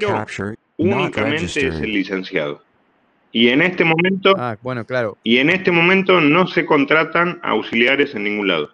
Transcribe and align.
not 0.00 0.28
únicamente 0.76 1.44
es 1.46 1.56
el 1.80 1.92
licenciado. 1.92 2.62
Y 3.32 3.48
en 3.48 3.62
este 3.62 3.84
momento, 3.84 4.34
Ah, 4.38 4.56
bueno, 4.62 4.84
claro. 4.84 5.18
y 5.24 5.38
en 5.38 5.50
este 5.50 5.70
momento 5.72 6.20
no 6.20 6.46
se 6.46 6.64
contratan 6.64 7.40
auxiliares 7.42 8.14
en 8.14 8.24
ningún 8.24 8.46
lado. 8.48 8.70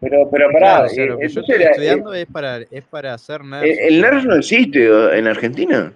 Pero, 0.00 0.28
pero 0.30 0.46
pará, 0.52 0.58
Claro, 0.60 0.84
o 0.86 0.88
sea, 0.90 1.04
eh, 1.04 1.06
lo 1.08 1.18
que 1.18 1.28
yo 1.28 1.40
estoy 1.40 1.58
la- 1.58 1.70
estudiando 1.70 2.14
es 2.14 2.26
para, 2.26 2.58
es 2.58 2.84
para 2.84 3.14
hacer 3.14 3.42
NERS. 3.42 3.64
eh, 3.66 3.86
el 3.88 4.00
NERS 4.00 4.24
no 4.26 4.36
existe 4.36 4.84
eh, 4.86 5.18
en 5.18 5.26
Argentina. 5.26 5.92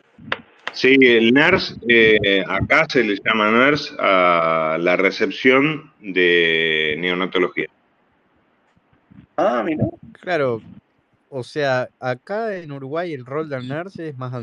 Sí, 0.72 0.96
el 1.00 1.32
NERS, 1.32 1.76
eh, 1.86 2.42
acá 2.48 2.86
se 2.88 3.04
le 3.04 3.16
llama 3.24 3.50
NERS 3.52 3.94
a 4.00 4.76
la 4.80 4.96
recepción 4.96 5.92
de 6.00 6.96
neonatología. 6.98 7.66
Ah, 9.36 9.62
mira. 9.64 9.84
Claro, 10.20 10.60
o 11.34 11.42
sea, 11.42 11.88
acá 11.98 12.54
en 12.56 12.70
Uruguay 12.72 13.14
el 13.14 13.24
rol 13.24 13.48
del 13.48 13.66
NERS 13.66 13.98
es 14.00 14.18
más 14.18 14.30
Sí, 14.30 14.36
es, 14.36 14.42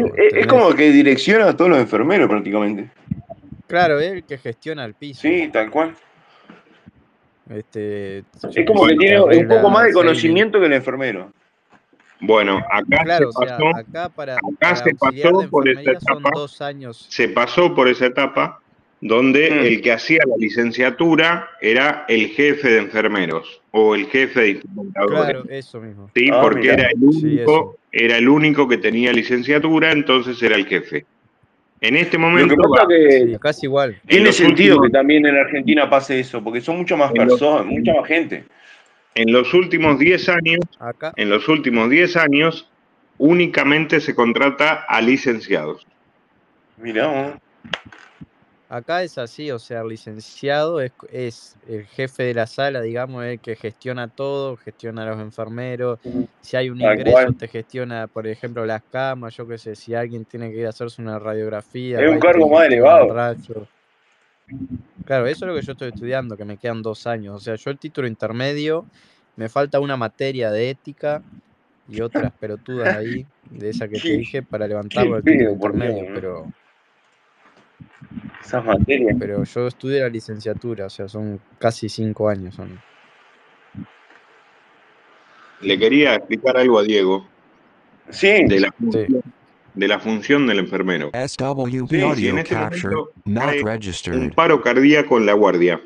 administrativo. 0.00 0.12
es- 0.16 0.34
es 0.34 0.46
como 0.46 0.74
que 0.74 0.90
direcciona 0.90 1.48
a 1.50 1.56
todos 1.56 1.70
los 1.70 1.78
enfermeros 1.80 2.28
prácticamente. 2.28 2.90
Claro, 3.66 4.00
es 4.00 4.12
el 4.12 4.24
que 4.24 4.38
gestiona 4.38 4.84
el 4.86 4.94
piso. 4.94 5.20
Sí, 5.20 5.50
tal 5.52 5.70
cual. 5.70 5.94
Este, 7.50 8.18
Es 8.18 8.66
como 8.66 8.86
que 8.86 8.96
tiene 8.96 9.20
un 9.20 9.48
poco 9.48 9.68
más 9.68 9.86
de 9.86 9.92
conocimiento 9.92 10.58
que 10.58 10.66
el 10.66 10.72
enfermero. 10.72 11.30
Bueno, 12.20 12.58
acá 12.70 13.04
Claro, 13.04 13.28
o 13.28 13.32
se 13.32 13.46
sea, 13.46 13.56
pasó, 13.58 13.76
acá 13.76 14.08
para, 14.08 14.32
acá 14.34 14.42
para 14.60 14.76
se 14.76 14.94
pasó 14.94 15.50
por 15.50 15.68
esa 15.68 15.90
etapa. 15.90 16.30
dos 16.34 16.62
años. 16.62 17.06
se 17.10 17.28
pasó 17.28 17.74
por 17.74 17.86
esa 17.88 18.06
etapa 18.06 18.60
donde 19.02 19.50
Mm. 19.50 19.58
el 19.66 19.82
que 19.82 19.92
hacía 19.92 20.20
la 20.26 20.36
licenciatura 20.38 21.50
era 21.60 22.06
el 22.08 22.28
jefe 22.28 22.68
de 22.70 22.78
enfermeros 22.78 23.60
o 23.76 23.94
el 23.96 24.06
jefe 24.06 24.40
de. 24.40 24.62
Claro, 25.08 25.44
eso 25.48 25.80
mismo. 25.80 26.08
Sí, 26.14 26.28
Ah, 26.32 26.40
porque 26.40 26.60
mirá. 26.60 26.74
era 26.74 26.88
el 26.90 27.12
Sí, 27.12 27.26
único, 27.26 27.76
era 27.90 28.18
el 28.18 28.28
único 28.28 28.68
que 28.68 28.78
tenía 28.78 29.12
licenciatura, 29.12 29.90
entonces 29.90 30.40
era 30.42 30.54
el 30.54 30.66
jefe. 30.66 31.04
En 31.80 31.96
este 31.96 32.16
Lo 32.16 32.22
que 32.22 32.30
momento 32.30 32.56
pasa 32.56 32.82
va, 32.84 32.88
que 32.88 33.10
Sí, 33.26 33.34
acá 33.34 33.50
es 33.50 33.64
igual. 33.64 33.90
en 33.90 34.00
tiene 34.06 34.32
sentido 34.32 34.76
últimos, 34.76 34.86
que 34.86 34.92
también 34.92 35.26
en 35.26 35.36
Argentina 35.36 35.90
pase 35.90 36.20
eso, 36.20 36.42
porque 36.42 36.60
son 36.60 36.76
mucho 36.78 36.96
más 36.96 37.10
personas, 37.12 37.66
mucha 37.66 37.94
más 37.94 38.06
gente. 38.06 38.44
en 39.16 39.32
los 39.32 39.52
últimos 39.52 39.98
10 39.98 40.28
años, 40.28 40.60
Acá, 40.78 41.12
en 41.16 41.30
los 41.30 41.48
últimos 41.48 41.90
10 41.90 42.16
años, 42.16 42.70
únicamente 43.18 44.00
se 44.00 44.14
contrata 44.14 44.84
a 44.88 45.00
licenciados. 45.00 45.84
Mirá, 46.76 47.08
vos. 47.08 47.32
Acá 48.76 49.02
es 49.02 49.18
así, 49.18 49.50
o 49.50 49.58
sea, 49.58 49.82
el 49.82 49.88
licenciado 49.88 50.80
es, 50.80 50.92
es 51.12 51.56
el 51.68 51.86
jefe 51.86 52.24
de 52.24 52.34
la 52.34 52.46
sala, 52.46 52.80
digamos, 52.80 53.24
el 53.24 53.38
que 53.38 53.54
gestiona 53.54 54.08
todo, 54.08 54.56
gestiona 54.56 55.04
a 55.04 55.06
los 55.06 55.20
enfermeros. 55.20 56.00
Si 56.40 56.56
hay 56.56 56.70
un 56.70 56.80
ingreso, 56.80 57.32
te 57.38 57.48
gestiona, 57.48 58.08
por 58.08 58.26
ejemplo, 58.26 58.66
las 58.66 58.82
camas, 58.82 59.36
yo 59.36 59.46
qué 59.46 59.58
sé, 59.58 59.76
si 59.76 59.94
alguien 59.94 60.24
tiene 60.24 60.50
que 60.50 60.58
ir 60.58 60.66
a 60.66 60.70
hacerse 60.70 61.00
una 61.00 61.18
radiografía, 61.18 62.00
Es 62.00 62.10
un 62.10 62.18
cargo 62.18 62.48
más 62.48 62.66
elevado. 62.66 63.14
Claro, 65.04 65.26
eso 65.26 65.44
es 65.44 65.48
lo 65.48 65.54
que 65.54 65.64
yo 65.64 65.72
estoy 65.72 65.88
estudiando, 65.88 66.36
que 66.36 66.44
me 66.44 66.56
quedan 66.56 66.82
dos 66.82 67.06
años. 67.06 67.36
O 67.36 67.40
sea, 67.40 67.54
yo 67.54 67.70
el 67.70 67.78
título 67.78 68.08
intermedio, 68.08 68.86
me 69.36 69.48
falta 69.48 69.78
una 69.78 69.96
materia 69.96 70.50
de 70.50 70.70
ética 70.70 71.22
y 71.88 72.00
otras 72.00 72.32
pelotudas 72.32 72.96
ahí, 72.96 73.24
de 73.50 73.70
esa 73.70 73.86
que 73.86 74.00
te 74.00 74.08
dije, 74.18 74.42
para 74.42 74.66
levantarlo 74.66 75.16
al 75.16 75.22
título 75.22 75.52
intermedio, 75.52 76.06
pero, 76.12 76.46
Esas 78.44 78.64
materias. 78.64 79.16
pero 79.18 79.42
yo 79.44 79.66
estudié 79.66 80.00
la 80.00 80.08
licenciatura, 80.08 80.86
o 80.86 80.90
sea, 80.90 81.08
son 81.08 81.40
casi 81.58 81.88
cinco 81.88 82.28
años. 82.28 82.54
Son. 82.54 82.78
Le 85.60 85.78
quería 85.78 86.14
explicar 86.16 86.56
algo 86.56 86.78
a 86.78 86.82
Diego 86.82 87.26
Sí, 88.10 88.44
de 88.46 88.60
la 88.60 88.68
Sí, 88.68 88.74
función, 88.78 89.22
de 89.74 89.88
la 89.88 89.98
función 89.98 90.46
del 90.46 90.58
enfermero. 90.58 91.10
SWB 91.14 91.88
Sí, 91.88 91.96
si 91.96 92.02
audio 92.02 92.30
en 92.30 92.38
este 92.38 92.54
capture 92.54 92.94
momento 92.94 93.12
not 93.24 93.48
hay 93.48 93.62
un 94.12 94.30
paro 94.30 94.60
cardíaco 94.60 95.16
en 95.16 95.26
la 95.26 95.32
guardia, 95.32 95.80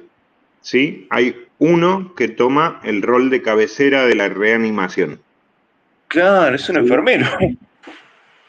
¿sí? 0.61 1.07
Hay 1.11 1.47
uno 1.59 2.13
que 2.17 2.29
toma 2.29 2.81
el 2.83 3.03
rol 3.03 3.31
de 3.31 3.41
cabecera 3.43 4.05
de 4.05 4.17
la 4.17 4.29
reanimación. 4.29 5.21
claro, 6.09 6.57
es 6.57 6.69
un 6.69 6.75
¿sí? 6.77 6.81
enfermero. 6.81 7.27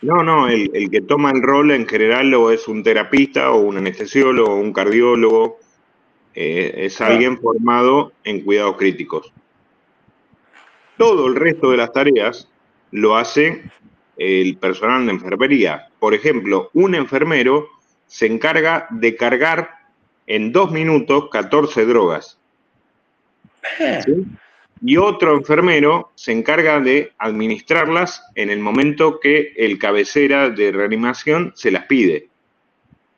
No, 0.02 0.24
no, 0.24 0.48
el, 0.48 0.72
el 0.74 0.90
que 0.90 1.02
toma 1.02 1.32
el 1.32 1.42
rol 1.42 1.72
en 1.72 1.88
general 1.88 2.34
o 2.34 2.52
es 2.52 2.68
un 2.68 2.84
terapista 2.84 3.52
o 3.52 3.60
un 3.60 3.78
anestesiólogo 3.78 4.54
o 4.54 4.60
un 4.60 4.72
cardiólogo, 4.72 5.60
eh, 6.34 6.86
es 6.86 7.02
alguien 7.02 7.38
formado 7.38 8.14
en 8.24 8.42
cuidados 8.42 8.78
críticos. 8.78 9.34
Todo 10.98 11.28
el 11.28 11.36
resto 11.36 11.72
de 11.72 11.78
las 11.78 11.92
tareas 11.92 12.50
lo 12.92 13.18
hace 13.18 13.64
el 14.18 14.58
personal 14.58 15.06
de 15.06 15.12
enfermería. 15.12 15.88
Por 16.00 16.14
ejemplo, 16.14 16.70
un 16.74 16.96
enfermero 16.96 17.68
se 18.08 18.26
encarga 18.26 18.88
de 18.90 19.16
cargar 19.16 19.80
en 20.28 20.52
dos 20.52 20.72
minutos 20.72 21.30
14 21.30 21.86
drogas. 21.86 22.38
¿sí? 24.06 24.26
Y 24.82 24.98
otro 24.98 25.36
enfermero 25.36 26.12
se 26.16 26.32
encarga 26.32 26.80
de 26.80 27.12
administrarlas 27.18 28.24
en 28.36 28.50
el 28.50 28.60
momento 28.60 29.20
que 29.20 29.54
el 29.58 29.78
cabecera 29.78 30.50
de 30.50 30.72
reanimación 30.72 31.52
se 31.56 31.72
las 31.72 31.86
pide. 31.86 32.28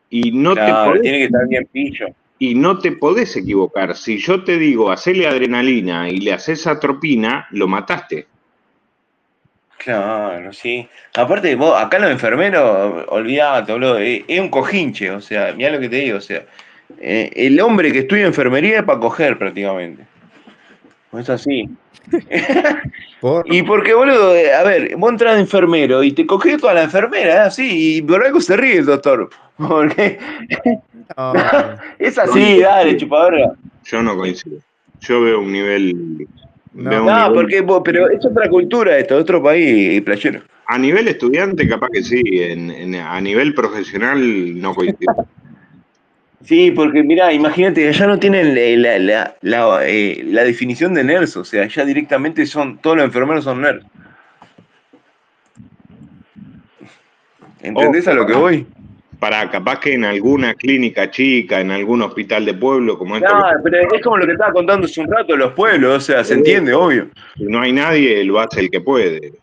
Y 0.09 0.31
no 0.31 0.55
te 0.55 0.73
podés, 0.73 1.01
tiene 1.01 1.17
que 1.19 1.23
estar 1.25 1.47
bien 1.47 1.67
pillo. 1.71 2.07
y 2.39 2.55
no 2.55 2.79
te 2.79 2.91
podés 2.93 3.35
equivocar. 3.37 3.95
Si 3.95 4.17
yo 4.17 4.43
te 4.43 4.57
digo, 4.57 4.91
hacele 4.91 5.27
adrenalina 5.27 6.09
y 6.09 6.17
le 6.17 6.33
haces 6.33 6.65
atropina, 6.65 7.47
lo 7.51 7.67
mataste. 7.67 8.25
Claro, 9.77 10.53
sí. 10.53 10.87
Aparte, 11.15 11.55
vos, 11.55 11.79
acá 11.79 11.97
los 11.97 12.11
enfermeros, 12.11 13.05
olvidate, 13.09 13.71
boludo, 13.71 13.97
es, 13.97 14.23
es 14.27 14.39
un 14.39 14.49
cojinche, 14.49 15.09
o 15.09 15.21
sea, 15.21 15.53
mirá 15.53 15.71
lo 15.71 15.79
que 15.79 15.89
te 15.89 15.95
digo, 15.97 16.17
o 16.17 16.21
sea, 16.21 16.45
eh, 16.99 17.31
el 17.35 17.59
hombre 17.59 17.91
que 17.91 17.99
estudia 17.99 18.25
enfermería 18.25 18.79
es 18.79 18.83
para 18.83 18.99
coger 18.99 19.37
prácticamente. 19.37 20.03
Es 21.13 21.29
así. 21.29 21.69
por, 23.21 23.43
Y 23.53 23.63
porque, 23.63 23.93
boludo, 23.93 24.35
eh, 24.35 24.53
a 24.53 24.63
ver, 24.63 24.95
vos 24.97 25.11
entras 25.11 25.35
de 25.35 25.41
enfermero 25.41 26.03
y 26.03 26.11
te 26.13 26.25
coges 26.25 26.59
toda 26.59 26.73
la 26.73 26.83
enfermera, 26.83 27.33
es 27.33 27.47
así, 27.49 27.97
y 27.97 28.01
por 28.01 28.23
algo 28.25 28.39
se 28.41 28.55
ríe 28.57 28.77
el 28.77 28.85
doctor. 28.85 29.29
Porque 29.57 30.17
no, 31.17 31.33
es 31.99 32.17
así, 32.17 32.59
dale, 32.61 32.97
chupadora. 32.97 33.53
Yo 33.85 34.01
no 34.01 34.15
coincido. 34.15 34.57
Yo 35.01 35.21
veo 35.21 35.41
un 35.41 35.51
nivel. 35.51 36.27
No. 36.73 36.89
veo 36.89 37.01
un 37.01 37.07
No, 37.07 37.13
nivel- 37.29 37.33
porque, 37.33 37.61
vos- 37.61 37.81
pero 37.83 38.09
es 38.09 38.25
otra 38.25 38.47
cultura 38.49 38.97
esto, 38.97 39.17
otro 39.17 39.43
país, 39.43 39.97
y 39.97 40.01
playero. 40.01 40.41
A 40.67 40.77
nivel 40.77 41.07
estudiante, 41.09 41.67
capaz 41.67 41.89
que 41.91 42.01
sí. 42.03 42.21
En, 42.25 42.71
en- 42.71 42.95
a 42.95 43.19
nivel 43.19 43.53
profesional, 43.53 44.59
no 44.59 44.73
coincido. 44.73 45.13
Sí, 46.43 46.71
porque 46.71 47.03
mirá, 47.03 47.31
imagínate, 47.31 47.87
allá 47.87 48.07
no 48.07 48.19
tienen 48.19 48.55
la, 48.55 48.97
la, 48.97 48.99
la, 48.99 49.35
la, 49.41 49.87
eh, 49.87 50.21
la 50.25 50.43
definición 50.43 50.93
de 50.93 51.03
NERS, 51.03 51.37
o 51.37 51.45
sea, 51.45 51.67
ya 51.67 51.85
directamente 51.85 52.45
son, 52.45 52.79
todos 52.79 52.97
los 52.97 53.05
enfermeros 53.05 53.43
son 53.43 53.61
NERS. 53.61 53.85
¿Entendés 57.61 58.07
a 58.07 58.13
lo 58.13 58.25
que 58.25 58.33
voy? 58.33 58.65
Para 59.19 59.51
capaz 59.51 59.79
que 59.79 59.93
en 59.93 60.03
alguna 60.03 60.55
clínica 60.55 61.11
chica, 61.11 61.61
en 61.61 61.69
algún 61.69 62.01
hospital 62.01 62.43
de 62.43 62.55
pueblo, 62.55 62.97
como 62.97 63.17
esto, 63.17 63.29
Claro, 63.29 63.59
pero 63.63 63.77
es 63.79 64.01
como 64.01 64.17
lo 64.17 64.25
que 64.25 64.31
estaba 64.31 64.51
contando 64.51 64.85
hace 64.85 64.99
un 64.99 65.11
rato, 65.11 65.37
los 65.37 65.53
pueblos, 65.53 65.95
o 65.95 65.99
sea, 65.99 66.23
se 66.23 66.33
entiende, 66.33 66.73
obvio. 66.73 67.07
si 67.37 67.43
no 67.43 67.61
hay 67.61 67.71
nadie, 67.71 68.23
lo 68.23 68.39
hace 68.39 68.61
el 68.61 68.71
que 68.71 68.81
puede. 68.81 69.33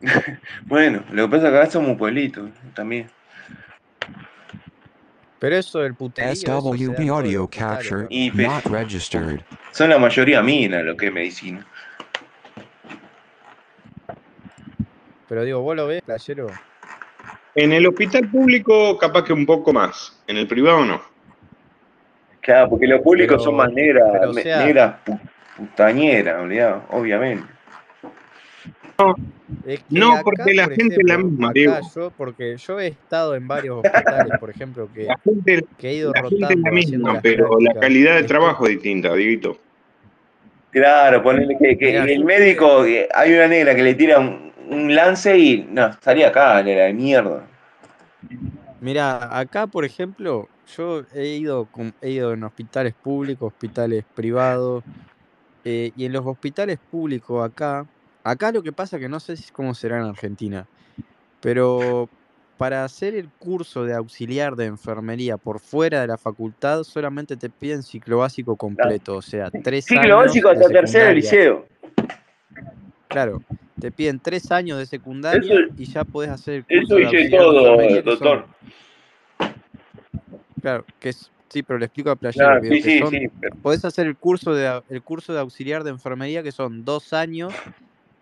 Bueno, 0.66 1.02
lo 1.10 1.24
que 1.24 1.30
pasa 1.30 1.46
es 1.46 1.52
que 1.52 1.58
acá 1.58 1.70
somos 1.70 1.90
un 1.90 1.98
pueblito 1.98 2.48
también. 2.74 3.08
Pero 5.38 5.56
eso 5.56 5.80
del 5.80 5.94
puterío. 5.94 6.34
SWB 6.34 7.10
audio 7.10 7.48
capture. 7.48 8.06
Y 8.10 8.30
not 8.34 8.64
registered. 8.66 9.40
son 9.72 9.90
la 9.90 9.98
mayoría 9.98 10.42
minas 10.42 10.84
lo 10.84 10.96
que 10.96 11.06
es 11.06 11.12
medicina. 11.12 11.66
Pero 15.28 15.44
digo, 15.44 15.60
vos 15.60 15.74
lo 15.76 15.86
ves, 15.86 16.02
playero. 16.02 16.46
En 17.54 17.72
el 17.72 17.86
hospital 17.86 18.28
público, 18.28 18.96
capaz 18.98 19.24
que 19.24 19.32
un 19.32 19.46
poco 19.46 19.72
más. 19.72 20.22
En 20.26 20.36
el 20.36 20.46
privado, 20.46 20.84
no. 20.84 21.00
Claro, 22.40 22.70
porque 22.70 22.86
los 22.86 23.00
públicos 23.00 23.36
Pero- 23.38 23.44
son 23.44 23.56
más 23.56 23.72
negras, 23.72 24.04
o 24.28 24.32
sea- 24.34 24.64
negras 24.64 24.94
pu- 25.04 25.20
putañeras, 25.56 26.40
olvidado, 26.42 26.84
obviamente. 28.98 29.36
Es 29.64 29.80
que 29.80 29.98
No, 29.98 30.12
acá, 30.12 30.22
porque 30.24 30.54
la 30.54 30.64
por 30.64 30.74
gente 30.74 30.94
es 30.96 31.02
la 31.04 31.18
misma, 31.18 31.46
acá 31.48 31.54
Diego. 31.54 31.80
yo, 31.94 32.10
porque 32.16 32.56
yo 32.56 32.80
he 32.80 32.86
estado 32.88 33.34
en 33.34 33.48
varios 33.48 33.84
hospitales, 33.84 34.32
por 34.38 34.50
ejemplo, 34.50 34.88
que, 34.92 35.06
La 35.06 35.16
gente, 35.24 35.66
que 35.76 35.88
he 35.90 35.94
ido 35.96 36.12
la 36.12 36.22
gente 36.22 36.34
es 36.34 36.40
rotando 36.40 36.62
la 36.70 36.72
misma, 36.72 37.20
pero 37.20 37.60
la 37.60 37.74
calidad 37.74 38.14
de 38.14 38.20
Esto- 38.20 38.28
trabajo 38.28 38.66
es 38.66 38.74
distinta, 38.74 39.14
Dieguito. 39.14 39.58
Claro, 40.70 41.22
ponerle 41.22 41.56
que, 41.58 41.78
que 41.78 41.96
el 41.96 42.24
médico, 42.24 42.84
que 42.84 43.08
hay 43.12 43.32
una 43.32 43.48
negra 43.48 43.74
que 43.74 43.82
le 43.82 43.94
tira 43.94 44.18
un, 44.18 44.52
un 44.68 44.94
lance 44.94 45.36
y 45.38 45.66
no, 45.70 45.86
estaría 45.86 46.28
acá, 46.28 46.62
negra 46.62 46.84
de 46.84 46.92
mierda. 46.94 47.46
Mira, 48.80 49.38
acá, 49.38 49.66
por 49.66 49.84
ejemplo, 49.86 50.48
yo 50.76 51.02
he 51.14 51.28
ido, 51.38 51.70
he 52.02 52.10
ido 52.10 52.32
en 52.34 52.44
hospitales 52.44 52.94
públicos, 53.02 53.52
hospitales 53.52 54.04
privados, 54.14 54.84
eh, 55.64 55.92
y 55.96 56.04
en 56.04 56.12
los 56.12 56.26
hospitales 56.26 56.78
públicos 56.90 57.42
acá, 57.44 57.86
acá 58.26 58.52
lo 58.52 58.62
que 58.62 58.72
pasa 58.72 58.98
que 58.98 59.08
no 59.08 59.20
sé 59.20 59.36
si- 59.36 59.50
cómo 59.52 59.74
será 59.74 59.96
en 59.98 60.04
Argentina, 60.04 60.66
Pero 61.40 62.08
para 62.56 62.84
hacer 62.84 63.14
el 63.14 63.28
curso 63.38 63.84
de 63.84 63.92
auxiliar 63.94 64.56
de 64.56 64.64
enfermería 64.64 65.36
por 65.36 65.60
fuera 65.60 66.00
de 66.00 66.06
la 66.06 66.16
facultad, 66.16 66.82
solamente 66.82 67.36
te 67.36 67.50
piden 67.50 67.82
ciclo 67.82 68.18
básico 68.18 68.56
completo, 68.56 69.16
o 69.16 69.22
sea, 69.22 69.50
tres 69.62 69.84
Ciclo 69.84 70.00
años 70.00 70.16
básico 70.26 70.48
de 70.48 70.54
hasta 70.56 70.68
tercero 70.72 71.12
liceo. 71.12 71.68
Claro, 73.08 73.42
te 73.78 73.92
piden 73.92 74.18
tres 74.18 74.50
años 74.50 74.78
de 74.78 74.86
secundaria 74.86 75.52
Eso- 75.54 75.74
y 75.76 75.84
ya 75.84 76.04
podés 76.04 76.30
hacer 76.30 76.54
el 76.54 76.64
Eso 76.66 76.94
curso 76.94 76.94
de 76.96 77.02
hice 77.02 77.16
de 77.16 77.30
todo, 77.30 77.76
son- 77.76 78.04
doctor. 78.04 78.46
claro, 80.62 80.84
que 80.98 81.10
es, 81.10 81.30
sí, 81.50 81.62
pero 81.62 81.78
le 81.78 81.84
explico 81.84 82.10
a 82.10 82.16
Playero, 82.16 82.46
Claro, 82.60 82.62
sí, 82.64 82.80
sí, 82.82 83.00
sí. 83.06 83.28
podés 83.62 83.84
hacer 83.84 84.06
el 84.06 84.16
curso 84.16 84.54
de 84.54 84.82
el 84.88 85.02
curso 85.02 85.32
de 85.34 85.40
auxiliar 85.40 85.84
de 85.84 85.90
enfermería 85.90 86.42
que 86.42 86.52
son 86.52 86.84
dos 86.84 87.12
años 87.12 87.52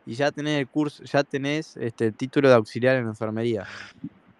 y 0.07 0.15
ya 0.15 0.31
tenés 0.31 0.59
el 0.61 0.67
curso, 0.69 1.03
ya 1.05 1.23
tenés 1.25 1.77
este 1.77 2.07
el 2.07 2.15
título 2.15 2.49
de 2.49 2.55
auxiliar 2.55 2.97
en 2.97 3.07
enfermería. 3.07 3.65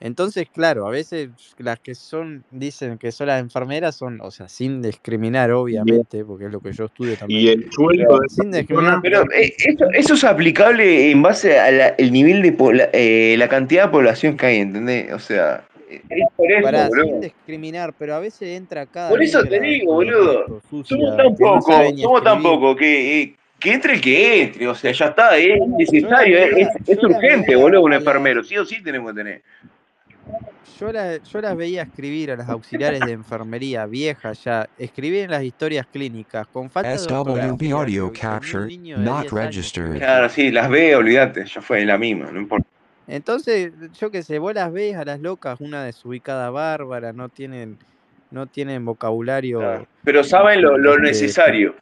Entonces, 0.01 0.49
claro, 0.53 0.87
a 0.87 0.91
veces 0.91 1.31
las 1.57 1.81
que 1.81 1.95
son, 1.95 2.45
dicen 2.51 2.99
que 2.99 3.11
son 3.11 3.29
las 3.29 3.41
enfermeras 3.41 3.97
son, 3.97 4.21
o 4.21 4.31
sea, 4.31 4.49
sin 4.49 4.83
discriminar, 4.83 5.51
obviamente, 5.53 6.23
porque 6.27 6.45
es 6.47 6.53
lo 6.53 6.61
que 6.61 6.73
yo 6.73 6.85
estudio 6.87 7.15
Y 7.15 7.17
también. 7.17 7.63
el 7.63 7.73
sueldo 7.73 8.19
de 8.21 8.29
Sin 8.29 8.51
discriminar, 8.51 8.99
Pero 9.01 9.23
eh, 9.33 9.55
eso, 9.57 9.87
eso 9.95 10.15
es 10.15 10.25
aplicable 10.25 11.11
en 11.11 11.23
base 11.23 11.59
al 11.59 11.95
nivel 12.13 12.43
de 12.43 12.91
eh, 12.93 13.37
la 13.39 13.49
cantidad 13.49 13.87
de 13.87 13.93
población 13.93 14.37
que 14.37 14.45
hay, 14.45 14.57
¿entendés? 14.59 15.11
O 15.11 15.19
sea, 15.19 15.65
es 15.89 16.01
por 16.37 16.51
eso, 16.53 16.63
Pará, 16.63 16.89
sin 16.91 17.21
discriminar, 17.23 17.95
pero 17.99 18.15
a 18.15 18.19
veces 18.21 18.49
entra 18.49 18.85
cada 18.85 19.09
Por 19.09 19.23
eso 19.23 19.43
te 19.45 19.59
digo, 19.61 19.95
boludo. 19.95 20.61
sucia, 20.69 20.97
Somos 20.99 21.17
tan 21.17 21.27
no 21.29 21.35
poco, 21.37 21.83
ni 21.95 22.03
somos 22.03 22.23
tan 22.23 22.37
escribir. 22.39 22.61
poco 22.61 22.77
que, 22.77 23.23
eh, 23.23 23.37
que 23.65 23.73
entre 23.73 23.95
el 23.95 24.01
que 24.01 24.43
entre, 24.43 24.69
o 24.69 24.75
sea, 24.75 24.93
ya 24.93 25.07
está, 25.07 25.37
es 25.39 25.59
necesario, 25.67 26.39
la 26.39 26.45
es, 26.87 27.03
urgente, 27.03 27.47
veía 27.49 27.57
boludo, 27.57 27.81
un 27.83 27.95
enfermero, 27.95 28.45
sí 28.45 28.57
o 28.59 28.65
sí 28.65 28.83
tenemos 28.83 29.11
que 29.13 29.17
tener. 29.17 29.43
Yo, 30.79 30.93
la- 30.93 31.17
yo 31.17 31.41
las 31.41 31.57
veía 31.57 31.83
escribir 31.83 32.33
a 32.33 32.37
las 32.37 32.49
auxiliares 32.49 33.01
de 33.01 33.13
enfermería 33.13 33.87
viejas 33.87 34.45
ya, 34.45 34.69
escribir 34.79 35.25
en 35.25 35.31
las 35.31 35.43
historias 35.43 35.87
clínicas 35.87 36.47
con 36.49 36.71
falta 36.71 36.93
ortografía, 36.93 37.75
audio 37.75 38.13
capture 38.13 38.67
not 38.99 39.23
10 39.23 39.33
años 39.33 39.33
registered. 39.33 39.99
Claro, 39.99 40.29
sí, 40.29 40.51
las 40.51 40.69
veo, 40.69 40.99
olvídate, 40.99 41.47
ya 41.47 41.63
fue 41.63 41.85
la 41.85 41.97
misma, 41.97 42.31
no 42.31 42.41
importa. 42.41 42.67
Entonces, 43.07 43.73
yo 43.99 44.11
qué 44.11 44.23
sé, 44.23 44.39
vos 44.39 44.55
las 44.55 44.73
ves 44.73 44.97
a 44.97 45.05
las 45.05 45.21
locas, 45.21 45.61
una 45.61 45.85
desubicada 45.85 46.51
bárbara, 46.51 47.13
no 47.13 47.29
tienen, 47.29 47.79
no 48.31 48.47
tienen 48.47 48.85
vocabulario. 48.85 49.59
Claro. 49.61 49.87
Pero 50.03 50.25
saben 50.25 50.63
lo, 50.63 50.77
lo 50.79 50.93
Este, 50.93 51.03
necesario. 51.03 51.75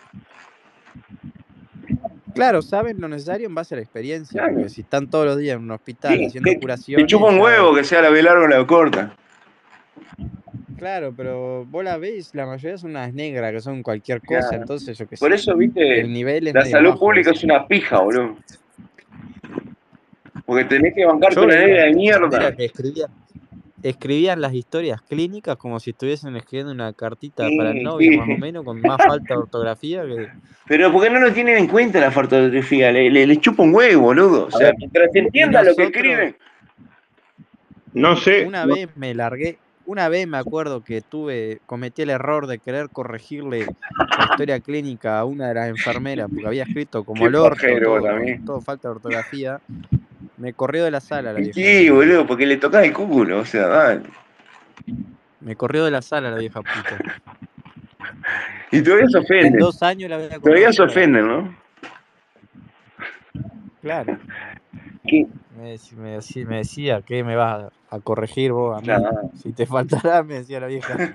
Claro, 2.34 2.62
saben 2.62 3.00
lo 3.00 3.08
necesario 3.08 3.46
en 3.46 3.54
base 3.54 3.74
a 3.74 3.76
la 3.76 3.82
experiencia, 3.82 4.40
Claro. 4.40 4.54
porque 4.54 4.68
si 4.70 4.80
están 4.82 5.08
todos 5.10 5.26
los 5.26 5.38
días 5.38 5.56
en 5.56 5.62
un 5.64 5.70
hospital 5.72 6.16
Sí, 6.18 6.26
haciendo 6.26 6.50
te, 6.50 6.60
curaciones. 6.60 7.06
te 7.06 7.10
chupa 7.10 7.26
un 7.26 7.38
huevo 7.40 7.74
que 7.74 7.84
sea 7.84 8.02
la 8.02 8.10
B 8.10 8.22
larga 8.22 8.44
o 8.44 8.48
la 8.48 8.66
corta. 8.66 9.14
Claro, 10.78 11.12
pero 11.16 11.64
vos 11.66 11.84
la 11.84 11.96
ves, 11.98 12.34
la 12.34 12.44
mayoría 12.46 12.76
son 12.76 12.90
unas 12.90 13.12
negras 13.14 13.52
que 13.52 13.60
son 13.60 13.82
cualquier 13.82 14.20
cosa, 14.20 14.48
Claro. 14.48 14.62
entonces 14.62 14.98
yo 14.98 15.06
sé. 15.08 15.16
Por 15.18 15.32
eso, 15.32 15.56
viste, 15.56 16.00
el 16.00 16.12
nivel 16.12 16.48
es 16.48 16.54
la 16.54 16.64
salud 16.64 16.90
bajo 16.90 17.00
pública 17.00 17.30
es 17.30 17.44
una 17.44 17.66
pija, 17.68 18.00
boludo. 18.00 18.36
Porque 20.44 20.64
tenés 20.64 20.94
que 20.94 21.04
bancarte 21.04 21.36
Yo 21.36 21.44
una 21.44 21.54
negra 21.54 21.84
de 21.84 21.92
mierda. 21.94 22.56
que 22.56 22.64
escribían 23.82 24.40
las 24.40 24.54
historias 24.54 25.02
clínicas 25.02 25.56
como 25.56 25.80
si 25.80 25.90
estuviesen 25.90 26.36
escribiendo 26.36 26.72
una 26.72 26.92
cartita 26.92 27.48
Sí, 27.48 27.56
para 27.56 27.70
el 27.70 27.82
novio, 27.82 28.10
sí. 28.12 28.16
más 28.18 28.28
o 28.28 28.38
menos, 28.38 28.64
con 28.64 28.80
más 28.80 28.98
falta 29.04 29.34
de 29.34 29.40
ortografía 29.40 30.02
que. 30.02 30.28
Pero 30.66 30.92
¿por 30.92 31.02
qué 31.02 31.10
no 31.10 31.18
lo 31.20 31.32
tienen 31.32 31.56
en 31.58 31.66
cuenta 31.66 32.00
la 32.00 32.08
ortografía? 32.16 32.92
Le, 32.92 33.10
le, 33.10 33.36
chupa 33.40 33.62
un 33.64 33.74
huevo, 33.74 34.02
boludo. 34.02 34.46
O 34.46 34.50
sea, 34.50 34.68
ver, 34.68 34.74
mientras 34.78 35.10
se 35.12 35.18
entienda 35.18 35.62
lo 35.62 35.74
que 35.74 35.82
escriben. 35.84 36.36
no 37.94 38.16
sé, 38.16 38.46
Una 38.46 38.64
no- 38.64 38.74
vez 38.74 38.88
me 38.96 39.12
largué, 39.14 39.58
una 39.84 40.08
vez 40.08 40.26
me 40.28 40.38
acuerdo 40.38 40.82
que 40.82 41.00
tuve, 41.02 41.60
cometí 41.66 42.02
el 42.02 42.10
error 42.10 42.46
de 42.46 42.58
querer 42.58 42.88
corregirle 42.90 43.66
la 44.16 44.24
historia 44.30 44.60
clínica 44.60 45.18
a 45.18 45.24
una 45.24 45.48
de 45.48 45.54
las 45.54 45.68
enfermeras, 45.68 46.28
porque 46.30 46.46
había 46.46 46.62
escrito 46.62 47.04
como 47.04 47.22
Qué 47.22 47.28
el 47.28 47.34
orto, 47.34 47.56
pajero 47.56 48.00
todo, 48.00 48.08
todo 48.46 48.60
falta 48.60 48.88
de 48.88 48.94
ortografía. 48.94 49.60
Me 50.42 50.52
corrió 50.54 50.82
de 50.84 50.90
la 50.90 50.98
sala 51.00 51.32
la 51.32 51.38
vieja. 51.38 51.52
Sí, 51.54 51.88
boludo, 51.88 52.26
porque 52.26 52.46
le 52.46 52.56
tocás 52.56 52.84
el 52.84 52.92
culo, 52.92 53.38
o 53.38 53.44
sea, 53.44 53.68
dale. 53.68 54.02
Me 55.38 55.54
corrió 55.54 55.84
de 55.84 55.92
la 55.92 56.02
sala 56.02 56.32
la 56.32 56.38
vieja 56.38 56.60
puta. 56.60 57.22
Y 58.72 58.82
todavía 58.82 59.06
se 59.08 59.18
En 59.18 59.22
ofenden. 59.24 59.56
dos 59.60 59.80
años 59.84 60.10
la 60.10 60.16
había 60.16 60.40
Todavía 60.40 60.72
se 60.72 60.82
ofenden, 60.82 61.28
¿no? 61.28 61.56
Claro. 63.82 64.18
¿Qué? 65.06 65.28
Me, 65.56 65.74
dec- 65.76 66.44
me 66.46 66.56
decía 66.56 67.02
que 67.02 67.22
me 67.22 67.36
vas 67.36 67.70
a, 67.90 67.96
a 67.96 68.00
corregir 68.00 68.50
vos 68.50 68.76
a 68.76 68.80
mí. 68.80 68.86
Claro. 68.86 69.30
Si 69.40 69.52
te 69.52 69.64
faltará, 69.64 70.24
me 70.24 70.34
decía 70.34 70.58
la 70.58 70.66
vieja. 70.66 70.96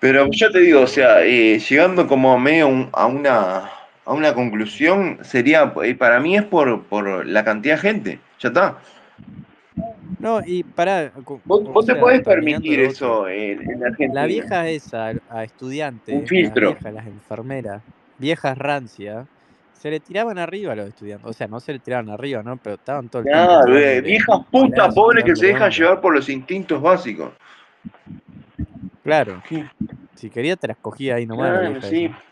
Pero 0.00 0.28
yo 0.30 0.50
te 0.50 0.60
digo, 0.60 0.82
o 0.82 0.86
sea, 0.86 1.22
eh, 1.24 1.58
llegando 1.58 2.06
como 2.06 2.38
medio 2.38 2.88
a 2.92 3.06
una, 3.06 3.70
a 4.08 4.14
una 4.14 4.32
conclusión, 4.34 5.18
sería, 5.22 5.72
eh, 5.84 5.94
para 5.94 6.18
mí 6.18 6.36
es 6.36 6.42
por, 6.44 6.82
por 6.84 7.26
la 7.26 7.44
cantidad 7.44 7.74
de 7.76 7.80
gente. 7.80 8.20
Ya 8.40 8.48
está. 8.48 8.78
No, 10.18 10.40
y 10.44 10.62
pará. 10.64 11.12
Vos, 11.44 11.62
vos 11.64 11.86
te 11.86 11.92
sea, 11.92 12.00
podés 12.00 12.22
terminando 12.24 12.64
permitir 12.64 12.80
eso 12.80 13.28
en, 13.28 13.70
en 13.70 13.84
Argentina. 13.84 14.14
La 14.14 14.26
vieja 14.26 14.68
esa 14.68 15.12
a 15.30 15.44
estudiantes, 15.44 16.14
Un 16.14 16.20
las 16.22 16.28
filtro. 16.30 16.70
viejas, 16.72 16.94
las 16.94 17.06
enfermeras, 17.06 17.82
viejas 18.18 18.58
rancias, 18.58 19.26
se 19.74 19.90
le 19.90 20.00
tiraban 20.00 20.38
arriba 20.38 20.72
a 20.72 20.76
los 20.76 20.88
estudiantes. 20.88 21.28
O 21.28 21.32
sea, 21.32 21.46
no 21.46 21.60
se 21.60 21.74
le 21.74 21.78
tiraban 21.78 22.08
arriba, 22.08 22.42
¿no? 22.42 22.56
Pero 22.56 22.76
estaban 22.76 23.08
todo 23.08 23.22
el 23.22 23.28
tiempo 23.28 23.68
eh, 23.76 24.00
viejas 24.00 24.38
putas 24.50 24.94
pobres 24.94 25.22
que 25.22 25.36
se 25.36 25.46
dejan 25.48 25.64
onda. 25.64 25.76
llevar 25.76 26.00
por 26.00 26.14
los 26.14 26.28
instintos 26.28 26.80
básicos. 26.82 27.30
Claro. 29.04 29.42
¿Qué? 29.48 29.64
Si 30.14 30.30
quería 30.30 30.56
te 30.56 30.66
las 30.68 30.78
cogía 30.78 31.14
ahí 31.16 31.26
nomás 31.26 31.52
la 31.52 31.58
Claro, 31.60 31.70
vieja 31.74 31.88
sí. 31.88 32.04
esa. 32.06 32.27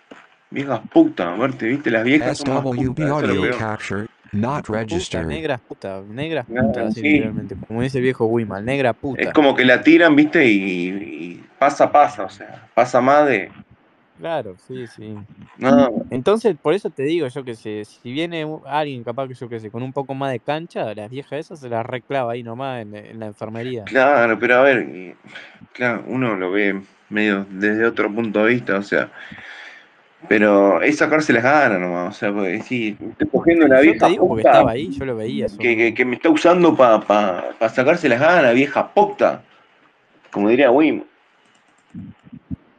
Viejas 0.57 0.81
putas, 0.91 1.27
aparte, 1.37 1.67
viste, 1.67 1.91
las 1.91 2.03
viejas 2.03 2.39
son 2.39 2.55
más 2.55 2.63
putas, 2.63 3.07
es 3.07 3.11
audio 3.11 3.59
capture 3.59 4.07
not 4.33 4.67
Puta, 4.67 4.79
registered. 4.81 5.27
negras 5.27 5.61
puta, 5.61 6.03
negras 6.09 6.47
puta, 6.47 6.91
sí. 6.91 7.03
literalmente. 7.03 7.57
Como 7.69 7.83
dice 7.83 7.99
el 7.99 8.05
viejo 8.05 8.25
Wimal, 8.27 8.65
negra 8.65 8.91
Es 8.91 8.97
puta. 8.97 9.33
como 9.33 9.55
que 9.55 9.65
la 9.67 9.83
tiran, 9.83 10.17
viste, 10.17 10.45
y, 10.47 10.89
y 10.89 11.45
pasa, 11.59 11.93
pasa, 11.93 12.25
o 12.25 12.29
sea, 12.31 12.69
pasa 12.75 13.01
más 13.01 13.27
de... 13.29 13.51
Claro, 14.19 14.57
sí, 14.67 14.87
sí. 14.87 15.15
No, 15.59 15.91
Entonces, 16.11 16.57
por 16.61 16.73
eso 16.73 16.89
te 16.89 17.03
digo, 17.03 17.29
yo 17.29 17.45
que 17.45 17.55
sé, 17.55 17.85
si 17.85 18.13
viene 18.13 18.47
alguien 18.65 19.05
capaz 19.05 19.29
que 19.29 19.35
yo 19.35 19.47
que 19.47 19.61
sé, 19.61 19.71
con 19.71 19.83
un 19.83 19.93
poco 19.93 20.15
más 20.15 20.33
de 20.33 20.41
cancha, 20.41 20.95
las 20.95 21.11
viejas 21.11 21.39
esas 21.39 21.61
se 21.61 21.69
las 21.69 21.85
reclava 21.85 22.33
ahí 22.33 22.43
nomás 22.43 22.81
en, 22.81 22.97
en 22.97 23.21
la 23.21 23.27
enfermería. 23.27 23.85
claro, 23.85 24.39
pero 24.39 24.55
a 24.57 24.63
ver, 24.63 25.15
claro, 25.75 26.03
uno 26.07 26.35
lo 26.35 26.51
ve 26.51 26.81
medio 27.11 27.47
desde 27.51 27.85
otro 27.85 28.11
punto 28.11 28.43
de 28.45 28.55
vista, 28.55 28.79
o 28.79 28.83
sea, 28.83 29.11
pero 30.29 30.83
es 30.83 30.97
sacarse 30.99 31.33
las 31.33 31.43
ganas 31.43 31.79
nomás, 31.81 32.17
o 32.17 32.19
sea, 32.19 32.33
porque 32.33 32.61
sí, 32.63 32.97
estoy 33.11 33.29
cogiendo 33.29 33.67
una 33.67 33.77
Yo 33.77 33.83
vieja 33.93 34.07
te 34.07 34.13
digo 34.13 34.29
porque 34.29 34.43
puta 34.43 34.51
estaba 34.53 34.71
ahí, 34.73 34.91
yo 34.91 35.05
lo 35.05 35.17
veía 35.17 35.47
eso. 35.47 35.59
que, 35.59 35.77
que, 35.77 35.95
que 35.95 36.05
me 36.05 36.17
está 36.17 36.31
usando 36.31 36.75
para 36.77 37.01
pa, 37.01 37.45
pa 37.59 37.69
sacarse 37.69 38.09
las 38.09 38.21
ganas, 38.21 38.55
vieja 38.55 38.89
puta, 38.93 39.43
como 40.33 40.49
diría 40.49 40.71
Wim. 40.71 41.03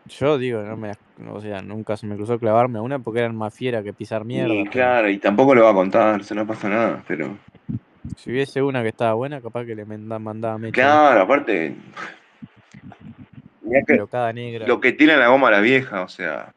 Yo 0.10 0.38
digo, 0.38 0.62
no 0.63 0.77
me, 0.77 0.91
o 1.29 1.41
sea, 1.41 1.62
nunca 1.62 1.98
se 1.98 2.08
me 2.08 2.15
cruzó 2.15 2.39
clavarme 2.39 2.79
a 2.79 2.82
una 2.82 3.00
porque 3.00 3.20
eran 3.20 3.36
más 3.36 3.53
fiera 3.53 3.84
que 3.84 3.94
pisar 3.94 4.24
mierda. 4.25 4.53
Y 4.53 4.60
pero 4.60 4.72
claro, 4.72 5.10
y 5.10 5.17
tampoco 5.17 5.53
lo 5.53 5.63
va 5.63 5.72
a 5.72 5.74
contar, 5.74 6.24
se 6.24 6.34
no 6.36 6.46
pasa 6.48 6.70
nada, 6.70 7.03
pero... 7.08 7.38
Si 8.15 8.32
hubiese 8.32 8.62
una 8.62 8.82
que 8.84 8.89
estaba 8.89 9.13
buena, 9.15 9.41
capaz 9.41 9.65
que 9.65 9.75
le 9.75 9.84
manda- 9.86 10.17
mandaba 10.17 10.58
mecha. 10.58 10.74
Claro, 10.74 11.22
aparte... 11.24 11.75
mirá 13.62 13.79
que- 13.82 13.86
Pero 13.86 14.08
cada 14.08 14.32
negra. 14.32 14.65
lo 14.65 14.79
que 14.79 14.94
tira 14.94 15.17
la 15.17 15.27
goma 15.27 15.50
a 15.50 15.51
la 15.51 15.60
vieja, 15.60 16.01
o 16.01 16.08
sea. 16.08 16.53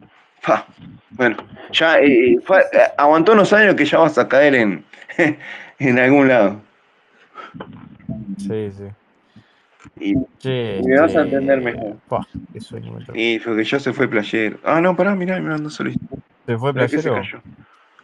Pa. 0.46 0.66
Bueno, 1.10 1.36
ya 1.72 1.98
eh, 1.98 2.36
fue- 2.44 2.64
eh, 2.72 2.82
aguantó 2.96 3.32
unos 3.32 3.52
años 3.52 3.74
que 3.74 3.84
ya 3.84 3.98
vas 3.98 4.18
a 4.18 4.28
caer 4.28 4.54
en, 4.54 4.84
en 5.78 5.98
algún 5.98 6.28
lado. 6.28 6.60
Sí, 8.38 8.70
sí. 8.72 8.84
Y, 10.00 10.14
Che, 10.38 10.80
me 10.84 10.98
vas 10.98 11.14
a 11.16 11.22
entender 11.22 11.60
mejor. 11.60 11.98
pa, 12.08 12.26
qué 12.52 12.60
sueño 12.60 12.92
me 12.92 13.18
y 13.18 13.38
fue 13.38 13.56
que 13.56 13.64
ya 13.64 13.78
se 13.78 13.92
fue 13.92 14.08
playero. 14.08 14.58
Ah, 14.64 14.80
no, 14.80 14.96
pará, 14.96 15.14
mirá, 15.14 15.38
me 15.40 15.50
mandó 15.50 15.70
solicitud. 15.70 16.18
¿Se 16.46 16.56
fue 16.56 16.72
se 16.72 16.88
playero? 16.88 17.14
cayó. 17.14 17.42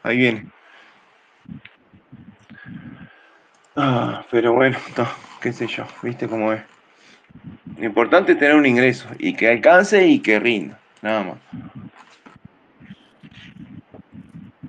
Ahí 0.02 0.16
viene. 0.18 0.46
Ah, 3.76 4.24
pero 4.30 4.52
bueno, 4.54 4.78
no, 4.96 5.06
qué 5.40 5.52
sé 5.52 5.66
yo, 5.66 5.86
viste 6.02 6.26
cómo 6.28 6.52
es. 6.52 6.62
Lo 7.78 7.84
importante 7.84 8.32
es 8.32 8.38
tener 8.38 8.56
un 8.56 8.64
ingreso 8.66 9.06
y 9.18 9.34
que 9.34 9.48
alcance 9.48 10.06
y 10.06 10.20
que 10.20 10.38
rinda, 10.40 10.78
nada 11.02 11.24
más. 11.24 11.36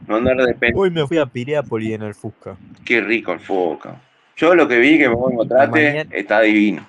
No 0.08 0.16
andar 0.16 0.38
de 0.38 0.54
pen- 0.54 0.74
Hoy 0.76 0.90
me 0.90 1.06
fui 1.06 1.18
a 1.18 1.26
Piriápolis 1.26 1.92
en 1.94 2.02
el 2.04 2.14
Fusca. 2.14 2.56
Qué 2.86 3.02
rico 3.02 3.34
el 3.34 3.40
foca. 3.40 4.02
Yo 4.38 4.56
lo 4.56 4.68
que 4.68 4.78
vi 4.80 4.98
que 4.98 5.10
me 5.10 5.16
voy 5.16 5.34
a 5.34 5.36
mostrarte 5.36 5.90
mañana- 5.90 6.10
está 6.16 6.42
divino. 6.42 6.88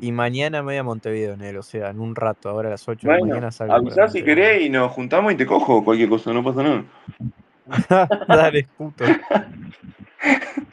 Y 0.00 0.12
mañana 0.12 0.58
me 0.62 0.66
voy 0.66 0.76
a 0.76 0.82
Montevideo 0.84 1.34
en 1.34 1.40
él, 1.42 1.56
o 1.56 1.62
sea, 1.62 1.90
en 1.90 1.98
un 2.00 2.14
rato, 2.14 2.48
ahora 2.48 2.68
a 2.68 2.72
las 2.72 2.88
8 2.88 3.08
de 3.08 3.14
la 3.14 3.20
mañana 3.20 3.50
salgo. 3.50 3.74
avisá 3.74 4.06
si 4.08 4.22
querés 4.22 4.62
y 4.62 4.68
nos 4.70 4.92
juntamos 4.92 5.32
y 5.32 5.36
te 5.36 5.44
cojo 5.46 5.82
cualquier 5.84 6.08
cosa, 6.08 6.32
no 6.32 6.44
pasa 6.44 6.62
nada. 6.62 6.84
Dale, 8.28 8.68
puto. 8.76 9.04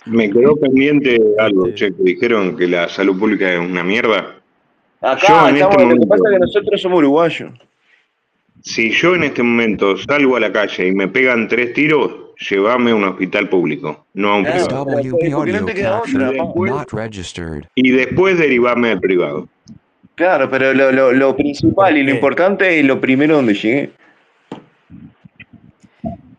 Me 0.05 0.29
quedó 0.29 0.55
pendiente 0.57 1.17
algo, 1.39 1.65
Este, 1.67 1.89
che, 1.91 1.95
que 1.95 2.03
dijeron 2.03 2.55
que 2.55 2.67
la 2.67 2.87
salud 2.87 3.17
pública 3.19 3.51
es 3.51 3.59
una 3.59 3.83
mierda. 3.83 4.35
Acá 5.01 5.27
Yo 5.27 5.49
en 5.49 5.55
este 5.57 5.69
estamos, 5.69 5.93
lo 5.93 5.99
que 6.01 6.07
pasa 6.07 6.23
es 6.27 6.33
que 6.33 6.39
nosotros 6.39 6.81
somos 6.81 6.99
uruguayos. 6.99 7.51
Si 8.65 8.89
yo 8.91 9.15
en 9.15 9.23
este 9.23 9.43
momento 9.43 9.95
salgo 9.95 10.35
a 10.35 10.39
la 10.39 10.51
calle 10.51 10.87
y 10.87 10.91
me 10.91 11.07
pegan 11.07 11.47
tres 11.47 11.73
tiros, 11.73 12.11
llévame 12.49 12.91
a 12.91 12.95
un 12.95 13.03
hospital 13.03 13.47
público, 13.47 14.07
no 14.15 14.29
a 14.29 14.37
un 14.37 14.43
Claro, 14.43 14.85
privado. 14.85 15.01
Y 17.75 17.91
después 17.91 18.39
derivame 18.39 18.91
al 18.91 18.99
privado. 18.99 19.47
Claro, 20.15 20.49
pero 20.49 20.73
lo, 20.73 20.91
lo, 20.91 21.11
lo 21.11 21.35
principal 21.35 21.97
y 21.97 22.03
lo 22.03 22.11
importante 22.11 22.79
es 22.79 22.85
lo 22.85 22.99
primero 22.99 23.35
donde 23.35 23.53
llegué. 23.53 23.91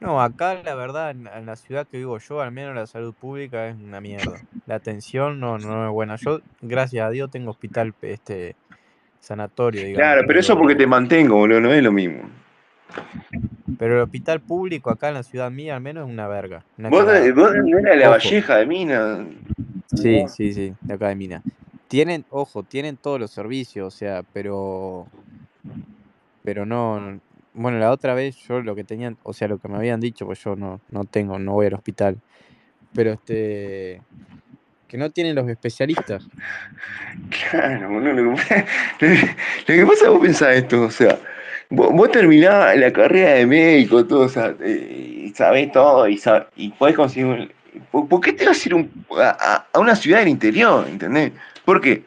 No, 0.00 0.20
acá 0.20 0.60
la 0.64 0.74
verdad, 0.74 1.10
en, 1.12 1.28
en 1.28 1.46
la 1.46 1.56
ciudad 1.56 1.86
que 1.86 1.98
vivo 1.98 2.18
yo, 2.18 2.40
al 2.40 2.50
menos 2.50 2.74
la 2.74 2.86
salud 2.86 3.14
pública 3.14 3.68
es 3.68 3.76
una 3.76 4.00
mierda. 4.00 4.40
La 4.66 4.76
atención 4.76 5.38
no, 5.38 5.58
no 5.58 5.86
es 5.86 5.92
buena. 5.92 6.16
Yo, 6.16 6.40
gracias 6.60 7.06
a 7.06 7.10
Dios, 7.10 7.30
tengo 7.30 7.50
hospital, 7.50 7.94
este, 8.02 8.56
sanatorio, 9.26 9.80
digamos, 9.80 9.96
Claro, 9.98 10.24
pero 10.26 10.40
eso 10.40 10.56
porque 10.56 10.74
te 10.74 10.86
mantengo, 10.86 11.36
boludo, 11.36 11.60
no 11.60 11.72
es 11.72 11.82
lo 11.82 11.92
mismo. 11.92 12.22
pero 13.78 13.96
el 13.96 14.02
hospital 14.02 14.40
público 14.40 14.90
acá 14.90 15.08
en 15.08 15.14
la 15.14 15.22
ciudad 15.22 15.50
mía, 15.50 15.74
al 15.76 15.82
menos, 15.82 16.06
es 16.06 16.12
una 16.12 16.28
verga, 16.28 16.64
una 16.78 16.88
Vos, 16.88 17.04
vos 17.34 17.52
no 17.56 17.78
era 17.78 17.96
la 17.96 18.08
Ojo. 18.08 18.12
Valleja 18.18 18.56
de 18.56 18.66
Mina. 18.66 19.26
Sí, 19.94 20.24
sí, 20.28 20.52
sí, 20.52 20.72
de 20.82 20.94
acá 20.94 21.08
de 21.08 21.16
Mina. 21.16 21.42
Tienen, 21.88 22.24
ojo, 22.30 22.62
tienen 22.62 22.96
todos 22.96 23.20
los 23.20 23.30
servicios, 23.30 23.94
o 23.94 23.96
sea, 23.96 24.22
pero, 24.32 25.06
pero 26.42 26.64
no, 26.66 27.00
no- 27.00 27.20
bueno, 27.52 27.78
la 27.78 27.90
otra 27.90 28.14
vez 28.14 28.36
yo 28.48 28.60
lo 28.60 28.74
que 28.74 28.84
tenían, 28.84 29.16
o 29.22 29.32
sea, 29.32 29.48
lo 29.48 29.58
que 29.58 29.68
me 29.68 29.76
habían 29.76 30.00
dicho, 30.00 30.26
pues 30.26 30.42
yo 30.44 30.56
no, 30.56 30.80
no 30.90 31.04
tengo, 31.04 31.38
no 31.38 31.52
voy 31.52 31.66
al 31.66 31.74
hospital, 31.74 32.18
pero 32.92 33.12
este, 33.12 34.02
que 34.88 34.96
no 34.98 35.10
tienen 35.10 35.34
los 35.34 35.48
especialistas. 35.48 36.26
Claro, 37.50 37.88
boludo. 37.90 38.22
Lo 39.00 39.08
que, 39.08 39.14
lo 39.66 39.74
que 39.74 39.82
pasa 39.86 39.94
es 39.94 40.02
que 40.02 40.08
vos 40.08 40.20
pensás 40.20 40.56
esto, 40.56 40.82
o 40.82 40.90
sea, 40.90 41.18
vos, 41.70 41.92
vos 41.92 42.10
terminás 42.10 42.76
la 42.76 42.92
carrera 42.92 43.32
de 43.34 43.46
médico, 43.46 44.04
todo, 44.06 44.20
o 44.20 44.28
sea, 44.28 44.54
eh, 44.60 45.24
y 45.26 45.28
sabés 45.34 45.72
todo 45.72 46.06
y, 46.08 46.16
sab- 46.16 46.46
y 46.56 46.70
podés 46.70 46.94
conseguir 46.96 47.26
un... 47.26 47.52
¿Por, 47.90 48.08
por 48.08 48.20
qué 48.20 48.32
te 48.32 48.46
vas 48.46 48.64
a 48.64 48.68
ir 48.68 48.74
un- 48.74 48.90
a, 49.20 49.66
una 49.78 49.94
ciudad 49.96 50.20
del 50.20 50.28
interior, 50.28 50.86
entendés? 50.88 51.32
¿Por 51.64 51.80
qué? 51.80 52.04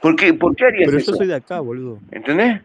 ¿Por 0.00 0.16
qué, 0.16 0.34
por 0.34 0.54
qué 0.54 0.66
harías 0.66 0.86
Pero 0.86 0.98
eso? 0.98 1.12
yo 1.12 1.16
soy 1.18 1.26
de 1.28 1.34
acá, 1.36 1.60
boludo. 1.60 1.98
¿Entendés? 2.10 2.60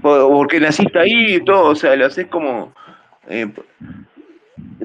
Po- 0.00 0.28
Porque 0.28 0.60
naciste 0.60 0.98
ahí 0.98 1.36
y 1.36 1.44
todo, 1.44 1.70
o 1.70 1.74
sea, 1.74 1.96
lo 1.96 2.06
haces 2.06 2.26
como... 2.28 2.72
eh, 3.28 3.46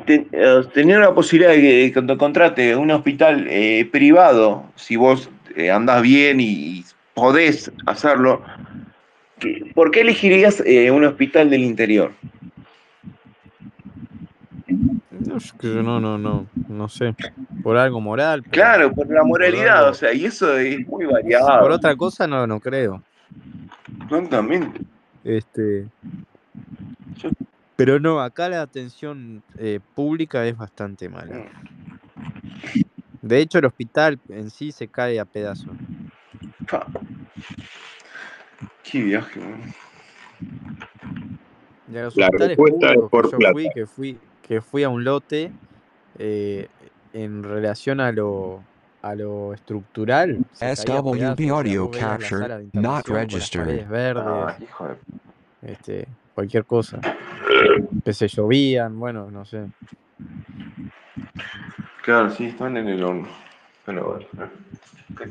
te- 0.06 0.28
eh, 0.32 0.62
tener 0.74 1.00
la 1.00 1.14
posibilidad 1.14 1.52
de 1.52 1.92
que 1.94 2.02
te 2.02 2.18
contrate 2.18 2.76
un 2.76 2.92
hospital 2.92 3.48
eh, 3.50 3.88
privado, 3.92 4.66
si 4.76 4.96
vos 4.96 5.30
eh, 5.56 5.72
andás 5.72 6.02
bien 6.02 6.40
y, 6.40 6.46
y 6.80 6.86
podés 7.14 7.72
hacerlo, 7.86 8.42
¿qué- 9.40 9.72
¿por 9.74 9.92
qué 9.92 10.02
elegirías 10.02 10.62
eh, 10.66 10.92
un 10.92 11.04
hospital 11.06 11.50
del 11.50 11.64
interior? 11.64 12.12
No, 15.10 15.82
no, 15.84 16.00
no, 16.00 16.18
no, 16.18 16.48
no 16.68 16.90
sé, 16.90 17.16
por 17.64 17.78
algo 17.78 18.00
moral, 18.00 18.42
pero 18.44 18.54
Claro, 18.54 18.94
por 18.94 19.08
la 19.08 19.22
por 19.22 19.28
moralidad, 19.30 19.90
o 19.90 19.94
sea, 19.94 20.14
y 20.14 20.26
eso 20.26 20.58
es 20.58 20.80
muy 20.88 21.06
por 21.06 21.14
variado, 21.14 21.70
otra 21.70 21.96
cosa 21.96 22.28
no, 22.28 22.46
no 22.48 22.60
creo. 22.60 23.02
francamente. 24.08 24.80
Este, 25.24 25.86
Yo- 27.22 27.30
pero 27.78 28.00
no, 28.00 28.20
acá 28.22 28.50
la 28.50 28.62
atención 28.62 29.44
eh, 29.58 29.80
pública 29.96 30.46
es 30.46 30.58
bastante 30.58 31.08
mala. 31.10 31.46
De 33.22 33.40
hecho, 33.40 33.60
el 33.60 33.66
hospital 33.66 34.20
en 34.30 34.50
sí 34.50 34.72
se 34.72 34.88
cae 34.90 35.20
a 35.20 35.26
pedazos. 35.26 35.76
Pa. 36.68 36.86
Qué 38.84 39.02
viaje, 39.04 39.40
man. 39.40 39.74
Y 41.94 41.98
a 41.98 42.04
los 42.04 42.18
La 42.18 42.26
hospitales 42.26 42.58
respuesta 42.58 42.94
es 42.94 42.98
públicos 42.98 43.10
que 43.10 43.10
por 43.10 43.32
yo 43.32 43.38
plata. 43.38 43.54
fui, 43.54 43.70
que 43.74 43.86
fui, 43.86 44.20
que 44.42 44.62
fui 44.62 44.84
a 44.84 44.90
un 44.90 45.04
lote 45.04 45.52
eh, 46.18 46.68
en 47.14 47.44
relación 47.44 48.00
a 48.02 48.12
lo, 48.12 48.64
a 49.02 49.16
lo 49.16 49.54
estructural, 49.54 50.40
SWB 50.60 51.50
audio 51.52 51.92
capture 51.92 52.70
not 52.74 53.08
registered. 53.08 53.88
verdes, 53.88 54.24
Ah, 54.26 54.58
hijo 54.62 54.88
de... 54.88 54.96
este, 55.62 56.08
cualquier 56.38 56.66
cosa. 56.66 57.00
Que 58.06 58.14
se 58.14 58.28
llovían, 58.28 59.00
bueno, 59.00 59.32
no 59.32 59.44
sé. 59.44 59.66
Claro, 62.04 62.30
sí, 62.30 62.46
están 62.46 62.78
en 62.78 62.88
el 62.88 63.04
horno. 63.04 63.28
Pero 63.84 64.06
bueno. 64.06 64.26
yo. 64.38 65.26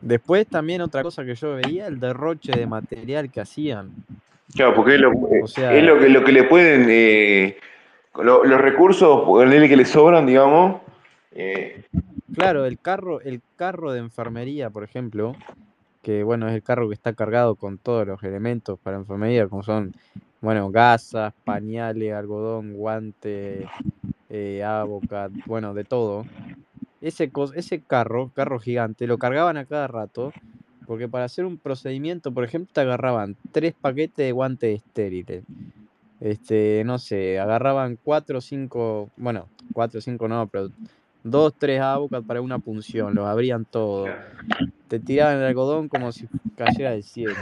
Después 0.00 0.46
también 0.46 0.80
otra 0.80 1.02
cosa 1.02 1.24
que 1.24 1.34
yo 1.34 1.56
veía, 1.56 1.88
el 1.88 1.98
derroche 1.98 2.52
de 2.52 2.68
material 2.68 3.28
que 3.32 3.40
hacían. 3.40 3.90
Claro, 4.54 4.76
porque 4.76 4.94
es 4.94 5.00
lo, 5.00 5.10
O 5.42 5.46
sea, 5.48 5.74
es 5.74 5.82
lo 5.82 5.98
que, 5.98 6.08
lo 6.08 6.22
que 6.22 6.30
le 6.30 6.44
pueden, 6.44 6.86
eh, 6.88 7.56
lo- 8.22 8.44
los 8.44 8.60
recursos, 8.60 9.24
que 9.68 9.76
le 9.76 9.84
sobran, 9.84 10.26
digamos. 10.26 10.80
eh, 11.32 11.86
claro, 12.32 12.66
el 12.66 12.78
carro, 12.78 13.20
el 13.20 13.40
carro 13.56 13.90
de 13.90 13.98
enfermería, 13.98 14.70
por 14.70 14.84
ejemplo, 14.84 15.34
que 16.02 16.22
bueno, 16.22 16.46
es 16.48 16.54
el 16.54 16.62
carro 16.62 16.86
que 16.88 16.94
está 16.94 17.14
cargado 17.14 17.56
con 17.56 17.78
todos 17.78 18.06
los 18.06 18.22
elementos 18.22 18.78
para 18.78 18.96
enfermería, 18.96 19.48
como 19.48 19.64
son, 19.64 19.92
bueno, 20.42 20.70
gasas, 20.70 21.32
pañales, 21.44 22.12
algodón, 22.12 22.74
guante, 22.74 23.66
eh, 24.28 24.62
Avocat, 24.62 25.32
bueno, 25.46 25.72
de 25.72 25.84
todo. 25.84 26.26
Ese, 27.00 27.32
ese 27.54 27.80
carro, 27.80 28.30
carro 28.34 28.60
gigante, 28.60 29.06
lo 29.06 29.18
cargaban 29.18 29.56
a 29.56 29.64
cada 29.64 29.86
rato, 29.86 30.32
porque 30.86 31.08
para 31.08 31.24
hacer 31.24 31.46
un 31.46 31.58
procedimiento, 31.58 32.32
por 32.32 32.44
ejemplo, 32.44 32.70
te 32.72 32.80
agarraban 32.80 33.36
tres 33.52 33.74
paquetes 33.80 34.26
de 34.26 34.32
guantes 34.32 34.82
estériles. 34.84 35.44
Este, 36.20 36.82
no 36.84 36.98
sé, 36.98 37.40
agarraban 37.40 37.98
cuatro 38.00 38.38
o 38.38 38.40
cinco, 38.40 39.10
bueno, 39.16 39.48
cuatro 39.72 39.98
o 39.98 40.02
cinco 40.02 40.28
no, 40.28 40.46
pero 40.46 40.70
dos, 41.24 41.54
tres 41.58 41.80
Avocat 41.80 42.24
para 42.24 42.40
una 42.40 42.58
punción, 42.58 43.14
los 43.14 43.26
abrían 43.26 43.64
todo. 43.64 44.06
Te 44.86 45.00
tiraban 45.00 45.38
el 45.38 45.44
algodón 45.44 45.88
como 45.88 46.12
si 46.12 46.28
cayera 46.56 46.92
del 46.92 47.02
cielo. 47.02 47.34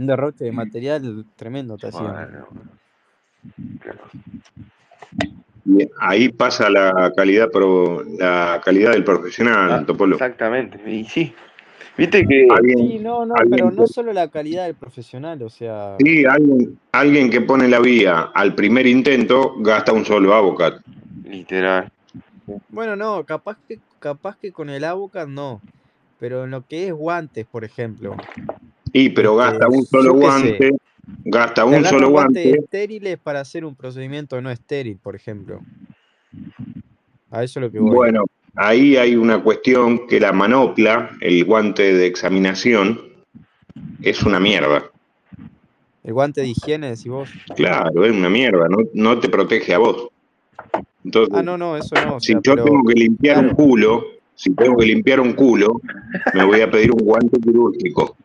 Un 0.00 0.06
derroche 0.06 0.44
de 0.46 0.52
material 0.52 1.26
tremendo 1.36 1.76
te 1.76 1.90
bueno, 1.90 2.14
claro. 3.80 4.00
Y 5.66 5.86
ahí 6.00 6.30
pasa 6.30 6.70
la 6.70 7.12
calidad 7.14 7.50
pro- 7.50 8.02
la 8.18 8.62
calidad 8.64 8.92
del 8.92 9.04
profesional, 9.04 9.70
Ah, 9.70 9.84
Topolo. 9.84 10.16
exactamente. 10.16 10.80
Y 10.90 11.04
sí. 11.04 11.34
Viste 11.98 12.26
que. 12.26 12.46
Alguien, 12.50 12.78
Sí, 12.78 12.98
no, 12.98 13.26
no, 13.26 13.34
alguien 13.34 13.50
pero 13.50 13.70
no 13.70 13.86
solo 13.86 14.14
la 14.14 14.28
calidad 14.28 14.64
del 14.64 14.74
profesional, 14.74 15.42
o 15.42 15.50
sea, 15.50 15.96
sí, 15.98 16.24
alguien, 16.24 16.78
alguien 16.92 17.28
que 17.28 17.42
pone 17.42 17.68
la 17.68 17.80
vía 17.80 18.30
al 18.34 18.54
primer 18.54 18.86
intento 18.86 19.56
gasta 19.58 19.92
un 19.92 20.06
solo 20.06 20.32
avocat. 20.32 20.80
Literal. 21.24 21.92
bueno, 22.70 22.96
no, 22.96 23.26
capaz 23.26 23.58
que, 23.68 23.78
capaz 23.98 24.38
que 24.38 24.50
con 24.50 24.70
el 24.70 24.84
Avocat 24.84 25.28
no, 25.28 25.60
pero 26.18 26.44
en 26.44 26.52
lo 26.52 26.62
que 26.62 26.86
es 26.86 26.94
guantes, 26.94 27.46
por 27.46 27.64
ejemplo, 27.64 28.16
Y 28.92 29.10
pero 29.10 29.40
Este, 29.40 29.52
gasta 29.58 29.68
un 29.68 29.84
solo 29.86 30.14
guante, 30.14 30.70
gasta 31.24 31.64
un 31.64 31.84
solo 31.84 32.10
guante. 32.10 32.50
estériles 32.50 33.18
para 33.18 33.40
hacer 33.40 33.64
un 33.64 33.74
procedimiento 33.74 34.40
no 34.40 34.50
estéril, 34.50 34.98
por 35.02 35.14
ejemplo. 35.16 35.60
A 37.30 37.44
eso 37.44 37.60
es 37.60 37.64
lo 37.66 37.70
que 37.70 37.78
voy. 37.78 37.90
Bueno, 37.94 38.24
ahí 38.56 38.96
hay 38.96 39.14
una 39.16 39.42
cuestión 39.42 40.06
que 40.08 40.18
la 40.18 40.32
manopla, 40.32 41.10
el 41.20 41.44
guante 41.44 41.94
de 41.94 42.06
examinación, 42.06 43.00
es 44.02 44.22
una 44.24 44.40
mierda. 44.40 44.90
El 46.02 46.14
guante 46.14 46.40
de 46.40 46.48
higiene, 46.48 46.88
decís 46.88 47.06
vos. 47.08 47.30
Claro, 47.54 48.04
es 48.04 48.12
una 48.12 48.30
mierda, 48.30 48.66
no, 48.68 48.78
no 48.94 49.20
te 49.20 49.28
protege 49.28 49.74
a 49.74 49.78
vos. 49.78 50.08
Entonces, 51.04 51.34
Ah, 51.36 51.42
no, 51.42 51.56
no, 51.56 51.76
eso 51.76 51.94
no. 51.94 52.16
o 52.16 52.20
si 52.20 52.32
yo 52.34 52.40
pero 52.42 52.64
tengo 52.64 52.84
que 52.84 52.94
limpiar 52.94 53.38
un 53.38 53.50
culo, 53.50 54.04
si 54.34 54.50
tengo 54.54 54.76
que 54.76 54.86
limpiar 54.86 55.20
un 55.20 55.34
culo, 55.34 55.80
me 56.34 56.44
voy 56.44 56.60
a 56.62 56.70
pedir 56.70 56.90
un 56.92 57.04
guante 57.04 57.38
quirúrgico. 57.40 58.16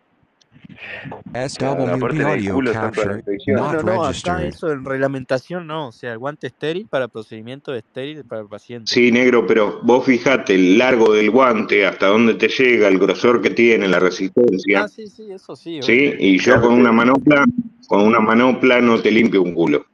SWB 1.36 2.22
audio 2.22 2.74
capture. 2.74 3.24
No, 3.48 3.74
not 3.74 3.84
no, 3.84 4.06
acá 4.06 4.44
eso 4.44 4.72
en 4.72 4.86
reglamentación 4.86 5.68
no. 5.68 5.90
O 5.90 5.92
sea, 5.92 6.14
el 6.14 6.18
guante 6.18 6.48
estéril 6.48 6.88
para 6.88 7.08
procedimiento 7.08 7.74
estéril 7.76 8.24
para 8.24 8.42
el 8.42 8.48
paciente. 8.48 8.92
Sí, 8.92 9.12
negro, 9.12 9.46
pero 9.46 9.82
vos 9.84 10.06
fijate 10.06 10.56
el 10.56 10.78
largo 10.78 11.14
del 11.14 11.30
guante, 11.32 11.86
hasta 11.86 12.08
dónde 12.08 12.36
te 12.36 12.48
llega, 12.48 12.88
el 12.88 13.00
grosor 13.00 13.42
que 13.42 13.50
tiene, 13.50 13.88
la 13.88 14.00
resistencia, 14.00 14.84
Ah, 14.84 14.88
sí, 14.88 15.08
sí, 15.08 15.32
eso 15.32 15.56
sí. 15.56 15.80
¿sí? 15.82 16.14
Y 16.20 16.38
yo 16.38 16.54
Claro, 16.54 16.62
con 16.68 16.74
una 16.74 16.92
manopla, 16.92 17.46
con 17.88 18.02
una 18.02 18.20
manopla 18.20 18.80
no 18.82 19.02
te 19.02 19.12
limpio 19.12 19.42
un 19.42 19.54
culo. 19.54 19.86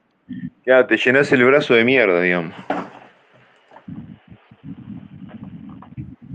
Claro, 0.63 0.87
te 0.87 0.97
llenas 0.97 1.31
el 1.31 1.43
brazo 1.43 1.73
de 1.73 1.83
mierda, 1.83 2.21
digamos. 2.21 2.53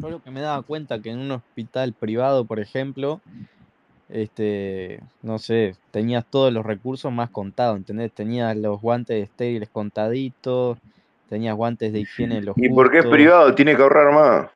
Yo 0.00 0.10
lo 0.10 0.22
que 0.22 0.30
me 0.30 0.40
daba 0.40 0.62
cuenta 0.62 1.00
que 1.00 1.10
en 1.10 1.18
un 1.18 1.30
hospital 1.30 1.92
privado, 1.92 2.44
por 2.44 2.60
ejemplo, 2.60 3.20
este, 4.08 5.00
no 5.22 5.38
sé, 5.38 5.74
tenías 5.90 6.24
todos 6.30 6.52
los 6.52 6.64
recursos 6.64 7.12
más 7.12 7.30
contados, 7.30 7.76
¿entendés? 7.76 8.12
Tenías 8.12 8.56
los 8.56 8.80
guantes 8.80 9.22
estériles 9.24 9.68
contaditos, 9.68 10.78
tenías 11.28 11.56
guantes 11.56 11.92
de 11.92 12.00
higiene 12.00 12.40
los 12.42 12.56
Y 12.56 12.68
porque 12.68 12.98
es 12.98 13.06
privado, 13.06 13.54
tiene 13.54 13.74
que 13.76 13.82
ahorrar 13.82 14.12
más. 14.12 14.50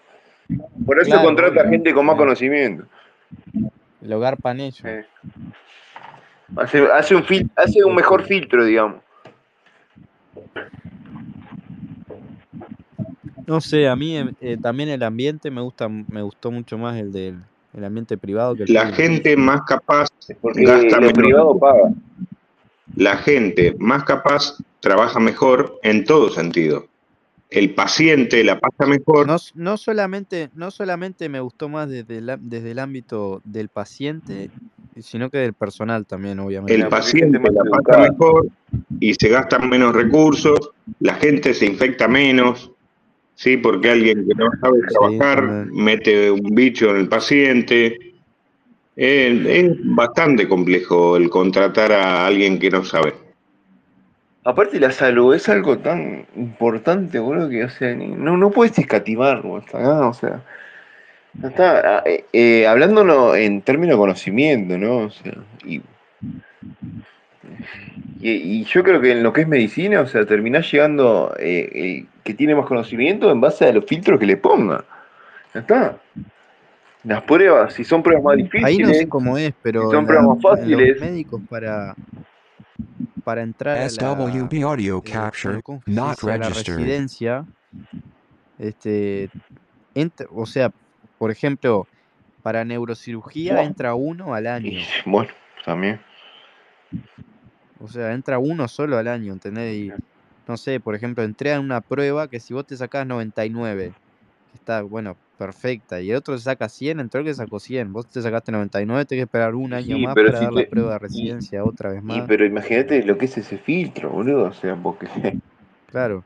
Por 0.86 0.98
eso 1.00 1.10
Claro, 1.10 1.24
contrata 1.24 1.68
gente 1.68 1.92
con 1.92 2.06
más 2.06 2.16
conocimiento. 2.16 2.84
El 4.00 4.12
hogar 4.12 4.36
pan 4.38 4.60
ellos. 4.60 4.84
Eh. 4.84 5.04
Hace, 6.56 6.86
hace, 6.92 7.14
un 7.14 7.22
fil- 7.24 7.50
hace 7.54 7.84
un 7.84 7.94
mejor 7.94 8.24
filtro, 8.24 8.64
digamos. 8.64 9.02
No 13.46 13.60
sé, 13.60 13.88
a 13.88 13.96
mí 13.96 14.16
eh, 14.40 14.56
también 14.62 14.88
el 14.88 15.02
ambiente 15.02 15.50
me 15.50 15.60
gusta, 15.60 15.88
me 15.88 16.22
gustó 16.22 16.50
mucho 16.50 16.78
más 16.78 16.96
el 16.96 17.12
del 17.12 17.42
el 17.74 17.84
ambiente 17.84 18.18
privado 18.18 18.56
que 18.56 18.64
La 18.66 18.92
gente 18.92 19.36
más 19.36 19.62
capaz 19.62 20.08
Porque 20.40 20.64
gasta 20.64 21.00
menos. 21.00 21.12
privado 21.12 21.58
paga. 21.58 21.92
La 22.96 23.16
gente 23.18 23.76
más 23.78 24.04
capaz 24.04 24.56
trabaja 24.80 25.20
mejor 25.20 25.78
en 25.82 26.04
todo 26.04 26.30
sentido. 26.30 26.86
El 27.50 27.74
paciente 27.74 28.44
la 28.44 28.60
pasa 28.60 28.86
mejor. 28.86 29.26
No, 29.26 29.36
no 29.54 29.76
solamente, 29.76 30.50
no 30.54 30.70
solamente 30.70 31.28
me 31.28 31.40
gustó 31.40 31.68
más 31.68 31.88
desde 31.88 32.18
el, 32.18 32.36
desde 32.40 32.70
el 32.70 32.78
ámbito 32.78 33.42
del 33.44 33.68
paciente, 33.68 34.50
sino 35.00 35.30
que 35.30 35.38
del 35.38 35.54
personal 35.54 36.06
también, 36.06 36.38
obviamente. 36.38 36.74
El 36.74 36.88
paciente 36.88 37.38
la 37.38 37.50
pasa 37.70 37.76
educada. 37.76 38.10
mejor 38.10 38.48
y 39.00 39.14
se 39.14 39.28
gastan 39.28 39.68
menos 39.68 39.94
recursos, 39.94 40.70
la 41.00 41.14
gente 41.14 41.52
se 41.54 41.66
infecta 41.66 42.06
menos, 42.06 42.70
¿sí? 43.40 43.56
Porque 43.56 43.90
alguien 43.90 44.26
que 44.28 44.34
no 44.34 44.50
sabe 44.60 44.80
trabajar 44.88 45.66
mete 45.72 46.30
un 46.30 46.54
bicho 46.54 46.90
en 46.90 46.96
el 46.96 47.08
paciente. 47.08 47.96
Eh, 48.96 49.44
es 49.48 49.78
bastante 49.82 50.46
complejo 50.46 51.16
el 51.16 51.30
contratar 51.30 51.90
a 51.92 52.26
alguien 52.26 52.58
que 52.58 52.70
no 52.70 52.84
sabe. 52.84 53.14
Aparte 54.44 54.78
la 54.78 54.90
salud 54.90 55.34
es 55.34 55.48
algo 55.48 55.78
tan 55.78 56.26
importante, 56.36 57.18
boludo, 57.18 57.48
que 57.48 57.64
o 57.64 57.70
sea, 57.70 57.94
ni- 57.94 58.08
no, 58.08 58.36
no 58.36 58.50
puedes 58.50 58.78
escatimar, 58.78 59.42
boludo, 59.42 60.08
o 60.08 60.14
sea. 60.14 60.42
Está, 61.42 61.98
ah, 61.98 62.02
eh, 62.04 62.24
eh, 62.32 62.66
hablándolo 62.66 63.36
en 63.36 63.62
términos 63.62 63.96
de 63.96 64.00
conocimiento, 64.00 64.76
¿no? 64.76 64.96
O 65.06 65.10
sea, 65.10 65.32
y, 65.64 65.80
y, 68.20 68.30
y 68.30 68.64
yo 68.64 68.82
creo 68.82 69.00
que 69.00 69.12
en 69.12 69.22
lo 69.22 69.32
que 69.32 69.42
es 69.42 69.48
medicina, 69.48 70.00
o 70.02 70.06
sea, 70.06 70.26
terminás 70.26 70.70
llegando 70.70 71.34
eh, 71.38 71.70
el 71.72 72.06
que 72.22 72.34
tiene 72.34 72.54
más 72.54 72.66
conocimiento 72.66 73.30
en 73.30 73.40
base 73.40 73.66
a 73.66 73.72
los 73.72 73.84
filtros 73.84 74.18
que 74.18 74.26
le 74.26 74.36
ponga. 74.36 74.84
Ya 75.54 75.60
está. 75.60 76.00
Las 77.04 77.22
pruebas, 77.22 77.72
si 77.74 77.82
son 77.84 78.02
pruebas 78.02 78.24
más 78.24 78.36
Ahí 78.36 78.42
no 78.78 78.88
difíciles, 78.88 78.98
sé 78.98 79.08
cómo 79.08 79.38
es, 79.38 79.54
pero 79.62 79.90
son 79.90 80.06
pruebas 80.06 80.26
más 80.26 80.36
los 80.36 80.42
fáciles. 80.42 81.00
médicos 81.00 81.40
para, 81.48 81.94
para 83.24 83.42
entrar 83.42 83.76
a 83.76 83.80
la, 83.80 83.88
SWB 83.88 84.62
audio 84.64 84.98
eh, 84.98 85.02
capture 85.10 85.62
¿cómo 85.62 85.82
se 85.86 85.90
not 85.92 86.22
a 86.24 86.36
la 86.36 86.48
residencia, 86.50 87.46
este, 88.58 89.30
entra- 89.94 90.26
o 90.30 90.44
sea, 90.44 90.70
por 91.18 91.30
ejemplo, 91.30 91.86
para 92.42 92.64
neurocirugía 92.64 93.62
entra 93.62 93.94
uno 93.94 94.34
al 94.34 94.44
Y, 94.44 94.48
año. 94.48 94.80
bueno, 95.06 95.30
también. 95.64 96.00
O 97.78 97.88
sea, 97.88 98.12
entra 98.12 98.38
uno 98.38 98.68
solo 98.68 98.98
al 98.98 99.08
año, 99.08 99.32
¿entendés? 99.32 99.74
Y 99.74 99.92
no 100.50 100.56
sé, 100.56 100.80
por 100.80 100.96
ejemplo, 100.96 101.22
entré 101.22 101.54
a 101.54 101.60
una 101.60 101.80
prueba 101.80 102.26
que 102.28 102.40
si 102.40 102.52
vos 102.52 102.66
te 102.66 102.76
sacás 102.76 103.06
99, 103.06 103.92
que 104.50 104.56
está, 104.56 104.82
bueno, 104.82 105.16
perfecta, 105.38 106.00
y 106.00 106.10
el 106.10 106.16
otro 106.16 106.36
se 106.36 106.42
saca 106.42 106.68
100, 106.68 106.98
entró 106.98 107.20
el 107.20 107.26
que 107.26 107.34
sacó 107.34 107.60
100. 107.60 107.92
Vos 107.92 108.08
te 108.08 108.20
sacaste 108.20 108.50
99, 108.50 109.04
tenés 109.04 109.20
que 109.20 109.24
esperar 109.26 109.54
un 109.54 109.72
año 109.72 109.96
Sí, 109.96 110.02
más 110.04 110.14
pero 110.16 110.26
para 110.28 110.38
si 110.38 110.44
dar 110.44 110.52
la 110.52 110.68
prueba 110.68 110.90
de 110.90 110.96
y- 110.96 110.98
residencia 110.98 111.64
otra 111.64 111.90
vez 111.90 112.00
Y 112.02 112.06
más. 112.06 112.24
pero 112.26 112.44
imagínate 112.44 113.04
lo 113.04 113.16
que 113.16 113.26
es 113.26 113.38
ese 113.38 113.58
filtro, 113.58 114.10
boludo. 114.10 114.46
O 114.48 114.52
sea, 114.52 114.74
porque. 114.74 115.06
Claro. 115.86 116.24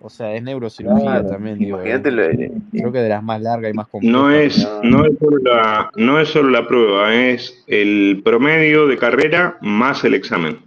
O 0.00 0.10
sea, 0.10 0.34
es 0.34 0.42
neurocirugía 0.42 1.02
Claro, 1.02 1.28
también, 1.28 1.58
digo. 1.58 1.76
imagínate 1.78 2.08
es- 2.10 2.14
lo- 2.14 2.22
eh, 2.24 2.50
creo 2.72 2.92
que 2.92 2.98
de 2.98 3.08
las 3.08 3.22
más 3.22 3.40
largas 3.40 3.70
y 3.72 3.74
más 3.74 3.88
complejas. 3.88 4.20
No 4.20 4.30
es, 4.30 4.68
no, 4.84 5.04
es 5.06 5.18
solo 5.18 5.38
la, 5.42 5.90
no 5.96 6.20
es 6.20 6.28
solo 6.28 6.50
la 6.50 6.66
prueba, 6.68 7.14
es 7.14 7.64
el 7.66 8.20
promedio 8.24 8.86
de 8.86 8.98
carrera 8.98 9.56
más 9.62 10.04
el 10.04 10.14
examen. 10.14 10.63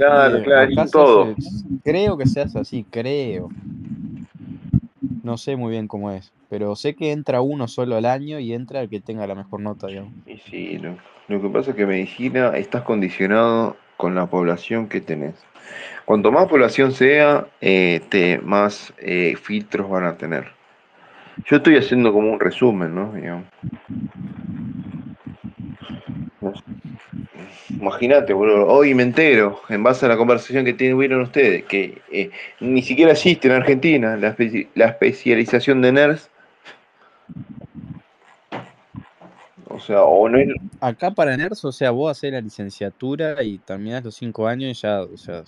Claro, 0.00 0.38
eh, 0.38 0.42
claro, 0.42 0.70
y 0.70 0.86
todo. 0.90 1.24
hace- 1.24 1.64
creo 1.84 2.16
que 2.16 2.26
se 2.26 2.40
hace 2.40 2.58
así, 2.58 2.86
creo. 2.90 3.50
No 5.22 5.36
sé 5.36 5.56
muy 5.56 5.70
bien 5.72 5.86
cómo 5.88 6.10
es, 6.10 6.32
pero 6.48 6.74
sé 6.76 6.94
que 6.94 7.12
entra 7.12 7.42
uno 7.42 7.68
solo 7.68 7.96
al 7.96 8.06
año 8.06 8.38
y 8.38 8.52
entra 8.54 8.80
el 8.80 8.88
que 8.88 9.00
tenga 9.00 9.26
la 9.26 9.34
mejor 9.34 9.60
nota, 9.60 9.86
digamos. 9.88 10.14
Y 10.26 10.38
sí, 10.38 10.78
lo, 10.78 10.96
lo 11.28 11.42
que 11.42 11.48
pasa 11.48 11.70
es 11.70 11.76
que 11.76 11.86
medicina 11.86 12.56
estás 12.56 12.82
condicionado 12.82 13.76
con 13.96 14.14
la 14.14 14.26
población 14.26 14.88
que 14.88 15.00
tenés. 15.00 15.34
Cuanto 16.06 16.32
más 16.32 16.48
población 16.48 16.92
sea, 16.92 17.46
eh, 17.60 18.00
te, 18.08 18.38
más 18.38 18.94
eh, 18.98 19.36
filtros 19.36 19.88
van 19.90 20.04
a 20.04 20.16
tener. 20.16 20.48
Yo 21.44 21.56
estoy 21.56 21.76
haciendo 21.76 22.12
como 22.12 22.32
un 22.32 22.40
resumen, 22.40 22.94
¿no? 22.94 23.12
Digamos. 23.12 23.44
Imagínate, 27.70 28.32
boludo, 28.32 28.66
hoy 28.66 28.94
me 28.94 29.02
entero, 29.02 29.60
en 29.68 29.82
base 29.82 30.06
a 30.06 30.08
la 30.08 30.16
conversación 30.16 30.64
que 30.64 30.72
tuvieron 30.74 31.22
ustedes, 31.22 31.64
que 31.64 32.00
eh, 32.10 32.30
ni 32.60 32.82
siquiera 32.82 33.12
existe 33.12 33.48
en 33.48 33.54
Argentina 33.54 34.16
la, 34.16 34.36
especi- 34.36 34.68
la 34.74 34.86
especialización 34.86 35.82
de 35.82 35.92
NERS. 35.92 36.30
O 39.68 39.78
sea, 39.78 40.02
o 40.02 40.28
no 40.28 40.38
es, 40.38 40.48
Acá 40.80 41.10
para 41.12 41.36
NERS, 41.36 41.64
o 41.64 41.72
sea, 41.72 41.90
vos 41.90 42.10
haces 42.10 42.32
la 42.32 42.40
licenciatura 42.40 43.42
y 43.42 43.58
terminás 43.58 44.04
los 44.04 44.14
cinco 44.14 44.46
años 44.46 44.70
y 44.70 44.80
ya, 44.80 45.02
o 45.02 45.16
sea, 45.16 45.42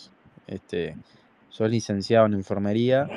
este, 0.47 0.97
sos 1.49 1.71
licenciado 1.71 2.27
en 2.27 2.35
enfermería 2.35 3.09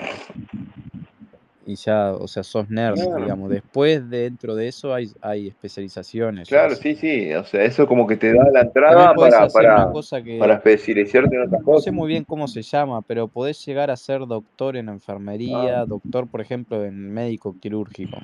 y 1.65 1.75
ya, 1.75 2.11
o 2.13 2.27
sea, 2.27 2.43
sos 2.43 2.67
Claro. 2.67 2.95
digamos. 3.17 3.49
Después, 3.49 4.07
dentro 4.09 4.55
de 4.55 4.67
eso, 4.67 4.93
hay, 4.93 5.09
hay 5.21 5.47
especializaciones. 5.47 6.47
Claro, 6.47 6.75
sí, 6.75 6.95
sí, 6.95 7.33
o 7.33 7.43
sea, 7.43 7.63
eso 7.63 7.87
como 7.87 8.05
que 8.05 8.17
te 8.17 8.33
da 8.33 8.49
la 8.51 8.61
entrada 8.61 9.13
para, 9.15 9.47
para, 9.47 9.75
una 9.85 9.91
cosa 9.91 10.21
que 10.21 10.37
para 10.37 10.55
especializarte 10.55 11.35
en 11.35 11.41
otras 11.43 11.61
no 11.61 11.65
cosas. 11.65 11.85
sé 11.85 11.91
muy 11.91 12.07
bien 12.07 12.23
cómo 12.23 12.47
se 12.47 12.61
llama, 12.61 13.01
pero 13.01 13.27
podés 13.27 13.65
llegar 13.65 13.89
a 13.89 13.97
ser 13.97 14.25
doctor 14.27 14.77
en 14.77 14.89
enfermería, 14.89 15.81
Ah. 15.81 15.85
doctor, 15.85 16.27
por 16.27 16.41
ejemplo, 16.41 16.85
en 16.85 17.11
médico 17.13 17.55
quirúrgico. 17.59 18.17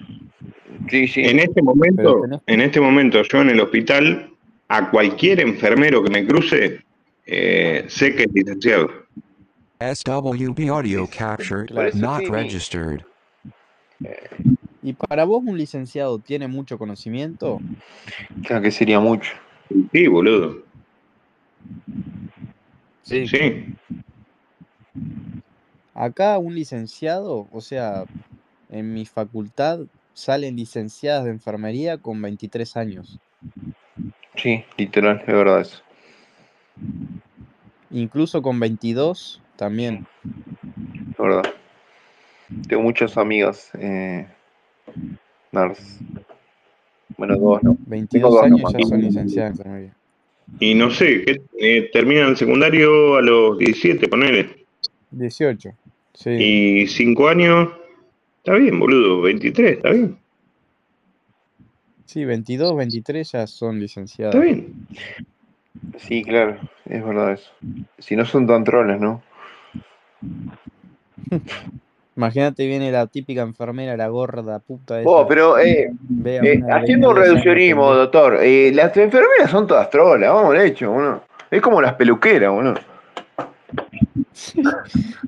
Sí, 0.90 1.08
sí. 1.08 1.22
En 1.24 1.40
este 1.40 1.62
momento, 1.62 2.22
tenés- 2.22 2.42
en 2.48 2.62
este 2.62 2.80
momento 2.80 3.22
yo 3.24 3.42
en 3.42 3.50
el 3.50 3.60
hospital, 3.60 4.30
a 4.68 4.90
cualquier 4.90 5.40
enfermero 5.42 6.04
que 6.04 6.10
me 6.10 6.26
cruce, 6.26 6.80
eh, 7.26 7.86
sé 7.88 8.16
que 8.16 8.24
es 8.24 8.30
licenciado. 8.34 8.90
SWB 9.80 10.70
audio 10.70 11.08
capture 11.08 11.66
Claro. 11.66 11.90
not 11.96 12.20
sí. 12.22 12.26
registered. 12.32 13.02
¿Y 14.84 14.94
para 14.94 15.26
vos 15.26 15.44
un 15.46 15.58
licenciado 15.58 16.20
tiene 16.20 16.48
mucho 16.48 16.78
conocimiento? 16.78 17.60
Claro 18.46 18.62
que 18.64 18.72
sería 18.72 19.00
mucho. 19.00 19.32
Sí, 19.92 20.08
boludo. 20.08 20.64
Sí. 23.04 23.28
Sí. 23.28 23.76
Acá 25.94 26.38
un 26.40 26.56
licenciado, 26.56 27.48
o 27.52 27.62
sea, 27.62 28.06
en 28.70 28.94
mi 28.94 29.06
facultad 29.06 29.82
salen 30.14 30.56
licenciadas 30.56 31.26
de 31.26 31.32
enfermería 31.32 31.98
con 31.98 32.22
23 32.22 32.76
años. 32.78 33.20
Sí, 34.36 34.64
literal, 34.78 35.20
es 35.20 35.28
verdad 35.28 35.62
eso. 35.62 35.84
Incluso 37.92 38.42
con 38.42 38.60
22 38.60 39.42
también. 39.58 40.08
Es 41.12 41.18
verdad. 41.18 41.44
Tengo 42.68 42.84
muchas 42.84 43.18
amigas 43.18 43.70
eh, 43.80 44.28
nurse. 45.52 46.04
Bueno, 47.18 47.38
dos, 47.38 47.64
¿no? 47.64 47.78
22 47.86 48.32
dos 48.32 48.44
años 48.44 48.62
ya 48.74 48.80
son 48.88 49.02
licenciadas 49.02 49.60
en. 49.60 49.94
Y 50.60 50.74
no 50.76 50.90
sé, 50.92 51.24
¿qué, 51.24 51.42
eh, 51.60 51.90
terminan 51.94 52.30
el 52.30 52.38
secundario 52.38 53.16
a 53.16 53.22
los 53.22 53.58
17, 53.58 54.08
ponele. 54.08 54.66
18. 55.12 55.72
Sí. 56.14 56.30
Y 56.30 56.88
5 56.88 57.28
años, 57.28 57.70
está 58.38 58.56
bien, 58.56 58.80
boludo. 58.80 59.22
23, 59.22 59.78
está 59.78 59.92
bien. 59.92 60.18
Sí, 62.06 62.26
22, 62.26 62.76
23 62.76 63.32
ya 63.32 63.48
son 63.48 63.80
licenciadas. 63.80 64.36
Está 64.36 64.46
bien. 64.46 64.88
Sí, 65.98 66.24
claro, 66.24 66.58
es 66.86 67.06
verdad 67.06 67.34
eso. 67.34 67.52
Si 68.00 68.16
no 68.16 68.26
son 68.26 68.46
tan 68.46 68.64
troles, 68.64 69.00
¿no? 69.00 69.24
Imagínate, 72.16 72.68
viene 72.68 72.92
la 72.92 73.08
típica 73.08 73.42
enfermera, 73.42 73.96
la 73.96 74.08
gorda 74.10 74.60
puta 74.60 75.00
esa. 75.00 75.10
Vos, 75.10 75.26
pero 75.30 75.58
eh, 75.58 75.92
eh, 76.26 76.62
haciendo 76.70 77.10
un 77.10 77.16
de 77.16 77.22
22 77.22 77.26
años 77.26 77.44
reduccionismo, 77.46 77.94
doctor, 77.94 78.40
eh, 78.42 78.72
las 78.74 78.96
enfermeras 78.98 79.50
son 79.50 79.66
todas 79.66 79.90
trolas, 79.90 80.34
vamos 80.34 80.54
al 80.54 80.62
hecho, 80.62 80.92
uno. 80.92 81.22
Es 81.50 81.62
como 81.62 81.82
las 81.82 81.94
peluqueras, 81.94 82.52
uno. 82.52 82.74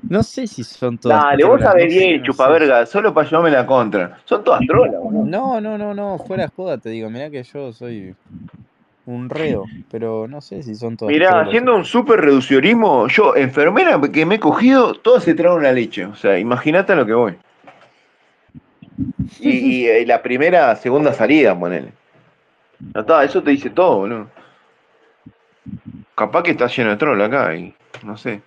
No 0.08 0.22
sé 0.22 0.46
si 0.46 0.62
son 0.62 0.98
todas. 0.98 1.22
Dale, 1.22 1.44
vos 1.44 1.60
sabés 1.60 1.86
no 1.86 1.90
sé, 1.90 1.98
bien, 1.98 2.20
no 2.20 2.26
chupa 2.26 2.46
sé. 2.46 2.52
verga, 2.52 2.86
solo 2.86 3.14
para 3.14 3.26
llevarme 3.28 3.50
la 3.50 3.66
contra. 3.66 4.18
Son 4.24 4.44
todas 4.44 4.60
trolas, 4.66 4.96
uno. 5.00 5.24
No, 5.24 5.60
no, 5.60 5.78
no, 5.78 5.94
no, 5.94 6.18
fuera 6.18 6.44
de 6.44 6.50
joda 6.54 6.76
te 6.78 6.90
digo, 6.90 7.08
mirá 7.08 7.30
que 7.30 7.42
yo 7.42 7.72
soy 7.72 8.14
un 9.06 9.28
reo, 9.28 9.66
pero 9.90 10.26
no 10.28 10.40
sé 10.40 10.62
si 10.62 10.74
son 10.74 10.96
todas. 10.96 11.12
Mirá, 11.12 11.40
haciendo 11.42 11.74
un 11.76 11.84
súper 11.84 12.20
reduccionismo, 12.20 13.06
yo, 13.08 13.36
enfermera 13.36 14.00
que 14.12 14.24
me 14.24 14.36
he 14.36 14.40
cogido, 14.40 14.94
todas 14.94 15.24
se 15.24 15.34
traen 15.34 15.58
una 15.58 15.72
leche. 15.72 16.06
O 16.06 16.14
sea, 16.14 16.38
imagínate 16.38 16.92
a 16.92 16.96
lo 16.96 17.04
que 17.06 17.12
voy. 17.12 17.34
Y, 19.40 19.50
y, 19.50 19.86
eh, 19.86 20.06
la 20.06 20.22
primera, 20.22 20.74
segunda 20.76 21.12
salida, 21.12 21.58
ponele. 21.58 21.92
No 22.94 23.00
está, 23.00 23.24
eso 23.24 23.42
te 23.42 23.50
dice 23.50 23.70
todo, 23.70 23.98
boludo. 23.98 24.28
Capaz 26.14 26.42
que 26.42 26.52
está 26.52 26.66
lleno 26.68 26.90
de 26.90 26.96
troll 26.96 27.20
acá 27.20 27.54
y 27.56 27.74
no 28.04 28.16
sé. 28.16 28.40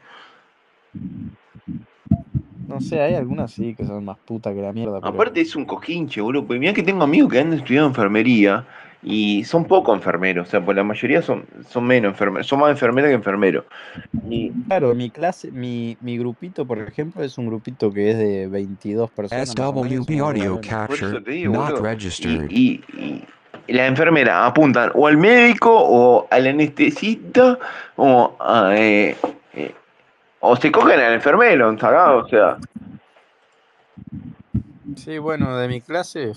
No 2.68 2.82
sé, 2.82 3.00
hay 3.02 3.16
algunas 3.16 3.52
sí 3.52 3.76
que 3.76 3.86
son 3.86 4.04
más 4.06 4.18
putas 4.18 4.54
que 4.54 4.62
la 4.62 4.74
mierda. 4.74 5.00
pero- 5.00 5.14
Aparte 5.14 5.42
es 5.42 5.56
un 5.56 5.66
cojinche, 5.66 6.22
boludo. 6.22 6.46
Porque 6.46 6.60
mirá 6.60 6.74
que 6.74 6.84
tengo 6.84 7.04
amigos 7.04 7.32
que 7.32 7.40
han 7.40 7.54
estudiado 7.54 7.88
enfermería 7.88 8.66
y 9.04 9.44
son 9.44 9.66
poco 9.66 9.94
enfermeros. 9.94 10.48
O 10.48 10.52
sea, 10.52 10.64
pues 10.64 10.76
la 10.76 10.84
mayoría 10.84 11.22
son, 11.22 11.46
son 11.70 11.86
menos 11.86 12.12
enfermeros. 12.12 12.48
Son 12.48 12.60
más 12.60 12.72
enfermeros 12.72 13.10
que 13.10 13.16
enfermeros. 13.16 13.66
Y 14.30 14.52
Claro, 14.68 14.94
mi 14.96 15.10
clase, 15.10 15.52
mi, 15.52 15.98
mi 16.02 16.18
grupito, 16.18 16.66
por 16.66 16.80
ejemplo, 16.80 17.24
es 17.24 17.38
un 17.38 17.48
grupito 17.48 17.92
que 17.92 18.12
es 18.12 18.18
de 18.18 18.48
22 18.48 19.10
personas. 19.12 19.50
SWB 19.50 20.22
audio 20.22 20.62
capture 20.62 21.20
digo, 21.22 21.54
not 21.54 21.80
registered. 21.80 22.50
Y, 22.50 22.82
y, 22.94 23.24
y 23.68 23.74
las 23.74 23.90
enfermeras 23.90 24.48
apuntan 24.48 24.92
o 24.94 25.08
al 25.08 25.18
médico 25.18 25.72
o 25.72 26.28
al 26.32 26.48
anestesista 26.48 27.60
o 27.98 28.36
a, 28.40 28.74
eh, 28.76 29.16
eh, 29.54 29.76
o 30.40 30.56
se 30.56 30.72
cogen 30.72 31.00
al 31.00 31.14
enfermero, 31.14 31.70
o 31.70 32.28
sea. 32.30 32.58
Sí, 34.96 35.18
bueno, 35.18 35.58
de 35.58 35.68
mi 35.68 35.82
clase, 35.82 36.32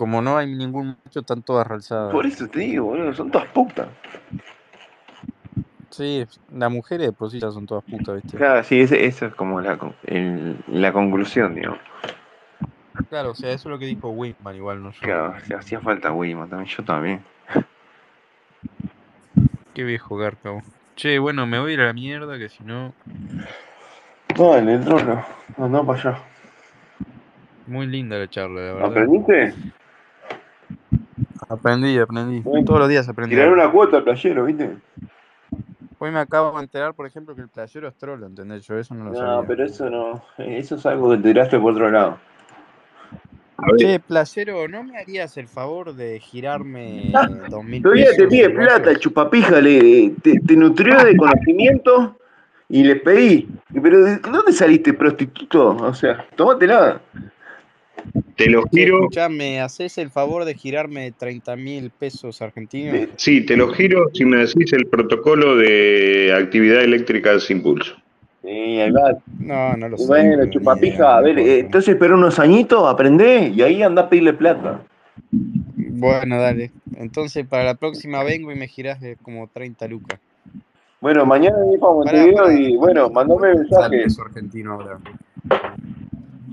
como 0.00 0.22
no 0.22 0.38
hay 0.38 0.46
ningún 0.46 0.96
macho, 1.04 1.20
están 1.20 1.42
todas 1.42 1.66
realzadas. 1.66 2.10
Por 2.10 2.24
eso 2.24 2.48
te 2.48 2.60
digo, 2.60 2.86
boludo, 2.86 3.12
son 3.12 3.30
todas 3.30 3.46
putas. 3.48 3.86
Sí, 5.90 6.24
las 6.48 6.70
mujeres 6.72 7.08
de 7.08 7.12
por 7.12 7.30
sí 7.30 7.38
ya 7.38 7.50
son 7.50 7.66
todas 7.66 7.84
putas, 7.84 8.14
¿viste? 8.14 8.38
Claro, 8.38 8.64
sí, 8.64 8.80
eso 8.80 8.94
es 9.26 9.34
como 9.34 9.60
la, 9.60 9.78
el- 10.06 10.56
la 10.68 10.90
conclusión, 10.94 11.54
digamos. 11.54 11.80
Claro, 13.10 13.32
o 13.32 13.34
sea, 13.34 13.50
eso 13.50 13.68
es 13.68 13.72
lo 13.72 13.78
que 13.78 13.84
dijo 13.84 14.08
Winkman, 14.08 14.56
igual 14.56 14.82
no 14.82 14.90
yo. 14.90 15.00
Claro, 15.02 15.34
o 15.36 15.44
sea, 15.44 15.58
hacía 15.58 15.80
falta 15.80 16.10
Wilma 16.12 16.48
también, 16.48 16.70
yo 16.74 16.82
también. 16.82 17.22
Qué 19.74 19.84
viejo 19.84 20.16
garca. 20.16 20.62
Che, 20.96 21.18
bueno, 21.18 21.46
me 21.46 21.60
voy 21.60 21.72
a 21.72 21.74
ir 21.74 21.80
a 21.82 21.86
la 21.88 21.92
mierda, 21.92 22.38
que 22.38 22.48
si 22.48 22.64
no, 22.64 22.94
No, 24.38 24.56
en 24.56 24.66
el 24.70 24.82
trono, 24.82 25.22
no, 25.58 25.84
para 25.86 25.98
allá. 26.00 26.18
muy 27.66 27.86
linda 27.86 28.16
la 28.16 28.28
charla, 28.28 28.60
la 28.62 28.72
verdad. 28.72 28.88
¿Aprendiste? 28.88 29.54
Aprendí, 31.50 31.98
aprendí. 31.98 32.42
Todos 32.64 32.78
los 32.78 32.88
días 32.88 33.08
aprendí. 33.08 33.34
Tirar 33.34 33.52
una 33.52 33.70
cuota 33.70 33.96
al 33.98 34.04
playero, 34.04 34.44
¿viste? 34.44 34.70
Hoy 35.98 36.10
me 36.12 36.20
acabo 36.20 36.56
de 36.56 36.62
enterar, 36.62 36.94
por 36.94 37.06
ejemplo, 37.06 37.34
que 37.34 37.42
el 37.42 37.48
playero 37.48 37.88
es 37.88 37.94
trolo, 37.96 38.26
¿entendés? 38.26 38.64
Yo 38.66 38.78
eso 38.78 38.94
no 38.94 39.04
lo 39.04 39.10
No, 39.10 39.16
sabía. 39.18 39.48
pero 39.48 39.64
eso 39.64 39.90
no, 39.90 40.22
eso 40.38 40.76
es 40.76 40.86
algo 40.86 41.10
que 41.10 41.16
te 41.18 41.22
tiraste 41.24 41.58
por 41.58 41.72
otro 41.72 41.90
lado. 41.90 42.18
Che, 43.76 43.98
playero, 44.00 44.68
¿no 44.68 44.84
me 44.84 44.96
harías 44.98 45.36
el 45.36 45.46
favor 45.48 45.92
de 45.94 46.18
girarme 46.20 47.12
dos 47.50 47.62
mil 47.64 47.82
Todavía 47.82 48.06
te 48.16 48.26
pide 48.28 48.48
plata, 48.50 48.90
el 48.92 48.98
chupapija, 48.98 49.60
le, 49.60 50.14
te, 50.22 50.38
te 50.40 50.56
nutrió 50.56 50.96
de 51.04 51.14
conocimiento 51.16 52.16
y 52.70 52.84
le 52.84 52.96
pedí. 52.96 53.48
Pero 53.82 54.00
¿de 54.02 54.16
dónde 54.18 54.52
saliste, 54.52 54.94
prostituto? 54.94 55.70
O 55.76 55.92
sea, 55.92 56.24
tómatela. 56.36 57.00
Te 58.36 58.48
lo 58.50 58.64
giro, 58.70 59.00
escuchá, 59.00 59.28
¿me 59.28 59.60
haces 59.60 59.98
el 59.98 60.10
favor 60.10 60.44
de 60.44 60.54
girarme 60.54 61.12
30 61.12 61.56
mil 61.56 61.90
pesos 61.90 62.40
argentinos? 62.42 63.08
Sí, 63.16 63.44
te 63.44 63.56
lo 63.56 63.68
giro 63.72 64.10
si 64.14 64.24
me 64.24 64.38
decís 64.38 64.72
el 64.72 64.86
protocolo 64.86 65.56
de 65.56 66.34
actividad 66.36 66.82
eléctrica 66.82 67.38
sin 67.40 67.62
pulso. 67.62 67.94
Sí, 68.42 68.48
ahí 68.48 68.90
va. 68.90 69.12
No, 69.38 69.76
no 69.76 69.88
lo 69.88 69.98
sé. 69.98 70.06
Bueno, 70.06 70.50
chupapija, 70.50 70.94
idea, 70.96 71.16
a 71.16 71.20
ver, 71.20 71.38
eh, 71.38 71.58
entonces 71.60 71.94
espera 71.94 72.14
unos 72.14 72.38
añitos, 72.38 72.88
aprendé 72.88 73.48
y 73.54 73.60
ahí 73.62 73.82
anda 73.82 74.02
a 74.02 74.08
pedirle 74.08 74.32
plata. 74.32 74.82
Bueno, 75.32 76.40
dale. 76.40 76.70
Entonces, 76.96 77.46
para 77.46 77.64
la 77.64 77.74
próxima 77.74 78.22
vengo 78.24 78.50
y 78.52 78.54
me 78.54 78.66
girás 78.66 79.00
de 79.00 79.16
como 79.16 79.48
30 79.48 79.86
lucas. 79.86 80.18
Bueno, 81.00 81.24
mañana 81.24 81.56
venís 81.58 81.78
para 81.78 81.92
Montevideo 81.94 82.52
y 82.52 82.76
bueno, 82.76 83.10
¿cuánto- 83.10 83.36
mandame 83.38 83.58
mensaje. 83.60 84.04
argentino 84.24 84.72
ahora? 84.74 84.98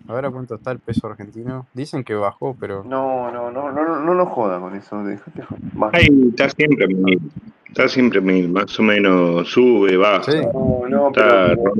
Ahora 0.07 0.29
cuánto 0.31 0.55
está 0.55 0.71
el 0.71 0.79
peso 0.79 1.07
argentino. 1.07 1.67
Dicen 1.73 2.03
que 2.03 2.13
bajó, 2.13 2.55
pero 2.59 2.83
No, 2.85 3.29
no, 3.31 3.51
no, 3.51 3.71
no, 3.71 3.83
no, 3.83 3.99
no 3.99 4.13
nos 4.13 4.29
joda 4.29 4.59
con 4.59 4.73
eso, 4.75 5.03
déjate 5.03 5.41
joder. 5.41 5.61
Va. 5.81 5.89
Ahí 5.93 6.07
está 6.29 6.49
siempre 6.49 6.87
mil, 6.87 7.19
está 7.67 7.87
siempre 7.89 8.21
mil, 8.21 8.49
más 8.49 8.79
o 8.79 8.83
menos 8.83 9.49
sube, 9.49 9.97
baja. 9.97 10.23
Sí. 10.31 10.39
No, 10.53 10.83
no, 10.87 11.07
Está 11.07 11.55
pero 11.55 11.73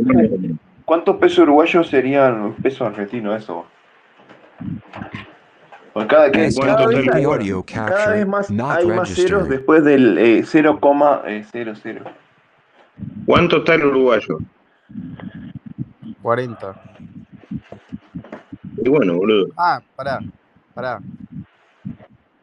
¿cuántos 0.83 1.15
pesos 1.17 1.39
uruguayos 1.39 1.87
serían 1.87 2.53
pesos 2.61 2.81
argentinos 2.81 3.41
eso? 3.41 3.65
Por 5.93 6.05
cada, 6.07 6.29
que, 6.31 6.49
cada, 6.53 6.75
¿Cuánto 6.75 6.89
vez, 6.89 7.15
hay- 7.15 7.23
audio 7.23 7.63
cada 7.63 7.87
capture 7.89 8.17
vez 8.17 8.27
más 8.27 8.49
hay 8.51 8.87
más 8.87 9.09
ceros 9.09 9.49
después 9.49 9.83
del 9.83 10.17
eh, 10.17 10.43
0,00. 10.43 12.01
¿Cuánto 13.25 13.57
está 13.57 13.75
el 13.75 13.85
uruguayo? 13.85 14.37
40. 16.21 16.81
Y 18.77 18.89
bueno, 18.89 19.15
boludo. 19.15 19.47
Ah, 19.57 19.81
pará, 19.95 20.19
pará. 20.73 20.99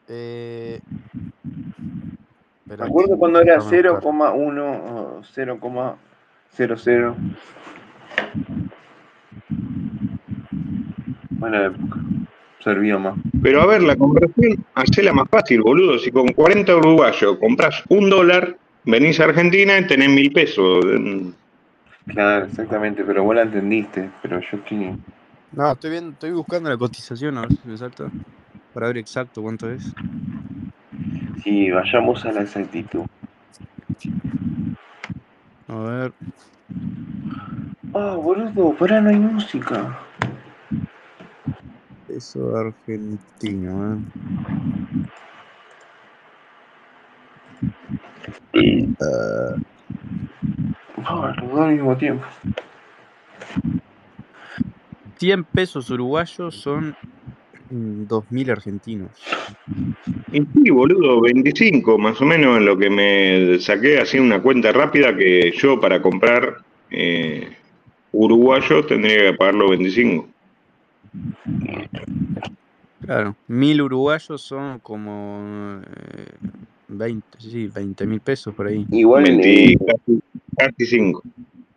Eh... 0.09 0.81
Me 2.67 2.75
acuerdo 2.75 3.17
cuando 3.17 3.41
era 3.41 3.55
déjame 3.57 3.91
buscar. 3.91 4.03
0,1 4.03 4.61
o 4.61 5.23
0,00. 5.23 7.15
Buena 11.31 11.67
época. 11.67 12.01
Servía 12.61 12.99
más. 12.99 13.15
Pero 13.43 13.61
a 13.61 13.67
ver, 13.67 13.83
la 13.83 13.95
conversión, 13.97 14.65
hacela 14.75 15.13
más 15.13 15.29
fácil, 15.29 15.61
boludo. 15.61 15.99
Si 15.99 16.11
con 16.11 16.29
40 16.29 16.77
uruguayos 16.77 17.39
compras 17.39 17.85
un 17.89 18.09
dólar, 18.09 18.57
venís 18.85 19.21
a 19.21 19.25
Argentina 19.25 19.79
y 19.79 19.87
tenés 19.87 20.09
mil 20.09 20.33
pesos. 20.33 20.85
Claro, 22.07 22.47
exactamente, 22.47 23.05
pero 23.05 23.23
vos 23.25 23.35
la 23.35 23.43
entendiste, 23.43 24.11
pero 24.23 24.41
yo 24.41 24.57
estoy... 24.57 24.97
No, 25.57 25.73
estoy 25.73 25.91
viendo, 25.93 26.13
estoy 26.13 26.33
buscando 26.33 26.71
la 26.71 26.77
cotización 26.79 27.39
a 27.39 27.43
ver 27.43 27.53
si 27.53 27.69
me 27.69 27.77
salta. 27.77 28.11
Para 28.73 28.89
ver 28.89 28.99
exacto 28.99 29.43
cuánto 29.43 29.71
es. 29.71 29.93
Sí, 31.43 31.71
vayamos 31.71 32.25
a 32.27 32.33
la 32.33 32.43
exactitud. 32.43 33.05
A 35.69 35.77
ver. 35.79 36.15
Ah, 37.95 38.17
boludo, 38.17 38.77
pará, 38.77 39.01
no 39.01 39.11
hay 39.11 39.19
música. 39.19 39.99
Peso 42.07 42.57
argentino, 42.57 43.97
eh. 43.97 44.01
Ah, 49.01 49.57
Ah, 51.05 51.33
los 51.39 51.51
dos 51.51 51.61
al 51.61 51.73
mismo 51.75 51.97
tiempo. 51.97 52.27
100 55.25 55.45
pesos 55.45 55.89
uruguayos 55.89 56.55
son 56.55 56.95
mm, 57.71 58.03
2.000 58.03 58.51
argentinos. 58.51 59.11
Y 60.31 60.43
sí, 60.43 60.71
boludo, 60.71 61.23
25, 61.23 61.97
más 61.97 62.21
o 62.21 62.27
menos 62.27 62.59
en 62.59 62.67
lo 62.67 62.77
que 62.77 62.91
me 62.91 63.59
saqué 63.59 63.99
así 63.99 64.19
una 64.19 64.43
cuenta 64.43 64.71
rápida 64.71 65.17
que 65.17 65.51
yo 65.57 65.81
para 65.81 66.03
comprar 66.03 66.59
eh, 66.91 67.57
uruguayo 68.13 68.85
tendría 68.85 69.31
que 69.31 69.39
pagar 69.39 69.55
los 69.55 69.71
25. 69.71 70.29
Claro, 73.07 73.35
1.000 73.49 73.81
uruguayos 73.81 74.43
son 74.43 74.79
como 74.81 75.81
eh, 75.87 76.27
20, 76.89 77.27
sí, 77.39 77.71
20 77.75 78.07
mil 78.07 78.21
pesos 78.21 78.55
por 78.55 78.67
ahí. 78.67 78.87
Igual, 78.91 79.25
20, 79.25 79.73
eh, 79.73 79.79
casi, 79.87 80.21
casi 80.59 80.87
5. 80.87 81.23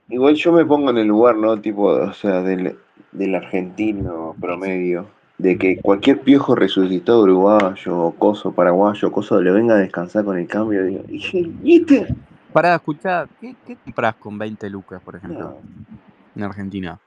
igual 0.09 0.35
yo 0.35 0.51
me 0.51 0.65
pongo 0.65 0.89
en 0.89 0.97
el 0.97 1.07
lugar, 1.07 1.37
¿no? 1.37 1.57
Tipo, 1.61 1.85
o 1.85 2.13
sea, 2.13 2.41
del, 2.41 2.75
del 3.17 3.35
argentino 3.35 4.35
promedio. 4.39 5.07
De 5.37 5.57
que 5.57 5.77
cualquier 5.79 6.21
piojo 6.21 6.55
resucitado 6.55 7.21
uruguayo, 7.23 8.11
coso 8.17 8.51
paraguayo, 8.51 9.11
coso 9.11 9.39
le 9.41 9.51
venga 9.51 9.75
a 9.75 9.77
descansar 9.77 10.25
con 10.25 10.37
el 10.37 10.47
cambio. 10.47 10.83
Digo, 10.83 11.03
¿y 11.09 11.53
y 11.63 11.81
este? 11.81 12.07
Pará, 12.53 12.75
escuchá, 12.75 13.27
¿qué, 13.39 13.55
qué 13.65 13.75
compras 13.75 14.15
con 14.15 14.37
20 14.37 14.67
lucas, 14.69 14.99
por 15.03 15.15
ejemplo, 15.15 15.39
No. 15.39 15.57
en 16.35 16.43
Argentina? 16.43 16.99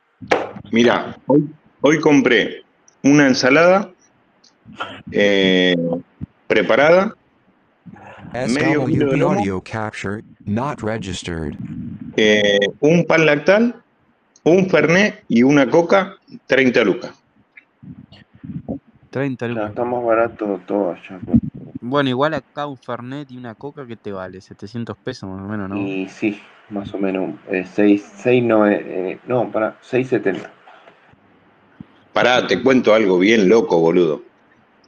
Mira, 0.71 1.17
hoy, 1.27 1.49
hoy 1.81 1.99
compré 1.99 2.63
una 3.03 3.27
ensalada 3.27 3.91
eh, 5.11 5.75
preparada, 6.47 7.15
Medio 8.33 8.87
kilo 8.87 9.11
de 9.11 9.17
lomo. 9.17 9.35
audio 9.39 9.61
capture 9.61 10.23
not 10.45 10.81
registered. 10.83 11.57
eh, 12.17 12.61
un 12.81 13.05
pan 13.07 13.27
lactal, 13.27 13.75
un 14.45 14.69
fernet 14.69 15.25
y 15.29 15.43
una 15.43 15.69
coca, 15.69 16.17
30 16.47 16.83
lucas. 16.85 17.13
30 19.11 19.47
Ya, 19.47 19.53
lucas. 19.53 19.69
está 19.71 19.85
más 19.85 20.05
barato 20.05 20.61
todo 20.67 20.93
allá. 20.93 21.21
pues. 21.25 21.39
Bueno, 21.83 22.11
igual 22.11 22.35
acá 22.35 22.67
un 22.67 22.77
Fernet 22.77 23.31
y 23.31 23.39
una 23.39 23.55
Coca 23.55 23.87
que 23.87 23.97
te 23.97 24.13
vale 24.13 24.41
700 24.41 24.97
pesos 25.03 25.29
más 25.29 25.41
o 25.41 25.49
menos, 25.49 25.69
¿no? 25.69 25.79
Y 25.79 26.09
sí, 26.09 26.41
más 26.69 26.93
o 26.95 26.99
menos. 26.99 27.35
Eh, 27.51 27.67
6, 27.75 28.05
6, 28.19 28.45
no, 28.45 28.69
eh, 28.69 29.19
no, 29.27 29.51
para, 29.51 29.77
6.70. 29.83 30.51
Pará, 32.13 32.47
te 32.47 32.63
cuento 32.63 32.93
algo 32.95 33.19
bien 33.19 33.49
loco, 33.49 33.79
boludo. 33.81 34.23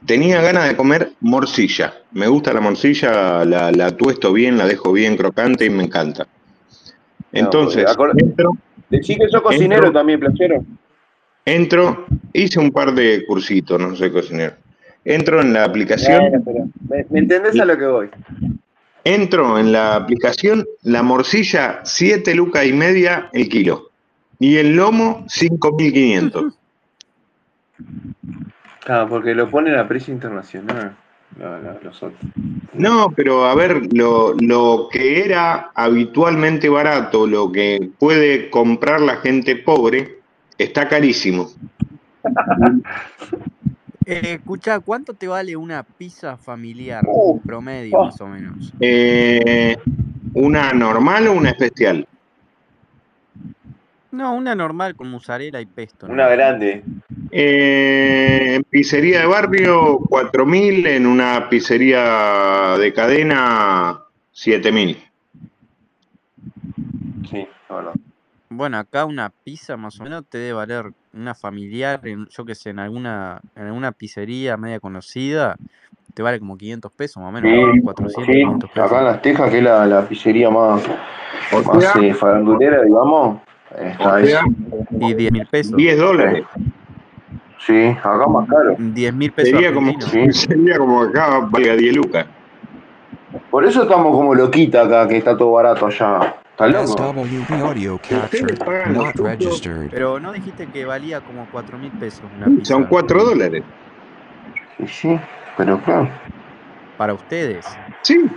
Tenía 0.05 0.41
ganas 0.41 0.67
de 0.67 0.75
comer 0.75 1.13
morcilla. 1.21 1.93
Me 2.11 2.27
gusta 2.27 2.53
la 2.53 2.61
morcilla, 2.61 3.43
la, 3.45 3.71
la 3.71 3.91
tuesto 3.95 4.31
bien, 4.33 4.57
la 4.57 4.67
dejo 4.67 4.91
bien 4.91 5.17
crocante 5.17 5.65
y 5.65 5.69
me 5.69 5.83
encanta. 5.83 6.27
Entonces, 7.31 7.85
acor- 7.85 8.13
entro, 8.17 8.51
De 8.93 9.01
chico 9.01 9.27
sos 9.27 9.41
cocinero 9.41 9.87
Entro. 9.87 9.91
también, 9.99 10.19
playero. 10.19 10.63
entro, 11.45 12.05
hice 12.31 12.59
un 12.59 12.71
par 12.71 12.93
de 12.93 13.25
cursitos, 13.25 13.79
no 13.79 13.95
soy 13.95 14.11
cocinero. 14.11 14.53
Entro 15.03 15.41
en 15.41 15.51
la 15.51 15.63
aplicación, 15.65 16.19
Bueno, 16.21 16.41
pero 16.45 16.65
¿me, 16.87 17.05
me 17.09 17.19
entendés 17.19 17.59
a 17.59 17.65
lo 17.65 17.75
que 17.77 17.85
voy? 17.87 18.09
entro 19.03 19.57
en 19.59 19.71
la 19.73 19.95
aplicación, 19.95 20.63
la 20.83 21.01
morcilla 21.03 21.81
7 21.83 22.33
lucas 22.35 22.65
y 22.65 22.71
media 22.73 23.29
el 23.33 23.49
kilo. 23.49 23.89
Y 24.39 24.57
el 24.57 24.75
lomo 24.75 25.25
5.500. 25.27 26.53
Claro, 28.85 29.09
porque 29.09 29.33
lo 29.33 29.49
ponen 29.49 29.75
a 29.75 29.87
precio 29.87 30.13
internacional. 30.13 30.95
No, 31.37 31.59
no, 31.59 31.79
los 31.81 32.03
otros. 32.03 32.21
No, 32.73 33.11
pero 33.15 33.45
a 33.45 33.55
ver, 33.55 33.93
lo, 33.93 34.33
lo 34.39 34.87
que 34.91 35.23
era 35.25 35.71
habitualmente 35.73 36.69
barato, 36.69 37.25
lo 37.27 37.51
que 37.51 37.89
puede 37.97 38.49
comprar 38.49 39.01
la 39.01 39.17
gente 39.17 39.55
pobre, 39.55 40.19
está 40.57 40.87
carísimo. 40.87 41.49
Eh, 44.05 44.33
escuchá, 44.33 44.81
¿cuánto 44.81 45.13
te 45.13 45.29
vale 45.29 45.55
una 45.55 45.81
pizza 45.83 46.35
familiar 46.35 47.05
Uh, 47.07 47.39
promedio 47.39 47.97
oh. 47.97 48.05
más 48.05 48.19
o 48.19 48.27
menos? 48.27 48.73
Eh, 48.81 49.77
¿Una 50.33 50.73
normal 50.73 51.27
o 51.27 51.31
una 51.31 51.51
especial? 51.51 52.05
No, 54.13 54.35
una 54.35 54.53
normal 54.53 54.95
con 54.95 55.09
mozzarella 55.09 55.59
y 55.59 55.65
pesto. 55.65 56.07
¿no? 56.07 56.13
Una 56.13 56.27
grande. 56.27 56.83
Eh, 57.31 58.55
en 58.57 58.63
pizzería 58.63 59.21
de 59.21 59.25
barrio, 59.25 59.97
4.000, 60.01 60.85
en 60.87 61.07
una 61.07 61.49
pizzería 61.49 62.77
de 62.77 62.93
cadena, 62.93 64.03
7.000. 64.35 64.97
Sí, 67.27 67.47
no, 67.69 67.81
no. 67.81 67.91
Bueno, 68.49 68.77
acá 68.77 69.05
una 69.05 69.31
pizza 69.43 69.77
más 69.77 69.99
o 69.99 70.03
menos 70.03 70.25
te 70.29 70.37
debe 70.37 70.53
valer 70.53 70.91
una 71.13 71.33
familiar, 71.33 71.99
yo 72.29 72.45
que 72.45 72.53
sé, 72.53 72.69
en 72.69 72.77
alguna, 72.77 73.41
en 73.55 73.65
alguna 73.65 73.91
pizzería 73.93 74.57
media 74.57 74.79
conocida, 74.79 75.55
te 76.13 76.21
vale 76.21 76.37
como 76.37 76.55
500 76.55 76.91
pesos 76.91 77.17
más 77.23 77.29
o 77.29 77.31
menos, 77.31 77.49
Sí, 77.49 77.77
¿no? 77.77 77.83
400, 77.83 78.25
sí, 78.27 78.31
500 78.31 78.69
pesos. 78.69 78.85
acá 78.91 78.99
en 78.99 79.05
Las 79.05 79.21
Tejas, 79.23 79.49
que 79.49 79.57
es 79.57 79.63
la, 79.63 79.87
la 79.87 80.07
pizzería 80.07 80.51
más, 80.51 80.83
O 81.51 81.63
más 81.63 81.83
sea, 81.83 81.99
eh, 82.03 82.13
farandulera, 82.13 82.83
digamos, 82.83 83.41
está 83.77 84.15
o 84.15 84.25
sea, 84.25 84.39
eso. 84.39 84.45
Y 84.99 85.13
10 85.13 85.31
mil 85.31 85.47
pesos. 85.47 85.75
10 85.75 85.97
dólares. 85.97 86.45
Sí, 87.65 87.87
acá 87.87 88.27
más 88.27 88.47
caro. 88.49 88.75
10 88.77 89.13
mil 89.13 89.31
pesos 89.31 89.51
Sería 89.51 89.73
como. 89.73 89.99
Sí. 90.01 90.31
sería 90.33 90.77
como 90.77 91.03
acá 91.03 91.39
valga 91.49 91.75
10 91.75 91.95
lucas. 91.95 92.25
Por 93.49 93.65
eso 93.65 93.83
estamos 93.83 94.15
como 94.15 94.35
loquita 94.35 94.81
acá, 94.81 95.07
que 95.07 95.17
está 95.17 95.37
todo 95.37 95.53
barato 95.53 95.87
allá. 95.87 96.35
¿Estás 96.51 96.71
loco? 96.71 97.15
Pero 99.89 100.19
no 100.19 100.33
dijiste 100.33 100.67
que 100.67 100.85
valía 100.85 101.21
como 101.21 101.47
4 101.51 101.77
mil 101.79 101.91
pesos 101.93 102.21
una 102.37 102.45
pizza. 102.45 102.73
Son 102.73 102.83
4 102.83 103.23
dólares. 103.23 103.63
Sí, 104.77 104.87
sí, 104.87 105.19
pero 105.57 105.79
claro. 105.79 106.09
Para 106.97 107.13
ustedes. 107.13 107.65
Sí, 108.01 108.29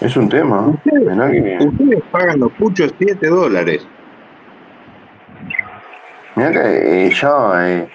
Es 0.00 0.16
un 0.16 0.28
tema. 0.28 0.66
Ustedes- 0.68 1.58
que, 1.58 1.66
ustedes 1.66 2.02
pagan 2.10 2.40
los 2.40 2.52
puchos 2.52 2.92
7 2.98 3.28
dólares. 3.28 3.86
mirá 6.36 6.50
que 6.50 7.06
eh, 7.06 7.10
ya. 7.10 7.68
eh, 7.68 7.88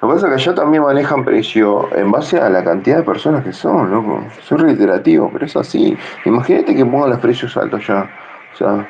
lo 0.00 0.08
que 0.08 0.14
pasa 0.14 0.26
es 0.28 0.34
que 0.44 0.50
allá 0.50 0.54
también 0.54 0.82
manejan 0.82 1.24
precio 1.24 1.88
en 1.96 2.10
base 2.10 2.38
a 2.38 2.50
la 2.50 2.62
cantidad 2.62 2.98
de 2.98 3.02
personas 3.04 3.42
que 3.44 3.52
son, 3.52 3.90
loco. 3.90 4.22
Soy 4.42 4.58
reiterativo, 4.58 5.30
pero 5.32 5.46
es 5.46 5.56
así. 5.56 5.96
Imagínate 6.26 6.74
que 6.74 6.84
pongan 6.84 7.10
los 7.10 7.20
precios 7.20 7.56
altos 7.56 7.86
ya. 7.86 8.10
O 8.52 8.56
sea, 8.56 8.86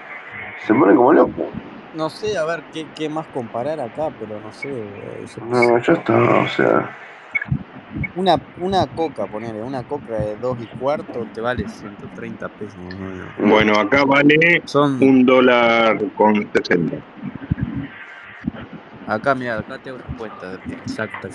se 0.67 0.75
ponen 0.75 0.97
como 0.97 1.13
locos. 1.13 1.47
No 1.95 2.11
sé, 2.11 2.37
a 2.37 2.45
ver 2.45 2.65
qué, 2.73 2.87
qué 2.97 3.09
más 3.09 3.27
comparar 3.29 3.79
acá, 3.81 4.09
pero 4.19 4.41
no 4.41 4.51
sé. 4.53 4.69
eh, 4.69 5.25
yo 5.37 5.45
No, 5.45 5.79
ya 5.79 5.93
está, 5.93 6.15
o 6.15 6.49
sea. 6.49 6.91
Una, 8.15 8.41
una 8.59 8.87
coca, 8.87 9.27
ponele, 9.27 9.63
una 9.63 9.83
coca 9.83 10.19
de 10.19 10.37
2 10.37 10.61
y 10.61 10.69
cuarto 10.79 11.27
te 11.33 11.41
vale 11.41 11.67
130 11.69 12.49
pesos. 12.49 12.77
Bueno, 13.39 13.75
acá 13.79 14.05
vale 14.05 14.63
Son, 14.67 15.03
un 15.03 15.27
dólar 15.27 15.99
con 16.15 16.35
60. 16.53 16.97
acá, 19.07 19.35
mira, 19.35 19.59
acá 19.59 19.79
te 19.79 19.91
hago 19.91 19.99
una 19.99 20.17
cuenta 20.17 20.57
de 20.59 20.75
exacta. 20.75 21.29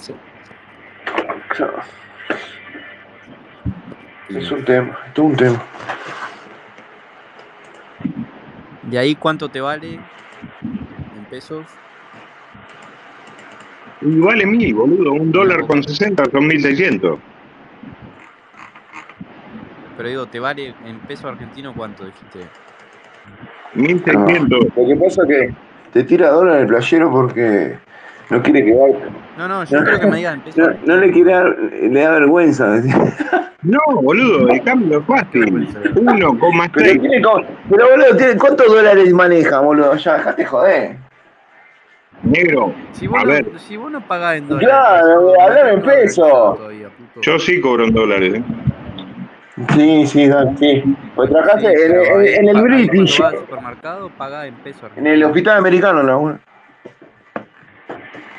Es 4.29 4.51
un 4.51 4.63
tema, 4.63 4.97
es 5.11 5.19
un 5.19 5.35
tema. 5.35 5.65
¿De 8.83 8.97
ahí 8.97 9.15
cuánto 9.15 9.49
te 9.49 9.59
vale 9.59 9.99
en 10.63 11.25
pesos? 11.29 11.67
Y 14.01 14.19
vale 14.19 14.45
mil, 14.45 14.73
boludo. 14.73 15.13
Un 15.13 15.31
dólar 15.31 15.65
con 15.67 15.83
60 15.83 16.23
son 16.31 16.47
1600. 16.47 17.19
Pero 19.97 20.09
digo, 20.09 20.25
¿te 20.27 20.39
vale 20.39 20.73
en 20.85 20.99
peso 20.99 21.27
argentino 21.27 21.73
cuánto 21.75 22.05
dijiste? 22.05 22.39
1600. 23.75 24.59
Lo 24.75 24.87
que 24.87 24.95
pasa 24.95 25.21
es 25.23 25.27
que 25.27 25.53
te 25.91 26.03
tira 26.05 26.29
dólar 26.29 26.61
el 26.61 26.67
playero 26.67 27.11
porque 27.11 27.77
no 28.29 28.41
quiere 28.41 28.63
que 28.63 28.73
vaya. 28.73 29.09
No, 29.37 29.47
no, 29.47 29.63
yo 29.65 29.83
creo 29.83 29.99
que 29.99 30.07
me 30.07 30.17
digan 30.17 30.35
en 30.35 30.41
peso 30.41 30.61
No, 30.61 30.67
argentino. 30.67 30.95
no 30.95 31.01
le 31.01 31.11
quiere 31.11 31.31
dar, 31.31 31.57
le 31.81 31.99
da 32.01 32.11
vergüenza. 32.11 32.81
No, 33.61 33.79
boludo, 34.01 34.47
el 34.47 34.63
cambio 34.63 34.99
es 34.99 35.05
fácil. 35.05 35.67
1,6. 35.67 36.71
Pero, 36.73 37.41
pero 37.69 37.89
boludo, 37.89 38.39
¿cuántos 38.39 38.67
dólares 38.67 39.13
maneja, 39.13 39.59
boludo? 39.59 39.95
Ya, 39.97 40.13
dejate 40.13 40.45
joder. 40.45 40.95
Negro, 42.23 42.73
Si 42.91 43.07
vos, 43.07 43.17
a 43.21 43.23
no, 43.25 43.31
ver, 43.31 43.59
si 43.59 43.77
vos 43.77 43.91
no 43.91 44.01
pagás 44.01 44.37
en 44.37 44.47
dólares. 44.49 44.69
Claro, 44.69 45.41
hablame 45.41 45.69
en 45.71 45.75
no 45.79 45.81
tenés 45.85 46.03
peso. 46.03 46.55
todavía, 46.57 46.89
puto. 46.89 47.21
yo 47.21 47.39
sí 47.39 47.61
cobro 47.61 47.85
en 47.85 47.93
dólares. 47.93 48.33
¿eh? 48.35 48.43
Sí, 49.75 50.07
sí, 50.07 50.29
sí. 50.57 50.83
Pues 51.15 51.29
trabajaste 51.29 51.67
Sí, 51.67 51.83
en, 51.85 51.91
en- 51.91 52.19
ahí- 52.19 52.33
en 52.35 52.49
el 52.49 52.61
British, 52.61 53.19
vas 53.19 53.33
al 53.33 53.39
supermercado, 53.39 54.09
pagás 54.17 54.47
en 54.47 54.53
peso 54.55 54.87
en 54.95 55.07
el 55.07 55.23
hospital 55.23 55.57
americano, 55.57 56.03
¿no? 56.03 56.39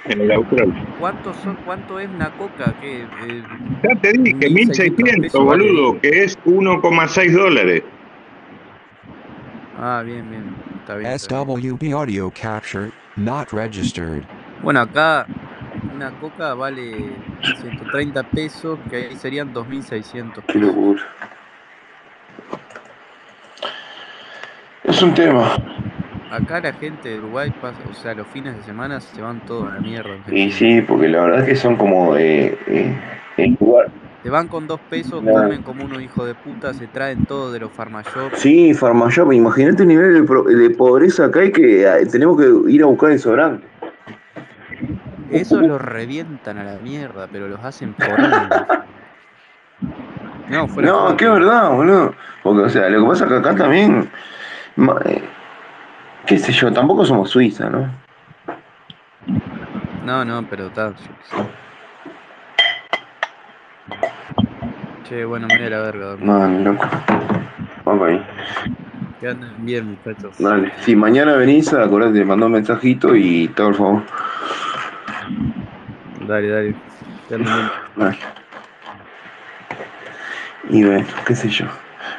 En 0.07 0.21
el 0.23 0.33
austral. 0.33 0.73
¿Cuánto, 0.99 1.33
son, 1.35 1.57
¿Cuánto 1.65 2.01
es 2.01 2.09
una 2.09 2.31
coca? 2.31 2.75
¿Qué? 2.81 3.03
Eh, 3.03 3.43
Ya 3.83 4.01
te 4.01 4.13
dije, 4.13 4.51
1600 4.51 4.51
1600, 4.51 5.23
pesos 5.23 5.47
vale 5.47 5.65
boludo, 5.65 5.93
ahí. 5.95 5.99
que 6.01 6.25
es 6.25 6.39
1,6 6.45 7.33
dólares. 7.33 7.83
Ah, 9.79 10.03
bien, 10.05 10.29
bien. 10.31 10.45
Está 10.81 10.97
bien. 10.97 11.13
está 11.13 11.45
bien. 11.45 11.61
SWB 11.79 11.93
audio 11.95 12.31
captured, 12.31 12.91
not 13.17 13.53
registered. 13.53 14.25
Bueno, 14.63 14.81
acá 14.81 15.27
una 15.95 16.11
coca 16.13 16.55
vale 16.55 17.13
130 17.43 18.23
pesos, 18.25 18.79
que 18.89 18.97
ahí 18.97 19.17
serían 19.17 19.53
2.600 19.53 20.43
Qué 20.47 20.59
locura. 20.59 21.03
Es 24.85 25.03
un 25.03 25.15
tema. 25.15 25.57
Acá 26.31 26.61
la 26.61 26.73
gente 26.73 27.09
de 27.09 27.19
Uruguay 27.19 27.53
pasa, 27.61 27.79
o 27.91 27.95
sea, 27.95 28.15
los 28.15 28.27
fines 28.29 28.57
de 28.57 28.63
semana 28.63 29.01
se 29.01 29.21
van 29.21 29.41
todos 29.41 29.71
a 29.71 29.75
la 29.75 29.81
mierda. 29.81 30.17
Y 30.31 30.51
sí, 30.53 30.81
porque 30.81 31.09
la 31.09 31.23
verdad 31.23 31.41
es 31.41 31.47
que 31.47 31.57
son 31.57 31.77
como 31.77 32.17
eh, 32.17 32.57
eh, 32.67 32.97
el 33.37 33.57
lugar. 33.61 33.91
Se 34.23 34.29
van 34.29 34.49
con 34.49 34.67
dos 34.67 34.81
pesos, 34.81 35.23
Claro. 35.23 35.43
comen 35.45 35.63
como 35.63 35.85
unos 35.85 36.03
hijos 36.03 36.27
de 36.27 36.35
puta, 36.35 36.75
se 36.75 36.87
traen 36.89 37.25
todo 37.25 37.51
de 37.53 37.61
los 37.61 37.73
farmashops. 37.73 38.39
Sí, 38.39 38.75
Farmashop, 38.75 39.33
imagínate 39.33 39.83
el 39.83 39.89
nivel 39.89 40.13
de, 40.15 40.23
pro- 40.25 40.43
de 40.45 40.71
pobreza 40.71 41.25
acá 41.27 41.43
y 41.45 41.53
que 41.53 41.85
eh, 41.87 42.07
tenemos 42.07 42.39
que 42.39 42.71
ir 42.71 42.83
a 42.83 42.87
buscar 42.87 43.13
el 43.13 43.19
sobrante. 43.19 43.67
Esos 45.31 45.63
los 45.63 45.81
revientan 45.81 46.59
a 46.59 46.65
la 46.65 46.79
mierda, 46.79 47.29
pero 47.33 47.49
los 47.49 47.65
hacen 47.65 47.95
por 47.95 48.19
No, 50.51 50.67
No, 50.77 51.11
es 51.11 51.17
verdad, 51.17 51.71
boludo. 51.71 52.15
Porque, 52.43 52.63
o 52.63 52.69
sea, 52.69 52.89
lo 52.91 53.03
que 53.03 53.09
pasa 53.09 53.25
es 53.25 53.31
que 53.31 53.37
acá 53.37 53.55
también, 53.55 54.11
eh, 55.07 55.23
qué 56.27 56.37
sé 56.39 56.53
yo, 56.53 56.73
tampoco 56.73 57.05
somos 57.05 57.31
Suiza, 57.31 57.71
¿no? 57.71 57.89
No, 60.05 60.25
no, 60.25 60.45
pero 60.51 60.67
está. 60.67 60.93
Che, 65.09 65.25
bueno, 65.25 65.47
me 65.49 65.57
voy 65.59 65.67
a 65.67 65.71
la 65.71 65.81
verga. 65.81 66.07
dormir. 66.07 66.27
No, 66.27 66.49
ni 66.49 66.65
loco. 66.65 66.87
Vamos 67.85 68.09
ahí. 68.09 68.23
Que 69.21 69.29
anden 69.29 69.53
bien, 69.59 69.87
muchachos. 69.91 70.39
Dale. 70.39 70.73
Si 70.81 70.95
mañana 70.97 71.35
venís, 71.35 71.73
acordate, 71.73 72.25
mandá 72.25 72.47
un 72.47 72.53
mensajito 72.53 73.15
y 73.17 73.49
todo, 73.49 73.69
por 73.69 73.77
favor. 73.77 74.03
Dale, 76.27 76.49
dale. 76.49 76.75
Mal. 77.97 78.17
Y 80.69 80.85
bueno, 80.85 81.07
qué 81.27 81.35
sé 81.35 81.49
yo. 81.49 81.67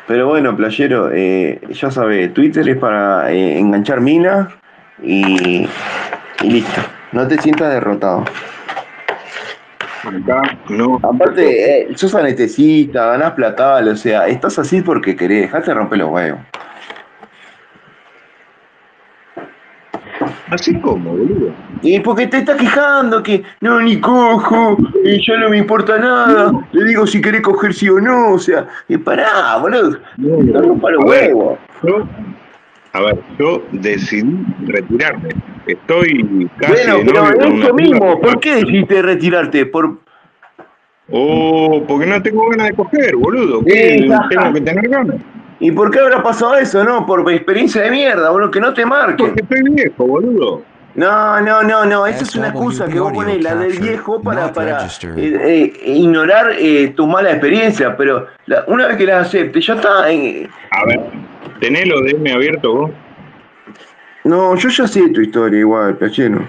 Pero 0.08 0.28
bueno, 0.28 0.56
playero, 0.56 1.10
eh, 1.12 1.62
ya 1.70 1.92
sabes, 1.92 2.34
Twitter 2.34 2.68
es 2.68 2.78
para 2.78 3.32
eh, 3.32 3.58
enganchar 3.58 4.02
minas 4.02 4.48
y, 5.02 5.68
y 6.42 6.50
listo. 6.50 6.82
No 7.14 7.28
te 7.28 7.38
sientas 7.38 7.74
derrotado. 7.74 8.26
Acá 10.04 10.42
no. 10.70 11.00
Aparte, 11.04 11.82
eh, 11.82 11.88
sos 11.96 12.16
anestesista, 12.16 13.08
ganás 13.08 13.34
platal, 13.34 13.88
o 13.88 13.96
sea, 13.96 14.28
estás 14.28 14.58
así 14.58 14.82
porque 14.82 15.16
querés, 15.16 15.42
dejate 15.42 15.72
de 15.72 15.74
romper 15.76 16.00
los 16.00 16.10
huevos. 16.10 16.40
Así 20.50 20.78
como, 20.82 21.12
boludo. 21.12 21.54
Y 21.82 22.00
porque 22.00 22.28
te 22.28 22.40
estás 22.40 22.58
quejando 22.58 23.24
que 23.24 23.44
no, 23.62 23.80
ni 23.80 24.00
cojo, 24.00 24.78
y 25.04 25.26
ya 25.26 25.38
no 25.38 25.50
me 25.50 25.58
importa 25.58 25.98
nada. 25.98 26.52
Le 26.72 26.86
digo 26.86 27.08
si 27.08 27.22
querés 27.22 27.42
coger 27.42 27.74
sí 27.74 27.88
o 27.88 28.00
no, 28.02 28.34
o 28.34 28.40
sea, 28.40 28.68
y 28.88 28.98
pará, 28.98 29.58
boludo, 29.58 30.00
no 30.18 30.62
rompa 30.62 30.92
los 30.92 31.06
huevos. 31.06 31.60
Yo, 31.84 32.08
a 32.94 33.02
ver, 33.02 33.20
yo 33.40 33.64
decidí 33.72 34.46
retirarme. 34.66 35.30
Estoy 35.68 36.50
casi 36.58 36.74
Bueno, 36.74 37.00
pero 37.06 37.22
una 37.24 37.64
eso 37.64 37.74
mismo. 37.74 38.20
¿por 38.20 38.40
qué 38.40 38.56
decidiste 38.56 39.02
retirarte? 39.02 39.66
Por... 39.66 39.98
Oh, 41.12 41.84
porque 41.88 42.06
no 42.06 42.22
tengo 42.22 42.50
ganas 42.50 42.70
de 42.70 42.74
coger, 42.74 43.16
boludo. 43.16 43.64
¿Qué? 43.66 44.08
Tengo 44.30 44.54
que 44.54 44.62
tener 44.62 44.88
ganas. 44.90 45.18
¿Y 45.60 45.72
por 45.72 45.92
qué 45.92 46.00
habrá 46.00 46.24
pasado 46.24 46.56
eso, 46.56 46.84
no? 46.84 47.06
Por 47.06 47.30
experiencia 47.32 47.84
de 47.84 47.92
mierda, 47.92 48.30
boludo, 48.32 48.50
que 48.50 48.60
no 48.60 48.74
te 48.74 48.86
marque. 48.86 49.24
Porque 49.24 49.42
estoy 49.42 49.62
viejo, 49.74 50.06
boludo. 50.08 50.64
No, 50.96 51.40
no, 51.40 51.64
no, 51.64 51.86
no, 51.86 52.06
esa 52.06 52.24
es 52.24 52.36
una 52.36 52.48
excusa 52.50 52.86
que 52.88 53.00
vos 53.00 53.14
ponés, 53.14 53.42
la 53.42 53.56
del 53.56 53.80
viejo, 53.80 54.22
para, 54.22 54.52
para 54.52 54.86
eh, 54.86 54.92
eh, 55.16 55.74
ignorar 55.86 56.52
eh, 56.60 56.90
tu 56.96 57.08
mala 57.08 57.32
experiencia, 57.32 57.96
pero 57.96 58.28
la- 58.48 58.66
una 58.68 58.88
vez 58.88 58.98
que 58.98 59.06
la 59.06 59.22
aceptes, 59.22 59.66
ya 59.66 59.76
está. 59.76 60.12
eh, 60.12 60.50
A 60.72 60.86
ver, 60.86 61.00
¿tenés 61.62 61.88
lo 61.88 62.02
de 62.02 62.12
M 62.12 62.34
abierto 62.34 62.74
vos? 62.74 62.92
No, 64.24 64.56
yo 64.56 64.70
ya 64.70 64.88
sé 64.88 65.10
tu 65.10 65.22
historia 65.22 65.60
igual, 65.60 65.98
Pacheno. 65.98 66.48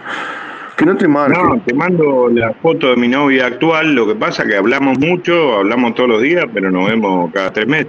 Que 0.77 0.87
no 0.87 0.97
te 0.97 1.09
marque. 1.09 1.39
No, 1.39 1.61
te 1.61 1.75
mando 1.75 2.29
la 2.29 2.53
foto 2.55 2.91
de 2.91 2.97
mi 2.97 3.09
novia 3.09 3.47
actual. 3.47 3.95
Lo 3.95 4.07
que 4.07 4.15
pasa 4.15 4.45
que 4.45 4.57
hablamos 4.57 4.99
mucho, 4.99 5.55
hablamos 5.59 5.95
todos 5.95 6.09
los 6.09 6.23
días, 6.23 6.47
pero 6.53 6.71
nos 6.71 6.89
vemos 6.89 7.31
cada 7.33 7.53
tres 7.53 7.67
meses. 7.67 7.89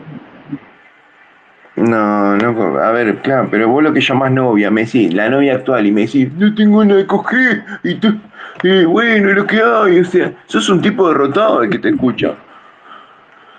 No, 1.76 2.38
no, 2.38 2.78
a 2.78 2.92
ver, 2.92 3.18
claro, 3.24 3.48
pero 3.50 3.68
vos 3.68 3.82
lo 3.82 3.92
que 3.92 4.00
llamás 4.00 4.32
novia, 4.32 4.70
me 4.70 4.86
decís, 4.86 5.12
la 5.12 5.28
novia 5.28 5.56
actual, 5.56 5.88
y 5.88 5.92
me 5.92 6.02
decís, 6.02 6.32
no 6.38 6.54
tengo 6.54 6.80
ganas 6.80 6.98
de 6.98 7.08
coger, 7.08 7.64
y 7.84 7.96
tú, 7.96 8.16
eh, 8.62 8.86
bueno, 8.86 9.32
es 9.32 9.36
lo 9.36 9.48
que 9.48 9.60
hay, 9.60 10.00
o 10.00 10.06
sea, 10.06 10.32
sos 10.46 10.70
un 10.70 10.82
tipo 10.82 11.08
derrotado 11.08 11.64
el 11.64 11.72
que 11.72 11.80
te 11.80 11.90
escucha. 11.90 12.36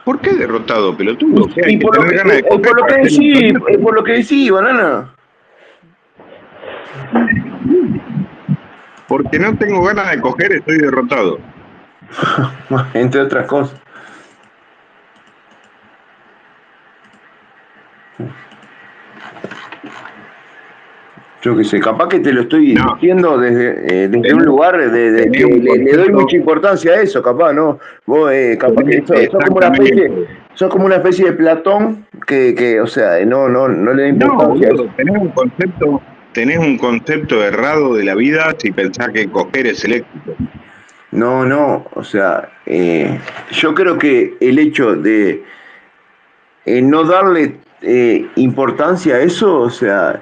¿Por 0.05 0.21
qué 0.21 0.33
derrotado, 0.33 0.97
pelotudo? 0.97 1.49
¿Qué 1.53 1.63
hay 1.65 1.75
Y 1.75 1.79
por 1.79 1.97
lo 1.97 2.05
que, 2.05 2.45
por 2.45 2.81
lo 2.81 2.87
que 2.87 2.95
decís, 3.03 3.55
por 3.83 3.95
lo 3.97 4.05
que 4.05 4.13
decís, 4.13 4.51
banana. 4.51 5.14
Porque 9.09 9.39
no 9.39 9.55
tengo 9.57 9.83
ganas 9.83 10.11
de 10.11 10.21
coger, 10.21 10.53
estoy 10.53 10.79
derrotado. 10.79 11.39
Entre 12.95 13.21
otras 13.21 13.47
cosas. 13.47 13.79
Yo 21.43 21.55
qué 21.55 21.65
sé, 21.65 21.79
capaz 21.79 22.09
que 22.09 22.21
te 22.21 22.33
lo 22.33 22.43
estoy 22.43 22.73
No. 22.73 22.95
diciendo 22.95 23.37
desde, 23.37 24.05
eh, 24.05 24.09
desde 24.09 24.33
un 24.35 24.45
lugar 24.47 24.79
de, 24.79 24.89
de- 24.89 25.11
de 25.11 25.31
que 25.31 25.45
le, 25.45 25.77
le 25.85 25.93
doy 25.93 26.11
mucha 26.11 26.37
importancia 26.39 26.93
a 26.93 27.03
eso, 27.03 27.23
capaz, 27.23 27.53
¿no? 27.53 27.79
Vos, 28.07 28.33
eh, 28.33 28.57
capaz 28.59 28.83
que 28.85 29.03
sos, 29.07 29.19
sos 29.31 29.45
como 29.45 29.57
una 29.59 29.67
especie, 29.67 30.11
sos 30.55 30.71
como 30.71 30.87
una 30.87 30.95
especie 30.97 31.27
de 31.27 31.33
Platón 31.35 32.07
que, 32.27 32.55
que 32.55 32.81
o 32.81 32.87
sea, 32.87 33.23
no, 33.27 33.47
no, 33.51 33.69
no 33.69 33.93
le 33.93 34.05
da 34.05 34.09
No, 34.13 34.25
importancia 34.33 34.69
boludo, 34.69 34.85
eso. 34.85 34.95
tenés 34.97 35.17
un 35.21 35.29
concepto, 35.33 36.03
tenés 36.35 36.59
un 36.59 36.77
concepto 36.77 37.43
errado 37.43 37.95
de 37.95 38.05
la 38.05 38.15
vida 38.15 38.55
si 38.59 38.71
pensás 38.71 39.09
que 39.11 39.31
coger 39.31 39.69
es 39.69 39.83
el 39.85 39.95
éxito. 39.95 40.35
No, 41.13 41.47
no, 41.47 41.87
o 41.95 42.05
sea, 42.05 42.51
eh, 42.67 43.19
yo 43.53 43.73
creo 43.73 43.97
que 43.97 44.37
el 44.41 44.59
hecho 44.59 44.97
de 44.97 45.45
eh, 46.67 46.83
no 46.83 47.05
darle 47.05 47.57
eh, 47.81 48.27
importancia 48.35 49.15
a 49.15 49.21
eso, 49.21 49.61
o 49.61 49.71
sea, 49.71 50.21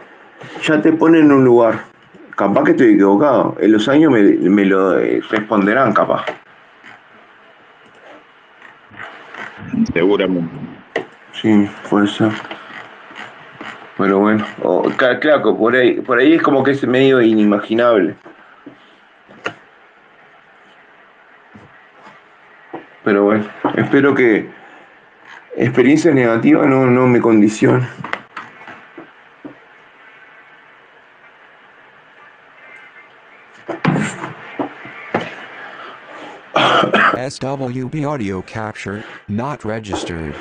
ya 0.63 0.83
te 0.83 0.93
pone 0.93 1.19
en 1.19 1.33
un 1.33 1.45
lugar. 1.45 1.85
Capaz 2.37 2.65
que 2.65 2.71
estoy 2.73 2.95
equivocado. 2.95 3.57
En 3.61 3.73
los 3.73 3.89
años 3.89 4.13
me, 4.13 4.23
me 4.23 4.65
lo 4.67 4.99
responderán, 5.31 5.93
capaz. 5.93 6.25
Seguramente. 9.95 10.51
Sí, 11.33 11.69
puede 11.89 12.07
ser. 12.09 12.33
Pero 14.03 14.19
bueno, 14.19 14.45
o, 14.65 14.83
ca- 14.97 15.21
claro, 15.21 15.57
por 15.57 15.77
ahí, 15.77 16.01
por 16.01 16.19
ahí 16.19 16.33
es 16.33 16.43
como 16.43 16.65
que 16.65 16.73
es 16.73 16.85
medio 16.85 17.23
inimaginable. 17.23 18.17
Pero 23.05 23.23
bueno, 23.23 23.45
espero 23.77 24.13
que 24.13 24.51
experiencias 25.57 26.13
negativas 26.17 26.67
no, 26.67 26.85
no 26.87 27.07
me 27.07 27.21
condicionen. 27.21 27.87
SWB 37.17 38.05
audio 38.05 38.43
capture, 38.43 39.05
not 39.29 39.65
registered. 39.65 40.35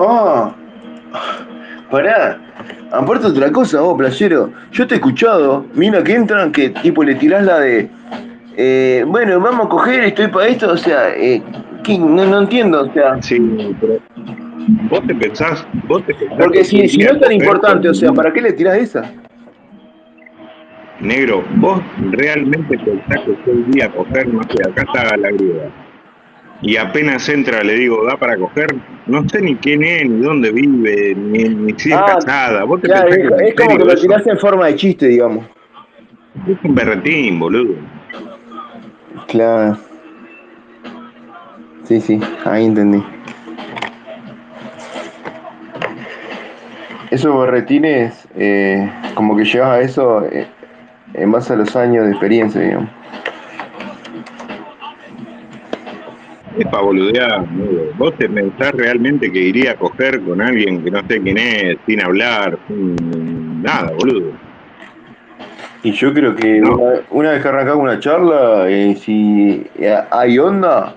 Ah, 0.00 0.54
pará. 1.90 2.38
Aparte 2.92 3.26
otra 3.26 3.50
cosa, 3.50 3.80
vos, 3.80 3.96
playero. 3.96 4.52
Yo 4.72 4.86
te 4.86 4.94
he 4.94 4.98
escuchado, 4.98 5.64
mira 5.74 6.02
que 6.02 6.14
entran, 6.14 6.52
que 6.52 6.70
tipo 6.70 7.02
le 7.02 7.14
tirás 7.14 7.44
la 7.44 7.60
de. 7.60 7.88
eh, 8.56 9.04
bueno, 9.06 9.40
vamos 9.40 9.66
a 9.66 9.68
coger, 9.68 10.04
estoy 10.04 10.28
para 10.28 10.48
esto, 10.48 10.72
o 10.72 10.76
sea, 10.76 11.14
eh, 11.16 11.42
no, 11.98 12.26
no 12.26 12.40
entiendo, 12.42 12.82
o 12.82 12.92
sea. 12.92 13.20
Sí, 13.22 13.38
pero 13.80 13.98
vos 14.90 15.06
te 15.06 15.14
pensás, 15.14 15.66
vos 15.86 16.04
te 16.06 16.14
pensás 16.14 16.38
Porque 16.38 16.58
que 16.58 16.64
si, 16.64 16.98
no 16.98 17.12
es 17.12 17.20
tan 17.20 17.32
importante, 17.32 17.88
o 17.88 17.94
sea, 17.94 18.12
¿para 18.12 18.32
qué 18.32 18.42
le 18.42 18.52
tirás 18.52 18.78
esa? 18.78 19.10
Negro, 21.00 21.44
vos 21.56 21.82
realmente 22.12 22.78
pensás 22.78 23.20
que 23.44 23.50
un 23.50 23.70
día 23.70 23.90
coger, 23.90 24.28
no 24.28 24.42
sé, 24.44 24.68
acá 24.68 24.82
está 24.82 25.16
la 25.16 25.30
griega. 25.30 25.70
Y 26.62 26.76
apenas 26.76 27.28
entra, 27.28 27.62
le 27.62 27.74
digo, 27.74 28.04
¿da 28.04 28.16
para 28.16 28.36
coger? 28.36 28.74
No 29.06 29.28
sé 29.28 29.42
ni 29.42 29.56
quién 29.56 29.82
es, 29.82 30.08
ni 30.08 30.22
dónde 30.22 30.50
vive, 30.50 31.14
ni, 31.14 31.44
ni 31.44 31.74
si 31.78 31.90
es 31.92 31.96
Ah, 31.96 32.14
casada. 32.14 32.64
¿Vos 32.64 32.80
te 32.80 32.88
Claro, 32.88 33.08
es, 33.08 33.16
que 33.16 33.48
es 33.48 33.54
como 33.54 33.76
que 33.76 33.84
lo 33.84 33.94
tirás 33.94 34.26
en 34.26 34.38
forma 34.38 34.66
de 34.66 34.76
chiste, 34.76 35.08
digamos. 35.08 35.44
Es 36.48 36.56
un 36.62 36.74
berretín, 36.74 37.38
boludo. 37.38 37.74
Claro. 39.28 39.76
Sí, 41.84 42.00
sí, 42.00 42.20
ahí 42.44 42.64
entendí. 42.64 43.02
Esos 47.10 47.38
berretines, 47.38 48.26
eh, 48.34 48.90
como 49.14 49.36
que 49.36 49.44
llegas 49.44 49.68
a 49.68 49.80
eso 49.80 50.24
eh, 50.26 50.46
en 51.14 51.30
base 51.30 51.52
a 51.52 51.56
los 51.56 51.76
años 51.76 52.04
de 52.06 52.10
experiencia, 52.10 52.60
digamos. 52.60 52.90
Es 56.58 56.64
para 56.66 56.82
boludear. 56.82 57.44
¿Vos 57.98 58.14
te 58.18 58.28
pensás 58.28 58.72
realmente 58.72 59.30
que 59.30 59.38
iría 59.38 59.72
a 59.72 59.74
coger 59.76 60.20
con 60.22 60.40
alguien 60.40 60.82
que 60.82 60.90
no 60.90 61.00
sé 61.08 61.20
quién 61.20 61.36
es, 61.38 61.76
sin 61.86 62.02
hablar, 62.02 62.58
sin 62.68 63.62
nada, 63.62 63.92
boludo? 63.98 64.32
Y 65.82 65.92
yo 65.92 66.12
creo 66.14 66.34
que 66.34 66.60
No. 66.60 66.76
una, 66.76 66.94
una 67.10 67.30
vez 67.32 67.42
que 67.42 67.48
arrancamos 67.48 67.82
una 67.82 68.00
charla, 68.00 68.68
eh, 68.68 68.96
si 68.96 69.66
eh, 69.78 69.96
hay 70.10 70.38
onda, 70.38 70.94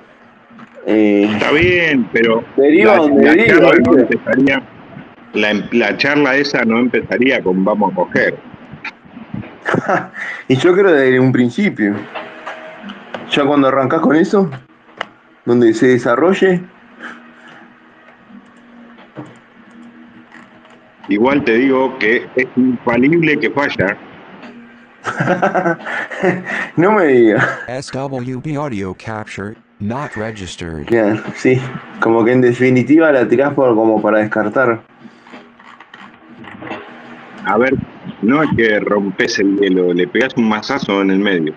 eh, 0.85 1.29
Está 1.33 1.51
bien, 1.51 2.07
pero 2.13 2.43
Deriva 2.55 2.93
la, 2.93 2.97
donde 2.99 3.23
la 3.25 3.31
deriva, 3.33 3.59
charla 3.59 3.79
no 3.85 3.91
¿viste? 3.93 4.13
empezaría, 4.15 4.63
la, 5.33 5.53
la 5.71 5.97
charla 5.97 6.35
esa 6.37 6.63
no 6.63 6.79
empezaría 6.79 7.41
con 7.41 7.63
vamos 7.65 7.91
a 7.91 7.95
coger. 7.95 8.35
y 10.47 10.55
yo 10.55 10.73
creo 10.73 10.91
desde 10.93 11.19
un 11.19 11.31
principio. 11.33 11.93
Ya 13.29 13.43
cuando 13.45 13.67
arrancás 13.67 13.99
con 13.99 14.15
eso, 14.15 14.49
donde 15.49 15.73
se 15.73 15.87
desarrolle, 15.87 16.61
Igual 21.07 21.43
te 21.43 21.57
digo 21.57 21.97
que 21.97 22.27
es 22.35 22.45
infalible 22.55 23.39
que 23.39 23.49
falla, 23.49 23.97
no 26.75 26.91
me 26.91 27.05
digas. 27.07 27.43
SWB 27.81 28.59
audio 28.59 28.93
capture, 28.93 29.55
not 29.79 30.11
registered. 30.15 30.85
Claro, 30.85 31.19
sí. 31.33 31.59
Como 31.99 32.23
que 32.23 32.33
en 32.33 32.41
definitiva 32.41 33.11
la 33.11 33.27
tirás 33.27 33.55
por 33.55 33.73
como 33.73 33.99
para 33.99 34.19
descartar. 34.19 34.83
A 37.45 37.57
ver, 37.57 37.73
no 38.21 38.43
es 38.43 38.49
que 38.55 38.79
rompes 38.81 39.39
el 39.39 39.57
hielo, 39.57 39.91
le 39.91 40.07
pegas 40.07 40.35
un 40.37 40.47
mazazo 40.47 41.01
en 41.01 41.09
el 41.09 41.17
medio. 41.17 41.55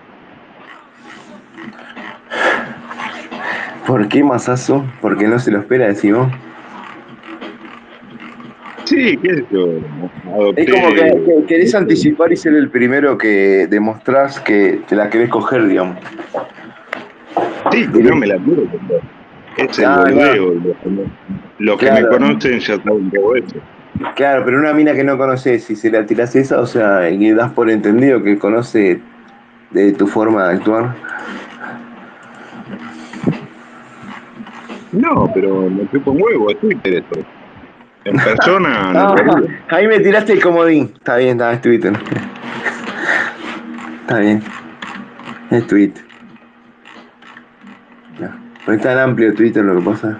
¿Por 3.87 4.07
qué 4.07 4.23
masazo? 4.23 4.85
Porque 5.01 5.27
no 5.27 5.39
se 5.39 5.51
lo 5.51 5.59
espera, 5.59 5.87
decimos. 5.87 6.31
Sí, 8.85 9.17
qué 9.17 9.35
sé 9.35 9.45
yo. 9.51 9.67
Es 10.55 10.71
como 10.71 10.89
que, 10.93 11.01
que 11.25 11.45
querés 11.47 11.73
anticipar 11.75 12.31
y 12.31 12.35
ser 12.37 12.53
el 12.53 12.69
primero 12.69 13.17
que 13.17 13.67
demostrás 13.69 14.39
que 14.41 14.81
te 14.87 14.95
la 14.95 15.09
querés 15.09 15.29
coger, 15.29 15.67
digamos. 15.67 15.97
Sí, 17.71 17.87
que 17.87 18.03
no 18.03 18.15
me 18.15 18.27
la 18.27 18.37
quiero 18.37 18.63
coger. 18.63 19.01
Es 19.57 19.79
el. 19.79 20.75
Los, 21.59 21.77
que 21.79 21.91
me- 21.91 22.07
conocen 22.07 22.59
ya 22.59 22.75
saben 22.77 23.09
que 23.11 23.17
hago 23.17 23.35
eso. 23.35 23.55
Claro, 24.15 24.43
pero 24.43 24.59
una 24.59 24.73
mina 24.73 24.93
que 24.93 25.03
no 25.03 25.17
conoces, 25.17 25.63
si 25.63 25.75
se 25.75 25.91
la 25.91 26.05
tirás 26.05 26.35
esa, 26.35 26.59
o 26.59 26.65
sea, 26.65 27.09
y 27.09 27.31
das 27.31 27.51
por 27.51 27.69
entendido 27.69 28.23
que 28.23 28.37
conoce 28.39 28.99
de 29.69 29.91
tu 29.93 30.07
forma 30.07 30.47
de 30.47 30.55
actuar. 30.55 30.95
No, 34.93 35.29
pero 35.33 35.69
me 35.69 35.89
chupo 35.89 36.11
un 36.11 36.21
huevo, 36.21 36.49
es 36.51 36.59
Twitter 36.59 36.93
eso. 36.95 37.25
En 38.05 38.17
persona, 38.17 38.69
Ah, 38.89 38.93
no 38.93 39.23
lo 39.23 39.33
haría. 39.33 39.65
ahí 39.69 39.87
me 39.87 39.99
tiraste 39.99 40.33
el 40.33 40.41
comodín. 40.41 40.91
Está 40.95 41.17
bien, 41.17 41.31
está, 41.31 41.53
es 41.53 41.61
Twitter. 41.61 41.93
Está 44.01 44.19
bien. 44.19 44.43
Es 45.51 45.67
Twitter. 45.67 46.03
No 48.65 48.73
es 48.73 48.81
tan 48.81 48.97
amplio 48.97 49.33
Twitter 49.33 49.63
lo 49.65 49.77
que 49.77 49.85
pasa. 49.85 50.17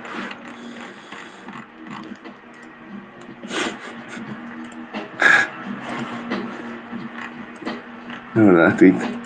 No, 8.36 8.46
verdad, 8.48 8.76
Twitter. 8.78 9.23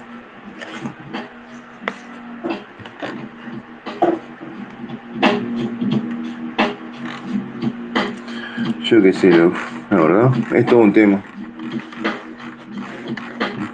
Yo 8.89 9.01
qué 9.01 9.11
sé, 9.13 9.29
la 9.31 9.97
verdad, 9.97 10.31
es 10.55 10.65
todo 10.65 10.79
un 10.79 10.93
tema. 10.93 11.21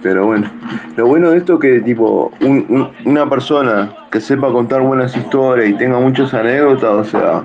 Pero 0.02 0.26
bueno, 0.26 0.50
lo 0.96 1.06
bueno 1.06 1.30
de 1.30 1.38
esto 1.38 1.54
es 1.54 1.60
que 1.60 1.80
tipo 1.80 2.32
un- 2.40 2.66
un- 2.68 2.88
una 3.04 3.28
persona 3.28 3.90
que 4.10 4.20
sepa 4.20 4.50
contar 4.52 4.82
buenas 4.82 5.16
historias 5.16 5.68
y 5.70 5.74
tenga 5.74 5.98
muchas 5.98 6.34
anécdotas, 6.34 6.90
o 6.90 7.04
sea, 7.04 7.42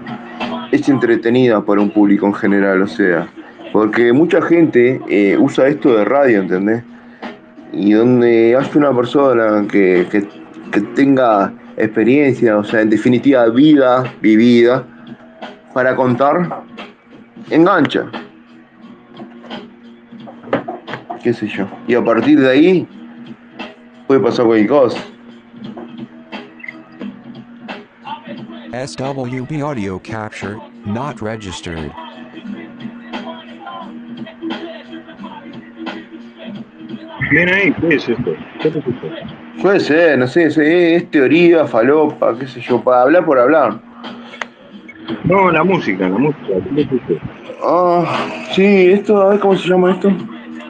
es 0.71 0.89
entretenida 0.89 1.61
para 1.61 1.79
un 1.81 1.89
público 1.91 2.25
en 2.25 2.33
general, 2.33 2.81
o 2.81 2.87
sea, 2.87 3.27
porque 3.71 4.11
mucha 4.13 4.41
gente 4.41 4.99
eh, 5.07 5.37
usa 5.39 5.67
esto 5.67 5.95
de 5.95 6.05
radio, 6.05 6.41
¿entendés? 6.41 6.83
Y 7.71 7.93
donde 7.93 8.57
hay 8.57 8.69
una 8.75 8.91
persona 8.93 9.65
que, 9.71 10.07
que- 10.11 10.27
que 10.71 10.81
tenga 10.95 11.53
experiencia, 11.77 12.57
o 12.57 12.63
sea, 12.63 12.81
en 12.81 12.89
definitiva 12.89 13.45
vida 13.47 14.03
vivida, 14.21 14.83
para 15.73 15.95
contar, 15.95 16.49
engancha. 17.49 18.05
Qué 21.23 21.33
sé 21.33 21.47
yo. 21.47 21.65
Y 21.87 21.95
a 21.95 22.03
partir 22.03 22.39
de 22.39 22.49
ahí 22.49 22.87
puede 24.07 24.21
pasar 24.21 24.45
cualquier 24.45 24.69
cosa. 24.69 24.99
SWB 28.71 29.61
audio 29.63 29.99
capture, 29.99 30.57
not 30.85 31.21
registered. 31.21 31.91
Bien 37.31 37.49
ahí, 37.49 37.71
¿qué 37.73 37.95
es 37.95 38.09
esto? 38.09 38.33
¿Qué 38.61 38.67
es 38.69 38.75
esto? 38.75 38.91
Puede 39.61 39.79
ser, 39.81 40.17
no 40.17 40.27
sé, 40.27 40.45
es, 40.45 40.57
es 40.57 41.11
teoría, 41.11 41.65
falopa, 41.65 42.37
qué 42.39 42.47
sé 42.47 42.61
yo, 42.61 42.81
para 42.81 43.01
hablar 43.01 43.25
por 43.25 43.37
hablar. 43.37 43.79
No, 45.23 45.51
la 45.51 45.63
música, 45.63 46.07
la 46.07 46.17
música. 46.17 46.53
Ah, 47.63 48.05
sí, 48.53 48.91
esto, 48.91 49.21
a 49.21 49.29
ver 49.29 49.39
cómo 49.39 49.55
se 49.55 49.67
llama 49.67 49.91
esto. 49.91 50.11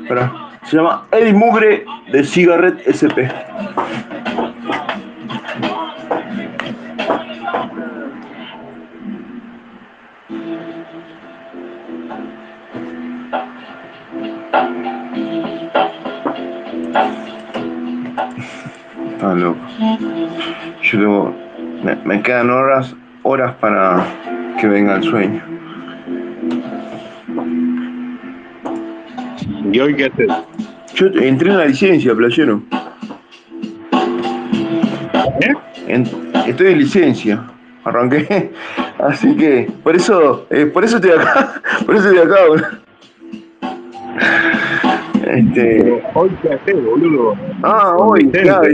Espera, 0.02 0.32
se 0.64 0.78
llama 0.78 1.06
El 1.12 1.34
Mugre 1.36 1.86
de 2.12 2.24
Cigarette 2.24 2.82
SP. 2.88 3.30
Está 19.14 19.34
loco. 19.36 19.60
Yo 20.82 21.00
tengo. 21.00 21.36
Me, 21.84 21.96
me 22.04 22.22
quedan 22.22 22.50
horas, 22.50 22.94
horas 23.24 23.56
para 23.56 24.06
que 24.60 24.68
venga 24.68 24.96
el 24.96 25.04
sueño. 25.04 25.42
¿Y 29.72 29.80
hoy 29.80 29.96
qué 29.96 30.06
haces? 30.06 30.28
Yo 30.96 31.08
entré 31.08 31.52
en 31.52 31.58
la 31.58 31.66
licencia, 31.66 32.16
playero. 32.16 32.62
¿Eh? 35.42 35.54
En- 35.88 36.08
estoy 36.48 36.68
en 36.68 36.80
licencia. 36.80 37.44
Arranqué. 37.84 38.52
Así 39.00 39.36
que, 39.38 39.72
por 39.84 39.96
eso, 39.96 40.46
eh, 40.50 40.66
por 40.66 40.84
eso 40.84 40.98
estoy 40.98 41.12
acá. 41.12 41.62
Por 41.86 41.96
eso 41.96 42.10
estoy 42.10 42.28
acá, 42.28 42.46
boludo. 42.48 42.68
Este. 45.26 46.04
¿Hoy 46.14 46.30
qué 46.42 46.54
haces, 46.54 46.84
boludo? 46.84 47.36
Ah, 47.64 47.94
hoy, 47.98 48.28
claro, 48.30 48.68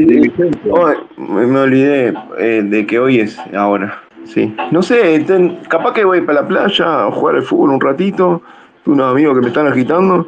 hoy, 0.70 0.96
me 1.18 1.46
me 1.46 1.60
olvidé 1.60 2.14
eh, 2.40 2.62
de 2.64 2.86
que 2.88 2.98
hoy 2.98 3.20
es 3.20 3.38
ahora. 3.54 4.05
Sí. 4.26 4.54
No 4.72 4.82
sé, 4.82 5.26
capaz 5.68 5.94
que 5.94 6.04
voy 6.04 6.22
para 6.22 6.42
la 6.42 6.48
playa 6.48 7.06
a 7.06 7.12
jugar 7.12 7.36
al 7.36 7.44
fútbol 7.44 7.72
un 7.72 7.82
ratito. 7.82 8.42
Unos 8.86 9.12
amigos 9.12 9.36
que 9.36 9.42
me 9.42 9.48
están 9.48 9.68
agitando. 9.68 10.28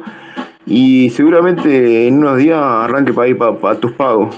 Y 0.66 1.10
seguramente 1.10 2.08
en 2.08 2.18
unos 2.18 2.38
días 2.38 2.60
arranque 2.60 3.12
para 3.12 3.28
ir 3.28 3.38
para 3.38 3.80
tus 3.80 3.92
pagos. 3.92 4.36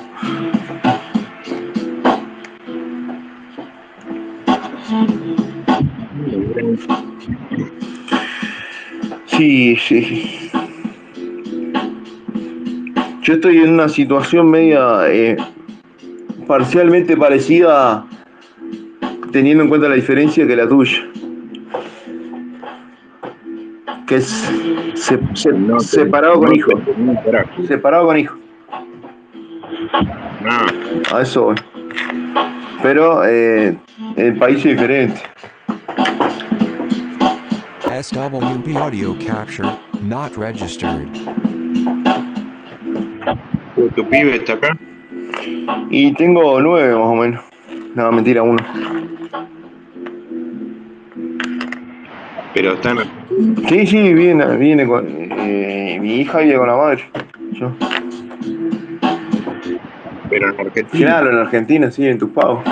Sí, 9.27 9.77
sí. 9.77 10.51
Yo 13.23 13.35
estoy 13.35 13.59
en 13.59 13.71
una 13.75 13.89
situación 13.89 14.51
media 14.51 15.09
eh, 15.09 15.37
parcialmente 16.47 17.17
parecida, 17.17 18.05
teniendo 19.33 19.63
en 19.65 19.69
cuenta 19.69 19.89
la 19.89 19.95
diferencia 19.95 20.47
que 20.47 20.57
la 20.57 20.69
tuya. 20.69 20.99
Que 24.07 24.17
es 24.17 24.27
se- 24.95 25.19
se- 25.35 25.53
No 25.53 25.77
te- 25.79 25.85
separado 25.85 26.35
no 26.35 26.41
con 26.41 26.55
hijo. 26.55 26.71
Separado 27.67 28.07
con 28.07 28.19
hijo. 28.19 28.37
Ah, 30.45 30.67
A 31.15 31.23
eso 31.23 31.45
voy. 31.45 31.57
Pero 32.83 33.25
eh, 33.27 33.77
en 34.17 34.39
países 34.39 34.65
diferentes. 34.77 35.23
SWB 38.03 38.77
audio 38.79 39.15
capture, 39.27 39.69
not 40.03 40.35
registered. 40.37 41.09
¿tu 43.95 44.05
pibe 44.09 44.37
está 44.37 44.55
acá? 44.55 44.77
Y 45.91 46.13
tengo 46.15 46.61
nueve 46.61 46.95
más 46.95 47.05
o 47.07 47.15
menos. 47.15 47.45
No, 47.95 48.11
mentira, 48.13 48.43
uno. 48.43 48.59
Pero 52.55 52.75
están... 52.75 52.99
Sí, 53.69 53.87
sí, 53.87 54.13
viene, 54.13 54.57
viene 54.57 54.87
con. 54.87 55.07
eh, 55.07 55.99
mi 56.01 56.17
hija 56.17 56.39
vive 56.39 56.57
con 56.57 56.67
la 56.67 56.77
madre. 56.77 57.05
Yo. 57.53 57.73
Pero 60.29 60.51
en 60.51 60.61
Argentina. 60.61 61.07
Claro, 61.07 61.31
en 61.31 61.39
Argentina, 61.39 61.91
sí, 61.91 62.07
en 62.07 62.19
tus 62.19 62.31
pagos. 62.31 62.65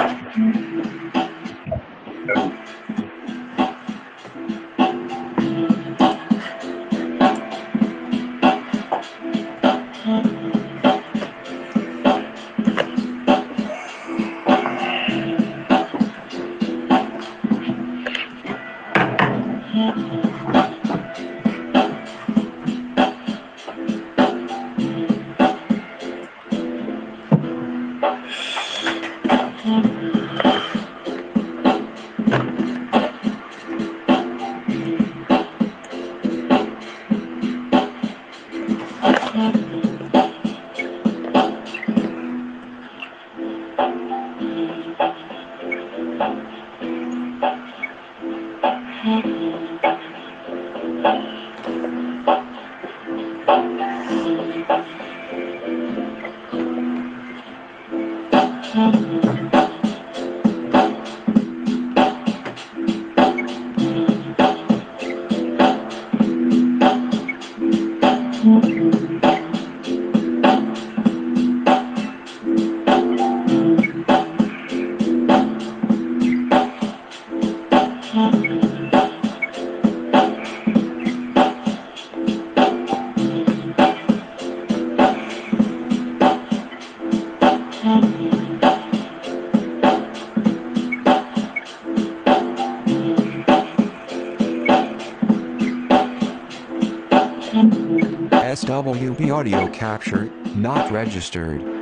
SWB 98.78 99.34
audio 99.34 99.66
capture, 99.72 100.30
not 100.54 100.92
registered. 100.92 101.77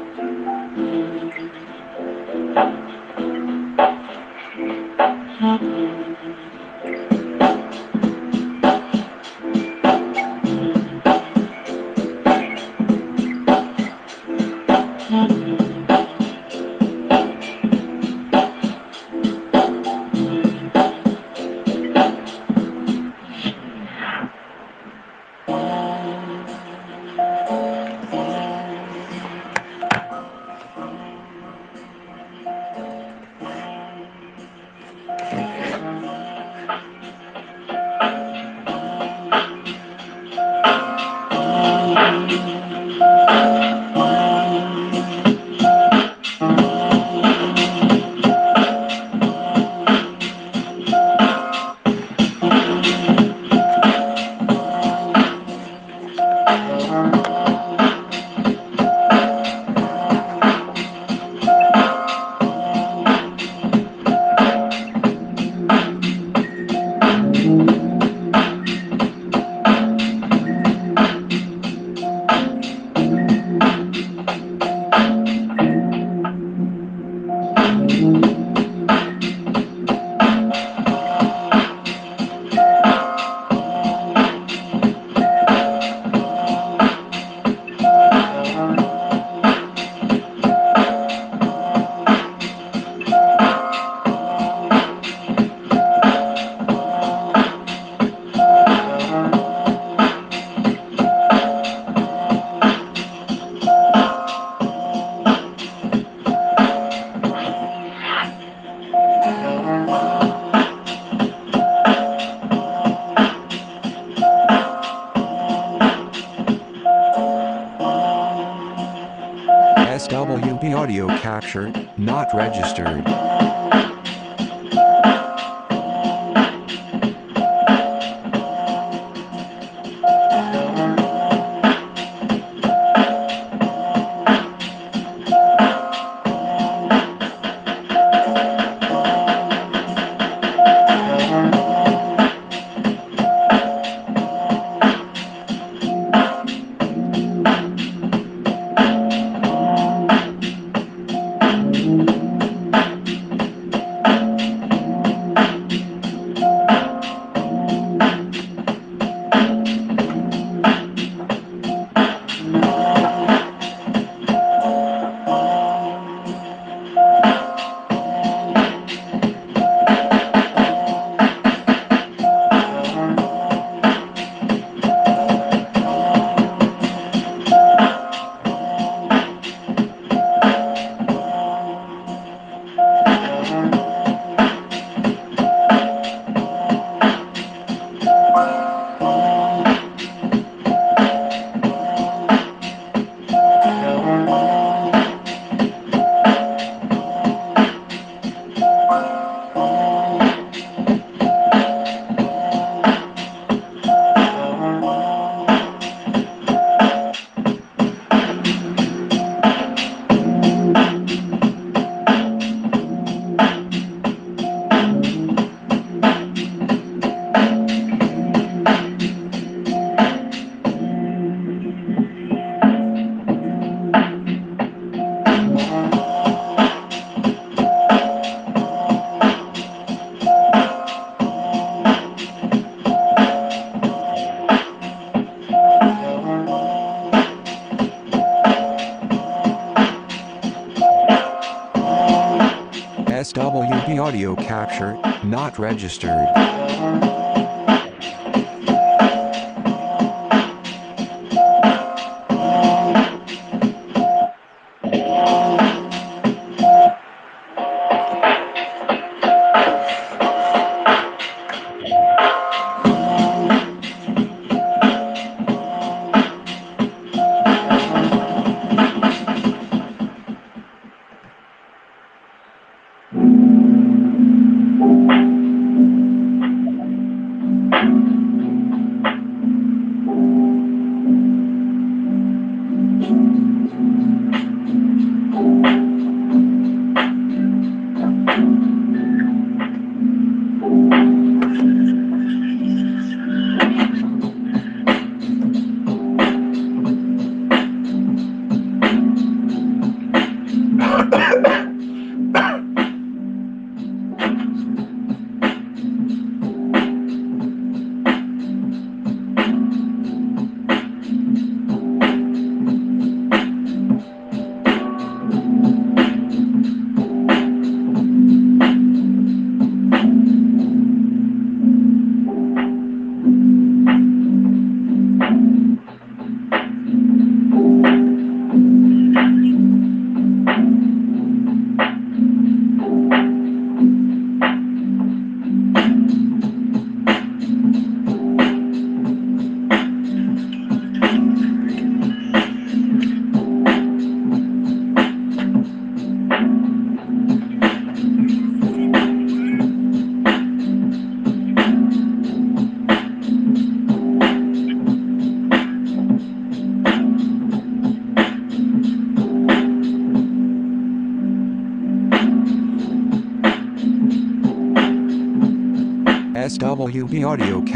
Not 245.46 245.60
registered. 245.60 246.35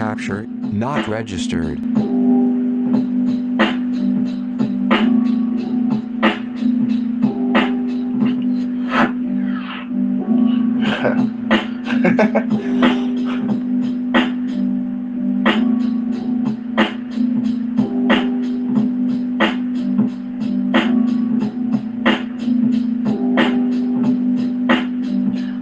Capture, 0.00 0.46
not 0.46 1.06
registered. 1.08 1.78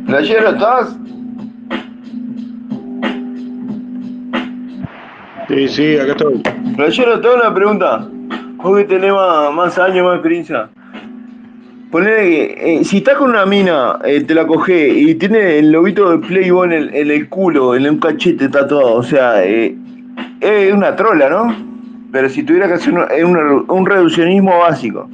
¿Playero 0.06 0.52
estás? 0.52 0.97
Sí, 5.58 5.66
sí, 5.66 5.98
acá 5.98 6.12
estoy. 6.12 6.40
Playero, 6.76 7.20
te 7.20 7.26
hago 7.26 7.36
una 7.36 7.52
pregunta. 7.52 8.08
Vos 8.58 8.78
que 8.78 8.84
tenés 8.84 9.12
más, 9.12 9.52
más 9.52 9.76
años, 9.76 10.04
más 10.04 10.14
experiencia. 10.14 10.68
Ponele 11.90 12.22
que 12.22 12.76
eh, 12.78 12.84
si 12.84 12.98
estás 12.98 13.16
con 13.16 13.30
una 13.30 13.44
mina, 13.44 13.98
eh, 14.04 14.20
te 14.20 14.34
la 14.34 14.46
coge 14.46 14.88
y 14.88 15.16
tiene 15.16 15.58
el 15.58 15.72
lobito 15.72 16.12
de 16.12 16.18
Playboy 16.18 16.68
en 16.68 16.72
el, 16.72 16.94
en 16.94 17.10
el 17.10 17.28
culo, 17.28 17.74
en 17.74 17.90
un 17.90 17.98
cachete 17.98 18.48
tatuado, 18.48 18.94
o 18.94 19.02
sea, 19.02 19.44
eh, 19.44 19.76
es 20.40 20.72
una 20.72 20.94
trola, 20.94 21.28
¿no? 21.28 21.52
Pero 22.12 22.28
si 22.28 22.44
tuviera 22.44 22.68
que 22.68 22.74
hacer 22.74 22.94
un, 22.94 23.00
un, 23.00 23.64
un 23.68 23.84
reduccionismo 23.86 24.60
básico. 24.60 25.10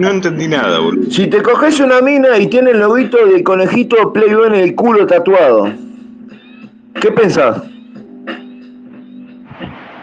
No 0.00 0.08
entendí 0.08 0.48
nada, 0.48 0.78
boludo. 0.78 1.10
Si 1.10 1.26
te 1.26 1.42
coges 1.42 1.78
una 1.78 2.00
mina 2.00 2.38
y 2.38 2.46
tiene 2.46 2.70
el 2.70 2.80
lobito 2.80 3.18
del 3.26 3.42
conejito 3.42 4.12
Playboy 4.14 4.46
en 4.48 4.54
el 4.54 4.74
culo 4.74 5.06
tatuado, 5.06 5.70
¿qué 6.98 7.10
pensás? 7.12 7.62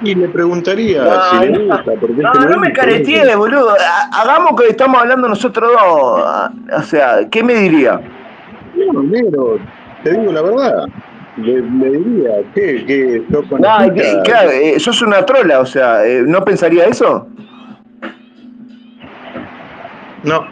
Y 0.03 0.13
le 0.13 0.29
preguntaría 0.29 1.03
No, 1.03 1.21
si 1.31 1.47
le 1.47 1.49
no, 1.57 1.59
gusta. 1.75 1.91
Porque 1.99 2.21
No, 2.21 2.31
es 2.31 2.37
que 2.37 2.45
no 2.45 2.51
lo 2.51 2.59
me 2.59 2.71
caretees, 2.73 3.35
boludo. 3.35 3.71
Ha- 3.71 4.21
Hagamos 4.21 4.61
que 4.61 4.67
estamos 4.67 5.01
hablando 5.01 5.27
nosotros 5.29 5.71
dos. 5.71 6.23
O 6.77 6.81
sea, 6.83 7.27
¿qué 7.31 7.43
me 7.43 7.55
diría? 7.55 7.99
No, 8.93 9.01
negro, 9.01 9.57
te 10.03 10.11
digo 10.11 10.31
la 10.31 10.41
verdad. 10.43 10.85
Le, 11.37 11.53
le 11.61 11.89
diría, 11.97 12.29
¿qué? 12.53 12.85
¿Qué? 12.85 13.23
¿Sos 13.31 13.45
No, 13.59 13.93
que- 13.95 14.21
claro, 14.23 14.51
eh, 14.51 14.79
sos 14.79 15.01
una 15.01 15.25
trola, 15.25 15.59
o 15.59 15.65
sea, 15.65 16.05
eh, 16.05 16.21
¿no 16.27 16.45
pensaría 16.45 16.85
eso? 16.85 17.27
No, 20.27 20.45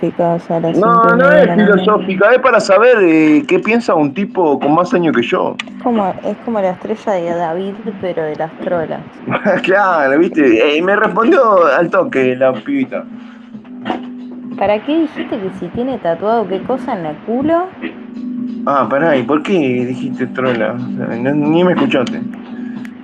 filosóficas 0.00 0.50
a 0.50 0.60
las 0.60 0.78
No, 0.78 1.16
no 1.16 1.30
es 1.30 1.54
filosófica, 1.54 2.30
es 2.32 2.38
para 2.40 2.60
saber 2.60 2.96
eh, 3.02 3.44
qué 3.46 3.58
piensa 3.58 3.94
un 3.94 4.12
tipo 4.14 4.58
con 4.58 4.74
más 4.74 4.92
años 4.94 5.14
que 5.14 5.22
yo. 5.22 5.54
Es 5.66 5.82
como, 5.82 6.14
es 6.22 6.36
como 6.38 6.60
la 6.60 6.70
estrella 6.70 7.12
de 7.12 7.34
David, 7.34 7.74
pero 8.00 8.24
de 8.24 8.36
las 8.36 8.56
trolas. 8.58 9.00
claro, 9.62 10.18
viste, 10.18 10.76
Eh, 10.76 10.82
me 10.82 10.96
respondió 10.96 11.66
al 11.66 11.90
toque 11.90 12.34
la 12.36 12.52
pibita. 12.52 13.04
¿Para 14.58 14.82
qué 14.82 15.00
dijiste 15.02 15.38
que 15.38 15.50
si 15.58 15.68
tiene 15.68 15.98
tatuado 15.98 16.48
qué 16.48 16.62
cosa 16.62 16.98
en 16.98 17.06
el 17.06 17.16
culo? 17.16 17.68
Ah, 18.64 18.86
pará, 18.88 19.16
¿y 19.16 19.22
por 19.22 19.42
qué 19.42 19.52
dijiste 19.86 20.26
trola? 20.28 20.72
O 20.74 20.96
sea, 20.96 21.16
no- 21.16 21.34
ni 21.34 21.62
me 21.62 21.72
escuchaste. 21.72 22.20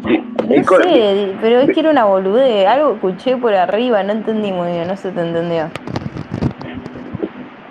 No 0.05 0.64
sé, 0.64 1.34
pero 1.40 1.61
es 1.61 1.70
que 1.72 1.80
era 1.80 1.90
una 1.90 2.05
boludez. 2.05 2.66
Algo 2.66 2.94
escuché 2.94 3.36
por 3.36 3.55
arriba, 3.55 4.03
no 4.03 4.12
entendí 4.12 4.53
muy 4.53 4.72
bien, 4.72 4.88
no 4.88 4.96
se 4.96 5.11
te 5.12 5.20
entendió. 5.20 5.70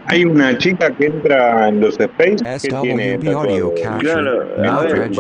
hay 0.08 0.26
una 0.26 0.58
chica 0.58 0.92
que 0.92 1.06
entra 1.06 1.70
en 1.70 1.80
los 1.80 2.00
space 2.00 2.38
que 2.62 2.76
tiene 2.82 3.20
audio 3.34 3.74
Claro, 4.00 4.44
a 4.58 4.82
ver. 4.82 5.12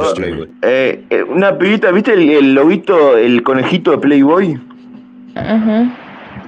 Eh, 0.63 1.03
eh, 1.09 1.23
una 1.23 1.57
pibita, 1.57 1.91
¿viste 1.91 2.13
el, 2.13 2.29
el 2.29 2.53
lobito, 2.53 3.17
el 3.17 3.41
conejito 3.43 3.91
de 3.91 3.97
Playboy? 3.99 4.59
Ajá. 5.35 5.85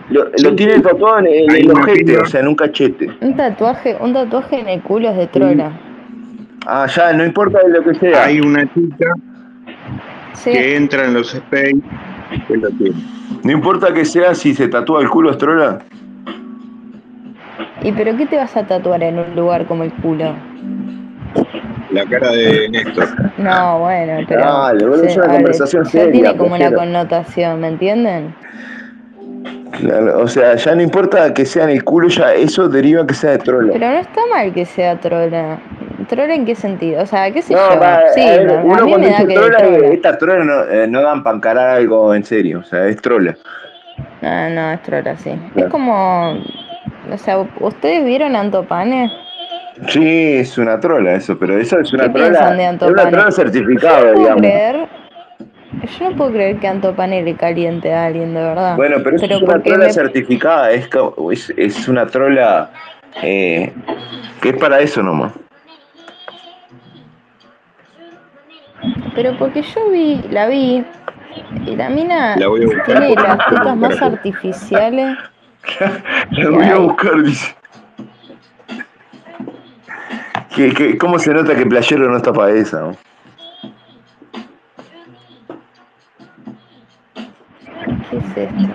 Lo, 0.09 0.25
Sí, 0.35 0.43
lo 0.43 0.55
tiene 0.55 0.75
sí. 0.75 0.81
tatuado 0.81 1.19
en, 1.19 1.27
el 1.55 1.71
ojete, 1.71 2.17
o 2.17 2.25
sea, 2.25 2.41
en 2.41 2.47
un 2.49 2.55
cachete. 2.55 3.09
Un 3.21 3.35
tatuaje, 3.35 3.95
un 4.01 4.13
tatuaje 4.13 4.59
en 4.59 4.67
el 4.67 4.81
culo 4.81 5.09
es 5.09 5.17
de 5.17 5.27
trola. 5.27 5.71
Ah, 6.65 6.85
ya, 6.87 7.13
no 7.13 7.25
importa 7.25 7.59
lo 7.67 7.83
que 7.83 7.95
sea. 7.95 8.25
Hay 8.25 8.39
una 8.41 8.65
chica 8.73 9.07
Sí. 10.33 10.51
que 10.51 10.75
entra 10.75 11.05
en 11.05 11.13
los 11.13 11.33
space 11.33 11.77
que 12.47 12.57
lo 12.57 12.69
tiene. 12.71 12.95
No 13.43 13.51
importa 13.51 13.93
que 13.93 14.05
sea 14.05 14.33
si 14.33 14.53
se 14.53 14.67
tatúa 14.67 15.01
el 15.01 15.09
culo 15.09 15.31
estrola. 15.31 15.79
¿Y 17.83 17.91
pero 17.91 18.15
qué 18.15 18.25
te 18.25 18.37
vas 18.37 18.55
a 18.55 18.65
tatuar 18.65 19.03
en 19.03 19.19
un 19.19 19.35
lugar 19.35 19.65
como 19.65 19.83
el 19.83 19.91
culo? 19.93 20.33
La 21.91 22.05
cara 22.05 22.31
de 22.31 22.69
Néstor. 22.69 23.09
No, 23.37 23.79
bueno, 23.79 24.25
pero. 24.27 24.41
Dale, 24.41 25.07
es 25.07 25.17
una 25.17 25.27
ver, 25.27 25.51
ya 25.51 26.09
tiene 26.11 26.37
como 26.37 26.55
una 26.55 26.71
connotación, 26.71 27.59
¿me 27.59 27.67
entienden? 27.67 28.33
Claro, 29.79 30.19
o 30.21 30.27
sea, 30.27 30.55
ya 30.55 30.75
no 30.75 30.81
importa 30.81 31.33
que 31.33 31.45
sea 31.45 31.63
en 31.63 31.71
el 31.71 31.83
culo, 31.83 32.07
ya 32.07 32.33
eso 32.33 32.67
deriva 32.69 33.05
que 33.07 33.13
sea 33.13 33.31
de 33.31 33.37
trola. 33.39 33.73
Pero 33.73 33.87
no 33.89 33.97
está 33.99 34.21
mal 34.29 34.53
que 34.53 34.65
sea 34.65 34.99
trola. 34.99 35.59
¿Trola 36.07 36.35
en 36.35 36.45
qué 36.45 36.53
sentido? 36.55 37.01
O 37.01 37.05
sea, 37.05 37.31
qué 37.31 37.41
sé 37.41 37.53
No, 37.53 37.73
yo. 37.73 37.79
va, 37.79 38.01
sí, 38.13 38.19
ver, 38.21 38.45
no, 38.45 38.53
a 38.53 38.63
uno 38.63 38.85
mí 38.85 38.89
cuando 38.91 38.97
me 38.99 39.05
da 39.07 39.11
dice 39.19 39.27
que 39.27 39.33
trola, 39.33 39.57
trola. 39.57 39.87
estas 39.87 40.17
trolas 40.19 40.45
no, 40.45 40.63
eh, 40.65 40.87
no 40.87 41.01
dan 41.01 41.23
para 41.23 41.37
encarar 41.37 41.69
algo 41.77 42.13
en 42.13 42.23
serio, 42.23 42.59
o 42.59 42.63
sea, 42.63 42.85
es 42.87 42.97
trola. 43.01 43.35
No, 44.21 44.49
no, 44.49 44.71
es 44.71 44.81
trola, 44.83 45.17
sí. 45.17 45.31
Claro. 45.53 45.67
Es 45.67 45.71
como. 45.71 46.33
O 47.11 47.17
sea, 47.17 47.39
¿ustedes 47.59 48.05
vieron 48.05 48.35
Antopane? 48.35 49.11
Sí, 49.87 50.33
es 50.37 50.57
una 50.57 50.79
trola 50.79 51.13
eso, 51.15 51.37
pero 51.39 51.57
eso 51.57 51.79
es 51.79 51.91
una 51.93 52.03
¿Qué 52.05 52.09
trola. 52.19 52.55
Es 52.75 52.81
una 52.81 53.09
trola 53.09 53.31
certificada, 53.31 54.11
digamos. 54.13 54.41
creer. 54.41 54.87
Yo 55.99 56.09
no 56.09 56.15
puedo 56.15 56.31
creer 56.31 56.59
que 56.59 56.67
Antopane 56.67 57.21
le 57.23 57.35
caliente 57.35 57.93
a 57.93 58.05
alguien, 58.05 58.33
de 58.33 58.41
verdad. 58.41 58.75
Bueno, 58.75 58.97
pero 59.03 59.17
Pero 59.19 59.35
es 59.37 59.41
una 59.41 59.61
trola 59.61 59.85
me- 59.85 59.93
certificada, 59.93 60.71
es, 60.71 60.89
es, 61.31 61.53
es 61.57 61.87
una 61.87 62.05
trola 62.05 62.71
eh, 63.21 63.73
que 64.41 64.49
es 64.49 64.57
para 64.57 64.79
eso 64.79 65.01
nomás. 65.03 65.31
Pero 69.15 69.37
porque 69.37 69.61
yo 69.61 69.89
vi, 69.91 70.21
la 70.29 70.47
vi, 70.47 70.83
y 71.65 71.75
la 71.75 71.89
mina 71.89 72.35
La 72.37 72.47
voy 72.47 72.63
a 72.63 72.65
buscar 72.65 72.85
tiene 72.85 73.15
las 73.15 73.37
tetas 73.49 73.77
más 73.77 74.01
artificiales. 74.01 75.17
La 76.31 76.49
voy 76.49 76.65
a 76.65 76.75
buscar, 76.77 77.21
dice. 77.23 77.55
¿Qué, 80.55 80.73
qué, 80.73 80.97
cómo 80.97 81.17
se 81.19 81.33
nota 81.33 81.55
que 81.55 81.65
Playero 81.65 82.09
no 82.09 82.17
está 82.17 82.33
para 82.33 82.51
esa? 82.51 82.81
no? 82.81 82.97
¿Qué 88.13 88.43
es 88.43 88.49
esto? 88.49 88.73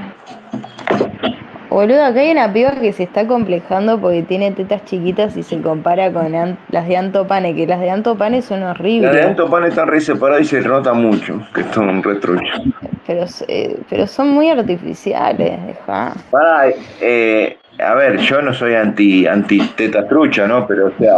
Boludo, 1.70 2.02
acá 2.02 2.20
hay 2.20 2.30
una 2.32 2.50
piba 2.52 2.72
que 2.72 2.92
se 2.92 3.02
está 3.02 3.26
complejando 3.26 4.00
porque 4.00 4.22
tiene 4.22 4.50
tetas 4.52 4.84
chiquitas 4.86 5.36
y 5.36 5.42
se 5.42 5.60
compara 5.60 6.10
con 6.10 6.32
las 6.70 6.88
de 6.88 6.96
Antopane, 6.96 7.54
que 7.54 7.66
las 7.66 7.78
de 7.80 7.90
Antopane 7.90 8.40
son 8.42 8.60
La 8.60 8.66
de 8.66 8.70
horribles. 8.72 9.26
Antopan 9.26 9.64
están 9.64 9.86
re 9.88 10.00
separadas 10.00 10.42
y 10.42 10.44
se 10.46 10.60
nota 10.62 10.94
mucho 10.94 11.40
que 11.54 11.62
son 11.64 12.02
retruchos. 12.02 12.62
Pero, 13.06 13.26
eh, 13.46 13.78
pero 13.88 14.06
son 14.06 14.30
muy 14.30 14.48
artificiales, 14.48 15.66
deja. 15.66 16.14
Pará, 16.30 16.70
eh, 17.00 17.58
a 17.78 17.94
ver, 17.94 18.16
yo 18.18 18.40
no 18.42 18.52
soy 18.54 18.74
anti, 18.74 19.26
anti 19.26 19.60
teta 19.76 20.08
trucha, 20.08 20.48
¿no? 20.48 20.66
Pero, 20.66 20.86
o 20.86 20.92
sea, 20.98 21.14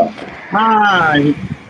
Ah, 0.53 1.15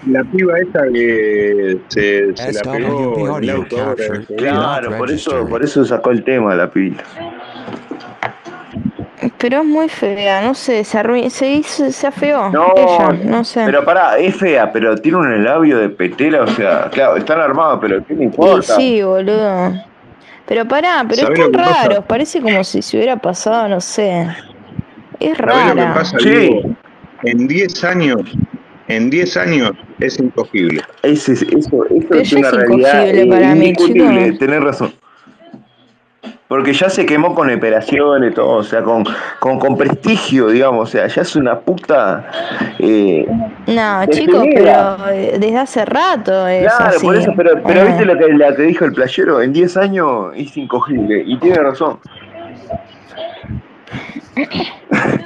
la 0.07 0.25
piba 0.25 0.59
esta 0.59 0.83
que 0.93 1.77
se, 1.89 2.37
se 2.37 2.53
la 2.65 2.73
pegó 2.73 3.39
en 3.39 3.45
el 3.45 3.51
auto 3.51 3.95
claro, 4.37 4.97
por 4.97 5.11
eso, 5.11 5.47
por 5.49 5.63
eso 5.63 5.85
sacó 5.85 6.11
el 6.11 6.23
tema 6.25 6.55
la 6.55 6.71
pila. 6.71 7.03
Pero 9.39 9.61
es 9.61 9.65
muy 9.67 9.89
fea, 9.89 10.43
no 10.43 10.55
sé, 10.55 10.85
se, 10.85 10.99
arrui- 10.99 11.29
se 11.29 11.51
hizo, 11.51 11.91
se 11.91 12.07
afeó 12.07 12.51
No, 12.51 12.73
ella, 12.77 13.13
no 13.25 13.45
sé. 13.45 13.63
Pero 13.65 13.85
pará, 13.85 14.19
es 14.19 14.35
fea, 14.37 14.71
pero 14.73 14.97
tiene 14.97 15.19
un 15.19 15.45
labio 15.45 15.79
de 15.79 15.91
petela, 15.91 16.43
o 16.43 16.47
sea, 16.47 16.89
claro, 16.91 17.17
están 17.17 17.41
armados, 17.41 17.79
pero 17.81 18.05
¿qué 18.05 18.15
le 18.15 18.25
importa? 18.25 18.75
sí, 18.77 19.03
boludo. 19.03 19.73
Pero 20.47 20.67
pará, 20.67 21.05
pero 21.09 21.23
¿Sabés 21.23 21.39
están 21.39 21.53
raros, 21.53 22.05
parece 22.07 22.41
como 22.41 22.65
si 22.65 22.83
se 22.83 22.97
hubiera 22.97 23.17
pasado, 23.17 23.69
no 23.69 23.81
sé. 23.81 24.27
Es 25.21 25.37
¿Sabés 25.39 25.67
lo 25.69 25.75
que 25.75 25.81
rara. 25.81 25.95
pasa, 25.95 26.19
Sí. 26.19 26.51
En 27.23 27.47
10 27.47 27.85
años, 27.85 28.23
en 28.89 29.11
10 29.11 29.37
años 29.37 29.73
es 30.01 30.19
incogible. 30.19 30.83
Ese, 31.03 31.33
eso, 31.33 31.47
eso 31.51 31.85
Pero 32.09 32.21
es 32.21 32.33
una 32.33 32.49
es 32.49 32.55
realidad 32.55 33.05
incogible 33.07 33.29
para 33.29 33.55
mí, 33.55 34.39
tenés 34.39 34.61
razón. 34.63 34.93
Porque 36.49 36.73
ya 36.73 36.91
se 36.91 37.07
quemó 37.07 37.33
con 37.33 37.49
operaciones, 37.55 38.35
todo, 38.35 38.57
o 38.57 38.63
sea, 38.65 38.83
con, 38.83 39.05
con, 39.39 39.61
con 39.61 39.79
prestigio, 39.79 40.49
digamos, 40.49 40.89
o 40.89 40.91
sea, 40.91 41.07
ya 41.07 41.23
es 41.23 41.37
una 41.37 41.61
puta... 41.61 42.29
eh, 42.81 43.25
No, 43.69 44.05
chicos, 44.07 44.45
pero 44.53 44.97
eh, 45.13 45.37
desde 45.39 45.57
hace 45.59 45.85
rato 45.85 46.49
es 46.49 46.65
claro, 46.65 46.97
así. 46.97 47.07
por 47.07 47.15
eso, 47.17 47.33
pero, 47.37 47.53
pero 47.65 47.83
Ah. 47.83 47.85
viste 47.85 48.05
lo 48.05 48.19
que, 48.19 48.33
la 48.33 48.57
que 48.57 48.63
dijo 48.63 48.85
el 48.85 48.93
playero, 48.93 49.41
en 49.41 49.53
10 49.53 49.77
años 49.77 50.33
es 50.35 50.57
incogible, 50.57 51.23
y 51.25 51.39
tiene 51.39 51.59
razón. 51.59 52.01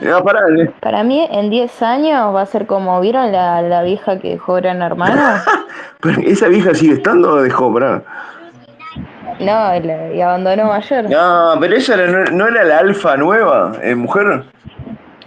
No, 0.02 0.18
eh. 0.18 0.70
Para 0.80 1.02
mí, 1.02 1.26
en 1.30 1.50
10 1.50 1.82
años 1.82 2.34
va 2.34 2.42
a 2.42 2.46
ser 2.46 2.66
como, 2.66 3.00
¿vieron 3.00 3.32
la, 3.32 3.62
la 3.62 3.82
vieja 3.82 4.18
que 4.18 4.30
dejó 4.30 4.54
Gran 4.54 4.82
Hermano? 4.82 5.20
pero 6.00 6.20
esa 6.20 6.48
vieja 6.48 6.74
sigue 6.74 6.94
estando 6.94 7.32
o 7.34 7.42
dejó, 7.42 7.72
pará. 7.72 8.02
No, 9.40 9.46
la- 9.80 10.12
y 10.12 10.20
abandonó 10.20 10.66
Mayor. 10.66 11.10
No, 11.10 11.54
pero 11.60 11.74
ella 11.74 11.94
era- 11.94 12.06
no, 12.06 12.24
no 12.30 12.48
era 12.48 12.64
la 12.64 12.78
alfa 12.78 13.16
nueva, 13.16 13.72
eh, 13.82 13.94
mujer. 13.94 14.44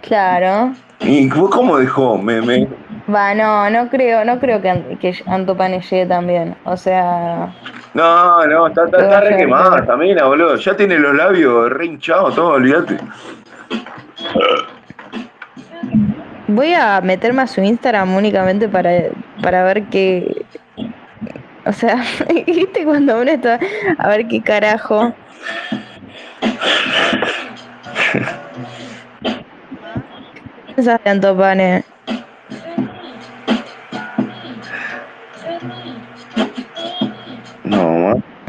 Claro. 0.00 0.72
¿Y 1.00 1.28
vos 1.28 1.50
cómo 1.50 1.78
dejó? 1.78 2.16
Me, 2.18 2.40
me... 2.40 2.68
Va, 3.12 3.34
no, 3.34 3.70
no 3.70 3.88
creo, 3.88 4.24
no 4.24 4.38
creo 4.38 4.60
que, 4.60 4.98
que 5.00 5.14
Antopane 5.26 5.80
llegue 5.80 6.04
también. 6.06 6.54
O 6.64 6.76
sea, 6.76 7.54
No, 7.94 8.46
no, 8.46 8.66
está, 8.66 8.84
está, 8.84 9.02
está 9.02 9.20
re 9.22 9.36
quemada 9.38 9.84
también, 9.86 10.18
boludo. 10.18 10.56
Ya 10.56 10.76
tiene 10.76 10.98
los 10.98 11.14
labios 11.14 11.70
re 11.70 11.86
hinchados, 11.86 12.34
todo, 12.34 12.48
olvídate. 12.48 12.98
voy 16.48 16.74
a 16.74 17.00
meterme 17.00 17.42
a 17.42 17.46
su 17.46 17.60
Instagram 17.62 18.14
únicamente 18.14 18.68
para, 18.68 18.90
para 19.42 19.64
ver 19.64 19.84
qué. 19.84 20.44
O 21.64 21.72
sea, 21.72 22.02
¿viste 22.46 22.84
cuando 22.84 23.20
uno 23.20 23.30
está 23.30 23.58
a 23.98 24.08
ver 24.08 24.28
qué 24.28 24.42
carajo? 24.42 25.14
¿Qué 30.66 30.74
pensás 30.74 31.00
de 31.02 31.10
Antopane? 31.10 31.84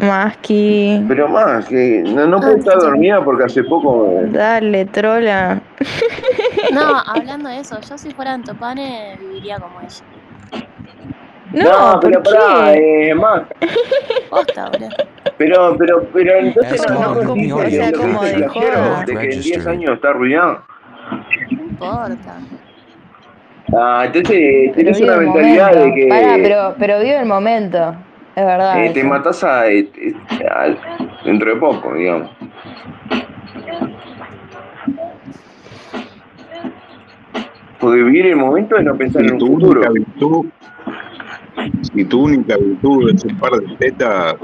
Maski. 0.02 1.04
Pero 1.08 1.28
más, 1.28 1.66
que 1.68 2.04
no, 2.06 2.26
no 2.28 2.40
puede 2.40 2.60
estar 2.60 2.78
dormida 2.80 3.24
porque 3.24 3.44
hace 3.46 3.64
poco. 3.64 4.08
eh, 4.12 4.28
Dale, 4.32 4.86
trola. 4.86 5.62
No, 6.74 6.98
hablando 7.08 7.50
de 7.50 7.60
eso, 7.60 7.80
yo 7.82 7.98
si 7.98 8.12
fuera 8.12 8.34
Antopane 8.34 9.18
viviría 9.20 9.58
como 9.60 9.80
ella. 9.82 10.66
No, 11.52 12.00
pero 12.00 12.22
¿por 12.22 12.34
pará, 12.36 12.74
qué? 12.74 13.10
eh, 13.10 13.16
más. 13.16 13.42
Posta, 14.30 14.70
boludo. 14.70 14.90
Pero, 15.38 15.76
pero, 15.80 16.04
pero 16.14 16.36
entonces 16.38 16.86
no, 16.90 16.96
como- 16.96 17.08
no 17.08 17.14
como- 17.16 17.28
consiste 17.30 17.54
o 17.56 17.64
en 17.64 17.72
sea, 17.72 17.86
lo 17.92 17.92
que 17.92 17.98
como 18.04 18.22
dice 18.24 18.36
de 18.36 18.36
el 18.36 18.42
de 18.42 18.50
que 18.52 18.60
en 18.60 19.06
10 19.06 19.36
Registered. 19.36 19.68
años 19.68 19.92
está 19.96 20.10
arruinado. 20.10 20.62
No 21.50 21.64
importa. 21.64 22.36
Ah, 23.76 24.04
entonces 24.06 24.38
Pero 24.40 24.74
tenés 24.76 25.00
vive 25.00 25.10
una 25.12 25.20
el 25.22 25.26
mentalidad 25.28 25.70
momento. 25.76 25.96
de 25.96 26.02
que 26.02 26.08
Pará, 26.08 26.34
pero, 26.42 26.76
pero 26.78 27.00
vive 27.00 27.20
el 27.20 27.26
momento. 27.26 27.96
Es 28.36 28.46
verdad. 28.46 28.86
eh, 28.86 28.92
te 28.94 29.00
eso. 29.00 29.10
matás 29.10 29.44
a, 29.44 29.68
eh, 29.68 29.90
eh, 29.96 30.78
dentro 31.26 31.54
de 31.54 31.60
poco, 31.60 31.94
digamos. 31.94 32.30
Porque 37.80 38.02
vivir 38.04 38.26
el 38.28 38.36
momento 38.36 38.78
es 38.78 38.84
no 38.84 38.96
pensar 38.98 39.22
Si 39.22 39.28
en 39.28 39.34
un 39.34 39.40
tu 39.40 39.48
futuro. 39.48 39.80
única 39.82 39.92
virtud, 39.92 40.46
si 41.94 42.06
tu 42.06 42.24
única 42.24 42.58
virtud 42.58 43.10
es 43.16 43.24
un 43.26 43.38
par 43.38 43.52
de 43.54 43.76
tetas, 43.78 44.36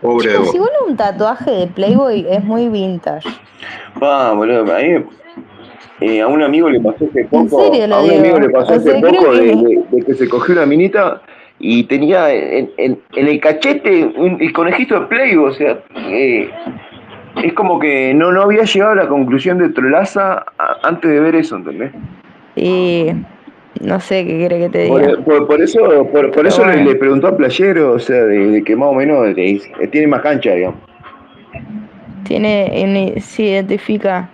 pobre 0.00 0.28
de 0.30 0.38
Chicos, 0.38 0.58
vos. 0.58 0.68
un 0.88 0.96
tatuaje 0.96 1.50
de 1.50 1.66
Playboy 1.66 2.26
es 2.28 2.42
muy 2.42 2.68
vintage. 2.68 3.28
Ah, 4.00 4.32
boludo, 4.34 4.60
a 4.74 4.78
mí 4.78 4.88
me- 4.88 5.04
eh, 6.00 6.22
a 6.22 6.28
un 6.28 6.42
amigo 6.42 6.70
le 6.70 6.80
pasó 6.80 7.04
hace 7.04 7.24
poco, 7.26 7.62
serio 7.64 7.86
lo 7.88 7.96
a 7.96 8.02
un 8.02 8.08
digo? 8.08 8.20
amigo 8.20 8.38
le 8.40 8.48
pasó 8.48 8.72
O 8.72 8.76
hace 8.76 8.90
sea, 8.90 9.00
poco 9.00 9.32
de, 9.34 9.40
que- 9.40 9.56
de- 9.56 9.84
de 9.90 10.04
que 10.06 10.14
se 10.14 10.28
cogió 10.30 10.54
una 10.54 10.64
minita 10.64 11.20
y 11.60 11.84
tenía 11.84 12.32
en, 12.32 12.70
en- 12.78 12.98
en 13.14 13.28
el 13.28 13.38
cachete 13.40 14.04
un, 14.16 14.40
el 14.40 14.52
conejito 14.52 14.98
de 14.98 15.06
Playboy, 15.06 15.50
o 15.50 15.52
sea, 15.52 15.78
eh, 15.94 16.50
es 17.44 17.52
como 17.52 17.78
que 17.78 18.12
no, 18.14 18.32
no 18.32 18.42
había 18.42 18.62
llegado 18.64 18.92
a 18.92 18.96
la 18.96 19.06
conclusión 19.08 19.58
de 19.58 19.68
Trolaza 19.68 20.44
antes 20.82 21.10
de 21.10 21.20
ver 21.20 21.34
eso, 21.36 21.56
¿entendés? 21.56 21.92
Y 22.56 23.06
no 23.82 24.00
sé 24.00 24.26
qué 24.26 24.36
quiere 24.38 24.58
que 24.58 24.68
te 24.70 24.78
diga. 24.84 24.94
Por, 24.96 25.24
por- 25.24 25.46
por 25.46 25.60
eso, 25.62 26.06
por, 26.10 26.46
eso 26.46 26.64
le, 26.66 26.72
bueno. 26.76 26.90
le 26.90 26.96
preguntó 26.96 27.28
a 27.28 27.36
Playero, 27.36 27.92
o 27.92 27.98
sea, 27.98 28.24
de, 28.24 28.38
de 28.50 28.64
que 28.64 28.74
más 28.74 28.88
o 28.88 28.94
menos 28.94 29.28
le- 29.36 29.60
tiene 29.92 30.06
más 30.08 30.22
cancha, 30.22 30.54
digamos. 30.54 30.80
Tiene, 32.24 32.80
en- 32.80 33.20
se 33.20 33.42
identifica. 33.44 34.28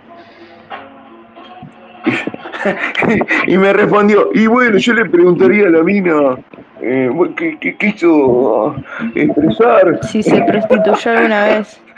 y 3.47 3.57
me 3.57 3.73
respondió, 3.73 4.29
y 4.33 4.47
bueno, 4.47 4.77
yo 4.77 4.93
le 4.93 5.05
preguntaría 5.09 5.67
a 5.67 5.69
la 5.69 5.83
mina 5.83 6.37
eh, 6.81 7.09
¿qué, 7.35 7.57
qué 7.59 7.75
quiso 7.75 8.75
expresar. 9.15 9.99
Si 10.03 10.21
se 10.21 10.41
prostituyó 10.43 11.11
alguna 11.11 11.45
vez. 11.45 11.81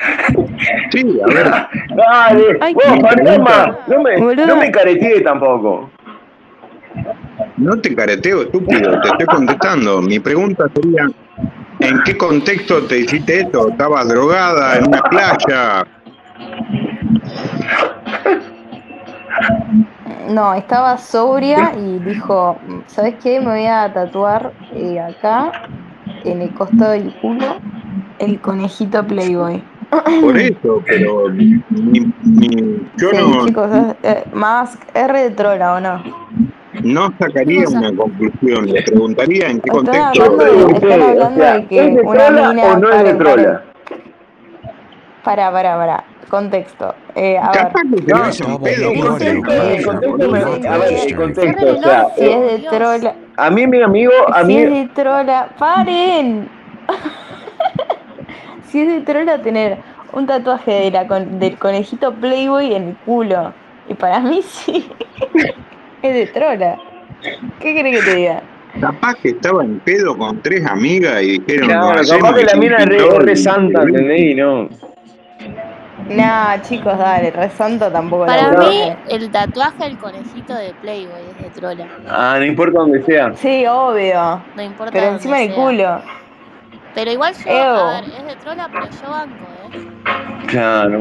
Sí, 0.91 1.19
a 1.21 1.27
ver, 1.33 1.51
Dale, 1.93 2.57
Ay, 2.61 2.73
vos, 2.73 2.85
no 3.87 4.01
me, 4.01 4.17
Boludo. 4.17 4.47
no 4.47 4.55
me 4.55 4.71
careteé 4.71 5.19
tampoco. 5.19 5.89
no 7.57 7.81
te 7.81 7.93
careteo, 7.93 8.43
estúpido, 8.43 9.01
te 9.01 9.09
estoy 9.09 9.25
contestando. 9.25 10.01
Mi 10.01 10.19
pregunta 10.19 10.67
sería, 10.73 11.05
¿en 11.81 12.01
qué 12.03 12.15
contexto 12.17 12.81
te 12.83 12.99
hiciste 12.99 13.41
esto? 13.41 13.67
¿Estabas 13.69 14.07
drogada 14.07 14.77
en 14.77 14.87
una 14.87 15.01
playa? 15.01 15.85
No, 20.29 20.53
estaba 20.53 20.97
sobria 20.97 21.73
y 21.75 21.99
dijo, 21.99 22.57
¿sabes 22.87 23.15
qué? 23.21 23.39
Me 23.39 23.47
voy 23.47 23.65
a 23.65 23.91
tatuar 23.91 24.51
eh, 24.73 24.99
acá, 24.99 25.51
en 26.23 26.41
el 26.43 26.53
costado 26.53 26.91
del 26.91 27.13
culo, 27.15 27.57
el 28.19 28.39
conejito 28.39 29.03
Playboy. 29.05 29.63
Por 30.21 30.37
eso, 30.37 30.83
pero 30.85 31.29
ni- 31.31 31.59
ni- 31.71 32.13
yo 32.97 33.09
sí, 33.09 33.17
no, 33.17 33.45
chicos, 33.47 33.71
es- 33.73 33.95
eh, 34.03 34.23
Musk 34.33 34.79
es 34.93 35.07
re 35.07 35.21
de 35.23 35.31
trola, 35.31 35.73
¿o 35.73 35.79
no? 35.79 36.03
no 36.83 37.11
sacaría 37.19 37.63
O 37.65 37.67
sea- 37.71 37.79
una 37.79 37.95
conclusión. 37.97 38.67
Le 38.67 38.83
preguntaría 38.83 39.49
en 39.49 39.59
qué 39.61 39.69
Están 39.69 39.85
contexto. 39.85 40.23
hablando 40.23 40.69
están 40.69 41.01
o 41.01 41.05
hablando 41.09 41.35
sea, 41.41 41.53
de 41.55 41.65
que 41.65 41.79
¿es 41.87 41.95
de 41.95 42.01
una 42.01 42.25
trola 42.27 42.53
mina. 42.53 42.63
o 42.67 42.77
no 42.77 42.89
es 42.91 43.03
de 43.03 43.13
trola? 43.15 43.63
Para, 45.23 45.51
para, 45.51 45.75
para. 45.75 46.03
Contexto. 46.27 46.93
Eh, 47.15 47.37
a 47.37 47.51
ver. 47.51 47.67
Que 47.73 48.13
No, 48.13 48.17
no, 48.49 48.59
pedo. 48.61 48.93
no, 48.93 49.03
no, 49.03 49.17
el 49.17 49.41
no, 49.41 49.51
el 49.53 49.85
contexto 49.85 50.17
boludo. 50.17 50.31
me- 50.31 50.45
Dicen 50.57 50.67
a 50.73 50.77
ver, 50.77 50.89
que- 50.89 51.01
el 51.03 51.15
contexto, 51.15 51.65
o 51.65 51.71
Re 51.73 51.79
sea, 51.81 51.97
loco. 52.03 52.11
Si 52.17 52.23
es 52.25 52.39
de 52.61 52.69
trola. 52.69 53.15
a 53.37 53.49
mí 53.49 53.67
mi 53.67 53.81
amigo, 53.81 54.11
a 54.33 54.41
Si 54.41 54.47
mí, 54.47 54.57
es 54.57 54.69
de 54.71 54.87
trola. 54.93 55.49
¡Paren! 55.57 56.49
si 58.67 58.81
es 58.81 58.87
de 58.87 59.01
trola 59.01 59.41
tener 59.41 59.77
un 60.13 60.25
tatuaje 60.27 60.71
de 60.71 60.91
la 60.91 61.07
con- 61.07 61.39
del 61.39 61.57
conejito 61.57 62.13
Playboy 62.13 62.73
en 62.75 62.89
el 62.89 62.95
culo. 63.05 63.53
Y 63.87 63.93
para 63.95 64.19
mí 64.19 64.41
sí. 64.47 64.89
es 66.01 66.13
de 66.13 66.27
trola. 66.27 66.77
¿Qué 67.59 67.73
querés 67.73 67.99
que 67.99 68.05
te 68.11 68.15
diga? 68.15 68.41
Capaz 68.79 69.15
que 69.15 69.29
estaba 69.29 69.63
en 69.63 69.79
pedo 69.79 70.15
con 70.17 70.41
tres 70.41 70.65
amigas 70.65 71.21
y 71.23 71.39
dijeron. 71.39 71.67
claro, 71.69 71.95
"Nos 71.95 72.11
capaz 72.11 72.35
que 72.35 72.43
la 72.45 72.55
mina 72.55 72.77
es 72.77 72.85
re, 73.17 73.35
santa, 73.35 73.81
¿entendés? 73.81 74.19
Y 74.21 74.35
no. 74.35 74.69
Nah, 76.09 76.59
chicos, 76.61 76.97
dale, 76.97 77.31
re 77.31 77.49
santo 77.51 77.91
tampoco 77.91 78.25
Para 78.25 78.51
mí, 78.51 78.91
el 79.09 79.29
tatuaje 79.31 79.83
del 79.83 79.97
conejito 79.97 80.53
de 80.55 80.73
Playboy 80.81 81.21
es 81.37 81.43
de 81.43 81.49
trola. 81.51 81.85
Ah, 82.09 82.35
no 82.39 82.45
importa 82.45 82.79
donde 82.79 83.03
sea. 83.03 83.31
Sí, 83.35 83.65
obvio. 83.67 84.41
No 84.55 84.61
importa. 84.63 84.91
Pero 84.91 85.07
encima 85.07 85.37
del 85.37 85.53
culo. 85.53 86.01
Pero 86.95 87.11
igual 87.11 87.33
yo, 87.45 87.51
a 87.51 87.91
ver, 88.01 88.03
es 88.05 88.25
de 88.25 88.35
trola, 88.37 88.67
pero 88.71 88.85
yo 88.89 89.09
banco, 89.09 89.45
¿eh? 89.63 90.47
Claro. 90.47 90.99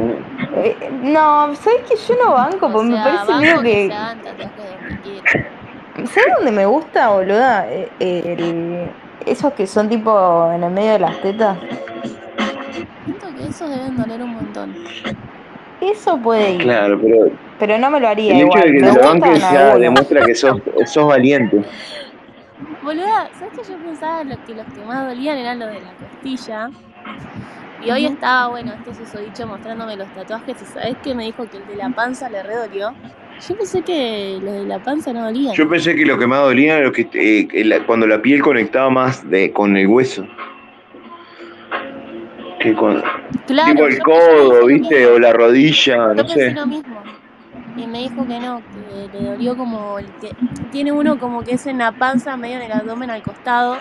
Eh, 0.56 0.76
No, 1.02 1.54
¿sabes 1.54 1.80
que 1.88 1.96
yo 1.96 2.14
no 2.24 2.34
banco? 2.34 2.66
O 2.66 2.70
Porque 2.70 2.88
me 2.90 2.98
parece 2.98 3.34
medio 3.34 3.62
que. 3.62 3.90
¿Sabes 6.04 6.34
dónde 6.36 6.52
me 6.52 6.66
gusta, 6.66 7.08
boluda? 7.08 7.66
Eh, 7.68 7.88
el- 8.00 8.90
Esos 9.26 9.52
que 9.54 9.66
son 9.66 9.88
tipo 9.88 10.50
en 10.52 10.62
el 10.62 10.70
medio 10.70 10.92
de 10.92 10.98
las 11.00 11.20
tetas. 11.20 11.58
Esos 13.46 13.70
deben 13.70 13.96
doler 13.96 14.22
un 14.22 14.34
montón. 14.34 14.74
Eso 15.80 16.18
puede 16.18 16.54
ir. 16.54 16.62
Claro, 16.62 16.98
pero 17.00 17.30
Pero 17.58 17.78
no 17.78 17.90
me 17.90 18.00
lo 18.00 18.08
haría 18.08 18.32
el 18.32 18.38
hecho 18.38 18.46
igual. 18.46 18.62
de 18.62 18.66
que 18.66 18.72
me 18.72 18.80
te 18.80 18.86
lo 18.86 18.92
gustan 18.94 19.20
banques 19.20 19.40
ya 19.40 19.76
demuestra 19.76 20.24
que 20.24 20.34
sos, 20.34 20.60
sos 20.86 21.06
valiente. 21.06 21.62
Boluda, 22.82 23.28
¿sabes 23.38 23.58
que 23.58 23.72
yo 23.72 23.78
pensaba 23.78 24.24
lo- 24.24 24.44
que 24.44 24.54
los 24.54 24.66
que 24.66 24.80
más 24.86 25.06
dolían 25.08 25.38
eran 25.38 25.58
los 25.58 25.68
de 25.68 25.80
la 25.80 25.92
costilla? 25.92 26.70
Y 27.84 27.90
hoy 27.92 28.06
estaba, 28.06 28.48
bueno, 28.48 28.72
este 28.72 28.92
susodicho 28.94 29.46
mostrándome 29.46 29.96
los 29.96 30.08
tatuajes 30.14 30.56
y 30.60 30.64
¿sabes 30.64 30.96
que 31.02 31.14
me 31.14 31.24
dijo 31.24 31.48
que 31.48 31.58
el 31.58 31.66
de 31.68 31.76
la 31.76 31.90
panza 31.90 32.28
le 32.28 32.42
redolió? 32.42 32.92
Yo 33.48 33.56
pensé 33.56 33.82
que 33.82 34.38
los 34.42 34.52
de 34.52 34.64
la 34.64 34.80
panza 34.80 35.12
no 35.12 35.24
dolían. 35.24 35.54
Yo 35.54 35.68
pensé 35.68 35.94
que 35.94 36.04
lo 36.04 36.18
que 36.18 36.26
más 36.26 36.40
dolía 36.40 36.78
era 36.78 36.86
lo 36.86 36.92
que, 36.92 37.08
eh, 37.12 37.46
que 37.46 37.64
la- 37.64 37.84
cuando 37.86 38.06
la 38.08 38.20
piel 38.20 38.42
conectaba 38.42 38.90
más 38.90 39.28
de, 39.30 39.52
con 39.52 39.76
el 39.76 39.86
hueso. 39.86 40.26
Que 42.58 42.74
con, 42.74 43.02
claro, 43.46 43.70
tipo 43.72 43.86
el 43.86 43.98
codo, 44.00 44.66
¿viste? 44.66 45.06
O 45.06 45.18
la 45.18 45.32
rodilla, 45.32 45.96
Yo 45.96 46.08
no 46.08 46.14
pensé 46.16 46.34
sé. 46.34 46.50
lo 46.52 46.66
mismo. 46.66 47.02
Y 47.76 47.86
me 47.86 47.98
dijo 47.98 48.26
que 48.26 48.40
no, 48.40 48.60
que 49.12 49.18
le 49.18 49.24
dolió 49.30 49.56
como 49.56 49.98
el 49.98 50.06
que 50.20 50.30
tiene 50.72 50.90
uno 50.90 51.18
como 51.18 51.42
que 51.42 51.52
es 51.52 51.66
en 51.68 51.78
la 51.78 51.92
panza, 51.92 52.36
medio 52.36 52.56
en 52.56 52.62
el 52.62 52.72
abdomen 52.72 53.10
al 53.10 53.22
costado. 53.22 53.76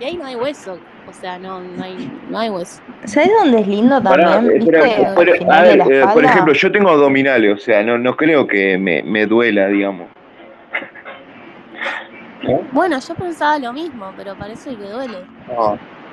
Y 0.00 0.04
ahí 0.04 0.16
no 0.16 0.24
hay 0.24 0.36
hueso. 0.36 0.78
O 1.06 1.12
sea, 1.12 1.38
no, 1.38 1.60
no 1.60 1.84
hay, 1.84 2.10
no 2.30 2.38
hay 2.38 2.48
hueso. 2.48 2.80
¿Sabes 3.04 3.30
dónde 3.38 3.60
es 3.60 3.68
lindo 3.68 4.02
Pará, 4.02 4.36
también? 4.36 4.64
la 4.72 5.72
eh, 5.72 6.06
por 6.14 6.24
ejemplo, 6.24 6.54
yo 6.54 6.72
tengo 6.72 6.88
abdominales, 6.88 7.54
o 7.54 7.58
sea, 7.58 7.82
no, 7.82 7.98
no 7.98 8.16
creo 8.16 8.46
que 8.46 8.78
me, 8.78 9.02
me 9.02 9.26
duela, 9.26 9.66
digamos. 9.66 10.08
Bueno, 12.72 12.98
yo 12.98 13.14
pensaba 13.14 13.58
lo 13.58 13.72
mismo, 13.72 14.12
pero 14.16 14.34
parece 14.34 14.74
que 14.74 14.88
duele. 14.88 15.18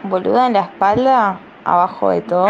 Boluda 0.03 0.47
en 0.47 0.53
la 0.53 0.61
espalda, 0.61 1.39
abajo 1.69 2.09
de 2.09 2.21
todo. 2.21 2.49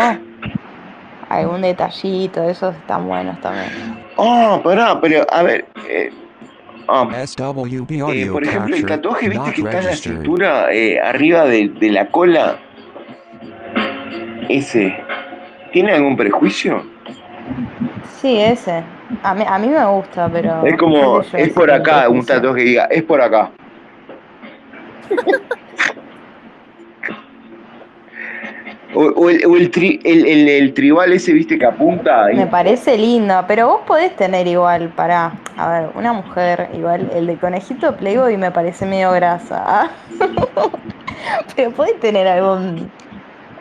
Algún 1.29 1.61
detallito, 1.61 2.43
esos 2.43 2.75
están 2.75 3.07
buenos 3.07 3.39
también. 3.41 3.67
Ah, 4.17 4.59
pará, 4.63 4.99
pero 4.99 5.25
a 5.31 5.43
ver. 5.43 5.65
eh, 5.87 6.11
SWB 7.27 8.11
eh, 8.11 8.29
por 8.31 8.43
ejemplo, 8.43 8.75
el 8.75 8.85
tatuaje, 8.85 9.29
viste 9.29 9.53
que 9.53 9.61
está 9.61 9.79
en 9.79 9.85
la 9.85 9.95
cintura, 9.95 10.73
eh, 10.73 10.99
arriba 10.99 11.45
de, 11.45 11.69
de 11.69 11.91
la 11.91 12.07
cola. 12.07 12.57
Ese. 14.49 14.97
¿Tiene 15.71 15.91
algún 15.91 16.17
prejuicio? 16.17 16.83
Sí, 18.19 18.41
ese. 18.41 18.83
A 19.21 19.35
mí, 19.35 19.43
a 19.47 19.59
mí 19.59 19.67
me 19.67 19.85
gusta, 19.85 20.27
pero. 20.31 20.65
Es 20.65 20.75
como, 20.77 21.21
es 21.21 21.53
por 21.53 21.69
acá, 21.69 22.09
un 22.09 22.25
tatuaje 22.25 22.57
que 22.57 22.65
diga, 22.65 22.85
es 22.85 23.03
por 23.03 23.21
acá. 23.21 23.51
O, 29.01 29.29
el, 29.29 29.45
o 29.45 29.55
el, 29.55 29.71
tri- 29.71 30.01
el, 30.03 30.25
el- 30.25 30.49
el 30.49 30.73
tribal 30.73 31.13
ese, 31.13 31.31
viste, 31.31 31.57
que 31.57 31.65
apunta. 31.65 32.25
Me 32.33 32.47
parece 32.47 32.97
lindo, 32.97 33.45
pero 33.47 33.67
vos 33.67 33.81
podés 33.87 34.13
tener 34.15 34.45
igual, 34.47 34.89
para, 34.89 35.31
a 35.55 35.71
ver, 35.71 35.89
una 35.95 36.11
mujer, 36.11 36.67
igual, 36.73 37.09
el 37.15 37.27
de 37.27 37.37
conejito 37.37 37.95
Playboy 37.95 38.35
me 38.35 38.51
parece 38.51 38.85
medio 38.85 39.11
grasa. 39.13 39.63
¿ah? 39.65 39.89
pero 41.55 41.71
podés 41.71 41.99
tener 41.99 42.27
algún 42.27 42.91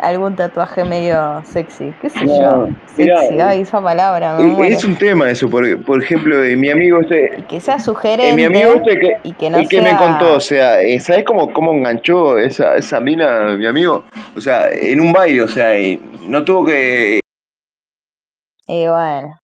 algún 0.01 0.37
tatuaje 0.37 0.85
medio 0.85 1.43
sexy, 1.45 1.93
qué 2.01 2.11
sé 2.11 2.25
No, 2.25 2.67
yo. 2.67 2.69
mirá, 2.97 3.21
Sexy, 3.21 3.41
ay, 3.41 3.61
esa 3.63 3.81
palabra 3.83 4.37
me 4.37 4.43
Eh, 4.43 4.47
muero. 4.47 4.75
Es 4.77 4.85
un 4.85 4.97
tema 4.97 5.31
eso, 5.31 5.49
por, 5.51 5.85
por 5.85 6.03
ejemplo, 6.03 6.43
eh, 6.45 6.57
mi 6.57 6.71
amigo 6.71 7.01
este, 7.01 7.35
Y 7.39 7.43
que 7.43 7.61
sea 7.61 7.77
eh, 7.77 7.81
sugerente 7.81 8.35
mi 8.35 8.45
amigo 8.45 8.75
este 8.75 8.99
que, 8.99 9.17
y 9.23 9.33
que 9.35 9.51
no 9.51 9.59
el 9.59 9.69
que 9.69 9.81
sea... 9.81 9.93
me 9.93 9.99
contó, 9.99 10.35
o 10.35 10.41
sea, 10.41 10.81
eh, 10.81 10.99
¿sabes 11.01 11.25
cómo, 11.25 11.53
cómo 11.53 11.73
enganchó 11.73 12.39
esa, 12.39 12.77
esa 12.77 13.01
mina, 13.01 13.57
mi 13.57 13.67
amigo? 13.67 14.05
O 14.37 14.41
sea, 14.41 14.71
en 14.71 15.01
un 15.01 15.13
baile, 15.13 15.43
o 15.43 15.49
sea, 15.49 15.75
eh, 15.77 15.99
no 16.23 16.45
tuvo 16.45 16.67
que... 16.67 17.21
Y 18.67 18.87
bueno, 18.87 19.35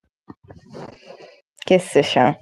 qué 1.64 1.78
sé 1.78 2.02
yo. 2.02 2.36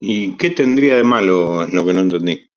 ¿Y 0.00 0.36
qué 0.36 0.50
tendría 0.50 0.96
de 0.96 1.04
malo? 1.04 1.62
Es 1.64 1.72
lo 1.72 1.84
que 1.84 1.92
no 1.92 2.00
entendí. 2.00 2.48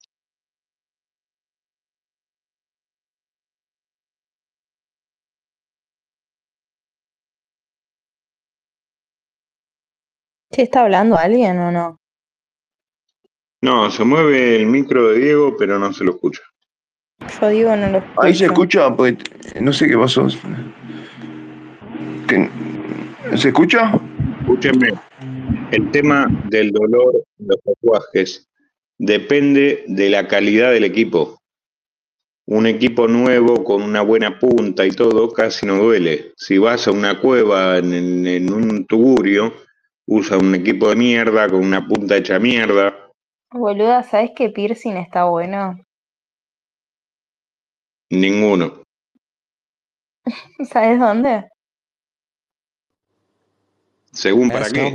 ¿Sí 10.52 10.62
está 10.62 10.82
hablando 10.82 11.18
alguien 11.18 11.58
o 11.60 11.72
no? 11.72 11.98
No, 13.64 13.90
se 13.92 14.04
mueve 14.04 14.58
el 14.58 14.66
micro 14.66 15.10
de 15.10 15.20
Diego, 15.20 15.56
pero 15.58 15.80
no 15.80 15.94
se 15.94 16.04
lo 16.04 16.12
escucha. 16.12 16.42
Yo 17.40 17.50
digo 17.50 17.76
no 17.76 17.90
lo 17.90 17.98
escucho. 18.00 18.22
Ahí 18.22 18.34
se 18.36 18.46
escucha, 18.46 18.96
pues, 18.96 19.16
no 19.60 19.72
sé 19.72 19.88
qué 19.88 19.98
pasó. 19.98 20.28
¿Qué- 22.28 22.50
¿Se 23.38 23.50
escucha? 23.50 23.94
Escúchenme, 24.42 24.90
el 25.72 25.90
tema 25.92 26.28
del 26.50 26.72
dolor 26.72 27.24
en 27.40 27.48
los 27.48 27.62
tatuajes 27.64 28.50
depende 28.98 29.86
de 29.88 30.10
la 30.10 30.28
calidad 30.28 30.72
del 30.72 30.84
equipo. 30.84 31.40
Un 32.46 32.68
equipo 32.68 33.08
nuevo 33.08 33.64
con 33.64 33.82
una 33.82 34.02
buena 34.02 34.38
punta 34.38 34.86
y 34.86 34.92
todo 34.92 35.32
casi 35.32 35.66
no 35.66 35.78
duele. 35.78 36.34
Si 36.36 36.58
vas 36.58 36.88
a 36.88 36.92
una 36.92 37.20
cueva 37.20 37.78
en, 37.78 38.52
un 38.52 38.86
tugurio, 38.86 39.54
usa 40.08 40.38
un 40.38 40.56
equipo 40.56 40.90
de 40.90 40.98
mierda 40.98 41.48
con 41.48 41.64
una 41.64 41.88
punta 41.88 42.18
hecha 42.18 42.38
mierda. 42.38 42.94
Boluda, 43.52 44.04
¿sabes 44.04 44.32
qué 44.36 44.50
piercing 44.50 44.98
está 44.98 45.26
bueno? 45.26 45.80
Ninguno. 48.10 48.84
¿Sabes 50.70 51.00
dónde? 51.00 51.51
Según 54.12 54.50
para 54.50 54.70
qué. 54.70 54.92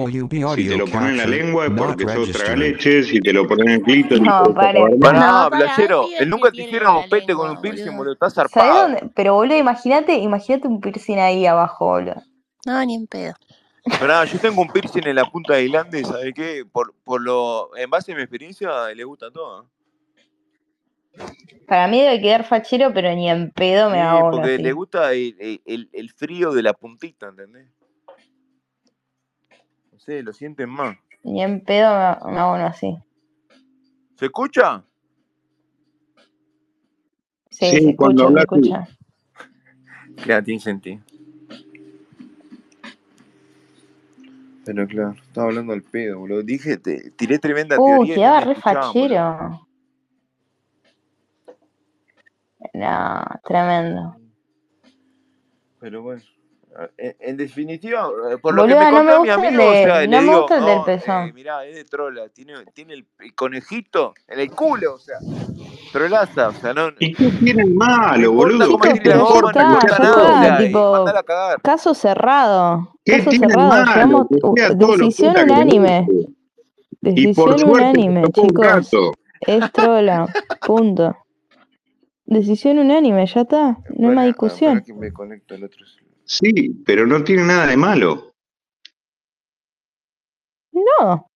Si 0.55 0.69
te 0.69 0.77
lo 0.77 0.87
pones 0.87 1.11
en 1.11 1.17
la 1.17 1.27
lengua 1.27 1.67
es 1.67 1.73
porque 1.73 2.05
sos 2.05 2.33
tragaleche, 2.33 3.03
si 3.03 3.21
te 3.21 3.33
lo 3.33 3.49
pones 3.49 3.67
en 3.67 3.73
el 3.73 3.83
clítoris 3.83 4.23
No, 4.23 4.55
pare. 4.55 4.81
No, 4.99 5.49
playero. 5.51 6.07
Él 6.19 6.29
nunca 6.29 6.51
te 6.51 6.63
hicieron 6.63 6.97
un 6.97 7.09
pete 7.09 7.35
con 7.35 7.51
un 7.51 7.61
piercing, 7.61 7.85
boludo. 7.85 7.97
boludo. 7.97 8.13
Está 8.13 8.31
¿Sabes 8.31 8.53
zarpado. 8.53 8.83
dónde? 8.83 9.11
Pero 9.15 9.35
boludo, 9.35 9.57
imagínate, 9.57 10.15
imagínate 10.19 10.69
un 10.69 10.81
piercing 10.81 11.19
ahí 11.19 11.47
abajo, 11.47 11.87
boludo. 11.87 12.23
No, 12.67 12.85
ni 12.85 12.95
en 12.95 13.07
pedo. 13.07 13.35
Pará, 13.99 14.25
yo 14.25 14.39
tengo 14.39 14.61
un 14.61 14.69
piercing 14.69 15.07
en 15.07 15.15
la 15.17 15.25
punta 15.25 15.55
de 15.55 15.69
glande, 15.69 16.05
¿sabes 16.05 16.35
qué? 16.35 16.65
Por, 16.71 16.93
por 17.05 17.23
lo, 17.23 17.75
en 17.77 17.89
base 17.89 18.13
a 18.13 18.17
mi 18.17 18.21
experiencia, 18.21 18.89
le 18.95 19.05
gusta 19.05 19.31
todo. 19.31 19.67
Para 21.67 21.89
mí 21.89 22.03
debe 22.03 22.21
quedar 22.21 22.45
fachero, 22.45 22.93
pero 22.93 23.15
ni 23.15 23.31
en 23.31 23.51
pedo 23.51 23.89
me 23.89 23.97
Sí, 23.97 24.03
hago 24.03 24.31
porque 24.33 24.59
le 24.59 24.73
gusta 24.73 25.13
el, 25.13 25.35
el- 25.39 25.63
el- 25.65 25.89
el 25.93 26.11
frío 26.11 26.53
de 26.53 26.63
la 26.63 26.75
puntita, 26.75 27.29
¿entendés? 27.29 27.67
Lo 30.07 30.33
sienten 30.33 30.71
más. 30.71 30.97
Ni 31.25 31.43
en 31.43 31.61
pedo 31.61 31.91
me, 31.91 32.33
me 32.33 32.39
hago 32.39 32.55
uno 32.55 32.67
así. 32.67 32.97
¿Se 34.17 34.27
escucha? 34.27 34.85
Sí, 37.51 37.67
Sí, 37.71 37.77
se 37.87 37.97
cuando 37.97 38.23
escucha, 38.23 38.23
se 38.23 38.27
hablas 38.27 38.47
tú. 38.47 38.57
escucha. 38.57 40.23
Claro, 40.23 40.45
tiene 40.45 40.61
sentido. 40.61 41.01
Pero 44.65 44.87
claro, 44.87 45.13
estaba 45.13 45.49
hablando 45.49 45.73
al 45.73 45.83
pedo, 45.83 46.21
boludo. 46.21 46.43
Dije, 46.43 46.77
te, 46.77 47.11
tiré 47.11 47.39
tremenda 47.39 47.77
Uh, 47.79 48.05
teoría 48.05 48.15
no 48.15 48.15
quedaba 48.15 48.41
re 48.41 48.55
fachero. 48.55 49.69
No, 52.75 53.25
tremendo. 53.45 54.17
Pero 55.81 56.03
bueno. 56.03 56.23
En, 56.99 57.17
en 57.21 57.37
definitiva, 57.37 58.09
eh, 58.33 58.39
por 58.39 58.55
lo 58.55 58.67
que 58.67 58.75
me 58.77 58.87
no 58.91 59.03
me 59.05 59.15
contó 59.15 59.21
mi 59.21 59.29
gusta 59.29 59.49
el 59.49 59.55
amigo, 59.55 59.71
o 59.71 59.77
sea, 59.77 59.99
de. 59.99 60.09
le 60.09 60.09
No 60.09 60.23
me 60.23 60.35
digo, 60.35 60.37
gusta 60.37 60.59
el 60.59 60.65
del 60.67 60.83
no, 60.83 60.83
eh, 60.83 60.85
pezón. 60.85 61.35
mirá, 61.35 61.65
es 61.67 61.77
de 61.77 61.85
trola, 61.85 62.29
tiene, 62.31 62.55
tiene 62.75 62.95
el, 62.95 63.07
el 63.21 63.35
conejito 63.35 64.15
en 64.29 64.41
el 64.41 64.51
culo, 64.53 64.95
o 64.95 64.99
sea, 64.99 65.19
trolaza, 65.93 66.49
o 66.49 66.53
sea, 66.53 66.75
no, 66.75 66.91
¿Y 66.99 67.15
qué 67.15 67.31
tiene 67.33 67.65
malo, 67.67 68.33
boludo? 68.33 68.71
cómo 68.71 68.79
¿Qué 68.79 68.93
Chicos, 68.93 69.01
tire 69.01 69.15
la 69.15 69.17
goma, 69.17 69.53
no 69.55 69.63
importa 69.63 69.99
nada, 69.99 70.49
está. 70.51 70.59
Tipo, 70.59 70.93
mandala 70.93 71.21
a 71.21 71.23
cagar. 71.23 71.63
caso 71.63 71.95
cerrado. 71.95 72.99
¿Qué 73.05 73.19
Caso 73.19 73.31
tiene 73.31 73.49
cerrado. 73.49 73.71
malo? 73.87 74.29
Uh, 74.43 74.55
decisión 74.77 75.37
unánime. 75.39 76.07
Decisión 77.01 77.65
unánime, 77.65 78.31
chicos. 78.33 78.91
Es 79.41 79.73
trola. 79.73 80.29
Punto. 80.65 81.17
Decisión 82.27 82.79
unánime, 82.79 83.27
ya 83.27 83.43
está. 83.43 83.79
No 83.91 84.11
hay 84.11 84.17
más 84.17 84.35
Para, 84.39 84.61
para 84.65 84.81
discusión. 84.81 84.83
que 84.85 84.95
me 84.95 85.13
conecto 85.13 85.55
al 85.55 85.65
otro 85.65 85.87
celular. 85.87 86.06
Sí, 86.27 86.73
pero 86.85 87.07
no 87.07 87.23
tiene 87.25 87.45
nada 87.45 87.67
de 87.67 87.77
malo. 87.77 88.33
No. 90.73 91.27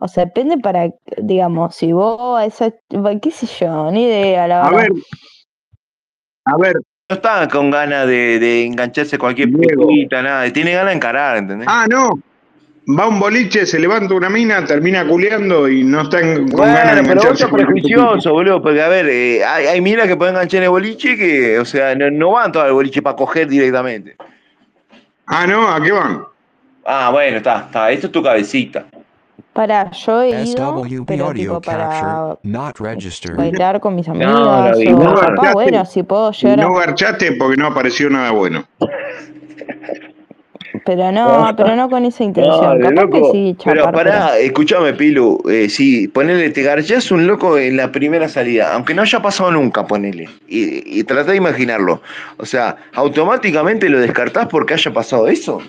O 0.00 0.06
sea, 0.08 0.26
depende 0.26 0.58
para, 0.58 0.90
digamos, 1.16 1.74
si 1.74 1.92
vos 1.92 2.38
a 2.38 2.44
esa, 2.44 2.70
qué 2.70 3.30
sé 3.30 3.46
yo, 3.46 3.90
ni 3.90 4.04
idea, 4.04 4.46
la 4.46 4.62
A 4.66 4.70
verdad. 4.70 4.82
ver, 4.82 4.92
a 6.44 6.56
ver, 6.56 6.74
No 7.10 7.16
está 7.16 7.48
con 7.48 7.70
ganas 7.70 8.06
de, 8.06 8.38
de 8.38 8.66
engancharse 8.66 9.16
a 9.16 9.18
cualquier 9.18 9.48
Diego. 9.48 9.84
putita, 9.86 10.22
nada. 10.22 10.52
Tiene 10.52 10.72
ganas 10.72 10.90
de 10.90 10.96
encarar, 10.96 11.38
¿entendés? 11.38 11.66
Ah, 11.70 11.86
no. 11.88 12.10
Va 12.90 13.06
un 13.06 13.20
boliche, 13.20 13.66
se 13.66 13.78
levanta 13.78 14.14
una 14.14 14.30
mina, 14.30 14.64
termina 14.64 15.06
culeando 15.06 15.68
y 15.68 15.84
no 15.84 16.02
está 16.02 16.20
en- 16.20 16.48
con 16.48 16.62
ganas 16.72 16.94
de 16.96 17.02
Bueno, 17.02 17.08
pero 17.20 17.30
vos 17.30 17.38
sos 17.38 17.50
prejuicioso, 17.50 18.32
boludo, 18.32 18.62
porque 18.62 18.80
a 18.80 18.88
ver, 18.88 19.06
eh, 19.10 19.44
hay, 19.44 19.66
hay 19.66 19.80
minas 19.82 20.06
que 20.06 20.16
pueden 20.16 20.34
enganchar 20.34 20.58
en 20.58 20.64
el 20.64 20.70
boliche 20.70 21.16
que, 21.18 21.58
o 21.58 21.66
sea, 21.66 21.94
no, 21.94 22.10
no 22.10 22.30
van 22.32 22.50
todas 22.50 22.68
al 22.68 22.72
boliche 22.72 23.02
para 23.02 23.14
coger 23.14 23.46
directamente. 23.46 24.16
Ah, 25.26 25.46
no, 25.46 25.68
¿a 25.68 25.82
qué 25.82 25.92
van? 25.92 26.22
Ah, 26.86 27.10
bueno, 27.12 27.36
está, 27.36 27.64
está, 27.66 27.90
esto 27.90 28.06
es 28.06 28.12
tu 28.12 28.22
cabecita. 28.22 28.86
Para, 29.52 29.90
yo 29.90 30.22
he 30.22 30.44
ido, 30.44 30.82
pero 31.06 31.26
audio 31.26 31.34
tipo 31.34 31.60
para 31.60 32.36
bailar 33.36 33.80
con 33.80 33.94
mis 33.96 34.08
No, 34.08 34.64
la 34.64 34.74
vi, 34.74 34.86
o 34.88 34.92
no, 34.98 35.14
garchaste. 35.14 35.52
bueno, 35.52 35.84
si 35.84 36.02
puedo 36.04 36.30
llegar 36.32 36.58
no 36.60 36.72
garchaste 36.72 37.32
porque 37.32 37.56
no 37.58 37.66
apareció 37.66 38.08
nada 38.08 38.30
bueno. 38.30 38.64
Pero 40.88 41.12
no, 41.12 41.54
pero 41.54 41.76
no 41.76 41.90
con 41.90 42.06
esa 42.06 42.24
intención. 42.24 42.80
Capaz 42.80 43.10
que 43.10 43.22
sí, 43.30 43.54
chapar, 43.58 43.76
pero... 43.76 43.92
pará, 43.92 44.38
escúchame, 44.38 44.94
Pilu. 44.94 45.38
Eh, 45.50 45.68
sí, 45.68 46.08
ponele, 46.08 46.48
te 46.48 46.62
garchás 46.62 47.10
un 47.10 47.26
loco 47.26 47.58
en 47.58 47.76
la 47.76 47.92
primera 47.92 48.26
salida, 48.26 48.72
aunque 48.72 48.94
no 48.94 49.02
haya 49.02 49.20
pasado 49.20 49.50
nunca, 49.50 49.86
ponele. 49.86 50.30
Y, 50.48 50.98
y 51.00 51.04
tratá 51.04 51.32
de 51.32 51.36
imaginarlo. 51.36 52.00
O 52.38 52.46
sea, 52.46 52.76
automáticamente 52.94 53.90
lo 53.90 54.00
descartás 54.00 54.46
porque 54.46 54.72
haya 54.74 54.90
pasado 54.90 55.28
eso. 55.28 55.60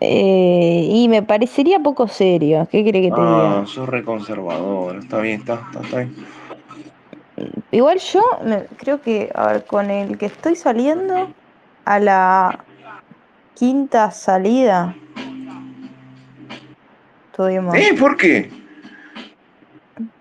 Eh, 0.00 0.88
y 0.90 1.08
me 1.08 1.22
parecería 1.22 1.78
poco 1.78 2.08
serio. 2.08 2.66
¿Qué 2.72 2.82
quiere 2.82 3.02
que 3.02 3.10
te 3.10 3.20
diga? 3.20 3.60
Ah, 3.60 3.64
sos 3.66 3.88
reconservador. 3.88 4.96
Está 4.96 5.20
bien, 5.20 5.40
está, 5.40 5.62
está, 5.70 5.80
está 5.84 5.96
bien. 5.98 6.14
Igual 7.70 7.98
yo 8.00 8.20
me- 8.44 8.64
creo 8.78 9.00
que, 9.00 9.30
a 9.32 9.52
ver, 9.52 9.64
con 9.64 9.90
el 9.90 10.18
que 10.18 10.26
estoy 10.26 10.56
saliendo 10.56 11.30
a 11.88 11.98
la 11.98 12.64
quinta 13.54 14.10
salida, 14.10 14.94
tuvimos. 17.34 17.74
¿Eh? 17.74 17.94
¿Por 17.98 18.18
qué? 18.18 18.50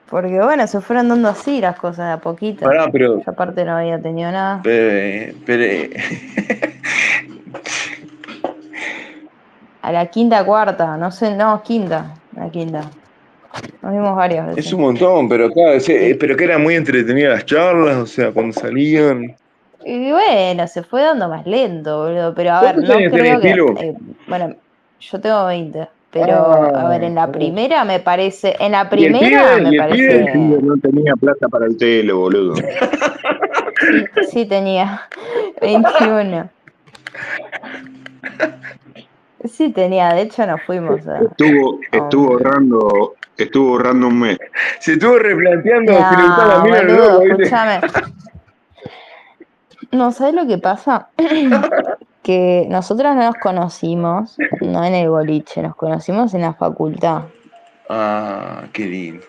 Porque 0.10 0.40
bueno, 0.42 0.66
se 0.66 0.80
fueron 0.80 1.10
dando 1.10 1.28
así 1.28 1.60
las 1.60 1.78
cosas 1.78 2.08
de 2.08 2.14
a 2.14 2.18
poquito. 2.20 2.64
Pará, 2.64 2.90
pero. 2.90 3.18
Yo 3.18 3.30
aparte 3.30 3.66
no 3.66 3.76
había 3.76 4.02
tenido 4.02 4.32
nada. 4.32 4.62
Pero, 4.64 5.36
pero, 5.46 5.94
A 9.82 9.92
la 9.92 10.06
quinta, 10.06 10.46
cuarta, 10.46 10.96
no 10.96 11.12
sé, 11.12 11.36
no, 11.36 11.62
quinta, 11.64 12.14
la 12.34 12.50
quinta. 12.50 12.90
Nos 13.82 13.92
vimos 13.92 14.16
varias 14.16 14.48
veces. 14.48 14.68
es 14.68 14.74
un 14.74 14.82
montón, 14.82 15.28
pero 15.28 15.52
claro, 15.52 15.78
eh, 15.86 16.16
pero 16.18 16.38
que 16.38 16.46
eran 16.46 16.64
muy 16.64 16.76
entretenidas 16.76 17.34
las 17.34 17.46
charlas, 17.46 17.98
o 17.98 18.06
sea, 18.06 18.32
cuando 18.32 18.54
salían. 18.54 19.36
Y 19.90 20.12
bueno, 20.12 20.68
se 20.68 20.84
fue 20.84 21.02
dando 21.02 21.30
más 21.30 21.46
lento, 21.48 22.04
boludo. 22.04 22.34
Pero 22.36 22.52
a 22.52 22.62
ver, 22.62 22.76
¿Cuántos 22.76 22.90
no 22.90 22.96
años 22.98 23.12
creo 23.14 23.40
tenés, 23.40 23.42
que. 23.42 23.52
Pilu? 23.54 23.76
eh, 23.82 23.96
bueno, 24.28 24.56
yo 25.00 25.22
tengo 25.22 25.46
20. 25.46 25.88
Pero, 26.12 26.36
a 26.76 26.90
ver, 26.90 27.04
en 27.04 27.16
la 27.16 27.24
Ah, 27.24 27.32
primera 27.32 27.86
me 27.86 28.00
parece. 28.00 28.56
En 28.60 28.72
la 28.74 28.90
¿Y 28.92 29.06
el 29.06 29.12
primera 29.14 29.54
pibe? 29.54 29.62
me 29.62 29.72
¿Y 29.72 29.76
el 29.78 29.86
pibe? 29.88 30.16
El 30.16 30.32
pibe 30.32 30.58
parece. 30.58 30.66
no 30.66 30.78
tenía 30.78 31.14
plata 31.16 31.48
para 31.48 31.66
el 31.68 31.78
telo, 31.78 32.18
boludo. 32.20 32.56
Sí, 32.56 34.06
sí 34.32 34.46
tenía 34.46 35.02
21. 35.62 36.50
Sí 39.46 39.72
tenía, 39.72 40.10
de 40.14 40.22
hecho 40.24 40.46
nos 40.46 40.62
fuimos 40.64 41.08
a. 41.08 41.22
Estuvo, 41.24 41.80
a 41.92 41.98
estuvo 41.98 42.32
ahorrando, 42.34 43.16
estuvo 43.38 43.70
ahorrando 43.72 44.08
un 44.08 44.20
mes. 44.20 44.38
Se 44.80 44.94
estuvo 44.94 45.18
replanteando 45.20 45.94
No, 45.94 46.62
boludo, 46.62 47.22
escúchame. 47.22 47.80
No, 49.92 50.12
¿sabes 50.12 50.34
lo 50.34 50.46
que 50.48 50.58
pasa? 50.58 51.10
Que 52.24 52.66
nosotros 52.70 53.16
no 53.16 53.24
nos 53.24 53.36
conocimos, 53.36 54.36
no 54.62 54.84
en 54.84 54.94
el 54.94 55.10
boliche, 55.10 55.62
nos 55.62 55.76
conocimos 55.76 56.34
en 56.34 56.42
la 56.42 56.54
facultad. 56.54 57.22
Ah, 57.90 58.64
qué 58.74 58.86
lindo. 58.86 59.26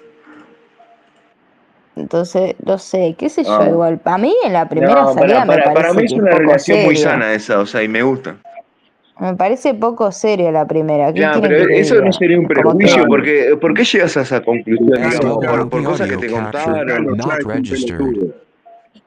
Entonces, 1.94 2.54
no 2.64 2.78
sé, 2.78 3.14
qué 3.18 3.28
sé 3.28 3.44
yo, 3.44 3.60
Ah. 3.60 3.68
igual. 3.68 3.98
Para 3.98 4.18
mí 4.18 4.34
en 4.44 4.52
la 4.52 4.68
primera 4.68 5.02
No, 5.02 5.14
salida 5.14 5.44
para, 5.44 5.46
para, 5.46 5.56
me 5.56 5.62
para 5.62 5.74
parece 5.74 5.94
mí 6.00 6.04
es 6.06 6.12
una 6.12 6.30
poco 6.30 6.38
relación 6.42 6.84
muy 6.84 6.96
sana 6.96 7.32
esa, 7.32 7.58
o 7.60 7.66
sea, 7.66 7.82
y 7.82 7.88
me 7.88 8.02
gusta. 8.02 8.36
Me 9.20 9.34
parece 9.34 9.74
poco 9.74 10.12
serio 10.12 10.52
la 10.52 10.64
primera. 10.64 11.12
¿Qué 11.12 11.20
Ya, 11.20 11.32
quieren 11.32 11.50
pero 11.50 11.66
que 11.66 11.80
eso 11.80 12.00
no 12.00 12.12
sería 12.12 12.38
un 12.38 12.46
prejuicio, 12.46 13.04
porque 13.08 13.56
¿por 13.60 13.74
qué 13.74 13.84
llegas 13.84 14.16
a 14.16 14.20
esa 14.20 14.40
conclusión, 14.42 14.86
digamos? 15.10 15.44
¿Por, 15.44 15.68
por 15.68 15.84
cosas 15.84 16.08
que 16.08 16.16
te 16.16 16.30
contaron? 16.30 17.16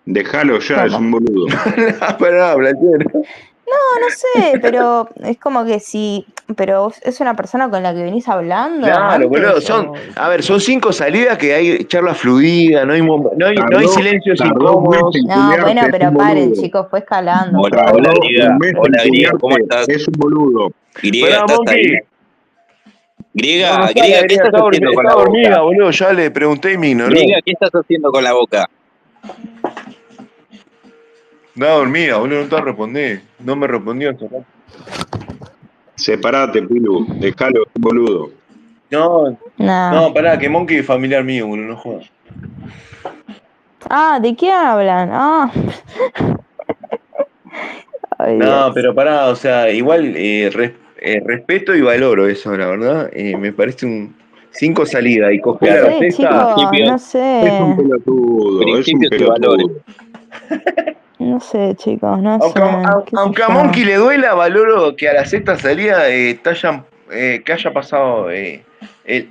Not 0.05 0.15
ya, 0.15 0.21
es 0.21 0.27
un 0.27 0.31
registered. 0.31 0.57
pelotudo. 0.57 0.57
Dejalo 0.57 0.59
ya, 0.59 0.85
es 0.85 0.93
¿Cómo? 0.93 1.05
un 1.05 1.11
boludo. 1.11 1.47
no, 2.01 2.17
pero 2.19 2.57
no. 2.57 2.69
No, 3.71 4.01
no 4.01 4.09
sé, 4.09 4.59
pero 4.61 5.07
es 5.23 5.37
como 5.37 5.63
que 5.65 5.79
si. 5.79 6.25
Pero 6.57 6.91
es 7.03 7.21
una 7.21 7.35
persona 7.35 7.69
con 7.69 7.81
la 7.81 7.93
que 7.93 8.03
venís 8.03 8.27
hablando 8.27 8.85
Claro, 8.85 9.29
boludo, 9.29 9.61
son, 9.61 9.93
a 10.17 10.27
ver, 10.27 10.43
son 10.43 10.59
cinco 10.59 10.91
salidas 10.91 11.37
que 11.37 11.53
hay 11.53 11.85
charla 11.85 12.13
fluida, 12.13 12.83
no 12.85 12.91
hay, 12.91 13.01
no 13.01 13.13
hay, 13.47 13.55
no 13.55 13.77
hay 13.77 13.85
Tardó, 13.85 13.87
silencios 13.87 14.41
incómodos. 14.43 15.15
en 15.15 15.27
No, 15.27 15.57
bueno, 15.61 15.81
pero 15.89 16.13
paren, 16.13 16.51
chicos, 16.53 16.87
fue 16.89 16.99
escalando, 16.99 17.59
Hola, 17.61 17.91
hola. 17.93 18.13
Griega. 18.21 18.57
Hola, 18.77 19.03
Griega, 19.05 19.31
¿cómo 19.39 19.57
estás? 19.57 19.87
es 19.87 20.05
un 20.07 20.13
boludo. 20.17 20.71
Griega, 21.01 21.37
¿estás 21.47 21.59
ahí? 21.67 21.83
No, 21.93 21.99
Griega, 23.33 23.77
no 23.77 23.87
Griega, 23.87 23.93
¿qué 23.93 24.01
Griega, 24.01 24.19
estás 24.19 24.47
está, 24.47 24.59
haciendo 24.67 24.93
con 24.93 25.05
la 25.05 25.13
dormida, 25.13 25.49
boca? 25.49 25.61
boludo, 25.61 25.91
ya 25.91 26.11
le 26.13 26.31
pregunté 26.31 26.73
y 26.73 26.77
me 26.77 26.89
ignoró. 26.89 27.11
Griega, 27.11 27.39
¿qué 27.45 27.51
estás 27.53 27.71
haciendo 27.71 28.11
con 28.11 28.21
la 28.25 28.33
boca? 28.33 28.69
Está 31.53 31.71
dormida, 31.73 32.17
boludo, 32.17 32.37
no 32.39 32.43
está 32.45 32.61
respondiendo. 32.61 33.23
No 33.39 33.55
me 33.55 33.67
respondió. 33.67 34.15
Separate, 35.95 36.61
Pilu. 36.63 37.05
Dejalo, 37.19 37.63
boludo. 37.75 38.29
No, 38.89 39.37
Nah. 39.57 39.91
no, 39.91 40.13
pará, 40.13 40.37
que 40.37 40.49
Monkey 40.49 40.77
es 40.77 40.85
familiar 40.85 41.23
mío, 41.23 41.47
boludo, 41.47 41.67
no 41.67 41.77
jodas. 41.77 42.09
Ah, 43.89 44.19
¿de 44.21 44.35
qué 44.35 44.51
hablan? 44.51 45.09
Ah. 45.11 45.51
Ay, 48.17 48.37
No, 48.37 48.45
Dios. 48.45 48.71
pero 48.75 48.95
pará, 48.95 49.27
o 49.27 49.35
sea, 49.35 49.69
igual 49.71 50.13
eh, 50.15 50.49
res- 50.53 50.73
eh, 50.99 51.21
respeto 51.25 51.75
y 51.75 51.81
valoro 51.81 52.27
eso, 52.27 52.55
la 52.55 52.67
verdad. 52.67 53.09
Eh, 53.13 53.35
me 53.37 53.51
parece 53.51 53.85
un 53.85 54.15
cinco 54.51 54.85
salidas 54.85 55.33
y 55.33 55.37
No 55.37 55.43
coger 55.43 55.83
la 55.83 55.89
sé, 55.99 56.09
chicos, 56.11 56.53
Principio, 56.53 56.85
no 56.85 56.95
Es 56.95 56.99
un 56.99 56.99
sé. 56.99 57.77
pelotudo, 57.83 58.61
es 58.61 58.67
un 58.67 58.73
principios 58.99 59.21
y 59.21 59.25
valores. 59.25 59.67
pelotudo. 59.67 59.81
No 61.21 61.39
sé, 61.39 61.75
chicos, 61.75 62.19
no 62.19 62.33
Aunque, 62.33 62.59
sé. 62.59 62.65
a- 62.65 63.03
¿Qué 63.05 63.11
sé 63.11 63.17
aunque 63.17 63.43
a? 63.43 63.49
Monkey 63.49 63.85
le 63.85 63.95
duela, 63.95 64.33
valoro 64.33 64.95
que 64.95 65.07
a 65.07 65.13
la 65.13 65.23
sexta 65.23 65.55
salida 65.55 66.09
eh, 66.09 66.33
te 66.43 66.49
hayan, 66.49 66.83
eh, 67.11 67.43
que 67.45 67.53
haya 67.53 67.71
pasado 67.71 68.31
eh, 68.31 68.65
el, 69.05 69.29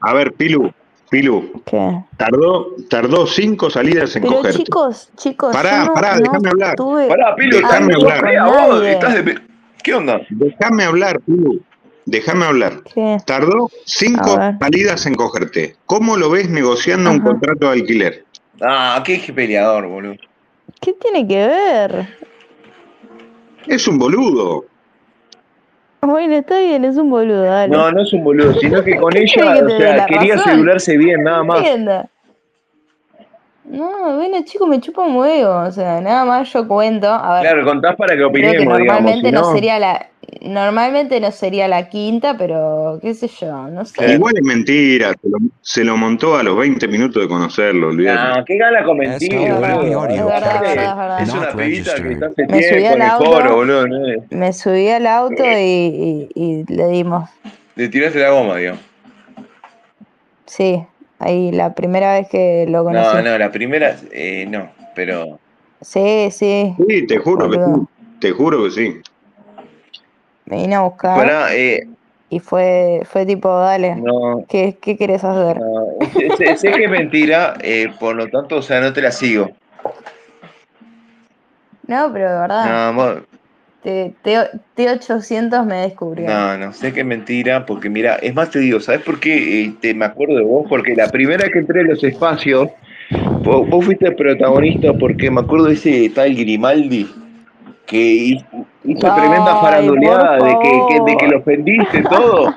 A 0.00 0.14
ver, 0.14 0.32
Pilu, 0.32 0.70
Pilu, 1.10 1.62
¿Qué? 1.66 2.00
tardó, 2.16 2.68
tardó 2.88 3.26
cinco 3.26 3.68
salidas 3.68 4.16
en 4.16 4.22
Pero 4.22 4.36
cogerte. 4.36 4.64
chicos, 4.64 5.10
chicos, 5.18 5.52
Pará, 5.52 5.84
no, 5.84 5.92
pará, 5.92 6.14
no 6.14 6.22
déjame 6.22 6.48
hablar. 6.48 6.76
tuve 6.76 7.08
Pará, 7.08 7.36
Pilu, 7.36 7.58
algo 7.58 8.08
hablar. 8.08 8.44
vos, 8.46 8.82
estás 8.86 9.14
de 9.22 9.38
¿Qué 9.84 9.94
onda? 9.94 10.20
Déjame 10.30 10.84
hablar, 10.84 11.20
Pilu. 11.26 11.60
déjame 12.06 12.46
hablar. 12.46 12.80
¿Qué? 12.94 13.18
Tardó 13.26 13.68
cinco 13.84 14.38
salidas 14.58 15.04
en 15.04 15.14
cogerte. 15.14 15.76
¿Cómo 15.84 16.16
lo 16.16 16.30
ves 16.30 16.48
negociando 16.48 17.10
un 17.10 17.16
Ajá. 17.18 17.26
contrato 17.26 17.66
de 17.66 17.72
alquiler? 17.72 18.24
Ah, 18.62 19.02
qué 19.04 19.20
peleador, 19.34 19.88
boludo. 19.88 20.14
¿Qué 20.82 20.92
tiene 20.94 21.26
que 21.26 21.46
ver? 21.46 22.08
Es 23.68 23.86
un 23.86 23.98
boludo. 23.98 24.64
Bueno, 26.00 26.34
está 26.34 26.58
bien, 26.58 26.84
es 26.84 26.96
un 26.96 27.08
boludo, 27.08 27.42
dale. 27.42 27.68
No, 27.74 27.92
no 27.92 28.02
es 28.02 28.12
un 28.12 28.24
boludo, 28.24 28.52
sino 28.54 28.82
que 28.82 28.96
con 28.96 29.12
¿Qué 29.12 29.20
ella, 29.22 29.64
o 29.64 29.68
sea, 29.68 30.06
quería 30.06 30.36
celularse 30.38 30.96
bien, 30.96 31.22
nada 31.22 31.44
más. 31.44 31.58
Entienda. 31.58 32.10
No, 33.72 34.16
bueno, 34.16 34.38
chicos, 34.44 34.68
me 34.68 34.80
chupa 34.80 35.02
un 35.02 35.16
huevo. 35.16 35.60
O 35.66 35.70
sea, 35.70 36.00
nada 36.00 36.24
más 36.24 36.52
yo 36.52 36.68
cuento. 36.68 37.08
A 37.08 37.34
ver, 37.40 37.42
Claro, 37.50 37.64
contás 37.64 37.96
para 37.96 38.12
que 38.14 38.18
creo 38.18 38.30
que 38.32 38.38
opinemos, 38.38 38.78
digamos. 38.78 39.02
normalmente 39.12 39.28
Si 39.28 39.32
no 39.34 39.40
no, 39.40 39.52
sería 39.52 39.78
la. 39.78 40.06
Normalmente 40.42 41.20
no 41.20 41.30
sería 41.30 41.68
la 41.68 41.88
quinta, 41.88 42.36
pero 42.36 42.98
qué 43.00 43.14
sé 43.14 43.28
yo, 43.28 43.68
no 43.68 43.84
sé. 43.84 44.12
Igual 44.12 44.34
es 44.36 44.44
mentira, 44.44 45.12
se 45.20 45.28
lo, 45.28 45.38
se 45.60 45.84
lo 45.84 45.96
montó 45.96 46.36
a 46.36 46.42
los 46.42 46.56
20 46.56 46.88
minutos 46.88 47.22
de 47.22 47.28
conocerlo, 47.28 47.88
olvídate. 47.88 48.18
Ah, 48.18 48.44
qué 48.46 48.56
gana 48.56 48.84
con 48.84 48.98
mentir, 48.98 49.32
Es 49.32 49.38
verdad, 49.48 49.76
boludo. 49.78 50.04
es 50.08 50.24
verdad, 50.24 50.60
verdad, 50.96 51.28
una 51.34 51.56
pibita 51.56 51.94
que 51.96 52.12
está 52.12 52.26
hace 52.26 52.46
Me 52.48 52.62
subí 52.62 52.70
tiempo 52.72 52.86
al 52.88 52.94
en 52.94 53.02
el 53.02 53.08
auto. 53.08 53.24
foro, 53.30 53.54
boludo. 53.56 53.86
Me 54.30 54.52
subí 54.52 54.88
al 54.88 55.06
auto 55.06 55.44
y, 55.44 55.48
y- 55.54 56.28
y 56.34 56.64
le 56.74 56.88
dimos. 56.88 57.28
Le 57.76 57.88
tiraste 57.88 58.18
la 58.20 58.30
goma, 58.30 58.56
digamos. 58.56 58.82
Sí, 60.46 60.84
ahí 61.22 61.52
la 61.52 61.74
primera 61.74 62.14
vez 62.14 62.28
que 62.28 62.66
lo 62.68 62.84
conocí. 62.84 63.16
No, 63.16 63.22
no, 63.22 63.38
la 63.38 63.50
primera, 63.50 63.96
eh, 64.12 64.46
no, 64.48 64.70
pero. 64.94 65.38
Sí, 65.80 66.28
sí, 66.30 66.74
Sí, 66.88 67.06
te 67.06 67.18
juro 67.18 67.50
que 67.50 67.56
sí. 67.56 67.86
Te 68.20 68.30
juro 68.32 68.64
que 68.64 68.70
sí. 68.70 69.00
Me 70.46 70.56
vine 70.58 70.74
a 70.74 70.82
buscar 70.82 71.16
Pará, 71.16 71.54
eh, 71.54 71.88
y 72.28 72.38
fue, 72.38 73.02
fue 73.04 73.26
tipo, 73.26 73.48
dale, 73.48 73.96
no. 73.96 74.44
¿qué, 74.48 74.78
qué 74.80 74.96
querés 74.96 75.22
hacer? 75.22 75.58
no, 75.60 75.98
sé, 76.36 76.72
que 76.72 76.84
es 76.84 76.90
mentira, 76.90 77.54
eh, 77.60 77.92
por 77.98 78.16
lo 78.16 78.28
tanto, 78.28 78.56
o 78.56 78.62
sea, 78.62 78.80
no 78.80 78.92
te 78.92 79.02
la 79.02 79.12
sigo. 79.12 79.50
No, 81.86 82.10
pero 82.12 82.32
de 82.32 82.38
verdad, 82.40 82.94
No, 82.94 83.22
T, 83.82 84.14
T- 84.22 84.50
T800 84.76 85.64
me 85.66 85.76
descubrió. 85.76 86.28
no, 86.28 86.56
no, 86.58 86.72
sé 86.72 86.92
es 86.94 87.04
mentira, 87.04 87.66
porque 87.66 87.88
mira, 87.90 88.16
es 88.16 88.34
más 88.34 88.50
te 88.50 88.60
digo, 88.60 88.78
¿sabes 88.80 89.02
por 89.02 89.18
qué 89.18 89.64
eh, 89.64 89.72
te, 89.80 89.92
me 89.94 90.04
acuerdo 90.04 90.36
de 90.36 90.42
vos? 90.42 90.66
Porque 90.68 90.94
la 90.94 91.08
primera 91.10 91.48
que 91.48 91.58
entré 91.58 91.80
en 91.80 91.88
los 91.88 92.02
espacios, 92.04 92.68
vos, 93.42 93.68
vos 93.68 93.84
fuiste 93.84 94.06
el 94.06 94.14
protagonista, 94.14 94.92
porque 94.94 95.30
me 95.30 95.40
acuerdo 95.40 95.66
de 95.66 95.74
ese 95.74 96.08
tal 96.10 96.34
Grimaldi, 96.34 97.08
que 97.86 97.98
hizo, 97.98 98.46
tremenda 99.14 99.56
faranduleada 99.56 100.36
de 100.36 100.58
que, 100.58 100.84
que- 100.88 101.00
de 101.00 101.16
que 101.16 101.28
lo 101.28 101.38
ofendiste 101.38 102.02
todo. 102.08 102.54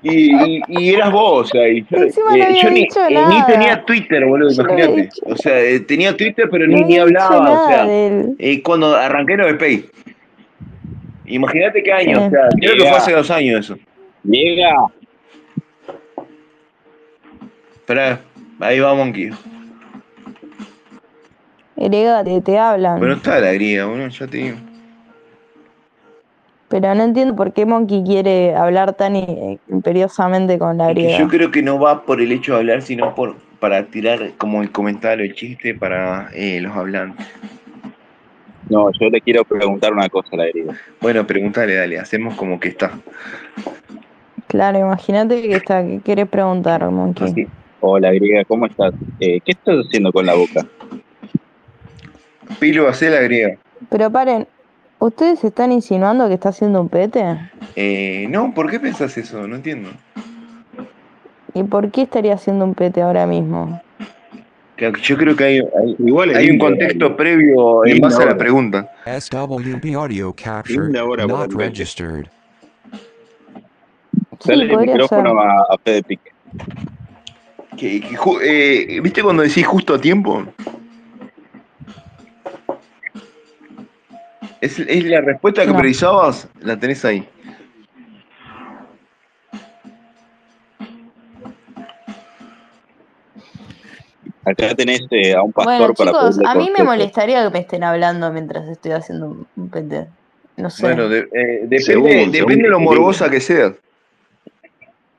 Y, 0.00 0.58
y, 0.58 0.64
y 0.68 0.94
eras 0.94 1.10
vos, 1.10 1.48
o 1.48 1.50
sea, 1.50 1.68
y 1.68 1.84
yo, 1.90 1.98
eh, 1.98 2.54
yo 2.62 2.70
ni, 2.70 2.82
eh, 2.82 2.88
ni 3.28 3.42
tenía 3.46 3.82
Twitter, 3.84 4.24
boludo, 4.24 4.50
Yo 4.50 4.62
imagínate. 4.62 5.08
O 5.26 5.36
sea, 5.36 5.60
eh, 5.60 5.80
tenía 5.80 6.16
Twitter, 6.16 6.48
pero 6.50 6.68
No 6.68 6.76
ni, 6.76 6.84
ni 6.84 6.98
hablaba, 6.98 7.50
o 7.50 7.66
sea, 7.66 7.88
cuando 8.62 8.94
arranqué 8.94 9.32
en 9.34 9.58
Pay. 9.58 9.84
Imagínate 11.28 11.82
qué 11.82 11.92
año, 11.92 12.18
Sí. 12.18 12.24
o 12.26 12.30
sea, 12.30 12.48
creo 12.60 12.74
que 12.74 12.80
fue 12.80 12.90
hace 12.96 13.12
dos 13.12 13.30
años 13.30 13.60
eso. 13.60 13.76
Llega. 14.24 14.74
Esperá, 17.74 18.20
ahí 18.60 18.80
va 18.80 18.94
Monkey. 18.94 19.30
Erega, 21.76 22.24
te, 22.24 22.40
te 22.40 22.58
hablan. 22.58 22.98
Pero 22.98 23.12
no 23.12 23.16
está 23.16 23.38
la 23.40 23.52
griega, 23.52 23.86
boludo, 23.86 24.08
ya 24.08 24.26
te 24.26 24.36
digo. 24.36 24.56
Pero 26.68 26.94
no 26.94 27.04
entiendo 27.04 27.34
por 27.34 27.52
qué 27.54 27.64
Monkey 27.64 28.02
quiere 28.04 28.54
hablar 28.54 28.92
tan 28.94 29.16
i- 29.16 29.58
imperiosamente 29.68 30.58
con 30.58 30.76
la 30.76 30.88
griega. 30.90 31.18
yo 31.18 31.28
creo 31.28 31.50
que 31.50 31.62
no 31.62 31.78
va 31.80 32.02
por 32.02 32.20
el 32.20 32.30
hecho 32.32 32.52
de 32.54 32.58
hablar, 32.58 32.82
sino 32.82 33.14
por 33.14 33.36
para 33.58 33.84
tirar 33.86 34.32
como 34.38 34.62
el 34.62 34.70
comentario, 34.70 35.24
el 35.24 35.34
chiste 35.34 35.74
para 35.74 36.28
eh, 36.34 36.60
los 36.60 36.76
hablantes. 36.76 37.26
No, 38.70 38.90
yo 39.00 39.08
le 39.08 39.20
quiero 39.20 39.44
preguntar 39.44 39.92
una 39.92 40.08
cosa 40.08 40.28
a 40.32 40.36
la 40.36 40.46
griega. 40.46 40.74
Bueno, 41.00 41.26
pregúntale, 41.26 41.74
dale, 41.74 41.98
hacemos 41.98 42.34
como 42.34 42.60
que 42.60 42.68
está. 42.68 42.92
Claro, 44.46 44.78
imagínate 44.78 45.42
que 45.42 45.54
está, 45.54 45.84
¿qué 45.84 46.00
quieres 46.04 46.28
preguntar, 46.28 46.88
Monkey? 46.90 47.30
Así. 47.30 47.46
Hola 47.80 48.12
griega, 48.12 48.44
¿cómo 48.44 48.66
estás? 48.66 48.92
Eh, 49.20 49.40
¿Qué 49.44 49.52
estás 49.52 49.76
haciendo 49.86 50.12
con 50.12 50.26
la 50.26 50.34
boca? 50.34 50.66
Pilo, 52.58 52.88
hacé 52.88 53.08
la 53.08 53.20
griega. 53.20 53.56
Pero 53.88 54.10
paren, 54.10 54.48
¿ustedes 54.98 55.44
están 55.44 55.70
insinuando 55.70 56.26
que 56.28 56.34
está 56.34 56.48
haciendo 56.48 56.80
un 56.80 56.88
pete? 56.88 57.24
Eh, 57.76 58.26
no, 58.30 58.52
¿por 58.52 58.70
qué 58.70 58.80
pensás 58.80 59.16
eso? 59.16 59.46
No 59.46 59.56
entiendo. 59.56 59.90
¿Y 61.54 61.62
por 61.62 61.90
qué 61.90 62.02
estaría 62.02 62.34
haciendo 62.34 62.64
un 62.64 62.74
pete 62.74 63.00
ahora 63.00 63.26
mismo? 63.26 63.80
Yo 65.02 65.16
creo 65.16 65.34
que 65.34 65.44
hay, 65.44 65.58
hay, 65.58 65.96
Igual 65.98 66.30
hay 66.30 66.44
un 66.44 66.50
lindo, 66.52 66.64
contexto 66.66 67.16
previo 67.16 67.84
en 67.84 67.98
base 68.00 68.22
a 68.22 68.26
la 68.26 68.38
pregunta. 68.38 68.88
SWB 69.06 69.94
audio 69.96 70.32
capture 70.34 70.84
Linda 70.84 71.04
hora 71.04 71.26
para 71.26 71.38
not 71.46 71.52
registered. 71.54 72.26
Sí, 74.40 74.48
Dale 74.50 74.64
el 74.72 74.78
micrófono 74.78 75.40
a, 75.40 75.52
a 75.74 75.78
Fede 75.84 76.02
Pique. 76.04 76.30
Que- 77.76 78.00
que 78.00 78.16
ju- 78.16 78.40
eh, 78.42 79.00
¿Viste 79.02 79.22
cuando 79.22 79.42
decís 79.42 79.66
justo 79.66 79.94
a 79.94 80.00
tiempo? 80.00 80.44
Es, 84.60 84.78
es 84.78 85.04
la 85.04 85.20
respuesta 85.20 85.62
que 85.64 85.72
No. 85.72 85.78
precisabas, 85.78 86.48
la 86.60 86.76
tenés 86.78 87.04
ahí. 87.04 87.26
Acá 94.50 94.74
tenés 94.74 95.00
eh, 95.10 95.34
a 95.34 95.42
un 95.42 95.52
pastor 95.52 95.78
Bueno, 95.78 95.94
para 95.94 96.10
chicos, 96.10 96.40
a 96.46 96.54
mí 96.54 96.70
me 96.76 96.84
molestaría 96.84 97.44
que 97.44 97.50
me 97.50 97.58
estén 97.60 97.84
hablando 97.84 98.30
mientras 98.32 98.68
estoy 98.68 98.92
haciendo 98.92 99.36
un- 99.56 99.68
pete. 99.70 100.06
No 100.56 100.70
sé. 100.70 100.82
Bueno, 100.86 101.08
de- 101.08 101.18
eh, 101.20 101.26
depende, 101.62 101.78
Según, 101.80 102.04
depende 102.08 102.38
según 102.38 102.58
de 102.62 102.68
lo 102.68 102.78
te 102.78 102.84
morbosa 102.84 103.30
que 103.30 103.40
seas. 103.40 103.72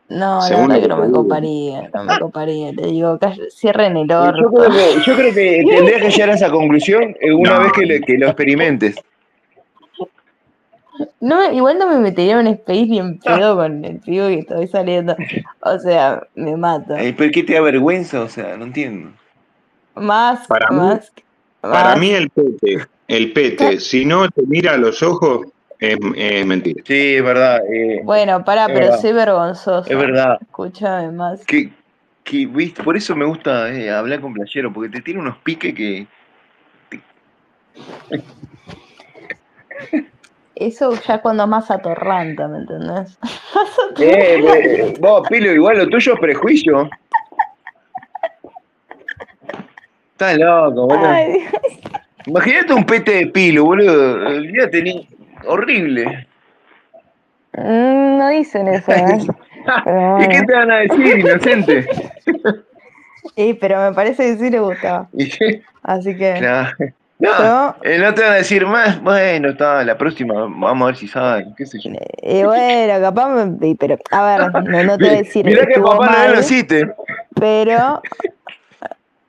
no, 0.09 0.35
la 0.37 0.41
según 0.41 0.67
verdad 0.69 0.75
lo 0.75 0.81
que 0.81 0.87
no 0.89 1.01
te 1.01 1.07
me 1.07 1.13
coparía, 1.13 1.89
no 1.93 2.03
me 2.03 2.19
coparía. 2.19 2.71
Le 2.73 2.87
digo, 2.87 3.19
cierren 3.51 3.95
el 3.97 4.07
Yo 4.09 4.21
orto. 4.21 4.51
creo 4.51 4.71
que, 4.71 5.01
yo 5.05 5.15
creo 5.15 5.33
que 5.33 5.63
tendrías 5.69 6.01
que 6.01 6.09
llegar 6.09 6.29
a 6.31 6.33
esa 6.33 6.49
conclusión 6.49 7.15
una 7.37 7.55
No. 7.55 7.63
vez 7.63 7.71
que, 7.73 7.85
le- 7.85 8.01
que 8.01 8.17
lo 8.17 8.25
experimentes. 8.27 8.95
No, 11.21 11.37
me- 11.47 11.55
igual 11.55 11.77
no 11.77 11.87
me 11.87 11.99
metería 11.99 12.33
en 12.33 12.39
un 12.39 12.47
space 12.47 12.85
ni 12.87 12.99
en 12.99 13.19
pedo 13.23 13.55
con 13.55 13.85
el 13.85 13.99
pibe 13.99 14.27
que 14.33 14.39
estoy 14.39 14.67
saliendo. 14.67 15.15
O 15.61 15.79
sea, 15.79 16.23
me 16.35 16.57
mato. 16.57 16.95
¿Pero 16.97 17.31
qué 17.31 17.43
te 17.43 17.53
da 17.53 17.61
vergüenza? 17.61 18.21
O 18.21 18.27
sea, 18.29 18.57
no 18.57 18.65
entiendo. 18.65 19.11
Más, 19.99 20.47
Para 20.47 20.69
mí- 20.71 20.77
más, 20.77 21.11
Para 21.61 21.83
más. 21.91 21.99
mí 21.99 22.11
el 22.11 22.29
pete, 22.29 22.87
el 23.07 23.33
pete, 23.33 23.79
si 23.79 24.05
no 24.05 24.29
te 24.29 24.41
mira 24.47 24.73
a 24.73 24.77
los 24.77 25.03
ojos, 25.03 25.47
es, 25.79 25.97
es 26.15 26.45
mentira. 26.45 26.81
Sí, 26.85 27.15
es 27.15 27.23
verdad. 27.23 27.59
eh, 27.71 28.01
Bueno, 28.03 28.43
pará, 28.43 28.67
pero 28.67 28.79
verdad. 28.79 28.99
soy 28.99 29.13
vergonzosa. 29.13 29.91
es 29.91 29.97
verdad. 29.97 30.37
Escúchame 30.41 31.11
más. 31.11 31.45
Que, 31.45 31.71
que, 32.23 32.45
¿viste? 32.47 32.83
Por 32.83 32.95
eso 32.97 33.15
me 33.15 33.25
gusta 33.25 33.69
eh, 33.73 33.89
hablar 33.91 34.21
con 34.21 34.33
playero, 34.33 34.71
porque 34.73 34.89
te 34.89 35.01
tiene 35.01 35.19
unos 35.19 35.37
piques 35.37 35.73
que. 35.73 36.07
Eso 40.55 40.93
ya 41.07 41.21
cuando 41.21 41.47
más 41.47 41.71
atorranta, 41.71 42.47
¿me 42.47 42.59
entendés? 42.59 43.17
Eh, 44.01 44.39
eh, 44.39 44.93
vos, 44.99 45.27
Pilo, 45.27 45.51
igual 45.51 45.77
lo 45.79 45.87
tuyo 45.89 46.13
es 46.13 46.19
prejuicio. 46.19 46.89
Estás 50.19 50.37
loco, 50.37 50.85
boludo. 50.85 51.07
Ay. 51.07 51.45
Imagínate 52.25 52.73
un 52.73 52.83
pete 52.83 53.11
de 53.13 53.27
Pilo, 53.27 53.63
boludo. 53.63 54.27
El 54.27 54.51
día 54.51 54.69
tenía. 54.69 55.01
Horrible. 55.47 56.27
Mm, 57.53 58.17
No 58.17 58.27
dicen 58.27 58.67
eso, 58.67 58.91
¿eh? 58.91 59.17
¿Y 60.19 60.27
qué 60.27 60.41
te 60.45 60.53
van 60.53 60.71
a 60.71 60.77
decir, 60.79 61.19
inocente? 61.19 61.87
Sí, 63.35 63.53
pero 63.59 63.79
me 63.81 63.93
parece 63.93 64.23
que 64.23 64.37
sí 64.37 64.49
le 64.49 64.59
gustaba. 64.59 65.07
Así 65.83 66.17
que. 66.17 66.41
No, 67.19 67.29
yo, 67.37 67.75
eh, 67.83 67.97
no 67.99 68.13
te 68.13 68.21
van 68.21 68.31
a 68.31 68.35
decir 68.35 68.65
más. 68.65 69.01
Bueno, 69.01 69.49
está, 69.49 69.83
la 69.83 69.97
próxima, 69.97 70.33
vamos 70.33 70.81
a 70.81 70.85
ver 70.87 70.95
si 70.97 71.07
saben, 71.07 71.53
qué 71.55 71.65
sé 71.65 71.79
yo. 71.79 71.91
y 72.21 72.43
bueno, 72.43 72.99
capaz 73.01 73.29
me. 73.29 73.75
Pero, 73.75 73.97
a 74.11 74.25
ver, 74.25 74.51
no, 74.51 74.83
no 74.83 74.97
te 74.97 75.03
voy 75.05 75.13
a 75.13 75.17
decir 75.17 75.45
Mirá 75.45 75.65
que 75.65 75.79
papá 75.79 76.05
mal, 76.05 76.33
no 76.33 76.39
existe. 76.39 76.89
pero. 77.39 78.01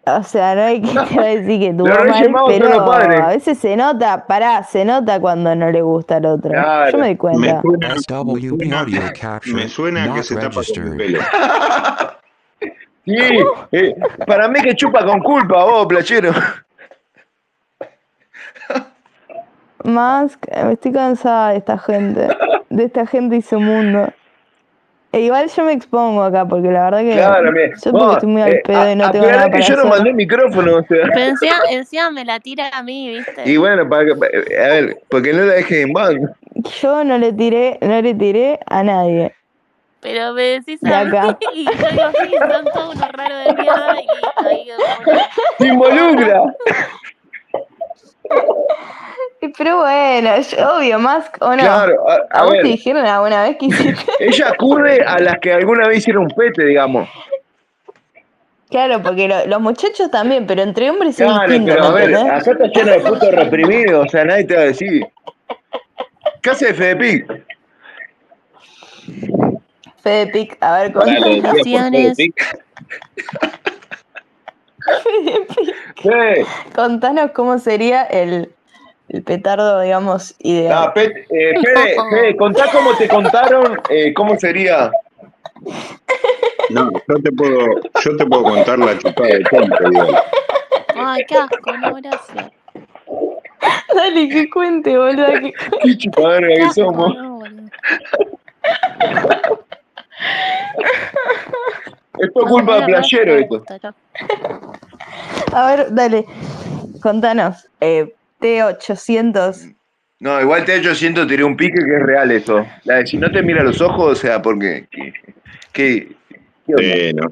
O 0.07 0.23
sea, 0.23 0.55
no 0.55 0.63
hay 0.63 0.81
que 0.81 0.89
te 0.89 0.95
va 1.17 1.23
a 1.23 1.27
decir 1.27 1.61
que 1.61 1.73
los 1.77 1.89
pero 2.49 3.25
a 3.25 3.29
veces 3.29 3.59
se 3.59 3.77
nota, 3.77 4.27
pará, 4.27 4.63
se 4.65 4.85
nota 4.85 5.21
cuando 5.21 5.55
no 5.55 5.71
le 5.71 5.83
gusta 5.83 6.17
al 6.17 6.27
otro. 6.27 6.51
Claro. 6.51 6.91
Yo 6.91 6.99
me 6.99 7.03
doy 7.05 7.11
Me 7.13 7.19
cuenta. 7.19 7.61
suena, 7.63 7.89
me 7.95 8.01
suena- 8.01 8.81
audio 8.81 8.99
capture 9.21 9.55
me 9.55 9.69
suena 9.69 10.03
que 10.05 10.09
not 10.09 10.23
se 10.23 10.35
tapa 10.37 10.49
con 10.51 10.59
el 10.59 10.99
registered. 10.99 10.99
pelo. 10.99 11.21
Sí, 13.07 13.17
eh, 13.73 13.95
para 14.27 14.47
mí 14.47 14.61
que 14.61 14.75
chupa 14.77 15.05
con 15.05 15.21
culpa 15.21 15.65
vos, 15.65 15.87
plachero. 15.87 16.33
Más, 19.85 20.39
estoy 20.71 20.93
cansada 20.93 21.51
de 21.53 21.57
esta 21.59 21.79
gente, 21.79 22.29
de 22.69 22.85
esta 22.85 23.07
gente 23.07 23.37
y 23.37 23.43
su 23.43 23.59
mundo. 23.59 24.13
E 25.13 25.21
igual 25.23 25.49
yo 25.51 25.65
me 25.65 25.73
expongo 25.73 26.23
acá, 26.23 26.45
porque 26.47 26.69
la 26.71 26.85
verdad 26.85 27.01
que 27.01 27.13
Claro, 27.15 27.51
me- 27.51 27.69
yo 27.71 27.75
porque 27.91 27.91
vos, 28.05 28.13
estoy 28.15 28.29
muy 28.29 28.43
al 28.43 28.53
eh, 28.53 28.63
pedo 28.65 28.93
y 28.93 28.95
no 28.97 29.05
a- 29.07 29.11
tengo 29.11 29.25
aclará 29.25 29.37
nada 29.39 29.47
que 29.51 29.59
para 29.59 29.65
yo 29.65 29.77
no 29.77 29.85
mandé 29.87 30.13
micrófono, 30.13 30.77
o 30.77 30.83
sea. 30.85 30.99
Pero 31.13 31.21
encima, 31.27 31.55
encima 31.71 32.11
me 32.11 32.25
la 32.25 32.39
tira 32.39 32.71
a 32.73 32.83
mí, 32.85 33.09
¿viste? 33.11 33.43
Y 33.51 33.57
bueno, 33.57 33.89
para 33.89 34.05
que, 34.05 34.13
a 34.13 34.69
ver, 34.69 35.03
porque 35.09 35.33
no 35.33 35.43
la 35.45 35.55
dejes 35.55 35.85
en 35.85 35.93
banda. 35.93 36.33
Yo 36.81 37.03
no 37.03 37.19
le 37.19 37.33
tiré, 37.33 37.79
no 37.81 38.01
le 38.01 38.15
tiré 38.15 38.61
a 38.67 38.83
nadie. 38.85 39.33
Pero 40.01 40.33
me 40.33 40.43
decís 40.43 40.81
De 40.81 40.95
a 40.95 41.05
mí 41.05 41.09
acá. 41.17 41.39
y 41.55 41.65
yo 41.65 41.73
digo, 41.73 42.11
sí, 42.15 42.35
son 42.53 42.65
todos 42.73 42.95
unos 42.95 43.13
raros 43.13 43.45
de 43.47 43.55
mierda 43.55 43.97
y 44.01 44.07
ahí 44.47 44.69
como 44.77 45.11
una- 45.13 45.29
¡Se 45.59 45.67
involucra! 45.67 46.43
Pero 49.57 49.79
bueno, 49.79 50.31
obvio, 50.77 50.99
más 50.99 51.31
o 51.41 51.51
no. 51.51 51.57
Claro, 51.63 52.09
a, 52.09 52.15
¿A 52.31 52.41
a 52.41 52.43
vos 52.45 52.53
te 52.53 52.57
ver, 52.59 52.67
dijeron 52.67 53.07
alguna 53.07 53.43
vez 53.43 53.57
que 53.57 53.67
hiciste? 53.67 54.13
ella 54.21 54.49
acude 54.51 55.03
a 55.03 55.19
las 55.19 55.39
que 55.39 55.53
alguna 55.53 55.89
vez 55.89 55.99
hicieron 55.99 56.25
un 56.25 56.31
pete, 56.31 56.65
digamos. 56.65 57.09
Claro, 58.69 59.03
porque 59.03 59.27
lo- 59.27 59.47
los 59.47 59.61
muchachos 59.61 60.11
también, 60.11 60.47
pero 60.47 60.63
entre 60.63 60.91
hombres 60.91 61.19
es 61.19 61.27
Claro, 61.27 61.49
distinto, 61.49 61.73
pero 61.73 61.87
a 61.87 61.93
¿me 61.93 62.07
ver, 62.07 62.15
acá 62.17 62.37
está 62.39 62.67
lleno 62.67 62.93
de 62.93 63.01
putos 63.01 63.31
reprimidos, 63.35 64.07
o 64.07 64.09
sea, 64.11 64.25
nadie 64.25 64.45
te 64.45 64.55
va 64.55 64.61
a 64.61 64.65
decir. 64.67 65.07
¿Qué 66.43 66.51
hace 66.51 66.73
Fedepic? 66.75 67.47
Fede 70.03 70.27
Pic, 70.29 70.57
a 70.61 70.79
ver, 70.81 70.93
Dale, 70.93 71.43
contanos. 76.75 77.31
cómo 77.33 77.59
sería 77.59 78.03
el, 78.05 78.53
el 79.09 79.23
petardo, 79.23 79.81
digamos, 79.81 80.35
no, 80.43 80.51
ideal. 80.51 80.93
Pe- 80.95 81.27
eh, 81.31 81.55
Fede, 81.63 81.97
Fede, 82.11 82.37
contá 82.37 82.67
cómo 82.73 82.95
te 82.97 83.09
contaron, 83.09 83.81
eh, 83.89 84.13
cómo 84.15 84.37
sería. 84.39 84.91
No, 86.71 86.91
yo 87.09 87.23
te 87.23 87.33
puedo, 87.33 87.59
yo 88.03 88.17
te 88.17 88.27
puedo 88.27 88.43
contar 88.45 88.79
la 88.79 88.97
chupada 88.99 89.29
de 89.29 89.45
tonto, 89.45 89.91
digo. 89.91 90.07
Ay, 90.97 91.25
qué 91.29 91.37
asco, 91.37 91.73
no, 91.77 91.95
gracias. 91.97 92.51
Dale, 93.95 94.29
que 94.29 94.49
cuente, 94.51 94.97
boludo. 94.97 95.27
Que... 95.27 95.53
Qué 95.83 95.99
chupadera 95.99 96.47
Qué 96.49 96.55
que 96.55 96.63
asco, 96.63 96.75
somos. 96.85 97.15
no, 97.15 97.39
boludo. 97.39 97.71
Es 102.21 102.31
por 102.33 102.49
culpa 102.49 102.81
de 102.81 102.87
playero 102.87 103.35
esto. 103.35 103.65
A 105.55 105.67
ver, 105.67 105.93
dale, 105.95 106.25
contanos. 107.03 107.67
Eh, 107.81 108.15
T800. 108.41 109.75
No, 110.21 110.41
igual 110.41 110.65
te 110.65 110.77
hecho 110.77 110.95
siento 110.95 111.27
tiré 111.27 111.43
un 111.43 111.57
pique 111.57 111.83
que 111.83 111.97
es 111.97 112.03
real 112.03 112.31
eso. 112.31 112.67
La 112.85 112.97
de 112.97 113.07
si 113.07 113.17
no 113.17 113.31
te 113.33 113.43
mira 113.43 113.63
a 113.63 113.65
los 113.65 113.81
ojos, 113.81 114.13
o 114.13 114.15
sea, 114.15 114.41
porque. 114.43 114.87
¿Qué? 114.91 115.13
qué- 115.73 116.17
qué 116.67 116.75
onda? 116.75 116.83
Eh, 116.83 117.13
no. 117.15 117.27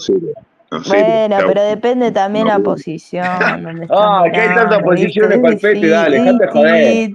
Bueno, 0.87 1.37
pero 1.47 1.63
depende 1.63 2.11
también 2.13 2.47
No, 2.47 2.53
la 2.53 2.59
bueno. 2.59 2.71
posición. 2.71 3.27
donde 3.63 3.87
Ah, 3.91 4.25
que 4.33 4.41
hay 4.41 4.49
tantas 4.49 4.67
mirando, 4.83 4.85
posiciones 4.85 5.39
pa'l 5.39 5.59
pete, 5.59 5.89
dale, 5.89 6.21
dejate 6.23 6.47
joder. 6.49 7.11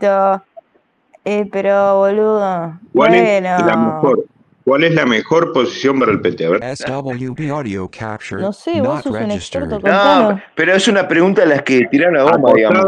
Eh, 1.26 1.50
pero, 1.52 1.98
boludo. 1.98 2.80
¿Cuál 2.94 3.14
es 3.16 3.42
la 3.42 3.56
Bueno. 3.76 3.94
mejor? 3.96 4.26
¿Cuál 4.66 4.86
es 4.86 4.96
la 4.96 5.06
mejor 5.06 5.52
posición 5.52 6.00
para 6.00 6.12
el 6.14 6.22
pete? 6.22 6.46
A 6.46 6.50
ver. 6.52 6.78
SWB 6.78 7.50
audio 7.52 7.90
capture 7.90 8.42
No 8.42 8.54
sé, 8.54 8.82
vos 8.82 9.04
sos 9.04 9.14
un 9.14 9.32
experto. 9.32 9.80
No, 9.80 10.42
pero 10.56 10.74
es 10.74 10.88
una 10.88 11.08
pregunta 11.08 11.44
a 11.44 11.46
las 11.46 11.64
que 11.64 11.86
tiran 11.92 12.16
a 12.16 12.24
goma, 12.24 12.54
digamos. 12.54 12.86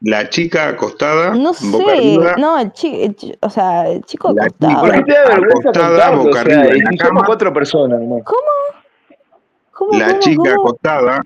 La 0.00 0.28
chica 0.30 0.68
acostada, 0.68 1.34
No 1.34 1.52
boca 1.52 1.84
sé, 1.86 1.92
arriba, 1.98 2.36
no, 2.38 2.56
el 2.58 2.72
chi- 2.72 3.02
el 3.02 3.16
chi- 3.16 3.36
o 3.40 3.50
sea, 3.50 3.88
el 3.88 4.02
chico 4.04 4.32
La 4.32 4.44
acostado. 4.44 4.80
¿Por 4.82 4.92
qué 4.92 5.02
te 5.02 5.12
da 5.12 5.24
vergüenza 5.26 5.68
Acostada, 5.70 5.88
contarlo? 5.88 6.20
O 6.20 6.24
boca 6.24 6.32
sea, 6.32 6.40
arriba 6.60 6.74
en 6.76 6.84
la 6.84 6.96
cama. 7.04 7.22
cuatro 7.26 7.52
personas, 7.52 8.00
¿no? 8.00 8.18
¿Cómo, 9.72 9.98
la 9.98 10.06
cómo, 10.08 10.20
chica 10.20 10.36
cómo? 10.54 10.68
acostada, 10.68 11.20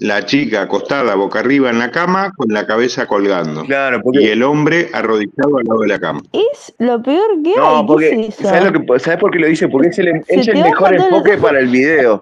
la 0.00 0.24
chica 0.24 0.62
acostada 0.62 1.14
boca 1.16 1.40
arriba 1.40 1.70
en 1.70 1.78
la 1.80 1.90
cama 1.90 2.32
con 2.36 2.48
la 2.52 2.66
cabeza 2.66 3.06
colgando. 3.06 3.64
Claro, 3.64 3.98
Y 3.98 4.02
porque. 4.02 4.32
el 4.32 4.42
hombre 4.44 4.88
arrodillado 4.92 5.58
al 5.58 5.64
lado 5.64 5.80
de 5.80 5.88
la 5.88 5.98
cama. 5.98 6.20
Es 6.32 6.72
lo 6.78 7.02
peor 7.02 7.42
que 7.42 7.50
hay. 7.50 7.56
No, 7.56 7.80
¿Qué 7.80 7.86
porque. 7.86 8.26
es? 8.28 8.34
¿Sabes, 8.36 8.72
lo 8.72 8.80
que, 8.80 8.98
¿Sabes 9.00 9.18
por 9.18 9.30
qué 9.32 9.38
lo 9.40 9.46
dice? 9.48 9.68
Porque 9.68 9.88
es 9.88 9.98
el, 9.98 10.24
Se 10.24 10.34
es 10.40 10.48
el 10.48 10.62
mejor 10.62 10.94
enfoque 10.94 11.36
para 11.38 11.58
el 11.58 11.66
video. 11.68 12.20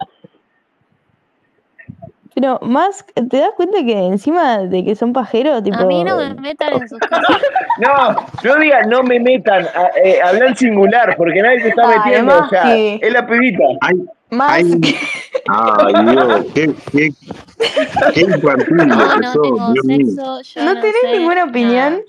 Pero 2.35 2.59
más, 2.61 3.03
¿te 3.15 3.39
das 3.39 3.51
cuenta 3.57 3.79
que 3.83 3.93
encima 3.99 4.59
de 4.59 4.85
que 4.85 4.95
son 4.95 5.15
pajeros, 5.15 5.63
tipo... 5.63 5.79
A 5.79 5.87
mí 5.87 6.05
no 6.05 6.19
me 6.19 6.35
metan 6.35 6.75
en 6.75 6.89
sus 6.89 6.99
cosas. 6.99 7.25
No, 7.79 8.17
no 8.43 8.57
digas 8.59 8.87
no 8.87 9.03
me 9.03 9.21
metan, 9.21 9.67
eh, 10.03 10.19
habla 10.25 10.47
en 10.47 10.57
singular, 10.57 11.15
porque 11.19 11.43
nadie 11.43 11.61
te 11.61 11.69
está 11.69 11.83
Ay, 11.91 11.99
metiendo. 11.99 12.39
O 12.39 12.49
sea, 12.49 12.63
que- 12.65 12.99
es 13.03 13.13
la 13.13 13.27
pibita. 13.27 13.65
Hay, 13.83 13.97
Más 14.31 14.51
hay, 14.53 14.81
que... 14.81 14.97
ay 15.49 15.95
Dios, 16.05 16.47
qué, 16.55 16.75
qué, 16.93 17.13
qué 18.15 18.21
infantil 18.21 18.77
No, 18.77 19.17
no 19.19 19.33
tengo 19.33 19.73
sexo, 19.87 20.43
yo 20.43 20.65
¿No 20.65 20.75
no 20.75 20.81
tenés 20.81 21.01
sé 21.03 21.19
ninguna 21.19 21.45
opinión? 21.45 21.93
nada. 21.93 22.03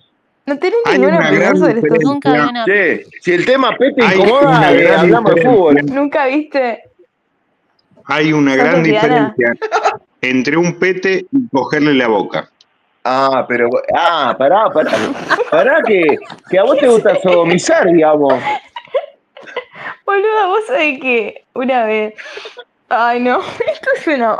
¿No 0.47 0.57
tenés 0.57 0.79
Hay 0.85 0.97
ninguna 0.97 1.17
una 1.19 1.27
opinión 1.29 1.57
sobre 1.57 1.79
esto? 1.79 1.95
Nunca 2.01 2.33
vi 2.33 2.39
una 2.39 2.65
Che, 2.65 3.05
si 3.21 3.31
el 3.33 3.45
tema 3.45 3.75
pete 3.77 4.03
incomoda, 4.03 4.73
eh, 4.73 4.95
hablamos 4.95 5.35
de 5.35 5.41
fútbol. 5.41 5.75
¿Nunca 5.85 6.25
viste? 6.25 6.83
Hay 8.05 8.33
una 8.33 8.51
¿Sos 8.55 8.63
gran 8.63 8.83
diferencia 8.83 9.53
entre 10.21 10.57
un 10.57 10.79
pete 10.79 11.25
y 11.31 11.47
cogerle 11.49 11.93
la 11.93 12.07
boca. 12.07 12.49
Ah, 13.03 13.45
pero. 13.47 13.69
Ah, 13.95 14.35
pará, 14.37 14.69
pará. 14.71 14.91
Pará 15.51 15.81
que, 15.85 16.17
que 16.49 16.59
a 16.59 16.63
vos 16.63 16.77
te 16.77 16.87
gusta 16.87 17.15
sodomizar, 17.21 17.85
digamos. 17.87 18.33
Boluda, 20.07 20.47
vos 20.47 20.65
sabés 20.67 20.99
que 21.01 21.43
una 21.53 21.83
vez... 21.85 22.13
Ay, 22.89 23.19
no, 23.19 23.41
esto 23.71 23.89
es 23.97 24.07
una... 24.07 24.39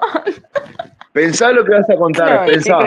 Pensá 1.11 1.52
lo 1.52 1.65
que 1.65 1.72
vas 1.73 1.89
a 1.89 1.95
contar, 1.98 2.39
No, 2.41 2.45
pensá. 2.45 2.80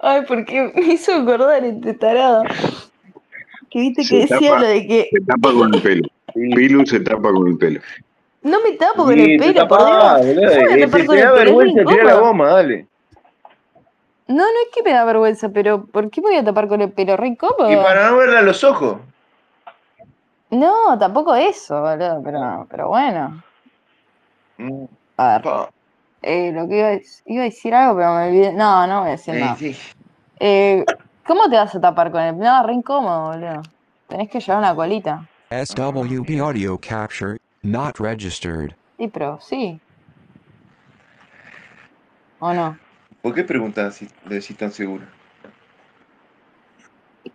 Ay, 0.00 0.22
porque 0.28 0.72
me 0.74 0.92
hizo 0.94 1.12
acordar 1.14 1.64
este 1.64 1.94
tarado. 1.94 2.44
Que 3.70 3.80
viste 3.80 4.02
que 4.02 4.08
Se 4.08 4.16
decía 4.34 4.50
tapa- 4.52 4.60
lo 4.60 4.66
de 4.68 4.86
que 4.86 5.08
Se 5.12 5.20
tapa 5.22 5.52
con 5.52 5.74
el 5.74 5.82
pelo. 5.82 6.08
Pilu 6.34 6.86
se 6.86 7.00
tapa 7.00 7.32
con 7.32 7.48
el 7.48 7.58
pelo. 7.58 7.80
no 8.42 8.60
me 8.62 8.72
tapo 8.72 9.04
con 9.04 9.14
Sí, 9.14 9.20
el 9.32 9.38
pelo, 9.40 9.68
por 9.68 9.78
Dios. 9.78 9.98
boludo, 10.18 10.48
¿Cómo 10.48 10.68
voy 10.68 10.72
a 10.72 10.76
eh, 10.76 10.80
tapar 10.86 11.06
con 11.06 11.16
el 11.18 11.22
pelo? 11.24 11.34
Vergüenza, 11.34 11.84
tira 11.84 12.04
la 12.04 12.14
goma, 12.14 12.46
dale. 12.48 12.86
No, 14.28 14.36
no 14.36 14.42
es 14.44 14.74
que 14.74 14.82
me 14.82 14.92
da 14.92 15.04
vergüenza, 15.04 15.48
pero 15.48 15.86
¿por 15.86 16.10
qué 16.10 16.20
me 16.20 16.28
voy 16.28 16.36
a 16.36 16.44
tapar 16.44 16.68
con 16.68 16.80
el 16.82 16.92
pelo? 16.92 17.16
Re 17.16 17.28
incómodo. 17.28 17.70
Y 17.72 17.76
para 17.76 18.10
no 18.10 18.18
verla 18.18 18.40
a 18.40 18.42
los 18.42 18.62
ojos. 18.62 18.98
No, 20.50 20.98
tampoco 20.98 21.34
eso, 21.34 21.80
boludo, 21.80 22.22
pero, 22.22 22.66
pero 22.70 22.88
bueno. 22.88 23.42
Mm, 24.58 24.84
A 25.16 25.38
ver, 25.38 25.52
eh, 26.22 26.52
lo 26.52 26.68
que 26.68 26.78
iba 26.78 26.88
a, 26.88 26.98
iba 27.26 27.42
a 27.42 27.44
decir 27.44 27.74
algo, 27.74 27.96
pero 27.96 28.14
me 28.14 28.28
olvidé. 28.28 28.52
No, 28.52 28.86
no 28.86 29.00
voy 29.00 29.08
a 29.08 29.12
decir 29.12 29.34
Eh, 29.34 29.40
nada. 29.40 29.56
sí. 29.56 29.76
Eh, 30.40 30.84
¿Cómo 31.26 31.48
te 31.50 31.56
vas 31.56 31.74
a 31.74 31.80
tapar 31.80 32.10
con 32.10 32.22
el 32.22 32.38
No, 32.38 32.66
re 32.66 32.74
incómodo, 32.74 33.28
boludo. 33.32 33.62
Tenés 34.08 34.30
que 34.30 34.40
llevar 34.40 34.58
una 34.58 34.74
colita. 34.74 35.26
SWB 35.50 36.40
audio 36.40 36.78
capture 36.78 37.38
not 37.62 37.98
registered. 37.98 38.74
Sí, 38.98 39.08
pero 39.08 39.38
sí. 39.40 39.80
¿O 42.40 42.52
no? 42.52 42.76
¿Por 43.28 43.34
qué 43.34 43.44
preguntas 43.44 43.96
si 43.96 44.08
lo 44.24 44.30
decís 44.30 44.56
tan 44.56 44.72
seguro? 44.72 45.04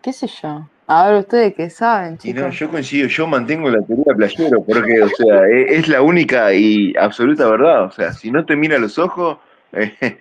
¿Qué 0.01 0.11
sé 0.11 0.25
yo? 0.25 0.67
A 0.87 1.07
ver, 1.07 1.19
ustedes 1.19 1.53
qué 1.53 1.69
saben, 1.69 2.17
Y 2.23 2.33
no, 2.33 2.49
chicos. 2.49 2.59
yo 2.59 2.71
coincido, 2.71 3.07
yo 3.07 3.27
mantengo 3.27 3.69
la 3.69 3.79
teoría 3.85 4.15
playero, 4.17 4.63
porque, 4.65 5.03
o 5.03 5.09
sea, 5.09 5.45
e- 5.45 5.75
es, 5.75 5.87
la 5.87 6.01
única 6.01 6.51
y 6.51 6.95
absoluta 6.99 7.47
verdad. 7.47 7.83
O 7.85 7.91
sea, 7.91 8.11
si 8.11 8.31
no 8.31 8.43
te 8.43 8.55
mira 8.55 8.77
a 8.77 8.79
los 8.79 8.97
ojos, 8.97 9.37
eh, 9.73 9.93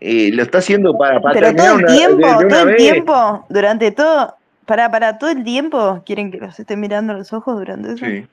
eh, 0.00 0.30
lo 0.32 0.42
está 0.42 0.58
haciendo 0.58 0.98
para, 0.98 1.20
para 1.20 1.34
Pero 1.34 1.54
todo 1.54 1.66
el 1.68 1.76
una, 1.76 1.92
de- 1.92 1.98
tiempo, 1.98 2.26
de 2.26 2.44
todo 2.50 2.60
el 2.62 2.66
vez. 2.66 2.92
tiempo, 2.92 3.46
durante 3.48 3.92
todo, 3.92 4.34
para, 4.66 4.90
para 4.90 5.18
todo 5.18 5.30
el 5.30 5.44
tiempo, 5.44 6.02
¿quieren 6.04 6.32
que 6.32 6.38
los 6.38 6.58
esté 6.58 6.76
mirando 6.76 7.12
a 7.12 7.16
los 7.16 7.32
ojos 7.32 7.56
durante 7.60 7.92
eso? 7.92 8.04
Sí. 8.04 8.26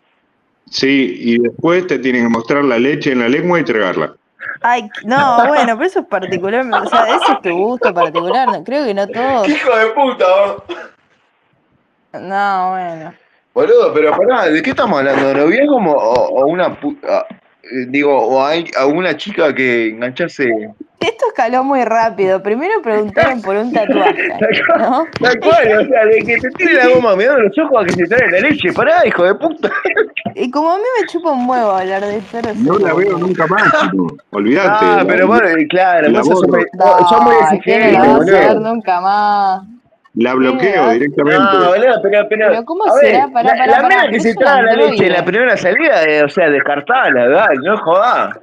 Sí, 0.71 1.13
y 1.19 1.37
después 1.37 1.85
te 1.85 1.99
tienen 1.99 2.23
que 2.23 2.29
mostrar 2.29 2.63
la 2.63 2.79
leche 2.79 3.11
en 3.11 3.19
la 3.19 3.29
lengua 3.29 3.59
y 3.59 3.63
tragarla. 3.63 4.15
Ay, 4.63 4.89
no, 5.05 5.37
bueno, 5.47 5.77
pero 5.77 5.83
eso 5.87 5.99
es 5.99 6.05
particular, 6.05 6.65
o 6.65 6.85
sea, 6.87 7.03
ese 7.07 7.31
es 7.33 7.41
tu 7.41 7.51
gusto 7.55 7.93
particular, 7.93 8.47
no, 8.47 8.63
creo 8.63 8.85
que 8.85 8.93
no 8.93 9.07
todos. 9.07 9.43
¡Qué 9.45 9.51
hijo 9.53 9.75
de 9.77 9.85
puta! 9.87 10.25
vos! 10.25 10.63
No, 12.13 12.69
bueno. 12.71 13.13
Boludo, 13.53 13.93
pero 13.93 14.15
pará, 14.17 14.45
¿de 14.45 14.61
qué 14.61 14.71
estamos 14.71 14.97
hablando? 14.99 15.27
¿De 15.27 15.33
noviazgo 15.35 15.75
o, 15.77 16.13
o 16.41 16.47
una 16.47 16.79
pu- 16.79 16.97
eh, 17.03 17.85
digo, 17.87 18.17
o 18.19 18.43
hay 18.43 18.69
alguna 18.77 19.15
chica 19.15 19.53
que 19.53 19.89
engancharse 19.89 20.73
Esto 20.99 21.25
escaló 21.27 21.63
muy 21.65 21.83
rápido. 21.83 22.41
Primero 22.41 22.81
preguntaron 22.81 23.41
por 23.41 23.55
un 23.57 23.73
tatuaje, 23.73 24.29
¿no? 24.79 25.05
Tal 25.19 25.39
cual, 25.41 25.85
o 25.85 25.87
sea, 25.87 26.05
de 26.05 26.19
que 26.25 26.37
te 26.37 26.49
tire 26.51 26.73
la 26.75 26.87
goma 26.87 27.15
mirando 27.15 27.41
los 27.41 27.57
ojos 27.57 27.83
a 27.83 27.85
que 27.85 27.93
se 27.93 28.07
trae 28.07 28.31
la 28.31 28.39
leche. 28.39 28.71
Pará, 28.71 29.05
hijo 29.05 29.23
de 29.23 29.35
puta. 29.35 29.69
Y 30.35 30.49
como 30.49 30.71
a 30.71 30.77
mí 30.77 30.83
me 31.01 31.07
chupa 31.07 31.31
un 31.31 31.49
huevo 31.49 31.71
hablar 31.71 32.01
de 32.05 32.17
esto, 32.17 32.39
no 32.55 32.79
la 32.79 32.93
veo 32.93 33.17
nunca 33.17 33.45
más, 33.47 33.63
chico. 33.81 34.15
Olvídate. 34.31 34.69
Ah, 34.69 35.03
pero 35.05 35.27
bueno, 35.27 35.59
y 35.59 35.67
claro, 35.67 36.09
la 36.09 36.19
vos 36.21 36.27
sos 36.39 36.47
muy, 36.47 36.63
¿qué 36.63 36.69
no 36.77 37.29
la 37.29 37.55
exigente, 37.55 37.97
vas 37.97 38.21
a 38.21 38.23
ver 38.23 38.61
nunca 38.61 39.01
más? 39.01 39.61
La 40.15 40.35
bloqueo 40.35 40.89
directamente. 40.91 41.39
No, 41.39 41.69
boludo, 41.69 42.01
pero, 42.03 42.27
pero, 42.29 42.47
Pero 42.49 42.65
¿cómo 42.65 42.85
a 42.85 42.91
será? 42.99 43.25
ver, 43.25 43.33
Pará, 43.33 43.55
la, 43.55 43.57
pará, 43.57 43.67
la 43.67 43.81
pará, 43.81 44.09
que 44.11 44.19
se 44.19 44.35
traga 44.35 44.61
la 44.61 44.73
leche 44.75 45.07
en 45.07 45.13
la 45.13 45.25
primera 45.25 45.57
salida, 45.57 46.03
eh, 46.03 46.23
o 46.23 46.29
sea, 46.29 46.49
descartala, 46.49 47.27
dale, 47.29 47.55
no 47.63 47.77
jodás. 47.77 48.37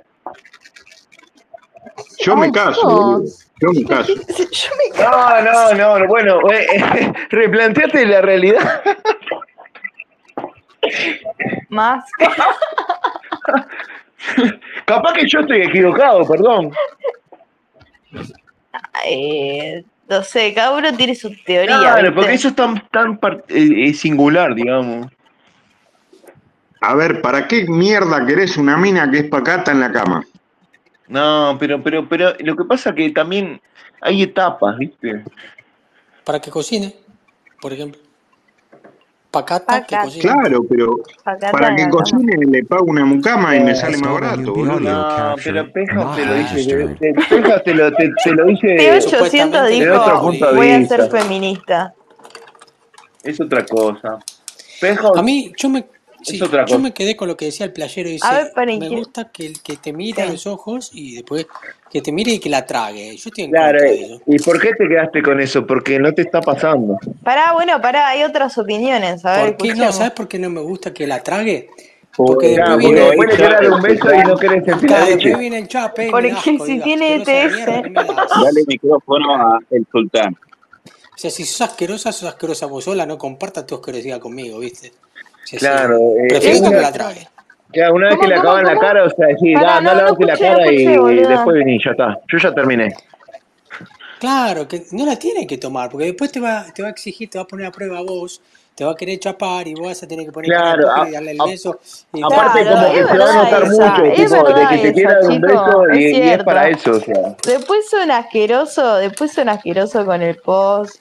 Yo 2.22 2.36
me 2.36 2.52
caso. 2.52 3.24
Yo 3.60 3.72
me 3.72 3.84
caso. 3.84 4.14
Yo 4.14 4.70
me 4.78 5.02
No, 5.02 5.42
no, 5.42 5.74
no, 5.74 5.98
no, 5.98 6.06
bueno, 6.06 6.38
eh, 6.50 6.66
eh, 6.72 7.12
replanteate 7.30 8.06
la 8.06 8.20
realidad. 8.20 8.82
más. 11.68 12.04
Capaz 14.84 15.12
que 15.14 15.26
yo 15.28 15.40
estoy 15.40 15.62
equivocado, 15.62 16.26
perdón. 16.26 16.72
Eh, 19.06 19.84
no 20.08 20.22
sé, 20.22 20.52
cada 20.52 20.76
uno 20.76 20.94
tiene 20.96 21.14
su 21.14 21.30
teoría. 21.44 21.78
Claro, 21.78 22.02
¿viste? 22.02 22.12
porque 22.12 22.34
eso 22.34 22.48
es 22.48 22.56
tan, 22.56 22.86
tan 22.88 23.18
eh, 23.48 23.88
eh, 23.88 23.94
singular, 23.94 24.54
digamos. 24.54 25.06
A 26.80 26.94
ver, 26.94 27.22
¿para 27.22 27.46
qué 27.46 27.66
mierda 27.68 28.26
querés 28.26 28.56
una 28.56 28.76
mina 28.76 29.10
que 29.10 29.18
es 29.18 29.28
pacata 29.28 29.70
en 29.70 29.80
la 29.80 29.92
cama? 29.92 30.24
No, 31.10 31.56
pero, 31.58 31.82
pero, 31.82 32.08
pero 32.08 32.32
lo 32.38 32.54
que 32.56 32.64
pasa 32.64 32.94
que 32.94 33.10
también 33.10 33.60
hay 34.00 34.22
etapas, 34.22 34.78
¿viste? 34.78 35.24
Para 36.24 36.40
que 36.40 36.50
cocine, 36.52 36.94
por 37.60 37.72
ejemplo. 37.72 38.00
Pacata, 39.32 39.84
que 39.84 39.96
Pacata. 39.96 40.04
cocine. 40.04 40.22
Claro, 40.22 40.64
pero 40.68 40.96
Pacata 41.24 41.50
para 41.52 41.74
que 41.74 41.88
cocine 41.90 42.36
le 42.46 42.64
pago 42.64 42.84
una 42.84 43.04
mucama 43.04 43.56
y 43.56 43.60
me 43.60 43.74
sale 43.74 43.96
más 43.98 44.12
barato, 44.12 44.52
boludo. 44.54 44.78
No, 44.80 45.34
pero 45.42 45.72
Peja 45.72 45.94
not 45.94 46.14
te 46.16 46.24
lo 46.26 46.34
dice, 46.34 46.54
registered. 46.54 46.96
te- 46.98 47.14
Peja 47.28 47.62
te 47.62 47.74
lo, 47.74 47.92
te, 47.92 48.10
te 48.24 48.34
lo 48.34 48.44
dice, 48.46 48.66
T800 48.68 49.00
Supuestamente 49.02 49.60
desde 49.62 49.90
otro 49.90 50.12
dijo, 50.12 50.20
punto 50.26 50.46
de 50.46 50.56
voy 50.56 50.70
a 50.70 50.86
ser 50.86 51.10
feminista. 51.10 51.94
Es 53.24 53.40
otra 53.40 53.66
cosa. 53.66 54.18
Peja, 54.80 55.08
A 55.16 55.22
mí, 55.22 55.52
yo 55.56 55.68
me, 55.68 55.84
sí, 56.22 56.36
Es 56.36 56.42
otra 56.42 56.64
yo 56.66 56.78
me 56.78 56.92
quedé 56.92 57.16
con 57.16 57.28
lo 57.28 57.36
que 57.36 57.46
decía 57.46 57.66
el 57.66 57.72
playero. 57.72 58.08
Dice, 58.08 58.26
A 58.26 58.34
ver, 58.34 58.52
paren, 58.54 58.78
me 58.78 58.88
¿quién- 58.88 58.98
gusta 59.00 59.30
que, 59.32 59.46
el 59.46 59.62
que 59.62 59.76
te 59.76 59.92
mire 59.92 60.22
a 60.22 60.26
Sí. 60.26 60.32
los 60.32 60.46
ojos 60.46 60.90
y 60.92 61.14
después 61.16 61.46
que 61.90 62.00
te 62.02 62.12
mire 62.12 62.32
y 62.32 62.38
que 62.38 62.48
la 62.50 62.64
trague. 62.66 63.16
Yo 63.16 63.28
estoy 63.30 63.44
en 63.44 63.50
claro, 63.50 63.78
eso. 63.82 64.20
¿y 64.26 64.38
por 64.38 64.60
qué 64.60 64.74
te 64.74 64.86
quedaste 64.88 65.22
con 65.22 65.40
eso? 65.40 65.66
Porque 65.66 65.98
no 65.98 66.12
te 66.12 66.22
está 66.22 66.40
pasando. 66.40 66.96
Pará, 67.24 67.52
bueno, 67.52 67.80
pará, 67.80 68.08
hay 68.08 68.22
otras 68.22 68.56
opiniones. 68.58 69.24
A 69.24 69.42
ver, 69.42 69.56
¿Por 69.56 69.66
qué 69.68 69.74
no? 69.74 69.92
¿Sabes 69.92 70.12
por 70.12 70.28
qué 70.28 70.38
no 70.38 70.50
me 70.50 70.60
gusta 70.60 70.92
que 70.94 71.06
la 71.06 71.22
trague? 71.22 71.68
Porque 72.16 72.54
Claro, 72.56 72.76
después 72.76 72.82
porque 72.82 72.94
viene, 72.94 73.06
después 73.08 73.28
le 73.28 73.36
quieres 73.36 73.60
dar 73.60 73.72
un 73.72 73.82
beso 73.82 74.14
y 74.14 74.18
no 74.28 74.36
querés 74.36 74.64
sentir 74.64 74.90
la 74.90 74.96
Claro, 74.96 75.04
leche. 75.06 75.16
después 75.28 75.38
viene 75.40 75.58
el 75.58 75.68
chape 75.68 76.08
Porque 76.10 76.30
asco, 76.32 76.66
si 76.66 76.80
tiene 76.80 77.14
ETS. 77.16 77.54
mierda, 77.54 77.82
¿qué 77.82 77.90
me 77.90 78.04
das? 78.04 78.16
Dale 78.42 78.64
micrófono 78.66 79.34
a 79.36 79.58
el 79.70 79.86
sultán. 79.90 80.34
O 80.84 81.16
sea, 81.22 81.30
si 81.30 81.44
sos 81.44 81.60
asquerosa, 81.68 82.12
sos 82.12 82.28
asquerosa 82.28 82.66
vos 82.66 82.84
sola, 82.84 83.06
no 83.06 83.16
compartas 83.16 83.66
tu 83.66 83.74
asquerosidad 83.76 84.18
conmigo, 84.20 84.58
¿viste? 84.58 84.92
Claro, 85.58 85.96
sí. 85.98 86.04
eh, 86.24 86.26
Prefiero 86.28 86.70
que 86.70 86.76
la 86.76 86.92
trague. 86.92 87.28
Ya, 87.72 87.92
una 87.92 88.06
vez 88.08 88.16
¿Cómo, 88.16 88.22
que 88.22 88.28
le 88.34 88.40
acaban 88.40 88.64
la 88.64 88.76
cara, 88.78 89.04
o 89.04 89.10
sea, 89.10 89.28
decir, 89.28 89.54
Pará, 89.54 89.74
da, 89.74 89.80
no, 89.80 89.82
no 89.82 89.90
no 89.92 89.96
levante 89.98 90.24
la 90.26 90.34
no 90.34 90.40
cara 90.40 90.72
y 90.72 90.86
después 91.26 91.54
vení, 91.56 91.78
ya 91.84 91.90
está. 91.92 92.18
Yo 92.32 92.38
ya 92.38 92.52
terminé. 92.54 92.94
Claro, 94.18 94.68
que 94.68 94.84
no 94.92 95.06
la 95.06 95.16
tiene 95.16 95.46
que 95.46 95.56
tomar, 95.56 95.88
porque 95.88 96.06
después 96.06 96.30
te 96.30 96.40
va, 96.40 96.66
te 96.74 96.82
va 96.82 96.88
a 96.88 96.90
exigir, 96.90 97.30
te 97.30 97.38
va 97.38 97.44
a 97.44 97.46
poner 97.46 97.66
a 97.66 97.70
prueba 97.70 97.98
a 97.98 98.02
vos, 98.02 98.42
te 98.74 98.84
va 98.84 98.92
a 98.92 98.94
querer 98.94 99.18
chapar 99.18 99.66
y 99.66 99.74
vos 99.74 99.86
vas 99.86 100.02
a 100.02 100.06
tener 100.08 100.26
que 100.26 100.32
poner 100.32 100.50
Claro, 100.50 100.90
a- 100.92 101.08
y 101.08 101.12
darle 101.12 101.30
el 101.30 101.40
a- 101.40 101.44
beso. 101.46 101.80
Y 102.12 102.22
Aparte, 102.22 102.62
Claro, 102.62 102.80
como 102.80 102.92
que 102.92 103.06
se 103.12 103.18
va 103.18 103.30
a 103.30 103.44
notar 103.44 103.62
esa, 103.62 103.70
mucho, 103.72 104.04
es 104.04 104.14
tipo, 104.30 104.44
de 104.52 104.66
que 104.68 104.78
te 104.78 104.92
quiera 104.92 105.20
un 105.22 105.40
beso 105.40 105.88
es 105.88 105.98
y, 105.98 106.16
y 106.18 106.28
es 106.30 106.44
para 106.44 106.68
eso, 106.68 106.90
o 106.92 107.00
sea. 107.00 107.36
Después 107.46 107.88
son 107.88 108.10
asquerosos, 108.10 109.00
después 109.00 109.32
son 109.32 109.48
asquerosos 109.48 110.04
con 110.04 110.20
el 110.20 110.36
post, 110.36 111.00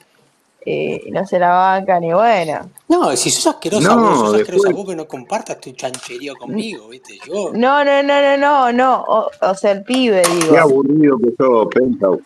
eh, 0.66 1.02
no 1.10 1.26
se 1.26 1.38
la 1.38 1.48
bancan 1.50 2.04
y 2.04 2.12
bueno. 2.12 2.70
No, 2.88 3.16
si 3.16 3.30
sos 3.30 3.46
asquerosa 3.54 3.94
No, 3.94 4.00
vos, 4.00 4.18
sos 4.18 4.34
asquerosa 4.40 4.70
vos 4.70 4.88
que 4.88 4.96
no 4.96 5.06
compartas 5.06 5.60
tu 5.60 5.72
chanchería 5.72 6.34
conmigo, 6.34 6.88
¿viste? 6.88 7.14
Yo. 7.26 7.52
No, 7.54 7.84
no, 7.84 8.02
no, 8.02 8.20
no, 8.22 8.36
no, 8.36 8.72
no, 8.72 9.04
o, 9.06 9.30
o 9.40 9.54
sea, 9.54 9.72
el 9.72 9.82
pibe, 9.84 10.22
Qué 10.22 10.30
digo. 10.44 10.58
aburrido 10.58 11.18
que 11.18 11.30
sos, 11.38 11.66
Penthouse. 11.74 12.20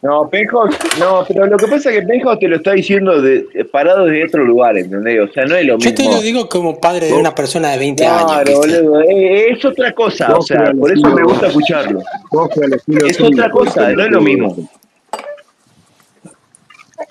No, 0.00 0.28
Penjo, 0.30 0.64
no, 1.00 1.24
pero 1.26 1.46
lo 1.46 1.56
que 1.56 1.66
pasa 1.66 1.90
es 1.90 1.98
que 2.00 2.06
Penjo 2.06 2.38
te 2.38 2.46
lo 2.46 2.54
está 2.58 2.70
diciendo 2.70 3.20
de, 3.20 3.44
parado 3.72 4.04
desde 4.04 4.26
otro 4.26 4.44
lugar, 4.44 4.78
¿entendés? 4.78 5.28
O 5.28 5.32
sea, 5.32 5.44
no 5.44 5.56
es 5.56 5.66
lo 5.66 5.76
Yo 5.76 5.92
te 5.92 6.02
mismo. 6.02 6.14
lo 6.14 6.22
digo 6.22 6.48
como 6.48 6.78
padre 6.78 7.08
de 7.08 7.14
una 7.14 7.34
persona 7.34 7.72
de 7.72 7.78
20 7.78 8.06
años, 8.06 8.24
Claro, 8.30 8.54
boludo, 8.58 9.00
eh, 9.00 9.50
es 9.50 9.64
otra 9.64 9.92
cosa, 9.92 10.36
o 10.36 10.42
sea, 10.42 10.70
por 10.78 10.92
eso 10.92 11.08
me 11.08 11.24
gusta 11.24 11.48
escucharlo. 11.48 12.00
Es 13.08 13.20
otra 13.20 13.50
cosa, 13.50 13.90
no 13.90 14.04
es 14.04 14.10
lo 14.12 14.20
mismo. 14.20 14.56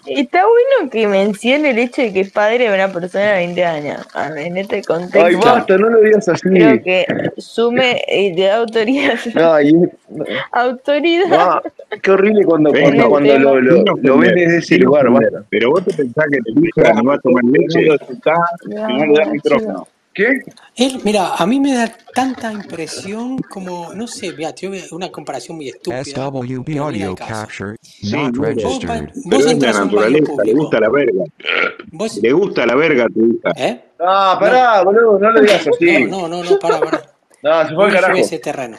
Está 0.05 0.43
bueno 0.45 0.89
que 0.91 1.07
mencione 1.07 1.69
el 1.71 1.79
hecho 1.79 2.01
de 2.01 2.11
que 2.13 2.21
es 2.21 2.31
padre 2.31 2.69
de 2.69 2.73
una 2.73 2.91
persona 2.91 3.31
de 3.31 3.37
20 3.37 3.65
años. 3.65 4.07
A 4.13 4.29
ver, 4.29 4.47
en 4.47 4.57
este 4.57 4.77
Ay, 4.77 4.81
contexto, 4.83 5.39
basta, 5.39 5.77
no 5.77 5.89
lo 5.89 6.01
digas 6.01 6.27
así. 6.27 6.49
creo 6.49 6.81
que 6.81 7.05
sume 7.37 8.01
eh, 8.07 8.33
de 8.35 8.51
autoridad. 8.51 9.17
Ay, 9.35 9.73
autoridad. 10.51 11.27
no, 11.29 11.61
qué 12.01 12.11
horrible 12.11 12.43
cuando, 12.45 12.71
cuando, 12.71 13.09
cuando 13.09 13.39
lo, 13.39 13.61
lo, 13.61 13.83
lo 13.83 13.95
ves 13.95 14.11
ofender, 14.11 14.35
desde 14.35 14.57
ese 14.57 14.77
lugar. 14.79 15.07
Pero 15.49 15.71
vos 15.71 15.85
te 15.85 15.93
pensás 15.93 16.25
que 16.31 16.39
tu 16.39 16.65
hija 16.65 16.93
no 16.93 17.03
va 17.05 17.15
a 17.15 17.19
tomar 17.19 17.43
leche. 17.45 17.87
No 18.77 19.05
le 19.05 19.13
das 19.13 19.31
micrófono. 19.31 19.87
¿Qué? 20.17 20.41
Él, 20.75 20.99
mira, 21.03 21.35
a 21.35 21.45
mí 21.45 21.59
me 21.59 21.75
da 21.75 21.95
tanta 22.11 22.51
impresión 22.51 23.37
como, 23.37 23.93
no 23.93 24.07
sé, 24.07 24.33
mira, 24.35 24.51
te 24.55 24.67
voy 24.67 24.79
a- 24.79 24.95
una 24.95 25.11
comparación 25.11 25.57
muy 25.57 25.69
estúpida, 25.69 26.03
SWB 26.03 26.79
audio 26.79 27.15
capture 27.15 27.75
Sí, 27.83 28.11
not. 28.15 28.35
Vos, 28.35 28.47
registered. 28.47 29.05
vos 29.13 29.23
Pero 29.29 29.49
es 29.51 29.59
la 29.59 29.73
naturaleza, 29.73 30.31
le 30.43 30.53
gusta 30.53 30.79
la 30.79 30.89
verga. 30.89 31.23
Vos, 31.91 32.17
Le 32.17 32.31
gusta 32.33 32.65
la 32.65 32.75
verga 32.75 33.03
a 33.05 33.09
tu 33.09 33.25
hija. 33.27 33.51
¿eh? 33.57 33.83
Ah, 33.99 34.37
pará, 34.39 34.81
boludo, 34.81 35.19
no 35.19 35.31
lo 35.31 35.39
digas 35.41 35.67
así. 35.67 36.05
No, 36.07 36.27
no, 36.27 36.43
no, 36.43 36.49
no, 36.49 36.57
para, 36.59 36.79
para. 36.79 37.13
No, 37.43 37.61
se 37.61 37.67
fue 37.67 37.75
No 37.75 37.83
al 37.83 37.91
carajo. 37.93 38.17
ese 38.17 38.39
terreno. 38.39 38.77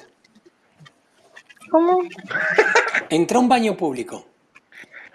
¿Cómo? 1.71 2.01
Entra 3.11 3.37
a 3.39 3.41
un 3.41 3.49
baño 3.49 3.77
público. 3.77 4.27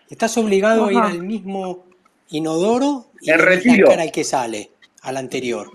Estás 0.10 0.38
obligado 0.38 0.86
a 0.86 0.94
ir 0.94 1.00
al 1.00 1.22
mismo 1.22 1.84
inodoro 2.30 3.08
y 3.20 3.28
le 3.28 3.38
retiro. 3.38 3.90
cara 3.90 4.04
al 4.04 4.12
que 4.14 4.24
sale, 4.24 4.72
al 5.02 5.18
anterior. 5.18 5.70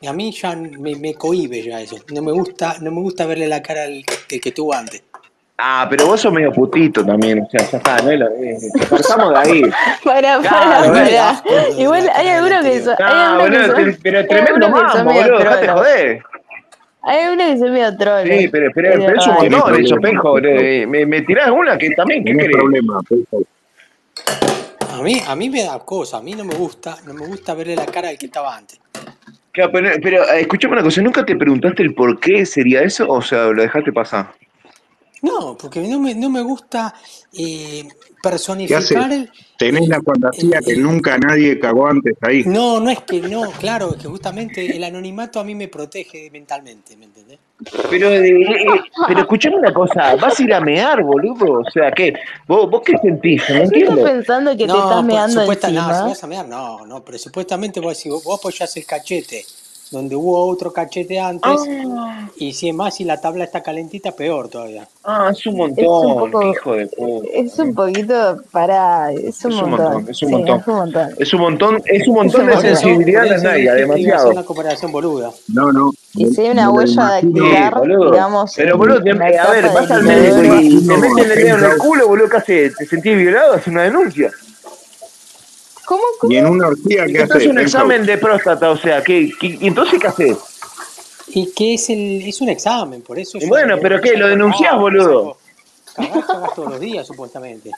Y 0.00 0.06
a 0.06 0.12
mí 0.12 0.32
ya 0.32 0.56
me, 0.56 0.96
me 0.96 1.14
cohíbe 1.14 1.62
ya 1.62 1.80
eso. 1.80 1.96
No 2.12 2.22
me 2.22 2.32
gusta, 2.32 2.76
no 2.80 2.90
me 2.90 3.00
gusta 3.00 3.26
verle 3.26 3.46
la 3.48 3.62
cara 3.62 3.82
al 3.84 4.02
que, 4.26 4.40
que 4.40 4.50
tuvo 4.52 4.72
antes. 4.74 5.02
Ah, 5.62 5.86
pero 5.90 6.06
vos 6.06 6.18
sos 6.18 6.32
medio 6.32 6.50
putito 6.52 7.04
también, 7.04 7.40
o 7.42 7.50
sea, 7.50 7.60
ya 7.70 7.76
está, 7.76 7.98
no 8.00 8.10
es 8.10 8.18
lo 8.18 8.28
de 8.30 8.56
ahí. 9.36 9.60
Para, 10.04 10.40
para, 10.40 10.40
Claro, 10.40 10.92
para. 10.94 11.42
Igual 11.78 12.10
hay 12.14 12.28
algunos 12.28 12.64
que 12.64 12.80
son. 12.80 12.94
Hay 12.98 13.14
No, 13.14 13.42
algunos 13.42 13.58
que 13.58 13.66
boludo, 13.66 13.76
son. 13.76 13.92
te- 13.92 13.98
pero 14.02 14.26
tremendo 14.26 14.68
mambo, 14.70 15.12
boludo, 15.12 15.38
dejate 15.38 15.68
joder. 15.68 16.22
Hay 17.02 17.18
algunos 17.20 17.46
que 17.46 17.58
son 17.58 17.72
medio 17.72 17.96
trolos. 17.98 18.28
Sí, 18.38 18.48
pero, 18.48 18.70
pero, 18.74 18.88
Es 18.88 19.04
pero 19.04 19.18
es 19.20 19.26
un 19.26 19.34
montón 19.52 19.84
eso, 19.84 19.96
penjo. 19.96 20.34
Me, 20.40 21.04
me 21.06 21.20
tirás 21.22 21.50
una 21.50 21.76
que 21.76 21.90
también, 21.90 22.24
¿qué 22.24 22.34
querés? 22.34 22.56
problema. 22.56 23.00
A 24.94 25.02
mí, 25.02 25.20
a 25.26 25.36
mí 25.36 25.50
me 25.50 25.62
da 25.64 25.78
cosa, 25.80 26.16
a 26.18 26.22
mí 26.22 26.32
no 26.32 26.44
me 26.44 26.54
gusta, 26.54 26.96
no 27.06 27.12
me 27.12 27.26
gusta 27.26 27.52
verle 27.54 27.76
la 27.76 27.84
cara 27.86 28.08
al 28.08 28.16
que 28.18 28.26
estaba 28.26 28.56
antes. 28.56 28.79
Pero, 29.68 29.90
pero 30.02 30.22
eh, 30.30 30.40
escuchame 30.40 30.74
una 30.74 30.82
cosa, 30.82 31.02
¿nunca 31.02 31.24
te 31.24 31.36
preguntaste 31.36 31.82
el 31.82 31.94
por 31.94 32.18
qué 32.20 32.46
sería 32.46 32.82
eso? 32.82 33.08
O 33.08 33.20
sea, 33.20 33.46
lo 33.46 33.62
dejaste 33.62 33.92
pasar. 33.92 34.32
No, 35.22 35.56
porque 35.60 35.80
no 35.80 35.98
me, 36.00 36.14
no 36.14 36.30
me 36.30 36.40
gusta 36.40 36.94
eh. 37.32 37.86
Personificar 38.22 39.12
el, 39.12 39.30
Tenés 39.58 39.88
la 39.88 40.00
fantasía 40.02 40.58
el- 40.58 40.64
que 40.64 40.76
nunca 40.76 41.18
nadie 41.18 41.58
cagó 41.58 41.86
antes 41.86 42.14
ahí. 42.22 42.44
No, 42.44 42.80
no 42.80 42.90
es 42.90 43.00
que 43.00 43.20
no, 43.22 43.50
claro, 43.52 43.92
es 43.94 43.98
que 44.02 44.08
justamente 44.08 44.74
el 44.76 44.84
anonimato 44.84 45.38
a 45.40 45.44
mí 45.44 45.54
me 45.54 45.68
protege 45.68 46.30
mentalmente, 46.30 46.96
¿me 46.96 47.06
entendés? 47.06 47.38
Pero, 47.90 48.08
eh, 48.08 48.30
eh, 48.30 48.80
pero 49.06 49.20
escuchame 49.20 49.56
una 49.56 49.72
cosa, 49.74 50.16
vas 50.16 50.40
a 50.40 50.42
ir 50.42 50.54
a 50.54 50.60
mear, 50.60 51.02
boludo. 51.02 51.60
O 51.60 51.70
sea, 51.70 51.92
¿qué? 51.92 52.14
¿Vos, 52.48 52.70
vos 52.70 52.80
qué 52.84 52.96
sentís? 53.02 53.42
No 53.50 53.56
¿Qué 53.56 53.62
estás 53.64 53.74
entiendo. 53.74 54.02
pensando 54.02 54.50
que 54.52 54.56
te 54.58 54.64
estás 54.64 54.96
No, 54.96 55.02
meando 55.02 55.40
supuesta, 55.40 55.68
no, 55.68 55.72
si 55.74 55.78
encima? 55.90 56.08
vas 56.08 56.24
a 56.24 56.26
mear, 56.26 56.48
no, 56.48 56.86
no, 56.86 57.04
pero 57.04 57.18
supuestamente 57.18 57.80
vos, 57.80 57.98
si 57.98 58.08
vos, 58.08 58.24
vos 58.24 58.38
apoyás 58.38 58.74
el 58.78 58.86
cachete 58.86 59.44
donde 59.90 60.14
hubo 60.14 60.46
otro 60.46 60.72
cachete 60.72 61.18
antes, 61.18 61.50
Ah, 61.52 62.28
y 62.36 62.52
si 62.52 62.68
es 62.68 62.74
más, 62.74 62.94
si 62.94 63.04
la 63.04 63.20
tabla 63.20 63.44
está 63.44 63.60
calentita, 63.62 64.12
peor 64.12 64.48
todavía. 64.48 64.86
ah, 65.04 65.30
es 65.32 65.44
un 65.46 65.52
Es 65.52 65.56
un 65.56 65.56
montón. 65.56 66.30
Poco, 66.30 66.42
hijo 66.52 66.74
de 66.76 66.86
puta. 66.86 67.28
es 67.34 67.58
un 67.58 67.74
poquito 67.74 68.40
para, 68.52 69.10
es 69.12 69.44
un 69.44 69.52
Es 69.52 69.62
un 69.62 69.70
montón. 69.70 69.92
montón, 69.92 70.10
es 70.10 70.22
un 70.22 70.28
Sí, 70.28 70.34
montón. 70.34 70.60
es 70.60 70.66
un 70.68 70.74
montón. 70.76 71.08
Es 71.18 71.32
un 71.34 71.40
montón, 71.40 71.76
es 71.76 71.82
un 71.82 71.96
Es 72.02 72.08
un 72.08 72.14
montón 72.14 72.40
de 72.46 72.52
montón. 72.54 72.62
sensibilidad 72.76 73.20
por 73.20 73.26
en 73.26 73.32
las 73.32 73.42
eso 73.42 73.50
nalgas, 73.50 73.74
dije 73.76 73.76
que 73.76 73.80
iba 73.80 73.82
a 73.82 73.94
hacer 73.94 73.98
demasiado. 73.98 74.30
una 74.30 74.44
comparación 74.44 74.92
boluda. 74.92 75.30
No, 75.48 75.72
no. 75.72 75.90
Y 76.14 76.26
si 76.26 76.40
hay 76.40 76.50
una 76.50 76.64
lo 76.66 76.72
huella. 76.72 76.92
Sí, 77.20 77.26
dactilar, 77.32 77.78
boludo. 77.78 78.10
digamos, 78.12 78.52
Pero 78.56 78.78
boludo, 78.78 79.02
te- 79.02 79.10
a 79.10 79.50
ver, 79.50 79.64
vas 79.72 79.90
al 79.90 80.02
médico 80.04 80.54
y 80.60 80.86
te 80.86 80.96
meten 80.96 81.18
el 81.18 81.28
dedo 81.44 81.58
en 81.58 81.64
el 81.64 81.78
culo, 81.78 82.08
boludo, 82.08 82.28
¿qué 82.28 82.36
haces? 82.36 82.76
¿Te 82.76 82.86
sentís 82.86 83.16
violado? 83.16 83.54
¿Haces 83.54 83.68
una 83.68 83.82
denuncia? 83.82 84.30
¿Cómo, 85.90 86.02
y 86.02 86.18
cómo? 86.20 86.32
en 86.34 86.46
una 86.46 86.68
orgía, 86.68 87.06
Y 87.08 87.12
¿qué 87.12 87.26
te 87.26 87.34
haces 87.34 87.46
un 87.48 87.58
examen 87.58 88.06
de 88.06 88.16
próstata, 88.16 88.70
o 88.70 88.76
sea, 88.76 89.02
¿qué, 89.02 89.30
qué- 89.40 89.58
y 89.60 89.66
entonces 89.66 89.98
qué 90.00 90.06
haces? 90.06 90.36
Y 91.28 91.52
que 91.52 91.74
es 91.74 91.90
el, 91.90 92.22
es 92.26 92.40
un 92.40 92.48
examen, 92.48 93.02
por 93.02 93.18
eso 93.18 93.38
Y 93.38 93.42
es, 93.44 93.48
bueno, 93.48 93.76
pero 93.82 94.00
¿qué? 94.00 94.16
¿Lo 94.16 94.28
denunciás, 94.28 94.76
boludo? 94.76 95.36
Cagás, 95.94 96.24
cagás 96.24 96.54
todos 96.54 96.70
los 96.70 96.80
días, 96.80 97.06
supuestamente. 97.06 97.70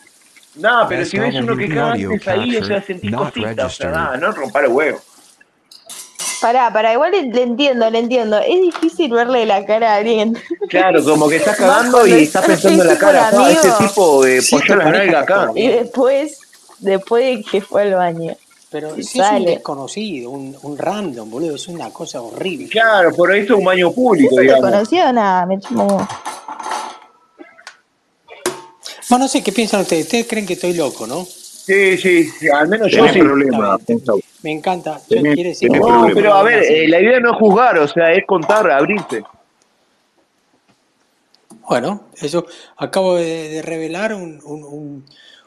No, 0.57 0.87
pero 0.89 1.05
si 1.07 1.19
ves 1.19 1.35
uno 1.37 1.57
que 1.57 1.67
SWB 1.67 1.75
caga 1.75 1.93
audio 1.93 2.11
antes 2.11 2.29
ahí, 2.29 2.57
o 2.59 2.65
sea, 2.65 2.83
sentís 2.83 3.15
cositas, 3.15 3.65
o 3.65 3.71
sea, 3.71 3.91
nada, 3.91 4.17
no 4.19 4.33
rompar 4.33 4.65
el 4.65 4.71
huevo. 4.73 5.01
Pará, 6.43 6.73
pará, 6.73 6.93
igual 6.93 7.13
le, 7.13 7.23
le 7.23 7.43
entiendo, 7.43 7.89
le 7.89 7.99
entiendo. 8.01 8.37
Es 8.39 8.61
difícil 8.61 9.13
verle 9.13 9.47
la 9.47 9.65
cara 9.65 9.95
a 9.95 9.97
alguien. 9.97 10.37
Claro, 10.69 11.03
como 11.05 11.29
que 11.29 11.37
estás 11.37 11.57
cagando 11.65 12.07
y 12.07 12.13
es, 12.13 12.23
estás 12.23 12.45
pensando 12.45 12.83
en 12.83 12.89
la 12.89 12.99
cara, 12.99 13.31
pa, 13.31 13.51
ese 13.51 13.71
tipo 13.79 14.27
eh, 14.27 14.41
polló 14.51 14.77
nalgas 14.77 15.05
está 15.07 15.27
todo 15.27 15.41
acá. 15.43 15.53
y 15.55 15.69
después, 15.69 16.39
después 16.83 17.25
de 17.25 17.43
que 17.45 17.61
fue 17.61 17.83
al 17.83 17.95
baño. 17.95 18.37
Pero 18.71 18.95
si 18.95 19.01
es 19.03 19.15
un 19.17 19.21
sale. 19.23 19.51
desconocido, 19.51 20.31
un, 20.31 20.57
un 20.63 20.79
random, 20.79 21.31
boludo, 21.31 21.57
es 21.57 21.69
una 21.69 21.91
cosa 21.91 22.23
horrible. 22.23 22.69
Claro, 22.69 23.15
por 23.15 23.35
eso 23.35 23.53
es 23.53 23.59
un 23.59 23.65
baño 23.67 23.93
público, 23.93 24.31
es 24.35 24.39
un 24.39 24.43
digamos. 24.43 24.63
desconocido, 24.71 25.13
nada, 25.13 25.45
me 25.47 25.61
chumo. 25.61 26.09
Bueno, 29.11 29.25
no 29.25 29.29
sé 29.29 29.43
qué 29.43 29.53
piensan 29.53 29.83
ustedes. 29.83 30.05
Ustedes 30.05 30.27
creen 30.27 30.47
que 30.47 30.55
estoy 30.55 30.73
loco, 30.73 31.07
¿no? 31.07 31.25
Sí, 31.27 31.97
sí, 31.99 32.25
sí, 32.25 32.49
al 32.49 32.67
menos 32.67 32.91
yo 32.91 33.07
sí. 33.09 33.21
Penthouse. 33.87 34.23
me 34.43 34.51
encanta. 34.53 35.01
Yo 35.09 35.17
Tenés, 35.23 35.37
decir 35.37 35.71
No, 35.71 36.09
pero 36.15 36.35
a 36.35 36.43
ver, 36.43 36.63
eh, 36.65 36.89
la 36.89 36.99
idea 37.01 37.21
no 37.21 37.33
es 37.33 37.37
juzgar, 37.39 37.79
o 37.79 37.87
sea, 37.87 38.11
es 38.13 38.25
contar, 38.27 38.71
abrirse. 38.71 39.23
Bueno, 41.69 42.09
eso 42.21 42.47
acabo 42.77 43.17
de, 43.17 43.49
de 43.51 43.63
revelar 43.63 44.15
un, 44.15 44.41
un, 44.45 44.65
un, 44.65 44.65
un 44.65 45.07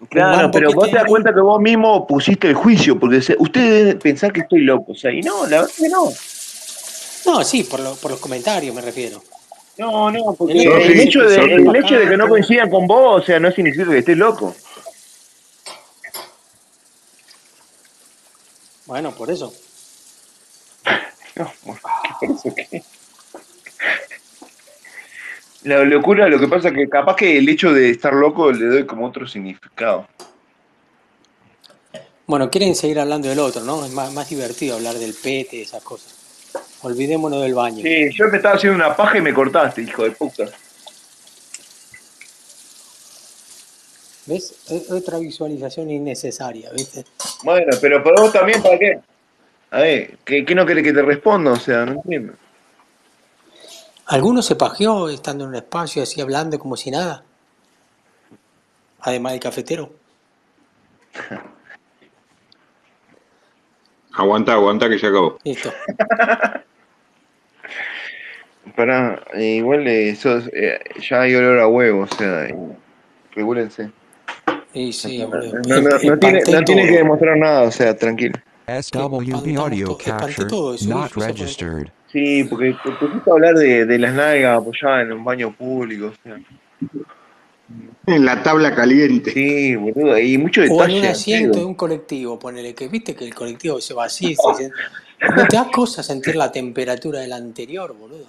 Claro, 0.10 0.50
pero 0.52 0.70
que 0.70 0.76
vos 0.76 0.90
te 0.90 0.96
das 0.96 1.06
cuenta 1.06 1.34
que 1.34 1.40
vos 1.42 1.60
mismo 1.62 2.06
pusiste 2.08 2.48
el 2.50 2.56
juicio, 2.56 3.00
porque 3.00 3.22
se- 3.22 3.36
ustedes 3.40 3.86
deben 3.86 4.00
pensar 4.00 4.32
que 4.34 4.42
estoy 4.42 4.62
loco, 4.62 4.92
o 4.92 4.96
sea, 4.96 5.12
y 5.12 5.22
no, 5.22 5.46
la 5.48 5.62
verdad 5.62 5.74
que 5.78 5.90
no. 5.90 6.12
No, 7.26 7.44
sí, 7.44 7.64
por, 7.64 7.80
lo- 7.80 7.96
por 7.96 8.12
los 8.12 8.20
comentarios 8.20 8.74
me 8.76 8.82
refiero. 8.82 9.22
No, 9.78 10.10
no, 10.12 10.32
El 10.32 10.36
porque 10.38 10.54
el 10.64 11.00
hecho 11.02 11.20
que 11.22 11.26
de, 11.28 11.36
el 11.56 11.76
hecho 11.76 12.00
que 12.00 12.16
no 12.18 12.30
coincidan 12.30 12.70
con 12.70 12.88
vos, 12.88 13.22
o 13.24 13.26
sea, 13.26 13.40
no 13.40 13.52
significa 13.52 13.90
que 13.92 13.98
estés 14.00 14.18
loco. 14.18 14.56
Bueno, 18.86 19.12
por 19.14 19.30
eso. 19.32 19.54
No, 21.38 21.52
¿por 21.66 21.76
eso 22.32 22.56
qué? 22.56 22.82
La 25.66 25.84
locura, 25.84 26.28
lo 26.30 26.40
que 26.40 26.48
pasa 26.48 26.68
es 26.68 26.76
que 26.76 26.88
capaz 26.88 27.16
que 27.16 27.40
el 27.40 27.50
hecho 27.50 27.74
de 27.74 27.90
estar 27.90 28.14
loco 28.14 28.52
le 28.52 28.66
doy 28.66 28.86
como 28.86 29.08
otro 29.08 29.28
significado. 29.28 30.08
Bueno, 32.28 32.52
quieren 32.52 32.76
seguir 32.76 33.00
hablando 33.00 33.30
del 33.30 33.40
otro, 33.40 33.64
¿no? 33.64 33.84
Es 33.84 33.92
más, 33.92 34.14
más 34.14 34.30
divertido 34.30 34.76
hablar 34.76 34.94
del 34.96 35.16
pete, 35.16 35.64
esas 35.64 35.82
cosas. 35.82 36.14
Olvidémonos 36.84 37.42
del 37.42 37.56
baño. 37.56 37.82
Sí, 37.82 38.12
yo 38.14 38.28
me 38.28 38.38
estaba 38.38 38.56
haciendo 38.56 38.76
una 38.76 38.96
paja 38.96 39.18
y 39.18 39.22
me 39.22 39.34
cortaste, 39.34 39.82
hijo 39.82 40.04
de 40.04 40.12
puta. 40.12 40.46
¿Ves? 44.28 44.56
Es 44.70 44.92
otra 44.92 45.18
visualización 45.18 45.90
innecesaria, 45.90 46.70
¿viste? 46.74 47.06
Bueno, 47.44 47.76
pero 47.82 48.04
para 48.04 48.22
vos 48.22 48.32
también, 48.32 48.62
¿para 48.62 48.78
qué? 48.78 49.00
A 49.72 49.80
ver, 49.80 50.18
¿qué, 50.24 50.46
qué 50.46 50.54
no 50.54 50.64
querés 50.64 50.84
que 50.84 50.94
te 50.94 51.02
responda? 51.02 51.54
O 51.54 51.60
sea, 51.60 51.88
no 51.88 51.94
entiendo. 51.94 52.34
¿Alguno 54.08 54.42
se 54.42 54.56
pajeó 54.56 55.10
estando 55.10 55.44
en 55.46 55.50
un 55.52 55.56
espacio 55.56 56.04
así 56.04 56.22
hablando 56.22 56.60
como 56.60 56.78
si 56.78 56.92
nada? 56.92 57.24
Además 59.02 59.34
del 59.34 59.42
cafetero. 59.42 59.92
Aguanta, 64.18 64.54
aguanta 64.54 64.88
que 64.88 64.98
ya 64.98 65.10
acabó. 65.10 65.38
Listo. 65.44 65.74
Pará, 68.76 69.22
eh, 69.34 69.56
igual 69.58 69.86
eh, 69.88 70.10
eso, 70.10 70.38
eh, 70.54 70.80
ya 71.02 71.22
hay 71.22 71.36
olor 71.36 71.60
a 71.60 71.68
huevo, 71.68 72.02
o 72.04 72.08
sea, 72.08 72.46
eh, 72.46 72.56
regúlense. 73.34 73.92
Sí, 74.74 75.20
No, 75.20 75.28
no, 75.28 75.42
no, 75.42 76.00
no 76.04 76.20
tiene, 76.20 76.40
Espanté 76.40 76.52
no 76.52 76.64
tiene 76.64 76.88
que 76.88 76.98
demostrar 76.98 77.38
nada, 77.38 77.62
o 77.64 77.72
sea, 77.72 77.96
tranquilo. 77.96 78.40
SWB 78.68 79.58
audio 79.58 79.98
capture 79.98 80.48
not 80.88 81.14
registered. 81.16 81.92
Sí, 82.16 82.46
porque 82.46 82.74
te 82.82 82.92
pusiste 82.94 83.30
a 83.30 83.34
hablar 83.34 83.56
de, 83.56 83.86
de 83.86 84.00
las 84.00 84.14
nalgas 84.14 84.58
apoyadas 84.62 85.04
en 85.04 85.12
un 85.12 85.26
baño 85.26 85.54
público, 85.54 86.08
o 86.08 86.14
sea. 86.24 86.40
En 88.08 88.24
la 88.24 88.42
tabla 88.42 88.74
caliente. 88.74 89.32
Sí, 89.32 89.76
boludo, 89.76 90.18
y 90.18 90.38
mucho 90.38 90.62
O 90.62 90.64
en 90.64 90.70
detalle. 90.70 91.00
un 91.02 91.06
asiento 91.08 91.60
de 91.60 91.66
un 91.66 91.76
colectivo, 91.76 92.40
ponele, 92.40 92.74
que 92.74 92.88
viste 92.88 93.16
que 93.16 93.26
el 93.26 93.36
colectivo 93.36 93.82
se 93.82 93.94
vacía 93.94 94.30
y 94.30 94.36
se 94.36 94.72
¿no 95.36 95.46
te 95.46 95.58
da 95.58 95.70
cosa 95.70 96.04
sentir 96.04 96.38
la 96.38 96.52
temperatura 96.54 97.20
del 97.20 97.34
anterior, 97.34 97.94
boludo? 97.94 98.28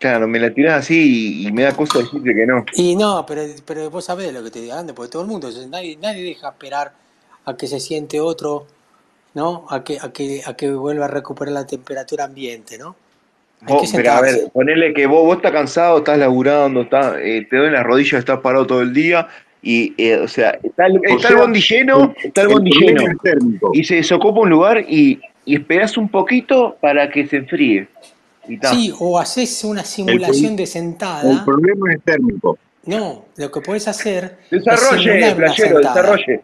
Claro, 0.00 0.26
me 0.26 0.40
la 0.40 0.52
tirás 0.52 0.80
así 0.80 1.42
y, 1.42 1.46
y 1.46 1.52
me 1.52 1.62
da 1.62 1.76
cosa 1.76 2.00
decirte 2.00 2.34
que 2.34 2.46
no. 2.46 2.64
Y 2.72 2.96
no, 2.96 3.24
pero, 3.26 3.42
pero 3.64 3.90
vos 3.90 4.04
sabés 4.04 4.26
de 4.26 4.32
lo 4.32 4.42
que 4.42 4.50
te 4.50 4.60
digo, 4.60 4.74
porque 4.94 5.12
todo 5.12 5.22
el 5.22 5.28
mundo, 5.28 5.50
nadie, 5.68 5.96
nadie 5.96 6.24
deja 6.24 6.48
esperar 6.48 6.92
a 7.44 7.56
que 7.56 7.68
se 7.68 7.78
siente 7.80 8.20
otro, 8.20 8.66
¿no? 9.38 9.64
A 9.70 9.84
que, 9.84 9.96
a 10.00 10.12
que, 10.12 10.42
a 10.44 10.54
que 10.54 10.70
vuelva 10.70 11.04
a 11.06 11.08
recuperar 11.08 11.52
la 11.54 11.66
temperatura 11.66 12.24
ambiente, 12.24 12.76
¿no? 12.76 12.96
Hay 13.60 13.66
que 13.68 13.72
Vos, 13.74 13.92
pero 13.94 14.12
a 14.12 14.20
ver, 14.20 14.34
ponele 14.52 14.92
que 14.92 15.06
vos, 15.06 15.24
vos 15.24 15.36
estás 15.36 15.52
cansado, 15.52 15.98
estás 15.98 16.18
laburando, 16.18 16.82
estás, 16.82 17.16
eh, 17.20 17.46
te 17.48 17.56
duelen 17.56 17.74
las 17.74 17.84
rodillas, 17.84 18.18
estás 18.18 18.40
parado 18.40 18.66
todo 18.66 18.82
el 18.82 18.92
día 18.92 19.26
y, 19.62 19.94
eh, 19.96 20.16
o 20.18 20.28
sea, 20.28 20.58
está 20.62 20.86
el, 20.86 21.00
está 21.04 21.28
el 21.28 21.36
bondi 21.36 21.60
lleno, 21.60 22.14
el, 22.16 22.26
está 22.28 22.42
el 22.42 22.48
el 22.48 22.52
bondi 22.54 22.70
lleno 22.72 23.02
es 23.02 23.38
y 23.72 23.84
se 23.84 23.94
desocupa 23.96 24.40
un 24.40 24.50
lugar 24.50 24.84
y, 24.88 25.20
y 25.44 25.54
esperás 25.56 25.96
un 25.96 26.08
poquito 26.08 26.76
para 26.80 27.08
que 27.10 27.26
se 27.26 27.36
enfríe. 27.38 27.88
Y. 28.48 28.58
Sí, 28.64 28.92
o 28.98 29.18
haces 29.18 29.64
una 29.64 29.80
El, 29.80 29.86
simulación 29.86 30.56
de 30.56 30.62
el 30.62 30.68
sentada. 30.68 31.44
problema 31.44 31.92
es 31.92 32.02
térmico. 32.02 32.56
No, 32.86 33.24
lo 33.36 33.50
que 33.50 33.60
podés 33.60 33.86
hacer 33.88 34.38
es 34.50 34.64
Desarrolle, 34.64 35.18
una 35.18 35.34
playero, 35.36 35.68
sentada. 35.76 35.94
desarrolle. 35.94 36.40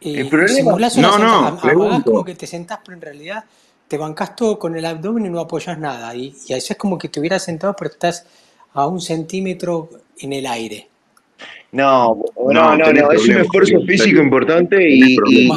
Y, 0.00 0.20
y 0.20 0.24
problema, 0.24 0.54
simulás 0.54 0.96
una 0.96 1.08
No, 1.08 1.12
sentada, 1.14 1.72
no, 1.74 2.04
como 2.04 2.24
que 2.24 2.34
te 2.34 2.46
sentás, 2.46 2.78
pero 2.84 2.96
en 2.96 3.02
realidad 3.02 3.44
te 3.88 3.98
bancás 3.98 4.36
todo 4.36 4.58
con 4.58 4.76
el 4.76 4.84
abdomen 4.84 5.26
y 5.26 5.28
no 5.30 5.40
apoyas 5.40 5.78
nada. 5.78 6.14
Y, 6.14 6.34
y 6.46 6.52
eso 6.52 6.72
es 6.72 6.78
como 6.78 6.98
que 6.98 7.08
te 7.08 7.20
hubieras 7.20 7.42
sentado, 7.42 7.74
pero 7.76 7.90
estás 7.90 8.26
a 8.74 8.86
un 8.86 9.00
centímetro 9.00 9.88
en 10.18 10.32
el 10.32 10.46
aire. 10.46 10.88
No, 11.70 12.24
no, 12.50 12.76
No, 12.76 12.92
no, 12.92 13.12
es 13.12 13.28
un 13.28 13.36
esfuerzo 13.38 13.80
físico 13.82 14.22
importante 14.22 14.88
y, 14.88 15.16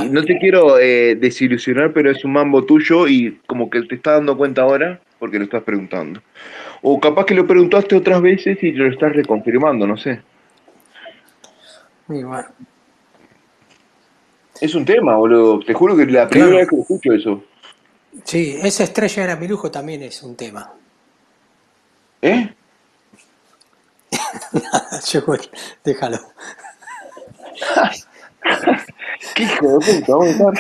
no 0.10 0.24
te 0.24 0.38
quiero 0.40 0.78
eh, 0.78 1.16
desilusionar, 1.16 1.94
pero 1.94 2.12
es 2.12 2.26
un 2.26 2.34
mambo 2.34 2.66
tuyo 2.66 3.08
y 3.08 3.40
como 3.48 3.70
que 3.70 3.82
te 3.84 3.96
estás 3.96 4.16
dando 4.16 4.36
cuenta 4.36 4.64
ahora 4.64 5.00
porque 5.20 5.38
lo 5.38 5.46
estás 5.46 5.64
preguntando. 5.64 6.22
O 6.82 7.00
capaz 7.00 7.26
que 7.26 7.36
lo 7.36 7.48
preguntaste 7.48 7.96
otras 7.96 8.22
veces 8.22 8.62
y 8.62 8.72
lo 8.72 8.88
estás 8.88 9.14
reconfirmando, 9.14 9.88
no 9.88 9.96
sé. 9.96 10.20
Y 12.10 12.24
bueno, 12.24 12.48
Es 14.62 14.76
un 14.76 14.86
tema, 14.86 15.18
boludo. 15.18 15.60
Te 15.60 15.74
juro 15.74 15.98
que 15.98 16.06
la 16.06 16.30
primera 16.30 16.52
claro. 16.52 16.60
vez 16.60 16.70
que 16.70 16.80
escucho 16.80 17.14
eso. 17.14 17.44
Sí, 18.24 18.60
esa 18.62 18.84
estrella 18.84 19.24
era 19.24 19.36
mi 19.36 19.48
lujo 19.48 19.72
también 19.72 20.04
es 20.04 20.22
un 20.22 20.36
tema. 20.36 20.72
¿Eh? 22.22 22.54
Yo, 25.12 25.26
bueno, 25.26 25.44
déjalo. 25.84 26.20
¿Qué 29.36 29.44
hijo 29.44 29.80
de 29.80 30.00
puta? 30.00 30.14
Vamos 30.14 30.28
a 30.28 30.32
estar. 30.32 30.54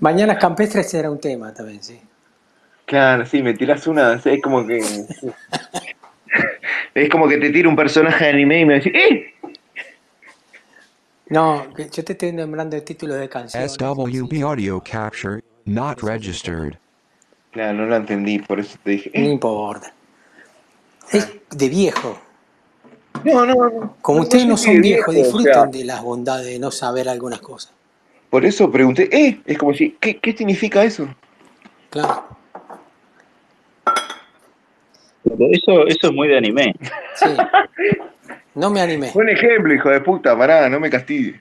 Mañanas 0.00 0.38
campestres 0.38 0.92
era 0.94 1.10
un 1.10 1.20
tema 1.20 1.52
también, 1.52 1.82
sí. 1.82 2.00
Claro, 2.86 3.26
sí, 3.26 3.42
me 3.42 3.52
tiras 3.54 3.86
una, 3.86 4.14
es 4.14 4.42
como 4.42 4.66
que... 4.66 4.80
Es 6.94 7.10
como 7.10 7.28
que 7.28 7.36
te 7.36 7.50
tira 7.50 7.68
un 7.68 7.76
personaje 7.76 8.24
de 8.24 8.30
anime 8.30 8.60
y 8.60 8.64
me 8.64 8.74
decís, 8.74 8.92
¡eh! 8.94 9.34
No, 11.28 11.66
yo 11.76 12.04
te 12.04 12.12
estoy 12.12 12.32
nombrando 12.32 12.76
el 12.76 12.82
título 12.84 13.14
de 13.14 13.28
canciones. 13.28 13.72
SWB 13.72 14.42
audio 14.44 14.80
capture 14.80 15.42
not 15.64 16.00
registered. 16.02 16.78
Claro, 17.50 17.72
no 17.78 17.86
lo 17.86 17.96
entendí, 17.96 18.38
por 18.38 18.60
eso 18.60 18.78
te 18.84 18.90
dije, 18.92 19.10
No 19.14 19.30
importa. 19.30 19.92
Es 21.10 21.32
de 21.50 21.68
viejo. 21.68 22.18
No, 23.24 23.44
no, 23.46 23.54
no. 23.54 23.96
Como 24.02 24.18
No, 24.18 24.22
ustedes 24.24 24.46
no 24.46 24.56
son 24.56 24.80
viejos, 24.80 25.14
viejo, 25.14 25.28
o 25.28 25.40
sea, 25.40 25.42
disfrutan 25.42 25.70
de 25.72 25.84
las 25.84 26.02
bondades 26.02 26.46
de 26.46 26.58
no 26.58 26.70
saber 26.70 27.08
algunas 27.08 27.40
cosas. 27.40 27.72
por 28.30 28.44
eso 28.44 28.70
pregunté, 28.70 29.08
eh, 29.10 29.40
es 29.46 29.58
como 29.58 29.72
si, 29.74 29.96
¿qué, 30.00 30.18
qué 30.18 30.36
significa 30.36 30.84
eso? 30.84 31.08
Claro. 31.90 32.24
Pero 35.24 35.36
Eso, 35.50 35.86
eso 35.88 36.06
es 36.08 36.12
muy 36.12 36.28
de 36.28 36.38
anime. 36.38 36.74
Sí. 37.16 37.26
No 38.56 38.70
me 38.70 38.80
animé. 38.80 39.10
Buen 39.12 39.28
ejemplo, 39.28 39.72
hijo 39.72 39.90
de 39.90 40.00
puta, 40.00 40.36
pará, 40.36 40.68
no 40.68 40.80
me 40.80 40.90
castigue. 40.90 41.40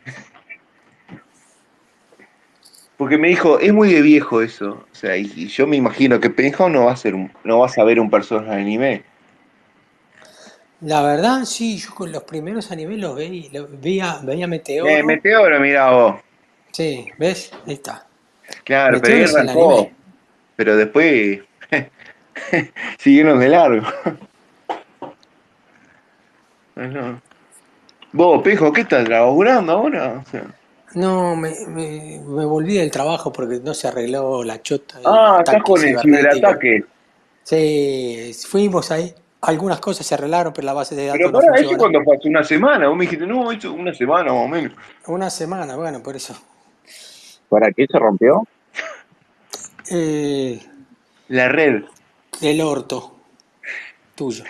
Porque 2.98 3.18
me 3.18 3.30
dijo, 3.30 3.60
es 3.60 3.74
muy 3.74 3.92
de 3.92 4.02
viejo 4.02 4.42
eso. 4.42 4.86
O 4.92 4.96
sea, 4.96 5.18
y, 5.18 5.32
y 5.36 5.48
yo 5.48 5.66
me 5.66 5.78
imagino 5.78 6.20
que 6.20 6.30
Penjao 6.30 6.70
no 6.70 6.86
va 6.86 6.92
a 6.92 6.98
ser 6.98 7.16
un, 7.16 7.32
no 7.44 7.60
va 7.60 7.66
a 7.66 7.70
saber 7.70 8.00
un 8.00 8.10
personaje 8.10 8.56
de 8.56 8.62
anime. 8.62 9.04
La 10.82 11.02
verdad, 11.02 11.46
sí, 11.46 11.78
yo 11.78 11.96
con 11.96 12.12
los 12.12 12.24
primeros 12.24 12.70
animes 12.72 13.00
los 13.00 13.16
veía, 13.16 13.50
los 13.54 13.82
veía, 13.82 14.20
veía 14.22 14.48
Meteoro. 14.48 14.90
Eh, 14.90 15.04
Meteoro, 15.04 15.60
mirá 15.60 15.92
vos. 15.92 16.16
Sí, 16.72 17.08
¿ves? 17.18 17.52
Ahí 17.66 17.74
está. 17.74 18.06
Claro, 18.66 19.00
pero 19.02 19.14
ahí 19.14 19.22
Meteoro 19.22 19.40
arrancó. 19.40 19.74
anime. 19.80 19.96
Pero 20.58 20.78
después 20.78 21.40
siguieron 23.00 23.40
de 23.40 23.50
largo. 23.50 23.88
Vos, 28.12 28.42
Pejo, 28.44 28.72
¿qué 28.72 28.82
estás 28.82 29.08
laburando 29.10 29.74
ahora? 29.74 30.24
O 30.26 30.30
sea, 30.30 30.44
No, 30.94 31.36
me, 31.36 31.54
me, 31.68 32.22
me 32.26 32.46
volví 32.46 32.78
del 32.78 32.92
trabajo 32.92 33.32
porque 33.32 33.60
no 33.64 33.74
se 33.74 33.88
arregló 33.88 34.44
la 34.44 34.62
chota. 34.62 35.00
ah, 35.06 35.38
estás 35.40 35.62
con 35.64 35.84
el 35.84 36.00
ciberataque. 36.00 36.84
Sí, 37.44 38.32
fuimos 38.48 38.92
ahí. 38.92 39.14
Algunas 39.42 39.80
cosas 39.80 40.08
se 40.08 40.16
arreglaron, 40.16 40.52
pero 40.54 40.66
la 40.66 40.74
base 40.74 40.96
de 40.96 41.06
datos 41.06 41.18
Pero 41.20 41.32
no 41.32 41.40
para 41.40 41.56
eso 41.60 41.70
funciona. 41.70 41.78
cuando 41.78 42.14
hace 42.14 42.28
una 42.30 42.44
semana, 42.44 42.88
vos 42.88 42.98
me 42.98 43.04
dijiste, 43.06 43.28
no, 43.28 43.52
eso 43.52 43.74
una 43.74 43.94
semana 43.94 44.34
más 44.34 44.46
o 44.46 44.48
menos. 44.48 44.74
Una 45.06 45.30
semana, 45.30 45.76
bueno, 45.76 46.02
por 46.02 46.16
eso. 46.16 46.36
¿Para 47.50 47.72
qué 47.72 47.86
se 47.90 48.00
rompió? 48.00 48.42
Eh, 49.92 50.60
La 51.28 51.48
red. 51.50 51.84
el 52.42 52.62
orto 52.62 53.18
tuyo. 54.16 54.44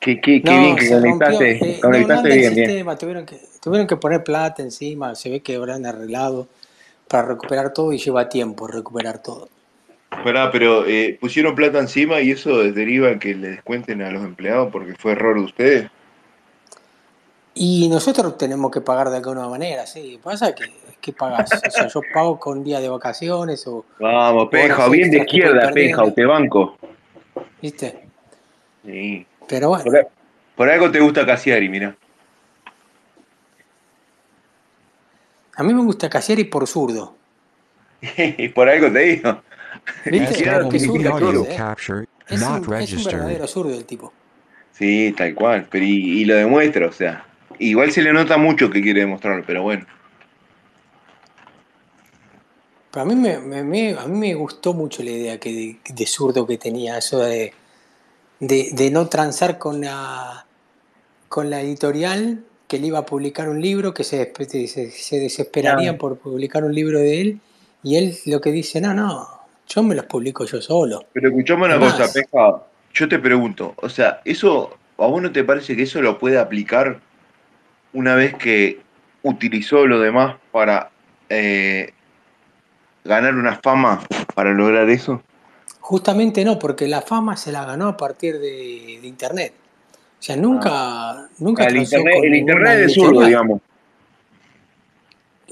Qué, 0.00 0.20
qué, 0.20 0.42
qué 0.42 0.50
No, 0.50 0.60
bien 0.60 0.76
que 0.76 0.86
se 0.86 1.00
rompió. 1.00 1.26
conectaste, 1.26 1.50
eh, 1.52 1.80
no, 1.82 1.88
no 1.88 1.92
conectaste 1.92 2.28
el 2.28 2.38
bien, 2.38 2.54
bien. 2.54 2.66
sistema, 2.68 2.96
tuvieron 2.98 3.26
que, 3.26 3.40
tuvieron 3.60 3.86
que 3.86 3.96
poner 3.96 4.22
plata 4.24 4.62
encima, 4.62 5.14
se 5.14 5.30
ve 5.30 5.40
que 5.40 5.56
habrán 5.56 5.84
arreglado 5.86 6.46
para 7.08 7.28
recuperar 7.28 7.72
todo 7.72 7.92
y 7.92 7.98
lleva 7.98 8.28
tiempo 8.28 8.66
recuperar 8.66 9.22
todo. 9.22 9.48
Pará, 10.10 10.50
pero 10.52 10.86
eh, 10.86 11.16
pusieron 11.20 11.54
plata 11.54 11.78
encima 11.78 12.20
y 12.20 12.30
eso 12.30 12.58
deriva 12.58 13.10
en 13.10 13.18
que 13.18 13.34
le 13.34 13.48
descuenten 13.48 14.02
a 14.02 14.10
los 14.10 14.24
empleados 14.24 14.70
porque 14.70 14.94
fue 14.94 15.12
error 15.12 15.36
de 15.36 15.44
ustedes. 15.44 15.90
Y 17.54 17.88
nosotros 17.88 18.36
tenemos 18.36 18.70
que 18.70 18.82
pagar 18.82 19.08
de 19.10 19.16
alguna 19.16 19.48
manera, 19.48 19.86
sí. 19.86 20.20
Pasa 20.22 20.54
que, 20.54 20.64
que 21.00 21.12
pagás. 21.12 21.50
O 21.66 21.70
sea, 21.70 21.88
yo 21.88 22.00
pago 22.12 22.38
con 22.38 22.62
día 22.62 22.80
de 22.80 22.88
vacaciones 22.88 23.66
o 23.66 23.84
Vamos, 23.98 24.48
horas 24.52 24.90
bien 24.90 25.10
de 25.10 25.18
izquierda, 25.18 25.70
perdiendo, 25.72 26.12
te 26.12 26.24
banco. 26.26 26.76
¿viste? 27.62 28.08
Sí. 28.84 29.26
Pero 29.48 29.68
bueno, 29.70 29.84
Por, 29.84 30.08
por 30.56 30.70
algo 30.70 30.90
te 30.90 31.00
gusta 31.00 31.24
Casiari, 31.26 31.68
mirá. 31.68 31.96
a 35.58 35.62
mí 35.62 35.72
me 35.72 35.82
gusta 35.82 36.08
Casieri 36.10 36.44
por 36.44 36.66
zurdo. 36.66 37.16
y 38.16 38.48
por 38.48 38.68
algo 38.68 38.92
te 38.92 38.98
digo. 39.00 39.42
¿Viste? 40.04 40.32
Izquierda 40.32 40.68
Qué 40.68 40.78
te 40.78 40.84
zurdo. 40.86 41.44
¿eh? 41.44 42.06
Es 42.28 42.40
not 42.40 42.50
un, 42.50 42.56
es 42.56 42.62
un 42.66 42.70
registered. 42.72 43.16
verdadero 43.18 43.46
zurdo 43.46 43.74
el 43.74 43.84
tipo. 43.84 44.12
Sí, 44.72 45.14
tal 45.16 45.34
cual. 45.34 45.66
Pero 45.70 45.84
y, 45.84 46.20
y 46.20 46.24
lo 46.24 46.34
demuestra, 46.34 46.86
o 46.88 46.92
sea. 46.92 47.24
Igual 47.58 47.90
se 47.92 48.02
le 48.02 48.12
nota 48.12 48.36
mucho 48.36 48.68
que 48.68 48.82
quiere 48.82 49.00
demostrarlo, 49.00 49.44
pero 49.46 49.62
bueno. 49.62 49.86
Pero 52.90 53.02
a 53.02 53.04
mí 53.06 53.14
me, 53.14 53.38
me- 53.38 53.62
me- 53.64 53.94
a 53.98 54.06
mí 54.06 54.18
me 54.18 54.34
gustó 54.34 54.74
mucho 54.74 55.02
la 55.02 55.10
idea 55.10 55.38
que 55.40 55.52
de, 55.52 55.94
de 55.94 56.06
zurdo 56.06 56.46
que 56.46 56.58
tenía, 56.58 56.98
eso 56.98 57.20
de, 57.20 57.54
de, 58.40 58.70
de 58.72 58.90
no 58.90 59.08
transar 59.08 59.58
con 59.58 59.80
la, 59.80 60.46
con 61.28 61.50
la 61.50 61.60
editorial 61.60 62.44
que 62.68 62.78
le 62.78 62.88
iba 62.88 62.98
a 62.98 63.06
publicar 63.06 63.48
un 63.48 63.60
libro, 63.60 63.94
que 63.94 64.04
se, 64.04 64.32
se, 64.48 64.90
se 64.90 65.18
desesperarían 65.20 65.96
por 65.98 66.18
publicar 66.18 66.64
un 66.64 66.74
libro 66.74 66.98
de 66.98 67.20
él, 67.20 67.40
y 67.82 67.96
él 67.96 68.16
lo 68.26 68.40
que 68.40 68.50
dice, 68.50 68.80
no, 68.80 68.92
no, 68.92 69.28
yo 69.68 69.82
me 69.82 69.94
los 69.94 70.06
publico 70.06 70.44
yo 70.44 70.60
solo. 70.60 71.04
Pero 71.12 71.28
escuchame 71.28 71.66
una 71.66 71.74
Además- 71.76 71.94
cosa, 71.94 72.12
Peja. 72.12 72.62
Yo 72.92 73.08
te 73.08 73.18
pregunto, 73.18 73.74
o 73.76 73.88
sea, 73.88 74.20
¿eso 74.24 74.76
a 74.98 75.06
vos 75.06 75.20
no 75.22 75.30
te 75.30 75.44
parece 75.44 75.76
que 75.76 75.82
eso 75.82 76.00
lo 76.00 76.18
puede 76.18 76.38
aplicar 76.38 76.98
una 77.92 78.14
vez 78.14 78.34
que 78.34 78.80
utilizó 79.22 79.86
lo 79.86 80.00
demás 80.00 80.36
para 80.50 80.90
eh, 81.28 81.92
ganar 83.04 83.34
una 83.34 83.56
fama 83.56 84.02
para 84.34 84.52
lograr 84.54 84.88
eso? 84.88 85.22
Justamente 85.88 86.44
no, 86.44 86.58
porque 86.58 86.88
la 86.88 87.00
fama 87.00 87.36
se 87.36 87.52
la 87.52 87.64
ganó 87.64 87.86
a 87.86 87.96
partir 87.96 88.40
de, 88.40 88.98
de 89.00 89.06
internet. 89.06 89.52
O 90.18 90.22
sea, 90.22 90.34
nunca, 90.34 91.28
nunca 91.38 91.62
Ah. 91.62 91.66
El 91.68 91.74
transó 91.74 91.96
internet, 91.98 92.24
el 92.24 92.34
internet 92.34 92.78
es 92.86 92.94
zurdo, 92.94 93.20
digamos. 93.24 93.60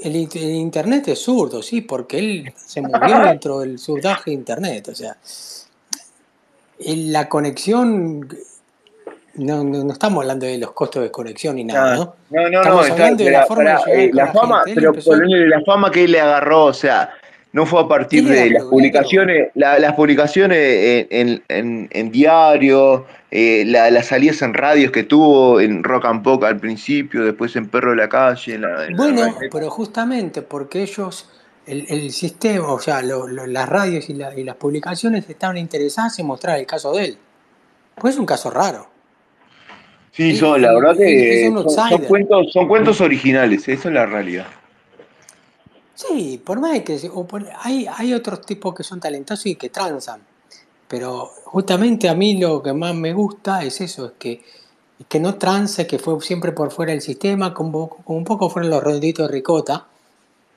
El, 0.02 0.14
int- 0.16 0.34
el 0.34 0.50
internet 0.56 1.06
es 1.06 1.20
zurdo, 1.20 1.62
sí, 1.62 1.82
porque 1.82 2.18
él 2.18 2.52
se 2.56 2.82
movió 2.82 3.20
dentro 3.24 3.60
del 3.60 3.78
surdaje 3.78 4.32
de 4.32 4.34
internet. 4.34 4.88
O 4.88 4.94
sea, 4.96 5.16
el- 6.80 7.12
la 7.12 7.28
conexión, 7.28 8.28
no, 9.34 9.62
no, 9.62 9.84
no 9.84 9.92
estamos 9.92 10.22
hablando 10.22 10.46
de 10.46 10.58
los 10.58 10.72
costos 10.72 11.04
de 11.04 11.12
conexión 11.12 11.54
ni 11.54 11.62
nada, 11.64 11.92
Ah, 11.92 11.96
¿no? 11.96 12.16
No, 12.30 12.50
no, 12.50 12.58
Estamos 12.58 12.64
no, 12.74 12.80
está- 12.82 12.92
hablando 12.94 13.24
de 13.24 13.30
la 13.30 13.46
forma 13.46 13.70
de 13.70 13.76
pará, 13.76 13.84
llegar 13.86 14.00
eh, 14.00 14.10
la 14.12 14.24
la 14.24 14.32
fama, 14.32 14.62
gente. 14.64 14.80
Pero 14.80 14.92
ponele 14.94 15.48
la 15.48 15.60
fama 15.62 15.90
que 15.92 16.02
él 16.04 16.10
le 16.10 16.20
agarró, 16.20 16.64
o 16.64 16.74
sea, 16.74 17.10
no 17.54 17.66
fue 17.66 17.80
a 17.82 17.86
partir 17.86 18.24
de 18.26 18.50
las 18.50 18.64
publicaciones, 18.64 19.48
la- 19.54 19.78
las 19.78 19.92
publicaciones 19.94 20.58
en, 20.58 21.06
en, 21.10 21.42
en- 21.48 21.88
en 21.92 22.10
diario, 22.10 23.06
eh, 23.30 23.62
la- 23.64 23.92
las 23.92 24.08
salidas 24.08 24.42
en 24.42 24.54
radios 24.54 24.90
que 24.90 25.04
tuvo 25.04 25.60
en 25.60 25.84
Rock 25.84 26.04
and 26.06 26.24
Pop 26.24 26.42
al 26.42 26.58
principio, 26.58 27.24
después 27.24 27.54
en 27.54 27.68
Perro 27.68 27.90
de 27.90 27.96
la 27.98 28.08
Calle, 28.08 28.54
en 28.56 28.62
la, 28.62 28.88
Bueno, 28.96 29.36
pero 29.52 29.70
justamente 29.70 30.42
porque 30.42 30.82
ellos, 30.82 31.30
el, 31.64 31.86
el 31.88 32.10
sistema, 32.10 32.72
o 32.72 32.80
sea, 32.80 33.02
lo- 33.02 33.28
lo- 33.28 33.46
las 33.46 33.68
radios 33.68 34.10
y, 34.10 34.14
la- 34.14 34.36
y 34.36 34.42
las 34.42 34.56
publicaciones 34.56 35.30
estaban 35.30 35.56
interesadas 35.56 36.18
en 36.18 36.26
mostrar 36.26 36.58
el 36.58 36.66
caso 36.66 36.92
de 36.92 37.04
él. 37.04 37.18
Pues 37.94 38.14
es 38.14 38.20
un 38.20 38.26
caso 38.26 38.50
raro. 38.50 38.90
Sí, 40.10 40.34
son, 40.36 40.60
la 40.60 40.74
verdad 40.74 40.96
que 40.96 41.52
son, 41.88 42.02
cuentos, 42.08 42.52
son 42.52 42.66
cuentos 42.66 43.00
originales, 43.00 43.68
eso 43.68 43.88
es 43.88 43.94
la 43.94 44.06
realidad. 44.06 44.46
Sí, 45.94 46.40
por 46.44 46.60
más 46.60 46.72
de 46.72 46.84
que 46.84 47.10
o 47.12 47.26
por- 47.26 47.46
hay, 47.62 47.86
hay 47.96 48.12
otros 48.14 48.40
tipos 48.44 48.74
que 48.74 48.82
son 48.82 49.00
talentosos 49.00 49.46
y 49.46 49.56
que 49.56 49.70
transan. 49.70 50.20
Pero 50.88 51.30
justamente 51.44 52.08
a 52.08 52.14
mí 52.14 52.38
lo 52.38 52.62
que 52.62 52.72
más 52.72 52.94
me 52.94 53.12
gusta 53.12 53.62
es 53.64 53.80
eso, 53.80 54.06
es 54.06 54.12
que, 54.18 54.42
que 55.08 55.20
no 55.20 55.34
transe, 55.36 55.86
que 55.86 55.98
fue 55.98 56.20
siempre 56.20 56.52
por 56.52 56.70
fuera 56.70 56.92
del 56.92 57.00
sistema, 57.00 57.54
como, 57.54 57.88
como 57.88 58.18
un 58.18 58.24
poco 58.24 58.50
fueron 58.50 58.70
los 58.70 58.82
redonditos 58.82 59.26
de 59.28 59.32
ricota, 59.32 59.86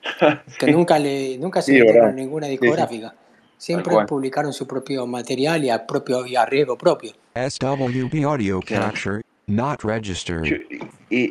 que 0.58 0.66
nunca 0.70 0.98
le 0.98 1.38
nunca 1.38 1.62
se 1.62 1.72
Sí, 1.72 1.80
a 1.98 2.12
ninguna 2.12 2.46
Sí, 2.46 2.52
sí. 2.52 2.60
discográfica. 2.60 3.14
Siempre 3.56 3.92
publicaron 4.06 4.52
su 4.52 4.66
propio 4.66 5.06
material 5.06 5.64
y 5.64 5.70
a, 5.70 5.84
propio, 5.84 6.24
y 6.26 6.36
a 6.36 6.46
riesgo 6.46 6.78
propio. 6.78 7.12
SWB 7.34 8.24
audio 8.24 8.60
capture 8.60 9.22
not 9.46 9.82
registered. 9.82 10.44
Yo- 10.44 10.56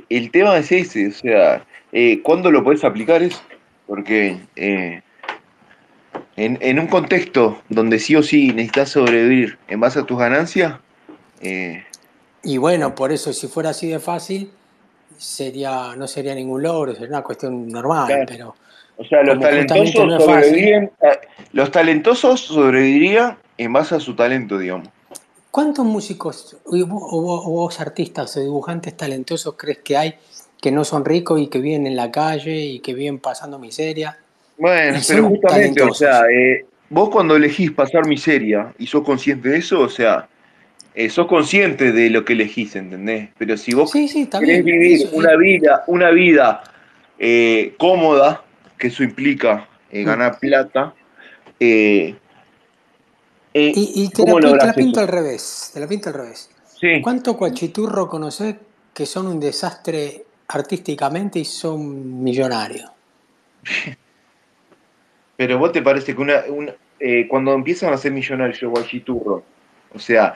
el 0.09 0.31
tema 0.31 0.57
es 0.57 0.71
ese, 0.71 1.07
o 1.07 1.11
sea, 1.13 1.65
eh, 1.91 2.21
¿cuándo 2.23 2.49
lo 2.51 2.63
podés 2.63 2.84
aplicar 2.84 3.21
eso? 3.21 3.39
Porque 3.88 4.38
eh, 4.55 5.01
en, 6.35 6.57
en 6.61 6.80
un 6.80 6.88
contexto 6.88 7.61
donde 7.69 7.99
sí 7.99 8.15
o 8.15 8.22
sí 8.23 8.49
necesitas 8.49 8.89
sobrevivir 8.89 9.57
en 9.68 9.80
base 9.80 9.99
a 9.99 10.03
tus 10.03 10.18
ganancias, 10.18 10.76
eh, 11.41 11.84
Y 12.43 12.57
bueno, 12.57 12.93
por 12.95 13.11
eso 13.11 13.34
si 13.34 13.47
fuera 13.47 13.69
así 13.72 13.88
de 13.88 13.99
fácil, 13.99 14.51
sería 15.18 15.95
no 15.95 16.07
sería 16.07 16.35
ningún 16.35 16.61
logro, 16.64 16.93
sería 16.93 17.09
una 17.09 17.23
cuestión 17.23 17.68
normal, 17.69 18.07
Claro. 18.07 18.26
pero 18.27 18.55
o 18.97 19.03
sea, 19.05 19.23
los 19.23 19.39
talentosos 19.39 20.05
no 20.07 20.19
sobrevivirían, 20.19 20.84
eh, 21.01 21.19
los 21.53 21.72
talentosos 21.72 22.41
sobrevivirían 22.41 23.38
en 23.57 23.73
base 23.73 23.95
a 23.95 23.99
su 23.99 24.15
talento, 24.15 24.57
digamos. 24.57 24.89
¿Cuántos 25.51 25.85
músicos 25.85 26.57
o 26.65 26.72
vos, 26.85 27.01
o 27.11 27.22
vos- 27.22 27.43
o 27.45 27.49
vos 27.49 27.80
artistas 27.80 28.35
o 28.38 28.41
dibujantes 28.41 28.95
talentosos 28.95 29.55
crees 29.57 29.80
que 29.80 29.97
hay 29.97 30.15
que 30.61 30.71
no 30.71 30.84
son 30.84 31.05
ricos 31.05 31.39
y 31.39 31.47
que 31.47 31.59
viven 31.59 31.88
en 31.88 31.95
la 31.95 32.11
calle 32.11 32.55
y 32.57 32.79
que 32.79 32.93
viven 32.93 33.19
pasando 33.19 33.59
miseria? 33.59 34.17
Bueno, 34.57 34.99
pero 35.07 35.27
justamente, 35.29 35.81
o 35.81 35.93
sea, 35.93 36.23
eh, 36.31 36.65
vos 36.89 37.09
cuando 37.09 37.35
elegís 37.35 37.71
pasar 37.71 38.07
miseria 38.07 38.73
y 38.79 38.88
sos 38.88 39.03
consciente 39.03 39.49
de 39.49 39.57
eso, 39.57 39.81
o 39.81 39.89
sea, 39.89 40.27
eh, 40.95 41.09
sos 41.09 41.27
consciente 41.27 41.91
de 41.91 42.09
lo 42.09 42.25
que 42.25 42.34
elegís, 42.34 42.75
¿entendés? 42.75 43.29
Pero 43.38 43.55
si 43.55 43.73
vos 43.73 43.91
Sí, 43.91 44.07
querés 44.27 44.41
bien. 44.41 44.65
vivir 44.65 45.01
Eso, 45.01 45.15
una 45.15 45.35
vida, 45.35 45.84
una 45.88 46.09
vida 46.09 46.63
eh, 47.19 47.75
cómoda, 47.77 48.43
que 48.77 48.88
eso 48.88 49.03
implica 49.03 49.67
Mm. 49.91 50.03
ganar 50.03 50.39
plata, 50.39 50.93
y, 51.59 52.15
y 53.53 54.09
te, 54.09 54.23
la, 54.23 54.31
¿cómo 54.31 54.35
pi- 54.35 54.41
te 54.41 54.47
lográs 54.47 54.67
la 54.67 54.73
pinto 54.73 54.99
al 54.99 55.07
revés, 55.07 55.71
te 55.73 55.79
la 55.79 55.88
pinto 55.88 56.09
al 56.09 56.15
revés. 56.15 56.49
¿Cuánto 57.01 57.38
cuachiturro 57.38 58.07
conocés 58.07 58.55
que 58.93 59.05
son 59.05 59.27
un 59.27 59.39
desastre 59.39 60.26
artísticamente 60.47 61.39
y 61.39 61.45
son 61.45 62.23
millonarios? 62.23 62.89
Pero 65.35 65.57
vos 65.59 65.71
te 65.71 65.81
parece 65.81 66.15
que 66.15 66.21
una, 66.21 66.43
una- 66.49 66.73
eh, 66.99 67.27
cuando 67.27 67.53
empiezan 67.53 67.93
a 67.93 67.97
ser 67.97 68.11
millonarios 68.11 68.61
Guachiturro, 68.63 69.43
o 69.93 69.99
sea, 69.99 70.35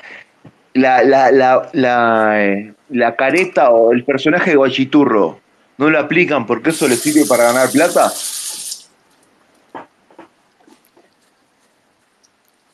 la, 0.73 1.03
la, 1.03 1.31
la, 1.31 1.69
la, 1.73 2.43
eh, 2.45 2.73
la 2.89 3.15
careta 3.15 3.71
o 3.71 3.91
el 3.91 4.03
personaje 4.05 4.51
de 4.51 4.57
Guachiturro 4.57 5.39
no 5.77 5.89
lo 5.89 5.99
aplican 5.99 6.45
porque 6.45 6.69
eso 6.69 6.88
les 6.88 6.99
sirve 7.01 7.25
para 7.25 7.45
ganar 7.45 7.69
plata? 7.71 8.11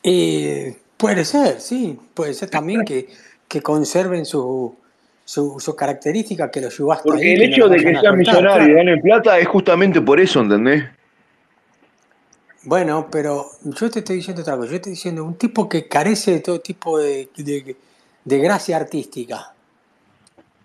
Eh, 0.04 0.78
puede 0.98 1.26
ser, 1.26 1.60
sí, 1.62 2.00
puede 2.14 2.34
ser 2.34 2.50
también 2.50 2.84
que, 2.86 3.08
que 3.48 3.62
conserven 3.62 4.26
su, 4.26 4.76
su, 5.28 5.60
su 5.60 5.76
característica 5.76 6.50
que 6.50 6.62
lo 6.62 6.68
ayudaste 6.68 7.04
Porque 7.10 7.22
ahí, 7.26 7.34
el 7.34 7.40
no 7.40 7.46
hecho 7.56 7.68
de 7.68 7.76
que 7.78 7.84
sean 7.84 7.96
cortar, 7.96 8.16
millonarios 8.18 8.70
y 8.70 8.74
ganen 8.74 9.02
plata 9.02 9.38
es 9.38 9.48
justamente 9.50 10.00
por 10.00 10.22
eso, 10.22 10.40
¿entendés? 10.40 10.86
Bueno, 12.64 13.08
pero 13.12 13.46
yo 13.64 13.90
te 13.90 14.00
estoy 14.00 14.18
diciendo 14.18 14.42
otra 14.42 14.56
cosa. 14.56 14.70
Yo 14.70 14.76
estoy 14.78 14.92
diciendo 14.92 15.24
un 15.26 15.36
tipo 15.36 15.68
que 15.68 15.88
carece 15.88 16.32
de 16.32 16.40
todo 16.40 16.60
tipo 16.62 16.98
de, 16.98 17.28
de- 17.36 17.76
de 18.24 18.38
gracia 18.40 18.78
artística 18.78 19.54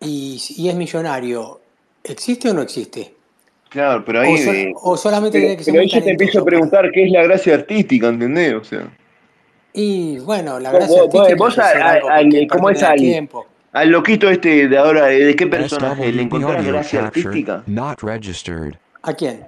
y, 0.00 0.40
y 0.56 0.68
es 0.68 0.74
millonario, 0.76 1.60
¿existe 2.04 2.48
o 2.50 2.54
no 2.54 2.62
existe? 2.62 3.14
Claro, 3.68 4.04
pero 4.04 4.20
ahí. 4.20 4.34
O, 4.34 4.36
sol- 4.38 4.54
eh, 4.56 4.72
o 4.80 4.96
solamente 4.96 5.38
pero, 5.38 5.42
tiene 5.42 5.56
que 5.56 5.64
ser 5.64 5.72
pero 5.72 5.82
ahí 5.82 5.88
yo 5.88 6.02
te 6.04 6.10
empiezo 6.10 6.40
a 6.40 6.44
preguntar 6.44 6.90
qué 6.92 7.04
es 7.04 7.10
la 7.10 7.22
gracia 7.24 7.54
artística, 7.54 8.08
¿entendés? 8.08 8.54
O 8.54 8.62
sea. 8.64 8.88
Y 9.72 10.18
bueno, 10.20 10.60
la 10.60 10.70
gracia 10.70 11.02
vos- 11.02 11.06
artística 11.06 11.34
vos 11.36 11.58
al- 11.58 12.46
¿cómo 12.48 12.70
es 12.70 12.82
al, 12.82 12.96
tiempo. 12.98 13.46
Al 13.72 13.88
loquito 13.90 14.28
este 14.30 14.68
de 14.68 14.78
ahora, 14.78 15.06
de 15.06 15.34
qué 15.36 15.46
personaje? 15.46 16.12
¿Le 16.12 16.22
encontrás 16.22 16.64
gracia 16.64 17.06
artística? 17.06 17.62
not 17.66 18.00
registered. 18.02 18.74
¿A 19.02 19.12
quién? 19.14 19.46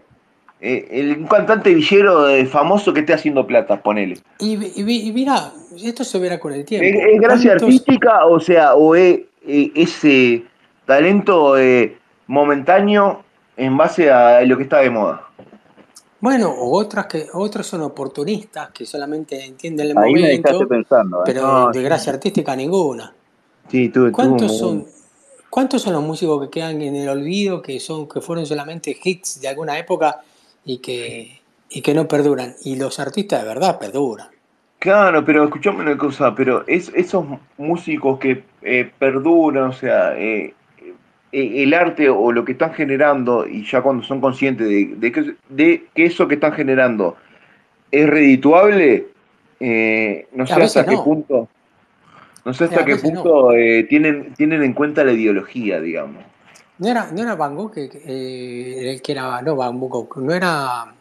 Eh, 0.61 0.89
el, 0.91 1.19
un 1.19 1.27
cantante 1.27 1.75
villero 1.75 2.27
famoso 2.47 2.93
que 2.95 3.01
esté 3.01 3.13
haciendo 3.13 3.47
plata, 3.47 3.83
ponele. 3.83 4.19
Y, 4.39 4.55
y, 4.81 5.09
y 5.09 5.13
mira, 5.13 5.53
esto 5.83 6.05
se 6.05 6.19
verá 6.19 6.41
con 6.41 6.53
el 6.55 6.61
¿Es, 6.61 6.67
tiempo. 6.67 6.87
es 6.87 7.21
gracia 7.21 7.51
¿Cuántos- 7.51 7.63
artística 7.69 8.25
o 8.27 8.41
sea, 8.41 8.75
o 8.75 8.95
es 8.95 9.21
eh, 9.47 9.73
ese 9.75 10.45
talento 10.87 11.59
eh, 11.59 11.97
momentáneo 12.27 13.23
en 13.57 13.77
base 13.77 14.11
a 14.11 14.41
lo 14.43 14.57
que 14.57 14.63
está 14.63 14.79
de 14.79 14.89
moda? 14.91 15.29
Bueno, 16.21 16.49
o 16.51 16.79
otras 16.81 17.05
que 17.07 17.27
otros 17.35 17.67
son 17.67 17.83
oportunistas 17.83 18.71
que 18.71 18.87
solamente 18.87 19.45
entienden 19.45 19.91
el 19.91 19.99
Ahí 19.99 20.15
me 20.15 20.21
dejaste 20.29 20.53
momento, 20.53 20.69
pensando. 20.69 21.19
¿eh? 21.19 21.23
pero 21.27 21.43
No, 21.43 21.67
de 21.69 21.79
sí. 21.81 21.85
gracia 21.85 22.13
artística 22.15 22.57
ninguna. 22.57 23.13
Sí, 23.69 23.93
¿Cuántos 24.13 24.59
son, 24.59 24.87
¿Cuántos 25.51 25.83
son 25.83 25.95
los 25.95 26.03
músicos 26.03 26.43
que 26.43 26.51
quedan 26.51 26.83
en 26.83 26.97
el 26.97 27.09
olvido, 27.09 27.63
que 27.63 27.81
son, 27.81 28.09
que 28.09 28.21
fueron 28.21 28.47
solamente 28.47 28.97
hits 29.03 29.41
de 29.41 29.49
alguna 29.49 29.79
época 29.79 30.21
y 30.65 30.79
que, 30.79 31.41
y 31.71 31.81
que 31.81 31.95
no 31.95 32.07
perduran? 32.07 32.55
Y 32.65 32.77
los 32.77 33.01
artistas 33.01 33.43
de 33.43 33.49
verdad 33.49 33.79
perduran. 33.79 34.29
Claro, 34.79 35.25
pero 35.25 35.45
escuchame 35.45 35.81
una 35.81 35.97
cosa, 35.97 36.35
pero 36.35 36.65
es, 36.67 36.93
esos 36.95 37.25
músicos 37.57 38.19
que 38.19 38.45
eh, 38.63 38.91
perduran, 38.99 39.71
o 39.71 39.73
sea, 39.73 40.17
eh, 40.19 40.53
eh, 41.35 41.63
el 41.65 41.75
arte 41.75 42.09
o 42.09 42.31
lo 42.31 42.45
que 42.45 42.53
están 42.53 42.75
generando, 42.75 43.47
y 43.47 43.65
ya 43.65 43.83
cuando 43.83 44.05
son 44.05 44.21
conscientes 44.21 44.69
de, 44.69 44.95
de 44.97 45.11
que, 45.11 45.35
de 45.49 45.87
que 45.93 46.05
eso 46.05 46.29
que 46.29 46.35
están 46.35 46.53
generando 46.53 47.17
es 47.91 48.09
redituable, 48.09 49.09
eh, 49.59 50.29
no 50.33 50.47
sé 50.47 50.55
hasta 50.55 50.85
qué 50.85 50.95
no. 50.95 51.05
punto, 51.05 51.49
no 52.45 52.53
sé 52.55 52.65
hasta 52.65 52.85
qué 52.85 52.97
no. 52.97 53.01
punto 53.03 53.53
eh, 53.53 53.85
tienen, 53.85 54.35
tienen 54.35 54.63
en 54.63 54.73
cuenta 54.75 55.05
la 55.05 55.13
ideología, 55.13 55.81
digamos. 55.81 56.23
No 56.79 56.89
era, 56.89 57.11
no 57.13 57.23
era 57.23 57.35
Van 57.37 57.55
Gogh 57.55 57.73
eh, 57.77 58.91
el 58.91 59.01
que 59.03 59.13
era, 59.13 59.41
no 59.43 59.57
Van 59.57 59.79
Gogh, 59.79 60.17
no 60.17 60.33
era 60.35 60.93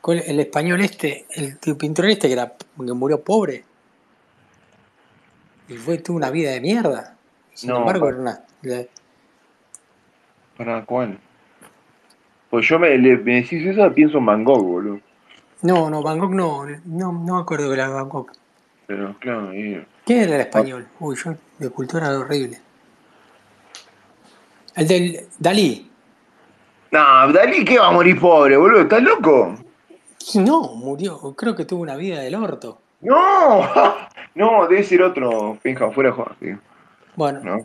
¿cuál- 0.00 0.22
el 0.26 0.40
español 0.40 0.80
este, 0.82 1.24
el, 1.34 1.58
el 1.64 1.76
pintor 1.76 2.06
este 2.06 2.28
que, 2.28 2.34
era, 2.34 2.52
que 2.52 2.92
murió 2.92 3.20
pobre 3.22 3.64
y 5.68 5.74
fue 5.74 5.98
tuvo 5.98 6.18
una 6.18 6.30
vida 6.30 6.50
de 6.52 6.60
mierda. 6.60 7.16
Sin 7.54 7.70
No, 7.70 7.78
embargo, 7.78 8.06
pa- 8.06 8.08
era 8.10 8.18
una, 8.20 8.40
le- 8.62 8.88
¿Para 10.56 10.84
cuál? 10.84 11.18
Pues 12.50 12.68
yo 12.68 12.78
me, 12.78 12.96
le- 12.98 13.16
me 13.18 13.36
decís 13.36 13.66
eso, 13.66 13.92
pienso 13.92 14.18
en 14.18 14.26
Van 14.26 14.44
Gogh, 14.44 14.62
boludo. 14.64 15.00
no, 15.62 15.88
no, 15.90 16.02
Van 16.02 16.18
Gogh 16.18 16.34
no, 16.34 16.66
no, 16.66 17.12
no 17.12 17.34
me 17.36 17.40
acuerdo 17.40 17.68
que 17.68 17.74
era 17.74 17.88
Van 17.88 18.08
Gogh. 18.08 18.30
Pero 18.86 19.16
claro, 19.18 19.54
y- 19.54 19.82
¿Quién 20.04 20.20
era 20.22 20.34
el 20.36 20.40
español? 20.42 20.86
Uy, 21.00 21.16
yo 21.16 21.34
de 21.58 21.70
cultura 21.70 22.08
horrible. 22.16 22.60
El 24.76 24.88
del 24.88 25.20
Dalí. 25.38 25.90
No, 26.90 27.32
Dalí, 27.32 27.64
¿qué 27.64 27.78
va 27.78 27.88
a 27.88 27.92
morir 27.92 28.20
pobre, 28.20 28.56
boludo? 28.56 28.82
¿Estás 28.82 29.02
loco? 29.02 29.56
No, 30.34 30.74
murió. 30.74 31.18
Creo 31.36 31.54
que 31.54 31.64
tuvo 31.64 31.82
una 31.82 31.96
vida 31.96 32.20
del 32.20 32.34
orto. 32.34 32.80
No, 33.00 33.68
no, 34.34 34.66
debe 34.68 34.82
ser 34.82 35.02
otro, 35.02 35.58
Penja, 35.62 35.90
fuera 35.90 36.10
de 36.10 36.16
sí. 36.40 36.58
Bueno, 37.16 37.40
No. 37.42 37.58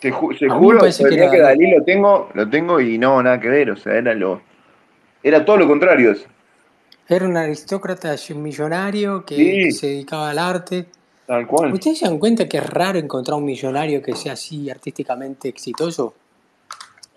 Se, 0.00 0.10
ju- 0.10 0.34
juro, 0.48 0.80
que 1.08 1.16
día 1.16 1.24
era 1.24 1.30
que 1.30 1.38
Dalí. 1.40 1.64
Dalí 1.64 1.76
lo 1.78 1.84
tengo, 1.84 2.28
lo 2.32 2.48
tengo 2.48 2.80
y 2.80 2.96
no, 2.96 3.22
nada 3.22 3.38
que 3.38 3.48
ver, 3.48 3.70
o 3.70 3.76
sea, 3.76 3.94
era 3.96 4.14
lo, 4.14 4.40
era 5.22 5.44
todo 5.44 5.58
lo 5.58 5.66
contrario. 5.68 6.12
eso. 6.12 6.26
era 7.06 7.26
un 7.26 7.36
aristócrata 7.36 8.14
millonario 8.42 9.24
que, 9.26 9.36
Sí. 9.36 9.50
que 9.64 9.72
se 9.72 9.86
dedicaba 9.88 10.30
al 10.30 10.38
arte. 10.38 10.86
Tal 11.30 11.46
cual. 11.46 11.72
¿Ustedes 11.72 12.00
se 12.00 12.06
dan 12.06 12.18
cuenta 12.18 12.48
que 12.48 12.56
es 12.56 12.68
raro 12.68 12.98
encontrar 12.98 13.38
un 13.38 13.44
millonario 13.44 14.02
que 14.02 14.16
sea 14.16 14.32
así 14.32 14.68
artísticamente 14.68 15.48
exitoso? 15.48 16.12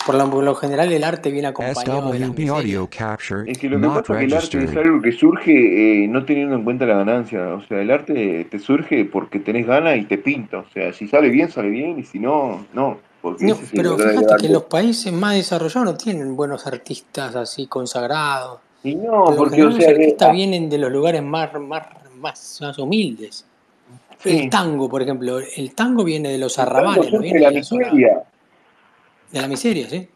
Por 0.05 0.13
lo, 0.13 0.29
por 0.29 0.43
lo 0.43 0.53
general 0.53 0.91
el 0.91 1.03
arte 1.03 1.31
viene 1.31 1.47
acompañado 1.47 2.11
de 2.11 2.19
las 2.19 2.29
audio 2.29 2.87
capture 2.95 3.51
Es 3.51 3.57
que 3.57 3.69
lo 3.69 3.81
que 3.81 3.87
pasa 3.87 4.13
es 4.13 4.19
que 4.19 4.25
el 4.25 4.33
arte 4.35 4.63
es 4.65 4.77
algo 4.77 5.01
que 5.01 5.13
surge 5.13 6.03
eh, 6.03 6.07
no 6.07 6.23
teniendo 6.25 6.53
en 6.53 6.63
cuenta 6.63 6.85
la 6.85 6.97
ganancia. 6.97 7.55
O 7.55 7.63
sea, 7.63 7.81
el 7.81 7.89
arte 7.89 8.45
te 8.51 8.59
surge 8.59 9.03
porque 9.05 9.39
tenés 9.39 9.65
ganas 9.65 9.97
y 9.97 10.03
te 10.03 10.19
pinta. 10.19 10.59
O 10.59 10.69
sea, 10.71 10.93
si 10.93 11.07
sale 11.07 11.29
bien, 11.29 11.49
sale 11.49 11.69
bien, 11.69 11.97
y 11.97 12.03
si 12.03 12.19
no, 12.19 12.67
no. 12.71 12.99
Porque 13.19 13.55
pero 13.73 13.97
fíjate 13.97 14.35
que 14.39 14.49
los 14.49 14.65
países 14.65 15.11
más 15.11 15.33
desarrollados 15.33 15.91
no 15.91 15.97
tienen 15.97 16.35
buenos 16.35 16.67
artistas 16.67 17.35
así 17.35 17.65
consagrados. 17.65 18.59
Y 18.83 18.93
no, 18.93 19.33
porque, 19.35 19.63
o 19.63 19.71
los 19.71 19.83
artistas 19.83 20.31
vienen 20.31 20.69
de 20.69 20.77
los 20.77 20.91
lugares 20.91 21.23
más, 21.23 21.51
más, 21.59 21.87
más, 22.19 22.59
más 22.61 22.77
humildes. 22.77 23.47
Sí, 24.23 24.39
El 24.43 24.49
tango, 24.49 24.89
por 24.89 25.01
ejemplo, 25.01 25.39
el 25.39 25.75
tango 25.75 26.03
viene 26.03 26.29
de 26.29 26.37
los 26.37 26.57
arrabales, 26.59 27.11
no 27.11 27.19
viene 27.19 27.39
de 27.39 27.43
la 27.45 27.49
de 27.51 27.55
miseria. 27.57 28.23
de 29.31 29.41
la 29.41 29.47
miseria, 29.47 29.89
¿sí? 29.89 30.07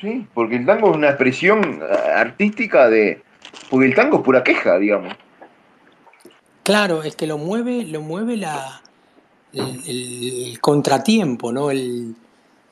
Sí, 0.00 0.26
porque 0.34 0.56
el 0.56 0.66
tango 0.66 0.90
es 0.90 0.96
una 0.96 1.08
expresión 1.08 1.80
eh, 1.82 1.94
artística 2.14 2.88
de. 2.88 3.22
Porque 3.70 3.86
el 3.86 3.94
tango 3.94 4.18
es 4.18 4.22
pura 4.22 4.42
queja, 4.42 4.78
digamos. 4.78 5.14
Claro, 6.62 7.02
es 7.02 7.14
que 7.16 7.26
lo 7.26 7.38
mueve, 7.38 7.84
lo 7.84 8.00
mueve 8.00 8.36
la, 8.36 8.80
el, 9.52 9.80
el- 9.86 10.46
el 10.50 10.60
contratiempo, 10.60 11.52
¿no? 11.52 11.70
El, 11.70 12.14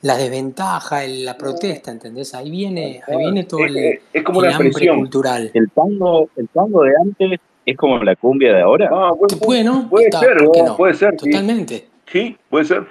la 0.01 0.17
desventaja, 0.17 1.03
el- 1.05 1.23
la 1.25 1.37
protesta, 1.37 1.91
¿entendés? 1.91 2.33
Ahí 2.33 2.49
viene, 2.51 3.01
ahí 3.07 3.17
viene 3.17 3.43
todo 3.45 3.63
el, 3.65 3.77
es- 3.77 3.99
es 4.11 4.23
como 4.23 4.39
el 4.41 4.47
una 4.47 4.55
hambre 4.55 4.69
expresión. 4.69 4.97
cultural. 4.97 5.51
El 5.53 5.69
tango, 5.71 6.29
el 6.35 6.49
tango 6.49 6.83
de 6.83 6.93
antes 7.01 7.39
es 7.65 7.77
como 7.77 7.97
la 8.03 8.15
cumbia 8.15 8.53
de 8.53 8.61
ahora. 8.61 8.89
Ah. 8.91 9.11
Bueno, 9.45 9.87
Puede 9.89 10.05
está, 10.07 10.19
ser, 10.19 10.37
¿por 10.37 10.51
qué 10.51 10.59
vos, 10.61 10.69
no? 10.69 10.77
puede 10.77 10.93
ser. 10.93 11.15
Totalmente. 11.17 11.87
Sí, 12.11 12.37
puede 12.49 12.65
ser. 12.65 12.87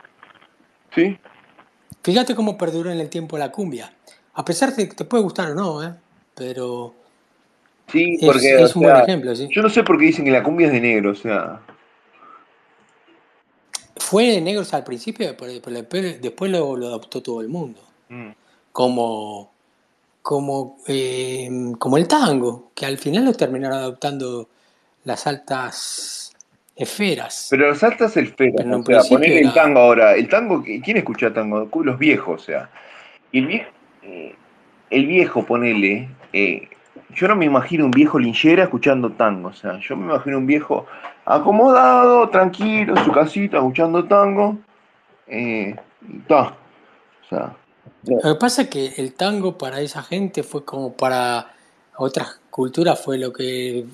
Sí. 0.95 1.19
Fíjate 2.03 2.35
cómo 2.35 2.59
perduró 2.59 2.91
en 2.91 3.01
el 3.01 3.09
tiempo 3.09 3.39
la 3.39 3.53
cumbia. 3.53 3.93
A 4.35 4.45
pesar 4.45 4.75
de 4.75 4.89
que 4.89 4.95
te 4.95 5.05
puede 5.05 5.23
gustar 5.23 5.51
o 5.51 5.55
no, 5.55 5.83
¿eh? 5.83 5.95
Pero 6.35 6.95
Sí, 7.89 8.17
es, 8.21 8.27
porque, 8.27 8.63
es 8.63 8.75
un 8.75 8.83
buen 8.85 8.97
ejemplo, 8.97 9.35
¿sí? 9.37 9.49
yo 9.51 9.61
no 9.61 9.69
sé 9.69 9.83
por 9.83 9.99
qué 9.99 10.07
dicen 10.07 10.25
que 10.25 10.31
la 10.31 10.43
cumbia 10.43 10.69
es 10.69 10.73
de 10.73 10.81
negro, 10.81 11.11
o 11.11 11.15
sea. 11.15 11.61
Fue 13.97 14.25
de 14.29 14.41
negros 14.41 14.73
al 14.75 14.85
principio, 14.85 15.35
pero 15.37 15.53
después, 15.53 16.21
después 16.21 16.51
lo, 16.51 16.77
lo 16.77 16.87
adoptó 16.87 17.23
todo 17.23 17.41
el 17.41 17.49
mundo. 17.49 17.81
mm. 18.09 18.31
Como, 18.73 19.53
como, 20.23 20.79
eh, 20.89 21.47
como 21.79 21.99
el 21.99 22.09
tango, 22.09 22.71
que 22.75 22.87
al 22.87 22.97
final 22.97 23.27
lo 23.27 23.35
terminaron 23.35 23.77
adoptando 23.79 24.49
las 25.05 25.27
altas 25.27 26.33
esferas. 26.77 27.49
Pero 27.51 27.69
los 27.69 27.83
altas 27.83 28.17
esferas, 28.17 28.67
o 28.67 28.83
sea, 28.85 29.01
poner 29.09 29.33
el 29.33 29.53
tango 29.53 29.81
ahora. 29.81 30.15
El 30.15 30.29
tango, 30.29 30.63
¿quién 30.63 30.97
escucha 30.97 31.33
tango? 31.33 31.69
Los 31.83 31.99
viejos, 31.99 32.43
o 32.43 32.45
sea. 32.45 32.71
Y 33.31 33.39
el 33.39 33.47
viejo, 33.47 33.71
eh, 34.03 34.35
el 34.91 35.07
viejo 35.07 35.45
ponele. 35.45 36.09
eh, 36.33 36.69
yo 37.15 37.29
no 37.29 37.37
me 37.37 37.45
imagino 37.45 37.85
un 37.85 37.91
viejo 37.91 38.19
linchera 38.19 38.65
escuchando 38.65 39.13
tango, 39.13 39.49
o 39.49 39.53
sea, 39.53 39.79
yo 39.81 39.97
me 39.97 40.07
imagino 40.07 40.39
un 40.39 40.47
viejo 40.47 40.87
acomodado, 41.25 42.29
tranquilo, 42.31 42.97
en 42.97 43.05
su 43.05 43.13
casita, 43.13 43.59
escuchando 43.59 44.05
tango. 44.05 44.57
Eh, 45.27 45.75
y 46.09 46.19
ta. 46.21 46.55
O 47.23 47.29
sea. 47.29 47.57
Lo 48.05 48.35
que 48.35 48.39
pasa 48.39 48.63
es 48.63 48.69
que 48.69 48.95
el 48.97 49.15
tango 49.15 49.57
para 49.57 49.81
esa 49.81 50.03
gente 50.03 50.43
fue 50.43 50.65
como 50.65 50.93
para 50.93 51.55
otras 51.97 52.42
culturas 52.53 53.01
fue 53.01 53.19
lo 53.19 53.33
que 53.33 53.85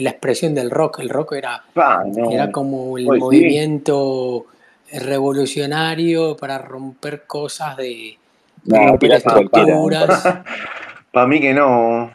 la 0.00 0.10
expresión 0.10 0.54
del 0.54 0.70
rock. 0.70 1.00
El 1.00 1.10
rock 1.10 1.32
era, 1.34 1.62
no. 2.06 2.30
era 2.30 2.50
como 2.50 2.96
el 2.96 3.04
Pues 3.06 3.18
sí. 3.18 3.20
movimiento 3.24 4.46
revolucionario 4.92 6.36
para 6.36 6.58
romper 6.58 7.26
cosas 7.26 7.76
de 7.76 8.16
No, 8.64 8.86
romper 8.86 9.20
tirate 9.20 9.22
cualquiera. 9.24 9.66
estructuras. 9.68 10.24
Para 11.12 11.26
mí 11.26 11.40
que 11.40 11.52
no. 11.54 12.12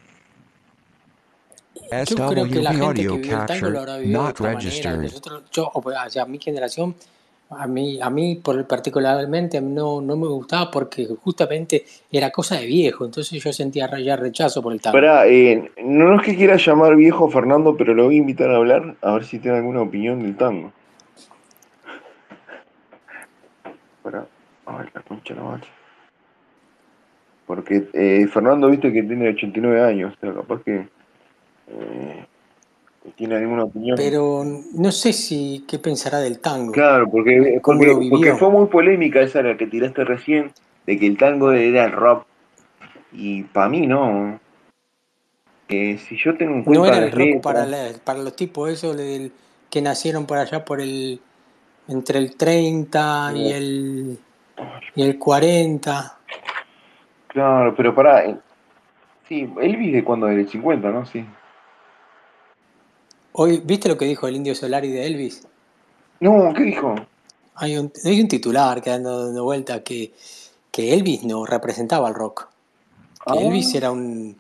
yo 2.08 2.30
creo 2.30 2.48
que 2.48 2.62
la 2.62 2.74
gente 2.74 2.94
que 3.02 3.08
vivió 3.18 3.40
el 3.42 3.46
tango 3.46 3.70
lo 3.70 3.80
habrá 3.80 3.98
vivido 3.98 4.24
de 4.24 4.30
esta 4.30 4.44
manera. 4.44 5.02
Nosotros, 5.04 5.44
yo, 5.52 5.72
o 5.74 6.10
sea, 6.10 6.26
mi 6.26 6.40
generación, 6.40 6.96
a 7.50 7.66
mí, 7.68 8.00
a 8.02 8.10
mí 8.10 8.42
particularmente 8.68 9.60
no, 9.60 10.02
no 10.02 10.16
me 10.16 10.28
gustaba 10.28 10.70
porque 10.70 11.08
justamente 11.24 11.84
era 12.12 12.30
cosa 12.30 12.60
de 12.60 12.68
viejo, 12.68 13.06
entonces 13.06 13.42
yo 13.42 13.52
sentía 13.52 13.90
ya 14.00 14.16
rechazo 14.16 14.62
por 14.62 14.72
el 14.72 14.82
tango. 14.82 15.00
Eh, 15.26 15.72
no 15.84 16.16
es 16.16 16.22
que 16.22 16.36
quiera 16.36 16.58
llamar 16.58 16.96
viejo 16.96 17.30
Fernando, 17.30 17.76
pero 17.76 17.94
lo 17.96 18.06
voy 18.06 18.16
a 18.16 18.20
invitar 18.20 18.52
a 18.52 18.58
hablar 18.58 18.96
a 19.02 19.14
ver 19.14 19.26
si 19.26 19.40
tiene 19.40 19.58
alguna 19.58 19.82
opinión 19.82 20.22
del 20.22 20.38
tango. 20.38 20.72
Pará, 24.04 24.28
a 24.66 24.78
ver 24.78 24.92
la 24.94 25.02
concha 25.02 25.34
la 25.34 25.44
madre. 25.44 25.68
Porque 27.48 27.90
eh, 27.94 28.28
Fernando, 28.28 28.70
viste 28.70 28.94
que 28.94 29.02
tiene 29.02 29.30
89 29.30 29.82
años, 29.82 30.14
o 30.16 30.20
sea, 30.20 30.34
capaz 30.36 30.62
que 30.64 30.88
eh, 31.68 32.26
tiene 33.16 33.36
alguna 33.36 33.64
opinión. 33.66 33.96
Pero 33.98 34.44
no 34.74 34.92
sé 34.92 35.14
si 35.14 35.66
qué 35.68 35.80
pensará 35.80 36.20
del 36.20 36.40
tango, 36.40 36.72
Claro, 36.74 37.10
porque, 37.10 37.60
porque, 37.64 38.34
fue 38.36 38.50
muy 38.50 38.68
polémica 38.68 39.22
esa 39.22 39.42
la 39.42 39.58
que 39.58 39.68
tiraste 39.68 40.04
recién, 40.04 40.52
de 40.86 41.00
que 41.00 41.08
el 41.08 41.18
tango 41.18 41.52
era 41.52 41.86
el 41.86 41.92
rock. 41.92 42.26
Y 43.12 43.44
para 43.44 43.70
mí 43.70 43.88
no. 43.88 44.40
Eh, 45.68 45.98
si 45.98 46.18
yo 46.18 46.36
tengo 46.36 46.54
en 46.56 46.64
No 46.66 46.86
era 46.86 46.98
el 46.98 47.12
rock 47.12 47.42
para, 47.42 47.66
la- 47.66 47.94
para 48.04 48.20
los 48.20 48.36
tipos 48.36 48.70
esos 48.70 48.98
del- 48.98 49.32
que 49.70 49.82
nacieron 49.82 50.26
por 50.26 50.38
allá 50.38 50.66
por 50.66 50.82
el 50.82 51.20
entre 51.88 52.20
el 52.20 52.36
30 52.36 53.32
y 53.36 53.52
el 53.52 54.20
y 54.96 55.02
el 55.04 55.18
40. 55.18 56.20
claro, 57.28 57.74
pero 57.76 57.94
pará, 57.96 58.26
eh, 58.26 58.38
sí, 59.28 59.48
Elvis 59.62 59.94
de 59.94 60.04
cuando 60.04 60.28
del 60.28 60.48
50, 60.48 60.90
¿no? 60.92 61.06
Sí. 61.06 61.26
Hoy, 63.42 63.62
¿viste 63.64 63.88
lo 63.88 63.98
que 63.98 64.04
dijo 64.04 64.28
el 64.28 64.36
Indio 64.36 64.54
Solari 64.54 64.92
de 64.92 65.06
Elvis? 65.08 65.48
No, 66.20 66.54
¿qué 66.54 66.64
dijo? 66.64 66.94
Hay 67.56 67.78
un, 67.78 67.90
hay 68.04 68.20
un 68.20 68.28
titular 68.28 68.82
que 68.82 68.92
anda 68.92 69.16
dando 69.16 69.46
vuelta 69.46 69.82
que, 69.82 70.12
que 70.70 70.94
Elvis 70.94 71.24
no 71.24 71.46
representaba 71.46 72.10
al 72.10 72.16
rock. 72.16 72.50
Ah. 73.26 73.36
Elvis 73.38 73.74
era 73.76 73.92
un 73.92 74.36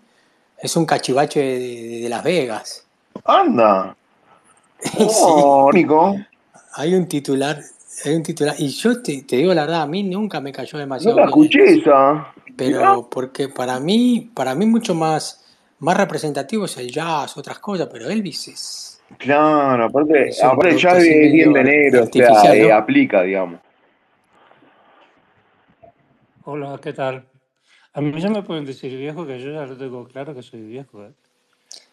es 0.57 0.76
un 0.76 0.85
cachivache 0.85 1.39
de, 1.39 1.59
de- 1.59 1.99
de 2.01 2.09
Las 2.09 2.23
Vegas. 2.26 2.85
¡Anda! 3.23 3.95
Sí. 4.81 4.97
¡Oh, 4.97 5.71
Nico! 5.71 6.17
Hay 6.73 6.93
un 6.93 7.07
titular, 7.07 7.57
hay 8.03 8.15
un 8.15 8.23
titular, 8.23 8.55
y 8.59 8.67
yo 8.67 9.01
te, 9.01 9.21
te 9.21 9.38
digo 9.38 9.53
la 9.53 9.61
verdad, 9.61 9.84
a 9.84 9.88
mí 9.88 10.03
nunca 10.03 10.41
me 10.41 10.51
cayó 10.51 10.73
No 10.73 10.80
demasiado 10.80 11.15
la 11.15 11.21
bien 11.27 11.30
escuché 11.30 11.63
esa. 11.80 12.34
Pero 12.57 13.07
porque 13.09 13.47
para 13.47 13.80
mí, 13.80 14.30
para 14.34 14.55
mí 14.55 14.65
mucho 14.65 14.93
más, 14.93 15.45
más 15.80 15.97
representativo 15.97 16.65
es 16.65 16.77
el 16.77 16.91
jazz, 16.91 17.38
otras 17.38 17.60
cosas, 17.60 17.88
pero 17.91 18.07
Elvis 18.10 18.47
es, 18.49 19.03
Claro, 19.18 19.85
aparte, 19.85 20.30
es 20.30 20.43
aparte 20.43 20.77
ya 20.77 20.89
producto 20.91 20.97
así 20.97 21.10
es 21.10 21.31
bien 21.34 21.53
de 21.53 21.64
negro, 21.64 22.03
o 22.03 22.06
sea, 22.06 22.19
artificial, 22.22 22.57
eh, 22.57 22.69
¿no? 22.69 22.76
aplica, 22.76 23.22
digamos. 23.23 23.60
Hola, 26.43 26.80
¿qué 26.81 26.93
tal? 26.93 27.27
A 27.93 28.01
mí 28.01 28.19
ya 28.22 28.30
me 28.30 28.43
pueden 28.43 28.65
decir 28.65 28.95
viejo, 28.97 29.26
que 29.26 29.39
yo 29.39 29.51
ya 29.51 29.65
lo 29.65 29.76
tengo 29.77 30.07
claro 30.07 30.34
que 30.34 30.43
soy 30.43 30.61
viejo. 30.61 31.03
¿eh? 31.03 31.11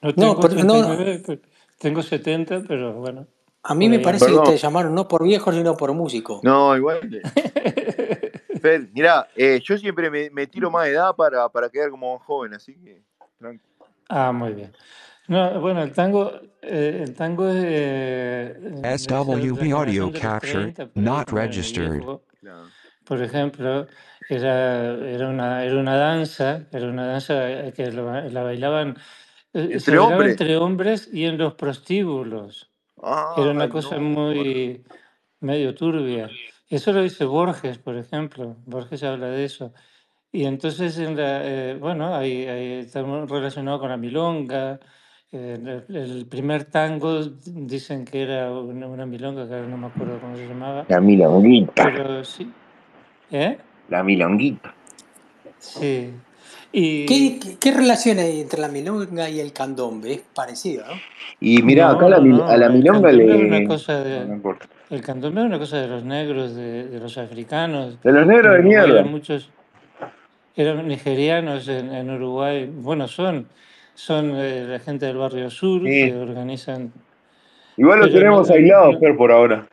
No 0.02 0.08
No, 0.10 0.14
tengo 0.14 0.40
pero 0.40 0.54
no, 0.64 0.72
39, 0.96 1.22
pe- 1.26 1.40
tengo 1.78 2.02
70, 2.02 2.62
pero 2.68 2.92
bueno, 2.94 3.26
a 3.62 3.74
mí 3.74 3.88
me 3.88 3.98
parece 3.98 4.26
que 4.30 4.38
te 4.40 4.56
llamaron 4.58 4.94
no 4.94 5.08
por 5.08 5.24
viejo, 5.24 5.52
sino 5.52 5.76
por 5.76 5.92
músico. 5.94 6.40
No, 6.42 6.76
igual. 6.76 7.00
Fer, 8.60 8.88
mirá, 8.92 9.28
eh, 9.34 9.60
yo 9.62 9.76
siempre 9.78 10.10
me, 10.10 10.30
me 10.30 10.46
tiro 10.46 10.70
más 10.70 10.84
de 10.86 10.92
edad 10.92 11.14
para, 11.16 11.48
para 11.48 11.68
quedar 11.68 11.90
como 11.90 12.18
joven, 12.18 12.54
así 12.54 12.74
que. 12.74 13.02
tranqui. 13.38 13.64
Ah, 14.08 14.32
muy 14.32 14.52
bien. 14.52 14.72
No, 15.28 15.60
bueno, 15.60 15.82
el 15.82 15.92
tango, 15.92 16.32
eh, 16.62 17.00
el 17.02 17.14
tango 17.14 17.48
es 17.48 17.64
eh, 17.66 18.54
SWB 18.98 19.72
audio 19.72 20.12
capture 20.12 20.72
30, 20.72 20.86
por 20.86 21.02
ahí, 21.02 21.04
not 21.04 21.30
registered. 21.32 21.90
viejo, 21.90 22.22
por 23.04 23.22
ejemplo, 23.22 23.86
era, 24.28 24.94
era 24.94 25.28
una, 25.28 25.64
era 25.64 25.78
una 25.78 25.96
danza, 25.96 26.62
era 26.72 26.86
una 26.88 27.06
danza 27.06 27.72
que 27.72 27.90
la, 27.90 28.22
la 28.22 28.42
bailaban, 28.42 28.96
eh, 29.52 29.80
se 29.80 29.96
Entre 29.96 29.98
bailaba 29.98 30.14
hombres. 30.14 30.30
entre 30.32 30.56
hombres 30.56 31.10
y 31.12 31.24
en 31.24 31.38
los 31.38 31.54
prostíbulos. 31.54 32.70
Era 33.36 33.50
una 33.50 33.64
Ay, 33.64 33.68
cosa 33.70 33.96
no. 33.96 34.02
muy 34.02 34.84
medio 35.40 35.74
turbia. 35.74 36.30
Eso 36.68 36.92
lo 36.92 37.02
dice 37.02 37.24
Borges, 37.24 37.78
por 37.78 37.96
ejemplo. 37.96 38.56
Borges 38.64 39.02
habla 39.02 39.28
de 39.28 39.44
eso. 39.44 39.72
Y 40.36 40.44
entonces, 40.44 40.98
en 40.98 41.16
la, 41.16 41.40
eh, 41.42 41.78
bueno, 41.80 42.14
ahí, 42.14 42.46
ahí 42.46 42.72
está 42.80 43.02
muy 43.02 43.26
relacionado 43.26 43.80
con 43.80 43.88
la 43.88 43.96
milonga. 43.96 44.78
Eh, 45.32 45.82
el, 45.88 45.96
el 45.96 46.26
primer 46.26 46.64
tango 46.64 47.22
dicen 47.46 48.04
que 48.04 48.20
era 48.20 48.52
una, 48.52 48.86
una 48.86 49.06
milonga, 49.06 49.48
que 49.48 49.54
ahora 49.54 49.66
no 49.66 49.78
me 49.78 49.86
acuerdo 49.86 50.20
cómo 50.20 50.36
se 50.36 50.46
llamaba. 50.46 50.84
La 50.90 51.00
milonguita, 51.00 51.84
Pero 51.84 52.22
sí. 52.22 52.52
¿Eh? 53.32 53.56
la 53.88 54.02
milonguita. 54.02 54.74
Sí. 55.56 56.10
¿Qué, 56.70 56.80
Y 56.80 57.06
qué, 57.06 57.56
qué 57.58 57.72
relación 57.72 58.18
hay 58.18 58.42
entre 58.42 58.60
la 58.60 58.68
milonga 58.68 59.30
y 59.30 59.40
el 59.40 59.54
candombe? 59.54 60.12
Es 60.12 60.20
parecido, 60.34 60.84
¿no? 60.86 60.92
Y 61.40 61.62
mirá, 61.62 61.92
acá 61.92 62.10
la, 62.10 62.20
no, 62.20 62.46
a 62.46 62.58
la. 62.58 62.66
El 62.66 62.74
milonga 62.74 63.08
es 63.08 63.16
una 63.16 63.58
le... 63.58 63.66
cosa 63.66 64.04
no 64.26 64.58
el 64.90 65.00
candombe 65.00 65.40
es 65.40 65.46
una 65.46 65.58
cosa 65.58 65.78
de 65.78 65.88
los 65.88 66.04
negros, 66.04 66.54
de, 66.54 66.88
de 66.88 67.00
los 67.00 67.16
africanos. 67.16 67.98
De 68.02 68.12
los 68.12 68.26
negros 68.26 68.54
de 68.54 68.62
mierda. 68.62 69.02
muchos, 69.02 69.50
eran 70.56 70.88
nigerianos 70.88 71.68
en, 71.68 71.94
en 71.94 72.10
Uruguay. 72.10 72.66
Bueno, 72.72 73.06
son, 73.08 73.46
son 73.94 74.32
eh, 74.36 74.64
la 74.66 74.78
gente 74.78 75.06
del 75.06 75.16
barrio 75.18 75.50
sur 75.50 75.82
que 75.82 76.14
organizan, 76.14 76.92
Igual 77.76 78.00
lo 78.00 78.10
tenemos 78.10 78.48
no- 78.48 78.54
aislado, 78.54 78.92
no- 78.92 78.98
Fer, 78.98 79.16
por 79.16 79.30
ahora. 79.30 79.68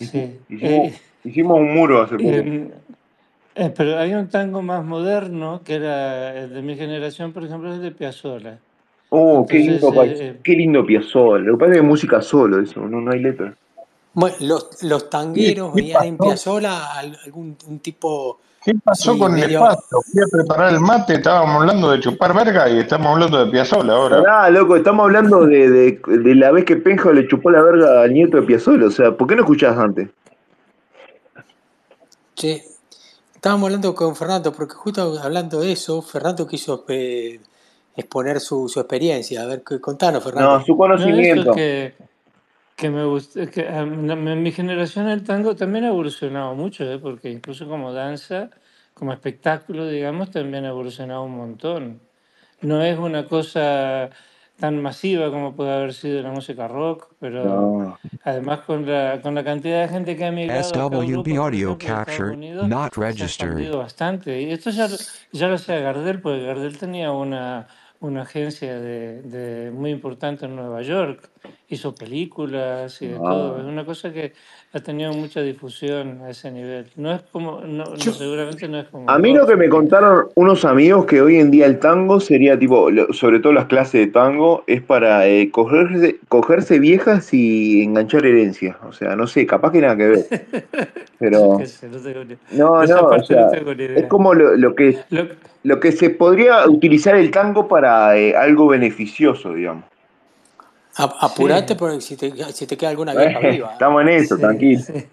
Sí. 0.00 0.38
Hicimos, 0.48 0.86
Eh, 0.88 1.00
hicimos 1.24 1.58
un 1.58 1.74
muro 1.74 2.02
hace 2.02 2.16
poco. 2.16 2.28
en- 2.28 2.74
eh, 3.54 3.72
pero 3.74 3.98
hay 3.98 4.12
un 4.14 4.28
tango 4.28 4.60
más 4.62 4.84
moderno 4.84 5.62
que 5.64 5.74
era 5.76 6.38
el 6.38 6.52
de 6.54 6.62
mi 6.62 6.76
generación, 6.76 7.32
por 7.32 7.44
ejemplo, 7.44 7.70
es 7.70 7.76
el 7.76 7.82
de 7.82 7.90
Piazzolla. 7.92 8.58
Oh, 9.10 9.46
qué 9.46 9.58
lindo, 9.58 10.04
eh, 10.04 10.16
eh, 10.18 10.36
qué 10.42 10.52
lindo 10.52 10.84
Piazzolla. 10.84 11.44
Lo 11.44 11.52
que 11.56 11.58
pasa 11.60 11.70
es 11.72 11.76
que 11.78 11.82
es 11.82 11.88
música 11.88 12.20
solo, 12.22 12.60
eso, 12.62 12.80
no, 12.80 13.00
no 13.00 13.12
hay 13.12 13.20
letra. 13.20 13.54
Bueno, 14.12 14.36
los, 14.40 14.82
los 14.82 15.04
¿Qué, 15.04 15.10
tangueros 15.10 15.74
veían 15.74 16.04
en? 16.04 16.18
Piazzolla 16.18 16.92
al- 16.98 17.16
algún 17.24 17.56
un 17.66 17.78
tipo 17.80 18.40
¿Qué 18.66 18.74
pasó 18.82 19.16
con 19.16 19.32
el 19.34 19.42
medio... 19.42 19.60
espacio? 19.60 20.02
Fui 20.12 20.20
a 20.20 20.26
preparar 20.26 20.72
el 20.74 20.80
mate, 20.80 21.14
estábamos 21.14 21.60
hablando 21.60 21.92
de 21.92 22.00
chupar 22.00 22.34
verga 22.34 22.68
y 22.68 22.80
estamos 22.80 23.06
hablando 23.12 23.44
de 23.44 23.50
Piazzolla 23.52 23.92
ahora. 23.92 24.22
Pará, 24.24 24.50
loco, 24.50 24.74
estamos 24.74 25.04
hablando 25.04 25.46
de, 25.46 25.70
de, 25.70 26.00
de 26.04 26.34
la 26.34 26.50
vez 26.50 26.64
que 26.64 26.74
Penjo 26.74 27.12
le 27.12 27.28
chupó 27.28 27.50
la 27.52 27.62
verga 27.62 28.02
al 28.02 28.12
nieto 28.12 28.38
de 28.38 28.42
Piazzolla. 28.42 28.86
O 28.86 28.90
sea, 28.90 29.12
¿por 29.12 29.28
qué 29.28 29.36
no 29.36 29.42
escuchás 29.42 29.78
antes? 29.78 30.08
Che, 32.34 32.64
estábamos 33.34 33.66
hablando 33.66 33.94
con 33.94 34.16
Fernando, 34.16 34.52
porque 34.52 34.74
justo 34.74 35.16
hablando 35.22 35.60
de 35.60 35.70
eso, 35.70 36.02
Fernando 36.02 36.46
quiso 36.46 36.84
eh, 36.88 37.40
exponer 37.94 38.40
su, 38.40 38.68
su 38.68 38.80
experiencia. 38.80 39.42
A 39.42 39.46
ver, 39.46 39.62
contanos, 39.80 40.24
No, 40.24 40.30
Fernando. 40.30 40.50
su 40.50 40.56
no, 40.56 40.62
eso 40.64 40.76
conocimiento. 40.76 41.54
Que 42.76 42.90
me 42.90 43.04
gusta, 43.04 43.46
que 43.46 43.66
a 43.68 43.84
mí- 43.86 44.12
en 44.12 44.42
mi 44.42 44.52
generación 44.52 45.08
el 45.08 45.24
tango 45.24 45.56
también 45.56 45.84
ha 45.84 45.88
evolucionado 45.88 46.54
mucho, 46.54 46.84
¿eh? 46.84 46.98
porque 46.98 47.30
incluso 47.30 47.66
como 47.66 47.92
danza, 47.92 48.50
como 48.94 49.12
espectáculo, 49.12 49.88
digamos, 49.88 50.30
también 50.30 50.64
ha 50.66 50.68
evolucionado 50.68 51.22
un 51.24 51.36
montón. 51.36 52.00
No 52.60 52.82
es 52.82 52.98
una 52.98 53.26
cosa 53.26 54.10
tan 54.58 54.80
masiva 54.80 55.30
como 55.30 55.54
puede 55.54 55.72
haber 55.72 55.92
sido 55.94 56.22
la 56.22 56.30
música 56.30 56.68
rock, 56.68 57.12
pero 57.20 57.44
No. 57.44 57.98
además 58.24 58.60
con 58.60 58.86
la, 58.86 59.20
con 59.22 59.34
la 59.34 59.44
cantidad 59.44 59.82
de 59.82 59.88
gente 59.88 60.16
que 60.16 60.24
ha 60.26 60.32
migrado 60.32 60.60
acá 60.68 60.80
a 60.80 60.86
SWB 60.88 61.22
por 61.24 61.38
audio 61.44 61.78
capture 61.78 62.30
Unidos, 62.32 62.68
not 62.68 62.92
se 62.94 63.00
ha 63.00 63.08
registered. 63.10 63.72
bastante. 63.72 64.42
Y 64.42 64.50
esto 64.50 64.70
ya, 64.70 64.88
lo- 64.88 64.96
ya 65.32 65.48
lo 65.48 65.54
hacía 65.54 65.80
Gardel, 65.80 66.20
porque 66.20 66.44
Gardel 66.44 66.78
tenía 66.78 67.12
una, 67.12 67.66
una 68.00 68.22
agencia 68.22 68.78
de, 68.78 69.22
de 69.22 69.70
muy 69.70 69.90
importante 69.90 70.46
en 70.46 70.56
Nueva 70.56 70.80
York, 70.82 71.30
hizo 71.68 71.94
películas 71.94 73.00
y 73.02 73.08
de 73.08 73.16
todo. 73.16 73.56
Ah. 73.56 73.60
Es 73.60 73.66
una 73.66 73.84
cosa 73.84 74.12
que 74.12 74.32
ha 74.72 74.80
tenido 74.80 75.12
mucha 75.12 75.40
difusión 75.40 76.20
a 76.22 76.30
ese 76.30 76.50
nivel. 76.50 76.86
No 76.96 77.12
es 77.12 77.22
como, 77.32 77.60
no, 77.62 77.96
seguramente 77.96 78.68
no 78.68 78.78
es 78.80 78.88
como 78.88 79.10
A 79.10 79.18
mí 79.18 79.32
lo 79.34 79.46
que 79.46 79.56
me 79.56 79.68
contaron 79.68 80.28
unos 80.34 80.64
amigos 80.64 81.06
que 81.06 81.20
hoy 81.20 81.36
en 81.36 81.50
día 81.50 81.66
el 81.66 81.78
tango 81.78 82.20
sería 82.20 82.58
tipo, 82.58 82.88
sobre 83.12 83.40
todo 83.40 83.52
las 83.52 83.66
clases 83.66 84.06
de 84.06 84.12
tango, 84.12 84.64
es 84.66 84.82
para 84.82 85.26
eh, 85.26 85.50
cogerse, 85.50 86.18
cogerse 86.28 86.78
viejas 86.78 87.32
y 87.32 87.82
enganchar 87.82 88.26
herencias. 88.26 88.76
O 88.86 88.92
sea, 88.92 89.16
no 89.16 89.26
sé, 89.26 89.46
capaz 89.46 89.72
que 89.72 89.80
nada 89.80 89.96
que 89.96 90.06
ver. 90.06 90.26
Pero 91.18 91.58
no 91.58 91.58
no, 92.52 92.72
o 92.72 92.86
sea, 93.24 93.50
es 93.96 94.06
como 94.06 94.34
lo, 94.34 94.56
lo 94.56 94.74
que 94.74 94.98
Lo, 95.10 95.26
lo 95.66 95.80
que 95.80 95.90
se 95.90 96.10
podría 96.10 96.68
utilizar 96.68 97.16
el 97.16 97.32
tango 97.32 97.66
para 97.66 98.16
eh, 98.16 98.36
algo 98.36 98.68
beneficioso, 98.68 99.52
digamos. 99.52 99.84
Apurate 100.96 101.74
sí, 101.74 101.78
porque 101.78 102.00
si 102.00 102.16
te, 102.16 102.32
si 102.52 102.66
te 102.66 102.76
queda 102.76 102.90
alguna 102.90 103.14
vieja 103.14 103.38
viva. 103.38 103.68
¿eh? 103.68 103.72
Estamos 103.72 104.02
en 104.02 104.08
eso, 104.08 104.36
sí, 104.36 104.40
tranquilo. 104.40 104.80
sí. 104.80 105.06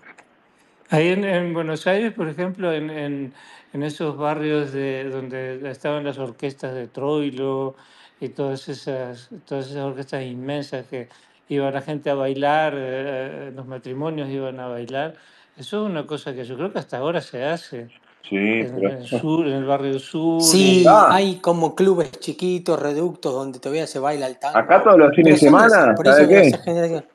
Ahí 0.90 1.10
en, 1.10 1.24
en 1.24 1.54
Buenos 1.54 1.88
Aires, 1.88 2.14
por 2.14 2.28
ejemplo, 2.28 2.72
en, 2.72 2.90
en, 2.90 3.34
en 3.74 3.84
esos 3.84 4.16
barrios 4.16 4.72
de, 4.72 5.06
donde 5.10 5.70
estaban 5.70 6.04
las 6.04 6.18
orquestas 6.20 6.76
de 6.76 6.88
Troilo 6.88 7.76
y 8.20 8.30
todas 8.30 8.70
esas, 8.70 9.30
todas 9.46 9.68
esas 9.72 9.84
orquestas 9.84 10.24
inmensas 10.24 10.86
que 10.88 11.10
iba 11.50 11.70
la 11.72 11.82
gente 11.82 12.10
a 12.10 12.16
bailar, 12.16 12.74
eh, 12.78 13.52
los 13.56 13.66
matrimonios 13.66 14.30
iban 14.30 14.60
a 14.60 14.68
bailar. 14.68 15.16
Eso 15.58 15.84
es 15.84 15.92
una 15.92 16.06
cosa 16.06 16.34
que 16.34 16.46
yo 16.46 16.56
creo 16.56 16.72
que 16.72 16.80
hasta 16.80 16.98
ahora 16.98 17.22
se 17.22 17.44
hace 17.44 17.90
Sí, 18.28 18.36
en, 18.38 18.76
pero. 18.76 18.90
en 18.90 18.98
el 18.98 19.08
sur, 19.08 19.48
en 19.48 19.54
el 19.54 19.66
barrio 19.66 20.00
sur. 20.00 20.42
Sí, 20.42 20.86
Ah, 20.88 21.10
hay 21.12 21.36
como 21.38 21.76
clubes 21.76 22.12
chiquitos, 22.20 22.80
reductos, 22.80 23.34
donde 23.34 23.60
todavía 23.60 23.86
se 23.86 24.00
baila 24.00 24.28
el 24.28 24.40
tango. 24.40 24.58
acá 24.58 24.82
todos 24.84 24.98
los 24.98 25.14
fines 25.16 25.34
de 25.34 25.40
semana, 25.48 25.94
por 25.96 26.08
eso 26.08 26.16
¿sabes 26.18 26.30
qué? 26.30 26.48
esa 26.48 26.58
generación. 26.60 27.06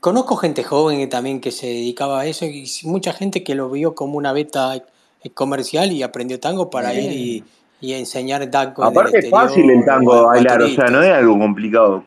Conozco 0.00 0.36
gente 0.36 0.62
joven 0.64 0.98
que 0.98 1.06
también 1.06 1.40
que 1.40 1.50
se 1.50 1.66
dedicaba 1.66 2.20
a 2.20 2.26
eso 2.26 2.46
y 2.46 2.66
mucha 2.84 3.12
gente 3.12 3.44
que 3.44 3.54
lo 3.54 3.68
vio 3.70 3.94
como 3.94 4.16
una 4.16 4.32
beta 4.32 4.76
eh, 4.76 5.30
comercial 5.30 5.92
y 5.92 6.02
aprendió 6.02 6.40
tango 6.40 6.70
para 6.70 6.94
ir 6.94 7.12
y, 7.12 7.44
y 7.82 7.92
enseñar 7.94 8.46
tango 8.50 8.82
Aparte 8.84 9.18
es 9.18 9.30
fácil 9.30 9.68
el 9.70 9.84
tango 9.84 10.26
bailar, 10.26 10.62
o 10.62 10.68
sea, 10.68 10.86
no 10.86 11.02
es 11.02 11.12
algo 11.12 11.38
complicado. 11.38 12.04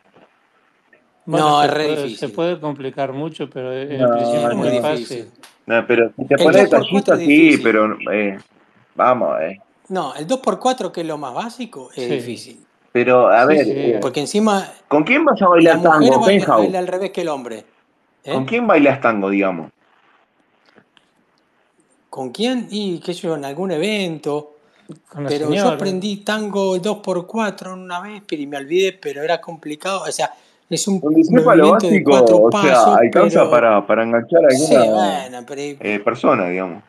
Bueno, 1.26 1.48
No, 1.50 1.60
se 1.60 1.66
es 1.66 1.72
re 1.74 1.84
puede, 1.84 1.96
se 1.96 2.02
difícil. 2.04 2.30
puede 2.32 2.60
complicar 2.60 3.12
mucho, 3.12 3.48
pero 3.48 3.72
en 3.72 3.98
No, 4.00 4.10
principio 4.10 4.50
Es 4.50 4.56
muy 4.56 4.68
muy 4.68 4.78
difícil. 4.80 5.24
fácil. 5.24 5.53
No, 5.66 5.86
pero 5.86 6.12
si 6.16 6.24
te 6.26 6.36
pones 6.36 6.62
2x4 6.70 6.70
detallista, 6.70 7.14
es 7.14 7.20
sí, 7.20 7.58
pero 7.62 7.96
eh, 8.12 8.38
vamos, 8.94 9.40
eh. 9.40 9.60
No, 9.88 10.14
el 10.14 10.26
2x4, 10.26 10.90
que 10.92 11.00
es 11.02 11.06
lo 11.06 11.18
más 11.18 11.34
básico, 11.34 11.90
es 11.94 12.04
Sí, 12.04 12.10
difícil. 12.10 12.66
Pero, 12.92 13.28
a 13.28 13.42
sí, 13.42 13.48
ver, 13.48 13.64
sí. 13.64 13.72
eh, 13.74 13.98
Porque 14.00 14.20
encima 14.20 14.70
¿con 14.88 15.02
quién 15.04 15.24
vas 15.24 15.40
a 15.42 15.44
la 15.46 15.50
bailar 15.50 15.76
mujer 15.78 15.90
tango, 15.90 16.20
baila, 16.20 16.26
Penjau? 16.26 16.58
baila 16.60 16.78
al 16.78 16.86
revés 16.86 17.10
que 17.10 17.20
el 17.22 17.28
hombre. 17.28 17.64
¿Con 18.24 18.42
¿Eh? 18.42 18.46
quién 18.46 18.66
bailas 18.66 19.00
tango, 19.00 19.30
digamos? 19.30 19.70
¿Con 22.08 22.30
quién? 22.30 22.68
Y 22.70 23.00
qué 23.00 23.12
sé 23.14 23.22
yo, 23.22 23.34
en 23.34 23.44
algún 23.44 23.72
evento. 23.72 24.52
Con 25.08 25.24
la 25.24 25.30
Pero 25.30 25.52
yo 25.52 25.68
aprendí 25.68 26.18
tango 26.18 26.76
2x4 26.76 27.72
una 27.72 28.00
vez, 28.00 28.22
pero 28.28 28.42
y 28.42 28.46
me 28.46 28.58
olvidé, 28.58 28.92
pero 28.92 29.22
era 29.22 29.40
complicado. 29.40 30.02
O 30.02 30.12
sea, 30.12 30.32
es 30.70 30.86
un 30.88 31.00
lo 31.00 31.10
movimiento 31.10 31.86
de 31.88 32.00
básico, 32.00 32.10
cuatro 32.10 32.36
o 32.36 32.50
sea, 32.50 32.60
pasos, 32.62 32.96
alcanza 32.96 33.38
pero 33.40 33.50
para, 33.50 33.86
para 33.86 34.02
enganchar 34.04 34.44
a 34.46 34.50
sí, 34.50 34.74
alguna 34.74 34.94
bueno, 34.94 35.44
pero 35.46 35.60
eh, 35.80 36.00
persona, 36.04 36.48
digamos. 36.48 36.82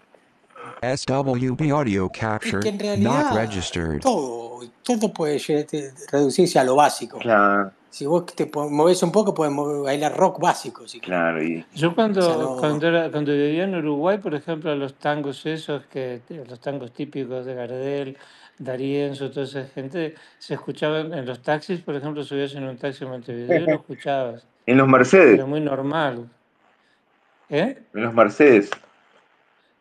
SWB 0.81 1.72
audio 1.72 2.06
es 2.06 2.11
que 2.11 2.19
captured, 2.19 2.65
en 2.65 2.77
not 2.77 2.81
realidad 2.81 3.35
registered. 3.35 4.02
todo, 4.02 4.60
todo 4.84 5.14
puede 5.14 5.39
reducirse 6.11 6.60
a 6.60 6.64
lo 6.64 6.76
básico. 6.76 7.18
Claro, 7.19 7.72
Si 7.89 8.06
vos 8.06 8.26
te 8.26 8.49
movés 8.53 9.02
un 9.03 9.11
poco, 9.11 9.34
puedes 9.34 9.53
mover- 9.53 9.84
bailar 9.84 10.15
rock 10.15 10.39
básico, 10.39 10.88
si 10.88 10.99
claro. 10.99 11.41
Y, 11.41 11.65
Yo 11.73 11.88
O 11.88 11.91
sea, 11.91 11.95
cuando, 11.95 12.22
no. 12.41 12.57
cuando, 12.57 12.88
era, 12.88 13.10
cuando 13.10 13.31
vivía 13.31 13.64
en 13.64 13.76
Uruguay, 13.76 14.18
por 14.18 14.35
ejemplo, 14.35 14.76
los 14.76 14.95
tangos 14.95 15.45
esos, 15.45 15.85
que 15.85 16.22
los 16.30 16.60
tangos 16.60 16.91
típicos 16.91 17.45
de 17.45 17.53
Gardel, 17.56 18.18
D'Arienzo, 18.57 19.30
toda 19.32 19.45
esa 19.45 19.65
gente, 19.65 20.15
se 20.38 20.53
escuchaban 20.53 21.14
en 21.14 21.26
los 21.26 21.41
taxis, 21.41 21.82
por 21.82 21.95
ejemplo, 21.95 22.23
subías 22.23 22.53
en 22.56 22.64
un 22.64 22.77
taxi 22.77 23.03
en 23.03 23.10
Montevideo 23.10 23.61
y 23.61 23.65
lo 23.65 23.76
escuchabas. 23.76 24.48
en 24.65 24.77
los 24.77 24.88
Mercedes, 24.88 25.36
Era 25.36 25.45
muy 25.45 25.61
normal. 25.61 26.30
¿Eh? 27.49 27.77
en 27.94 28.02
los 28.02 28.14
Mercedes. 28.14 28.72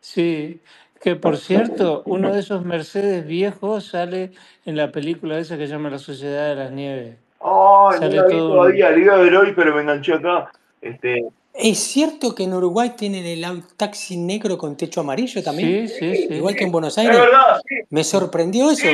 Sí, 0.00 0.60
que 1.00 1.16
por 1.16 1.36
cierto, 1.36 2.02
uno 2.04 2.32
de 2.32 2.40
esos 2.40 2.64
Mercedes 2.64 3.26
viejos 3.26 3.86
sale 3.86 4.32
en 4.66 4.76
la 4.76 4.90
película 4.92 5.38
esa 5.38 5.56
que 5.56 5.66
se 5.66 5.72
llama 5.72 5.88
La 5.90 5.98
Sociedad 5.98 6.48
de 6.48 6.54
las 6.56 6.70
Nieves. 6.72 7.16
Ay, 7.40 7.46
no 7.46 7.92
Sale 7.98 8.16
la 8.16 8.26
vi 8.26 8.36
todavía, 8.36 8.90
la 8.90 8.98
iba 8.98 9.14
a 9.14 9.18
ver 9.18 9.36
hoy, 9.36 9.52
pero 9.54 9.74
me 9.74 9.82
enganché 9.82 10.14
acá. 10.14 10.50
Este, 10.82 11.24
¿Es 11.54 11.78
cierto 11.78 12.34
que 12.34 12.42
en 12.44 12.52
Uruguay 12.54 12.94
tienen 12.96 13.24
el 13.24 13.44
taxi 13.76 14.16
negro 14.16 14.58
con 14.58 14.76
techo 14.76 15.00
amarillo 15.02 15.42
también? 15.42 15.88
Sí, 15.88 15.94
sí, 16.00 16.16
sí. 16.28 16.34
Igual 16.34 16.56
que 16.56 16.64
en 16.64 16.72
Buenos 16.72 16.98
es 16.98 16.98
Aires. 16.98 17.16
verdad, 17.20 17.60
sí, 17.68 17.76
Me 17.90 18.02
sorprendió 18.04 18.70
eso. 18.70 18.86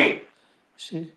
sí. 0.77 1.13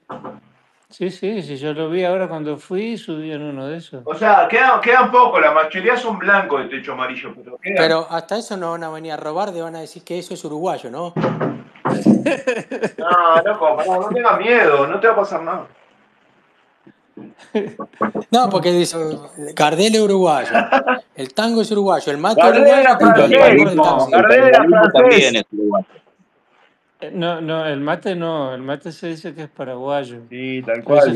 Sí, 0.90 1.10
sí, 1.10 1.41
sí, 1.41 1.57
yo 1.57 1.74
lo 1.74 1.90
vi 1.90 2.03
ahora 2.03 2.28
cuando 2.28 2.56
fui, 2.56 2.98
subí 2.99 3.32
en 3.32 3.41
uno 3.41 3.65
de 3.65 3.78
esos. 3.78 4.03
O 4.06 4.14
sea, 4.14 4.48
quedan, 4.48 4.80
quedan 4.80 5.10
pocos, 5.11 5.41
la 5.41 5.52
mayoría 5.52 5.98
son 5.98 6.20
blancos 6.20 6.61
de 6.61 6.70
techo 6.70 6.91
amarillo, 6.94 7.34
pero 7.36 7.57
quedan. 7.57 7.78
Pero 7.78 8.07
hasta 8.07 8.38
eso 8.38 8.56
no 8.57 8.70
van 8.72 8.84
a 8.84 8.90
venir 8.91 9.11
a 9.14 9.18
robar, 9.18 9.52
te 9.52 9.60
van 9.60 9.76
a 9.76 9.80
decir 9.82 10.03
que 10.03 10.20
eso 10.20 10.36
es 10.36 10.45
uruguayo, 10.45 10.91
¿no? 10.91 11.11
No, 12.98 13.41
loco, 13.44 13.76
pará, 13.76 13.98
no 13.98 14.07
tengas 14.10 14.38
miedo, 14.40 14.86
no 14.88 14.99
te 14.99 15.07
va 15.07 15.14
a 15.14 15.18
pasar 15.18 15.41
nada. 15.44 15.68
No, 18.31 18.49
porque 18.49 18.72
dice, 18.72 18.98
Gardel 19.56 19.95
es 19.95 20.02
uruguayo, 20.02 20.49
el 21.15 21.34
tango 21.34 21.61
es 21.61 21.72
uruguayo, 21.72 22.11
el 22.11 22.18
mate 22.18 22.41
Gardel 22.41 22.64
uruguayo 22.64 22.98
francés, 22.98 23.38
el 23.41 23.69
el 23.69 24.11
Gardel 24.11 24.44
era 24.44 24.64
francés. 24.64 25.35
es 25.35 25.45
uruguayo. 25.52 25.85
Eh, 27.02 27.11
No, 27.14 27.41
no, 27.41 27.65
el 27.65 27.80
mate 27.81 28.15
no, 28.15 28.53
el 28.53 28.61
mate 28.61 28.91
se 28.91 29.07
dice 29.10 29.34
que 29.34 29.44
es 29.44 29.49
paraguayo. 29.49 30.22
Sí, 30.30 30.64
tal 30.65 30.84
cual. 30.84 31.14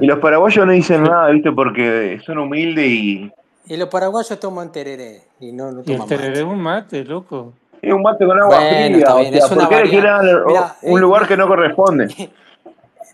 Y, 0.00 0.06
los 0.06 0.18
paraguayos 0.18 0.66
no 0.66 0.72
dicen 0.72 1.02
nada, 1.02 1.30
¿viste? 1.30 1.50
Porque 1.50 2.20
son 2.24 2.38
humildes 2.38 2.86
y. 2.86 3.32
Y 3.66 3.76
los 3.76 3.88
paraguayos 3.88 4.38
toman 4.38 4.70
tereré 4.70 5.22
y 5.40 5.52
no, 5.52 5.72
no 5.72 5.82
Y 5.84 5.92
el 5.92 5.96
toman 5.96 6.08
tereré 6.08 6.28
mate. 6.28 6.38
es 6.40 6.44
un 6.44 6.60
mate, 6.60 7.04
loco. 7.04 7.52
Es 7.80 7.92
un 7.92 8.02
mate 8.02 8.26
con 8.26 8.38
agua 8.40 8.58
Bueno, 8.58 8.96
fría, 8.96 9.14
o 9.14 9.20
sea, 9.22 9.28
es 9.30 9.50
una 9.50 9.60
¿por 9.60 9.68
qué 9.68 9.84
le 9.84 9.90
quieren 9.90 10.10
variante. 10.10 10.32
dar 10.32 10.46
Mira, 10.46 10.76
un 10.82 10.98
eh, 10.98 11.00
lugar 11.00 11.28
que 11.28 11.36
no 11.36 11.46
corresponde? 11.48 12.30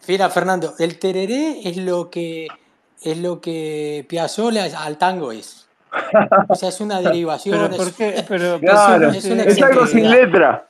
mira, 0.09 0.29
Fernando, 0.31 0.75
el 0.79 0.99
tereré 0.99 1.61
es 1.69 1.77
lo 1.77 2.11
que 2.11 2.49
es 3.03 3.19
lo 3.19 3.41
que 3.41 4.05
Piazzolla 4.09 4.65
al 4.65 4.97
tango 4.99 5.31
es. 5.33 5.67
O 6.49 6.55
sea, 6.55 6.71
es 6.71 6.81
una 6.81 7.01
derivación, 7.03 7.59
Pero 7.61 7.77
¿por 7.77 7.89
es, 7.89 7.95
qué? 7.95 8.25
Pero 8.27 8.53
¿por 8.59 8.61
qué 8.61 8.67
es, 8.67 8.73
un- 8.73 8.77
Claro, 8.87 9.11
es 9.11 9.25
una 9.25 9.45
consideran 9.45 9.49
es 9.49 9.63
algo 9.63 9.87
sin 9.87 10.11
letra. 10.11 10.69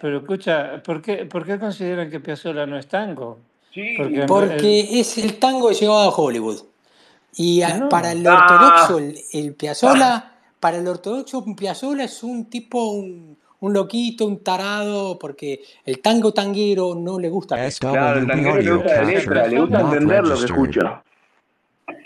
Pero 0.00 0.18
escucha, 0.18 0.82
¿por 0.84 1.00
qué, 1.00 1.24
por 1.26 1.46
qué 1.46 1.58
consideran 1.58 2.10
que 2.10 2.20
Piazzolla 2.20 2.66
no 2.66 2.76
es 2.78 2.86
tango? 2.88 3.38
Sí. 3.72 3.94
Porque 3.96 4.14
re- 4.16 4.20
el- 4.22 4.26
Porque 4.26 5.00
es 5.00 5.16
el 5.18 5.38
tango 5.38 5.70
llevado 5.70 6.10
a 6.10 6.14
Hollywood. 6.14 6.62
Y 7.36 7.62
a- 7.62 7.88
para 7.88 8.14
no. 8.14 8.20
el 8.20 8.26
ortodoxo, 8.26 8.96
Ah, 8.96 9.00
el, 9.00 9.18
el 9.32 9.54
Piazzolla, 9.54 10.32
para 10.60 10.76
el 10.78 10.86
ortodoxo, 10.88 11.38
un 11.38 11.56
Piazzolla 11.56 12.04
es 12.04 12.22
un 12.22 12.48
tipo, 12.50 12.90
un, 12.90 13.36
un 13.60 13.72
loquito, 13.72 14.26
un 14.26 14.42
tarado, 14.42 15.18
porque 15.18 15.62
el 15.84 16.00
tango 16.00 16.32
tanguero 16.32 16.94
no 16.94 17.18
le 17.18 17.28
gusta 17.30 17.56
claro, 17.78 18.20
el 18.20 18.26
tanguero 18.26 18.60
le 18.60 18.72
gusta 18.72 18.94
la 18.96 19.04
letra, 19.04 19.46
le 19.48 19.60
gusta 19.60 19.80
entender 19.80 20.26
lo 20.26 20.38
que 20.38 20.44
escucha. 20.44 21.02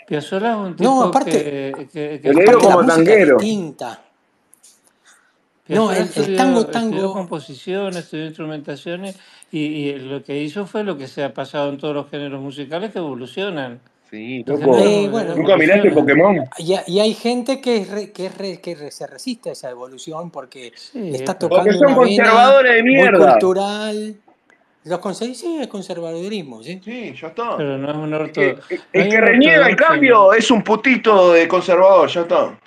Piazzolla 0.07 0.51
es 0.51 0.57
un 0.57 0.69
No, 0.71 0.75
tipo 0.75 1.03
aparte, 1.03 1.31
que, 1.31 1.87
que, 1.91 2.19
que 2.21 2.29
aparte 2.29 2.67
la 2.67 2.75
como 2.75 2.83
música 2.83 2.91
es 2.91 2.95
tanguero. 2.95 3.37
distinta. 3.37 4.05
No, 5.67 5.91
el, 5.91 5.97
el 5.99 6.03
estudió, 6.05 6.37
tango, 6.37 6.59
estudió 6.61 6.71
tango, 6.71 7.13
composición, 7.13 7.95
estudió 7.97 8.25
instrumentaciones 8.25 9.17
y, 9.51 9.59
y 9.59 9.99
lo 9.99 10.23
que 10.23 10.41
hizo 10.41 10.65
fue 10.65 10.83
lo 10.83 10.97
que 10.97 11.07
se 11.07 11.23
ha 11.23 11.33
pasado 11.33 11.69
en 11.69 11.77
todos 11.77 11.93
los 11.93 12.09
géneros 12.09 12.41
musicales 12.41 12.91
que 12.91 12.99
evolucionan. 12.99 13.79
Sí, 14.09 14.43
loco. 14.43 14.75
eh, 14.79 15.07
bueno, 15.09 15.35
¿Nunca 15.35 15.55
miraste. 15.55 15.91
Pokémon? 15.91 16.37
y, 16.57 16.73
ha- 16.73 16.83
y 16.87 16.99
hay 16.99 17.13
gente 17.13 17.61
que, 17.61 17.85
re- 17.85 18.11
que, 18.11 18.25
es 18.25 18.37
re- 18.37 18.59
que 18.59 18.73
re- 18.73 18.89
se 18.91 19.05
resiste 19.05 19.49
a 19.49 19.53
esa 19.53 19.69
evolución 19.69 20.31
porque 20.31 20.71
Sí, 20.75 21.11
está 21.13 21.37
pero 21.37 21.49
Porque 21.49 21.71
tocando 21.71 21.77
son 21.79 21.87
una 21.89 21.95
conservadores 21.97 22.75
de 22.75 22.81
muy 22.83 22.91
mierda. 22.93 23.31
cultural. 23.33 24.15
¿Los 24.85 24.99
conseguís? 24.99 25.39
Sí, 25.39 25.57
es 25.61 25.67
conservadurismo, 25.67 26.63
¿sí? 26.63 26.81
Sí, 26.83 27.13
ya 27.21 27.27
está. 27.27 27.57
pero 27.57 27.77
no 27.77 27.91
es 27.91 27.97
un 27.97 28.13
El 28.13 28.21
orto, 28.21 28.41
el- 28.41 29.09
que 29.09 29.21
reniega 29.21 29.67
el 29.69 29.75
cambio 29.75 30.33
es 30.33 30.49
un 30.49 30.63
putito 30.63 31.33
de 31.33 31.47
conservador, 31.47 32.09
ya 32.09 32.21
está. 32.21 32.57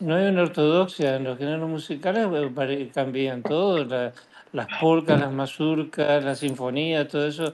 no 0.00 0.14
hay 0.16 0.28
una 0.28 0.42
ortodoxia 0.42 1.16
en 1.16 1.24
los 1.24 1.36
géneros 1.38 1.68
musicales, 1.68 2.26
eh, 2.32 2.90
cambian 2.94 3.42
todo, 3.42 3.84
la- 3.84 4.12
las 4.52 4.66
polcas, 4.80 5.18
las 5.20 5.32
mazurcas, 5.32 6.24
la 6.24 6.34
sinfonía, 6.34 7.06
todo 7.06 7.26
eso 7.26 7.52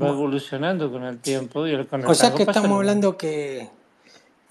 va 0.00 0.08
evolucionando 0.08 0.90
con 0.90 1.04
el 1.04 1.18
tiempo 1.18 1.66
y 1.66 1.72
el- 1.72 1.86
con 1.86 2.00
el 2.00 2.06
O 2.06 2.14
sea 2.14 2.34
que 2.34 2.42
estamos 2.42 2.68
lo 2.70 2.76
hablando 2.76 3.16
que, 3.16 3.68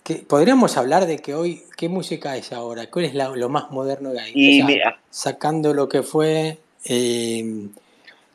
que 0.03 0.15
podríamos 0.15 0.77
hablar 0.77 1.05
de 1.05 1.17
que 1.19 1.35
hoy, 1.35 1.63
¿qué 1.77 1.89
música 1.89 2.35
es 2.37 2.51
ahora? 2.51 2.89
¿Cuál 2.89 3.05
es 3.05 3.13
la- 3.13 3.29
lo 3.29 3.49
más 3.49 3.71
moderno 3.71 4.11
que 4.13 4.19
hay? 4.19 4.31
O 4.31 4.37
Y 4.37 4.57
sea, 4.57 4.65
mira, 4.65 4.99
sacando 5.09 5.73
lo 5.73 5.87
que 5.87 6.01
fue, 6.01 6.57
eh, 6.85 7.67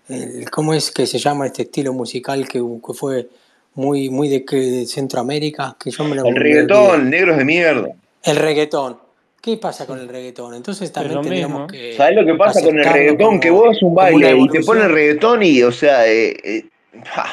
el- 0.08 0.50
¿cómo 0.50 0.74
es 0.74 0.90
que 0.90 1.06
se 1.06 1.18
llama 1.18 1.46
este 1.46 1.62
estilo 1.62 1.92
musical 1.92 2.48
que, 2.48 2.60
que 2.60 2.92
fue 2.94 3.28
muy, 3.74 4.08
muy 4.08 4.28
de, 4.28 4.44
que- 4.44 4.56
de 4.56 4.86
Centroamérica? 4.86 5.76
Que 5.78 5.90
yo 5.90 6.04
me 6.04 6.14
lo 6.14 6.26
el 6.26 6.34
me 6.34 6.40
reggaetón, 6.40 7.10
negros 7.10 7.36
de 7.38 7.44
mierda. 7.44 7.88
El 8.22 8.36
reggaetón. 8.36 9.07
¿Qué 9.40 9.56
pasa 9.56 9.86
con 9.86 9.98
el 9.98 10.08
reggaetón? 10.08 10.54
Entonces 10.54 10.84
Es 10.88 10.92
también 10.92 11.14
lo 11.16 11.20
tendríamos 11.22 11.60
mismo. 11.62 11.66
que 11.68 11.94
¿Sabes 11.96 12.16
lo 12.16 12.26
que 12.26 12.34
pasa 12.34 12.62
con 12.62 12.78
el 12.78 12.84
reggaetón? 12.84 13.40
Que 13.40 13.50
vos 13.50 13.68
haces 13.70 13.82
un 13.82 13.94
baile 13.94 14.36
y 14.36 14.48
te 14.48 14.62
ponen 14.62 14.90
reggaetón 14.90 15.42
y, 15.42 15.62
o 15.62 15.70
sea, 15.72 16.06
eh, 16.06 16.36
eh, 16.42 16.64
ja, 17.06 17.26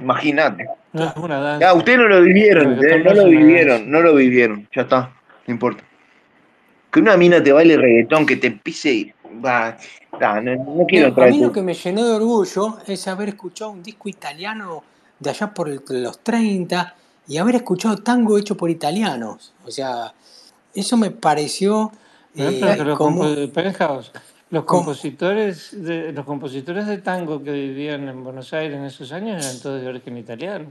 imagínate. 0.00 0.66
No 0.92 1.04
es 1.08 1.16
una 1.16 1.34
Ya, 1.36 1.40
danza. 1.40 1.74
ustedes 1.74 1.98
no 1.98 2.08
lo 2.08 2.22
vivieron, 2.22 2.72
¿entendés? 2.74 3.04
no 3.04 3.10
es 3.10 3.16
lo 3.18 3.24
vivieron, 3.26 3.76
danza. 3.78 3.90
no 3.90 4.00
lo 4.02 4.14
vivieron, 4.14 4.68
ya 4.74 4.82
está, 4.82 5.12
no 5.46 5.52
importa. 5.52 5.84
Que 6.92 7.00
una 7.00 7.16
mina 7.16 7.42
te 7.42 7.52
baile 7.52 7.76
reggaetón, 7.76 8.26
que 8.26 8.36
te 8.36 8.50
pise 8.50 8.92
y... 8.92 9.12
Va, 9.44 9.76
nah, 10.20 10.40
no, 10.40 10.56
no 10.56 10.86
quiero 10.88 11.14
a 11.22 11.26
mí 11.28 11.38
lo 11.40 11.52
que 11.52 11.62
me 11.62 11.72
llenó 11.74 12.04
de 12.04 12.14
orgullo 12.14 12.78
es 12.88 13.06
haber 13.06 13.28
escuchado 13.28 13.70
un 13.70 13.80
disco 13.80 14.08
italiano 14.08 14.82
de 15.20 15.30
allá 15.30 15.54
por 15.54 15.68
el- 15.68 15.80
los 15.88 16.18
30 16.18 16.96
y 17.28 17.36
haber 17.38 17.54
escuchado 17.54 17.96
tango 17.98 18.36
hecho 18.36 18.56
por 18.56 18.70
italianos. 18.70 19.54
O 19.64 19.70
sea, 19.70 20.12
eso 20.74 20.96
me 20.96 21.10
pareció 21.10 21.90
No, 22.34 22.44
eh, 22.48 22.76
lo 22.84 22.96
como... 22.96 23.24
compo- 23.24 24.10
Los 24.50 24.64
compositores 24.64 25.70
de, 25.84 26.12
los 26.12 26.24
compositores 26.24 26.86
de 26.86 26.98
tango 26.98 27.42
que 27.42 27.52
vivían 27.52 28.08
en 28.08 28.24
Buenos 28.24 28.52
Aires 28.52 28.76
en 28.78 28.84
esos 28.84 29.12
años 29.12 29.44
eran 29.44 29.60
todos 29.60 29.80
de 29.80 29.86
origen 29.88 30.16
italiano. 30.16 30.66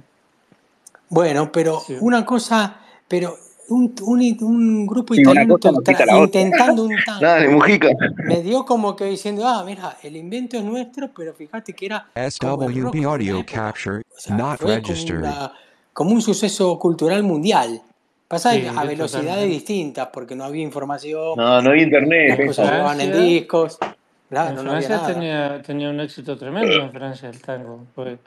Bueno, 1.09 1.51
pero 1.51 1.79
Sí. 1.79 1.95
una 2.01 2.25
cosa, 2.25 2.77
pero 3.07 3.35
un, 3.69 3.93
un- 4.01 4.37
un 4.41 4.87
grupo 4.87 5.13
Sí, 5.13 5.21
una 5.25 5.43
italiano 5.43 6.23
intentando 6.23 6.83
un 6.83 6.95
tango. 7.05 7.21
Dale, 7.21 7.47
Mujica. 7.49 7.87
Me 8.25 8.41
dio 8.41 8.65
como 8.65 8.95
que 8.95 9.05
diciendo, 9.05 9.47
ah, 9.47 9.63
mira, 9.65 9.97
el 10.03 10.15
invento 10.17 10.57
es 10.57 10.63
nuestro, 10.63 11.09
pero 11.15 11.33
fíjate 11.33 11.73
que 11.73 11.85
era 11.85 12.07
como 12.39 12.63
el 12.63 12.81
rock 12.81 12.93
SWB 12.95 12.99
de 12.99 13.05
audio 13.05 13.45
capture 13.45 14.01
O 14.15 14.19
sea, 14.19 14.35
not 14.35 14.59
fue 14.59 14.81
como, 14.81 14.87
registered. 14.87 15.19
una- 15.23 15.53
como 15.93 16.11
un 16.11 16.21
suceso 16.21 16.77
cultural 16.79 17.23
mundial. 17.23 17.81
Pasa 18.29 18.51
Sí, 18.53 18.67
a 18.73 18.83
velocidades 18.85 19.49
distintas, 19.49 20.07
porque 20.13 20.35
no 20.35 20.43
había 20.43 20.61
información, 20.61 21.33
No, 21.35 21.61
no 21.63 21.71
había 21.71 21.83
internet, 21.83 22.37
las 22.37 22.47
cosas 22.47 22.99
en 22.99 23.11
discos, 23.11 23.79
en 23.81 23.89
claro, 24.29 24.63
no 24.63 24.71
había 24.71 24.87
Francia 24.87 24.95
nada. 24.97 25.13
tenía, 25.13 25.61
tenía 25.63 25.89
un 25.89 25.99
éxito 25.99 26.37
tremendo 26.37 26.73
en 26.75 26.91
Francia 26.91 27.27
el 27.27 27.41
tango. 27.41 27.85
pues. 27.95 28.19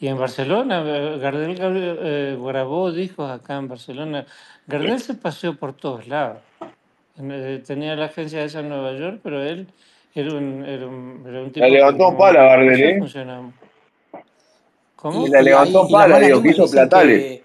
Y 0.00 0.08
en 0.08 0.18
Barcelona, 0.18 0.82
eh, 0.86 1.18
Gardel 1.20 1.56
eh, 1.60 2.38
grabó 2.40 2.90
discos 2.90 3.30
acá 3.30 3.56
en 3.56 3.68
Barcelona. 3.68 4.24
Gardel 4.66 4.98
se 4.98 5.12
paseó 5.14 5.54
por 5.56 5.74
todos 5.74 6.08
lados. 6.08 6.38
Eh, 7.20 7.62
Tenía 7.66 7.94
la 7.96 8.06
agencia 8.06 8.42
esa 8.42 8.60
en 8.60 8.70
Nueva 8.70 8.92
York, 8.98 9.20
pero 9.22 9.42
él 9.42 9.66
era 10.14 10.32
un, 10.34 10.64
era 10.64 10.86
un, 10.86 11.22
era 11.28 11.38
un 11.40 11.44
La 11.46 11.52
tipo 11.52 11.64
que 11.66 11.70
levantó 11.70 12.04
como 12.06 12.18
pala, 12.18 12.42
Gardel, 12.44 12.82
¿eh? 12.82 12.98
funcionaba. 12.98 13.46
Y, 13.46 14.16
¿Cómo? 14.96 15.28
La 15.28 15.42
y 15.42 15.44
levantó 15.44 15.86
y 15.86 15.92
pala, 15.92 16.14
malas 16.14 16.26
digo, 16.28 16.42
que 16.42 16.48
hizo 16.48 16.70
platales. 16.70 17.22
que 17.22 17.42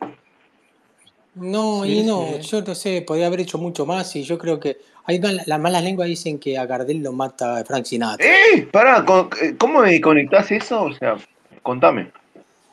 no, 1.39 1.83
Sí, 1.83 1.99
y 1.99 2.03
no, 2.03 2.25
sí. 2.41 2.47
yo 2.49 2.61
no 2.61 2.75
sé, 2.75 3.01
podía 3.01 3.27
haber 3.27 3.39
hecho 3.41 3.57
mucho 3.57 3.85
más, 3.85 4.15
y 4.15 4.23
yo 4.23 4.37
creo 4.37 4.59
que 4.59 4.77
hay 5.05 5.19
mal- 5.19 5.41
las 5.45 5.59
malas 5.59 5.83
lenguas 5.83 6.07
dicen 6.07 6.37
que 6.39 6.57
a 6.57 6.65
Gardel 6.65 7.01
lo 7.01 7.11
mata 7.11 7.63
Frank 7.65 7.85
Sinatra. 7.85 8.25
¡Eh! 8.25 8.67
Pará, 8.71 9.03
¿cómo 9.57 9.79
me 9.81 9.99
conectás 10.01 10.51
eso? 10.51 10.83
O 10.83 10.93
sea, 10.93 11.15
contame. 11.63 12.11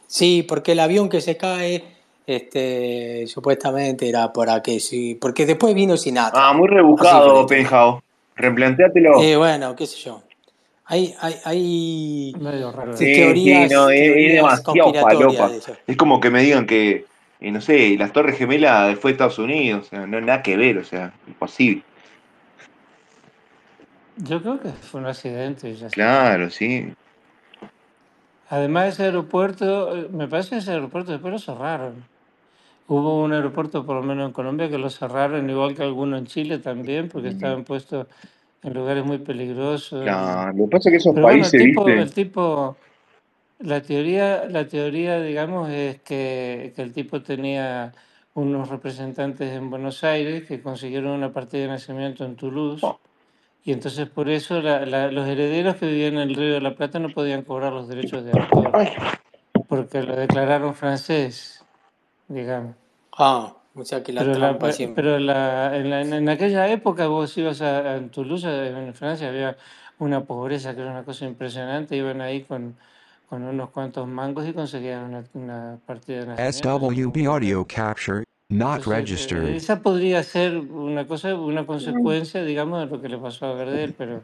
Sí, 0.06 0.44
porque 0.47 0.72
el 0.72 0.80
avión 0.80 1.09
que 1.09 1.20
se 1.20 1.36
cae, 1.36 1.82
este, 2.26 3.26
supuestamente 3.26 4.09
era 4.09 4.32
para 4.32 4.62
que 4.62 4.80
sí, 4.80 5.14
porque 5.20 5.47
después 5.47 5.74
vino 5.74 5.97
Sinatra, 5.97 6.48
Ah, 6.48 6.52
muy 6.52 6.68
rebuscado. 6.68 7.47
Penjao. 7.47 8.02
Replanteátelo. 8.36 9.22
Eh, 9.22 9.36
bueno, 9.36 9.74
qué 9.74 9.86
sé 9.86 9.97
yo. 9.98 10.22
Hay, 10.88 11.14
hay, 11.20 11.34
hay 11.44 12.34
Medio 12.38 12.70
raro. 12.70 12.97
Sí, 12.97 13.12
teorías, 13.14 13.70
no, 13.72 13.90
es, 13.90 14.32
demasiado 14.34 14.93
de 15.48 15.56
eso. 15.59 15.72
Es 15.86 15.97
como 15.97 16.20
que 16.20 16.30
me 16.30 16.43
digan 16.43 16.66
que, 16.66 17.06
eh, 17.40 17.50
no 17.50 17.60
sé, 17.60 17.96
las 17.98 18.12
Torres 18.12 18.38
Gemelas 18.38 18.98
fue 18.98 19.12
Estados 19.12 19.38
Unidos. 19.38 19.86
O 19.86 19.88
sea, 19.90 20.06
no 20.06 20.20
nada 20.20 20.42
que 20.42 20.56
ver, 20.56 20.78
o 20.78 20.84
sea, 20.84 21.12
imposible. 21.26 21.82
Yo 24.18 24.40
creo 24.40 24.60
que 24.60 24.70
fue 24.70 25.00
un 25.00 25.06
accidente 25.06 25.70
y 25.70 25.74
ya. 25.74 25.88
Claro, 25.88 26.50
sí. 26.50 26.92
Además, 28.48 28.94
ese 28.94 29.04
aeropuerto, 29.04 29.96
eh, 29.96 30.08
me 30.10 30.28
parece 30.28 30.50
que 30.50 30.56
ese 30.58 30.70
aeropuerto 30.72 31.12
después 31.12 31.32
lo 31.32 31.38
cerraron. 31.38 32.04
Hubo 32.88 33.22
un 33.24 33.32
aeropuerto, 33.32 33.84
por 33.84 33.96
lo 33.96 34.02
menos 34.02 34.26
en 34.26 34.32
Colombia, 34.32 34.70
que 34.70 34.78
lo 34.78 34.88
cerraron, 34.88 35.50
igual 35.50 35.74
que 35.74 35.82
alguno 35.82 36.16
en 36.16 36.26
Chile 36.26 36.58
también, 36.58 37.08
porque 37.08 37.28
estaban 37.28 37.64
puestos 37.64 38.06
en 38.62 38.72
lugares 38.74 39.04
muy 39.04 39.18
peligrosos. 39.18 40.00
y- 40.00 40.04
Claro, 40.04 40.52
lo 40.56 40.64
que 40.66 40.70
pasa 40.70 40.88
es 40.88 40.92
que 40.92 40.96
esos 40.98 41.14
Pero 41.14 41.26
bueno, 41.26 41.44
el 41.44 41.50
países, 41.50 41.68
tipo, 41.68 41.84
viste, 41.84 42.02
el 42.02 42.12
tipo, 42.14 42.76
la 43.58 43.80
teoría, 43.82 44.44
la 44.48 44.66
teoría, 44.66 45.20
digamos, 45.20 45.70
es 45.70 46.00
que, 46.02 46.72
que 46.76 46.82
el 46.82 46.92
tipo 46.92 47.22
tenía 47.22 47.92
unos 48.34 48.68
representantes 48.68 49.50
en 49.52 49.70
Buenos 49.70 50.04
Aires 50.04 50.44
que 50.46 50.60
consiguieron 50.60 51.12
una 51.12 51.32
partida 51.32 51.62
de 51.62 51.68
nacimiento 51.68 52.24
en 52.24 52.36
Toulouse. 52.36 52.84
Oh. 52.84 52.98
Y 53.64 53.72
entonces 53.72 54.08
por 54.08 54.28
eso 54.28 54.60
la- 54.60 54.84
la- 54.86 55.10
los 55.10 55.26
herederos 55.26 55.76
que 55.76 55.86
vivían 55.86 56.14
en 56.14 56.28
el 56.30 56.34
Río 56.36 56.54
de 56.54 56.60
la 56.60 56.74
Plata 56.74 56.98
no 56.98 57.08
podían 57.08 57.42
cobrar 57.42 57.72
los 57.72 57.88
derechos 57.88 58.24
de 58.24 58.32
autor, 58.32 58.70
Ay, 58.74 58.88
porque 59.68 60.02
lo 60.02 60.14
declararon 60.14 60.74
francés, 60.74 61.64
digamos. 62.28 62.76
Ah, 63.18 63.54
o 63.74 63.84
sea 63.84 64.02
que 64.02 64.12
la 64.12 64.20
Pero, 64.20 64.32
la, 64.34 64.38
trampa 64.38 64.66
pe- 64.66 64.72
siempre. 64.72 65.02
pero 65.02 65.18
la, 65.18 65.76
en, 65.76 65.90
la- 65.90 66.00
en- 66.02 66.12
en 66.12 66.28
aquella 66.28 66.68
época 66.68 67.08
vos 67.08 67.36
ibas 67.38 67.60
a, 67.62 67.98
Toulouse, 68.12 68.44
en 68.46 68.94
Francia, 68.94 69.28
había 69.30 69.56
una 69.98 70.24
pobreza 70.24 70.74
que 70.74 70.82
era 70.82 70.90
una 70.90 71.04
cosa 71.04 71.24
impresionante. 71.24 71.96
Iban 71.96 72.20
ahí 72.20 72.42
con, 72.42 72.76
con 73.28 73.43
unos 73.43 73.70
cuantos 73.70 74.07
mangos 74.07 74.47
y 74.47 74.53
conseguían 74.53 75.05
una, 75.05 75.24
una 75.35 75.78
partida 75.85 76.20
de 76.20 76.27
nacimiento. 76.27 76.69
SWB 76.78 77.27
audio 77.27 77.65
capture 77.66 78.24
not 78.48 78.78
Entonces, 78.78 78.93
eh, 78.93 79.01
registered. 79.01 79.55
esa 79.57 79.81
podría 79.81 80.23
ser 80.23 80.57
una 80.59 81.07
cosa, 81.07 81.35
una 81.35 81.66
consecuencia, 81.66 82.44
digamos, 82.44 82.81
de 82.81 82.86
lo 82.97 83.03
que 83.03 83.09
le 83.09 83.19
pasó 83.19 83.47
a 83.47 83.55
Gardel, 83.55 83.94
pero, 83.98 84.23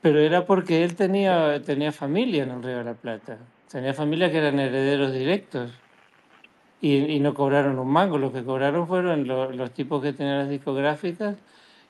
pero 0.00 0.18
era 0.20 0.46
porque 0.46 0.84
él 0.84 0.94
tenía, 0.96 1.60
tenía 1.62 1.92
familia 1.92 2.44
en 2.44 2.50
el 2.50 2.62
Río 2.62 2.78
de 2.78 2.84
la 2.84 2.94
Plata. 2.94 3.38
Tenía 3.70 3.92
familia 3.92 4.30
que 4.30 4.38
eran 4.38 4.58
herederos 4.60 5.12
directos 5.12 5.70
y, 6.80 6.96
y 6.96 7.20
no 7.20 7.34
cobraron 7.34 7.78
un 7.78 7.88
mango. 7.88 8.18
Lo 8.18 8.32
que 8.32 8.44
cobraron 8.44 8.86
fueron 8.86 9.26
lo- 9.26 9.50
los 9.50 9.70
tipos 9.72 10.02
que 10.02 10.12
tenían 10.12 10.38
las 10.38 10.48
discográficas 10.48 11.36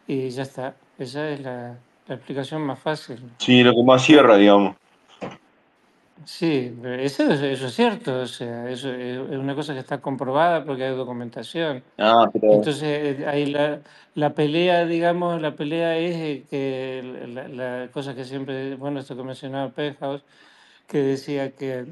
y 0.07 0.31
ya 0.31 0.43
está. 0.43 0.75
Esa 0.99 1.29
es 1.31 1.41
la, 1.41 1.77
la 2.09 2.15
explicación 2.15 2.62
más 2.62 2.79
fácil. 2.79 3.19
sí, 3.39 3.62
lo 3.62 3.73
que 3.73 3.83
más 3.85 4.03
cierra, 4.03 4.37
digamos. 4.37 4.77
Sí, 6.26 6.72
eso, 6.84 7.24
es- 7.32 7.40
eso 7.42 7.66
es 7.66 7.74
cierto. 7.74 8.20
O 8.22 8.26
sea, 8.26 8.70
eso 8.70 8.92
es 8.94 9.18
una 9.38 9.55
cosa 9.55 9.74
que 9.74 9.80
está 9.80 10.01
comprobada 10.01 10.64
porque 10.64 10.84
hay 10.84 10.94
documentación. 10.96 11.84
Ah, 11.98 12.28
pero 12.32 12.52
Entonces, 12.55 12.84
eh, 13.20 13.26
ahí 13.26 13.46
la, 13.46 13.82
la 14.14 14.34
pelea, 14.34 14.86
digamos, 14.86 15.40
la 15.42 15.56
pelea 15.56 15.98
es 15.98 16.16
eh, 16.16 16.46
que 16.51 17.02
la, 17.28 17.48
la 17.48 17.90
cosa 17.92 18.14
que 18.14 18.24
siempre, 18.24 18.76
bueno, 18.76 19.01
esto 19.01 19.16
que 19.16 19.22
mencionaba 19.24 19.72
Penthouse, 19.72 20.24
que 20.88 20.98
decía 20.98 21.52
que, 21.56 21.86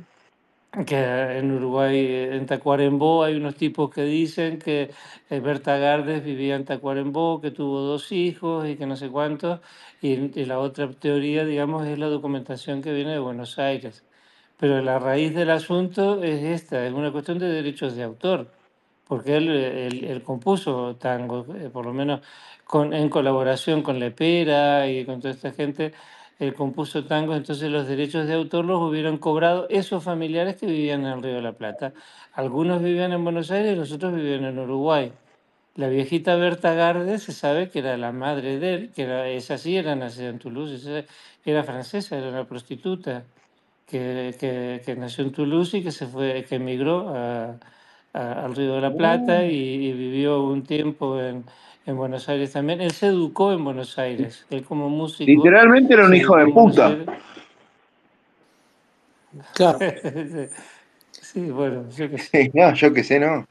que 0.86 0.96
en 1.38 1.52
Uruguay, 1.52 1.96
eh, 1.98 2.36
en 2.36 2.46
Tacuarembó, 2.46 3.24
hay 3.24 3.36
unos 3.36 3.56
tipos 3.56 3.90
que 3.90 4.02
dicen 4.04 4.58
que 4.58 4.90
Berta 5.30 5.76
Gardes 5.78 6.24
vivía 6.24 6.56
en 6.56 6.64
Tacuarembó, 6.64 7.40
que 7.40 7.50
tuvo 7.52 7.80
dos 7.82 8.12
hijos 8.12 8.68
y 8.68 8.76
que 8.76 8.86
no 8.86 8.96
sé 8.96 9.10
cuántos, 9.10 9.60
y, 10.02 10.40
y 10.40 10.44
la 10.46 10.58
otra 10.60 10.90
teoría, 10.92 11.44
digamos, 11.44 11.86
es 11.86 11.98
la 11.98 12.08
documentación 12.08 12.82
que 12.82 12.92
viene 12.92 13.12
de 13.12 13.18
Buenos 13.20 13.58
Aires. 13.58 14.04
Pero 14.62 14.80
la 14.80 15.00
raíz 15.00 15.34
del 15.34 15.50
asunto 15.50 16.22
es 16.22 16.40
esta, 16.40 16.86
es 16.86 16.92
una 16.92 17.10
cuestión 17.10 17.36
de 17.40 17.48
derechos 17.48 17.96
de 17.96 18.04
autor 18.04 18.46
porque 19.08 19.36
él, 19.36 20.22
compuso 20.24 20.94
tango, 21.00 21.44
eh, 21.56 21.68
por 21.68 21.84
lo 21.84 21.92
menos 21.92 22.20
con, 22.64 22.92
en 22.94 23.08
colaboración 23.08 23.82
con 23.82 23.98
Lepera 23.98 24.88
y 24.88 25.04
con 25.04 25.20
toda 25.20 25.34
esta 25.34 25.50
gente, 25.50 25.92
él 26.38 26.54
compuso 26.54 27.04
tango, 27.06 27.34
entonces 27.34 27.72
los 27.72 27.88
derechos 27.88 28.28
de 28.28 28.34
autor 28.34 28.64
los 28.64 28.80
hubieran 28.80 29.18
cobrado 29.18 29.66
esos 29.68 30.04
familiares 30.04 30.54
que 30.54 30.66
vivían 30.66 31.00
en 31.06 31.12
el 31.14 31.22
Río 31.24 31.34
de 31.34 31.42
la 31.42 31.54
Plata. 31.54 31.92
Algunos 32.32 32.80
vivían 32.84 33.12
en 33.12 33.24
Buenos 33.24 33.50
Aires 33.50 33.76
los 33.76 33.90
otros 33.90 34.14
vivían 34.14 34.44
en 34.44 34.60
Uruguay. 34.60 35.12
La 35.74 35.88
viejita 35.88 36.36
Berta 36.36 36.72
Garde 36.74 37.18
se 37.18 37.32
sabe 37.32 37.68
que 37.68 37.80
era 37.80 37.96
la 37.96 38.12
madre 38.12 38.60
de 38.60 38.74
él, 38.74 38.92
que 38.94 39.02
era, 39.02 39.28
esa 39.28 39.58
sí 39.58 39.76
era 39.76 39.96
nacida 39.96 40.28
en 40.28 40.38
Toulouse, 40.38 41.04
era 41.44 41.64
francesa, 41.64 42.16
era 42.16 42.28
una 42.28 42.44
prostituta 42.46 43.24
que, 43.92 44.36
que, 44.40 44.82
que 44.86 44.96
nació 44.96 45.24
en 45.26 45.32
Toulouse 45.32 45.78
y 45.78 45.84
que 45.84 45.92
se 45.92 46.08
fue, 46.08 46.46
que 46.48 46.56
emigró 46.56 47.10
a, 47.10 47.60
a- 48.14 48.46
al 48.46 48.56
Río 48.56 48.74
de 48.76 48.82
la 48.82 48.96
Plata 48.96 49.46
y, 49.46 49.54
y 49.88 49.94
vivió 49.94 50.42
un 50.44 50.64
tiempo 50.64 51.20
en, 51.20 51.46
en 51.86 51.98
Buenos 51.98 52.28
Aires 52.30 52.52
también. 52.54 52.82
Él 52.82 52.92
se 52.92 53.08
educó 53.08 53.52
en 53.54 53.64
Buenos 53.64 53.98
Aires. 54.00 54.46
Él 54.50 54.64
como 54.64 54.90
músico 54.90 55.32
literalmente 55.36 55.94
era 55.94 56.06
un 56.06 56.14
hijo 56.16 56.36
de 56.38 56.48
puta. 56.48 56.98
Claro. 59.54 59.78
Sí, 61.22 61.50
bueno, 61.50 61.88
yo 61.90 62.10
qué 62.10 62.18
sé. 62.18 62.30
Sí, 62.44 62.50
no, 62.54 62.74
yo 62.74 62.94
qué 62.94 63.04
sé, 63.04 63.20
¿no? 63.20 63.44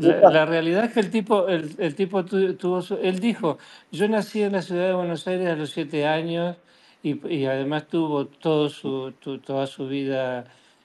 La, 0.00 0.46
realidad 0.46 0.86
es 0.86 0.92
que 0.94 1.00
el 1.00 1.10
tipo, 1.10 1.48
el, 1.48 1.74
el 1.78 1.94
tipo 1.96 2.24
tu- 2.24 2.56
tuvo, 2.56 2.82
su- 2.82 2.98
él 2.98 3.20
dijo, 3.20 3.58
yo 3.92 4.08
nací 4.08 4.42
en 4.42 4.52
la 4.52 4.62
ciudad 4.62 4.88
de 4.88 4.94
Buenos 4.94 5.28
Aires 5.28 5.48
a 5.48 5.56
los 5.56 5.70
siete 5.70 6.06
años 6.06 6.58
y, 7.02 7.28
y 7.34 7.46
además 7.46 7.86
tuvo 7.88 8.26
todo 8.26 8.68
su, 8.68 9.12
tu- 9.20 9.38
toda 9.38 9.66
su 9.66 9.86
vida, 9.88 10.44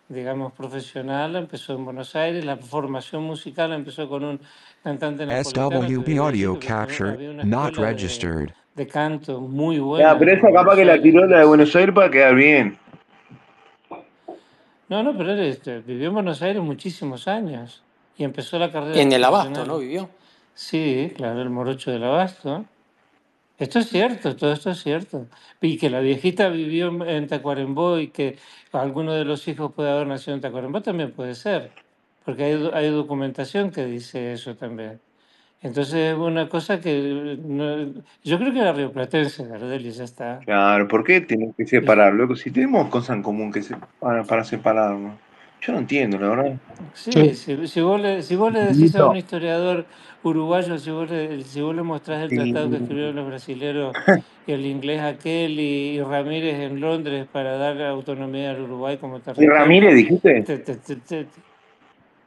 digamos, 0.09 0.53
profesional, 0.53 1.35
empezó 1.35 1.73
en 1.73 1.85
Buenos 1.85 2.15
Aires, 2.15 2.45
la 2.45 2.57
formación 2.57 3.23
musical 3.23 3.73
empezó 3.73 4.07
con 4.09 4.23
un 4.23 4.39
cantante 4.83 5.25
SWB 5.25 6.17
audio 6.19 6.59
capture 6.59 7.17
not 7.43 7.75
de, 7.75 7.81
registered. 7.81 8.49
de 8.75 8.87
canto 8.87 9.41
muy 9.41 9.77
Ya, 9.77 9.83
buena 9.85 10.13
pero 10.19 10.31
en 10.31 10.37
esa 10.37 10.47
capaz 10.51 10.63
Buenos 10.63 10.75
que 10.75 10.85
la 10.85 11.01
tiró 11.01 11.25
la 11.27 11.39
de 11.39 11.45
Buenos 11.45 11.75
Aires 11.75 11.95
para 11.95 12.11
quedar 12.11 12.35
bien. 12.35 12.77
No, 14.89 15.01
no, 15.01 15.17
pero 15.17 15.31
él 15.31 15.39
este, 15.39 15.79
vivió 15.79 16.09
en 16.09 16.13
Buenos 16.13 16.41
Aires 16.41 16.61
muchísimos 16.61 17.27
años 17.27 17.83
y 18.17 18.23
empezó 18.23 18.59
la 18.59 18.71
carrera 18.71 18.99
En 19.01 19.11
el 19.11 19.23
abasto, 19.23 19.65
¿no? 19.65 19.79
Vivió. 19.79 20.09
Sí, 20.53 21.11
claro, 21.15 21.41
el 21.41 21.49
morocho 21.49 21.89
del 21.91 22.03
abasto. 22.03 22.65
Esto 23.57 23.79
es 23.79 23.89
cierto, 23.89 24.35
todo 24.35 24.53
esto 24.53 24.71
es 24.71 24.81
cierto. 24.83 25.27
Y 25.61 25.77
que 25.77 25.89
la 25.89 25.99
viejita 26.01 26.49
vivió 26.49 26.87
en 26.89 27.01
en 27.03 27.27
Tacuarembó 27.27 27.99
y 27.99 28.09
que 28.09 28.37
alguno 28.73 29.13
de 29.13 29.25
los 29.25 29.47
hijos 29.47 29.73
puede 29.73 29.91
haber 29.91 30.07
nacido 30.07 30.35
en 30.35 30.41
Tacuarembó 30.41 30.81
también 30.81 31.13
puede 31.13 31.35
ser, 31.35 31.71
porque 32.25 32.45
hay, 32.45 32.69
hay 32.73 32.89
documentación 32.91 33.71
que 33.71 33.85
dice 33.85 34.33
eso 34.33 34.55
también. 34.57 35.01
Entonces 35.61 35.95
es 36.13 36.15
una 36.17 36.49
cosa 36.49 36.81
que 36.81 37.37
no- 37.43 37.93
yo 38.23 38.39
creo 38.39 38.53
que 38.53 38.59
era 38.61 38.73
rioplatense, 38.73 39.47
Gardel, 39.47 39.85
y 39.87 39.91
ya 39.91 40.03
está. 40.05 40.41
Claro, 40.45 40.87
¿por 40.89 41.03
qué 41.05 41.21
tenemos 41.21 41.55
que 41.55 41.67
separar, 41.67 42.13
loco? 42.13 42.35
Si 42.35 42.51
tenemos 42.51 42.89
cosas 42.89 43.17
en 43.17 43.23
común 43.23 43.51
que 43.51 43.61
se, 43.63 43.75
para, 43.99 44.25
para 44.25 44.43
separarnos. 44.45 45.22
Yo 45.65 45.73
no 45.73 45.79
entiendo, 45.79 46.17
la 46.19 46.29
verdad. 46.29 46.59
Sí, 46.93 47.35
si, 47.35 47.67
si 47.67 47.81
vos 47.81 47.99
le, 48.01 48.21
si 48.21 48.35
vos 48.35 48.51
le 48.51 48.59
decís 48.59 48.95
a 48.95 49.05
un 49.05 49.15
historiador 49.15 49.85
uruguayo, 50.23 50.77
si 50.77 50.91
vos 50.91 51.09
le, 51.09 51.41
si 51.43 51.61
vos 51.61 51.73
le 51.75 51.83
mostrás 51.83 52.21
el 52.23 52.33
tratado 52.33 52.69
que 52.69 52.77
escribieron 52.77 53.15
los 53.15 53.27
brasileros 53.27 53.95
y 54.45 54.51
el 54.51 54.65
inglés 54.65 55.01
aquel 55.01 55.59
y, 55.59 55.95
y 55.95 56.01
Ramírez 56.01 56.59
en 56.59 56.81
Londres 56.81 57.27
para 57.31 57.57
dar 57.57 57.81
autonomía 57.83 58.51
al 58.51 58.61
Uruguay 58.61 58.97
como 58.97 59.17
¿Y 59.17 59.23
territorio, 59.25 59.47
Ramírez 59.47 59.95
dijiste? 59.95 60.43
te- 60.45 60.57
te- 60.59 60.75
te- 60.75 60.95
te- 60.97 61.41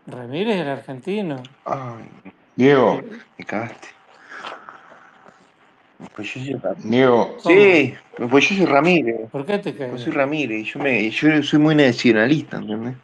Ramírez 0.06 0.56
era 0.56 0.72
argentino. 0.74 1.36
Ay, 1.64 2.04
Diego, 2.56 3.02
me 3.38 3.44
cagaste. 3.44 3.88
Pues 6.14 6.34
yo 6.34 6.40
soy 6.40 6.54
Ramírez. 6.54 6.90
Diego. 6.90 7.36
Sí, 7.40 7.94
pues 8.30 8.48
yo 8.48 8.56
soy 8.56 8.66
Ramírez. 8.66 9.30
¿Por 9.30 9.44
qué 9.44 9.58
te 9.58 9.74
Pues 9.74 9.88
caes? 9.90 10.02
soy 10.02 10.12
Ramírez. 10.12 10.66
Yo, 10.72 10.80
me, 10.80 11.10
yo 11.10 11.42
soy 11.42 11.58
muy 11.58 11.74
nacionalista, 11.74 12.56
¿entendés? 12.58 12.96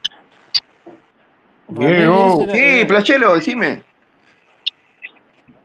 Diego, 1.78 2.46
Sí, 2.52 2.84
Playelo, 2.86 3.34
decime. 3.34 3.82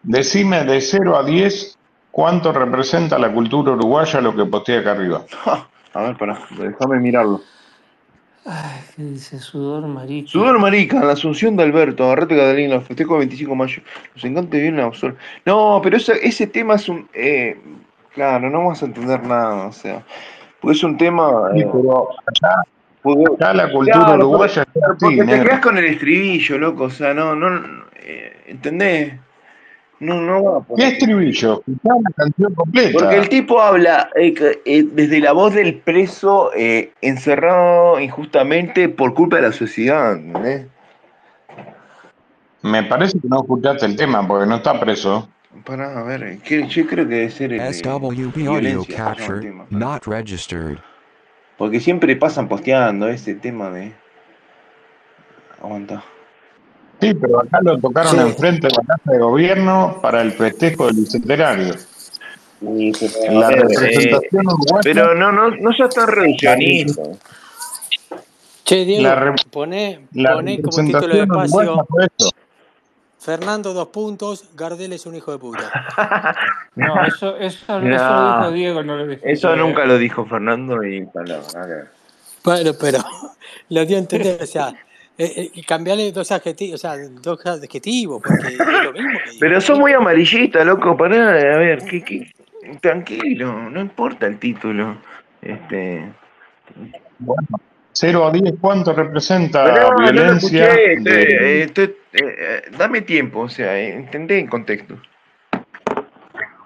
decime 0.03 0.63
de 0.63 0.81
0 0.81 1.17
a 1.17 1.23
10 1.23 1.77
cuánto 2.11 2.51
representa 2.51 3.17
la 3.19 3.31
cultura 3.31 3.73
uruguaya 3.73 4.21
lo 4.21 4.35
que 4.35 4.45
posteé 4.45 4.79
acá 4.79 4.91
arriba. 4.91 5.23
A 5.93 6.01
ver, 6.03 6.17
pará, 6.17 6.39
déjame 6.57 6.99
mirarlo. 6.99 7.41
Ay, 8.45 8.79
¿qué 8.95 9.03
dice? 9.03 9.39
Sudor 9.39 9.85
marica. 9.87 10.29
Sudor 10.31 10.57
marica, 10.59 11.03
la 11.03 11.13
asunción 11.13 11.57
de 11.57 11.63
Alberto, 11.63 12.05
agarrate 12.05 12.35
Catalina, 12.37 12.79
festejo 12.79 13.13
del 13.15 13.27
25 13.27 13.51
de 13.51 13.57
mayo. 13.57 13.81
Nos 14.15 14.23
encanta 14.23 14.55
vivir 14.55 14.69
en 14.69 14.77
la 14.77 14.87
Absor- 14.87 15.17
No, 15.45 15.81
pero 15.83 15.97
ese, 15.97 16.13
ese 16.25 16.47
tema 16.47 16.75
es 16.75 16.87
un. 16.87 17.09
eh, 17.13 17.59
claro, 18.13 18.49
no 18.49 18.65
vas 18.67 18.81
a 18.81 18.85
entender 18.85 19.21
nada, 19.23 19.67
o 19.67 19.73
sea. 19.73 20.01
Porque 20.61 20.77
es 20.77 20.83
un 20.83 20.97
tema. 20.97 21.29
Sí, 21.53 21.59
eh, 21.61 21.67
pero 21.73 22.07
acá, 22.25 22.63
porque- 23.15 23.43
acá 23.43 23.53
la 23.53 23.71
cultura 23.71 23.93
claro, 23.93 24.07
porque, 24.11 24.25
uruguaya 24.25 24.61
está 24.63 24.79
así, 24.91 24.95
porque 24.99 25.23
te 25.23 25.41
quedas 25.43 25.59
con 25.61 25.77
el 25.77 25.85
estribillo, 25.85 26.57
loco, 26.57 26.83
o 26.85 26.89
sea, 26.89 27.13
no, 27.13 27.35
no. 27.35 27.61
eh, 27.95 28.33
¿Entendés? 28.47 29.13
No, 29.99 30.21
no 30.21 30.43
va 30.43 30.59
por 30.61 30.77
¿Qué 30.77 30.87
estribillo? 30.89 31.63
Escuchá 31.67 31.95
la 32.03 32.11
canción 32.15 32.53
Porque 32.53 32.77
el 32.83 32.93
completa. 32.93 33.29
tipo 33.29 33.59
habla 33.61 34.09
eh, 34.15 34.33
eh, 34.65 34.85
desde 34.91 35.19
la 35.19 35.31
voz 35.31 35.55
del 35.55 35.73
preso 35.75 36.51
eh, 36.55 36.91
encerrado 37.01 37.99
injustamente 37.99 38.89
por 38.89 39.13
culpa 39.15 39.37
de 39.37 39.41
la 39.43 39.51
sociedad. 39.51 40.15
Me 42.61 42.83
parece 42.83 43.19
que 43.19 43.27
no 43.27 43.41
escuchaste 43.41 43.85
el 43.87 43.95
tema 43.95 44.27
porque 44.27 44.45
no 44.47 44.57
está 44.57 44.79
preso. 44.79 45.29
Pará, 45.65 45.99
a 45.99 46.03
ver, 46.03 46.37
¿qué- 46.43 46.67
yo 46.67 46.85
creo 46.85 47.07
que 47.07 47.15
debe 47.15 47.29
ser 47.31 47.53
el 47.53 47.61
SWB 47.73 48.47
audio 48.47 48.85
capture 48.95 49.51
not 49.69 50.05
registered. 50.05 50.77
Porque 51.57 51.79
siempre 51.79 52.15
pasan 52.15 52.47
posteando 52.47 53.07
ese 53.07 53.35
tema 53.35 53.69
de... 53.71 53.93
Aguanta. 55.61 56.03
Sí, 57.01 57.13
pero 57.13 57.39
acá 57.39 57.59
lo 57.61 57.77
tocaron 57.79 58.11
Sí. 58.13 58.19
enfrente 58.19 58.67
de 58.67 58.73
la 58.75 58.95
Casa 58.95 59.11
de 59.11 59.19
Gobierno 59.19 59.99
para 60.01 60.21
el 60.21 60.31
festejo 60.33 60.87
del 60.87 60.95
bicentenario. 60.97 61.73
Sí, 62.59 62.91
pero, 62.99 63.37
a 63.37 63.41
La 63.41 63.49
eh, 63.51 63.55
representación 63.55 64.47
uruguaya, 64.47 64.81
pero 64.83 65.15
no, 65.15 65.31
no, 65.31 65.49
no 65.51 65.73
seas 65.73 65.93
tan 65.93 66.07
la, 66.07 66.11
reduccionista. 66.15 67.01
Che, 68.63 68.77
la 68.79 68.83
Diego, 68.85 69.15
re- 69.15 69.33
poné, 69.51 70.07
la 70.13 70.33
poné 70.33 70.61
como 70.61 70.77
título 70.87 71.07
de 71.15 71.21
espacio. 71.21 71.87
Fernando 73.19 73.73
dos 73.73 73.87
puntos, 73.87 74.49
Gardel 74.55 74.93
es 74.93 75.05
un 75.05 75.15
hijo 75.15 75.31
de 75.31 75.37
puta. 75.39 75.71
No, 76.75 77.03
eso, 77.03 77.35
eso, 77.37 77.79
eso 77.79 77.79
lo 77.79 77.79
dijo 77.89 77.97
No, 77.97 78.51
Diego, 78.51 78.83
no 78.83 78.97
lo 78.97 79.07
dije 79.07 79.31
eso 79.31 79.55
nunca 79.55 79.83
lo 79.85 79.97
dijo 79.97 80.23
Fernando 80.27 80.83
y 80.83 81.01
bueno, 81.11 81.39
nada 81.55 81.91
pero 82.79 82.99
lo 83.69 83.85
dio 83.85 83.97
a 83.97 83.99
entender, 83.99 84.41
o 84.41 84.45
sea, 84.45 84.69
eh, 85.17 85.51
eh, 85.55 85.63
cambiarle 85.65 86.11
dos 86.11 86.31
adjetivos, 86.31 86.75
o 86.75 86.77
sea, 86.77 86.95
dos 87.21 87.43
adjetivos, 87.45 88.21
porque 88.23 88.53
es 88.53 88.57
lo 88.59 88.93
mismo 88.93 89.09
que 89.25 89.31
Pero 89.39 89.55
dijo. 89.55 89.61
son 89.61 89.79
muy 89.79 89.93
amarillistas, 89.93 90.65
loco, 90.65 90.95
pará, 90.95 91.29
a 91.29 91.57
ver, 91.57 91.83
¿qué, 91.83 92.03
qué? 92.03 92.31
tranquilo, 92.81 93.69
no 93.69 93.79
importa 93.81 94.27
el 94.27 94.37
título. 94.39 94.97
Este, 95.41 96.11
Bueno, 97.19 97.47
0 97.99 98.27
a 98.27 98.31
10, 98.31 98.53
¿cuánto 98.61 98.93
representa 98.93 99.63
no 99.65 99.89
lo 99.89 99.97
violencia 99.97 100.65
escuché, 100.65 100.93
estoy- 100.93 101.03
de... 101.03 101.21
eh, 101.23 101.63
estoy- 101.63 101.95
eh, 102.13 102.61
dame 102.77 103.01
tiempo, 103.01 103.39
o 103.41 103.49
sea, 103.49 103.77
eh, 103.79 103.93
entendé 103.93 104.39
el 104.39 104.49
contexto. 104.49 104.99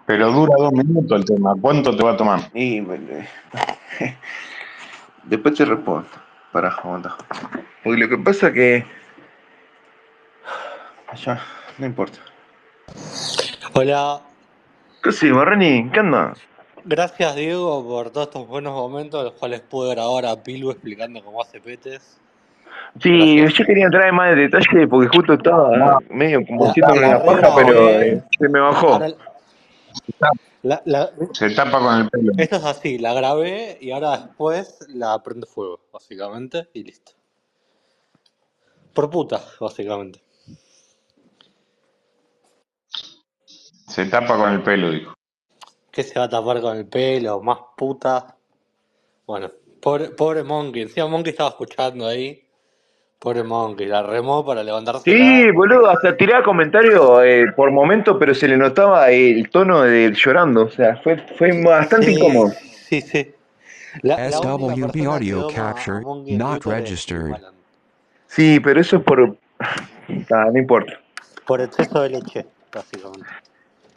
Pero 0.05 0.29
dura 0.31 0.53
dos 0.57 0.73
minutos 0.73 1.19
el 1.19 1.25
tema. 1.25 1.53
¿Cuánto 1.61 1.95
te 1.95 2.03
va 2.03 2.11
a 2.11 2.17
tomar? 2.17 2.39
Y 2.53 2.81
bueno, 2.81 3.05
después 5.23 5.55
te 5.55 5.63
respondo. 5.63 6.07
Para, 6.51 6.67
aguanta. 6.67 7.15
Porque 7.81 7.99
lo 8.01 8.09
que 8.09 8.17
pasa 8.17 8.51
que. 8.51 8.85
Ya, 11.15 11.41
no 11.77 11.85
importa. 11.85 12.19
Hola, 13.73 14.19
¿Qué 15.01 15.11
sé, 15.13 15.31
Barreni? 15.31 15.89
¿Qué 15.93 15.99
anda? 16.01 16.33
Gracias 16.85 17.35
Diego 17.35 17.83
por 17.87 18.09
todos 18.11 18.27
estos 18.27 18.47
buenos 18.47 18.73
momentos, 18.73 19.23
los 19.23 19.33
cuales 19.33 19.61
pude 19.61 19.91
grabar 19.95 20.25
a 20.25 20.41
Pilu 20.41 20.71
explicando 20.71 21.23
cómo 21.23 21.41
hace 21.41 21.59
petes. 21.61 22.19
Sí, 23.01 23.37
Gracias. 23.37 23.53
yo 23.59 23.65
quería 23.65 23.85
entrar 23.85 24.07
en 24.07 24.15
más 24.15 24.35
de 24.35 24.41
detalle 24.41 24.87
porque 24.87 25.07
justo 25.15 25.33
estaba 25.33 25.99
medio 26.09 26.45
como 26.45 26.65
La, 26.65 26.73
la 26.95 27.07
la 27.17 27.25
paja, 27.25 27.55
pero 27.55 27.67
regrabé, 27.87 28.11
eh, 28.13 28.23
se 28.37 28.49
me 28.49 28.59
bajó. 28.59 28.99
la- 30.63 31.11
Se 31.33 31.49
tapa 31.51 31.79
con 31.79 32.01
el 32.01 32.09
pelo. 32.09 32.31
esto 32.37 32.55
es 32.57 32.65
así, 32.65 32.97
la 32.99 33.13
grabé 33.13 33.77
y 33.81 33.91
ahora 33.91 34.17
después 34.17 34.85
la 34.89 35.21
prendo 35.23 35.47
fuego, 35.47 35.79
básicamente, 35.91 36.67
y 36.73 36.83
listo. 36.83 37.13
Por 38.93 39.09
puta, 39.09 39.41
básicamente. 39.59 40.21
Se 43.87 44.05
tapa 44.05 44.37
con 44.37 44.51
el 44.51 44.61
pelo, 44.63 44.91
dijo. 44.91 45.13
¿Qué 45.91 46.03
se 46.03 46.17
va 46.17 46.25
a 46.25 46.29
tapar 46.29 46.61
con 46.61 46.77
el 46.77 46.85
pelo? 46.85 47.41
Más 47.41 47.57
puta. 47.75 48.35
Bueno, 49.27 49.51
pobre, 49.81 50.09
pobre 50.09 50.43
Monkey. 50.43 50.83
Encima 50.83 51.07
Monkey 51.07 51.31
estaba 51.31 51.49
escuchando 51.49 52.07
ahí. 52.07 52.41
Pobre 53.19 53.43
Monkey, 53.43 53.85
la 53.85 54.01
remó 54.01 54.43
para 54.43 54.63
levantársela. 54.63 55.03
Sí, 55.15 55.51
boludo, 55.51 55.89
hasta 55.89 56.17
tiraba 56.17 56.43
comentarios 56.43 57.21
eh, 57.23 57.45
por 57.55 57.69
momento, 57.69 58.17
pero 58.17 58.33
se 58.33 58.47
le 58.47 58.57
notaba 58.57 59.11
el 59.11 59.47
tono 59.51 59.81
de 59.83 60.11
llorando, 60.15 60.65
o 60.65 60.69
sea, 60.71 60.95
fue, 61.03 61.17
fue 61.37 61.61
bastante 61.63 62.07
Sí, 62.07 62.13
incómodo. 62.13 62.51
sí, 62.51 62.99
sí. 63.01 63.31
La, 64.01 64.17
la 64.17 64.31
SWB 64.31 64.91
que 64.91 65.05
audio 65.05 65.47
capture 65.49 66.01
not 66.35 66.65
registered. 66.65 67.35
Sí, 68.25 68.59
pero 68.59 68.81
eso 68.81 68.97
es 68.97 69.03
por... 69.03 69.37
Ah, 70.33 70.49
no 70.51 70.57
importa. 70.59 70.99
Por 71.45 71.61
exceso 71.61 72.01
de 72.01 72.09
leche, 72.09 72.45
básicamente. 72.73 73.25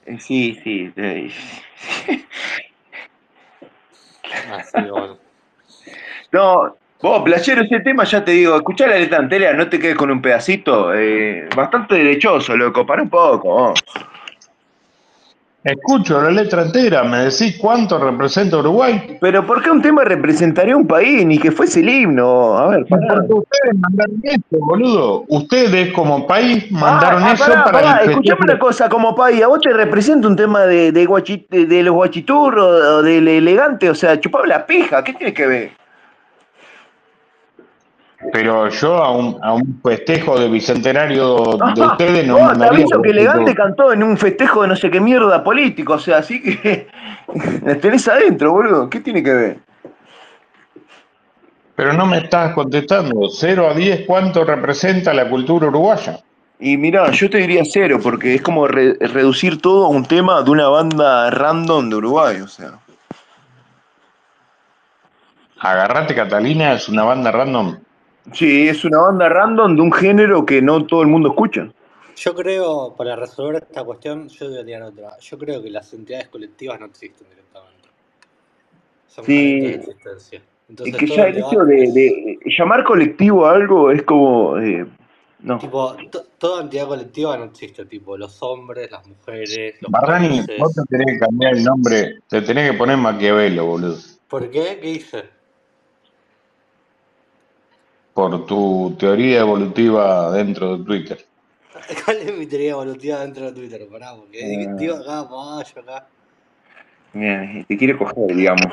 Eh, 0.07 0.19
Sí, 0.21 0.61
sí. 0.63 0.93
eh, 0.97 1.31
Así, 4.53 4.81
bueno. 4.91 5.19
No, 6.33 6.77
vos, 7.01 7.23
playero, 7.23 7.63
ese 7.63 7.81
tema 7.81 8.05
ya 8.05 8.25
te 8.25 8.33
digo, 8.33 8.57
escuchá 8.57 8.87
la 8.87 8.99
letra 8.99 9.19
entera, 9.19 9.53
no 9.53 9.69
te 9.69 9.79
quedes 9.79 9.97
con 9.97 10.11
un 10.11 10.21
pedacito. 10.21 10.93
eh, 10.95 11.49
bastante 11.57 11.95
derechoso, 11.95 12.57
loco, 12.57 12.85
para 12.85 13.03
un 13.03 13.11
poco. 13.11 13.49
vos. 13.49 13.81
Escucho 15.65 16.21
la 16.21 16.31
letra 16.31 16.61
entera, 16.63 17.03
me 17.05 17.25
decís 17.25 17.57
cuánto 17.59 17.99
representa 17.99 18.59
Uruguay. 18.59 19.17
Pero 19.19 19.47
¿por 19.47 19.63
qué 19.63 19.71
un 19.71 19.81
tema 19.81 20.05
representaría 20.05 20.77
un 20.77 20.87
país? 20.87 21.25
Ni 21.25 21.39
que 21.39 21.51
fuese 21.51 21.81
el 21.81 21.89
himno. 21.89 22.59
A 22.59 22.69
ver, 22.69 22.85
pará. 22.87 23.07
Porque 23.15 23.33
ustedes 23.33 23.75
mandaron 23.79 24.21
eso, 24.25 24.43
boludo. 24.51 25.25
Ustedes 25.29 25.91
como 25.95 26.27
país 26.27 26.65
Ah, 26.67 26.77
mandaron 26.79 27.23
ah, 27.25 27.33
eso 27.33 27.45
pará, 27.45 27.65
para 27.65 27.73
pará, 27.81 27.99
el 28.03 28.11
escuchame 28.11 28.41
una 28.45 28.59
cosa, 28.59 28.89
como 28.91 29.15
país, 29.15 29.43
¿a 29.43 29.47
vos 29.47 29.61
te 29.63 29.73
representa 29.73 30.29
un 30.29 30.37
tema 30.37 30.61
de, 30.67 30.93
de, 30.93 31.09
guachi- 31.09 31.47
de- 31.49 31.65
de 31.65 31.83
los 31.83 31.95
guachiturros 31.95 32.83
o 32.83 33.03
del 33.03 33.27
elegante? 33.27 33.89
O 33.89 33.95
sea, 33.95 34.21
chupame 34.21 34.49
la 34.49 34.67
pija, 34.67 35.03
¿qué 35.03 35.15
tiene 35.15 35.33
que 35.33 35.47
ver? 35.47 35.71
Pero 38.33 38.69
yo 38.69 38.97
a 38.97 39.11
un, 39.11 39.39
a 39.43 39.53
un 39.53 39.81
festejo 39.83 40.39
de 40.39 40.49
bicentenario 40.49 41.37
de 41.75 41.83
Ajá, 41.83 41.87
ustedes 41.93 42.27
no 42.27 42.39
mandaría 42.41 42.79
aviso 42.85 43.03
que 43.03 43.11
elegante 43.11 43.55
cantó 43.55 43.93
en 43.93 44.03
un 44.03 44.17
festejo 44.17 44.63
de 44.63 44.69
no 44.69 44.77
sé 44.77 44.91
qué 44.91 45.01
mierda 45.01 45.43
político, 45.45 45.95
o 45.95 45.99
sea, 45.99 46.19
así 46.19 46.41
que 46.43 46.89
la 47.65 47.77
tenés 47.77 48.07
adentro, 48.09 48.53
boludo, 48.53 48.91
¿qué 48.91 49.01
tiene 49.01 49.23
que 49.23 49.33
ver? 49.33 49.59
Pero 51.77 51.93
no 51.93 52.07
me 52.07 52.19
estás 52.19 52.55
contestando. 52.55 53.29
0 53.29 53.69
a 53.69 53.75
10, 53.75 54.07
¿cuánto 54.07 54.45
representa 54.45 55.13
la 55.13 55.29
cultura 55.29 55.67
uruguaya? 55.67 56.21
Y 56.61 56.77
mirá, 56.77 57.11
yo 57.11 57.29
te 57.29 57.39
diría 57.39 57.63
cero, 57.69 57.99
porque 58.01 58.37
es 58.37 58.43
como 58.43 58.69
re- 58.69 58.97
reducir 59.01 59.61
todo 59.61 59.87
a 59.87 59.89
un 59.89 60.05
tema 60.05 60.41
de 60.43 60.51
una 60.53 60.69
banda 60.69 61.29
random 61.31 61.91
de 61.91 61.97
Uruguay, 61.97 62.41
o 62.41 62.47
sea. 62.49 62.79
Agarrate 65.59 66.15
Catalina 66.15 66.75
es 66.75 66.89
una 66.89 67.03
banda 67.03 67.33
random. 67.33 67.77
Sí, 68.33 68.69
es 68.69 68.85
una 68.85 68.99
banda 68.99 69.29
random 69.29 69.77
de 69.77 69.83
un 69.83 69.93
género 69.93 70.47
que 70.47 70.63
no 70.63 70.87
todo 70.87 71.03
el 71.03 71.09
mundo 71.09 71.29
escucha. 71.29 71.69
Yo 72.17 72.35
creo, 72.35 72.95
para 72.97 73.17
resolver 73.17 73.63
esta 73.63 73.85
cuestión, 73.85 74.29
yo 74.29 74.49
voy 74.49 74.59
a 74.59 74.65
tirar 74.65 74.83
otra. 74.85 75.19
Yo 75.19 75.37
creo 75.37 75.63
que 75.63 75.71
las 75.71 75.93
entidades 75.93 76.29
colectivas 76.29 76.81
no 76.81 76.87
existen 76.87 77.29
directamente. 77.29 77.89
Son 79.09 79.25
carentes 79.25 79.61
de 79.61 79.69
Sí, 79.69 79.75
existencia. 79.75 80.39
es 80.39 80.45
Entonces 80.69 80.97
que 80.97 81.07
ya 81.07 81.25
el 81.25 81.39
hecho 81.39 81.65
de, 81.65 82.39
llamar 82.59 82.85
colectivo 82.85 83.47
a 83.47 83.53
algo 83.53 83.91
es 83.91 84.03
como. 84.05 84.59
eh, 84.59 84.87
no. 85.41 85.59
tipo, 85.59 85.95
to- 86.11 86.25
toda 86.39 86.63
entidad 86.63 86.87
colectiva 86.87 87.37
no 87.37 87.45
existe, 87.45 87.85
tipo, 87.85 88.17
los 88.17 88.43
hombres, 88.43 88.91
las 88.91 89.07
mujeres, 89.07 89.77
los 89.83 89.91
Barrani, 89.91 90.41
vos 90.59 90.75
te 90.75 90.83
tenés 90.89 91.15
que 91.15 91.19
cambiar 91.19 91.55
el 91.57 91.65
nombre, 91.65 92.15
te 92.29 92.43
tenés 92.43 92.71
que 92.71 92.79
poner 92.79 92.97
Maquiavelo, 92.97 93.67
boludo. 93.67 93.99
¿Por 94.29 94.51
qué? 94.51 94.79
¿Qué 94.81 94.91
hice? 94.91 95.25
Por 98.15 98.47
tu 98.47 98.95
teoría 98.99 99.41
evolutiva 99.41 100.31
dentro 100.31 100.79
de 100.79 100.85
Twitter. 100.85 101.19
¿Cuál 102.05 102.17
es 102.19 102.39
mi 102.39 102.47
teoría 102.47 102.71
evolutiva 102.71 103.19
dentro 103.21 103.47
de 103.47 103.53
Twitter? 103.53 103.89
Pará, 103.91 104.15
porque 104.15 104.39
di- 104.39 104.69
digo 104.79 104.95
acá, 104.95 105.29
paballo 105.29 105.81
acá. 105.83 106.07
bien, 107.13 107.65
te 107.67 107.77
quiere 107.77 107.99
coger, 107.99 108.37
digamos. 108.37 108.73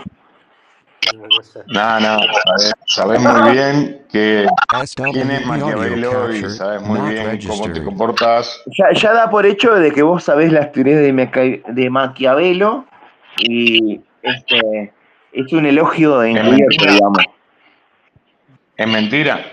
No, 1.68 1.99
no 1.99 2.19
sabés 2.88 3.19
muy 3.19 3.51
bien 3.51 4.05
que 4.11 4.47
quién 5.11 5.31
es 5.31 5.45
Maquiavelo 5.45 6.31
y 6.34 6.41
sabés 6.43 6.81
muy 6.84 7.11
bien 7.11 7.39
cómo 7.47 7.72
te 7.72 7.84
comportás. 7.84 8.61
Ya, 8.77 8.91
ya 8.93 9.13
da 9.13 9.30
por 9.30 9.45
hecho 9.47 9.73
de 9.73 9.91
que 9.91 10.03
vos 10.03 10.23
sabés 10.23 10.51
las 10.51 10.72
teorías 10.72 10.99
de, 10.99 11.63
de 11.68 11.89
Maquiavelo 11.89 12.85
y 13.39 13.99
este 14.22 14.93
es 15.31 15.51
un 15.53 15.65
elogio 15.65 16.22
¿Es 16.22 16.35
encubierto, 16.35 16.68
mentira? 16.68 16.93
digamos. 16.93 17.26
¿Es 18.82 18.88
mentira? 18.88 19.52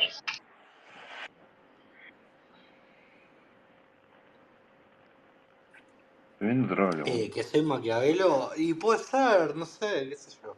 Eh, 7.04 7.30
que 7.30 7.42
soy 7.42 7.60
Maquiavelo, 7.60 8.52
y 8.56 8.72
puede 8.72 9.00
ser, 9.00 9.54
no 9.54 9.66
sé, 9.66 10.08
qué 10.08 10.16
sé 10.16 10.30
yo. 10.42 10.56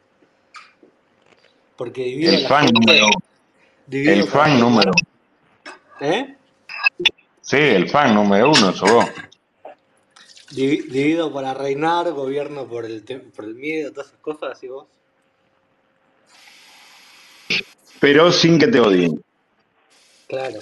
Porque 1.76 2.04
divido 2.04 2.30
a 2.30 2.36
El 2.36 2.42
la 2.44 2.48
fan 2.48 2.64
gente, 2.66 2.80
número, 2.80 3.06
divido 3.86 4.12
el 4.14 4.22
fan 4.24 4.60
número, 4.60 4.92
¿Eh? 6.00 6.36
sí, 7.40 7.56
el 7.56 7.88
fan 7.88 8.14
número 8.14 8.50
uno 8.50 8.72
sos 8.72 8.92
vos. 8.92 9.06
Divi- 10.52 10.84
divido 10.88 11.32
para 11.32 11.54
reinar, 11.54 12.12
gobierno 12.12 12.68
por 12.68 12.84
el, 12.84 13.04
te- 13.04 13.18
por 13.18 13.46
el 13.46 13.56
miedo, 13.56 13.90
todas 13.90 14.08
esas 14.10 14.20
cosas, 14.20 14.52
así 14.52 14.68
vos. 14.68 14.86
Pero 18.00 18.32
sin 18.32 18.58
que 18.58 18.66
te 18.66 18.80
odien. 18.80 19.22
Claro. 20.28 20.60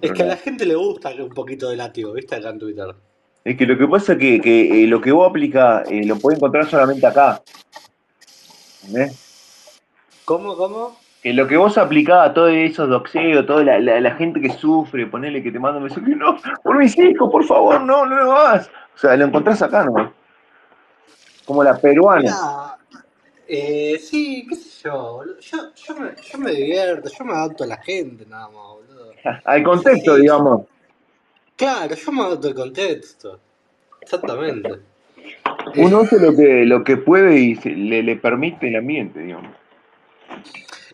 Es 0.00 0.12
que 0.12 0.22
a 0.22 0.26
la 0.26 0.36
gente 0.36 0.66
le 0.66 0.74
gusta 0.74 1.10
un 1.18 1.30
poquito 1.30 1.70
de 1.70 1.76
látigo, 1.76 2.12
¿viste? 2.12 2.36
Acá 2.36 2.50
en 2.50 2.58
Twitter. 2.58 2.94
Es 3.44 3.56
que 3.56 3.66
lo 3.66 3.76
que 3.76 3.88
pasa 3.88 4.12
es 4.12 4.18
que, 4.18 4.40
que, 4.40 4.84
eh, 4.84 4.86
lo 4.86 5.00
que 5.00 5.12
vos 5.12 5.28
aplicás 5.28 5.90
eh, 5.90 6.04
lo 6.04 6.16
podés 6.18 6.38
encontrar 6.38 6.66
solamente 6.68 7.06
acá. 7.06 7.42
¿entendés? 8.82 9.80
¿Cómo, 10.24 10.56
cómo? 10.56 10.96
Que 11.22 11.32
lo 11.32 11.46
que 11.48 11.56
vos 11.56 11.76
aplicás 11.76 12.30
a 12.30 12.34
todos 12.34 12.52
esos 12.52 12.88
doxeos, 12.88 13.46
toda 13.46 13.64
la, 13.64 13.78
la, 13.80 14.00
la 14.00 14.14
gente 14.14 14.40
que 14.40 14.50
sufre, 14.50 15.06
ponele 15.06 15.42
que 15.42 15.50
te 15.50 15.58
manda 15.58 15.78
un 15.78 15.84
mensaje, 15.84 16.14
no, 16.14 16.36
por 16.62 16.78
mis 16.78 16.96
hijos, 16.98 17.30
por 17.30 17.44
favor, 17.44 17.80
no, 17.80 18.06
no 18.06 18.16
lo 18.16 18.32
hagas. 18.32 18.70
O 18.94 18.98
sea, 18.98 19.16
lo 19.16 19.26
encontrás 19.26 19.60
acá, 19.62 19.84
¿no? 19.84 20.12
Como 21.44 21.64
la 21.64 21.76
peruana. 21.78 22.20
Mira, 22.20 22.78
eh, 23.50 23.98
sí, 23.98 24.46
qué 24.48 24.56
sé 24.56 24.84
yo, 24.84 25.14
boludo. 25.14 25.40
Yo, 25.40 25.74
yo, 25.74 25.96
me, 25.96 26.16
yo 26.22 26.38
me 26.38 26.52
divierto, 26.52 27.10
yo 27.10 27.24
me 27.24 27.34
adapto 27.34 27.64
a 27.64 27.68
la 27.68 27.78
gente 27.78 28.26
nada 28.26 28.48
más, 28.48 28.54
boludo. 28.74 29.18
Al 29.44 29.62
contexto, 29.62 30.16
digamos. 30.16 30.66
claro, 31.56 31.94
yo 31.94 32.12
me 32.12 32.22
adapto 32.22 32.48
al 32.48 32.54
contexto. 32.54 33.40
Exactamente. 34.00 34.80
Uno 35.76 36.00
hace 36.00 36.18
lo 36.20 36.36
que, 36.36 36.64
lo 36.66 36.84
que 36.84 36.96
puede 36.96 37.38
y 37.40 37.56
se- 37.56 37.70
le, 37.70 38.02
le 38.02 38.16
permite 38.16 38.68
el 38.68 38.76
ambiente, 38.76 39.20
digamos. 39.20 39.52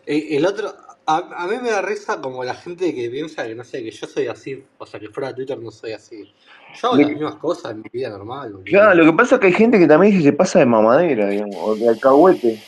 Eh, 0.05 0.37
El 0.37 0.45
otro, 0.45 0.73
a, 1.05 1.17
a 1.43 1.47
mí 1.47 1.57
me 1.61 1.71
da 1.71 1.81
risa 1.81 2.21
como 2.21 2.43
la 2.43 2.55
gente 2.55 2.93
que 2.95 3.09
piensa 3.09 3.45
que 3.47 3.55
no 3.55 3.63
sé, 3.63 3.83
que 3.83 3.91
yo 3.91 4.07
soy 4.07 4.27
así, 4.27 4.65
o 4.77 4.85
sea, 4.85 4.99
que 4.99 5.09
fuera 5.09 5.29
de 5.29 5.35
Twitter 5.35 5.59
no 5.59 5.71
soy 5.71 5.93
así. 5.93 6.33
Yo 6.75 6.87
hago 6.87 6.97
las 6.97 7.09
mismas 7.09 7.35
cosas 7.35 7.71
en 7.71 7.81
mi 7.81 7.89
vida 7.91 8.09
normal, 8.09 8.51
boludo. 8.51 8.65
Claro, 8.65 8.95
lo 8.95 9.11
que 9.11 9.17
pasa 9.17 9.35
es 9.35 9.41
que 9.41 9.47
hay 9.47 9.53
gente 9.53 9.79
que 9.79 9.87
también 9.87 10.21
se 10.21 10.33
pasa 10.33 10.59
de 10.59 10.65
mamadera, 10.65 11.29
digamos, 11.29 11.55
o 11.59 11.75
de 11.75 11.89
alcahuete. 11.89 12.61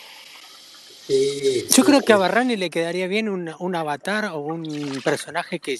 Sí, 1.08 1.66
Yo 1.68 1.70
sí, 1.70 1.82
creo 1.82 2.02
que 2.02 2.14
a. 2.14 2.18
Barrani 2.18 2.56
le 2.56 2.70
quedaría 2.70 3.08
bien 3.08 3.30
un, 3.30 3.50
un 3.60 3.76
avatar 3.76 4.26
o 4.26 4.40
un 4.40 5.02
personaje 5.04 5.60
que, 5.60 5.78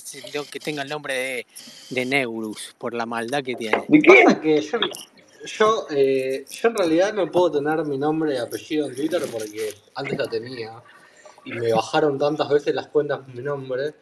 que 0.52 0.60
tenga 0.60 0.82
el 0.82 0.90
nombre 0.90 1.14
de, 1.14 1.46
de 1.92 2.06
Neurus, 2.06 2.76
por 2.78 2.94
la 2.94 3.06
maldad 3.06 3.44
que 3.44 3.56
tiene. 3.56 3.84
¿De 3.88 4.02
qué? 4.02 4.24
Pasa 4.26 4.42
que 4.42 4.62
yo, 4.62 4.80
yo, 5.46 5.88
eh, 5.92 6.46
yo 6.50 6.70
en 6.70 6.76
realidad 6.76 7.14
no 7.14 7.30
puedo 7.30 7.52
tener 7.52 7.86
mi 7.86 7.98
nombre 7.98 8.34
y 8.34 8.38
apellido 8.38 8.88
en 8.88 8.96
Twitter 8.96 9.22
porque 9.32 9.74
antes 9.96 10.18
lo 10.18 10.28
tenía 10.28 10.82
y 11.46 11.54
me 11.54 11.74
bajaron 11.74 12.18
tantas 12.18 12.50
veces 12.50 12.74
las 12.74 12.88
cuentas 12.88 13.20
con 13.20 13.36
mi 13.36 13.42
nombre 13.42 13.94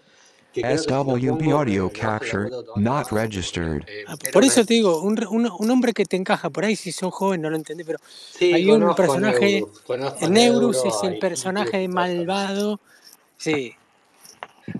me, 0.61 1.51
audio 1.51 1.83
la 1.85 1.99
capture 1.99 2.49
not 2.75 3.11
registered. 3.11 3.83
eh, 3.87 4.03
Ah, 4.07 4.15
Por 4.31 4.43
eso 4.43 4.65
te 4.65 4.73
digo, 4.73 5.01
un, 5.01 5.17
un, 5.29 5.49
un 5.57 5.71
hombre 5.71 5.93
que 5.93 6.05
te 6.05 6.15
encaja 6.17 6.49
por 6.49 6.65
ahí, 6.65 6.75
si 6.75 6.91
sos 6.91 7.13
joven 7.13 7.41
no 7.41 7.49
lo 7.49 7.55
entendés, 7.55 7.85
pero 7.85 7.99
Sí, 8.31 8.53
hay 8.53 8.71
un 8.71 8.93
personaje, 8.95 9.63
Neurus, 9.89 10.29
Neurus 10.29 10.85
es 10.85 11.03
el 11.03 11.19
personaje 11.19 11.83
y 11.83 11.87
malvado, 11.87 12.79
sí. 13.37 13.73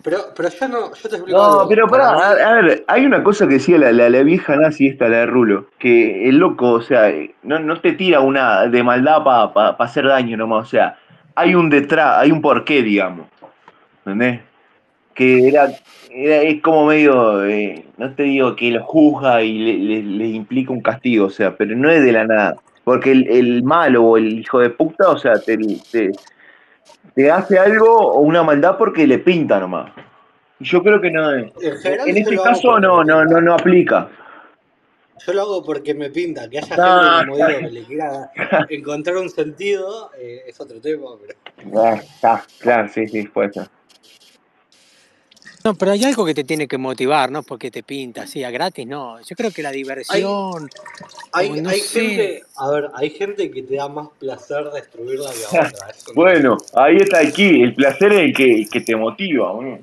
Pero, 0.04 0.34
pero 0.36 0.50
yo 0.50 0.68
no, 0.68 0.94
yo 0.94 1.10
te 1.10 1.16
explico 1.16 1.38
No, 1.38 1.44
algo. 1.44 1.70
pero 1.70 1.88
Para 1.88 2.14
pará, 2.14 2.48
a, 2.48 2.58
a 2.60 2.62
ver, 2.62 2.86
hay 2.88 3.06
una 3.06 3.24
cosa 3.24 3.48
que 3.48 3.54
decía 3.54 3.78
la, 3.78 3.92
la, 3.92 4.10
la 4.10 4.22
vieja 4.22 4.56
nazi 4.58 4.88
esta, 4.88 5.08
la 5.08 5.20
de 5.20 5.26
Rulo, 5.28 5.68
que 5.80 6.28
el 6.28 6.38
loco, 6.38 6.72
o 6.72 6.82
sea, 6.82 7.10
eh, 7.10 7.34
no, 7.44 7.60
no 7.60 7.80
te 7.80 7.94
tira 7.94 8.20
una 8.20 8.68
de 8.68 8.84
maldad 8.84 9.24
para 9.24 9.54
pa, 9.54 9.78
pa 9.78 9.84
hacer 9.86 10.06
daño 10.06 10.36
nomás, 10.36 10.68
o 10.68 10.70
sea, 10.70 11.00
hay 11.36 11.56
un 11.56 11.70
detrás, 11.70 12.18
hay 12.18 12.32
un 12.32 12.42
porqué, 12.42 12.84
digamos, 12.84 13.28
¿entendés? 14.06 14.42
Que 15.18 15.48
era, 15.48 15.68
era 16.12 16.36
es 16.44 16.62
como 16.62 16.86
medio, 16.86 17.44
eh, 17.46 17.84
no 17.98 18.14
te 18.14 18.24
digo 18.24 18.56
que 18.56 18.72
lo 18.72 18.84
juzga 18.84 19.42
y 19.42 19.58
le, 19.58 19.74
le- 19.78 20.04
le 20.04 20.28
implica 20.28 20.72
un 20.72 20.82
castigo, 20.82 21.26
o 21.26 21.30
sea, 21.32 21.56
pero 21.58 21.76
no 21.76 21.90
es 21.90 22.04
de 22.04 22.12
la 22.12 22.26
nada, 22.26 22.56
porque 22.84 23.12
el, 23.12 23.28
el 23.28 23.64
malo 23.64 24.04
o 24.06 24.18
el 24.18 24.40
hijo 24.40 24.60
de 24.60 24.70
puta, 24.70 25.10
o 25.10 25.18
sea, 25.18 25.34
te, 25.40 25.58
te, 25.92 26.12
te 27.16 27.32
hace 27.32 27.58
algo 27.58 27.94
o 27.96 28.20
una 28.22 28.44
maldad 28.44 28.78
porque 28.78 29.08
le 29.08 29.18
pinta 29.20 29.60
nomás. 29.60 29.92
Y 30.60 30.66
Yo 30.66 30.82
creo 30.84 31.02
que 31.02 31.12
no, 31.12 31.32
en 31.34 31.52
en 31.62 32.10
en 32.10 32.18
este 32.18 32.36
caso 32.38 32.80
no, 32.80 33.04
no, 33.04 33.26
no, 33.26 33.42
no 33.42 33.54
aplica. 33.54 34.10
Yo 35.26 35.34
lo 35.34 35.42
hago 35.42 35.64
porque 35.64 35.94
me 35.94 36.10
pinta. 36.12 36.48
Que 36.50 36.60
haya 36.60 36.68
gente, 36.68 36.82
No, 36.82 37.26
como 37.26 37.36
digo, 37.38 37.60
que 37.60 37.72
le 37.72 37.84
quiera 37.84 38.32
encontrar 38.70 39.18
un 39.18 39.30
sentido, 39.30 40.12
eh, 40.18 40.44
es 40.48 40.60
otro 40.62 40.80
tema, 40.80 41.08
pero... 41.20 41.80
ah, 41.84 41.96
está, 41.96 42.44
claro, 42.60 42.88
sí, 42.88 43.08
sí, 43.08 43.24
puede 43.28 43.52
ser. 43.54 43.68
No, 45.68 45.76
pero 45.76 45.92
hay 45.92 46.02
algo 46.06 46.26
que 46.26 46.34
te 46.34 46.46
tiene 46.46 46.66
que 46.66 46.78
motivar, 46.78 47.30
¿no? 47.30 47.44
Porque 47.44 47.70
te 47.70 47.84
pinta, 47.84 48.22
así, 48.22 48.42
a 48.42 48.50
gratis, 48.50 48.88
no. 48.88 49.20
Yo 49.20 49.36
creo 49.36 49.52
que 49.52 49.62
la 49.62 49.70
diversión, 49.70 50.70
hay, 51.34 51.50
no 51.50 51.70
gente, 51.72 52.44
a 52.56 52.70
ver, 52.72 52.90
hay 52.94 53.10
gente 53.10 53.52
que 53.52 53.64
te 53.64 53.76
da 53.76 53.90
más 53.90 54.08
placer 54.18 54.72
destruirla 54.72 55.30
que 55.34 55.44
a 55.58 55.66
otra, 55.66 55.88
no. 56.08 56.14
Bueno, 56.14 56.58
ahí 56.74 56.96
está 56.96 57.20
aquí, 57.20 57.64
el 57.64 57.76
placer 57.76 58.14
es 58.14 58.20
el 58.20 58.34
que, 58.34 58.56
el 58.62 58.70
que 58.70 58.80
te 58.80 58.96
motiva, 58.96 59.52
boludo. 59.52 59.80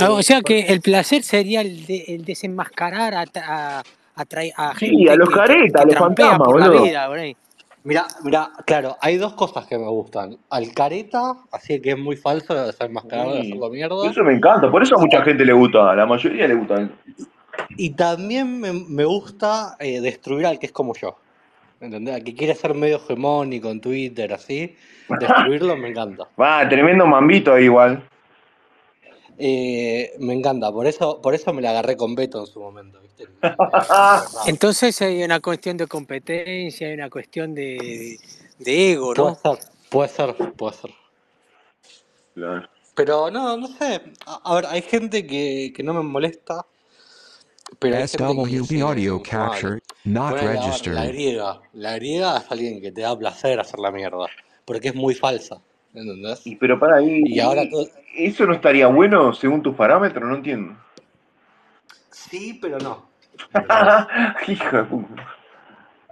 Ah, 0.00 0.10
O 0.10 0.18
Eh, 0.18 0.22
sea 0.22 0.42
que 0.42 0.60
el 0.66 0.82
placer 0.82 1.22
sería 1.22 1.62
el, 1.62 1.86
de- 1.86 2.04
el 2.08 2.26
desenmascarar 2.26 3.14
a, 3.14 3.24
a, 3.36 3.78
a, 3.80 3.82
a 4.16 4.24
Sí, 4.24 4.26
a 4.58 4.74
gente 4.74 5.16
los 5.16 5.30
caretas, 5.30 5.80
a 5.80 5.84
los 5.86 5.94
fantasmas, 5.96 6.38
por 6.40 6.60
la 6.60 6.68
boludo. 6.68 6.82
vida, 6.84 7.08
por 7.08 7.18
ahí. 7.18 7.36
Mira, 7.84 8.06
mira, 8.22 8.50
claro, 8.64 8.96
hay 9.00 9.16
dos 9.16 9.34
cosas 9.34 9.66
que 9.66 9.76
me 9.76 9.88
gustan. 9.88 10.36
Al 10.50 10.72
careta, 10.72 11.34
así 11.50 11.80
que 11.80 11.90
es 11.90 11.98
muy 11.98 12.16
falso 12.16 12.54
de 12.54 12.66
desenmascararlo, 12.66 13.34
de 13.34 13.40
hacerlo 13.40 13.70
mierda. 13.70 14.08
Eso 14.08 14.22
me 14.22 14.34
encanta, 14.34 14.70
por 14.70 14.82
eso 14.82 14.96
a 14.96 15.00
mucha 15.00 15.22
gente 15.22 15.44
le 15.44 15.52
gusta, 15.52 15.90
a 15.90 15.96
la 15.96 16.06
mayoría 16.06 16.46
le 16.46 16.54
gusta 16.54 16.88
y 17.76 17.90
también 17.90 18.60
me, 18.60 18.72
me 18.72 19.04
gusta 19.04 19.76
eh, 19.78 20.00
destruir 20.00 20.46
al 20.46 20.58
que 20.58 20.66
es 20.66 20.72
como 20.72 20.94
yo. 20.94 21.16
¿Entendés? 21.80 22.14
Al 22.14 22.24
que 22.24 22.34
quiere 22.34 22.54
ser 22.54 22.74
medio 22.74 22.96
hegemónico 22.96 23.68
en 23.70 23.80
Twitter, 23.80 24.32
así. 24.32 24.76
Destruirlo 25.08 25.76
me 25.76 25.88
encanta. 25.88 26.28
Va, 26.40 26.68
tremendo 26.68 27.06
mambito 27.06 27.52
ahí 27.52 27.64
igual. 27.64 28.04
Eh, 29.38 30.12
me 30.18 30.34
encanta, 30.34 30.70
por 30.70 30.86
eso, 30.86 31.20
por 31.20 31.34
eso 31.34 31.52
me 31.52 31.62
la 31.62 31.70
agarré 31.70 31.96
con 31.96 32.14
Beto 32.14 32.40
en 32.40 32.46
su 32.46 32.60
momento, 32.60 33.00
¿viste? 33.00 33.26
Entonces 34.46 35.00
hay 35.02 35.22
una 35.22 35.40
cuestión 35.40 35.76
de 35.76 35.86
competencia, 35.86 36.86
hay 36.88 36.94
una 36.94 37.10
cuestión 37.10 37.54
de, 37.54 38.18
de 38.58 38.92
ego, 38.92 39.14
Puede 39.14 39.30
¿no? 39.30 39.56
ser, 39.56 39.68
puede 39.88 40.08
ser, 40.08 40.34
puede 40.56 40.76
ser. 40.76 40.90
Claro. 42.34 42.68
Pero 42.94 43.30
no, 43.30 43.56
no 43.56 43.66
sé. 43.68 44.00
A, 44.26 44.40
a 44.44 44.54
ver, 44.54 44.66
hay 44.66 44.82
gente 44.82 45.26
que, 45.26 45.72
que 45.74 45.82
no 45.82 45.94
me 45.94 46.02
molesta, 46.02 46.66
pero 47.78 47.96
hay 47.96 48.06
gente 48.06 48.64
sí, 48.66 48.80
audio 48.80 49.22
capture 49.22 49.80
not 50.04 50.34
ver, 50.34 50.44
la 50.44 50.52
registered. 50.52 51.08
griega. 51.08 51.60
La 51.72 51.94
griega 51.96 52.36
es 52.38 52.50
alguien 52.50 52.80
que 52.82 52.92
te 52.92 53.00
da 53.00 53.18
placer 53.18 53.58
hacer 53.58 53.80
la 53.80 53.90
mierda, 53.90 54.26
porque 54.66 54.88
es 54.88 54.94
muy 54.94 55.14
falsa. 55.14 55.60
¿entendés? 55.94 56.46
Y 56.46 56.56
pero 56.56 56.78
para 56.78 56.96
ahí, 56.96 57.22
Y 57.26 57.40
ahora 57.40 57.68
todo... 57.68 57.86
¿eso 58.14 58.46
no 58.46 58.54
estaría 58.54 58.86
bueno 58.88 59.32
según 59.34 59.62
tus 59.62 59.74
parámetros? 59.74 60.24
No 60.28 60.36
entiendo. 60.36 60.76
Sí, 62.10 62.58
pero 62.60 62.78
no. 62.78 63.10
Hijo 64.48 64.76
de 64.76 64.84
puta. 64.84 65.28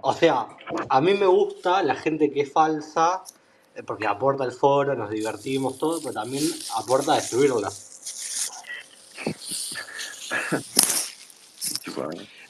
O 0.02 0.12
sea, 0.14 0.46
a 0.88 1.00
mí 1.00 1.14
me 1.14 1.26
gusta 1.26 1.82
la 1.82 1.94
gente 1.94 2.30
que 2.30 2.40
es 2.42 2.52
falsa, 2.52 3.22
eh, 3.74 3.82
porque 3.82 4.06
aporta 4.06 4.44
el 4.44 4.52
foro, 4.52 4.94
nos 4.94 5.10
divertimos, 5.10 5.78
todo, 5.78 6.00
pero 6.00 6.14
también 6.14 6.42
aporta 6.76 7.12
a 7.12 7.16
destruirla. 7.16 7.70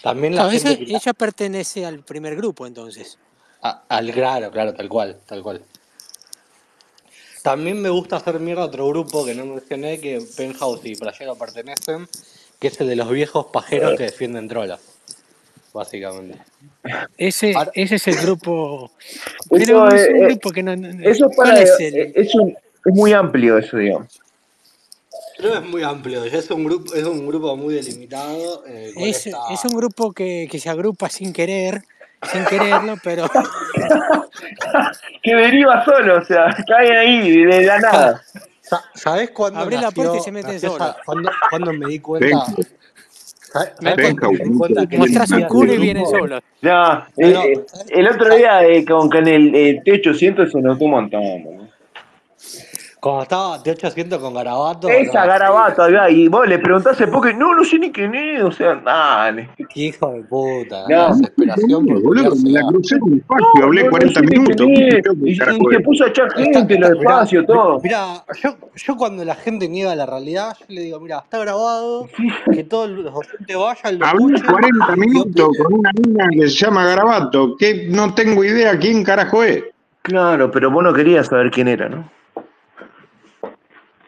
También 0.03 0.35
la 0.35 0.43
Claro, 0.43 0.57
ese- 0.57 0.69
gente 0.69 0.85
que... 0.87 0.97
ella 0.97 1.13
pertenece 1.13 1.85
al 1.85 2.03
primer 2.03 2.37
grupo, 2.37 2.67
entonces. 2.67 3.19
a- 3.63 3.83
al 3.89 4.11
claro, 4.13 4.51
claro, 4.51 4.73
tal 4.75 4.89
cual, 4.89 5.21
tal 5.27 5.43
cual. 5.43 5.63
También 7.43 7.81
me 7.81 7.89
gusta 7.89 8.17
hacer 8.17 8.39
mierda 8.41 8.63
a 8.63 8.67
otro 8.67 8.87
grupo 8.89 9.25
que 9.25 9.35
no 9.35 9.47
mencioné, 9.47 9.99
que 10.01 10.21
Penthouse 10.37 10.81
y 10.85 10.95
Playero 10.95 11.35
pertenecen, 11.37 12.07
que 12.59 12.69
es 12.69 12.81
el 12.81 12.89
de 12.89 12.97
los 12.97 13.09
viejos 13.11 13.47
pajeros 13.47 13.97
que 13.97 14.05
defienden 14.05 14.47
trolas, 14.47 14.81
básicamente. 15.73 16.39
Ese, 17.17 17.55
Ahora- 17.55 17.71
ese 17.75 17.95
es 17.97 18.09
el 18.09 18.17
grupo. 18.17 18.91
Eso, 18.99 19.49
Pero 19.51 19.89
es 19.89 20.09
un 20.11 20.17
eh, 20.17 20.27
grupo 20.27 20.51
que 20.51 20.63
no. 20.63 20.77
no- 20.77 20.93
no- 20.93 21.09
Eso 21.09 21.27
es 21.31 21.37
¿Cuál 21.37 21.49
para. 21.51 21.63
es 21.63 21.81
el.? 21.81 21.95
eh, 21.97 22.13
Es, 22.15 22.35
un- 22.35 22.51
es 22.85 22.95
muy 22.95 23.13
amplio 23.15 23.57
eso, 23.59 23.77
digamos. 23.79 24.21
No 25.43 25.55
es 25.55 25.65
muy 25.65 25.83
amplio, 25.83 26.23
es 26.25 26.51
un 26.51 26.65
grupo, 26.65 26.95
es 26.95 27.05
un 27.05 27.27
grupo 27.27 27.57
muy 27.57 27.73
delimitado 27.75 28.63
cual 28.63 29.09
Es, 29.09 29.27
está... 29.27 29.39
es 29.51 29.65
un 29.65 29.75
grupo 29.75 30.13
que, 30.13 30.47
que 30.51 30.59
se 30.59 30.69
agrupa 30.69 31.09
sin 31.09 31.33
querer, 31.33 31.83
sin 32.23 32.45
quererlo, 32.47 32.97
pero. 33.03 33.27
Que 35.23 35.35
deriva 35.35 35.85
solo, 35.85 36.19
o 36.19 36.25
sea, 36.25 36.47
cae 36.67 36.97
ahí 36.97 37.45
de 37.45 37.63
la 37.63 37.79
nada. 37.79 38.23
Sa- 38.63 38.83
¿Sabes 38.95 39.31
cuándo 39.31 39.61
Abre 39.61 39.77
la 39.79 39.91
puerta 39.91 40.17
y 40.17 40.21
se 40.21 40.33
mete 40.33 40.59
solo. 40.59 40.97
cuándo 41.51 41.73
me 41.75 41.87
di 41.89 41.99
cuenta? 42.01 42.27
Penthouse. 42.27 42.67
¿Sabes 43.53 43.73
Me- 43.81 43.91
sabes 43.91 44.15
cuándo 44.15 44.39
me 44.39 44.45
di 44.51 44.57
cuenta 44.59 44.87
que 44.87 44.99
Mostrás 44.99 45.31
un 45.33 45.43
culo 45.45 45.75
y 45.75 45.79
viene 45.79 46.07
solo. 46.07 46.41
No, 46.63 46.99
eh, 46.99 47.05
eh, 47.19 47.65
el 47.91 48.09
otro 48.09 48.35
día 48.35 48.65
eh, 48.65 48.85
con, 48.85 49.11
con 49.11 49.27
el, 49.29 49.55
el 49.55 49.83
T800 49.83 50.51
se 50.53 50.61
notó 50.61 50.85
un 50.85 50.91
montón. 50.93 51.60
Cuando 53.01 53.23
estaba 53.23 53.63
T800 53.63 54.21
con 54.21 54.35
Garabato, 54.35 54.89
Esa 54.91 55.25
garabato 55.25 55.83
acá, 55.85 56.11
y 56.11 56.29
vos 56.29 56.47
le 56.47 56.59
preguntás 56.59 56.93
hace 56.93 57.07
poco, 57.07 57.31
y 57.31 57.35
no, 57.35 57.55
no 57.55 57.65
sé 57.65 57.79
ni 57.79 57.91
quién 57.91 58.15
es, 58.15 58.43
o 58.43 58.53
sea, 58.53 58.75
dale. 58.75 59.49
qué 59.73 59.81
hijo 59.85 60.11
de 60.13 60.23
puta, 60.25 60.83
No. 60.83 60.89
la 60.89 61.09
desesperación 61.09 61.87
Boludo, 61.87 62.35
me 62.45 62.51
la 62.51 62.61
crucé 62.69 62.97
en 62.97 63.03
un 63.05 63.15
espacio, 63.15 63.65
hablé 63.65 63.81
no, 63.81 63.87
no 63.87 63.91
40 63.93 64.21
sé 64.21 64.27
ni 64.27 64.39
minutos. 64.39 64.67
quién 64.67 64.75
¿qué 64.75 64.89
es. 64.99 65.03
creo 65.03 65.15
que 65.15 65.31
Y, 65.31 65.35
se 65.75 65.81
puso 65.81 66.05
a 66.05 66.09
echar 66.09 66.31
gente, 66.33 66.53
los 66.53 66.61
está, 66.63 66.75
mirá, 66.75 66.89
espacios, 67.01 67.47
todo. 67.47 67.81
Mira, 67.83 68.25
yo, 68.43 68.57
yo 68.77 68.97
cuando 68.97 69.25
la 69.25 69.35
gente 69.35 69.67
niega 69.69 69.95
la 69.95 70.05
realidad, 70.05 70.55
yo 70.61 70.67
le 70.69 70.81
digo, 70.83 71.01
mira, 71.01 71.21
está 71.25 71.39
grabado, 71.39 72.07
que 72.53 72.65
todos 72.65 72.91
los 72.91 73.05
docentes 73.15 73.57
vayan, 73.57 73.99
lo 73.99 74.05
Hablé 74.07 74.35
escuchen 74.35 74.47
40 74.53 74.87
y 74.95 75.01
minutos 75.01 75.49
con 75.57 75.73
una 75.73 75.91
niña 75.93 76.27
que 76.33 76.49
se 76.51 76.55
llama 76.67 76.85
Garabato, 76.85 77.57
que 77.57 77.87
no 77.89 78.13
tengo 78.13 78.45
idea 78.45 78.79
quién 78.79 79.03
carajo 79.05 79.43
es. 79.43 79.65
Claro, 80.03 80.51
pero 80.51 80.71
vos 80.71 80.85
no 80.85 80.93
querías 80.93 81.29
saber 81.29 81.51
quién 81.51 81.69
era, 81.69 81.89
¿no? 81.89 82.20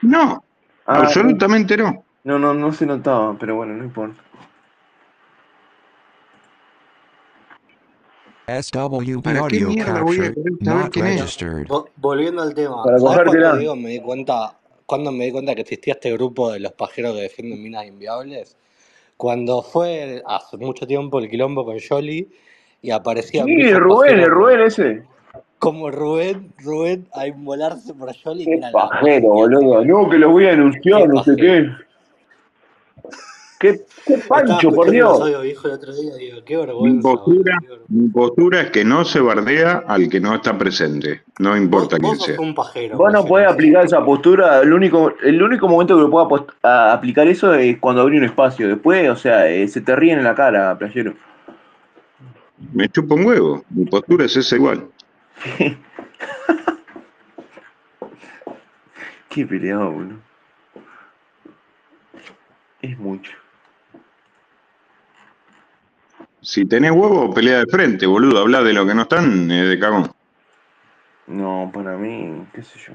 No, 0.03 0.43
Ah, 0.85 0.99
absolutamente 1.03 1.77
no. 1.77 2.05
no, 2.25 2.39
no, 2.39 2.53
no 2.55 2.73
se 2.73 2.85
notaba, 2.87 3.37
pero 3.39 3.55
bueno, 3.57 3.75
no 3.75 3.85
importa. 3.85 4.21
SWB 8.49 9.23
¿Para 9.23 9.37
qué 9.37 9.41
audio 9.41 9.69
mierda 9.69 10.03
voy 10.03 10.17
a 10.17 10.33
querer 10.33 10.35
saber 10.35 10.83
not 10.83 10.93
quién 10.93 11.07
es? 11.07 11.39
Volviendo 11.97 12.43
al 12.43 12.55
tema, 12.55 12.83
Para 12.83 12.99
¿sabes 12.99 13.03
cuándo 13.03 13.25
cogértela. 13.25 13.57
digo 13.57 13.77
me 13.77 13.91
di 13.91 14.01
cuenta, 14.01 14.59
cuándo 14.85 15.13
me 15.13 15.27
di 15.27 15.33
cuenta 15.33 15.55
que 15.55 15.61
existía 15.63 15.95
este 15.95 16.13
grupo 16.13 16.51
de 16.51 16.59
los 16.61 16.73
pajeros 16.73 17.15
que 17.15 17.23
defienden 17.23 17.63
minas 17.63 17.87
inviables? 17.87 18.57
Cuando 19.17 19.63
fue 19.63 20.21
hace 20.27 20.57
mucho 20.57 20.87
tiempo 20.87 21.21
el 21.21 21.31
quilombo 21.31 21.65
con 21.65 21.79
Yoli 21.79 22.29
y 22.83 22.91
aparecían 22.91 23.47
Sí, 23.47 23.73
Rubén, 23.73 24.19
el 24.19 24.31
Rubén 24.31 24.61
ese. 24.63 25.05
Como 25.63 25.93
Rubén, 25.93 26.53
Rubén 26.59 27.07
a 27.15 27.29
inmolarse 27.29 27.95
por 27.95 28.13
Yoli, 28.13 28.47
Qué 28.47 28.61
pajero, 28.73 29.29
boludo. 29.29 29.85
No, 29.85 30.11
que 30.11 30.19
lo 30.19 30.31
voy 30.31 30.47
a 30.47 30.51
denunciar, 30.51 31.09
no 31.09 31.23
sé 31.23 31.37
qué. 31.37 31.71
Qué, 33.61 33.81
qué 34.05 34.19
pancho, 34.29 34.73
por 34.73 34.91
Dios. 34.91 35.09
los 35.13 35.21
audios 35.21 35.43
viejos 35.45 35.65
el 35.67 35.71
otro 35.71 35.95
día 35.95 36.11
y 36.17 36.25
digo, 36.25 36.45
qué 36.45 36.57
Mi 36.57 37.01
postura, 37.01 37.55
qué 37.61 37.69
vergüenza. 37.69 37.85
mi 37.91 38.09
postura 38.09 38.61
es 38.63 38.71
que 38.73 38.85
no 38.85 39.05
se 39.05 39.21
bardea 39.21 39.85
al 39.87 40.09
que 40.09 40.19
no 40.19 40.35
está 40.35 40.59
presente, 40.59 41.23
no 41.39 41.51
Vos, 41.51 41.59
importa 41.61 41.97
quién 41.97 42.11
vos 42.17 42.25
sea. 42.25 42.41
un 42.41 42.55
pajero, 42.57 42.97
Vos 42.97 43.13
no 43.13 43.25
podés 43.25 43.47
aplicar 43.47 43.85
esa 43.85 44.05
postura. 44.05 44.63
El 44.63 44.73
único, 44.73 45.13
el 45.23 45.41
único 45.41 45.69
momento 45.69 45.95
que 45.95 46.01
lo 46.03 46.11
puedo 46.11 46.45
aplicar 46.65 47.29
eso 47.29 47.55
es 47.55 47.79
cuando 47.79 48.03
abrí 48.03 48.19
un 48.19 48.25
espacio. 48.25 48.67
Después, 48.67 49.09
o 49.09 49.15
sea, 49.15 49.49
eh, 49.49 49.69
se 49.69 49.81
te 49.81 49.95
ríen 49.95 50.19
en 50.19 50.25
la 50.25 50.35
cara, 50.35 50.77
playero. 50.77 51.15
Me 52.73 52.89
chupa 52.89 53.15
un 53.15 53.27
huevo, 53.27 53.65
mi 53.71 53.85
postura 53.85 54.25
es 54.25 54.37
esa 54.37 54.57
igual. 54.57 54.89
Qué 59.29 59.47
peleado, 59.47 59.91
boludo. 59.91 60.19
Es 62.83 62.99
mucho. 62.99 63.33
Si 66.41 66.65
tenés 66.67 66.91
huevo, 66.91 67.33
pelea 67.33 67.61
de 67.61 67.67
frente, 67.67 68.05
boludo. 68.07 68.41
Habla 68.41 68.63
de 68.63 68.73
lo 68.73 68.87
que 68.87 68.95
no 68.95 69.03
están, 69.03 69.51
es 69.51 69.69
de 69.69 69.79
cagón. 69.79 70.11
No, 71.29 71.71
para 71.73 71.97
mí, 71.97 72.47
qué 72.53 72.63
sé 72.63 72.79
yo. 72.79 72.93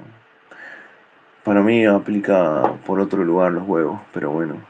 Para 1.43 1.61
mí 1.61 1.85
aplica 1.85 2.73
por 2.85 2.99
otro 2.99 3.23
lugar 3.23 3.53
los 3.53 3.65
huevos, 3.65 4.01
pero 4.14 4.31
bueno. 4.31 4.61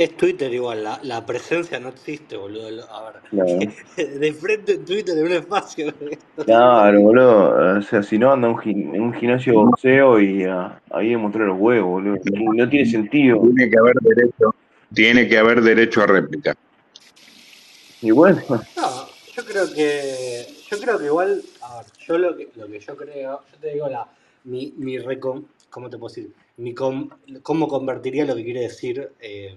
Es 0.00 0.16
Twitter 0.16 0.50
igual, 0.54 0.82
la, 0.82 0.98
la 1.02 1.26
presencia 1.26 1.78
no 1.78 1.90
existe, 1.90 2.34
boludo. 2.34 2.90
A 2.90 3.12
ver, 3.12 3.68
de 4.20 4.32
frente 4.32 4.72
en 4.72 4.84
Twitter 4.86 5.14
en 5.18 5.24
un 5.26 5.32
espacio. 5.32 5.92
claro, 6.42 7.00
boludo. 7.02 7.78
O 7.78 7.82
sea, 7.82 8.02
si 8.02 8.16
no 8.16 8.32
anda 8.32 8.48
a 8.48 8.52
un, 8.52 8.56
gim- 8.56 8.94
en 8.94 9.02
un 9.02 9.12
gimnasio 9.12 9.52
de 9.52 9.58
boxeo 9.58 10.18
y 10.18 10.44
ah, 10.44 10.80
ahí 10.90 11.10
demostrar 11.10 11.48
los 11.48 11.58
huevos, 11.60 11.90
boludo. 12.02 12.16
No, 12.32 12.52
no 12.54 12.68
tiene 12.70 12.86
sentido. 12.90 13.42
Tiene 13.42 13.70
que 13.70 13.78
haber 13.78 13.94
derecho, 14.00 14.54
tiene 14.94 15.28
que 15.28 15.36
haber 15.36 15.60
derecho 15.60 16.00
a 16.02 16.06
réplica. 16.06 16.56
Y 18.00 18.10
bueno, 18.10 18.40
No, 18.48 19.06
yo 19.36 19.44
creo 19.44 19.70
que. 19.74 20.46
Yo 20.70 20.78
creo 20.80 20.98
que 20.98 21.04
igual. 21.04 21.42
A 21.60 21.76
ver, 21.76 21.86
yo 22.06 22.16
lo 22.16 22.34
que, 22.38 22.48
lo 22.56 22.66
que 22.68 22.80
yo 22.80 22.96
creo. 22.96 23.40
Yo 23.52 23.58
te 23.60 23.74
digo 23.74 23.86
la. 23.86 24.06
Mi, 24.44 24.72
mi 24.78 24.96
recom, 24.96 25.44
¿Cómo 25.68 25.90
te 25.90 25.98
puedo 25.98 26.08
decir? 26.14 26.32
Mi 26.56 26.72
com- 26.72 27.10
¿Cómo 27.42 27.68
convertiría 27.68 28.24
lo 28.24 28.34
que 28.34 28.44
quiere 28.44 28.60
decir 28.62 29.10
eh, 29.20 29.54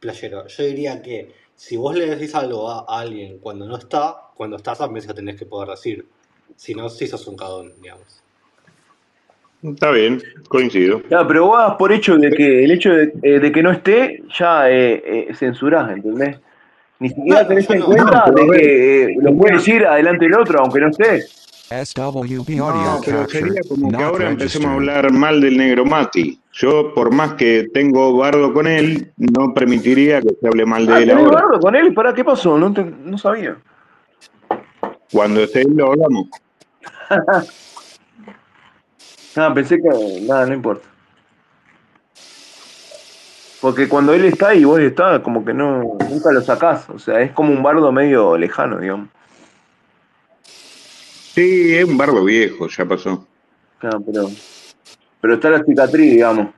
playero? 0.00 0.46
Yo 0.48 0.64
diría 0.64 1.00
que 1.02 1.32
si 1.54 1.76
vos 1.76 1.94
le 1.94 2.06
decís 2.06 2.34
algo 2.34 2.68
a, 2.70 2.86
a 2.88 3.00
alguien 3.00 3.38
cuando 3.38 3.66
no 3.66 3.76
está, 3.76 4.16
cuando 4.34 4.56
estás 4.56 4.78
también 4.78 5.02
se 5.02 5.08
lo 5.08 5.14
tenés 5.14 5.36
que 5.38 5.46
poder 5.46 5.68
decir. 5.68 6.06
Si 6.56 6.74
no, 6.74 6.88
si 6.88 7.06
sos 7.06 7.26
un 7.26 7.36
cagón, 7.36 7.72
digamos. 7.80 8.20
Está 9.62 9.90
bien, 9.90 10.22
coincido. 10.48 11.02
ya, 11.10 11.26
pero 11.28 11.46
vos 11.46 11.58
das 11.58 11.76
por 11.76 11.92
hecho 11.92 12.16
de 12.16 12.30
que 12.30 12.64
el 12.64 12.70
hecho 12.70 12.94
de, 12.94 13.12
eh, 13.22 13.38
de 13.40 13.52
que 13.52 13.62
no 13.62 13.70
esté, 13.70 14.22
ya 14.38 14.70
eh, 14.70 15.02
eh, 15.04 15.34
censurás, 15.34 15.90
¿entendés? 15.92 16.38
Ni 16.98 17.10
siquiera 17.10 17.42
No, 17.42 17.48
tenés 17.48 17.68
en 17.70 17.80
no. 17.80 17.86
Cuenta 17.86 18.24
de 18.34 18.46
que 18.50 19.04
eh, 19.04 19.16
lo 19.20 19.36
puede 19.36 19.54
decir 19.56 19.84
adelante 19.86 20.24
del 20.24 20.34
otro, 20.34 20.60
aunque 20.60 20.80
no 20.80 20.88
esté. 20.88 21.24
SWB 21.70 22.56
no, 22.56 22.68
audio 22.68 23.00
pero 23.04 23.18
capture 23.20 23.38
sería 23.46 23.60
como 23.68 23.90
que 23.96 24.02
ahora 24.02 24.30
empecemos 24.30 24.68
a 24.68 24.72
hablar 24.74 25.12
mal 25.12 25.40
del 25.40 25.56
negro 25.56 25.84
Mati. 25.84 26.40
Yo, 26.52 26.92
por 26.94 27.14
más 27.14 27.34
que 27.34 27.68
tengo 27.72 28.16
bardo 28.16 28.52
con 28.52 28.66
él, 28.66 29.12
no 29.16 29.54
permitiría 29.54 30.20
que 30.20 30.30
se 30.40 30.48
hable 30.48 30.66
mal 30.66 30.84
de 30.84 30.92
Ah, 30.94 30.98
él 30.98 31.08
¿tenés 31.10 31.24
ahora. 31.24 31.42
bardo 31.42 31.60
con 31.60 31.76
él? 31.76 31.94
¿Para 31.94 32.12
qué 32.12 32.24
pasó? 32.24 32.58
No, 32.58 32.72
te- 32.72 32.82
no 32.84 33.16
sabía. 33.16 33.56
Cuando 35.12 35.42
esté 35.42 35.60
él 35.62 35.68
lo 35.76 35.92
hablamos. 35.92 36.26
Nada, 39.36 39.54
pensé 39.54 39.76
que. 39.80 39.88
Nada, 40.26 40.46
no 40.46 40.54
importa. 40.54 40.88
Porque 43.60 43.88
cuando 43.88 44.12
él 44.14 44.24
está 44.24 44.54
y 44.54 44.64
vos 44.64 44.80
estás, 44.80 45.20
como 45.20 45.44
que 45.44 45.54
no. 45.54 45.82
Nunca 46.10 46.32
lo 46.32 46.40
sacás. 46.40 46.90
O 46.90 46.98
sea, 46.98 47.20
es 47.20 47.30
como 47.32 47.52
un 47.52 47.62
bardo 47.62 47.92
medio 47.92 48.36
lejano, 48.36 48.78
digamos. 48.78 49.08
Sí, 51.34 51.74
es 51.74 51.84
un 51.84 51.96
bardo 51.96 52.24
viejo, 52.24 52.66
ya 52.68 52.84
pasó. 52.84 53.26
Claro, 53.78 54.02
pero. 54.04 54.30
Pero 55.20 55.34
está 55.34 55.50
la 55.50 55.64
cicatriz, 55.64 56.12
digamos. 56.12 56.48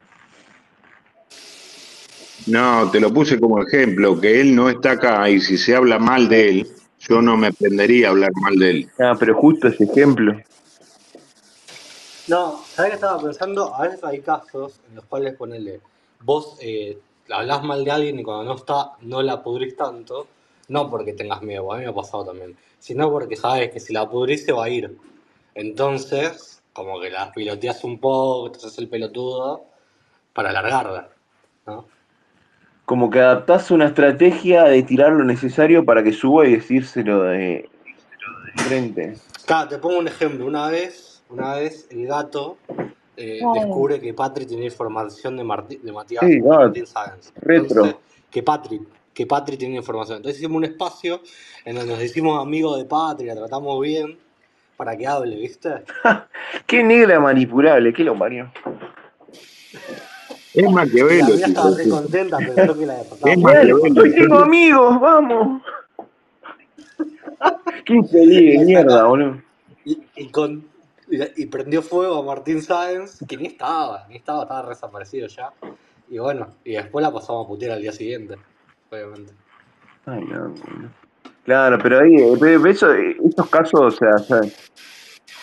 No, 2.47 2.91
te 2.91 3.01
lo 3.01 3.13
puse 3.13 3.39
como 3.39 3.63
ejemplo, 3.63 4.21
que 4.21 4.41
él 4.41 4.55
no 4.55 4.69
está 4.69 4.93
acá 4.93 5.29
y 5.29 5.41
si 5.41 5.57
se 5.57 5.77
habla 5.77 5.99
mal 5.99 6.29
de 6.29 6.49
él, 6.49 6.69
yo 6.99 7.23
no 7.23 7.37
me 7.37 7.49
aprendería 7.49 8.09
a 8.09 8.11
hablar 8.11 8.31
mal 8.35 8.57
de 8.57 8.71
él. 8.71 8.91
Ah, 8.99 9.15
pero 9.19 9.35
justo 9.37 9.69
ese 9.69 9.85
ejemplo. 9.85 10.35
No, 12.29 12.61
¿sabés 12.75 12.91
qué 12.91 12.95
estaba 12.97 13.23
pensando? 13.23 13.75
A 13.75 13.83
veces 13.83 14.03
hay 14.05 14.21
casos 14.21 14.81
en 14.89 14.97
los 14.97 15.05
cuales 15.05 15.35
ponele, 15.35 15.81
vos 16.21 16.57
eh, 16.61 16.99
hablas 17.31 17.63
mal 17.63 17.85
de 17.85 17.91
alguien 17.91 18.19
y 18.19 18.23
cuando 18.23 18.45
no 18.45 18.57
está, 18.57 18.93
no 19.03 19.23
la 19.23 19.43
pudrís 19.43 19.77
tanto, 19.77 20.27
no 20.69 20.91
porque 20.91 21.13
tengas 21.13 21.43
miedo, 21.43 21.73
a 21.73 21.77
mí 21.79 21.85
me 21.85 21.91
ha 21.91 21.95
pasado 21.95 22.25
también, 22.25 22.57
sino 22.79 23.11
porque 23.11 23.37
sabes 23.37 23.71
que 23.71 23.81
si 23.81 23.93
la 23.93 24.09
pudrís 24.09 24.45
se 24.45 24.53
va 24.53 24.65
a 24.65 24.69
ir. 24.69 24.97
Entonces, 25.55 26.63
como 26.73 27.01
que 27.01 27.11
las 27.11 27.31
piloteas 27.31 27.85
un 27.85 27.99
poco, 27.99 28.51
te 28.53 28.59
haces 28.59 28.79
el 28.79 28.89
pelotudo 28.89 29.65
para 30.33 30.51
alargarla, 30.51 31.11
¿no? 31.67 31.87
Como 32.85 33.11
que 33.11 33.21
adaptás 33.21 33.71
una 33.71 33.87
estrategia 33.87 34.65
de 34.65 34.83
tirar 34.83 35.13
lo 35.13 35.25
necesario 35.25 35.85
para 35.85 36.03
que 36.03 36.13
suba 36.13 36.47
y 36.47 36.53
decírselo 36.57 37.23
de 37.23 37.69
frente. 38.57 39.19
Claro, 39.47 39.69
te 39.69 39.79
pongo 39.79 39.99
un 39.99 40.09
ejemplo. 40.09 40.47
Una 40.47 40.69
vez, 40.69 41.23
una 41.29 41.55
vez 41.55 41.87
el 41.91 42.07
gato 42.07 42.59
eh, 43.17 43.41
descubre 43.55 44.01
que 44.01 44.13
Patrick 44.15 44.49
tiene 44.49 44.65
información 44.65 45.37
de, 45.37 45.45
Martí- 45.45 45.79
de 45.81 45.93
Matías 45.93 46.25
Sí, 46.27 46.41
Martín 46.41 46.87
Sáenz. 46.87 47.33
retro. 47.37 47.85
Entonces, 47.85 47.97
que 48.31 48.43
Patrick, 48.43 48.83
que 49.15 49.27
Patrick 49.27 49.59
tiene 49.59 49.77
información. 49.77 50.19
Entonces 50.19 50.39
hicimos 50.41 50.57
un 50.59 50.65
espacio 50.65 51.21
en 51.65 51.77
donde 51.77 51.93
nos 51.95 52.03
hicimos 52.03 52.41
amigos 52.41 52.79
de 52.79 52.85
Patrick, 52.85 53.29
la 53.29 53.37
tratamos 53.37 53.81
bien 53.81 54.19
para 54.77 54.97
que 54.97 55.07
hable, 55.07 55.37
¿viste? 55.37 55.71
Qué 56.67 56.83
negra 56.83 57.21
manipulable, 57.21 57.93
qué 57.93 58.05
lo 58.05 58.19
parió. 58.19 58.51
Es 60.55 60.63
la 60.65 60.71
Maquiavelo. 60.71 61.35
mía 61.35 61.47
estaba 61.47 61.77
re 61.77 61.89
contenta, 61.89 62.39
pensó 62.39 62.79
que 62.79 62.87
la 62.87 63.01
Es 63.01 63.09
despertábamos. 63.11 63.43
Maquiavelo. 63.43 63.77
Hoy 64.03 64.15
tengo 64.15 64.39
amigos, 64.39 65.01
vamos. 65.01 65.63
Qué 67.85 67.95
infeliz 67.95 68.59
de 68.61 68.65
mierda, 68.65 69.05
boludo. 69.05 69.43
Y, 69.85 69.99
y 70.17 70.29
con, 70.29 70.69
y, 71.11 71.43
y 71.43 71.47
prendió 71.47 71.83
fuego 71.83 72.19
a 72.19 72.23
Martín 72.23 72.63
Sáenz, 72.63 73.19
que 73.27 73.37
ni 73.37 73.47
estaba, 73.47 74.07
ni 74.09 74.17
estaba, 74.17 74.43
estaba 74.43 74.69
desaparecido 74.69 75.27
ya. 75.29 75.53
Y 76.09 76.19
bueno, 76.19 76.49
y 76.65 76.73
después 76.73 77.03
la 77.03 77.11
pasamos 77.13 77.47
a 77.47 77.49
putear 77.49 77.73
al 77.73 77.83
día 77.83 77.93
siguiente, 77.93 78.37
obviamente. 78.93 79.33
Ay, 80.07 80.25
no, 80.25 80.49
boludo. 80.51 80.91
Claro, 81.45 81.79
pero 81.83 82.01
ahí, 82.01 82.15
eh, 82.17 82.37
pero 82.39 82.67
eso, 82.67 82.93
eh, 82.93 83.17
estos 83.25 83.49
casos, 83.51 83.81
o 83.81 83.91
sea, 83.91 84.11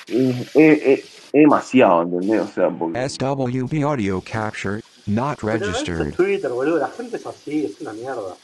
es, 0.07 0.55
es- 0.55 0.55
es- 0.55 1.05
es 1.31 1.31
demasiado, 1.33 2.03
¿entendés? 2.03 2.41
O 2.41 2.47
sea, 2.47 2.69
porque... 2.69 3.09
SWV 3.09 3.83
audio 3.83 4.21
capture 4.21 4.81
not 5.07 5.39
Pero 5.41 5.53
esto 5.55 5.65
es 5.69 5.75
registered. 5.87 6.13
Twitter, 6.15 6.51
boludo, 6.51 6.77
la 6.79 6.87
gente 6.89 7.17
es 7.17 7.25
así, 7.25 7.65
es 7.65 7.81
una 7.81 7.93
mierda. 7.93 8.35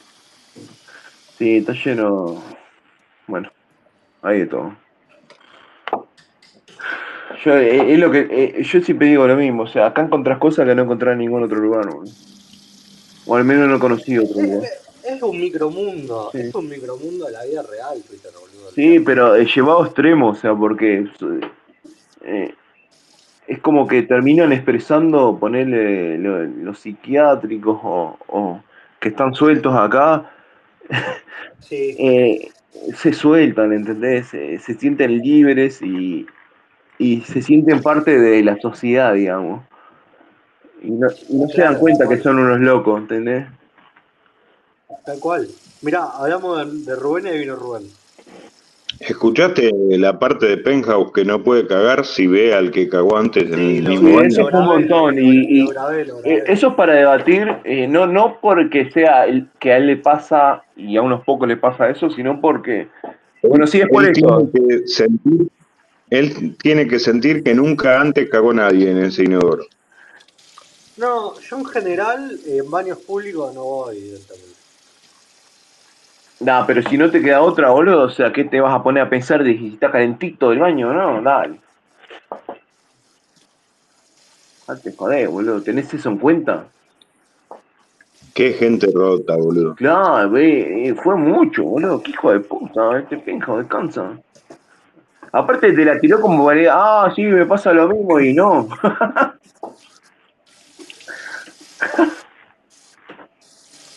Sí, 1.38 1.58
está 1.58 1.72
lleno. 1.72 2.42
Bueno, 3.26 3.50
hay 4.22 4.40
de 4.40 4.46
todo. 4.46 4.76
Yo, 7.44 7.54
eh, 7.56 7.92
es 7.92 7.98
lo 7.98 8.10
que, 8.10 8.26
eh, 8.30 8.62
yo 8.62 8.80
siempre 8.80 9.08
digo 9.08 9.26
lo 9.26 9.36
mismo, 9.36 9.64
o 9.64 9.66
sea, 9.66 9.86
acá 9.86 10.02
encontrás 10.02 10.38
cosas 10.38 10.66
que 10.66 10.74
no 10.74 10.82
encontrás 10.82 11.12
en 11.12 11.18
ningún 11.18 11.42
otro 11.42 11.58
lugar, 11.58 11.86
boludo. 11.86 12.12
O 13.26 13.34
al 13.36 13.44
menos 13.44 13.68
no 13.68 13.78
conocí 13.78 14.16
otro 14.16 14.40
lugar. 14.40 14.70
Es- 15.14 15.22
un 15.22 15.40
micromundo, 15.40 16.30
Sí. 16.32 16.38
es 16.40 16.54
un 16.54 16.68
micromundo 16.68 17.26
de 17.26 17.32
la 17.32 17.44
vida 17.44 17.62
real, 17.62 18.02
Twitter, 18.08 18.30
boludo. 18.32 18.70
Sí, 18.74 19.00
pero 19.00 19.36
eh, 19.36 19.46
llevado 19.46 19.82
a 19.82 19.86
extremo, 19.86 20.28
o 20.30 20.34
sea, 20.34 20.54
porque 20.54 21.06
eh, 22.24 22.54
es 23.46 23.58
como 23.60 23.86
que 23.86 24.02
terminan 24.02 24.52
expresando, 24.52 25.36
ponerle 25.38 26.18
lo- 26.18 26.44
los 26.44 26.78
psiquiátricos 26.80 27.78
o, 27.82 28.18
o 28.26 28.60
que 29.00 29.08
están 29.10 29.34
sueltos 29.34 29.74
acá, 29.74 30.30
Sí, 31.60 31.96
eh, 31.98 32.48
se 32.94 33.12
sueltan, 33.12 33.72
¿entendés? 33.72 34.28
Se, 34.28 34.58
se 34.58 34.74
sienten 34.74 35.18
libres 35.18 35.80
y, 35.82 36.26
y 36.98 37.20
se 37.22 37.42
sienten 37.42 37.82
parte 37.82 38.18
de 38.18 38.42
la 38.42 38.56
sociedad, 38.58 39.14
digamos. 39.14 39.62
Y 40.82 40.90
no, 40.90 41.08
y 41.28 41.36
no 41.36 41.48
se 41.48 41.62
dan 41.62 41.78
cuenta 41.78 42.06
que 42.08 42.18
son 42.18 42.38
unos 42.38 42.60
locos, 42.60 43.00
¿entendés? 43.00 43.46
Tal 45.04 45.18
cual. 45.20 45.48
Mirá, 45.82 46.04
hablamos 46.04 46.84
de, 46.84 46.92
de 46.92 46.96
Rubén 46.96 47.26
y 47.26 47.38
vino 47.38 47.56
Rubén. 47.56 47.90
¿Escuchaste 49.00 49.70
la 49.90 50.18
parte 50.18 50.46
de 50.46 50.56
Penthouse 50.56 51.12
que 51.12 51.24
no 51.24 51.42
puede 51.42 51.66
cagar 51.66 52.06
si 52.06 52.26
ve 52.26 52.54
al 52.54 52.70
que 52.70 52.88
cagó 52.88 53.18
antes 53.18 53.44
en 53.44 53.54
Sí, 53.54 53.76
el 53.78 53.84
lo 53.84 53.90
mismo 53.90 54.20
Sí, 54.20 54.26
eso 54.26 54.48
fue 54.48 54.60
un 54.60 54.66
montón. 54.66 55.18
Y, 55.18 55.60
y, 55.60 55.68
eh, 56.24 56.44
eso 56.46 56.68
es 56.68 56.74
para 56.74 56.94
debatir, 56.94 57.56
eh, 57.64 57.86
no, 57.86 58.06
no 58.06 58.38
porque 58.40 58.90
sea 58.90 59.26
el, 59.26 59.48
que 59.60 59.72
a 59.72 59.76
él 59.76 59.88
le 59.88 59.96
pasa 59.96 60.62
y 60.76 60.96
a 60.96 61.02
unos 61.02 61.24
pocos 61.24 61.46
le 61.46 61.58
pasa 61.58 61.90
eso, 61.90 62.08
sino 62.08 62.40
porque, 62.40 62.88
bueno, 63.42 63.66
sí 63.66 63.80
es 63.80 63.88
por 63.88 64.04
Él 64.04 64.12
tiene 64.14 64.50
que 64.50 64.88
sentir, 64.88 65.48
él 66.08 66.56
tiene 66.56 66.88
que 66.88 66.98
sentir 66.98 67.42
que 67.42 67.54
nunca 67.54 68.00
antes 68.00 68.30
cagó 68.30 68.54
nadie 68.54 68.90
en 68.90 68.98
ese 68.98 69.24
inodoro. 69.24 69.66
No, 70.96 71.38
yo 71.40 71.58
en 71.58 71.64
general 71.66 72.38
en 72.46 72.70
baños 72.70 72.98
públicos 72.98 73.54
no 73.54 73.62
voy 73.62 73.96
directamente. 73.96 74.55
Nah, 76.40 76.66
pero 76.66 76.82
si 76.82 76.98
no 76.98 77.10
te 77.10 77.22
queda 77.22 77.40
otra, 77.40 77.70
boludo, 77.70 78.02
o 78.02 78.10
sea, 78.10 78.32
¿qué 78.32 78.44
te 78.44 78.60
vas 78.60 78.74
a 78.74 78.82
poner 78.82 79.04
a 79.04 79.08
pensar 79.08 79.42
de 79.42 79.56
si 79.56 79.68
está 79.68 79.90
calentito 79.90 80.52
el 80.52 80.58
baño? 80.58 80.92
No, 80.92 81.22
dale. 81.22 81.58
No 84.68 84.78
te 84.78 84.92
jodés, 84.92 85.30
boludo, 85.30 85.62
¿tenés 85.62 85.92
eso 85.94 86.10
en 86.10 86.18
cuenta? 86.18 86.66
Qué 88.34 88.52
gente 88.52 88.88
rota, 88.94 89.34
boludo. 89.36 89.74
Claro, 89.76 90.30
ve, 90.30 90.88
eh, 90.88 90.94
fue 90.94 91.16
mucho, 91.16 91.64
boludo, 91.64 92.02
qué 92.02 92.10
hijo 92.10 92.32
de 92.32 92.40
puta, 92.40 92.98
este 92.98 93.16
penjo 93.16 93.58
descansa. 93.58 94.12
Aparte 95.32 95.72
te 95.72 95.84
la 95.84 95.98
tiró 95.98 96.20
como 96.20 96.50
ah, 96.70 97.10
sí, 97.14 97.22
me 97.22 97.46
pasa 97.46 97.72
lo 97.72 97.88
mismo 97.88 98.20
y 98.20 98.34
no. 98.34 98.68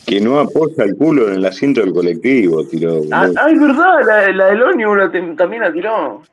Que 0.09 0.19
no 0.19 0.39
apoya 0.39 0.83
el 0.85 0.95
culo 0.95 1.27
en 1.27 1.35
el 1.35 1.45
asiento 1.45 1.81
del 1.81 1.93
colectivo, 1.93 2.65
tiró, 2.65 3.01
Ah, 3.11 3.29
ah, 3.37 3.51
es 3.51 3.59
verdad, 3.59 3.99
la, 4.05 4.31
la 4.31 4.45
del 4.47 4.63
ómnibus 4.63 4.97
también 5.37 5.61
la 5.61 5.71
tiró. 5.71 6.23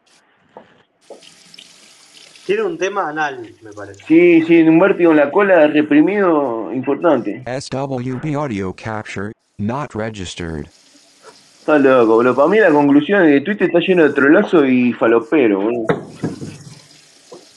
Tiene 2.47 2.62
un 2.62 2.78
tema 2.78 3.09
anal, 3.11 3.53
me 3.62 3.73
parece. 3.73 4.03
Sí, 4.07 4.43
sí, 4.47 4.62
un 4.62 4.78
vértigo 4.78 5.11
en 5.11 5.16
la 5.19 5.31
cola 5.31 5.66
reprimido 5.66 6.73
importante. 6.73 7.43
SWV 7.44 8.35
audio 8.36 8.73
capture 8.73 9.32
not 9.59 9.93
registered. 9.94 10.66
Está 11.61 11.78
loco, 11.78 12.15
boludo. 12.15 12.35
Para 12.36 12.48
mí 12.48 12.59
la 12.61 12.70
conclusión 12.70 13.24
es 13.24 13.35
que 13.35 13.40
Twitter 13.44 13.66
está 13.66 13.81
lleno 13.81 14.05
de 14.05 14.11
trolazo 14.15 14.65
y 14.65 14.93
falopero, 14.93 15.61
boludo. 15.61 15.86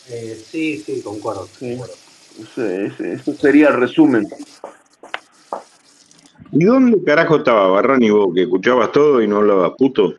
Eh, 0.10 0.36
sí, 0.52 0.80
sí, 0.80 1.02
concuerdo, 1.04 1.48
Sí. 1.58 1.70
concuerdo. 1.78 1.94
Eso, 2.42 2.66
ese- 2.68 3.14
eso 3.14 3.34
sería 3.36 3.68
el 3.68 3.76
resumen. 3.76 4.28
¿Y 6.52 6.66
dónde 6.66 7.04
carajo 7.04 7.38
estaba 7.38 7.68
Barrani 7.68 8.10
vos? 8.10 8.34
Que 8.34 8.44
escuchabas 8.44 8.92
todo 8.92 9.22
y 9.22 9.28
no 9.28 9.38
hablabas, 9.38 9.72
puto. 9.78 10.14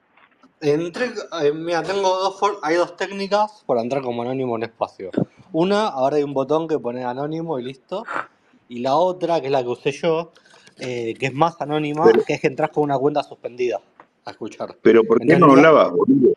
Entré, 0.60 1.10
eh, 1.42 1.52
mira, 1.52 1.82
tengo 1.82 2.08
dos, 2.18 2.38
for- 2.38 2.58
hay 2.62 2.76
dos 2.76 2.96
técnicas 2.96 3.64
para 3.66 3.80
entrar 3.80 4.02
como 4.02 4.22
anónimo 4.22 4.56
en 4.56 4.64
espacio. 4.64 5.10
Una, 5.52 5.88
ahora 5.88 6.16
hay 6.16 6.22
un 6.22 6.34
botón 6.34 6.68
que 6.68 6.78
pone 6.78 7.04
anónimo 7.04 7.58
y 7.58 7.64
listo. 7.64 8.04
Y 8.68 8.80
la 8.80 8.94
otra, 8.96 9.40
que 9.40 9.46
es 9.46 9.52
la 9.52 9.62
que 9.62 9.68
usé 9.68 9.90
yo, 9.92 10.32
eh, 10.78 11.14
que 11.18 11.26
es 11.26 11.34
más 11.34 11.60
anónima, 11.60 12.04
Pero, 12.04 12.24
que 12.24 12.34
es 12.34 12.40
que 12.40 12.46
entras 12.46 12.70
con 12.70 12.84
una 12.84 12.98
cuenta 12.98 13.22
suspendida 13.22 13.80
a 14.24 14.30
escuchar. 14.30 14.76
pero 14.82 15.02
¿por 15.02 15.18
qué 15.20 15.38
no 15.38 15.46
hablabas, 15.52 15.90
boludo? 15.90 16.34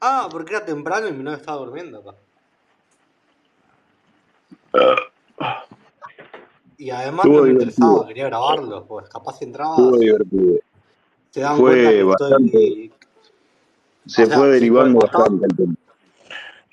ah, 0.00 0.28
porque 0.30 0.54
era 0.56 0.64
temprano 0.64 1.06
y 1.08 1.12
mi 1.12 1.22
novia 1.22 1.36
estaba 1.36 1.58
durmiendo 1.58 1.98
acá. 2.00 2.14
Y 6.78 6.90
además 6.90 7.26
no 7.26 7.32
me 7.42 7.48
divertido. 7.48 7.62
interesaba, 7.62 8.06
quería 8.08 8.24
grabarlo, 8.26 8.84
pues 8.86 9.08
capaz 9.08 9.40
entrabas, 9.42 9.98
divertido. 9.98 10.58
se 11.30 11.40
dan 11.40 11.56
cuenta 11.58 11.82
Fue 11.88 11.92
que 11.96 12.02
bastante. 12.02 12.46
estoy. 12.46 12.92
Se 14.06 14.22
O 14.22 14.26
sea, 14.26 14.38
fue 14.38 14.48
derivando 14.50 14.98
bastante 14.98 15.46
el 15.46 15.56
tema. 15.56 15.74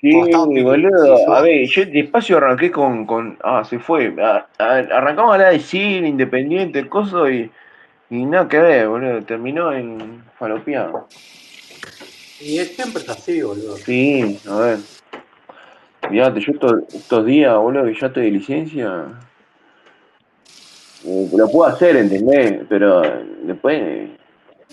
Sí, 0.00 0.62
boludo. 0.62 1.34
A 1.34 1.40
ver, 1.40 1.66
yo 1.66 1.84
despacio 1.86 2.36
arranqué 2.36 2.70
con, 2.70 3.06
con. 3.06 3.38
Ah, 3.42 3.64
se 3.64 3.78
fue. 3.78 4.14
A- 4.22 4.46
a- 4.58 4.78
arrancamos 4.78 5.30
a 5.30 5.34
hablar 5.34 5.52
de 5.52 5.60
cine, 5.60 6.08
independiente, 6.08 6.86
coso 6.88 7.28
y. 7.30 7.50
Y 8.10 8.24
nada 8.26 8.46
que 8.46 8.58
ver, 8.58 8.88
boludo. 8.88 9.22
Terminó 9.22 9.72
en 9.72 10.22
falopeado. 10.38 11.08
Y 12.40 12.58
es 12.58 12.76
siempre 12.76 13.02
es 13.02 13.08
así, 13.08 13.40
boludo. 13.40 13.78
Sí, 13.78 14.38
a 14.46 14.56
ver. 14.56 14.78
Fíjate, 16.10 16.40
yo 16.40 16.52
estos, 16.52 16.94
estos 16.94 17.24
días, 17.24 17.56
boludo, 17.56 17.84
que 17.84 17.94
ya 17.98 18.06
estoy 18.08 18.24
de 18.26 18.30
licencia. 18.32 19.06
Eh, 21.04 21.28
lo 21.36 21.48
puedo 21.48 21.70
hacer, 21.70 21.96
¿entendés? 21.96 22.62
Pero 22.68 23.02
después. 23.42 24.10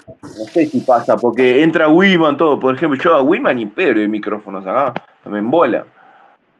No 0.07 0.45
sé 0.45 0.65
si 0.65 0.79
pasa, 0.81 1.15
porque 1.17 1.61
entra 1.63 1.87
Wiman 1.87 2.35
todo. 2.37 2.59
Por 2.59 2.75
ejemplo, 2.75 2.99
yo 3.01 3.13
a 3.15 3.21
Wiman 3.21 3.59
y 3.59 3.65
Pedro 3.65 3.99
de 3.99 4.07
micrófonos 4.07 4.65
acá. 4.65 4.93
Me 5.25 5.39
embola. 5.39 5.85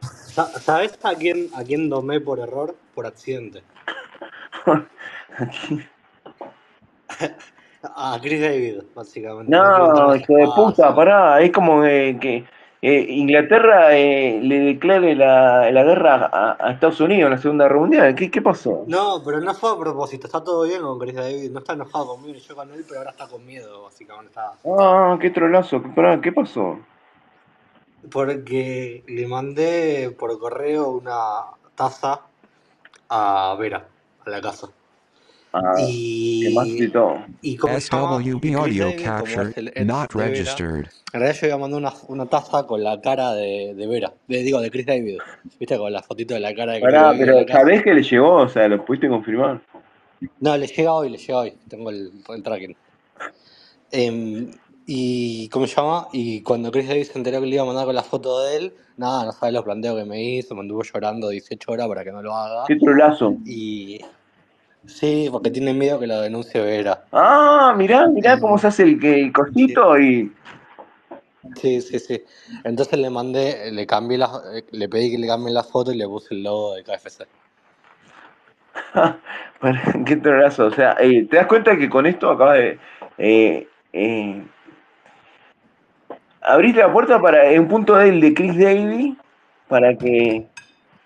Sa- 0.01 0.47
¿Sabes 0.59 0.97
a 1.03 1.13
quién, 1.15 1.49
a 1.55 1.63
quién 1.63 1.89
domé 1.89 2.21
por 2.21 2.39
error? 2.39 2.75
Por 2.93 3.05
accidente. 3.05 3.63
A 7.95 8.19
Chris 8.21 8.39
David, 8.39 8.81
básicamente. 8.95 9.51
No, 9.51 10.15
hijo 10.15 10.33
de 10.35 10.45
puta, 10.45 10.69
espacio. 10.71 10.95
pará. 10.95 11.41
Es 11.41 11.51
como 11.51 11.83
eh, 11.83 12.15
que 12.21 12.45
eh, 12.81 13.05
Inglaterra 13.09 13.95
eh, 13.95 14.39
le 14.41 14.59
declare 14.59 15.15
la, 15.15 15.69
la 15.71 15.83
guerra 15.83 16.29
a, 16.33 16.57
a 16.59 16.71
Estados 16.71 16.99
Unidos 16.99 17.25
en 17.25 17.31
la 17.31 17.37
Segunda 17.37 17.65
Guerra 17.65 17.79
Mundial. 17.79 18.15
¿Qué, 18.15 18.31
qué 18.31 18.41
pasó? 18.41 18.85
No, 18.87 19.21
pero 19.23 19.39
no 19.39 19.53
fue 19.53 19.71
a 19.71 19.77
propósito. 19.77 20.25
Está 20.25 20.43
todo 20.43 20.63
bien 20.63 20.81
con 20.81 20.97
Chris 20.97 21.15
David. 21.15 21.51
No 21.51 21.59
está 21.59 21.73
enojado 21.73 22.07
conmigo 22.15 22.39
yo 22.39 22.55
con 22.55 22.71
él, 22.71 22.83
pero 22.87 23.01
ahora 23.01 23.11
está 23.11 23.27
con 23.27 23.45
miedo, 23.45 23.83
básicamente. 23.83 24.29
Está... 24.29 24.53
Ah, 24.79 25.17
qué 25.21 25.29
trolazo. 25.29 25.81
¿qué 26.21 26.31
pasó? 26.31 26.79
Porque 28.11 29.03
le 29.07 29.27
mandé 29.27 30.09
por 30.17 30.37
correo 30.39 30.89
una 30.89 31.51
taza 31.75 32.21
a 33.09 33.55
Vera, 33.59 33.85
a 34.25 34.29
la 34.29 34.41
casa. 34.41 34.69
Ah, 35.53 35.73
¿qué 35.75 36.49
más 36.53 36.67
y 36.67 36.83
Y, 36.83 36.91
y 37.41 37.57
¿cómo? 37.57 37.77
SWB 37.79 38.45
Y 38.45 38.53
audio 38.53 38.93
capture 39.03 39.51
el 39.55 39.85
not 39.85 40.13
registered. 40.13 40.85
en 41.13 41.19
realidad 41.19 41.41
yo 41.41 41.47
iba 41.47 41.55
a 41.55 41.59
mandar 41.59 41.79
una, 41.79 41.93
una 42.07 42.25
taza 42.25 42.65
con 42.65 42.81
la 42.81 43.01
cara 43.01 43.33
de, 43.33 43.73
de 43.75 43.87
Vera, 43.87 44.13
de, 44.29 44.43
digo, 44.43 44.61
de 44.61 44.71
Chris 44.71 44.85
David. 44.85 45.17
¿Viste? 45.59 45.77
Con 45.77 45.91
la 45.91 46.01
fotito 46.01 46.35
de 46.35 46.39
la 46.39 46.55
cara 46.55 46.73
de 46.73 46.81
Chris 46.81 46.93
Pará, 46.93 47.13
pero. 47.17 47.45
¿sabés 47.49 47.83
que 47.83 47.93
le 47.93 48.01
llegó? 48.01 48.35
O 48.35 48.47
sea, 48.49 48.67
¿lo 48.69 48.85
pudiste 48.85 49.09
confirmar? 49.09 49.61
No, 50.39 50.55
le 50.55 50.67
llega 50.67 50.93
hoy, 50.93 51.09
le 51.09 51.17
llega 51.17 51.39
hoy. 51.39 51.53
Tengo 51.67 51.89
el, 51.89 52.11
el 52.29 52.43
tracking. 52.43 52.75
Em, 53.91 54.51
y, 54.85 55.49
¿cómo 55.49 55.67
se 55.67 55.75
llama? 55.75 56.07
Y 56.13 56.41
cuando 56.43 56.71
Chris 56.71 56.87
Davis 56.87 57.09
se 57.09 57.17
enteró 57.17 57.41
que 57.41 57.47
le 57.47 57.55
iba 57.55 57.63
a 57.63 57.67
mandar 57.67 57.85
con 57.85 57.95
la 57.95 58.03
foto 58.03 58.41
de 58.45 58.57
él, 58.57 58.73
nada, 58.97 59.25
no 59.25 59.31
sabes 59.33 59.53
los 59.53 59.63
planteos 59.63 59.97
que 59.97 60.05
me 60.05 60.23
hizo, 60.23 60.55
me 60.55 60.61
anduvo 60.61 60.83
llorando 60.83 61.29
18 61.29 61.71
horas 61.71 61.87
para 61.87 62.03
que 62.03 62.11
no 62.11 62.21
lo 62.21 62.35
haga. 62.35 62.63
Qué 62.67 62.77
trolazo. 62.77 63.35
Y 63.45 63.99
sí, 64.85 65.27
porque 65.31 65.49
tiene 65.51 65.73
miedo 65.73 65.99
que 65.99 66.07
lo 66.07 66.21
denuncie 66.21 66.61
Vera. 66.61 67.05
Ah, 67.13 67.73
mirá, 67.77 68.07
mirá 68.07 68.39
cómo 68.39 68.57
se 68.57 68.67
hace 68.67 68.83
el, 68.83 68.99
que- 68.99 69.21
el 69.21 69.31
cosito 69.31 69.97
y... 69.99 70.31
sí, 71.55 71.81
sí, 71.81 71.99
sí. 71.99 72.23
Entonces 72.63 72.99
le 72.99 73.09
mandé, 73.09 73.71
le 73.71 73.85
cambié 73.87 74.17
la, 74.17 74.29
le 74.71 74.89
pedí 74.89 75.11
que 75.11 75.17
le 75.17 75.27
cambie 75.27 75.53
la 75.53 75.63
foto 75.63 75.91
y 75.91 75.97
le 75.97 76.07
puse 76.07 76.33
el 76.35 76.43
logo 76.43 76.75
de 76.75 76.83
KFC. 76.83 77.27
Bueno, 79.61 79.79
Qué 80.05 80.15
trolazo. 80.17 80.65
O 80.67 80.71
sea, 80.71 80.95
eh, 80.99 81.27
¿te 81.29 81.37
das 81.37 81.45
cuenta 81.47 81.77
que 81.77 81.89
con 81.89 82.05
esto 82.07 82.29
acabas 82.31 82.57
de... 82.57 82.79
Eh, 83.19 83.67
eh, 83.93 84.43
abriste 86.41 86.79
la 86.81 86.91
puerta 86.91 87.21
para 87.21 87.49
un 87.59 87.67
punto 87.67 87.95
débil 87.95 88.21
de 88.21 88.33
Chris 88.33 88.57
Davis 88.57 89.15
para 89.67 89.95
que 89.95 90.47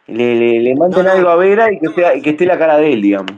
le, 0.07 0.35
le, 0.35 0.59
le 0.61 0.75
No, 0.89 1.03
manden 1.03 1.07
algo 1.07 1.29
a 1.29 1.35
Vera 1.35 1.71
y 1.71 1.79
que, 1.79 1.89
sea, 1.89 2.15
y 2.15 2.21
que 2.21 2.31
esté 2.31 2.45
la 2.45 2.57
cara 2.57 2.77
de 2.77 2.93
él, 2.93 3.01
digamos. 3.01 3.37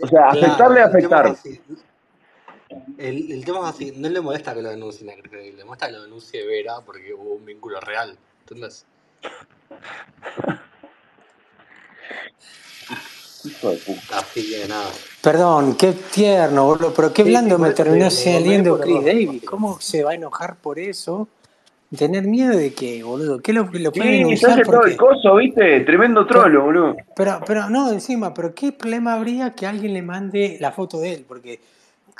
O 0.00 0.06
sea, 0.06 0.28
afectarle, 0.28 0.80
claro, 1.06 1.30
afectar. 1.30 1.36
El, 2.98 3.32
el 3.32 3.44
tema 3.44 3.60
es 3.60 3.74
así, 3.74 3.92
no 3.96 4.08
le 4.08 4.20
molesta 4.20 4.54
que 4.54 4.62
lo 4.62 4.70
denuncien 4.70 5.10
a 5.10 5.14
le 5.14 5.64
molesta 5.64 5.86
que 5.86 5.92
lo 5.92 6.02
denuncie 6.02 6.46
Vera 6.46 6.80
porque 6.84 7.14
hubo 7.14 7.34
un 7.34 7.44
vínculo 7.44 7.80
real. 7.80 8.16
¿Entendés? 8.40 8.84
Hijo 13.44 13.70
de 13.70 13.76
puta. 13.76 14.18
Así 14.18 14.50
que 14.50 14.68
nada. 14.68 14.90
Perdón, 15.22 15.76
qué 15.76 15.92
tierno, 15.92 16.66
boludo, 16.66 16.92
pero 16.94 17.12
qué 17.12 17.22
sí, 17.22 17.30
blando 17.30 17.58
me 17.58 17.70
terminó 17.70 18.10
saliendo 18.10 18.78
Chris. 18.80 19.04
Davis. 19.04 19.44
¿Cómo 19.44 19.80
se 19.80 20.02
va 20.02 20.12
a 20.12 20.14
enojar 20.14 20.56
por 20.56 20.78
eso? 20.78 21.28
¿Tener 21.96 22.24
miedo 22.24 22.56
de 22.56 22.74
qué, 22.74 23.02
boludo? 23.02 23.38
¿Qué 23.40 23.52
lo, 23.52 23.62
lo 23.72 23.92
pueden 23.92 24.36
Sí, 24.36 24.64
todo 24.64 24.84
el 24.84 24.96
coso, 24.96 25.36
¿viste? 25.36 25.80
Tremendo 25.80 26.26
Pero, 26.26 26.40
trolo, 26.40 26.64
boludo. 26.64 26.96
pero, 27.14 27.40
pero 27.46 27.70
no, 27.70 27.92
encima, 27.92 28.34
pero 28.34 28.54
¿qué 28.54 28.72
problema 28.72 29.14
habría 29.14 29.54
que 29.54 29.66
alguien 29.66 29.94
le 29.94 30.02
mande 30.02 30.56
la 30.60 30.72
foto 30.72 30.98
de 30.98 31.14
él? 31.14 31.24
Porque 31.28 31.60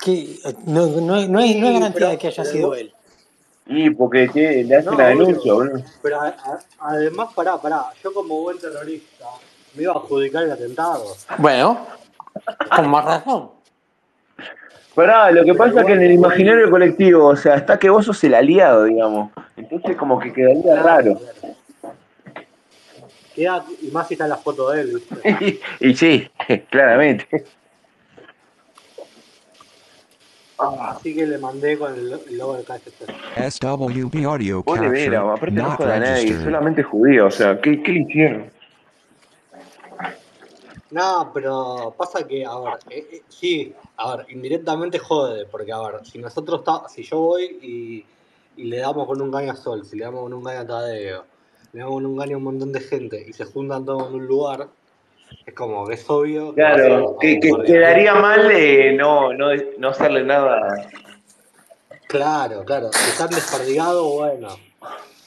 que, 0.00 0.38
no, 0.66 0.86
no, 0.86 1.00
no, 1.00 1.14
hay, 1.16 1.28
no 1.28 1.38
hay 1.38 1.60
garantía 1.60 1.90
pero, 1.92 2.08
de 2.10 2.18
que 2.18 2.26
haya 2.28 2.42
pero 2.44 2.54
sido 2.56 2.74
él. 2.74 2.92
Y 3.66 3.90
porque 3.90 4.28
que 4.28 4.62
le 4.62 4.76
hace 4.76 4.90
no, 4.90 4.98
la 4.98 5.08
denuncia, 5.08 5.52
boludo. 5.52 5.82
Pero 6.00 6.20
a- 6.20 6.28
a- 6.28 6.60
además, 6.78 7.32
pará, 7.34 7.60
pará. 7.60 7.86
Yo 8.04 8.12
como 8.14 8.42
buen 8.42 8.58
terrorista 8.58 9.24
me 9.74 9.82
iba 9.82 9.92
a 9.92 9.96
adjudicar 9.96 10.44
el 10.44 10.52
atentado. 10.52 11.16
Bueno, 11.38 11.86
con 12.74 12.88
más 12.88 13.04
razón. 13.04 13.55
Pará, 14.96 15.30
lo 15.30 15.44
que 15.44 15.52
pasa 15.52 15.80
es 15.80 15.86
que 15.86 15.92
en 15.92 16.02
el 16.04 16.12
imaginario 16.12 16.70
colectivo, 16.70 17.26
o 17.26 17.36
sea, 17.36 17.56
está 17.56 17.78
que 17.78 17.90
vos 17.90 18.06
sos 18.06 18.24
el 18.24 18.32
aliado, 18.32 18.84
digamos. 18.84 19.30
Entonces 19.54 19.94
como 19.94 20.18
que 20.18 20.32
quedaría 20.32 20.82
raro. 20.82 21.20
Queda, 23.34 23.62
y 23.82 23.88
más 23.88 24.08
si 24.08 24.14
está 24.14 24.26
la 24.26 24.38
foto 24.38 24.70
de 24.70 24.80
él, 24.80 24.94
¿viste? 24.94 25.60
y, 25.80 25.94
sí, 25.94 26.26
claramente. 26.70 27.44
Ah, 30.58 30.94
Así 30.96 31.14
que 31.14 31.26
le 31.26 31.36
mandé 31.36 31.76
con 31.76 31.92
el, 31.92 32.18
el 32.30 32.38
logo 32.38 32.56
de 32.56 32.64
KFC. 32.64 33.04
SWB 33.50 34.24
audio 34.24 34.62
pobre 34.62 34.88
Vera, 34.88 35.18
capture 35.18 35.36
aparte 35.36 35.56
no 35.56 35.70
joda 35.72 35.96
a 35.96 36.00
nadie, 36.00 36.42
solamente 36.42 36.82
judío, 36.82 37.26
o 37.26 37.30
sea, 37.30 37.60
¿qué, 37.60 37.82
qué 37.82 37.92
le 37.92 38.00
hicieron? 38.00 38.50
No, 40.90 41.30
pero 41.34 41.94
pasa 41.98 42.26
que, 42.26 42.46
a 42.46 42.58
ver, 42.58 42.78
eh, 42.88 43.06
eh, 43.12 43.22
sí, 43.28 43.74
a 43.98 44.16
ver, 44.16 44.26
indirectamente 44.30 44.98
jode, 44.98 45.46
porque 45.46 45.72
a 45.72 45.80
ver, 45.80 46.06
si 46.06 46.18
nosotros, 46.18 46.62
ta- 46.64 46.88
si 46.88 47.02
yo 47.02 47.18
voy 47.18 47.44
y, 47.62 48.04
y 48.60 48.64
le 48.64 48.78
damos 48.78 49.06
con 49.06 49.20
un 49.22 49.30
caño 49.32 49.52
a 49.52 49.56
Sol, 49.56 49.84
si 49.84 49.96
le 49.96 50.04
damos 50.04 50.22
con 50.22 50.32
un 50.34 50.44
caño 50.44 50.60
a 50.60 50.66
Tadeo, 50.66 51.24
le 51.72 51.80
damos 51.80 51.94
con 51.94 52.06
un 52.06 52.18
caño 52.18 52.34
a 52.34 52.38
un 52.38 52.44
montón 52.44 52.72
de 52.72 52.80
gente 52.80 53.24
y 53.26 53.32
se 53.32 53.44
juntan 53.44 53.84
todos 53.86 54.08
en 54.08 54.14
un 54.16 54.26
lugar, 54.26 54.68
es 55.44 55.54
como 55.54 55.86
que 55.86 55.94
es 55.94 56.08
obvio 56.10 56.50
que 56.54 56.60
Claro, 56.60 57.16
que, 57.20 57.40
que 57.40 57.48
bombardear. 57.50 57.78
quedaría 57.80 58.14
mal 58.14 58.50
eh, 58.50 58.92
no, 58.92 59.32
no, 59.32 59.48
no 59.78 59.88
hacerle 59.88 60.24
nada. 60.24 60.88
Claro, 62.08 62.64
claro, 62.64 62.90
si 62.92 63.10
están 63.10 63.30
desperdigados, 63.30 64.12
bueno, 64.12 64.48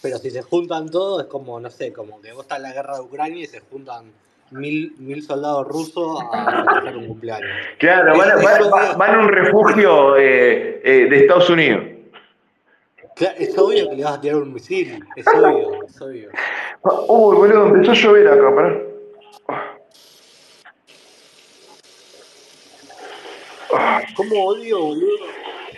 pero 0.02 0.18
si 0.18 0.32
se 0.32 0.42
juntan 0.42 0.90
todos, 0.90 1.24
es 1.24 1.28
como, 1.28 1.60
no 1.60 1.70
sé, 1.70 1.92
como 1.92 2.22
que 2.22 2.32
vos 2.32 2.44
estás 2.44 2.58
en 2.58 2.64
la 2.64 2.74
guerra 2.74 2.96
de 2.96 3.02
Ucrania 3.02 3.44
y 3.44 3.48
se 3.48 3.60
juntan 3.60 4.12
mil, 4.52 4.94
mil 5.00 5.22
soldados 5.24 5.68
rusos 5.68 6.20
a 6.34 6.64
festejar 6.66 6.98
un 6.98 7.08
cumpleaños. 7.08 7.50
Claro, 7.78 8.18
van, 8.18 8.32
a- 8.32 8.34
es 8.36 8.44
van- 8.44 8.62
obvio, 8.62 8.72
van- 8.72 8.98
van 8.98 9.16
a 9.16 9.20
un 9.20 9.28
refugio 9.30 10.18
eh, 10.18 10.82
eh, 10.84 11.08
de 11.10 11.18
Estados 11.18 11.50
Unidos. 11.50 11.84
Cla- 13.16 13.36
Es 13.38 13.58
obvio 13.58 13.90
que 13.90 13.96
le 13.98 14.04
vas 14.04 14.14
a 14.18 14.22
tirar 14.22 14.38
un 14.38 14.54
misil, 14.54 15.04
es 15.16 15.28
obvio, 15.28 15.84
es 15.86 16.02
obvio. 16.02 16.30
Uy, 17.08 17.36
boludo, 17.36 17.66
empezó 17.68 17.92
a 17.92 17.96
llover 17.96 18.28
acá, 18.30 18.56
pará. 18.56 18.80
¿Cómo 24.16 24.46
odio, 24.46 24.80
boludo? 24.80 25.26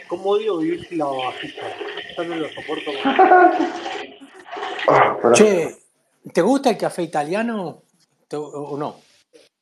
¿Cómo 0.08 0.30
odio 0.32 0.58
vivir 0.58 0.86
sin 0.88 0.98
la 1.00 1.06
vajilla? 1.06 1.64
Ya 2.18 2.24
no 2.24 2.36
lo 2.36 2.50
soporto 2.50 2.92
más. 3.04 3.58
Ah. 4.88 5.16
Che, 5.34 5.76
¿te 6.34 6.42
gusta 6.42 6.72
el 6.72 6.78
café 6.78 7.04
italiano 7.04 7.84
¿Te- 7.84 7.91
o 8.38 8.78
no? 8.78 9.00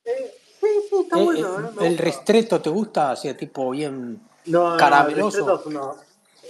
Eh, 0.06 0.34
sí, 0.60 0.68
sí, 0.90 0.96
está 1.04 1.20
Eh, 1.20 1.24
bueno, 1.24 1.60
¿eh? 1.60 1.72
¿El 1.82 1.90
gusta. 1.90 2.04
ristretto 2.04 2.62
te 2.62 2.70
gusta? 2.70 3.12
Así, 3.12 3.34
tipo 3.34 3.70
bien 3.72 4.22
No, 4.46 4.64
no, 4.70 4.74
el 4.74 4.80
carameloso. 4.80 5.38
ristretto 5.38 5.60
es 5.60 5.66
una, 5.66 5.92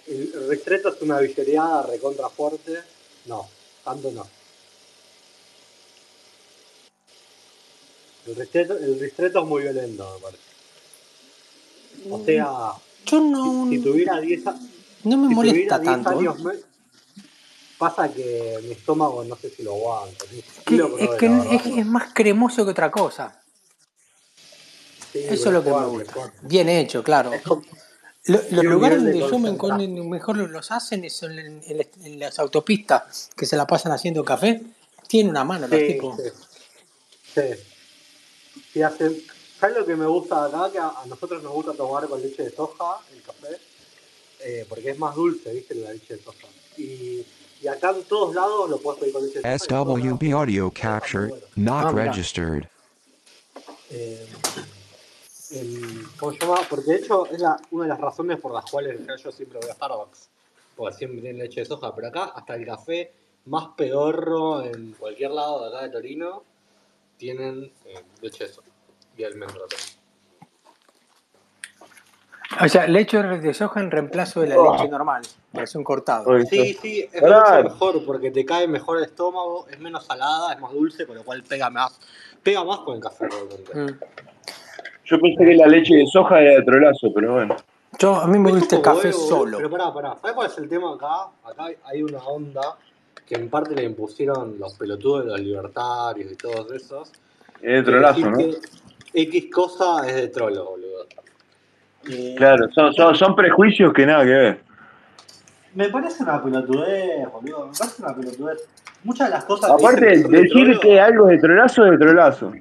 el 0.08 0.50
ristretto 0.50 0.90
es 0.90 1.02
una 1.02 1.20
villeriada 1.20 1.84
recontra 1.84 2.30
fuerte. 2.30 2.80
No, 3.26 3.48
tanto 3.84 4.12
no. 4.12 4.26
El 8.28 8.36
ristretto, 8.36 8.78
el 8.78 9.00
ristretto 9.00 9.40
es 9.40 9.46
muy 9.46 9.64
violento, 9.64 10.12
me 10.16 10.22
parece. 10.22 10.44
O 12.12 12.24
sea, 12.26 12.72
Yo 13.06 13.20
no, 13.22 13.68
si, 13.70 13.78
si 13.78 13.84
tuviera 13.84 14.20
10 14.22 14.48
a- 14.48 14.60
no 15.04 15.18
me 15.18 15.28
si 15.30 15.34
molesta 15.36 15.56
tuviera 15.56 15.80
10 15.80 16.04
tanto. 16.04 16.12
¿eh? 16.12 16.16
años 16.20 16.38
pasa 17.80 18.12
que 18.14 18.60
mi 18.64 18.72
estómago 18.74 19.24
no 19.24 19.36
sé 19.38 19.50
si 19.50 19.64
lo 19.64 19.72
aguanta. 19.74 20.26
Es 21.00 21.10
que 21.18 21.26
es, 21.80 21.86
más 21.86 22.14
cremoso 22.14 22.64
que 22.66 22.72
otra 22.72 22.92
cosa. 22.92 23.42
Sí, 25.12 25.20
Eso 25.24 25.48
es 25.48 25.54
lo 25.54 25.64
que 25.64 25.72
me 25.72 25.86
gusta. 25.88 26.32
Bien 26.44 26.70
hecho, 26.70 27.04
claro. 27.04 27.34
Es 27.34 27.42
como, 27.42 27.64
Lo- 28.26 28.38
los 28.38 28.48
tiene 28.50 28.64
lugares 28.66 29.02
donde 29.04 29.20
yo 29.20 29.40
me 29.40 29.50
encuentro 29.50 30.04
mejor 30.04 30.38
los 30.38 30.72
hacen 30.72 31.04
es 31.06 31.24
en, 31.24 31.40
en- 31.40 31.64
en- 31.66 31.90
en 32.04 32.20
las 32.20 32.38
autopistas 32.38 33.30
que 33.36 33.46
se 33.48 33.56
la 33.58 33.66
pasan 33.66 33.92
haciendo 33.94 34.24
café. 34.24 34.62
Tienen 35.08 35.32
una 35.32 35.44
mano 35.44 35.68
los 35.68 35.80
tipos. 35.80 36.16
sí, 37.34 37.42
sí. 38.74 38.82
Hacen- 38.82 39.24
¿Sabes 39.60 39.78
lo 39.78 39.86
que 39.86 39.96
me 39.96 40.06
gusta 40.06 40.46
acá? 40.46 40.70
Que 40.72 40.78
a, 40.80 40.90
a 40.90 41.06
nosotros 41.08 41.42
nos 41.42 41.54
gusta 41.54 41.74
tomar 41.74 42.08
con 42.08 42.22
leche 42.22 42.44
de 42.44 42.52
soja 42.52 43.00
el 43.12 43.22
café, 43.24 43.58
eh, 44.42 44.66
porque 44.70 44.92
es 44.92 45.00
más 45.00 45.16
dulce, 45.16 45.52
¿viste? 45.54 45.76
La 45.76 45.92
leche 45.92 46.16
de 46.18 46.24
soja. 46.24 46.48
Y, 46.78 47.26
y 47.62 47.68
acá 47.68 47.92
en 47.92 48.04
todos 48.04 48.34
lados 48.36 48.70
lo 48.70 48.78
puedes 48.80 49.00
pedir 49.00 49.14
con 49.14 49.24
lados 49.44 49.62
SWB 49.62 50.34
audio 50.34 50.72
capture 50.72 51.28
bueno. 51.28 51.46
not 51.56 51.86
Ah, 51.88 51.92
registered. 51.92 52.64
Eh, 53.90 54.28
el- 55.52 56.06
¿Cómo 56.20 56.32
se 56.32 56.40
llama? 56.40 56.60
Porque 56.70 56.92
de 56.92 56.98
hecho 56.98 57.26
es 57.28 57.40
la, 57.40 57.60
una 57.72 57.84
de 57.84 57.90
las 57.90 58.00
razones 58.00 58.40
por 58.40 58.54
las 58.54 58.70
cuales 58.70 59.00
yo 59.22 59.32
siempre 59.32 59.60
voy 59.60 59.70
a 59.70 59.74
Starbucks. 59.74 60.30
Porque 60.76 60.96
siempre 60.98 61.22
tienen 61.22 61.40
leche 61.42 61.62
de 61.62 61.66
soja. 61.66 61.94
Pero 61.96 62.08
acá, 62.08 62.26
hasta 62.36 62.56
el 62.56 62.66
café 62.66 63.12
más 63.46 63.70
pedorro 63.76 64.64
en 64.64 64.94
cualquier 64.94 65.32
lado 65.32 65.62
de 65.64 65.76
acá 65.76 65.86
de 65.88 65.90
Torino, 65.92 66.44
tienen 67.18 67.72
eh, 67.86 68.04
leche 68.22 68.46
de 68.48 68.54
soja. 68.54 68.70
Y 69.18 69.24
almendra 69.24 69.60
también. 69.68 69.99
O 72.62 72.68
sea, 72.68 72.88
leche 72.88 73.22
de 73.22 73.54
soja 73.54 73.80
en 73.80 73.92
reemplazo 73.92 74.42
de 74.42 74.48
la 74.48 74.56
leche 74.56 74.90
normal. 74.90 75.22
Parece 75.54 75.78
un 75.78 75.84
cortado. 75.84 76.32
Uy, 76.32 76.46
Sí, 76.48 76.74
sí, 76.74 77.08
es 77.12 77.22
mucho 77.22 77.64
mejor 77.64 78.06
porque 78.06 78.32
te 78.32 78.44
cae 78.44 78.68
mejor 78.68 78.98
el 78.98 79.04
estómago, 79.04 79.68
es 79.70 79.80
menos 79.80 80.06
salada, 80.06 80.54
es 80.54 80.60
más 80.60 80.72
dulce, 80.74 81.06
con 81.06 81.16
lo 81.16 81.24
cual 81.24 81.44
pega 81.44 81.70
más, 81.70 82.00
pega 82.42 82.64
más 82.64 82.80
con 82.80 82.96
el 82.96 83.02
café. 83.02 83.28
Mm. 83.74 84.00
Yo 85.06 85.20
pensé 85.20 85.46
que 85.46 85.56
la 85.56 85.68
leche 85.68 85.96
de 85.96 86.08
soja 86.08 86.42
era 86.42 86.56
de 86.56 86.64
trolazo, 86.64 87.14
pero 87.14 87.34
bueno. 87.34 87.56
Yo, 88.00 88.16
a 88.16 88.28
mí 88.28 88.40
me 88.40 88.52
gusta 88.52 88.78
el 88.78 88.82
café 88.82 89.10
huevo, 89.10 89.28
solo. 89.28 89.58
Pero 89.58 89.70
pará, 89.70 89.94
pará. 89.94 90.16
¿Sabes 90.20 90.36
cuál 90.36 90.48
es 90.48 90.58
el 90.58 90.70
tema 90.70 90.94
acá? 90.94 91.30
Acá 91.44 91.68
hay 91.84 92.04
una 92.04 92.20
onda 92.20 92.78
que 93.28 93.36
en 93.36 93.50
parte 93.50 93.76
le 93.76 93.84
impusieron 93.84 94.58
los 94.60 94.74
pelotudos 94.74 95.26
de 95.26 95.32
los 95.32 95.40
libertarios 95.40 96.32
y 96.32 96.36
todos 96.36 96.72
esos. 96.72 97.12
Es 97.62 97.62
de 97.62 97.84
trolazo, 97.84 98.22
¿no? 98.22 98.38
que 98.38 98.60
X 99.14 99.50
cosa 99.52 100.08
es 100.08 100.16
de 100.16 100.28
trolo, 100.28 100.76
Claro, 102.38 102.68
son, 102.74 102.94
son, 102.94 103.16
son 103.16 103.36
prejuicios 103.36 103.94
que 103.94 104.06
nada 104.06 104.24
que 104.24 104.30
ver. 104.32 104.62
me 105.74 105.90
parece 105.90 106.24
una 106.24 106.42
pelotudez, 106.42 107.32
boludo. 107.32 107.68
Me 107.68 107.78
parece 107.78 108.02
una 108.02 108.16
pelotudez. 108.16 108.58
Muchas 109.04 109.28
de 109.28 109.36
las 109.36 109.46
cosas 109.46 109.70
que 109.76 109.82
Aparte, 109.86 110.06
dicen 110.10 110.30
que 110.30 110.36
de 110.38 110.44
decir 110.44 110.66
trolo. 110.66 110.80
que 110.82 111.00
algo 111.00 111.30
es 111.30 111.42
de 111.42 111.48
trolazo 111.48 111.86
es 111.86 111.92
de 111.92 111.98
trolazo. 111.98 112.54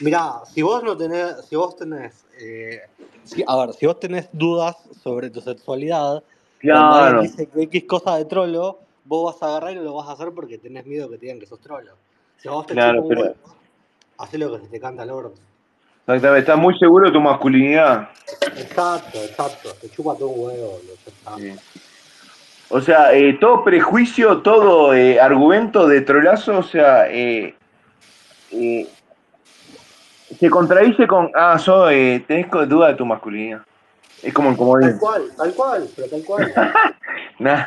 Mirá, 0.00 0.32
si 0.52 0.62
vos 0.62 0.82
no 0.82 0.96
tenés, 0.96 1.36
si 1.48 1.56
vos 1.56 1.76
tenés, 1.76 2.26
eh, 2.40 2.80
si- 3.24 3.44
a 3.46 3.56
ver, 3.56 3.72
si 3.74 3.86
vos 3.86 3.98
tenés 4.00 4.28
dudas 4.32 4.76
sobre 5.02 5.30
tu 5.30 5.40
sexualidad, 5.40 6.22
Claro. 6.58 7.20
dice 7.22 7.46
que 7.46 7.62
X 7.62 7.84
cosa 7.86 8.16
de 8.16 8.24
trolo, 8.24 8.80
vos 9.04 9.32
vas 9.34 9.42
a 9.42 9.46
agarrar 9.52 9.72
y 9.72 9.76
no 9.76 9.82
lo 9.82 9.94
vas 9.94 10.08
a 10.08 10.12
hacer 10.12 10.32
porque 10.34 10.58
tenés 10.58 10.84
miedo 10.86 11.08
que 11.10 11.16
te 11.18 11.26
digan 11.26 11.38
que 11.38 11.46
sos 11.46 11.60
trolo. 11.60 11.92
Si 12.38 12.48
vos 12.48 12.66
te 12.66 12.74
Claro, 12.74 13.04
pero 13.08 13.34
hacé 14.18 14.38
lo 14.38 14.52
que 14.52 14.64
se 14.64 14.68
te 14.70 14.80
canta 14.80 15.02
al 15.02 15.10
orto. 15.10 15.40
Exactamente, 16.06 16.38
estás 16.40 16.58
muy 16.58 16.78
seguro 16.78 17.06
de 17.06 17.12
tu 17.12 17.20
masculinidad. 17.20 18.08
Exacto, 18.56 19.18
exacto, 19.22 19.70
te 19.80 19.88
chupa 19.90 20.14
todo 20.16 20.28
un 20.28 20.46
huevo. 20.46 20.80
O 22.70 22.80
sea, 22.80 23.12
eh, 23.12 23.34
todo 23.40 23.62
prejuicio, 23.62 24.38
todo 24.38 24.94
eh, 24.94 25.20
argumento 25.20 25.86
de 25.86 26.00
trolazo, 26.00 26.58
o 26.58 26.62
sea, 26.62 27.06
eh, 27.08 27.54
se 30.38 30.50
contradice 30.50 31.06
con, 31.06 31.30
ah, 31.34 31.58
so, 31.58 31.86
tenés 31.88 32.50
duda 32.68 32.88
de 32.88 32.94
tu 32.94 33.04
masculinidad. 33.06 33.60
Es 34.22 34.32
como 34.32 34.48
el 34.50 34.56
Tal 34.56 34.58
comodín. 34.66 34.98
cual, 34.98 35.22
tal 35.36 35.54
cual, 35.54 35.88
pero 35.94 36.08
tal 36.08 36.24
cual. 36.24 36.54
Nah. 37.38 37.66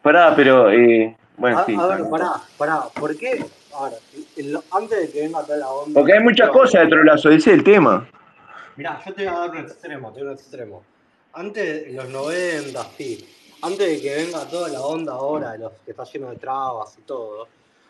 Pará, 0.00 0.32
pero, 0.34 0.70
bueno, 1.36 1.58
A, 1.58 1.64
sí. 1.66 1.76
a 1.78 1.86
ver, 1.86 2.08
pará, 2.08 2.32
pará, 2.56 2.82
¿por 2.98 3.16
qué? 3.16 3.44
A 3.74 3.90
antes 4.70 5.00
de 5.00 5.10
que 5.10 5.20
venga 5.22 5.42
toda 5.42 5.58
la 5.58 5.68
onda. 5.68 6.00
Porque 6.00 6.12
hay 6.12 6.20
muchas 6.20 6.50
cosas 6.50 6.82
de 6.82 6.88
trolazo, 6.88 7.30
ese 7.30 7.50
es 7.50 7.58
el 7.58 7.64
tema. 7.64 8.08
Mirá, 8.76 9.00
yo 9.04 9.12
te 9.12 9.24
voy 9.24 9.34
a 9.34 9.38
dar 9.38 9.50
un 9.50 9.58
extremo, 9.58 10.12
te 10.12 10.20
doy 10.20 10.28
un 10.28 10.34
extremo. 10.34 10.82
Antes, 11.32 11.88
en 11.88 11.96
los 11.96 12.08
90, 12.08 12.84
sí. 12.96 13.28
Antes 13.62 13.78
de 13.78 14.00
que 14.00 14.14
venga 14.14 14.44
toda 14.48 14.68
la 14.68 14.80
onda 14.80 15.12
ahora, 15.12 15.52
de 15.52 15.58
los 15.58 15.72
que 15.84 15.90
está 15.90 16.04
lleno 16.04 16.30
de 16.30 16.36
trabas 16.36 16.96
y 16.98 17.02
todo, 17.02 17.48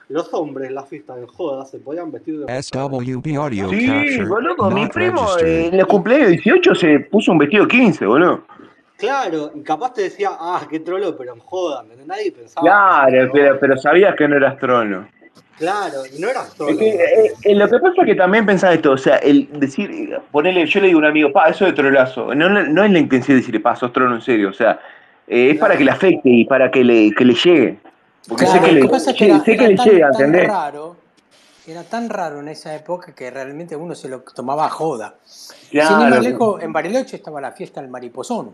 los 0.08 0.32
hombres 0.32 0.68
en 0.68 0.74
la 0.74 0.84
fiesta 0.84 1.14
en 1.18 1.26
joda 1.26 1.66
se 1.66 1.78
podían 1.78 2.10
vestir 2.10 2.38
de 2.38 2.62
SWB 2.62 3.36
audio 3.36 3.68
Sí, 3.68 4.22
boludo, 4.24 4.70
mi 4.70 4.86
primo 4.88 5.36
eh, 5.38 5.66
en 5.66 5.74
el 5.74 5.86
cumpleaños 5.86 6.30
18 6.30 6.74
se 6.74 7.00
puso 7.00 7.32
un 7.32 7.38
vestido 7.38 7.68
15, 7.68 8.06
boludo. 8.06 8.44
Claro, 8.96 9.52
y 9.54 9.62
capaz 9.62 9.92
te 9.92 10.02
decía, 10.02 10.30
ah, 10.32 10.66
qué 10.68 10.80
trolo, 10.80 11.16
pero 11.16 11.34
en 11.34 11.40
joda, 11.40 11.82
¿entendés? 11.82 12.06
Nadie 12.06 12.32
pensaba. 12.32 12.62
Claro, 12.66 13.30
pero, 13.32 13.60
pero 13.60 13.76
sabías 13.76 14.16
que 14.16 14.26
no 14.26 14.36
eras 14.36 14.58
trono. 14.58 15.06
Claro, 15.58 16.02
y 16.06 16.18
no 16.20 16.28
eras 16.28 16.54
trolo. 16.54 16.70
Es 16.72 16.78
que, 16.78 16.88
eh, 16.90 17.32
eh, 17.42 17.54
lo 17.54 17.68
que 17.68 17.78
pasa 17.78 17.94
es 18.02 18.06
que 18.06 18.14
también 18.14 18.46
pensás 18.46 18.74
esto, 18.74 18.92
o 18.92 18.96
sea, 18.98 19.16
el 19.16 19.48
decir, 19.58 20.16
ponerle, 20.30 20.66
yo 20.66 20.80
le 20.80 20.86
digo 20.88 20.98
a 20.98 21.02
un 21.02 21.06
amigo, 21.08 21.32
pa, 21.32 21.48
eso 21.48 21.64
de 21.64 21.72
trolazo, 21.72 22.34
no, 22.34 22.48
no, 22.48 22.62
no 22.62 22.84
es 22.84 22.90
la 22.92 22.98
intención 22.98 23.36
de 23.36 23.40
decirle, 23.40 23.60
pa, 23.60 23.74
sos 23.74 23.92
trono 23.92 24.14
en 24.14 24.22
serio, 24.22 24.50
o 24.50 24.52
sea, 24.52 24.78
eh, 25.26 25.50
es 25.52 25.58
para 25.58 25.76
que 25.76 25.84
le 25.84 25.90
afecte 25.90 26.28
y 26.30 26.44
para 26.44 26.70
que 26.70 26.84
le, 26.84 27.10
que 27.12 27.24
le 27.24 27.34
llegue. 27.34 27.78
Porque 28.28 28.44
Claro, 28.44 28.60
sé 28.60 28.66
que 28.66 28.72
le, 28.72 28.88
que 28.88 28.98
sé- 29.00 29.24
era, 29.26 29.40
sé 29.40 29.44
que 29.56 29.64
era 29.64 29.68
le 29.68 29.76
tan, 29.76 29.88
llega, 29.88 30.08
¿entendés? 30.08 30.48
raro, 30.48 30.96
era 31.66 31.82
tan 31.84 32.08
raro 32.08 32.40
en 32.40 32.48
esa 32.48 32.74
época 32.74 33.12
que 33.14 33.30
realmente 33.30 33.74
uno 33.74 33.94
se 33.94 34.08
lo 34.08 34.20
tomaba 34.20 34.66
a 34.66 34.70
joda. 34.70 35.16
Sin 35.24 35.50
ir 35.80 35.80
Claro. 35.80 36.10
más 36.10 36.22
lejos, 36.24 36.62
en 36.62 36.72
Bariloche 36.72 37.16
estaba 37.16 37.40
la 37.40 37.52
fiesta 37.52 37.80
del 37.80 37.90
mariposón. 37.90 38.52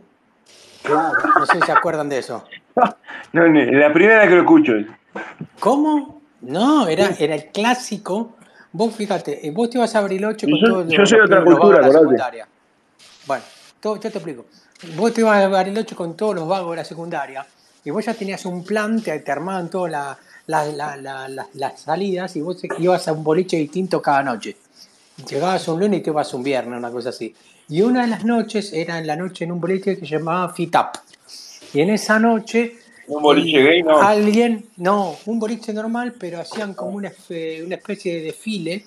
Claro. 0.82 1.12
No 1.38 1.46
sé 1.46 1.60
si 1.60 1.66
se 1.66 1.72
acuerdan 1.72 2.08
de 2.08 2.18
eso. 2.18 2.44
No, 3.32 3.48
no, 3.48 3.60
la 3.64 3.92
primera 3.92 4.28
que 4.28 4.34
lo 4.34 4.40
escucho. 4.42 4.72
¿Cómo? 5.58 6.22
No, 6.46 6.86
era, 6.88 7.10
era 7.18 7.34
el 7.34 7.46
clásico. 7.46 8.36
Vos 8.72 8.94
fíjate, 8.94 9.46
eh, 9.46 9.50
vos 9.50 9.70
te 9.70 9.78
ibas 9.78 9.94
a 9.94 10.00
Bariloche 10.00 10.48
con 10.50 10.58
Yo, 10.60 10.66
todos 10.66 10.88
yo 10.92 10.98
los, 10.98 11.08
soy 11.08 11.20
otra 11.20 11.44
cultura, 11.44 11.80
de 11.80 11.86
la 11.86 11.92
secundaria. 11.92 12.48
Bueno, 13.26 13.44
todo, 13.80 13.94
yo 13.96 14.00
te 14.00 14.08
explico. 14.08 14.46
Vos 14.96 15.12
te 15.14 15.20
ibas 15.20 15.42
a 15.44 15.48
Bariloche 15.48 15.94
con 15.94 16.16
todos 16.16 16.34
los 16.34 16.48
vagos 16.48 16.70
de 16.72 16.76
la 16.78 16.84
secundaria 16.84 17.46
y 17.84 17.90
vos 17.90 18.04
ya 18.04 18.14
tenías 18.14 18.44
un 18.46 18.64
plan, 18.64 19.00
te, 19.00 19.18
te 19.20 19.32
armaban 19.32 19.70
todas 19.70 19.92
la- 19.92 20.18
la- 20.46 20.64
la- 20.66 20.96
la- 20.96 21.28
la- 21.28 21.46
las 21.54 21.80
salidas 21.80 22.34
y 22.36 22.40
vos 22.40 22.60
ibas 22.78 23.06
a 23.08 23.12
un 23.12 23.22
boliche 23.22 23.56
distinto 23.56 24.02
cada 24.02 24.22
noche. 24.22 24.56
Llegabas 25.28 25.68
un 25.68 25.78
lunes 25.80 26.00
y 26.00 26.02
te 26.02 26.10
ibas 26.10 26.34
un 26.34 26.42
viernes, 26.42 26.76
una 26.78 26.90
cosa 26.90 27.10
así. 27.10 27.34
Y 27.68 27.80
una 27.82 28.02
de 28.02 28.08
las 28.08 28.24
noches 28.24 28.72
era 28.72 28.98
en 28.98 29.06
la 29.06 29.16
noche 29.16 29.44
en 29.44 29.52
un 29.52 29.60
boliche 29.60 29.96
que 29.98 30.04
se 30.06 30.18
llamaba 30.18 30.52
Fitap. 30.52 30.96
Y 31.72 31.80
en 31.80 31.90
esa 31.90 32.18
noche 32.18 32.78
Un 33.06 33.22
boliche 33.22 33.62
gay, 33.62 33.82
no. 33.82 34.00
alguien, 34.00 34.66
no, 34.76 35.18
un 35.26 35.38
boliche 35.38 35.72
normal, 35.72 36.14
pero 36.18 36.40
hacían 36.40 36.74
como 36.74 36.92
una, 36.92 37.12
una 37.64 37.74
especie 37.76 38.14
de 38.16 38.20
desfile 38.22 38.84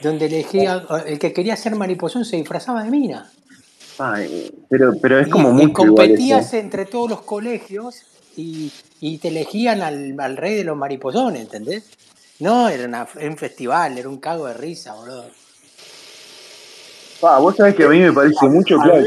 donde 0.00 0.26
elegía, 0.26 0.84
el 1.06 1.18
que 1.18 1.32
quería 1.32 1.56
ser 1.56 1.74
mariposón 1.74 2.24
se 2.24 2.36
disfrazaba 2.36 2.84
de 2.84 2.90
mina. 2.90 3.30
Ay, 3.98 4.50
pero, 4.68 4.92
pero 5.02 5.18
es 5.18 5.26
Y, 5.26 5.30
como 5.30 5.50
y 5.50 5.52
mucho 5.52 5.84
igual 5.84 6.08
competías 6.08 6.54
entre 6.54 6.84
todos 6.86 7.10
los 7.10 7.22
colegios 7.22 7.96
y, 8.36 8.70
y 9.00 9.18
te 9.18 9.28
elegían 9.28 9.82
al, 9.82 10.14
al 10.18 10.36
rey 10.36 10.54
de 10.54 10.64
los 10.64 10.76
mariposones, 10.76 11.42
¿entendés? 11.42 11.90
No, 12.40 12.68
era, 12.68 12.86
una- 12.86 13.08
era 13.18 13.30
un 13.30 13.36
festival, 13.36 13.98
era 13.98 14.08
un 14.08 14.18
cago 14.18 14.46
de 14.46 14.54
risa, 14.54 14.94
boludo. 14.94 15.24
Pa, 17.20 17.40
vos 17.40 17.56
sabés 17.56 17.74
que 17.74 17.82
a 17.82 17.88
mí 17.88 17.98
me 17.98 18.12
parece 18.12 18.46
mucho, 18.48 18.76
claro, 18.78 19.02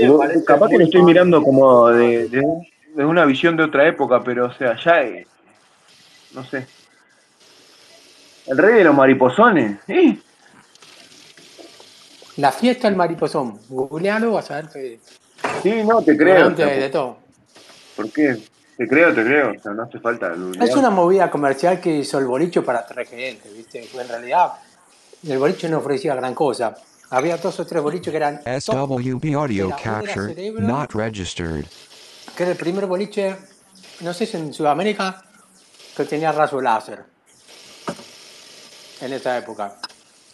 capaz 0.46 0.68
que 0.68 0.74
lo 0.74 0.80
muy 0.80 0.86
estoy 0.86 1.04
mirando 1.04 1.42
como 1.42 1.88
de, 1.90 2.28
de, 2.28 2.44
de 2.96 3.06
una 3.06 3.26
visión 3.26 3.56
de 3.58 3.64
otra 3.64 3.88
época, 3.88 4.22
pero 4.24 4.48
o 4.48 4.54
sea, 4.54 4.76
ya, 4.84 5.02
eh, 5.04 5.26
no 6.34 6.44
sé. 6.46 6.68
El 8.48 8.58
rey 8.58 8.76
de 8.76 8.84
los 8.84 8.96
mariposones, 8.96 9.80
¿eh? 9.88 10.18
La 12.38 12.52
fiesta 12.52 12.88
del 12.88 12.98
mariposón, 12.98 13.60
googlealo, 13.70 14.34
vas 14.34 14.50
a 14.52 14.56
ver 14.56 14.70
que 14.70 15.00
Sí, 15.62 15.84
no, 15.84 16.02
te 16.02 16.16
creo. 16.18 16.46
o 16.46 16.48
antes 16.48 16.66
sea, 16.68 16.78
de 16.80 16.90
todo. 16.90 17.18
¿Por 17.96 18.12
qué? 18.12 18.38
Te 18.78 18.88
creo, 18.88 19.14
te 19.14 19.24
creo, 19.24 19.52
o 19.52 19.62
sea, 19.62 19.74
no 19.74 19.84
hace 19.84 20.00
falta 20.00 20.34
Es 20.60 20.76
una 20.76 20.90
movida 20.90 21.30
comercial 21.30 21.80
que 21.80 21.98
hizo 21.98 22.18
el 22.18 22.26
bolicho 22.26 22.64
para 22.64 22.80
atraer 22.80 23.08
gente, 23.08 23.50
¿viste? 23.52 23.88
En 23.94 24.08
realidad, 24.08 24.54
el 25.28 25.38
bolicho 25.38 25.68
no 25.70 25.78
ofrecía 25.80 26.16
gran 26.16 26.34
cosa. 26.34 26.76
Había 27.12 27.38
dos 27.38 27.60
o 27.60 27.66
tres 27.68 27.84
bolichos 27.84 28.10
que 28.10 28.18
eran 28.18 28.42
SWB 28.60 29.36
audio 29.36 29.70
capture 29.70 30.34
Cerebro. 30.34 30.66
not 30.66 30.94
registered. 30.94 31.66
Que 32.42 32.46
era 32.46 32.52
el 32.54 32.58
primer 32.58 32.88
boliche, 32.88 33.38
no 34.00 34.16
sé 34.16 34.26
si 34.26 34.36
en 34.36 34.52
Sudamérica, 34.52 35.24
que 35.96 36.06
tenía 36.06 36.32
raso 36.32 36.60
láser. 36.60 37.04
En 39.00 39.14
esa 39.14 39.38
época. 39.38 39.76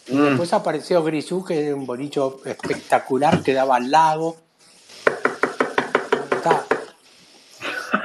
Y 0.06 0.14
Mm. 0.16 0.24
después 0.24 0.50
apareció 0.54 1.04
Grisú, 1.04 1.44
que 1.44 1.66
era 1.66 1.76
un 1.76 1.84
bolicho 1.84 2.40
espectacular 2.46 3.42
que 3.42 3.52
daba 3.52 3.76
al 3.76 3.90
lago. 3.90 4.38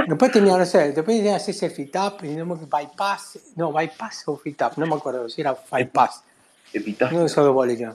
Después 0.06 0.32
tenía, 0.34 0.58
no 0.58 0.66
sé, 0.66 0.92
después 0.92 1.16
tenía 1.18 1.38
ese 1.38 1.70
Fitap, 1.70 2.26
y 2.26 2.36
no 2.36 2.46
me- 2.46 2.56
Bypass, 2.56 3.40
no, 3.56 3.72
Bypass 3.72 4.24
o 4.26 4.36
Fitap, 4.36 4.76
no 4.78 4.86
me 4.86 4.96
acuerdo 4.96 5.30
si 5.30 5.40
era 5.40 5.56
Bypass. 5.72 6.24
Epitafio. 6.74 7.20
No 7.22 7.30
solo 7.30 7.54
boliche. 7.54 7.88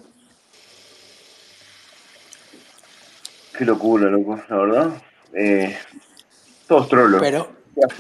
Qué 3.59 3.67
locura, 3.67 4.09
loco, 4.09 4.41
la 4.49 4.57
verdad. 4.57 5.03
Eh, 5.33 5.77
todos 6.67 6.89
trolos. 6.89 7.21
Pero, 7.21 7.49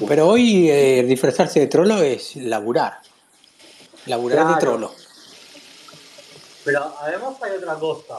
pero 0.06 0.28
hoy 0.28 0.70
eh, 0.70 1.04
disfrazarse 1.06 1.60
de 1.60 1.66
trolo 1.66 2.02
es 2.02 2.36
laburar. 2.36 2.98
Laburar 4.06 4.54
de 4.54 4.60
trolo. 4.60 4.92
Pero 6.64 6.94
además 7.00 7.34
hay 7.42 7.52
otra 7.52 7.74
cosa. 7.74 8.14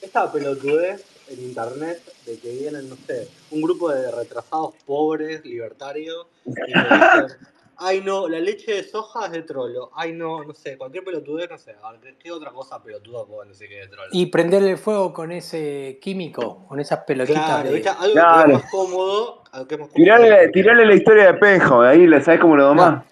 Esta 0.00 0.30
pelotudez 0.32 1.04
en 1.28 1.40
internet 1.40 2.02
de 2.26 2.38
que 2.38 2.50
vienen, 2.52 2.88
no 2.88 2.96
sé, 3.06 3.28
un 3.50 3.62
grupo 3.62 3.90
de 3.90 4.10
retrasados 4.10 4.74
pobres, 4.84 5.44
libertarios, 5.44 6.26
y 6.44 6.52
te 6.52 6.66
dicen, 6.66 7.38
ay 7.82 8.00
no, 8.02 8.28
la 8.28 8.38
leche 8.40 8.72
de 8.74 8.82
soja 8.84 9.26
es 9.26 9.32
de 9.32 9.42
trolo, 9.42 9.90
ay 9.94 10.12
no, 10.12 10.44
no 10.44 10.54
sé, 10.54 10.76
cualquier 10.78 11.04
pelotudez, 11.04 11.50
no 11.50 11.58
sé, 11.58 11.74
a 11.82 11.92
ver, 11.92 12.16
¿qué 12.18 12.30
otra 12.32 12.50
cosa 12.50 12.82
pelotuda 12.82 13.24
puedo 13.26 13.44
decir 13.48 13.68
que 13.68 13.80
es 13.80 13.90
de 13.90 13.94
trolo? 13.96 14.08
Y 14.12 14.26
prenderle 14.26 14.76
fuego 14.76 15.12
con 15.12 15.32
ese 15.32 15.98
químico, 16.00 16.64
con 16.68 16.80
esas 16.80 17.00
pelotitas 17.04 17.44
Claro, 17.44 17.70
de... 17.70 17.88
algo 17.88 18.04
que 18.04 18.12
Claro. 18.12 18.48
es 18.56 18.62
más 18.62 18.70
cómodo, 18.70 19.42
algo 19.52 19.68
que 19.68 19.74
es 19.74 19.80
más 19.80 19.88
cómodo. 19.88 19.94
Tirale, 20.04 20.48
tirale 20.48 20.86
la 20.86 20.94
historia 20.94 21.26
de 21.26 21.34
Penjo, 21.34 21.80
ahí 21.82 22.06
la 22.06 22.20
sabes 22.20 22.40
cómo 22.40 22.56
lo 22.56 22.64
domás. 22.64 23.04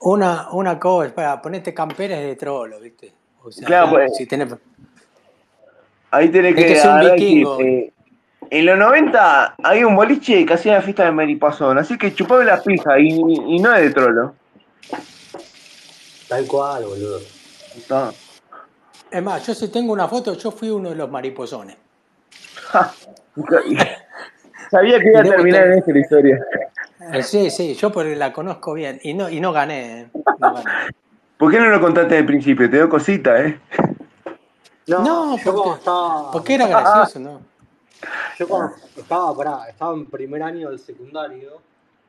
Una, 0.00 0.50
una 0.52 0.78
cosa, 0.78 1.14
para 1.14 1.40
ponerte 1.42 1.72
camperas 1.74 2.20
de 2.20 2.36
trolo, 2.36 2.78
¿viste? 2.80 3.12
O 3.42 3.50
sea, 3.50 3.66
Claro, 3.66 3.90
pues, 3.90 4.16
si 4.16 4.26
tenés... 4.26 4.54
Ahí 6.10 6.28
tenés 6.28 6.56
Hay 6.56 6.62
que, 6.62 6.68
que 6.74 6.76
ser 6.80 6.90
un 6.90 7.00
vikingo. 7.00 7.60
eh, 7.60 7.92
en 8.50 8.66
los 8.66 8.78
90 8.78 9.54
había 9.62 9.86
un 9.86 9.96
boliche 9.96 10.44
que 10.46 10.54
hacía 10.54 10.74
la 10.74 10.82
fiesta 10.82 11.04
de 11.04 11.12
Maripazón, 11.12 11.78
así 11.78 11.96
que 11.98 12.14
chupame 12.14 12.44
la 12.44 12.62
pija 12.62 12.98
y, 12.98 13.08
y 13.08 13.58
no 13.58 13.74
es 13.74 13.82
de 13.82 13.90
trolo. 13.90 14.34
Tal 16.28 16.46
cual, 16.46 16.84
boludo. 16.84 17.20
Está. 17.76 18.12
Es 19.10 19.22
más, 19.22 19.46
yo 19.46 19.54
si 19.54 19.68
tengo 19.68 19.92
una 19.92 20.08
foto, 20.08 20.34
yo 20.34 20.50
fui 20.50 20.70
uno 20.70 20.90
de 20.90 20.96
los 20.96 21.10
mariposones. 21.10 21.76
Sabía 24.70 24.98
que 24.98 25.08
iba 25.08 25.20
a 25.20 25.24
terminar 25.24 25.66
en 25.68 25.78
esta 25.78 25.92
la 25.92 25.98
historia. 25.98 26.38
Eh, 27.12 27.22
Sí, 27.22 27.50
sí, 27.50 27.74
yo 27.74 27.92
porque 27.92 28.16
la 28.16 28.32
conozco 28.32 28.72
bien 28.74 28.98
y 29.02 29.14
no, 29.14 29.28
y 29.28 29.38
no 29.40 29.52
gané. 29.52 30.00
¿eh? 30.00 30.08
No 30.38 30.54
gané. 30.54 30.70
¿Por 31.38 31.52
qué 31.52 31.60
no 31.60 31.66
lo 31.68 31.80
contaste 31.80 32.18
al 32.18 32.26
principio? 32.26 32.68
Te 32.68 32.76
dio 32.76 32.88
cosita, 32.88 33.40
¿eh? 33.42 33.60
No, 34.88 35.04
No, 35.04 35.36
porque, 35.44 35.70
estaba. 35.78 36.30
porque 36.32 36.54
era 36.54 36.66
gracioso, 36.66 37.20
¿no? 37.20 37.40
Yo 38.38 38.48
cuando 38.48 38.76
estaba, 38.96 39.34
pará, 39.34 39.68
estaba 39.68 39.94
en 39.94 40.06
primer 40.06 40.42
año 40.42 40.70
del 40.70 40.78
secundario, 40.78 41.60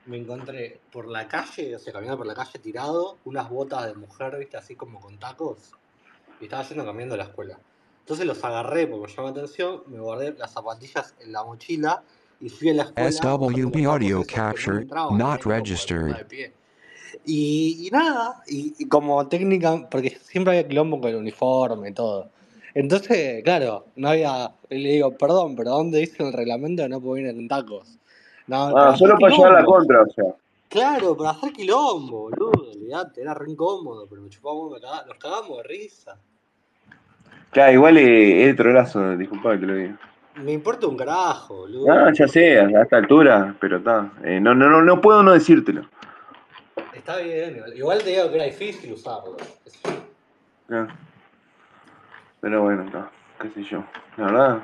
me 0.05 0.17
encontré 0.17 0.79
por 0.91 1.07
la 1.07 1.27
calle, 1.27 1.75
o 1.75 1.79
sea, 1.79 1.93
caminando 1.93 2.17
por 2.17 2.27
la 2.27 2.35
calle 2.35 2.59
tirado, 2.59 3.17
unas 3.25 3.49
botas 3.49 3.85
de 3.85 3.95
mujer, 3.95 4.37
viste, 4.37 4.57
así 4.57 4.75
como 4.75 4.99
con 4.99 5.17
tacos, 5.17 5.71
y 6.39 6.45
estaba 6.45 6.63
yendo 6.63 6.85
caminando 6.85 7.15
a 7.15 7.17
la 7.19 7.23
escuela. 7.25 7.59
Entonces 7.99 8.25
los 8.25 8.43
agarré 8.43 8.87
porque 8.87 9.07
me 9.07 9.15
llamó 9.15 9.27
la 9.29 9.31
atención, 9.31 9.83
me 9.87 9.99
guardé 9.99 10.33
las 10.37 10.51
zapatillas 10.51 11.13
en 11.19 11.31
la 11.33 11.43
mochila 11.43 12.03
y 12.39 12.49
fui 12.49 12.69
a 12.69 12.73
la 12.73 12.83
escuela 12.83 13.11
SWB 13.11 13.85
audio 13.85 14.23
entraban, 14.23 15.17
not 15.17 15.43
registered. 15.43 16.15
y 17.25 17.89
nada, 17.91 18.43
y, 18.47 18.75
y 18.77 18.87
como 18.87 19.27
técnica, 19.27 19.89
porque 19.89 20.17
siempre 20.21 20.51
había 20.57 20.67
quilombo 20.67 21.01
con 21.01 21.09
el 21.09 21.15
uniforme 21.17 21.89
y 21.89 21.93
todo. 21.93 22.29
Entonces, 22.79 23.43
claro, 23.43 23.85
no 23.95 24.09
había. 24.09 24.51
le 24.69 24.77
digo, 24.89 25.09
perdón, 25.17 25.55
pero 25.55 25.71
¿dónde 25.71 25.97
dice 25.97 26.21
el 26.21 26.31
reglamento 26.31 26.83
que 26.83 26.89
no 26.89 27.01
puedo 27.01 27.17
ir 27.17 27.25
en 27.25 27.47
tacos? 27.47 27.97
No, 28.45 28.67
Ah, 28.77 28.95
solo 28.95 29.17
para 29.17 29.35
llevar 29.35 29.53
la 29.53 29.65
contra, 29.65 30.01
o 30.03 30.09
sea. 30.11 30.25
Claro, 30.69 31.17
para 31.17 31.31
hacer 31.31 31.53
quilombo, 31.53 32.29
boludo, 32.29 32.69
olvidate, 32.71 33.21
era 33.21 33.33
re 33.33 33.49
incómodo, 33.49 34.05
pero 34.07 34.21
me 34.21 34.29
chupamos, 34.29 34.71
me 34.73 34.79
caga- 34.79 35.05
nos 35.07 35.17
cagamos 35.17 35.57
de 35.57 35.63
risa. 35.63 36.17
Claro, 37.49 37.71
igual 37.73 37.97
es 37.97 38.55
trolazo, 38.55 39.17
disculpa 39.17 39.53
que 39.53 39.57
te 39.57 39.65
lo 39.65 39.73
diga. 39.73 39.99
Me 40.35 40.51
importa 40.51 40.85
un 40.85 40.97
carajo, 40.97 41.55
boludo. 41.55 41.91
Ah, 41.91 42.11
ya 42.13 42.27
sé, 42.27 42.59
a 42.59 42.83
esta 42.83 42.97
altura, 42.97 43.55
pero 43.59 43.77
está. 43.77 44.11
Eh, 44.23 44.39
no, 44.39 44.53
no, 44.53 44.69
no, 44.69 44.83
no 44.83 45.01
puedo 45.01 45.23
no 45.23 45.33
decírtelo. 45.33 45.89
Está 46.93 47.17
bien, 47.17 47.59
igual- 47.75 48.03
te 48.03 48.11
digo 48.11 48.29
que 48.29 48.35
era 48.35 48.43
difícil 48.45 48.93
usarlo. 48.93 49.35
Ya. 50.69 50.87
Pero 52.41 52.63
bueno. 52.63 52.85
Qué 53.41 53.49
sé 53.51 53.63
yo. 53.63 53.83
La 54.17 54.25
verdad, 54.25 54.57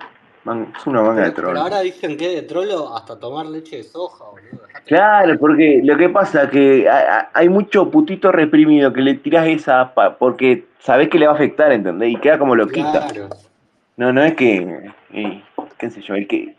man- 0.46 0.74
es 0.76 0.88
una 0.88 1.02
manga 1.04 1.24
de 1.26 1.32
Pero, 1.32 1.36
pero 1.36 1.48
troll. 1.50 1.58
ahora 1.58 1.80
dicen 1.82 2.18
que 2.18 2.30
de 2.30 2.42
trolo 2.42 2.96
hasta 2.96 3.20
tomar 3.20 3.46
leche 3.46 3.78
de 3.78 3.84
soja, 3.84 4.26
boludo. 4.26 4.64
Claro, 4.86 5.38
porque 5.40 5.82
lo 5.84 5.96
que 5.96 6.10
pasa 6.10 6.44
es 6.44 6.50
que 6.50 6.90
hay 7.34 7.50
mucho 7.50 7.90
putito 7.92 8.32
reprimido 8.32 8.92
que 8.92 9.02
le 9.02 9.14
tiras 9.16 9.48
esa 9.48 9.94
pa- 9.94 10.18
porque 10.18 10.66
sabés 10.80 11.10
que 11.10 11.20
le 11.20 11.28
va 11.28 11.34
a 11.34 11.36
afectar, 11.36 11.72
¿entendés? 11.72 12.10
Y 12.12 12.16
queda 12.18 12.38
como 12.40 12.56
loquita. 12.56 13.08
Claro. 13.10 13.30
No, 13.96 14.12
no 14.12 14.24
es 14.24 14.34
que, 14.34 14.92
eh, 15.12 15.44
qué 15.78 15.90
sé 15.92 16.02
yo, 16.02 16.16
el 16.16 16.28
que, 16.28 16.56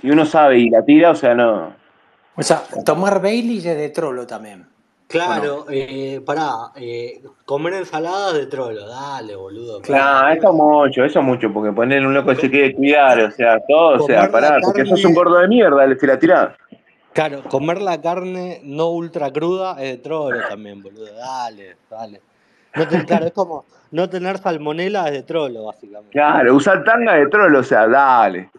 si 0.00 0.10
uno 0.10 0.24
sabe 0.24 0.58
y 0.60 0.70
la 0.70 0.84
tira, 0.84 1.10
o 1.10 1.14
sea, 1.16 1.34
no. 1.34 1.72
O 2.36 2.42
sea, 2.42 2.62
tomar 2.86 3.20
Bailey 3.20 3.58
es 3.58 3.64
de 3.64 3.88
trolo 3.90 4.26
también. 4.28 4.64
Claro, 5.08 5.64
eh, 5.70 6.20
pará, 6.24 6.70
eh, 6.76 7.22
comer 7.46 7.72
ensaladas 7.74 8.34
de 8.34 8.46
trolo, 8.46 8.86
dale, 8.86 9.34
boludo. 9.36 9.80
Claro, 9.80 10.34
eso 10.38 10.48
es 10.50 10.54
mucho, 10.54 11.04
eso 11.04 11.18
es 11.20 11.24
mucho, 11.24 11.50
porque 11.50 11.72
poner 11.72 12.06
un 12.06 12.12
loco 12.12 12.28
que 12.30 12.36
se 12.36 12.50
quiere 12.50 12.74
cuidar, 12.74 13.18
o 13.20 13.30
sea, 13.30 13.58
todo, 13.66 14.04
o 14.04 14.06
sea, 14.06 14.30
pará, 14.30 14.58
porque 14.60 14.84
sos 14.84 14.90
carne- 15.00 15.06
un 15.08 15.14
gordo 15.14 15.38
de 15.38 15.48
mierda, 15.48 15.96
se 15.98 16.06
la 16.06 16.18
tirás. 16.18 16.50
Claro, 17.14 17.42
comer 17.44 17.80
la 17.80 18.00
carne 18.02 18.60
no 18.64 18.90
ultra 18.90 19.32
cruda 19.32 19.72
es 19.82 19.92
de 19.92 19.96
trolo 19.96 20.40
también, 20.46 20.82
boludo. 20.82 21.06
Dale, 21.14 21.76
dale. 21.90 22.20
No 22.76 22.86
te- 22.86 23.04
claro, 23.06 23.26
es 23.26 23.32
como 23.32 23.64
no 23.90 24.10
tener 24.10 24.36
salmonela 24.36 25.06
es 25.06 25.12
de 25.14 25.22
trolo, 25.22 25.64
básicamente. 25.64 26.12
Claro, 26.12 26.54
usar 26.54 26.84
tanga 26.84 27.14
de 27.14 27.26
troll, 27.28 27.56
o 27.56 27.62
sea, 27.64 27.88
dale. 27.88 28.50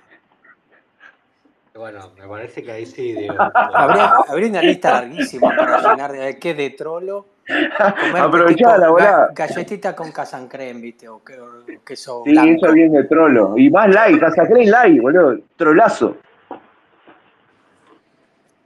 Bueno, 1.79 2.11
me 2.19 2.27
parece 2.27 2.61
que 2.61 2.71
ahí 2.73 2.85
sí, 2.85 3.13
digo. 3.17 3.35
Habría, 3.39 4.11
habría 4.27 4.49
una 4.49 4.61
lista 4.61 4.91
larguísima 5.01 5.55
para 5.55 5.91
llenar 5.91 6.11
de 6.11 6.37
qué 6.37 6.53
de 6.53 6.71
trolo. 6.71 7.25
Comer 7.47 8.21
Aprovechá 8.21 8.67
la 8.71 8.75
tipo 8.77 8.91
volada. 8.91 9.29
ga- 9.29 9.33
galletita 9.33 9.95
con 9.95 10.11
casancrem, 10.11 10.81
¿viste? 10.81 11.07
O, 11.07 11.23
que- 11.23 11.39
o 11.39 11.49
queso 11.85 12.21
Sí, 12.25 12.31
blanco. 12.31 12.65
eso 12.65 12.73
viene 12.73 12.97
de 12.99 13.03
trolo. 13.05 13.53
Y 13.57 13.69
más 13.69 13.89
like, 13.95 14.23
hasta 14.23 14.45
crees 14.45 14.69
like, 14.69 14.99
boludo. 14.99 15.39
Trolazo. 15.55 16.17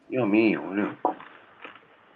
Dios 0.09 0.27
mío, 0.27 0.61
boludo. 0.63 0.89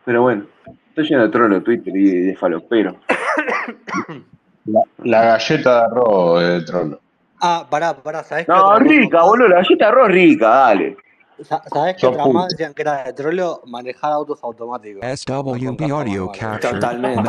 Pero 0.04 0.22
bueno, 0.24 0.46
estoy 0.90 1.08
lleno 1.10 1.24
de 1.24 1.30
trolo 1.30 1.62
Twitter 1.62 1.96
y 1.96 2.22
de, 2.28 2.36
falopero. 2.36 2.98
La, 4.66 4.82
la 5.06 5.22
galleta 5.26 5.80
de 5.80 5.86
arroz 5.86 6.44
es 6.44 6.50
de 6.50 6.62
trolo. 6.66 7.00
Ah, 7.40 7.66
pará, 7.70 7.94
pará, 7.94 8.24
¿sabés 8.24 8.48
No, 8.48 8.80
rica, 8.80 9.22
boludo, 9.24 9.48
la 9.50 9.58
galleta 9.58 9.86
de 9.86 9.92
arroz 9.92 10.12
rica, 10.12 10.48
dale. 10.48 10.98
Sa- 11.44 11.62
¿Sabés 11.72 11.96
qué 11.96 12.02
Sos 12.02 12.12
otra 12.12 12.24
puto. 12.24 12.34
más 12.34 12.48
decían 12.50 12.74
que 12.74 12.82
era 12.82 13.04
de 13.04 13.14
trolo? 13.14 13.62
Manejar 13.66 14.12
autos 14.12 14.40
automáticos. 14.44 15.04
SWB 15.20 15.46
audio 15.54 15.74
manual. 15.74 16.32
captured, 16.38 16.74
Totalmente. 16.80 17.22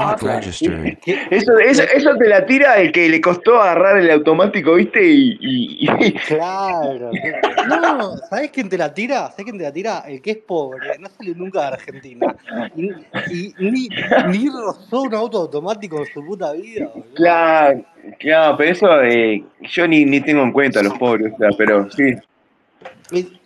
Eso, 1.31 1.59
eso, 1.59 1.83
eso 1.95 2.17
te 2.17 2.29
la 2.29 2.47
tira 2.47 2.77
el 2.79 2.91
que 2.93 3.09
le 3.09 3.21
costó 3.21 3.61
agarrar 3.61 3.99
el 3.99 4.11
automático, 4.11 4.75
¿viste? 4.75 5.05
Y, 5.07 5.39
y- 5.41 5.89
y- 6.07 6.13
Claro. 6.13 7.11
No, 7.69 8.17
¿sabés 8.31 8.51
quién 8.51 8.69
te 8.71 8.79
la 8.79 8.95
tira? 8.95 9.31
¿Sabés 9.31 9.45
quién 9.45 9.59
te 9.59 9.65
la 9.65 9.73
tira? 9.73 9.99
El 10.07 10.23
que 10.23 10.31
es 10.31 10.37
pobre, 10.39 10.99
no 10.99 11.09
sale 11.11 11.35
nunca 11.35 11.61
de 11.61 11.67
Argentina. 11.67 12.35
Y, 12.75 12.91
y 13.31 13.55
ni, 13.59 13.89
ni 14.29 14.49
rozó 14.49 15.03
un 15.03 15.15
auto 15.15 15.39
automático 15.43 15.99
en 15.99 16.07
su 16.07 16.25
puta 16.25 16.53
vida, 16.53 16.87
boludo. 16.95 17.15
Claro, 17.15 17.85
claro, 18.19 18.57
pero 18.57 18.71
eso 18.73 19.03
eh, 19.03 19.45
yo 19.71 19.87
ni, 19.87 20.07
ni 20.07 20.21
tengo 20.23 20.43
en 20.43 20.53
cuenta 20.53 20.81
a 20.81 20.83
los 20.83 20.97
pobres, 20.99 21.35
o 21.35 21.37
sea, 21.37 21.51
pero 21.59 21.91
sí. 21.91 22.15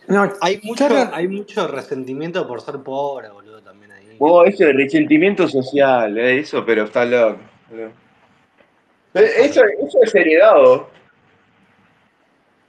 No, 0.09 0.33
Hay 0.41 0.61
mucho, 0.63 0.87
hay 1.13 1.29
mucho 1.29 1.67
resentimiento 1.69 2.47
por 2.47 2.61
ser 2.61 2.79
pobre, 2.79 3.29
boludo, 3.31 3.63
también 3.63 3.93
ahí. 3.93 4.17
Oh, 4.19 4.45
eso 4.45 4.65
de 4.65 4.73
resentimiento 4.73 5.49
social, 5.49 6.17
eh, 6.19 6.41
eso, 6.41 6.65
pero 6.65 6.85
está 6.85 7.05
loco. 7.05 7.39
Pero 7.71 9.27
Eso, 9.27 9.61
eso 9.87 9.99
es 10.03 10.15
heredado. 10.15 10.89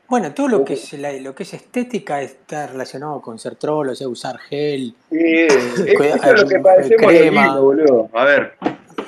Bueno, 0.08 0.32
todo 0.34 0.48
lo 0.48 0.66
que 0.66 0.74
es 0.74 0.94
la- 0.94 1.14
lo 1.14 1.34
que 1.34 1.44
es 1.44 1.54
estética 1.54 2.22
está 2.22 2.68
relacionado 2.68 3.20
con 3.22 3.40
ser 3.40 3.56
trolo, 3.56 3.94
o 3.94 3.96
sea, 3.96 4.08
usar 4.08 4.38
gel, 4.38 4.94
Sí, 5.10 5.18
eso, 5.48 5.84
es 6.04 6.42
lo 6.42 6.48
que 6.48 6.56
eh, 6.56 6.60
padecemos 6.60 7.02
los 7.14 7.22
crema. 7.22 7.60
boludo. 7.60 8.10
A 8.14 8.26
ver, 8.26 8.54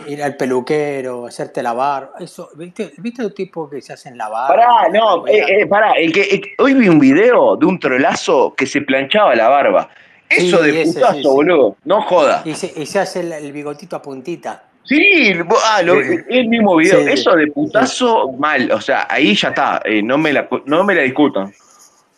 ir 0.08 0.22
al 0.24 0.35
peluquero, 0.38 1.27
hacerte 1.27 1.61
lavar. 1.64 2.11
Eso, 2.19 2.50
¿viste, 2.56 2.93
¿viste 2.98 3.24
los 3.24 3.34
tipos 3.34 3.69
que 3.69 3.82
se 3.82 3.93
hacen 3.93 4.17
lavar? 4.17 4.48
pará, 4.48 4.90
no, 4.92 5.27
eh, 5.27 5.61
eh, 5.61 5.66
pará, 5.67 5.92
el 5.93 6.11
que, 6.11 6.22
el 6.24 6.42
que- 6.42 6.56
hoy 6.59 6.74
vi 6.74 6.88
un 6.90 7.00
video 7.00 7.56
de 7.56 7.66
un 7.66 7.80
trolazo 7.80 8.53
que 8.56 8.66
se 8.66 8.82
planchaba 8.82 9.35
la 9.35 9.48
barba. 9.50 9.90
Eso 10.30 10.58
Sí, 10.64 10.72
de 10.72 10.82
ese, 10.82 10.93
putazo, 10.93 11.14
sí, 11.14 11.22
sí. 11.22 11.27
boludo, 11.27 11.77
no 11.85 12.01
joda. 12.01 12.42
Y 12.45 12.56
se, 12.56 12.74
y 12.75 12.85
se 12.85 13.00
hace 13.00 13.19
el, 13.22 13.32
el 13.32 13.51
bigotito 13.51 13.95
a 13.95 14.01
puntita. 14.01 14.64
Sí, 14.84 15.34
ah, 15.66 15.82
lo- 15.82 15.95
el 16.00 16.48
mismo 16.48 16.75
video, 16.75 17.00
eso 17.00 17.35
de 17.35 17.48
putazo, 17.48 18.32
mal, 18.34 18.72
o 18.72 18.80
sea, 18.82 19.08
ahí 19.09 19.35
ya 19.35 19.50
está, 19.50 19.82
eh, 19.85 20.01
no, 20.03 20.17
me 20.17 20.32
la, 20.34 20.48
no 20.66 20.84
me 20.84 20.93
la 20.95 21.01
discutan. 21.03 21.53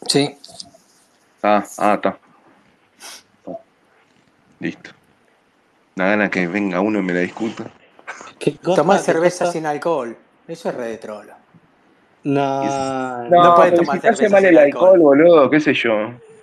Sí. 0.06 0.36
Ah, 1.44 1.64
ah, 1.78 1.94
está. 1.96 2.18
Está. 3.40 3.58
Listo. 4.60 4.90
Una 5.96 6.08
gana 6.10 6.30
que 6.30 6.48
venga 6.48 6.80
uno 6.82 7.00
y 7.00 7.02
me 7.04 7.14
la 7.14 7.20
discuta. 7.22 7.66
¿Qué 8.40 8.58
cosa? 8.58 8.82
Tomar 8.82 8.98
¿Qué 8.98 9.04
cerveza 9.04 9.52
sin 9.52 9.66
alcohol. 9.66 10.16
Eso 10.48 10.70
es 10.70 10.76
re 10.76 10.88
de 10.88 10.98
trolo. 10.98 11.34
No, 12.24 12.64
No, 12.64 13.30
No 13.30 13.56
puede 13.56 13.72
pero 13.72 13.82
tomar 13.84 13.96
si 13.98 14.02
te 14.02 14.08
hace 14.10 14.18
cerveza 14.18 14.36
mal 14.36 14.42
sin 14.42 14.50
el 14.50 14.58
alcohol. 14.58 14.90
alcohol, 14.94 15.00
boludo, 15.00 15.50
qué 15.50 15.60
sé 15.60 15.74
yo. 15.74 15.94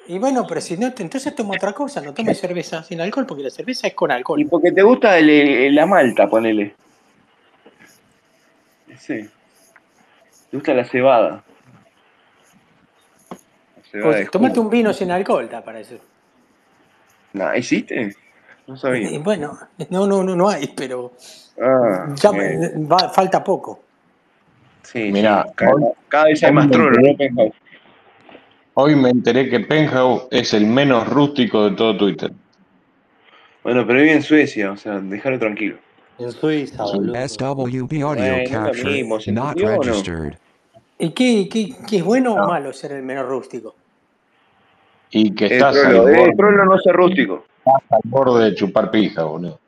Y 0.07 0.19
bueno, 0.19 0.47
pero 0.47 0.61
si 0.61 0.77
no, 0.77 0.93
te- 0.93 1.03
entonces 1.03 1.35
toma 1.35 1.55
otra 1.55 1.73
cosa, 1.73 2.01
no 2.01 2.13
tomes 2.13 2.39
cerveza 2.39 2.83
sin 2.83 3.01
alcohol, 3.01 3.27
porque 3.27 3.43
la 3.45 3.51
cerveza 3.51 3.87
es 3.87 3.95
con 3.95 4.11
Y 4.11 4.15
alcohol. 4.15 4.47
porque 4.51 4.71
te 4.73 4.83
gusta 4.83 5.17
el- 5.19 5.31
el- 5.31 5.75
la 5.75 5.87
malta, 5.87 6.29
ponele. 6.29 6.75
Sí. 8.99 9.29
Te 10.51 10.57
gusta 10.57 10.75
la 10.75 10.85
cebada. 10.85 11.43
La 13.77 13.83
cebada 13.91 14.19
jugo. 14.57 14.63
un 14.63 14.71
vino 14.71 14.93
sin 14.93 15.11
alcohol, 15.11 15.49
te 15.49 15.61
parece. 15.63 16.01
No, 17.33 17.51
¿existe? 17.53 18.15
No 18.67 18.75
Y 18.75 18.79
sabía. 18.79 19.19
bueno, 19.21 19.59
no, 19.91 20.07
no, 20.07 20.23
no, 20.23 20.37
no 20.37 20.49
hay, 20.49 20.69
pero 20.69 21.13
Ah, 21.61 22.15
ya 22.17 22.31
eh, 22.31 22.73
va- 22.91 23.09
falta 23.11 23.43
poco. 23.45 23.81
sí, 24.83 25.13
Mirá, 25.13 25.45
sí. 25.47 25.53
Cada, 25.55 25.73
hoy, 25.73 25.83
cada 26.09 26.25
vez 26.27 26.43
hay 26.43 26.53
más 26.53 26.67
me 26.67 26.73
trolos, 26.73 26.99
hoy 28.75 28.97
me 28.97 29.11
enteré 29.11 29.49
que 29.49 29.61
Penthouse 29.61 30.27
es 30.31 30.53
el 30.55 30.67
menos 30.67 31.09
rústico 31.09 31.65
de 31.71 31.77
todo 31.77 31.97
Twitter. 31.97 32.33
Bueno, 33.63 33.87
pero 33.87 34.01
vive 34.01 34.13
en 34.13 34.23
Suecia, 34.23 34.73
o 34.73 34.77
sea, 34.77 35.01
déjalo 35.01 35.39
tranquilo. 35.39 35.79
en 36.19 36.31
Suiza, 36.33 36.85
boludo. 36.85 37.15
SWB 37.15 37.63
audio 37.63 37.87
Bueno, 37.89 38.37
es 38.37 38.51
lo 38.51 38.61
captured, 38.63 38.93
mismo, 38.93 39.21
¿se 39.21 39.33
not 39.33 39.51
entendió 39.53 39.67
o 39.69 39.71
no? 39.77 39.83
registered. 39.83 40.35
¿Y 40.99 41.11
qué, 41.11 41.49
qué, 41.51 41.75
qué 41.89 41.97
es 41.99 42.05
bueno 42.05 42.35
o 42.35 42.39
No. 42.39 42.47
malo 42.47 42.73
ser 42.73 42.93
el 42.93 43.03
menos 43.03 43.27
rústico? 43.27 43.75
Y 45.11 45.35
que 45.35 45.47
El 45.47 45.53
estás 45.53 45.77
al 45.85 45.93
el 45.95 46.01
borde, 46.03 46.35
trolo 46.37 46.65
no 46.65 46.77
es 46.77 46.83
rústico. 46.93 47.45
estás 47.59 47.83
al 47.91 48.01
borde 48.05 48.45
de 48.51 48.55
chupar 48.55 48.91
pija, 48.91 49.25
boludo. 49.25 49.59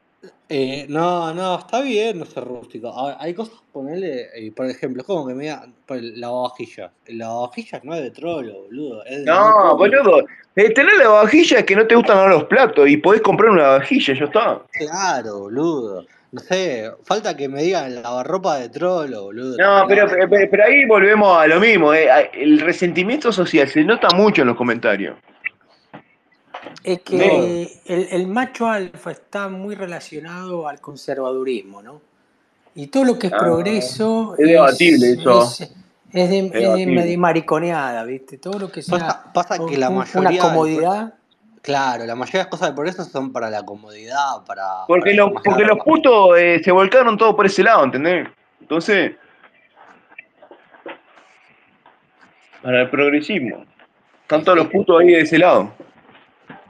Eh, 0.48 0.86
no, 0.88 1.34
no, 1.34 1.58
está 1.58 1.80
bien 1.80 2.20
no 2.20 2.24
ser 2.24 2.44
rústico. 2.44 2.92
Hay 3.18 3.34
cosas, 3.34 3.56
ponerle, 3.72 4.28
por 4.54 4.66
ejemplo, 4.66 5.00
es 5.02 5.06
como 5.06 5.26
que 5.26 5.34
me 5.34 5.44
digan, 5.44 5.74
por 5.86 5.96
el 5.96 6.20
lavavajillas. 6.20 6.92
El 7.04 7.18
lavavajillas 7.18 7.82
no 7.84 7.94
es 7.94 8.02
de 8.02 8.10
trolo, 8.12 8.62
boludo. 8.62 9.04
Es 9.04 9.24
de 9.24 9.32
muy 9.32 9.40
No, 9.40 9.76
boludo. 9.76 10.24
Eh, 10.54 10.70
tener 10.70 10.96
la 10.98 11.08
vajilla 11.08 11.58
es 11.58 11.64
que 11.64 11.74
no 11.76 11.86
te 11.86 11.96
gustan 11.96 12.30
los 12.30 12.44
platos 12.44 12.88
y 12.88 12.96
podés 12.96 13.22
comprar 13.22 13.50
una 13.50 13.68
vajilla, 13.68 14.14
ya 14.14 14.24
está. 14.24 14.62
Claro, 14.72 15.40
boludo. 15.40 16.06
No 16.32 16.40
sé, 16.40 16.90
falta 17.04 17.36
que 17.36 17.48
me 17.48 17.62
digan 17.62 18.02
lavarropa 18.02 18.58
de 18.58 18.68
trolo, 18.68 19.24
boludo. 19.24 19.56
No, 19.58 19.84
pero, 19.88 20.06
pero, 20.08 20.28
pero 20.50 20.64
ahí 20.64 20.84
volvemos 20.86 21.36
a 21.38 21.46
lo 21.46 21.58
mismo. 21.58 21.92
eh. 21.92 22.08
El 22.34 22.60
resentimiento 22.60 23.32
social 23.32 23.68
se 23.68 23.82
nota 23.84 24.08
mucho 24.14 24.42
en 24.42 24.48
los 24.48 24.56
comentarios. 24.56 25.16
Es 26.86 27.00
que 27.02 27.80
el, 27.86 28.08
el 28.12 28.26
macho 28.28 28.68
alfa 28.68 29.10
está 29.10 29.48
muy 29.48 29.74
relacionado 29.74 30.68
al 30.68 30.80
conservadurismo, 30.80 31.82
¿no? 31.82 32.00
Y 32.76 32.86
todo 32.86 33.02
lo 33.04 33.18
que 33.18 33.26
es 33.26 33.32
Ah, 33.32 33.38
progreso 33.38 34.36
es 34.38 34.46
debatible 34.46 35.10
es, 35.10 35.18
eso. 35.18 35.40
es, 35.40 35.60
es 36.12 36.30
de, 36.30 36.38
es 36.38 36.52
de 36.52 36.58
Debatible. 36.60 36.94
mari- 37.02 37.16
mariconeada, 37.16 38.04
¿viste? 38.04 38.38
Todo 38.38 38.60
lo 38.60 38.70
que 38.70 38.82
sea 38.82 38.98
Pasa, 38.98 39.32
pasa 39.32 39.66
que 39.66 39.76
la 39.76 39.90
mayoría. 39.90 40.30
una 40.30 40.38
comodidad. 40.38 41.14
Claro, 41.60 42.04
la 42.06 42.14
mayoría 42.14 42.38
de 42.40 42.44
las 42.44 42.50
cosas 42.52 42.68
del 42.68 42.74
progreso 42.76 43.02
son 43.02 43.32
para 43.32 43.50
la 43.50 43.64
comodidad, 43.64 44.44
para, 44.46 44.84
Porque, 44.86 45.16
para 45.16 45.30
porque 45.42 45.64
los 45.64 45.78
putos 45.80 46.38
eh, 46.38 46.60
se 46.62 46.70
volcaron 46.70 47.18
todo 47.18 47.34
por 47.34 47.46
ese 47.46 47.64
lado, 47.64 47.82
¿entendés? 47.82 48.28
Entonces, 48.60 49.16
para 52.62 52.82
el 52.82 52.90
progresismo. 52.90 53.64
Están 54.22 54.44
todos 54.44 54.58
los 54.58 54.68
putos 54.68 55.00
ahí 55.00 55.08
de 55.08 55.20
ese 55.22 55.38
lado. 55.38 55.72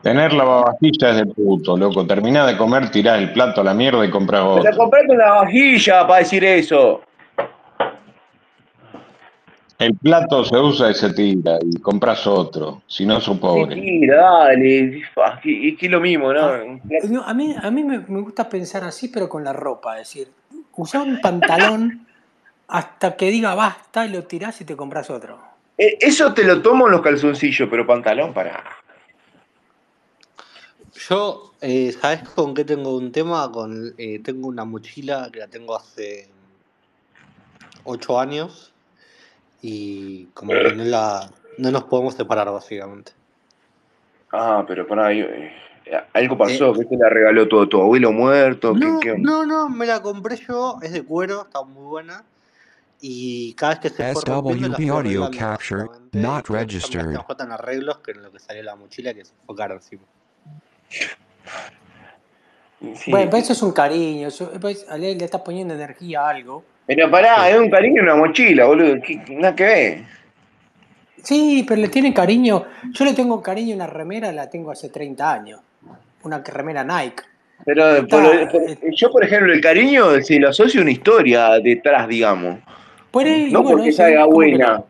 Tener 0.06 0.32
lavavajillas 0.34 1.10
es 1.10 1.16
de 1.16 1.26
puto, 1.26 1.76
loco. 1.76 2.06
Terminás 2.06 2.46
de 2.46 2.56
comer, 2.56 2.90
tirás 2.92 3.18
el 3.18 3.32
plato 3.32 3.60
a 3.60 3.64
la 3.64 3.74
mierda 3.74 4.06
y 4.06 4.08
compras 4.10 4.40
Pero 4.42 4.54
otro. 4.70 4.76
comprate 4.76 5.12
una 5.12 5.30
vajilla 5.32 6.06
para 6.06 6.20
decir 6.20 6.44
eso. 6.44 7.00
El 9.80 9.96
plato 9.96 10.44
se 10.44 10.56
usa 10.56 10.92
y 10.92 10.94
se 10.94 11.12
tira 11.12 11.58
y 11.60 11.80
compras 11.80 12.24
otro. 12.24 12.82
Si 12.86 13.04
no, 13.04 13.20
sos 13.20 13.34
Sí, 13.34 13.40
pobre. 13.40 13.74
tira, 13.74 14.16
dale. 14.30 14.98
Es 14.98 15.04
que 15.42 15.76
es 15.86 15.90
lo 15.90 16.00
mismo, 16.00 16.32
¿no? 16.32 16.40
Ah, 16.46 16.60
no, 17.10 17.22
a 17.24 17.34
mí, 17.34 17.56
a 17.60 17.68
mí 17.72 17.82
me, 17.82 17.98
me 17.98 18.20
gusta 18.20 18.48
pensar 18.48 18.84
así, 18.84 19.08
pero 19.08 19.28
con 19.28 19.42
la 19.42 19.52
ropa. 19.52 19.98
Es 19.98 20.08
decir, 20.08 20.28
usá 20.76 21.02
un 21.02 21.20
pantalón 21.20 22.06
hasta 22.68 23.16
que 23.16 23.28
diga 23.32 23.56
basta 23.56 24.06
y 24.06 24.10
lo 24.10 24.22
tirás 24.22 24.60
y 24.60 24.64
te 24.64 24.76
compras 24.76 25.10
otro. 25.10 25.36
Eh, 25.76 25.98
Eso 26.00 26.32
te 26.32 26.44
lo 26.44 26.62
tomo 26.62 26.86
en 26.86 26.92
los 26.92 27.00
calzoncillos, 27.02 27.68
pero 27.68 27.84
pantalón 27.84 28.32
para. 28.32 28.62
Yo, 31.08 31.52
eh, 31.60 31.92
¿sabes 31.92 32.28
con 32.28 32.54
qué 32.54 32.64
tengo 32.64 32.96
un 32.96 33.12
tema? 33.12 33.50
Con, 33.52 33.94
eh, 33.98 34.18
tengo 34.20 34.48
una 34.48 34.64
mochila 34.64 35.28
que 35.32 35.40
la 35.40 35.48
tengo 35.48 35.76
hace 35.76 36.28
ocho 37.84 38.18
años 38.18 38.72
y 39.62 40.26
como 40.34 40.52
que 40.52 40.74
no 40.74 40.84
la, 40.84 41.30
no 41.58 41.70
nos 41.70 41.84
podemos 41.84 42.14
separar 42.14 42.50
básicamente. 42.50 43.12
Ah, 44.32 44.64
pero 44.66 44.86
pará, 44.86 45.12
yo, 45.12 45.26
eh, 45.26 45.52
algo 46.12 46.36
pasó, 46.36 46.72
¿qué 46.72 46.84
te 46.84 46.96
la 46.96 47.08
regaló 47.08 47.46
todo? 47.46 47.68
¿Tu 47.68 47.80
abuelo 47.80 48.12
muerto? 48.12 48.74
¿Qué, 48.74 48.80
No, 48.80 49.00
qué 49.00 49.12
onda? 49.12 49.30
no, 49.30 49.46
no, 49.46 49.68
me 49.68 49.86
la 49.86 50.02
compré 50.02 50.36
yo, 50.36 50.78
es 50.82 50.92
de 50.92 51.04
cuero, 51.04 51.42
está 51.42 51.62
muy 51.62 51.84
buena 51.84 52.24
y 53.00 53.52
cada 53.54 53.74
vez 53.74 53.80
que 53.80 53.88
se 53.90 54.14
SWB 54.14 54.90
audio 54.90 55.30
capture 55.30 55.86
not 56.12 56.46
que 56.46 56.52
registered. 56.52 57.16
arreglos 57.50 57.98
que 57.98 58.12
en 58.12 58.22
lo 58.22 58.32
que 58.32 58.38
salió 58.38 58.62
la 58.62 58.74
mochila 58.74 59.12
que 59.12 59.24
se 59.24 59.32
caro 59.56 59.74
encima. 59.74 60.02
Sí. 62.96 63.10
Bueno, 63.10 63.30
pero 63.30 63.42
eso 63.42 63.52
es 63.52 63.62
un 63.62 63.72
cariño. 63.72 64.28
Eso, 64.28 64.50
pues, 64.60 64.86
a 64.88 64.96
él 64.96 65.16
le 65.18 65.24
estás 65.24 65.40
poniendo 65.40 65.74
energía 65.74 66.20
a 66.22 66.28
algo. 66.30 66.62
Pero 66.86 67.10
pará, 67.10 67.48
es 67.50 67.58
un 67.58 67.70
cariño 67.70 68.02
en 68.02 68.08
una 68.08 68.16
mochila, 68.16 68.66
boludo. 68.66 69.00
¿qué- 69.02 69.20
Nada 69.30 69.54
que 69.56 69.64
ver. 69.64 69.98
Sí, 71.22 71.64
pero 71.66 71.80
le 71.80 71.88
tiene 71.88 72.14
cariño. 72.14 72.64
Yo 72.92 73.04
le 73.04 73.12
tengo 73.14 73.42
cariño 73.42 73.72
a 73.72 73.76
una 73.76 73.86
remera, 73.86 74.30
la 74.30 74.48
tengo 74.48 74.70
hace 74.70 74.90
30 74.90 75.32
años. 75.32 75.60
Una 76.22 76.38
remera 76.38 76.84
Nike. 76.84 77.22
Pero 77.64 77.96
Está- 77.96 78.06
por 78.08 78.22
lo- 78.22 78.48
por- 78.50 78.94
yo, 78.94 79.10
por 79.10 79.24
ejemplo, 79.24 79.52
el 79.52 79.60
cariño 79.60 80.20
se 80.22 80.38
lo 80.38 80.50
asocio 80.50 80.80
a 80.80 80.82
una 80.82 80.92
historia 80.92 81.50
detrás, 81.58 82.06
digamos. 82.06 82.58
Por 83.10 83.24
ahí, 83.26 83.50
No 83.50 83.62
bueno, 83.62 83.78
porque 83.78 83.92
salga 83.92 84.20
¿cómo 84.26 84.30
que 84.30 84.34
buena. 84.34 84.82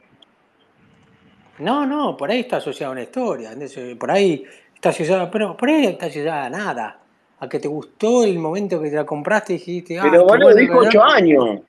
No, 1.59 1.87
no, 1.87 2.17
por 2.17 2.31
ahí 2.31 2.41
está 2.41 2.57
asociada 2.59 2.91
a 2.91 2.93
una 2.93 3.03
historia. 3.03 3.53
¿entendés? 3.53 3.97
Por 3.97 4.11
ahí 4.11 4.45
está 4.89 5.03
asociada, 5.03 5.31
pero 5.31 5.57
por 5.57 5.69
ahí 5.69 5.87
está 5.87 6.07
asociada 6.07 6.45
a 6.47 6.51
nada. 6.51 6.99
A 7.39 7.49
que 7.49 7.59
te 7.59 7.69
gustó 7.69 8.25
el 8.25 8.39
momento 8.39 8.81
que 8.81 8.89
te 8.91 8.97
la 8.97 9.05
compraste 9.05 9.55
y 9.55 9.59
dijiste, 9.59 9.99
ah, 9.99 10.05
Pero 10.11 10.25
boludo, 10.25 10.47
buena 10.47 10.61
dijo 10.61 10.73
remera. 10.81 10.89
8 10.89 11.03
años. 11.05 11.61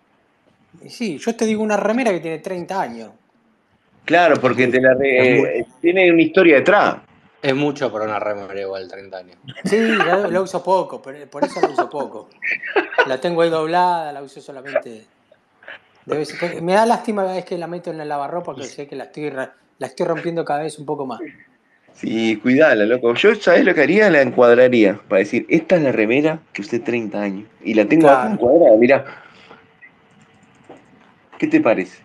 Y 0.82 0.90
Sí, 0.90 1.18
yo 1.18 1.36
te 1.36 1.46
digo 1.46 1.62
una 1.62 1.76
remera 1.76 2.12
que 2.12 2.20
tiene 2.22 2.40
30 2.40 2.80
años. 2.82 3.12
Claro, 4.06 4.40
porque 4.40 4.68
te 4.68 4.80
la 4.80 4.94
re- 4.94 5.60
eh, 5.60 5.66
tiene 5.82 6.10
una 6.12 6.22
historia 6.22 6.56
detrás. 6.56 6.98
Es 7.42 7.54
mucho 7.54 7.92
para 7.92 8.06
una 8.06 8.18
remera 8.20 8.60
igual, 8.62 8.88
30 8.88 9.18
años. 9.18 9.38
Sí, 9.66 9.78
la, 9.98 10.18
la 10.30 10.42
uso 10.42 10.64
poco, 10.64 11.02
pero 11.02 11.30
por 11.30 11.44
eso 11.44 11.60
la 11.62 11.68
uso 11.70 11.90
poco. 11.90 12.30
La 13.06 13.20
tengo 13.20 13.42
ahí 13.42 13.50
doblada, 13.50 14.12
la 14.14 14.22
uso 14.24 14.40
solamente. 14.40 15.06
de 16.06 16.18
vez. 16.18 16.62
Me 16.62 16.74
da 16.74 16.86
lástima 16.86 17.24
cada 17.24 17.36
vez 17.36 17.46
que 17.46 17.58
la 17.58 17.68
meto 17.68 17.92
en 17.92 17.98
la 17.98 18.06
lavarropa, 18.06 18.56
que 18.56 18.64
sé 18.64 18.88
que 18.88 18.96
la 18.96 19.06
estoy, 19.06 19.30
ra- 19.30 19.54
la 19.80 19.88
estoy 19.88 20.06
rompiendo 20.06 20.46
cada 20.46 20.62
vez 20.62 20.80
un 20.80 20.86
poco 20.86 21.06
más. 21.06 21.20
Sí, 21.98 22.36
cuidala, 22.38 22.86
loco. 22.86 23.16
Yo, 23.16 23.34
¿sabés 23.34 23.66
lo 23.66 23.74
que 23.74 23.82
haría? 23.82 24.12
La 24.12 24.22
encuadraría. 24.22 25.00
Para 25.10 25.20
decir, 25.20 25.48
esta 25.50 25.78
es 25.78 25.82
la 25.82 25.92
remera 25.92 26.40
que 26.54 26.62
usted 26.62 26.84
30 26.84 27.20
años. 27.20 27.50
Y 27.64 27.74
la 27.74 27.86
tengo 27.86 28.08
acá 28.08 28.32
encuadrada, 28.32 28.78
mirá. 28.78 29.06
¿Qué 31.40 31.48
te 31.48 31.60
parece? 31.60 31.98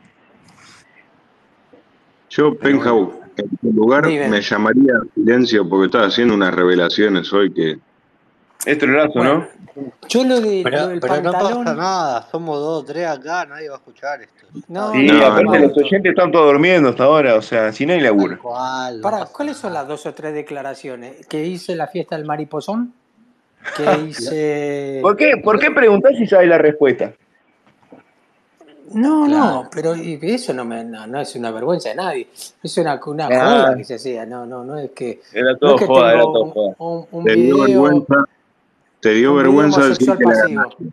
Yo, 2.30 2.56
Penhau, 2.56 3.20
en 3.36 3.56
tu 3.58 3.72
lugar 3.72 4.06
Dime. 4.06 4.28
me 4.28 4.40
llamaría 4.40 4.94
a 4.94 5.14
silencio 5.14 5.68
porque 5.68 5.86
estás 5.86 6.14
haciendo 6.14 6.34
unas 6.34 6.54
revelaciones 6.54 7.30
hoy 7.32 7.52
que. 7.52 7.78
Es 8.64 8.78
trolazo, 8.78 9.12
Bueno, 9.14 9.48
yo 10.08 10.22
lo, 10.24 10.40
de, 10.40 10.58
lo 10.58 10.62
Pero, 10.64 10.86
del 10.88 11.00
pero 11.00 11.20
no 11.22 11.32
pasa 11.32 11.74
nada, 11.74 12.28
somos 12.30 12.58
dos 12.60 12.82
o 12.82 12.84
tres 12.84 13.06
acá, 13.08 13.44
nadie 13.46 13.68
va 13.68 13.74
a 13.76 13.78
escuchar 13.78 14.22
esto. 14.22 14.46
No, 14.68 14.92
Sí, 14.92 15.06
No, 15.06 15.26
aparte 15.26 15.44
no. 15.58 15.66
los 15.66 15.76
oyentes 15.78 16.10
están 16.10 16.30
todos 16.30 16.52
durmiendo 16.52 16.90
hasta 16.90 17.04
ahora, 17.04 17.34
o 17.36 17.42
sea, 17.42 17.72
si 17.72 17.86
no 17.86 17.92
hay 17.94 18.00
laburo. 18.00 18.38
¿Cuál? 18.40 18.96
No 18.98 19.02
Para, 19.02 19.24
¿cuáles 19.26 19.56
son 19.56 19.72
las 19.72 19.88
dos 19.88 20.06
o 20.06 20.14
tres 20.14 20.34
declaraciones? 20.34 21.26
Que 21.26 21.44
hice 21.44 21.74
la 21.74 21.88
fiesta 21.88 22.16
del 22.16 22.24
mariposón, 22.26 22.92
que 23.76 23.82
hice... 24.08 24.98
¿Por 25.02 25.16
qué, 25.16 25.38
¿Por 25.42 25.58
qué 25.58 25.70
preguntás 25.72 26.12
si 26.16 26.26
sabes 26.26 26.48
la 26.48 26.58
respuesta? 26.58 27.12
No, 28.94 29.26
no, 29.26 29.70
pero 29.74 29.96
y 29.96 30.18
eso 30.22 30.52
no, 30.52 30.64
me, 30.66 30.84
no, 30.84 31.06
no 31.06 31.18
es 31.20 31.34
una 31.34 31.50
vergüenza 31.50 31.88
de 31.88 31.94
nadie. 31.94 32.28
Es 32.62 32.76
una, 32.76 33.00
una 33.06 33.26
Ah. 33.26 33.30
joda 33.62 33.76
que 33.76 33.84
se 33.84 33.94
hacía. 33.94 34.26
No, 34.26 34.44
no, 34.44 34.64
no 34.64 34.78
es 34.78 34.90
que, 34.90 35.22
Era 35.32 35.52
no 35.52 35.58
todo 35.58 35.74
es 35.76 35.80
que 35.80 35.86
joda, 35.86 36.12
era 36.12 36.20
todo 36.22 36.42
un, 36.44 36.50
joda. 36.50 36.74
un- 36.78 37.06
un 37.10 37.24
video, 37.24 37.60
vergüenza. 37.62 38.14
Te 39.02 39.10
dio 39.14 39.34
vergüenza 39.34 39.88
decir 39.88 40.16
que 40.16 40.24
la 40.24 40.36
ganaste. 40.36 40.84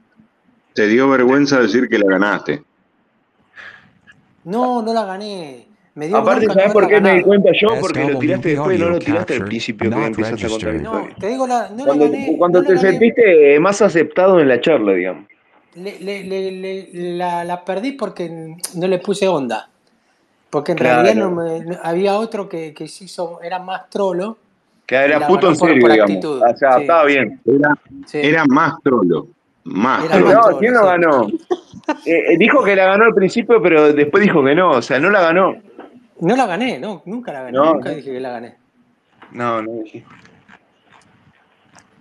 Te 0.73 0.87
dio 0.87 1.07
vergüenza 1.09 1.59
decir 1.59 1.87
que 1.87 1.99
la 1.99 2.07
ganaste. 2.09 2.63
No, 4.45 4.81
no 4.81 4.93
la 4.93 5.05
gané. 5.05 5.67
Me 5.93 6.07
dio 6.07 6.17
Aparte, 6.17 6.47
no 6.47 6.53
¿sabes 6.55 6.71
por 6.73 6.87
qué 6.87 6.99
me 6.99 7.15
di 7.17 7.21
cuenta 7.21 7.51
yo? 7.53 7.67
Porque 7.79 8.09
lo 8.11 8.17
tiraste 8.19 8.49
después, 8.49 8.79
no 8.79 8.85
audio 8.85 8.89
lo 8.95 8.99
tiraste 8.99 9.33
al 9.35 9.45
principio 9.45 9.89
que 9.91 10.05
empezaste 10.05 10.45
a 10.45 10.49
contar 10.49 10.73
la. 10.73 10.81
No, 10.81 11.07
te 11.19 11.27
digo, 11.27 11.45
la, 11.45 11.69
no 11.69 11.77
la 11.77 11.83
Cuando, 11.85 12.05
gané, 12.05 12.35
cuando 12.37 12.61
no 12.61 12.67
te 12.67 12.73
la 12.75 12.81
gané. 12.81 12.91
sentiste 12.91 13.59
más 13.59 13.81
aceptado 13.83 14.39
en 14.39 14.47
la 14.47 14.59
charla, 14.59 14.93
digamos. 14.93 15.25
Le, 15.75 15.99
le- 15.99 16.23
le- 16.23 16.51
le- 16.51 16.89
la, 17.15 17.43
la 17.43 17.63
perdí 17.63 17.91
porque 17.91 18.55
no 18.75 18.87
le 18.87 18.97
puse 18.99 19.27
onda. 19.27 19.69
Porque 20.49 20.71
en 20.71 20.77
Claro. 20.79 21.03
realidad 21.03 21.25
no 21.29 21.31
me, 21.35 21.59
no- 21.59 21.77
había 21.83 22.17
otro 22.17 22.49
que, 22.49 22.73
que 22.73 22.87
se 22.87 23.03
hizo, 23.05 23.39
era 23.43 23.59
más 23.59 23.87
trolo 23.89 24.37
Que 24.89 24.95
era 24.95 25.27
puto 25.27 25.49
en 25.49 25.55
serio, 25.55 25.81
por 25.81 25.91
digamos. 25.91 26.11
actitud. 26.15 26.41
O 26.41 26.57
sea, 26.57 26.73
Sí, 26.77 26.81
estaba 26.81 27.05
bien. 27.05 27.39
Era, 27.45 27.69
sí. 28.07 28.17
era 28.23 28.43
más 28.45 28.73
trolo. 28.83 29.27
Más 29.65 30.03
Era 30.05 30.15
más 30.19 30.23
trolo. 30.33 30.51
No, 30.51 30.57
¿quién 30.57 30.73
lo 30.73 30.79
sí. 30.81 30.85
ganó? 30.87 31.27
Eh, 32.05 32.33
eh, 32.33 32.37
dijo 32.37 32.63
que 32.63 32.75
la 32.75 32.85
ganó 32.85 33.05
al 33.05 33.15
principio, 33.15 33.59
pero 33.63 33.91
después 33.93 34.21
dijo 34.23 34.43
que 34.43 34.53
no. 34.53 34.71
O 34.71 34.81
sea, 34.81 34.99
no 34.99 35.09
la 35.09 35.21
ganó. 35.21 35.55
No 36.19 36.35
la 36.35 36.45
gané, 36.45 36.77
no, 36.79 37.01
nunca 37.05 37.33
la 37.33 37.41
gané, 37.41 37.57
No, 37.57 37.73
nunca 37.73 37.89
no. 37.89 37.95
dije 37.95 38.11
que 38.11 38.19
la 38.19 38.29
gané. 38.29 38.55
No, 39.31 39.61
no 39.63 39.71
dije. 39.83 40.05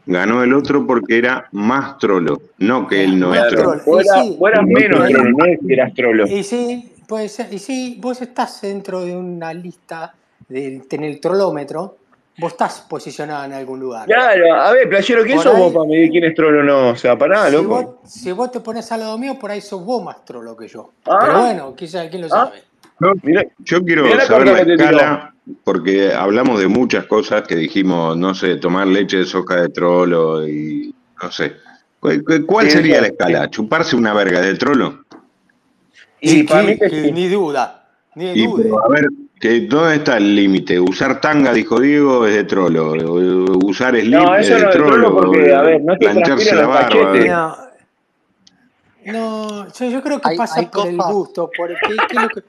Ganó 0.04 0.42
el 0.42 0.52
otro 0.54 0.86
porque 0.86 1.18
era 1.18 1.48
más 1.52 1.98
trolo. 1.98 2.40
No 2.58 2.86
que 2.86 3.04
él 3.04 3.18
no 3.18 3.34
es 3.34 3.40
Más 3.40 3.48
trolo. 3.50 3.72
eras, 3.74 3.82
sí, 4.24 4.36
No 4.38 4.62
menos 4.62 5.08
trolo, 5.08 5.30
no 5.30 5.44
es 5.46 5.58
que 5.66 5.72
eras 5.74 5.94
trolo. 5.94 6.26
y 6.26 6.42
sí, 6.42 6.92
puede 7.06 7.28
ser, 7.28 7.52
y 7.52 7.58
sí, 7.58 7.98
vos 8.00 8.20
estás 8.22 8.60
dentro 8.62 9.02
de 9.04 9.16
una 9.16 9.52
lista 9.54 10.14
del, 10.48 10.82
en 10.90 11.04
el 11.04 11.20
trolómetro, 11.20 11.96
vos 12.38 12.52
estás 12.52 12.80
posicionada 12.88 13.46
en 13.46 13.52
algún 13.52 13.80
lugar. 13.80 14.06
Claro, 14.06 14.54
a 14.54 14.72
ver, 14.72 14.88
playero, 14.88 15.24
¿quién 15.24 15.36
Por 15.36 15.44
sos 15.44 15.58
vos 15.58 15.72
para 15.72 15.86
medir 15.86 16.10
quién 16.10 16.24
es 16.24 16.34
trolo 16.34 16.60
o 16.60 16.62
no? 16.62 16.88
O 16.90 16.96
sea, 16.96 17.16
pará, 17.18 17.46
si 17.46 17.52
loco. 17.52 17.68
vos, 17.68 18.10
si 18.10 18.32
vos 18.32 18.50
te 18.50 18.60
pones 18.60 18.90
al 18.92 19.00
lado 19.00 19.18
mío, 19.18 19.38
por 19.38 19.50
ahí 19.50 19.60
sos 19.60 19.84
vos 19.84 20.02
más 20.02 20.24
trolo 20.24 20.56
que 20.56 20.68
yo. 20.68 20.90
Pero 21.04 21.16
Ah, 21.20 21.40
bueno, 21.40 21.74
quizá, 21.74 22.08
quién 22.08 22.22
lo 22.22 22.28
ah, 22.28 22.46
sabe. 22.46 22.62
Yo, 23.00 23.12
mirá, 23.22 23.44
yo 23.58 23.84
quiero 23.84 24.04
mirá 24.04 24.24
saber 24.26 24.66
la 24.66 24.74
escala 24.74 25.34
porque 25.64 26.12
hablamos 26.12 26.58
de 26.60 26.68
muchas 26.68 27.06
cosas 27.06 27.42
que 27.46 27.56
dijimos, 27.56 28.16
no 28.16 28.34
sé, 28.34 28.56
tomar 28.56 28.86
leche 28.86 29.18
de 29.18 29.24
soja 29.24 29.62
de 29.62 29.68
trolo 29.70 30.46
y 30.46 30.94
no 31.22 31.30
sé. 31.30 31.54
¿Cuál 32.46 32.70
sería 32.70 33.00
la 33.00 33.08
escala? 33.08 33.50
¿Chuparse 33.50 33.96
una 33.96 34.12
verga 34.14 34.40
de 34.40 34.54
trolo? 34.56 35.04
Y 36.20 36.28
Sí, 36.28 36.42
para 36.44 36.62
mí 36.64 36.74
que, 36.78 36.78
que 36.78 36.90
que 36.90 37.02
sí. 37.04 37.12
ni 37.12 37.28
duda, 37.28 37.88
ni 38.14 38.30
Y 38.32 38.48
pero 38.56 38.84
a 38.84 38.88
ver, 38.88 39.06
¿dónde 39.40 39.94
está 39.96 40.16
el 40.16 40.34
límite? 40.34 40.80
Usar 40.80 41.20
tanga, 41.20 41.52
dijo 41.52 41.78
Diego, 41.80 42.26
es 42.26 42.34
de 42.34 42.44
trolo. 42.44 42.92
Usar 43.64 43.94
slip 43.98 44.12
No, 44.14 44.34
es 44.36 44.46
eso 44.48 44.54
de 44.56 44.62
no 44.62 44.68
es 44.68 44.74
de 44.74 44.80
trolo 44.80 44.94
trolo. 45.10 45.16
porque, 45.16 45.54
a 45.54 45.62
ver, 45.62 45.80
no 45.82 45.96
te 45.96 46.06
Plancharse 46.06 46.54
la 46.56 46.66
barba. 46.66 46.88
cachetes. 46.88 47.26
No, 47.26 47.56
no, 49.06 49.72
yo, 49.72 49.86
yo 49.90 50.02
creo 50.02 50.20
que 50.20 50.28
Hay, 50.30 50.36
pasa 50.36 50.60
hay 50.60 50.66
por 50.66 50.86
el 50.86 50.96
gusto, 50.96 51.50
por 51.56 51.68
qué, 51.68 51.76
qué 52.08 52.16
es 52.16 52.22
lo 52.22 52.28
que, 52.28 52.42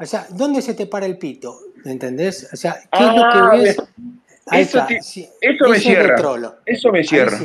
o 0.00 0.06
sea, 0.06 0.26
¿dónde 0.30 0.60
se 0.62 0.74
te 0.74 0.86
para 0.86 1.06
el 1.06 1.18
pito? 1.18 1.56
¿Entendés? 1.84 2.48
O 2.52 2.56
sea, 2.56 2.76
¿qué 2.90 3.04
es 3.04 3.10
lo 3.10 3.14
que 3.14 3.38
Ah, 3.38 3.50
ves? 3.52 3.76
Eso, 4.52 4.86
sí, 5.02 5.28
me 5.40 5.50
eso 5.52 5.64
es 5.66 5.72
de 5.72 5.78
cierra. 5.80 6.16
trolo. 6.16 6.56
Eso 6.66 6.90
me 6.90 7.04
cierra. 7.04 7.38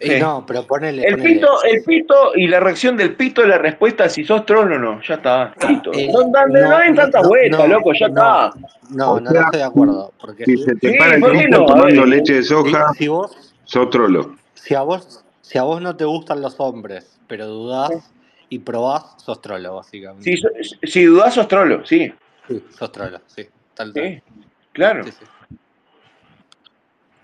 Sí. 0.00 0.18
No, 0.20 0.44
pero 0.46 0.62
ponele, 0.66 1.02
El 1.06 1.16
ponele. 1.18 1.34
pito, 1.34 1.62
el 1.64 1.82
pito 1.84 2.32
y 2.36 2.46
la 2.46 2.60
reacción 2.60 2.96
del 2.96 3.14
pito 3.16 3.42
es 3.42 3.48
la 3.48 3.58
respuesta 3.58 4.08
si 4.08 4.24
sos 4.24 4.44
troll 4.46 4.72
o 4.72 4.78
no. 4.78 5.00
Ya 5.02 5.14
está, 5.14 5.54
listo. 5.68 5.92
Eh, 5.92 6.08
No, 6.12 6.20
dan- 6.30 6.52
no, 6.52 6.60
no, 6.70 6.78
den 6.78 6.94
no, 6.94 7.02
tanta 7.02 7.22
no, 7.22 7.28
vuelta, 7.28 7.58
no, 7.58 7.66
loco, 7.66 7.92
ya 7.98 8.08
no, 8.08 8.14
está. 8.46 8.58
no, 8.90 9.20
no, 9.20 9.30
estoy 9.40 9.58
de 9.58 9.64
acuerdo. 9.64 10.12
Porque 10.20 10.44
si 10.44 10.56
si, 10.56 10.64
se 10.64 10.74
te 10.76 10.92
Sí, 10.92 10.98
para 10.98 11.14
el 11.14 11.20
¿por 11.20 11.32
qué 11.32 11.38
pito 11.44 11.66
tomando 11.66 12.00
ver. 12.02 12.08
leche 12.08 12.34
de 12.34 12.42
soja, 12.42 12.92
si 12.94 13.08
vos, 13.08 13.54
sos 13.64 13.90
trolo. 13.90 14.36
si 14.54 14.74
a 14.74 14.82
vos, 14.82 15.24
si 15.40 15.58
a 15.58 15.62
vos 15.62 15.80
no 15.80 15.96
te 15.96 16.04
gustan 16.04 16.40
los 16.40 16.58
hombres, 16.58 17.18
pero 17.26 17.46
dudás 17.46 18.10
y 18.48 18.60
probás, 18.60 19.14
sos 19.18 19.40
trolo, 19.42 19.76
básicamente. 19.76 20.36
Si, 20.36 20.42
si 20.90 21.04
dudás, 21.04 21.34
sos 21.34 21.48
trolo, 21.48 21.84
sí. 21.84 22.12
Sí, 22.48 22.64
sos 22.70 22.90
trolo, 22.92 23.20
sí, 23.26 23.46
tal 23.74 23.92
tal. 23.92 24.04
Sí, 24.04 24.22
claro. 24.72 25.04
Sí, 25.04 25.12
sí. 25.12 25.24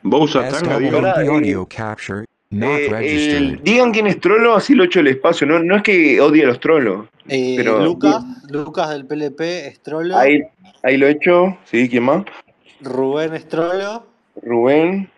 ¿Vos 0.03 0.37
usás 0.37 0.61
tanga, 0.61 0.75
audio 0.75 1.67
capture 1.67 2.27
Eh, 2.51 3.59
digan 3.63 3.93
quién 3.93 4.07
es 4.07 4.21
trolo, 4.21 4.55
así 4.55 4.75
lo 4.75 4.85
echo 4.85 5.01
el 5.01 5.09
espacio. 5.09 5.47
No, 5.47 5.59
no 5.59 5.77
es 5.77 5.83
que 5.83 6.21
odie 6.21 6.45
a 6.45 6.47
los 6.49 6.61
trolos, 6.61 7.07
Eh, 7.29 7.55
pero 7.57 7.83
Lucas, 7.85 8.23
Lucas 8.51 8.91
del 8.91 9.07
PLP 9.07 9.41
es 9.67 9.83
trolo, 9.83 10.17
ahí, 10.17 10.43
ahí 10.83 10.97
lo 10.97 11.07
echo. 11.09 11.57
Sí, 11.65 11.89
¿quién 11.89 12.05
más? 12.05 12.25
Rubén 12.81 13.35
es 13.35 13.49
trolo, 13.49 14.07
Rubén. 14.43 15.11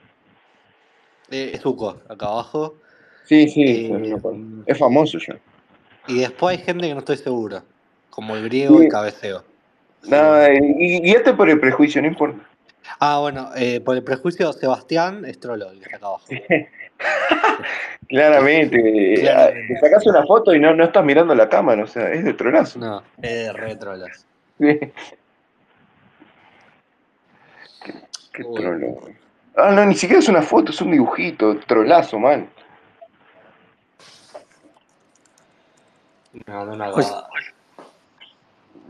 eh, 1.30 1.50
es 1.54 1.60
Zuko, 1.60 2.00
acá 2.08 2.26
abajo. 2.26 2.76
Sí, 3.24 3.48
sí, 3.48 3.90
Eh, 3.92 4.16
es 4.66 4.78
famoso 4.78 5.18
ya. 5.18 5.36
y 6.06 6.20
después 6.20 6.56
hay 6.58 6.64
gente 6.64 6.86
que 6.86 6.94
no 6.94 7.00
estoy 7.00 7.16
seguro, 7.16 7.62
como 8.08 8.36
el 8.36 8.44
griego 8.44 8.78
Sí. 8.78 8.86
y 8.86 8.88
cabeceo. 8.88 9.44
Nada, 10.08 10.54
y, 10.54 11.00
y 11.02 11.10
este 11.10 11.32
por 11.34 11.50
el 11.50 11.58
prejuicio, 11.58 12.00
no 12.00 12.06
importa. 12.08 12.38
Ah, 13.00 13.18
bueno, 13.18 13.50
eh, 13.56 13.80
por 13.80 13.96
el 13.96 14.04
prejuicio, 14.04 14.52
Sebastián 14.52 15.24
es 15.24 15.40
trolo, 15.40 15.70
el 15.72 15.80
que 15.80 15.84
está 15.86 15.96
acá 15.96 16.06
abajo. 16.06 16.26
Claramente. 18.08 18.78
eh, 18.78 19.20
Claramente. 19.20 19.74
Te 19.74 19.80
sacas 19.80 20.06
una 20.06 20.24
foto 20.24 20.54
y 20.54 20.60
no, 20.60 20.74
no 20.74 20.84
estás 20.84 21.04
mirando 21.04 21.34
la 21.34 21.48
cámara, 21.48 21.82
o 21.82 21.86
sea, 21.86 22.10
es 22.12 22.24
de 22.24 22.34
trolazo. 22.34 22.78
No, 22.78 23.02
es 23.20 23.52
re 23.52 23.76
trolas. 23.76 24.26
Sí. 24.58 24.78
Qué 28.32 28.44
trolo. 28.54 29.00
Ah, 29.56 29.70
no, 29.72 29.86
ni 29.86 29.94
siquiera 29.94 30.20
es 30.20 30.28
una 30.28 30.42
foto, 30.42 30.70
es 30.70 30.80
un 30.80 30.92
dibujito, 30.92 31.58
trolazo, 31.66 32.18
man. 32.18 32.48
No, 36.46 36.66
no 36.66 36.72
una 36.74 36.90
Pues-. 36.92 37.14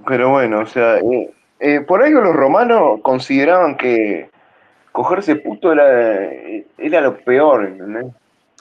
Pero 0.06 0.30
bueno, 0.30 0.60
o 0.60 0.66
sea, 0.66 0.98
eh, 0.98 1.34
eh, 1.60 1.80
por 1.80 2.02
algo 2.02 2.20
los 2.20 2.34
romanos 2.34 3.00
consideraban 3.02 3.76
que 3.76 4.30
cogerse 4.96 5.36
puto 5.36 5.72
era, 5.72 6.30
era 6.78 7.00
lo 7.02 7.18
peor, 7.18 7.66
¿entendés? 7.66 8.06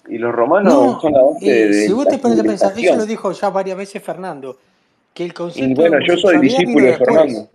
Y 0.10 0.18
los 0.18 0.36
romanos 0.36 0.74
No, 0.74 1.00
son 1.00 1.14
la 1.14 1.22
base 1.24 1.46
eh, 1.48 1.68
de, 1.68 1.74
si 1.88 1.94
vos 1.94 2.06
te 2.10 2.18
pones 2.18 2.38
a 2.42 2.44
pensar, 2.44 2.74
eso 2.78 2.96
lo 2.98 3.06
dijo 3.06 3.32
ya 3.32 3.50
varias 3.50 3.78
veces 3.78 4.04
Fernando, 4.04 4.58
que 5.14 5.24
el 5.24 5.34
concepto 5.34 5.70
Y 5.70 5.74
bueno, 5.74 5.98
de 5.98 6.06
yo 6.06 6.18
soy 6.18 6.40
discípulo 6.40 6.88
de. 6.88 6.98
Fernando. 6.98 7.48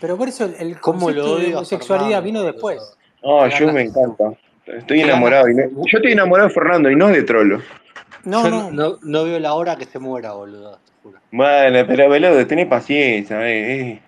Pero 0.00 0.16
por 0.16 0.26
eso 0.28 0.44
el, 0.46 0.54
el 0.58 0.80
¿Cómo 0.80 1.10
lo 1.10 1.22
concepto 1.22 1.38
de 1.38 1.54
homosexualidad 1.54 2.20
Fernando, 2.20 2.24
vino 2.24 2.38
boludo? 2.40 2.52
después. 2.52 2.98
Qué 3.22 3.64
yo 3.64 3.72
me 3.72 3.82
encanta. 3.82 4.32
Estoy 4.66 5.00
enamorado. 5.02 5.48
y 5.48 5.54
no- 5.54 5.68
yo 5.70 5.98
estoy 5.98 6.12
enamorado 6.12 6.48
de 6.48 6.54
Fernando 6.54 6.90
y 6.90 6.96
no 6.96 7.08
de 7.08 7.22
trolo. 7.22 7.62
No, 8.24 8.42
Yo 8.42 8.50
no, 8.50 8.70
no, 8.72 8.88
no, 8.90 8.98
no 9.02 9.24
veo 9.24 9.38
la 9.38 9.54
hora 9.54 9.76
que 9.76 9.84
se 9.84 10.00
muera, 10.00 10.32
boludo. 10.32 10.78
Bueno, 11.30 11.84
pero 11.86 12.08
velodo, 12.10 12.44
tenés 12.46 12.66
paciencia. 12.66 13.48
Eh, 13.48 13.80
eh. 13.92 14.00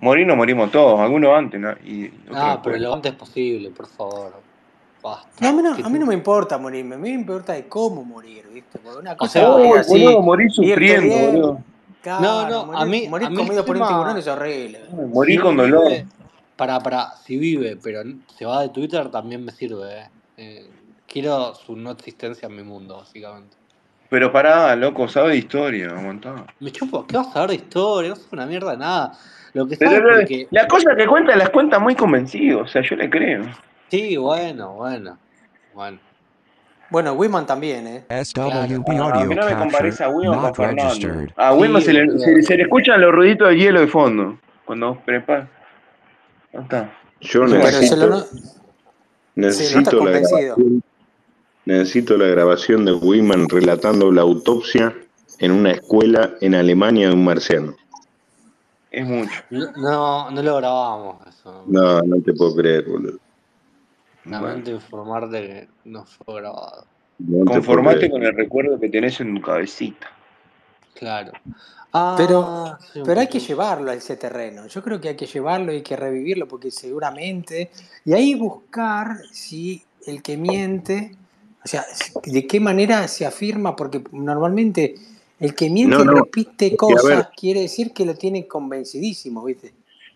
Morir 0.00 0.26
no 0.26 0.36
morimos 0.36 0.70
todos, 0.70 0.98
algunos 1.00 1.36
antes, 1.36 1.60
¿no? 1.60 1.72
Y 1.84 2.06
otros 2.08 2.36
Ah, 2.36 2.60
pero 2.62 2.74
después. 2.76 2.80
lo 2.80 2.94
antes 2.94 3.12
posible, 3.14 3.70
por 3.70 3.86
favor. 3.86 4.32
Basta. 5.02 5.28
No, 5.40 5.48
a 5.48 5.52
mí 5.52 5.62
no, 5.62 5.86
a 5.86 5.88
mí 5.90 5.98
no 5.98 6.06
me 6.06 6.14
importa 6.14 6.58
morirme, 6.58 6.94
a 6.94 6.98
mí 6.98 7.08
me 7.10 7.14
importa 7.14 7.54
de 7.54 7.66
cómo 7.68 8.04
morir, 8.04 8.46
¿viste? 8.52 8.78
Porque 8.78 8.98
una 8.98 9.12
O 9.12 9.16
cosa 9.16 9.32
sea, 9.40 9.80
así, 9.80 9.92
boludo, 9.92 10.22
morir 10.22 10.50
sufriendo, 10.50 11.08
bien, 11.08 11.32
boludo. 11.32 11.58
claro, 12.02 12.20
No, 12.22 12.48
no, 12.50 12.66
morir, 12.66 12.80
a 12.82 12.84
mí, 12.84 13.08
morir 13.08 13.26
a 13.26 13.30
mí 13.30 13.36
comido 13.36 13.64
por 13.64 13.76
un 13.76 13.86
tiburón 13.88 14.16
es 14.18 14.26
horrible. 14.28 14.80
Morir 15.12 15.38
si 15.38 15.42
con 15.42 15.56
dolor. 15.56 15.88
vive, 15.88 16.06
para, 16.56 16.80
para, 16.80 17.12
si 17.16 17.38
vive, 17.38 17.78
pero 17.82 18.02
se 18.36 18.44
va 18.44 18.60
de 18.62 18.68
Twitter, 18.70 19.10
también 19.10 19.44
me 19.44 19.52
sirve, 19.52 20.00
eh. 20.00 20.08
Eh, 20.36 20.70
quiero 21.06 21.54
su 21.54 21.76
no 21.76 21.90
existencia 21.92 22.46
en 22.48 22.56
mi 22.56 22.62
mundo, 22.62 22.96
básicamente. 22.98 23.56
Pero 24.10 24.30
pará, 24.32 24.74
loco, 24.76 25.08
sabe 25.08 25.30
de 25.30 25.36
historia, 25.38 25.90
aguantá. 25.90 26.44
Me 26.58 26.70
chupo, 26.72 27.06
¿qué 27.06 27.16
vas 27.16 27.28
a 27.28 27.32
saber 27.32 27.50
de 27.50 27.56
historia? 27.56 28.10
No 28.10 28.16
sé 28.16 28.22
una 28.32 28.44
mierda 28.46 28.72
de 28.72 28.76
nada. 28.78 29.12
Lo 29.52 29.66
que 29.66 29.76
Pero 29.76 30.20
la 30.50 30.68
cosa 30.68 30.94
que 30.96 31.06
cuenta 31.06 31.36
las 31.36 31.50
cuenta 31.50 31.78
muy 31.78 31.94
convencido, 31.94 32.60
o 32.60 32.66
sea, 32.66 32.82
yo 32.82 32.96
le 32.96 33.10
creo. 33.10 33.44
Sí, 33.88 34.16
bueno, 34.16 34.74
bueno, 34.74 35.18
bueno. 35.74 35.98
Bueno, 36.90 37.12
Wiman 37.12 37.46
también, 37.46 37.86
¿eh? 37.86 38.04
SWB 38.24 38.50
a 38.52 38.66
mí 38.66 38.96
audio 38.98 39.34
no 39.36 39.46
me 39.46 39.56
compares 39.56 39.98
capture 39.98 40.04
a 40.04 40.08
Wiman 40.08 40.34
con 40.34 40.42
not 40.42 40.56
Fernando. 40.56 40.82
registered. 40.84 41.28
A 41.36 41.54
Wiman 41.54 41.82
Sí, 41.82 41.86
se, 41.86 41.92
le, 41.92 42.04
boludo. 42.06 42.18
se, 42.18 42.42
se 42.42 42.56
le 42.56 42.62
escuchan 42.64 43.00
los 43.00 43.12
ruiditos 43.12 43.48
del 43.48 43.58
hielo 43.58 43.80
de 43.80 43.86
fondo. 43.86 44.38
Cuando 44.64 45.00
prepara. 45.04 45.48
Ahí 46.52 46.60
está. 46.62 46.92
Yo 47.20 47.46
se 47.46 47.58
necesito, 47.58 47.96
lo 47.96 48.08
no... 48.08 48.20
Sí, 48.20 48.28
no 49.36 49.48
estás 49.48 49.94
necesito 49.94 50.04
la 50.04 50.10
grabación, 50.10 50.82
necesito 51.64 52.16
la 52.16 52.26
grabación 52.26 52.84
de 52.84 52.92
Wiman 52.92 53.48
relatando 53.48 54.10
la 54.10 54.22
autopsia 54.22 54.94
en 55.38 55.52
una 55.52 55.72
escuela 55.72 56.34
en 56.40 56.54
Alemania 56.54 57.08
de 57.08 57.14
un 57.14 57.24
marciano. 57.24 57.76
Es 58.90 59.06
mucho. 59.06 59.42
No, 59.50 60.30
no, 60.30 60.42
lo 60.42 60.56
grabamos 60.56 61.26
eso. 61.26 61.64
No, 61.66 62.02
no 62.02 62.20
te 62.22 62.32
puedo 62.32 62.54
creer, 62.56 62.84
boludo. 62.88 63.18
Bueno, 64.24 64.46
Lamento 64.46 64.70
informarte 64.70 65.40
que 65.40 65.68
no 65.84 66.04
fue 66.04 66.40
grabado. 66.40 66.84
No 67.18 67.44
conformate 67.44 68.10
con 68.10 68.22
el 68.22 68.34
recuerdo 68.34 68.78
que 68.80 68.88
tenés 68.88 69.20
en 69.20 69.34
tu 69.34 69.40
cabecita. 69.40 70.08
Claro. 70.94 71.32
Pero, 72.16 72.44
Ah, 72.46 72.78
sí, 72.92 73.00
pero 73.04 73.20
hay 73.20 73.26
que 73.26 73.40
llevarlo 73.40 73.90
a 73.90 73.94
ese 73.94 74.16
terreno. 74.16 74.66
Yo 74.68 74.82
creo 74.82 75.00
que 75.00 75.08
hay 75.08 75.16
que 75.16 75.26
llevarlo 75.26 75.72
y 75.72 75.76
hay 75.76 75.82
que 75.82 75.96
revivirlo 75.96 76.46
porque 76.46 76.70
seguramente... 76.70 77.70
Y 78.04 78.12
ahí 78.12 78.34
buscar 78.34 79.16
si 79.32 79.82
el 80.06 80.22
que 80.22 80.36
miente, 80.36 81.16
o 81.64 81.68
sea, 81.68 81.84
de 82.24 82.46
qué 82.46 82.60
manera 82.60 83.08
se 83.08 83.26
afirma, 83.26 83.74
porque 83.74 84.04
normalmente 84.12 84.94
el 85.40 85.54
que 85.54 85.70
miente 85.70 86.04
No, 86.04 86.04
repite 86.04 86.76
cosas 86.76 87.04
ver, 87.04 87.26
quiere 87.36 87.62
decir 87.62 87.92
que 87.92 88.04
lo 88.04 88.14
tiene 88.14 88.46
convencidísimo, 88.46 89.44
¿viste? 89.44 89.72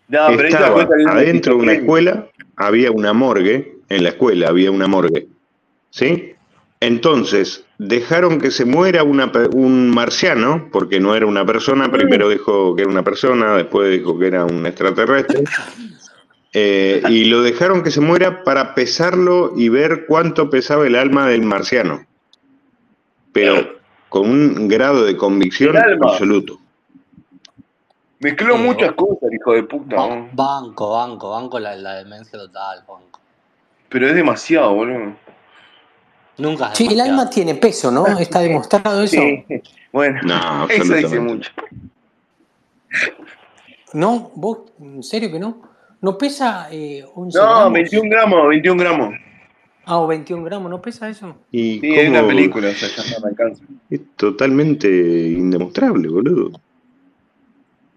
No, 0.07 0.27
pero 0.37 0.47
estaba 0.47 0.87
adentro 1.09 1.55
de 1.55 1.63
una 1.63 1.73
escuela, 1.73 2.27
había 2.55 2.91
una 2.91 3.11
morgue, 3.11 3.79
en 3.89 4.03
la 4.03 4.09
escuela 4.09 4.49
había 4.49 4.69
una 4.69 4.87
morgue, 4.87 5.27
¿sí? 5.89 6.33
Entonces, 6.79 7.65
dejaron 7.79 8.39
que 8.39 8.51
se 8.51 8.65
muera 8.65 9.03
una 9.03 9.31
un 9.53 9.89
marciano, 9.89 10.69
porque 10.71 10.99
no 10.99 11.15
era 11.15 11.25
una 11.25 11.43
persona, 11.43 11.91
primero 11.91 12.29
dijo 12.29 12.75
que 12.75 12.83
era 12.83 12.91
una 12.91 13.03
persona, 13.03 13.55
después 13.55 13.91
dijo 13.91 14.19
que 14.19 14.27
era 14.27 14.45
un 14.45 14.63
extraterrestre, 14.67 15.43
eh, 16.53 17.01
y 17.09 17.25
lo 17.25 17.41
dejaron 17.41 17.81
que 17.81 17.89
se 17.89 18.01
muera 18.01 18.43
para 18.43 18.75
pesarlo 18.75 19.53
y 19.55 19.69
ver 19.69 20.05
cuánto 20.05 20.51
pesaba 20.51 20.85
el 20.85 20.95
alma 20.95 21.27
del 21.27 21.41
marciano, 21.41 22.05
pero 23.33 23.74
con 24.15 24.29
un 24.29 24.67
grado 24.69 25.03
de 25.03 25.17
convicción 25.17 25.75
absoluto. 25.75 26.57
Mezcló 28.19 28.55
muchas 28.57 28.93
cosas, 28.93 29.29
hijo 29.29 29.51
de 29.51 29.63
puta. 29.63 29.97
banco, 30.31 30.91
banco, 30.91 31.31
banco 31.31 31.59
la, 31.59 31.75
la 31.75 31.95
demencia 31.95 32.39
total, 32.39 32.79
banco. 32.87 33.19
Pero 33.89 34.07
es 34.07 34.15
demasiado, 34.15 34.73
boludo. 34.73 35.17
Nunca 36.37 36.73
Sí, 36.73 36.87
el 36.89 37.01
alma 37.01 37.29
tiene 37.29 37.55
peso, 37.55 37.91
¿no? 37.91 38.07
Está 38.19 38.39
demostrado 38.39 39.03
eso. 39.03 39.17
Sí. 39.19 39.43
Bueno, 39.91 40.21
No, 40.23 40.65
eso 40.69 40.83
dice 40.93 41.05
absolutamente. 41.05 41.33
mucho. 41.33 41.51
¿No? 43.91 44.31
¿Vos, 44.35 44.59
en 44.79 45.03
serio 45.03 45.29
que 45.29 45.39
no? 45.39 45.61
¿No 45.99 46.17
pesa 46.17 46.69
eh, 46.71 47.03
11 47.15 47.37
No, 47.37 47.43
gramos? 47.45 47.73
21 47.73 48.09
gramos, 48.09 48.47
21 48.47 48.79
gramos. 48.81 49.15
Ah, 49.85 49.99
o 49.99 50.07
21 50.07 50.43
gramos, 50.43 50.69
¿no 50.69 50.81
pesa 50.81 51.07
eso? 51.09 51.35
¿Y 51.51 51.79
Sí, 51.79 51.93
es 51.93 52.09
una 52.09 52.25
película, 52.25 52.69
o 52.69 52.71
sea, 52.73 52.89
ya 52.89 53.03
no 53.15 53.19
me 53.23 53.29
alcanza. 53.29 53.63
Es 53.89 54.01
totalmente 54.15 54.87
indemostrable, 54.87 56.07
boludo. 56.09 56.59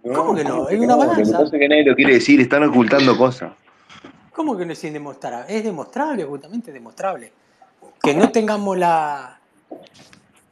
¿Cómo 0.02 0.34
que 0.34 0.44
no? 0.44 0.50
¿cómo 0.50 0.68
Hay 0.68 0.78
que 0.78 0.84
una 0.84 0.96
no? 0.96 1.02
Lo 1.02 1.08
balanza. 1.08 1.42
es 1.44 1.50
que 1.50 1.68
nadie 1.68 1.84
lo 1.84 1.94
quiere 1.96 2.14
decir, 2.14 2.40
están 2.40 2.62
ocultando 2.64 3.16
cosas. 3.16 3.52
¿Cómo 4.32 4.56
que 4.56 4.64
no 4.66 4.72
es 4.72 4.84
indemostrable? 4.84 5.56
Es 5.56 5.64
demostrable, 5.64 6.24
justamente 6.24 6.72
demostrable. 6.72 7.32
Que 8.02 8.14
no 8.14 8.30
tengamos 8.30 8.76
la, 8.78 9.40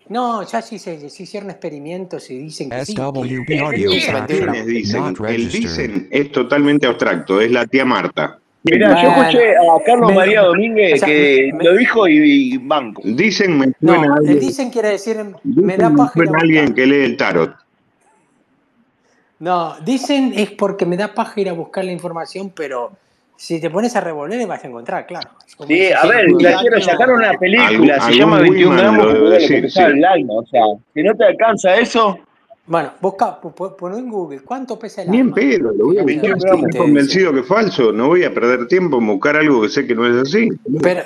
No, 0.08 0.42
ya 0.42 0.62
sí 0.62 0.78
se, 0.78 1.08
se 1.10 1.22
hicieron 1.22 1.50
experimentos 1.50 2.30
y 2.30 2.38
dicen 2.38 2.70
que 2.70 2.84
sí. 2.84 2.94
SWB 2.94 3.60
audio 3.60 3.90
que 3.90 4.00
se 4.00 4.12
vendieron 4.12 4.16
capture 4.16 4.48
a- 4.48 4.52
¿Quiénes 4.52 4.66
dicen? 4.66 5.16
El 5.26 5.48
dicen 5.50 6.08
es 6.10 6.32
totalmente 6.32 6.86
abstracto, 6.86 7.40
es 7.40 7.50
la 7.50 7.66
tía 7.66 7.84
Marta. 7.84 8.38
Mirá, 8.70 9.02
yo 9.02 9.08
escuché 9.10 9.50
a 9.56 9.84
Carlos 9.84 10.08
me- 10.10 10.14
María 10.16 10.42
o 10.42 10.46
Domínguez 10.48 11.00
sea, 11.00 11.06
que 11.08 11.50
me- 11.54 11.64
lo 11.64 11.76
dijo 11.76 12.08
y, 12.08 12.54
y 12.54 12.58
banco. 12.58 13.02
Dicen 13.04 13.58
me 13.58 13.72
suena 13.78 13.78
no, 13.80 13.92
a 14.02 14.04
el 14.06 14.12
alguien, 14.12 14.40
dicen 14.40 14.70
quiere 14.70 14.88
decir 14.90 15.16
me 15.16 15.32
dicen 15.44 15.78
da 15.78 15.88
me 15.90 15.96
paja 15.96 16.12
ir 16.18 16.22
a 16.22 16.26
suena 16.26 16.38
a 16.38 16.40
alguien 16.42 16.74
que 16.74 16.86
lee 16.86 17.04
el 17.04 17.16
tarot. 17.16 17.54
No, 19.38 19.76
dicen 19.84 20.32
es 20.34 20.50
porque 20.52 20.86
me 20.86 20.96
da 20.96 21.12
paja 21.14 21.40
ir 21.40 21.48
a 21.48 21.52
buscar 21.52 21.84
la 21.84 21.92
información, 21.92 22.52
pero 22.56 22.92
si 23.36 23.60
te 23.60 23.68
pones 23.68 23.94
a 23.94 24.00
revolver 24.00 24.46
vas 24.46 24.64
a 24.64 24.68
encontrar, 24.68 25.06
claro. 25.06 25.28
Como 25.58 25.68
Sí, 25.68 25.92
a 25.92 26.06
ver. 26.06 26.26
Glaciero, 26.32 26.80
sacaron 26.80 27.16
una 27.18 27.32
película, 27.34 27.66
Algún, 27.96 28.12
se 28.12 28.18
llama 28.18 28.36
algún 28.38 28.54
21 28.54 28.70
Wiman 28.76 28.96
gramos, 28.96 29.30
decir, 29.30 29.70
sí. 29.70 29.80
el 29.80 30.04
alma. 30.04 30.34
O 30.34 30.46
sea, 30.46 30.62
si 30.94 31.02
no 31.02 31.14
te 31.14 31.24
alcanza 31.24 31.76
eso, 31.76 32.18
Bueno, 32.68 32.92
busca, 33.00 33.40
po- 33.40 33.52
po- 33.52 33.76
pon 33.76 33.94
en 33.94 34.10
Google, 34.10 34.40
¿cuánto 34.40 34.76
pesa 34.76 35.02
el 35.02 35.10
Ni 35.10 35.18
en 35.20 35.32
pedo, 35.32 35.72
lo 35.72 35.86
voy 35.86 35.98
a 35.98 36.02
buscar 36.02 36.06
21 36.06 36.40
si 36.40 36.46
gramos. 36.46 36.46
estoy 36.46 36.60
te 36.62 36.66
dice. 36.66 36.78
convencido 36.78 37.32
que 37.32 37.40
es 37.40 37.46
falso. 37.46 37.92
No 37.92 38.08
voy 38.08 38.24
a 38.24 38.34
perder 38.34 38.66
tiempo 38.66 38.98
en 38.98 39.06
buscar 39.06 39.36
algo 39.36 39.62
que 39.62 39.68
sé 39.68 39.86
que 39.86 39.94
no 39.94 40.04
es 40.06 40.16
así. 40.28 40.48
Pero, 40.82 41.02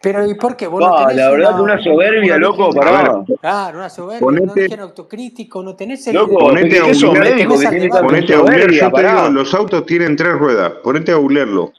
pero 0.00 0.24
¿y 0.30 0.34
por 0.34 0.56
qué? 0.56 0.68
¿Vos 0.68 0.80
no 0.80 0.90
No, 0.90 0.96
tenés 0.98 1.16
la 1.16 1.30
verdad 1.30 1.56
que 1.56 1.62
una, 1.62 1.74
una 1.74 1.82
soberbia, 1.82 2.38
loco, 2.38 2.66
origen, 2.68 2.82
A 2.84 2.92
ver, 2.92 3.10
pará. 3.10 3.24
claro, 3.40 3.78
una 3.78 3.90
soberbia, 3.90 4.26
un 4.28 4.36
ponete, 4.38 4.60
origen 4.60 4.80
autocrítico, 4.80 5.62
no 5.64 5.74
tenés 5.74 6.06
el, 6.06 6.14
Loco, 6.14 6.38
ponete 6.38 6.68
¿qué 6.68 6.78
a 6.78 6.82
googlear, 6.84 7.24
tenés 7.24 7.90
ponete 8.00 8.34
a 8.34 8.38
googlear, 8.38 8.70
yo 8.70 8.92
te 8.92 9.02
digo, 9.02 9.28
los 9.30 9.54
autos 9.54 9.86
tienen 9.86 10.14
tres 10.14 10.34
ruedas, 10.38 10.72
ponete 10.84 11.10
a 11.10 11.16
googlearlo. 11.16 11.72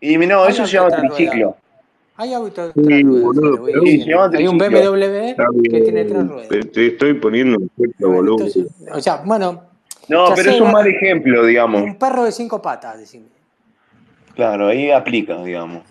Y 0.00 0.16
no, 0.16 0.44
eso 0.48 0.66
se 0.66 0.72
llama 0.72 0.90
triciclo. 0.90 1.56
Hay 2.16 2.34
auto 2.34 2.72
Sí, 2.72 2.80
otra 2.80 3.00
rueda, 3.00 3.02
te 3.02 3.20
boludo, 3.20 3.50
lo 3.50 3.56
voy 3.58 3.72
pero 3.72 3.82
Sí, 3.82 3.90
se 3.90 3.96
diciendo. 3.96 4.22
llama 4.22 4.36
Hay 4.38 4.46
un. 4.48 4.58
BMW 4.58 5.70
que 5.70 5.80
tiene 5.80 6.04
tres 6.04 6.28
ruedas. 6.28 6.48
te, 6.48 6.60
te 6.64 6.86
estoy 6.88 7.14
poniendo 7.14 7.58
un 7.58 7.68
volumen. 7.98 8.46
entonces, 8.48 8.66
o 8.92 9.00
sea, 9.00 9.22
bueno, 9.24 9.62
No, 10.08 10.26
pero 10.34 10.50
es 10.50 10.60
un 10.60 10.72
mal 10.72 10.86
ejemplo, 10.86 11.44
digamos. 11.44 11.82
un 11.82 11.98
perro 11.98 12.24
de 12.24 12.32
cinco 12.32 12.60
patas, 12.60 12.98
decime. 12.98 13.26
Claro, 14.34 14.68
ahí 14.68 14.90
aplica, 14.90 15.42
digamos. 15.44 15.82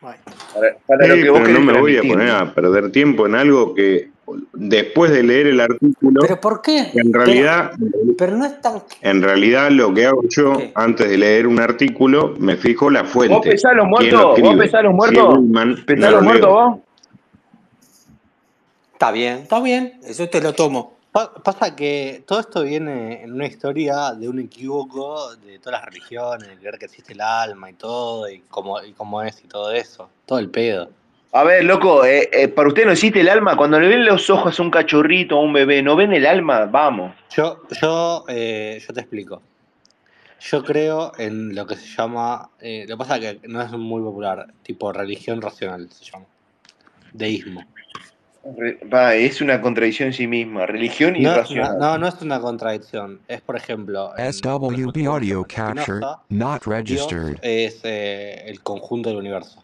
Bueno, 0.00 0.18
Para, 0.54 0.76
para 0.86 1.06
lo 1.08 1.14
Sí, 1.16 1.22
que 1.22 1.30
vos 1.30 1.40
pero 1.44 1.52
no 1.54 1.60
me 1.60 1.80
voy 1.80 1.96
a 1.96 2.02
poner 2.02 2.30
a 2.30 2.54
perder 2.54 2.92
tiempo 2.92 3.26
en 3.26 3.34
algo 3.34 3.74
que 3.74 4.10
después 4.52 5.10
de 5.10 5.22
leer 5.22 5.46
el 5.48 5.60
artículo, 5.60 6.20
pero 6.20 6.40
¿por 6.40 6.62
qué? 6.62 6.90
en 6.94 7.12
realidad, 7.12 7.72
pero 8.16 8.36
no 8.36 8.44
es 8.44 8.60
tan... 8.60 8.82
en 9.02 9.22
realidad 9.22 9.70
lo 9.70 9.92
que 9.94 10.06
hago 10.06 10.22
yo 10.28 10.56
¿Qué? 10.56 10.72
antes 10.74 11.08
de 11.08 11.18
leer 11.18 11.46
un 11.46 11.60
artículo, 11.60 12.34
me 12.38 12.56
fijo 12.56 12.90
la 12.90 13.02
¿Vos 13.02 13.12
fuente, 13.12 13.50
pesás 13.50 13.74
los 13.74 13.86
muertos? 13.86 14.40
¿Vos 14.40 14.56
pesás 14.56 14.82
los 14.82 14.90
Si 14.92 14.96
muertos? 14.96 15.38
Wiman, 15.38 15.70
no 15.70 15.84
¿Pesás 15.86 16.10
lo 16.10 16.16
los 16.16 16.22
muertos 16.24 16.50
vos? 16.50 16.78
Está 18.92 19.12
bien, 19.12 19.38
está 19.38 19.60
bien, 19.60 20.00
eso 20.02 20.28
te 20.28 20.40
lo 20.40 20.52
tomo. 20.54 20.94
Pa- 21.12 21.32
Pasa 21.34 21.74
que 21.76 22.22
todo 22.26 22.40
esto 22.40 22.62
viene 22.62 23.22
en 23.22 23.32
una 23.32 23.46
historia 23.46 24.12
de 24.12 24.28
un 24.28 24.40
equívoco 24.40 25.36
de 25.36 25.58
todas 25.58 25.80
las 25.80 25.88
religiones, 25.88 26.48
de 26.48 26.56
creer 26.56 26.78
que 26.78 26.86
existe 26.86 27.12
el 27.12 27.20
alma 27.20 27.70
y 27.70 27.74
todo, 27.74 28.28
y 28.28 28.40
cómo, 28.48 28.82
y 28.82 28.92
cómo 28.92 29.22
es 29.22 29.42
y 29.44 29.46
todo 29.48 29.70
eso. 29.72 30.10
Todo 30.26 30.38
el 30.40 30.50
pedo. 30.50 30.90
A 31.38 31.44
ver, 31.44 31.62
loco, 31.64 32.04
eh, 32.04 32.28
eh, 32.32 32.48
para 32.48 32.66
usted 32.68 32.84
no 32.84 32.90
existe 32.90 33.20
el 33.20 33.28
alma. 33.28 33.56
Cuando 33.56 33.78
le 33.78 33.86
ven 33.86 34.04
los 34.04 34.28
ojos 34.28 34.58
a 34.58 34.62
un 34.62 34.72
cachorrito, 34.72 35.36
a 35.36 35.40
un 35.40 35.52
bebé, 35.52 35.82
¿no 35.84 35.94
ven 35.94 36.12
el 36.12 36.26
alma? 36.26 36.64
Vamos. 36.66 37.14
Yo, 37.30 37.62
yo, 37.80 38.24
eh, 38.28 38.82
yo 38.84 38.92
te 38.92 39.00
explico. 39.00 39.40
Yo 40.40 40.64
creo 40.64 41.12
en 41.16 41.54
lo 41.54 41.64
que 41.64 41.76
se 41.76 41.86
llama, 41.96 42.50
eh, 42.60 42.86
lo 42.88 42.96
que 42.96 42.98
pasa 42.98 43.18
es 43.18 43.36
que 43.38 43.46
no 43.48 43.62
es 43.62 43.70
muy 43.70 44.02
popular, 44.02 44.46
tipo 44.64 44.92
religión 44.92 45.40
racional 45.40 45.88
se 45.92 46.06
llama, 46.10 46.24
deísmo. 47.12 47.64
Re- 48.56 48.78
va, 48.92 49.14
es 49.14 49.40
una 49.40 49.60
contradicción 49.60 50.08
en 50.08 50.14
sí 50.14 50.26
misma. 50.26 50.66
Religión 50.66 51.12
No, 51.12 51.20
no, 51.20 51.32
irracional. 51.34 51.78
no, 51.78 51.98
no 51.98 52.08
es 52.08 52.20
una 52.20 52.40
contradicción, 52.40 53.20
es 53.28 53.40
por 53.42 53.54
ejemplo, 53.56 54.12
ejemplo, 54.16 55.12
audio 55.12 55.44
capture 55.44 56.00
not 56.30 56.64
Dios 56.64 56.66
registered. 57.12 57.38
es 57.42 57.80
eh, 57.84 58.42
el 58.46 58.60
conjunto 58.62 59.10
del 59.10 59.18
universo. 59.18 59.62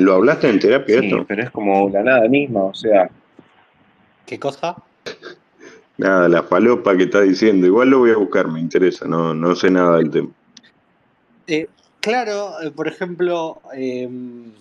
¿Lo 0.00 0.14
hablaste 0.14 0.48
en 0.48 0.58
terapia 0.58 1.00
Sí, 1.00 1.06
esto? 1.06 1.24
pero 1.28 1.42
es 1.42 1.50
como 1.50 1.90
la 1.90 2.02
nada 2.02 2.26
misma, 2.28 2.64
o 2.64 2.74
sea. 2.74 3.10
¿Qué 4.24 4.38
cosa? 4.38 4.74
Nada, 5.98 6.26
la 6.28 6.42
falopa 6.42 6.96
que 6.96 7.02
está 7.04 7.20
diciendo. 7.20 7.66
Igual 7.66 7.90
lo 7.90 7.98
voy 7.98 8.10
a 8.10 8.16
buscar, 8.16 8.48
me 8.48 8.60
interesa, 8.60 9.06
no, 9.06 9.34
no 9.34 9.54
sé 9.54 9.70
nada 9.70 9.98
del 9.98 10.10
tema. 10.10 10.30
Eh, 11.46 11.68
claro, 12.00 12.62
eh, 12.62 12.70
por 12.70 12.88
ejemplo, 12.88 13.60
em, 13.74 14.52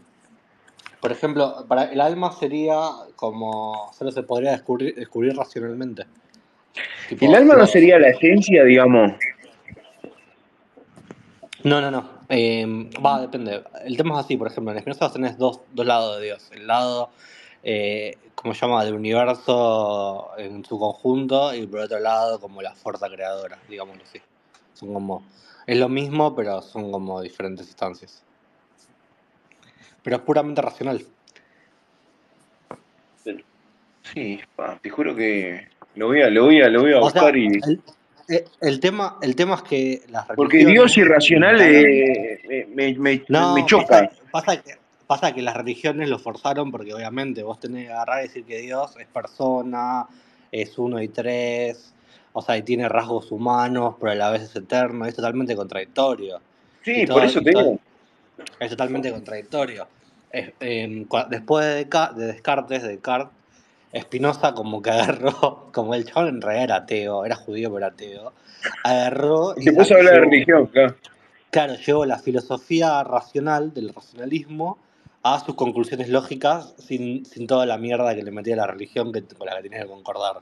por 1.00 1.14
ejemplo, 1.14 1.64
para 1.70 1.86
el 1.86 2.02
alma 2.02 2.34
sería 2.34 2.76
como 3.16 3.90
solo 3.98 4.12
se 4.12 4.24
podría 4.24 4.52
descubrir, 4.52 4.94
descubrir 4.96 5.38
racionalmente. 5.38 6.04
¿El 7.18 7.34
alma 7.34 7.56
no 7.56 7.66
sería 7.66 7.98
la 7.98 8.10
esencia, 8.10 8.66
digamos? 8.66 9.14
No, 11.64 11.80
no, 11.80 11.90
no. 11.92 12.19
Eh, 12.30 12.90
va, 13.04 13.22
depende. 13.22 13.64
El 13.84 13.98
tema 13.98 14.20
es 14.20 14.26
así, 14.26 14.38
por 14.38 14.48
ejemplo, 14.48 14.72
en 14.72 14.80
Spinoza 14.80 15.12
tenés 15.12 15.38
dos, 15.38 15.62
dos 15.74 15.86
lados 15.86 16.20
de 16.20 16.26
Dios. 16.26 16.50
El 16.52 16.68
lado, 16.68 17.10
eh, 17.64 18.18
¿cómo 18.36 18.54
se 18.54 18.62
llama?, 18.62 18.86
del 18.86 18.94
universo 18.94 20.30
en 20.38 20.64
su 20.64 20.78
conjunto 20.78 21.54
y 21.56 21.66
por 21.66 21.80
otro 21.82 22.00
lado 22.00 22.40
como 22.40 22.62
la 22.62 22.76
fuerza 22.76 23.10
creadora, 23.10 23.58
digámoslo 23.68 24.04
así. 24.04 24.22
Son 24.74 24.94
como... 24.94 25.24
Es 25.66 25.78
lo 25.78 25.90
mismo, 25.90 26.36
pero 26.36 26.62
son 26.62 26.92
como 26.92 27.22
diferentes 27.22 27.68
instancias. 27.68 28.24
Pero 30.02 30.18
es 30.18 30.22
puramente 30.22 30.62
racional. 30.62 31.06
Sí, 34.14 34.40
pa, 34.56 34.80
te 34.82 34.90
juro 34.90 35.16
que 35.16 35.68
lo 35.96 36.08
voy 36.08 36.22
a, 36.22 36.30
lo 36.30 36.46
voy 36.46 36.62
a, 36.62 36.70
lo 36.70 36.82
voy 36.82 36.92
a 36.92 36.94
sea, 36.94 37.02
buscar 37.02 37.38
y. 37.38 37.48
el, 37.48 37.82
eh, 38.30 38.46
el 38.62 38.80
tema, 38.80 39.18
el 39.22 39.36
tema 39.36 39.56
es 39.56 39.62
que 39.64 40.02
las 40.10 40.26
Porque 40.28 40.66
Dios 40.66 40.98
irracional 40.98 41.60
eh, 41.62 42.68
me, 42.74 42.94
me, 42.94 43.20
pasa, 43.20 43.66
choca. 43.66 44.10
pasa, 44.32 44.62
que, 44.62 44.72
pasa 45.08 45.34
que 45.34 45.42
las 45.42 45.56
religiones 45.58 46.10
lo 46.10 46.20
forzaron 46.20 46.72
porque 46.72 46.94
obviamente 46.94 47.44
vos 47.44 47.60
tenés 47.60 47.88
que 47.88 47.92
agarrar 47.94 48.20
y 48.24 48.28
decir 48.28 48.44
que 48.46 48.58
Dios 48.60 48.96
es 49.00 49.08
persona, 49.08 50.06
es 50.52 50.78
uno 50.78 51.02
y 51.02 51.08
tres, 51.10 51.94
o 52.34 52.42
sea, 52.42 52.58
y 52.58 52.62
tiene 52.62 52.88
rasgos 52.88 53.32
humanos, 53.32 53.96
pero 54.00 54.12
a 54.12 54.16
la 54.16 54.30
vez 54.30 54.44
es 54.44 54.56
eterno, 54.56 55.06
es 55.06 55.16
totalmente 55.16 55.56
contradictorio. 55.56 56.40
Sí, 56.84 57.06
por 57.08 57.24
eso 57.24 57.40
y 57.42 57.44
te 57.44 57.52
todo- 57.52 57.80
es 58.60 58.70
totalmente 58.70 59.12
contradictorio. 59.12 59.88
Es- 60.32 60.52
em, 60.60 61.08
después 61.30 61.66
de, 61.66 61.86
de 62.16 62.26
Descartes, 62.28 62.84
de 62.84 62.90
Descartes, 62.90 63.39
Spinoza 63.98 64.54
como 64.54 64.82
que 64.82 64.92
agarró, 64.92 65.70
como 65.74 65.96
el 65.96 66.06
chabón 66.06 66.30
en 66.30 66.42
realidad 66.42 66.64
era 66.64 66.76
ateo, 66.78 67.26
era 67.26 67.36
judío 67.36 67.74
pero 67.74 67.86
ateo, 67.88 68.34
agarró 68.84 69.56
Y 69.58 69.64
se 69.64 69.74
puso 69.74 69.96
a 69.96 69.98
hablar 69.98 70.14
de 70.16 70.20
religión, 70.22 70.68
claro. 70.68 70.96
Claro, 71.52 71.74
llevó 71.76 72.06
la 72.06 72.20
filosofía 72.20 73.04
racional 73.04 73.74
del 73.74 73.92
racionalismo 73.94 74.78
a 75.24 75.40
sus 75.40 75.56
conclusiones 75.56 76.08
lógicas 76.10 76.76
sin, 76.78 77.26
sin 77.26 77.48
toda 77.48 77.66
la 77.66 77.78
mierda 77.78 78.16
que 78.16 78.22
le 78.24 78.32
metía 78.32 78.56
la 78.56 78.68
religión 78.68 79.12
que, 79.12 79.24
con 79.24 79.48
la 79.48 79.56
que 79.58 79.64
tenía 79.64 79.82
que 79.82 79.88
concordar. 79.88 80.42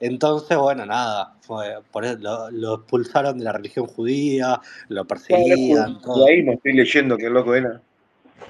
Entonces, 0.00 0.58
bueno, 0.58 0.84
nada, 0.84 1.34
fue, 1.42 1.76
por 1.92 2.04
eso 2.04 2.18
lo, 2.18 2.50
lo 2.50 2.74
expulsaron 2.74 3.38
de 3.38 3.44
la 3.44 3.52
religión 3.52 3.86
judía, 3.86 4.60
lo 4.88 5.04
Claro, 5.04 5.06
perseguían, 5.06 6.00
todo. 6.00 6.26
ahí 6.26 6.42
me 6.42 6.54
estoy 6.54 6.72
leyendo 6.72 7.16
que 7.16 7.26
el 7.26 7.34
loco 7.34 7.54
era. 7.54 7.80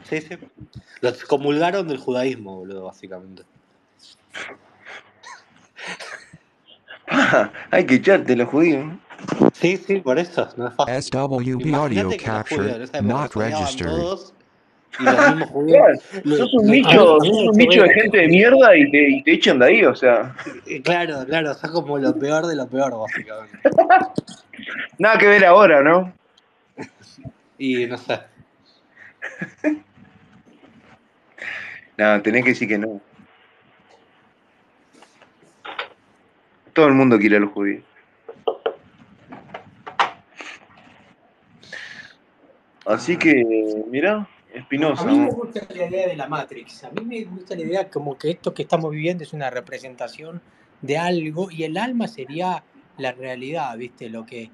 Sí, 0.05 0.23
sí. 0.23 0.39
Lo 1.02 1.11
excomulgaron 1.11 1.86
del 1.89 1.99
judaísmo, 1.99 2.57
boludo, 2.57 2.85
básicamente. 2.85 3.43
Hay 7.70 7.85
que 7.86 7.94
echarte 7.97 8.36
los 8.36 8.49
judíos. 8.49 8.85
¿no? 8.86 9.01
Sí, 9.52 9.77
sí, 9.77 9.97
por 10.01 10.19
eso, 10.19 10.49
no 10.57 10.69
es 10.69 10.75
fácil. 10.75 11.02
SWB 11.02 11.20
audio 11.20 11.59
Imagínate 11.61 11.93
que 11.93 12.02
los 12.02 12.05
judíos 12.05 12.23
capture 12.25 12.75
en 12.77 12.83
esa 12.83 12.99
época 12.99 13.12
not 13.15 13.33
se 13.33 13.39
odiaban 13.39 13.61
registered. 13.61 13.91
todos 13.93 14.35
y 14.99 15.05
los 15.05 15.28
mismos 15.31 15.51
judíos. 15.51 15.78
Claro, 16.11 16.36
sos 16.36 16.55
un 16.55 16.86
a 16.86 16.93
sos 16.93 17.28
un 17.28 17.57
bicho 17.57 17.83
de 17.83 17.89
gente 17.94 18.19
de 18.19 18.28
mierda 18.28 18.77
y 18.77 18.91
te, 18.91 19.11
y 19.11 19.23
te 19.23 19.33
echan 19.33 19.59
de 19.59 19.67
ahí, 19.67 19.85
o 19.85 19.94
sea. 19.94 20.35
Eh, 20.67 20.83
Claro, 20.83 21.25
claro, 21.27 21.55
son 21.55 21.73
como 21.73 21.99
lo 21.99 22.15
peor 22.19 22.47
de 22.47 22.57
lo 22.57 22.67
peor, 22.69 22.99
básicamente. 22.99 23.59
Nada 24.99 25.19
que 25.19 25.27
ver 25.27 25.44
ahora, 25.47 25.83
¿no? 25.83 26.12
Y 27.59 27.86
no 27.86 27.97
sé. 27.97 28.20
Nada, 31.97 32.23
tenés 32.23 32.43
que 32.44 32.51
decir 32.51 32.69
que 32.69 32.78
no. 32.78 33.01
Todo 36.73 36.86
el 36.86 36.94
mundo 36.94 37.18
quiere 37.18 37.36
a 37.36 37.41
los 37.41 37.52
judíos. 37.52 37.83
Así 42.86 43.17
que, 43.17 43.44
mirá, 43.91 44.28
A 44.55 44.59
Espinosa. 44.59 45.05
mí 45.05 45.18
me 45.18 45.31
gusta 45.31 45.60
la 45.73 45.86
idea 45.86 46.09
de 46.09 46.17
la 46.17 46.26
Matrix. 46.28 46.84
A 46.84 46.91
mí 46.91 47.05
me 47.05 47.25
gusta 47.25 47.55
la 47.55 47.62
idea 47.62 47.89
como 47.89 48.18
que 48.18 48.31
esto 48.31 48.52
que 48.55 48.62
estamos 48.62 48.91
viviendo 48.91 49.23
es 49.23 49.33
una 49.33 49.51
representación 49.51 50.42
de 50.81 50.99
algo 50.99 51.51
y 51.51 51.62
el 51.65 51.76
alma 51.76 52.09
sería 52.09 52.65
la 52.99 53.12
realidad, 53.12 53.76
¿viste? 53.76 54.10
Lo 54.10 54.26
que, 54.26 54.51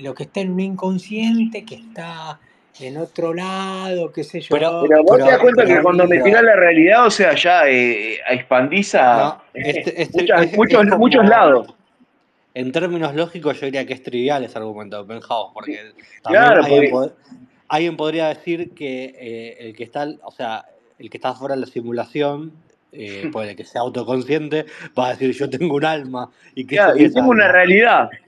lo 0.00 0.14
que 0.14 0.24
está 0.24 0.40
en 0.40 0.52
un 0.52 0.60
inconsciente, 0.60 1.64
que 1.64 1.76
está 1.76 2.38
en 2.78 2.96
otro 2.96 3.34
lado, 3.34 4.12
qué 4.12 4.22
sé 4.24 4.40
yo. 4.40 4.48
Pero, 4.56 4.84
Pero 4.88 5.02
vos 5.02 5.16
te 5.18 5.24
das 5.24 5.38
cuenta 5.38 5.66
que 5.66 5.82
cuando 5.82 6.06
me 6.06 6.18
tirás 6.20 6.42
la 6.42 6.56
realidad, 6.56 7.06
o 7.06 7.10
sea, 7.10 7.34
ya 7.34 7.68
eh, 7.68 8.18
expandís 8.30 8.94
a 8.94 9.16
no, 9.16 9.42
este, 9.54 10.02
este 10.02 10.22
muchas- 10.22 10.42
es, 10.46 10.56
muchos, 10.56 10.82
es 10.86 10.98
muchos 10.98 11.28
lados. 11.28 11.74
en 12.54 12.72
términos 12.72 13.14
lógicos, 13.14 13.58
yo 13.60 13.66
diría 13.66 13.84
que 13.86 13.92
es 13.94 14.02
trivial 14.02 14.44
ese 14.44 14.58
argumento 14.58 15.02
de 15.02 15.08
Penhouse, 15.14 15.50
porque 15.52 15.76
también 16.22 16.42
Claro, 16.44 16.64
alguien, 16.64 16.90
porque, 16.92 16.92
pod- 16.92 17.12
alguien 17.68 17.96
podría 17.96 18.28
decir 18.28 18.70
que 18.74 19.14
eh, 19.18 19.56
el 19.60 19.76
que 19.76 19.84
está, 19.84 20.06
o 20.22 20.30
sea, 20.32 20.64
el 20.98 21.10
que 21.10 21.16
está 21.18 21.34
fuera 21.34 21.54
de 21.54 21.60
la 21.62 21.66
simulación, 21.66 22.52
eh, 22.92 23.28
puede 23.32 23.54
que 23.56 23.64
sea 23.64 23.82
autoconsciente, 23.82 24.66
va 24.98 25.08
a 25.08 25.10
decir 25.10 25.32
yo 25.32 25.48
tengo 25.50 25.74
un 25.74 25.84
alma 25.84 26.30
y 26.54 26.64
claro, 26.64 26.92
sería 26.92 27.02
y 27.02 27.06
esa 27.10 27.14
tengo 27.20 27.30
una 27.30 27.48
realidad. 27.52 28.08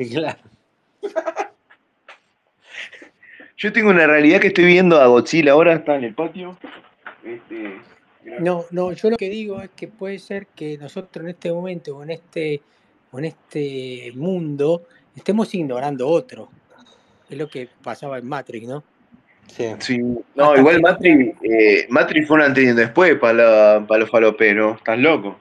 Y 0.00 0.10
claro, 0.10 0.38
Yo 3.58 3.72
tengo 3.72 3.90
una 3.90 4.06
realidad 4.06 4.40
que 4.40 4.46
estoy 4.48 4.66
viendo 4.66 5.00
a 5.00 5.08
Godzilla 5.08 5.50
ahora, 5.50 5.74
está 5.74 5.96
en 5.96 6.04
el 6.04 6.14
patio. 6.14 6.56
Este, 7.24 7.80
No, 8.38 8.64
no, 8.70 8.92
yo 8.92 9.10
lo 9.10 9.16
que 9.16 9.28
digo 9.28 9.60
es 9.60 9.70
que 9.70 9.88
puede 9.88 10.20
ser 10.20 10.46
que 10.54 10.78
nosotros 10.78 11.24
en 11.24 11.30
este 11.30 11.52
momento 11.52 11.96
o 11.96 12.04
en 12.04 12.10
este, 12.10 12.62
o 13.10 13.18
en 13.18 13.24
este 13.24 14.12
mundo 14.14 14.84
estemos 15.16 15.52
ignorando 15.56 16.06
otro. 16.06 16.50
Es 17.28 17.36
lo 17.36 17.48
que 17.48 17.68
pasaba 17.82 18.18
en 18.18 18.28
Matrix, 18.28 18.68
¿no? 18.68 18.84
sí. 19.48 19.64
sí, 19.80 19.98
no, 19.98 20.44
Hasta 20.44 20.60
igual 20.60 20.80
Matrix, 20.80 21.42
eh, 21.42 21.86
Matrix 21.88 22.28
fue 22.28 22.36
un 22.36 22.42
antes 22.42 22.64
y 22.64 22.68
un 22.68 22.76
después 22.76 23.16
para 23.16 23.80
los 23.80 24.08
faloperos, 24.08 24.76
estás 24.76 24.98
loco. 24.98 25.36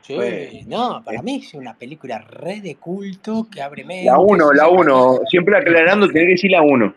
Sí, 0.00 0.64
no, 0.66 1.02
para 1.04 1.20
mí 1.20 1.42
es 1.44 1.52
una 1.52 1.76
película 1.76 2.18
re 2.18 2.62
de 2.62 2.76
culto 2.76 3.46
que 3.52 3.60
abre 3.60 3.82
la 3.82 3.88
mentes, 3.88 4.12
1, 4.16 4.52
la 4.52 4.64
saca 4.64 4.68
1, 4.68 5.20
siempre 5.28 5.58
aclarando, 5.58 6.06
tenés 6.06 6.24
que 6.24 6.30
decir 6.30 6.50
la 6.52 6.62
1. 6.62 6.94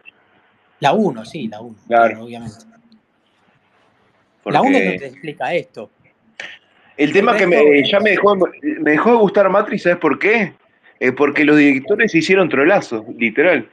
La 0.82 0.93
1, 0.93 1.26
sí, 1.26 1.48
la 1.48 1.61
1, 1.61 1.76
Claro, 1.88 2.08
claro, 2.08 2.26
obviamente. 2.26 2.56
La 4.45 4.61
1 4.61 4.77
es 4.77 4.84
donde 4.84 5.00
te 5.00 5.06
explica 5.08 5.53
esto. 5.53 5.92
el 6.98 7.14
tema 7.14 7.38
que 7.38 7.45
me, 7.45 7.88
ya 7.88 8.00
me 8.00 8.11
dejó, 8.11 8.35
me 8.35 8.92
dejó 8.92 9.11
de 9.11 9.18
gustar 9.18 9.50
Matrix, 9.50 9.84
¿sabes 9.84 10.00
por 10.00 10.18
qué? 10.18 10.53
Eh, 11.00 11.11
porque 11.11 11.45
los 11.45 11.58
directores 11.58 12.14
hicieron 12.16 12.50
trolazos, 12.50 13.06
literal. 13.16 13.69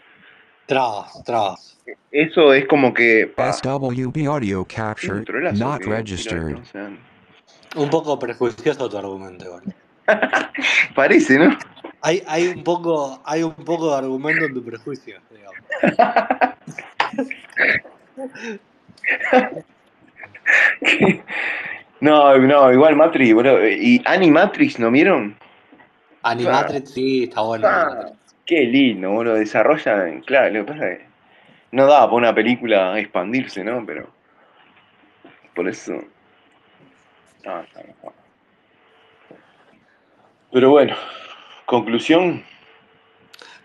Tras, 0.67 1.25
tras. 1.25 1.79
Eso 2.11 2.53
es 2.53 2.67
como 2.67 2.93
que, 2.93 3.27
pa, 3.35 3.55
SWB 3.55 4.27
audio 4.29 4.67
captured, 4.67 5.25
trolazo 5.25 5.65
not 5.65 5.79
que 5.79 5.85
tiraron, 5.85 6.07
registered. 6.07 6.57
o 6.57 6.65
sea, 6.67 6.91
Un 7.77 7.89
poco 7.89 8.19
prejuicioso 8.19 8.89
tu 8.89 8.99
argumento, 8.99 9.47
igual. 9.47 9.63
parece, 10.95 11.39
¿no? 11.39 11.57
Hay, 12.03 12.23
hay 12.27 12.49
un 12.49 12.63
poco, 12.63 13.23
hay 13.25 13.43
un 13.43 13.55
poco 13.55 13.93
de 13.93 13.97
argumento 13.97 14.45
en 14.45 14.55
tu 14.55 14.63
prejuicio, 14.63 15.19
digamos. 15.31 15.57
No, 22.01 22.39
no, 22.39 22.73
igual 22.73 22.97
Matrix, 22.97 23.35
bro. 23.35 23.69
¿Y 23.69 24.01
Animatrix 24.05 24.79
no 24.79 24.91
vieron? 24.91 25.37
Ah, 26.23 26.31
Animatrix 26.31 26.93
sí, 26.93 27.25
está 27.25 27.41
bueno 27.41 27.67
ah, 27.67 28.13
qué 28.47 28.63
lindo, 28.63 29.11
boludo. 29.11 29.35
Desarrollan, 29.35 30.21
claro, 30.21 30.55
lo 30.55 30.65
que 30.65 30.73
pasa 30.73 30.93
es 30.93 30.99
que 30.99 31.07
no 31.73 31.87
daba 31.87 32.07
para 32.07 32.17
una 32.17 32.35
película 32.35 32.99
expandirse, 32.99 33.65
¿no? 33.65 33.85
Pero 33.85 34.09
por 35.55 35.69
eso. 35.69 35.93
no, 37.45 37.61
está 37.61 37.83
mejor. 37.83 38.13
Pero 40.53 40.71
bueno, 40.71 40.97
conclusión. 41.67 42.45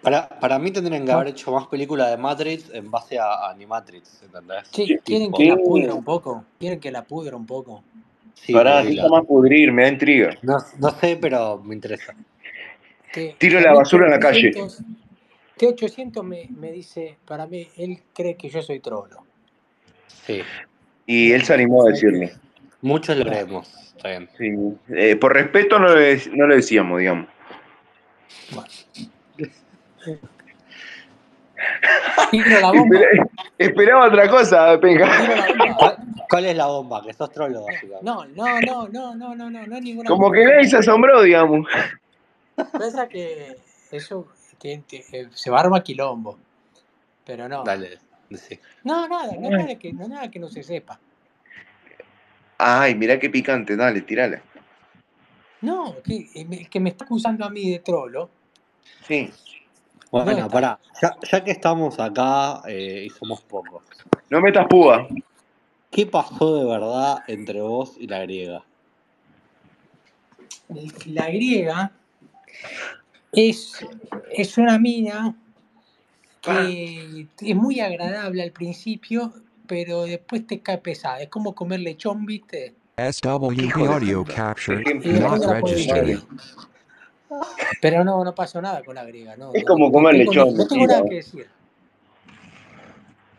Para, 0.03 0.27
para 0.27 0.59
mí 0.59 0.69
tendrían 0.72 1.06
que 1.06 1.11
No, 1.11 1.17
haber 1.19 1.30
hecho 1.30 1.51
más 1.51 1.67
películas 1.67 2.11
de 2.11 2.17
Matrix 2.17 2.69
en 2.73 2.91
base 2.91 3.17
a 3.17 3.49
Animatrix, 3.49 4.22
¿entendés? 4.23 4.67
sí, 4.72 4.99
¿quieren 5.03 5.32
que 5.32 5.45
la 5.45 5.56
pudra 5.56 5.93
un 5.93 6.03
poco? 6.03 6.45
¿Quieren 6.59 6.80
que 6.80 6.91
la 6.91 7.03
pudra 7.06 7.38
un 7.38 7.45
poco? 7.45 7.83
sí, 8.33 8.51
pará, 8.51 8.77
¿qué 8.82 8.83
pudrila. 8.88 9.03
está 9.03 9.15
más 9.15 9.25
pudrir? 9.25 9.72
Me 9.72 9.83
da 9.83 9.88
intriga. 9.90 10.38
No, 10.41 10.57
no 10.80 10.90
sé, 10.99 11.17
pero 11.22 11.57
me 11.64 11.73
interesa. 11.75 12.14
Que, 13.14 13.35
Tiro 13.38 13.59
la 13.61 13.73
basura 13.73 14.06
en 14.06 14.11
la 14.11 14.19
calle. 14.19 14.51
T800, 14.51 14.83
T800 15.57 16.23
me, 16.23 16.49
me 16.57 16.72
dice, 16.72 17.17
para 17.25 17.48
mí, 17.48 17.67
él 17.77 18.01
cree 18.14 18.35
que 18.35 18.49
yo 18.49 18.61
soy 18.61 18.80
trolo. 18.82 19.25
Sí. 20.25 20.41
Y 21.06 21.32
él 21.32 21.43
se 21.43 21.53
animó 21.53 21.85
a 21.85 21.91
decirlo. 21.91 22.27
Muchos 22.82 23.15
lo 23.15 23.23
creemos, 23.23 23.73
está 23.95 24.09
bien. 24.09 24.30
Sí. 24.38 24.49
Eh, 24.93 25.15
por 25.15 25.33
respeto 25.33 25.80
no 25.80 25.90
dec- 25.95 26.32
no 26.33 26.48
lo 26.48 26.56
decíamos, 26.56 26.99
digamos. 26.99 27.27
Bueno. 28.51 28.67
Tiro 32.32 32.59
la 32.59 32.72
bomba. 32.72 32.98
Espera- 32.98 33.30
esperaba 33.57 34.07
otra 34.07 34.30
cosa, 34.30 34.80
Penja. 34.80 35.07
¿Cuál, 36.30 36.45
es 36.45 36.56
la 36.56 36.67
bomba? 36.67 37.03
Que 37.03 37.14
sos 37.14 37.32
trolo, 37.32 37.64
básicamente. 37.64 38.03
No, 38.03 38.25
no, 38.25 38.59
no, 38.61 38.88
no, 38.88 39.15
no, 39.15 39.35
no, 39.35 39.49
no, 39.49 39.67
no 39.67 39.80
ninguna 39.80 40.09
Como 40.09 40.23
bomba. 40.23 40.38
que 40.38 40.45
nadie 40.45 40.67
se 40.67 40.77
asombró, 40.77 41.22
digamos. 41.22 41.67
Pasa 42.56 43.07
que 43.07 43.57
eso 43.91 44.27
que, 44.59 44.83
que, 44.88 45.30
se 45.32 45.49
va 45.49 45.57
a 45.57 45.61
armar 45.61 45.83
quilombo. 45.83 46.38
Pero 47.25 47.48
no. 47.48 47.64
Dale, 47.64 47.99
sí. 48.32 48.59
No, 48.83 49.07
nada, 49.07 49.33
no 49.40 49.49
nada 49.49 49.75
que, 49.75 49.93
no, 49.93 50.07
nada 50.07 50.30
que 50.30 50.40
no 50.40 50.49
se 50.49 50.64
sepa. 50.64 50.99
Ay, 52.57 52.95
mirá 52.95 53.19
qué 53.19 53.30
picante, 53.30 53.75
dale, 53.75 54.01
tirala. 54.01 54.41
No, 55.61 55.95
que, 56.03 56.30
eh, 56.35 56.67
que 56.69 56.80
me 56.80 56.90
está 56.90 57.06
acusando 57.06 57.45
a 57.45 57.49
mí 57.49 57.72
de 57.72 57.80
trolo. 57.80 58.30
Sí. 59.07 59.32
No 60.14 60.24
Bueno, 60.24 60.48
pará. 60.48 60.80
Ya, 61.01 61.16
ya 61.30 61.43
que 61.43 61.50
estamos 61.50 62.00
acá 62.00 62.61
eh, 62.67 63.06
y 63.08 63.09
somos 63.09 63.42
pocos, 63.42 63.82
No 64.30 64.42
metas 64.42 64.67
púa. 64.67 65.08
¿qué 65.90 66.06
pasó 66.06 66.56
de 66.56 66.66
verdad 66.66 67.24
entre 67.27 67.61
vos 67.61 67.95
y 68.00 68.06
la 68.06 68.19
griega? 68.19 68.64
La 71.08 71.30
griega 71.30 71.92
es, 73.32 73.85
es 74.32 74.58
una 74.59 74.77
mina 74.77 75.35
que 76.42 77.27
es 77.42 77.56
muy 77.56 77.80
agradable 77.80 78.43
al 78.43 78.51
principio, 78.51 79.33
pero 79.66 80.03
después 80.03 80.45
te 80.45 80.61
cae 80.61 80.77
pesada. 80.77 81.22
Es 81.22 81.30
como 81.30 81.56
comer 81.56 81.80
lechón, 81.80 82.25
¿viste? 82.27 82.75
De 82.98 83.85
audio 83.88 84.25
Ejemplo. 84.25 84.75
después 85.11 85.22
not 85.22 85.64
registered. 85.64 86.19
Pero 87.81 88.03
no, 88.03 88.23
no 88.23 88.33
pasó 88.35 88.61
nada 88.61 88.81
con 88.83 88.95
la 88.95 89.03
griega, 89.03 89.35
no, 89.35 89.53
Es 89.53 89.63
como 89.65 89.87
no 89.87 89.91
comer 89.91 90.15
lechón, 90.15 90.55
no 90.55 90.67
tengo 90.67 90.87
nada 90.87 91.05
que 91.05 91.15
decir. 91.15 91.47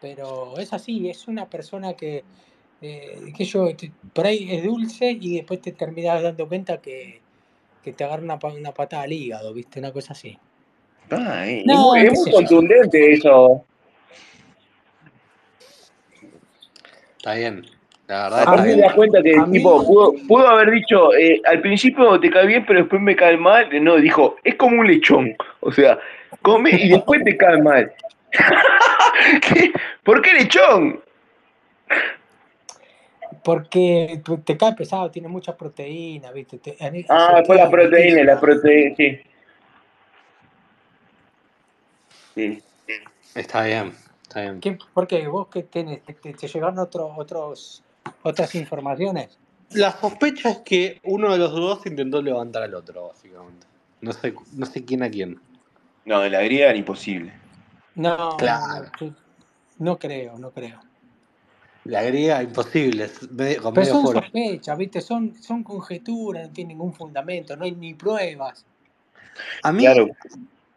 Pero 0.00 0.58
es 0.58 0.72
así, 0.72 1.08
es 1.08 1.28
una 1.28 1.48
persona 1.48 1.94
que, 1.94 2.24
eh, 2.82 3.32
que 3.36 3.44
yo, 3.44 3.74
te- 3.74 3.92
por 4.12 4.26
ahí 4.26 4.48
es 4.50 4.62
dulce 4.64 5.10
y 5.18 5.36
después 5.36 5.60
te 5.62 5.72
terminas 5.72 6.22
dando 6.22 6.46
cuenta 6.46 6.80
que, 6.80 7.22
que 7.82 7.92
te 7.92 8.04
agarra 8.04 8.22
una, 8.22 8.38
una 8.54 8.72
patada 8.72 9.04
al 9.04 9.12
hígado, 9.12 9.54
¿viste? 9.54 9.78
Una 9.78 9.92
cosa 9.92 10.12
así. 10.12 10.38
Ah, 11.10 11.46
eh, 11.48 11.60
es 11.60 11.66
No, 11.66 11.90
muy, 11.92 12.00
es 12.00 12.12
muy 12.12 12.26
yo. 12.30 12.32
contundente 12.32 13.12
eso. 13.12 13.64
Está 17.16 17.34
bien, 17.34 17.64
la 18.06 18.28
verdad 18.28 18.64
bien. 18.64 18.80
das 18.80 18.94
cuenta 18.94 19.22
que 19.22 19.30
A 19.34 19.44
el 19.44 19.50
tipo 19.50 19.78
mí, 19.80 19.86
pudo, 19.86 20.14
pudo 20.28 20.48
haber 20.48 20.70
dicho, 20.70 21.14
eh, 21.14 21.40
al 21.46 21.60
principio 21.60 22.20
te 22.20 22.30
cae 22.30 22.46
bien, 22.46 22.64
pero 22.66 22.80
después 22.80 23.00
me 23.00 23.16
cae 23.16 23.36
mal. 23.36 23.68
No, 23.82 23.96
dijo, 23.96 24.36
es 24.44 24.54
como 24.56 24.80
un 24.80 24.86
lechón. 24.86 25.34
O 25.60 25.72
sea, 25.72 25.98
come 26.42 26.70
y 26.70 26.88
después 26.90 27.22
te 27.24 27.36
cae 27.36 27.62
mal. 27.62 27.92
¿Qué? 29.40 29.72
¿Por 30.02 30.20
qué 30.22 30.32
lechón? 30.34 31.00
porque 33.42 34.22
te 34.44 34.56
cae 34.56 34.72
pesado, 34.72 35.10
tiene 35.10 35.28
mucha 35.28 35.54
proteína, 35.54 36.32
¿viste? 36.32 36.56
Te- 36.58 36.76
a 36.82 36.90
mí- 36.90 37.04
Ah, 37.10 37.42
fue 37.46 37.56
la 37.56 37.68
proteína, 37.70 38.24
la 38.24 38.40
proteína, 38.40 38.96
sí. 38.96 39.20
sí. 42.34 42.62
Está 43.34 43.64
bien, 43.64 43.92
está 44.22 44.40
bien. 44.40 44.60
¿Qué, 44.60 44.78
¿Por 44.94 45.06
qué? 45.06 45.26
¿Vos 45.28 45.48
qué 45.48 45.64
tenés? 45.64 46.02
¿Te, 46.04 46.14
te- 46.14 46.32
te 46.32 46.48
llegaron 46.48 46.78
otro, 46.78 47.12
otros, 47.14 47.82
otras 48.22 48.54
informaciones? 48.54 49.38
La 49.70 49.90
sospecha 49.92 50.50
es 50.50 50.58
que 50.58 51.00
uno 51.04 51.32
de 51.32 51.38
los 51.38 51.52
dos 51.52 51.84
intentó 51.86 52.22
levantar 52.22 52.62
al 52.62 52.74
otro, 52.74 53.08
básicamente. 53.08 53.66
No 54.00 54.12
sé, 54.12 54.34
no 54.52 54.66
sé 54.66 54.84
quién 54.84 55.02
a 55.02 55.10
quién. 55.10 55.40
No, 56.04 56.20
de 56.20 56.30
la 56.30 56.42
griega 56.42 56.68
era 56.68 56.78
imposible. 56.78 57.32
No, 57.94 58.36
Claro. 58.36 58.90
no, 59.78 59.98
creo, 59.98 60.38
no 60.38 60.50
creo. 60.50 60.80
La 61.84 62.02
griega, 62.02 62.42
imposible, 62.42 63.10
medio- 63.30 63.62
con 63.62 63.74
Pero 63.74 63.86
medio 63.86 63.92
son 63.92 64.12
sospechas, 64.22 64.78
¿viste? 64.78 65.00
Son, 65.00 65.34
son 65.42 65.62
conjeturas, 65.62 66.46
no 66.48 66.52
tienen 66.52 66.76
ningún 66.78 66.94
fundamento, 66.94 67.56
no 67.56 67.64
hay 67.64 67.72
ni 67.72 67.94
pruebas. 67.94 68.64
A 69.62 69.72
mí, 69.72 69.82
Claro, 69.84 70.08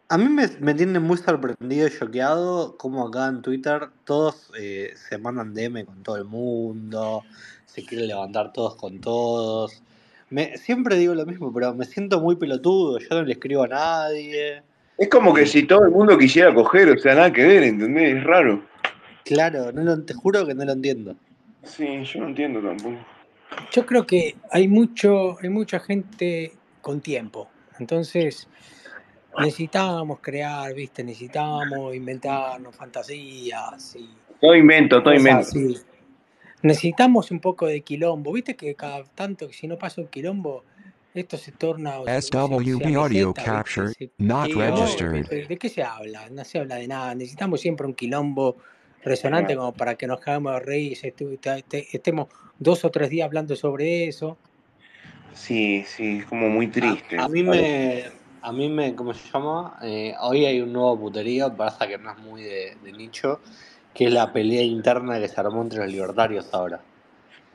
a 0.10 0.18
mí 0.18 0.30
me, 0.30 0.48
me 0.60 0.74
tiene 0.74 1.00
muy 1.00 1.18
sorprendido 1.18 1.88
y 1.88 1.92
choqueado 1.92 2.78
como 2.78 3.08
acá 3.08 3.28
en 3.28 3.42
Twitter 3.42 3.90
todos 4.06 4.52
eh, 4.58 4.94
se 4.96 5.18
mandan 5.18 5.54
DM 5.54 5.86
con 5.86 6.02
todo 6.04 6.18
el 6.18 6.24
mundo, 6.24 7.24
se 7.66 7.86
quieren 7.86 8.08
levantar 8.08 8.54
todos 8.54 8.76
con 8.76 9.00
todos. 9.02 9.84
Me, 10.30 10.58
siempre 10.58 10.98
digo 10.98 11.14
lo 11.14 11.26
mismo, 11.26 11.54
pero 11.54 11.74
me 11.74 11.86
siento 11.86 12.20
muy 12.22 12.36
pelotudo, 12.36 13.00
yo 13.00 13.08
no 13.12 13.24
le 13.24 13.34
escribo 13.34 13.64
a 13.64 13.68
nadie. 13.68 14.62
es 14.98 15.10
como 15.10 15.34
que 15.34 15.46
si 15.46 15.64
todo 15.64 15.86
el 15.86 15.92
mundo 15.92 16.18
quisiera 16.18 16.54
coger, 16.54 16.90
o 16.90 16.98
sea, 16.98 17.16
nada 17.16 17.32
que 17.32 17.46
ver, 17.46 17.64
¿entendés? 17.64 18.18
Es 18.18 18.24
raro. 18.24 18.64
Claro, 19.24 19.72
no 19.74 19.84
lo, 19.84 20.02
te 20.04 20.14
juro 20.14 20.46
que 20.46 20.54
no 20.54 20.64
lo 20.64 20.72
entiendo. 20.72 21.16
Sí, 21.64 22.04
yo 22.04 22.22
no 22.22 22.28
entiendo 22.28 22.62
tampoco. 22.62 22.98
Yo 23.72 23.86
creo 23.86 24.06
que 24.06 24.36
hay 24.52 24.68
mucho, 24.68 25.38
hay 25.42 25.50
mucha 25.50 25.80
gente 25.80 26.54
con 26.82 27.02
tiempo. 27.02 27.50
Entonces, 27.80 28.48
necesitábamos 29.40 30.20
crear, 30.20 30.74
¿viste? 30.74 31.04
Necesitábamos 31.04 31.96
inventarnos 31.96 32.76
fantasías 32.76 33.96
y 33.96 34.10
Todo 34.40 34.56
invento, 34.56 35.02
todo 35.02 35.14
invento. 35.14 35.40
así. 35.40 35.78
Necesitamos 36.64 37.32
un 37.32 37.40
poco 37.40 37.68
de 37.68 37.82
quilombo. 37.82 38.34
¿Viste 38.34 38.56
que 38.56 38.76
cada 38.76 39.04
tanto, 39.04 39.52
si 39.52 39.68
no 39.68 39.78
pasa 39.78 40.02
un 40.02 40.08
quilombo, 40.08 40.64
esto 41.14 41.38
se 41.38 41.52
torna 41.52 42.00
o 42.00 42.06
se, 42.06 42.22
se, 42.22 42.22
se 42.22 42.32
SWB 42.32 42.96
audio 42.96 43.34
capture 43.34 43.94
Se- 43.94 44.12
not 44.18 44.50
no, 44.50 44.56
registered. 44.56 45.28
¿de, 45.30 45.46
de 45.48 45.58
qué 45.58 45.70
se 45.70 45.84
habla? 45.84 46.30
No 46.30 46.44
se 46.44 46.60
habla 46.60 46.76
de 46.76 46.88
nada. 46.88 47.16
Necesitamos 47.16 47.62
siempre 47.62 47.86
un 47.88 47.94
quilombo 47.94 48.58
resonante 49.04 49.56
como 49.56 49.74
para 49.74 49.96
que 49.96 50.08
nos 50.08 50.20
cagamos 50.20 50.54
de 50.54 50.60
reír 50.60 50.98
y 51.04 51.96
estemos 51.96 52.28
dos 52.60 52.84
o 52.86 52.90
tres 52.90 53.10
días 53.10 53.26
hablando 53.26 53.56
sobre 53.56 54.08
eso. 54.08 54.38
Sí, 55.34 55.84
sí, 55.86 56.20
es 56.20 56.26
como 56.26 56.50
muy 56.50 56.68
triste. 56.68 57.18
A, 57.18 57.26
a 57.26 57.30
mí 57.30 57.44
me, 57.44 58.06
a 58.42 58.52
mí 58.52 58.70
me, 58.70 58.96
¿cómo 58.96 59.14
se 59.14 59.30
llama? 59.32 59.78
Eh, 59.82 60.14
hoy 60.22 60.46
hay 60.46 60.62
un 60.62 60.74
nuevo 60.74 61.00
puterío, 61.00 61.56
pasa 61.56 61.88
que 61.88 61.98
no 61.98 62.12
es 62.12 62.18
muy 62.18 62.44
de, 62.44 62.76
de 62.82 62.92
nicho, 62.94 63.42
que 63.94 64.06
es 64.06 64.14
la 64.14 64.32
pelea 64.32 64.64
interna 64.64 65.20
que 65.20 65.28
se 65.28 65.40
armó 65.40 65.62
entre 65.62 65.80
los 65.80 65.92
libertarios 65.92 66.54
ahora. 66.54 66.82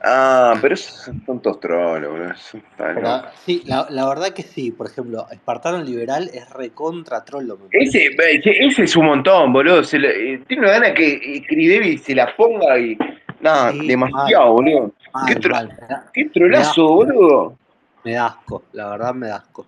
Ah, 0.01 0.53
pero 0.61 0.73
esos 0.73 1.15
son 1.25 1.41
todos 1.41 1.59
trolos, 1.61 2.11
boludo. 2.11 2.33
Pero, 2.77 3.21
sí, 3.45 3.63
la, 3.65 3.87
la 3.89 4.07
verdad 4.07 4.29
que 4.33 4.43
sí, 4.43 4.71
por 4.71 4.87
ejemplo, 4.87 5.25
Espartano 5.31 5.81
Liberal 5.81 6.29
es 6.33 6.49
recontra 6.49 7.23
trolo, 7.23 7.57
Ese, 7.71 8.07
ese 8.07 8.65
ese 8.65 8.83
es 8.83 8.95
un 8.95 9.05
montón, 9.05 9.53
boludo. 9.53 9.83
Se 9.83 9.97
le- 9.97 10.33
eh, 10.33 10.43
tiene 10.47 10.63
una 10.63 10.73
gana 10.73 10.93
que 10.93 11.41
Cridevi 11.47 11.97
se 11.97 12.13
la 12.13 12.35
ponga 12.35 12.77
y. 12.77 12.97
Nada, 13.39 13.71
Sí, 13.71 13.87
demasiado, 13.87 14.53
mal, 14.53 14.53
boludo. 14.53 14.93
Qué, 15.27 15.35
tro- 15.39 15.51
mal. 15.51 15.69
Qué 16.13 16.23
me 16.23 16.29
da 16.29 16.33
trolazo, 16.33 16.87
boludo. 16.87 17.57
me 18.03 18.13
da 18.13 18.25
asco, 18.27 18.63
la 18.73 18.89
verdad 18.89 19.13
me 19.15 19.27
da 19.27 19.37
asco. 19.37 19.65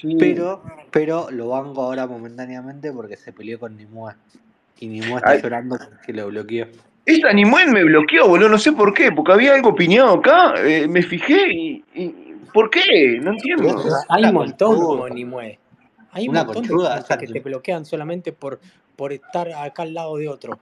Sí. 0.00 0.16
Pero, 0.18 0.62
pero 0.90 1.30
lo 1.30 1.48
banco 1.48 1.82
ahora 1.82 2.06
momentáneamente 2.06 2.92
porque 2.92 3.16
se 3.16 3.32
peleó 3.32 3.58
con 3.58 3.76
Nimue. 3.76 4.12
Y 4.80 4.88
Nimue 4.88 5.16
está 5.16 5.30
Ay, 5.30 5.42
llorando 5.42 5.76
porque 5.78 6.12
lo 6.12 6.26
bloqueó. 6.28 6.66
esa 7.06 7.32
Nimue 7.32 7.66
me 7.66 7.84
bloqueó, 7.84 8.28
boludo. 8.28 8.48
No 8.48 8.58
sé 8.58 8.72
por 8.72 8.92
qué. 8.94 9.12
Porque 9.12 9.32
había 9.32 9.54
algo 9.54 9.70
opinado 9.70 10.14
acá. 10.14 10.54
eh, 10.58 10.86
me 10.88 11.02
fijé 11.02 11.52
y, 11.52 11.84
y. 11.94 12.08
¿Por 12.52 12.68
qué? 12.70 13.18
No 13.22 13.30
entiendo. 13.32 13.82
Hay 14.08 14.24
un 14.24 14.34
montón 14.34 14.76
como. 14.80 15.08
Nimue. 15.08 15.58
Hay 16.12 16.28
un 16.28 16.34
montón 16.34 16.62
de 16.64 17.02
gente 17.08 17.26
que 17.26 17.32
te 17.32 17.40
bloquean 17.40 17.84
solamente 17.86 18.32
por, 18.32 18.60
por 18.96 19.12
estar 19.12 19.50
acá 19.52 19.82
al 19.84 19.94
lado 19.94 20.16
de 20.18 20.28
otro. 20.28 20.58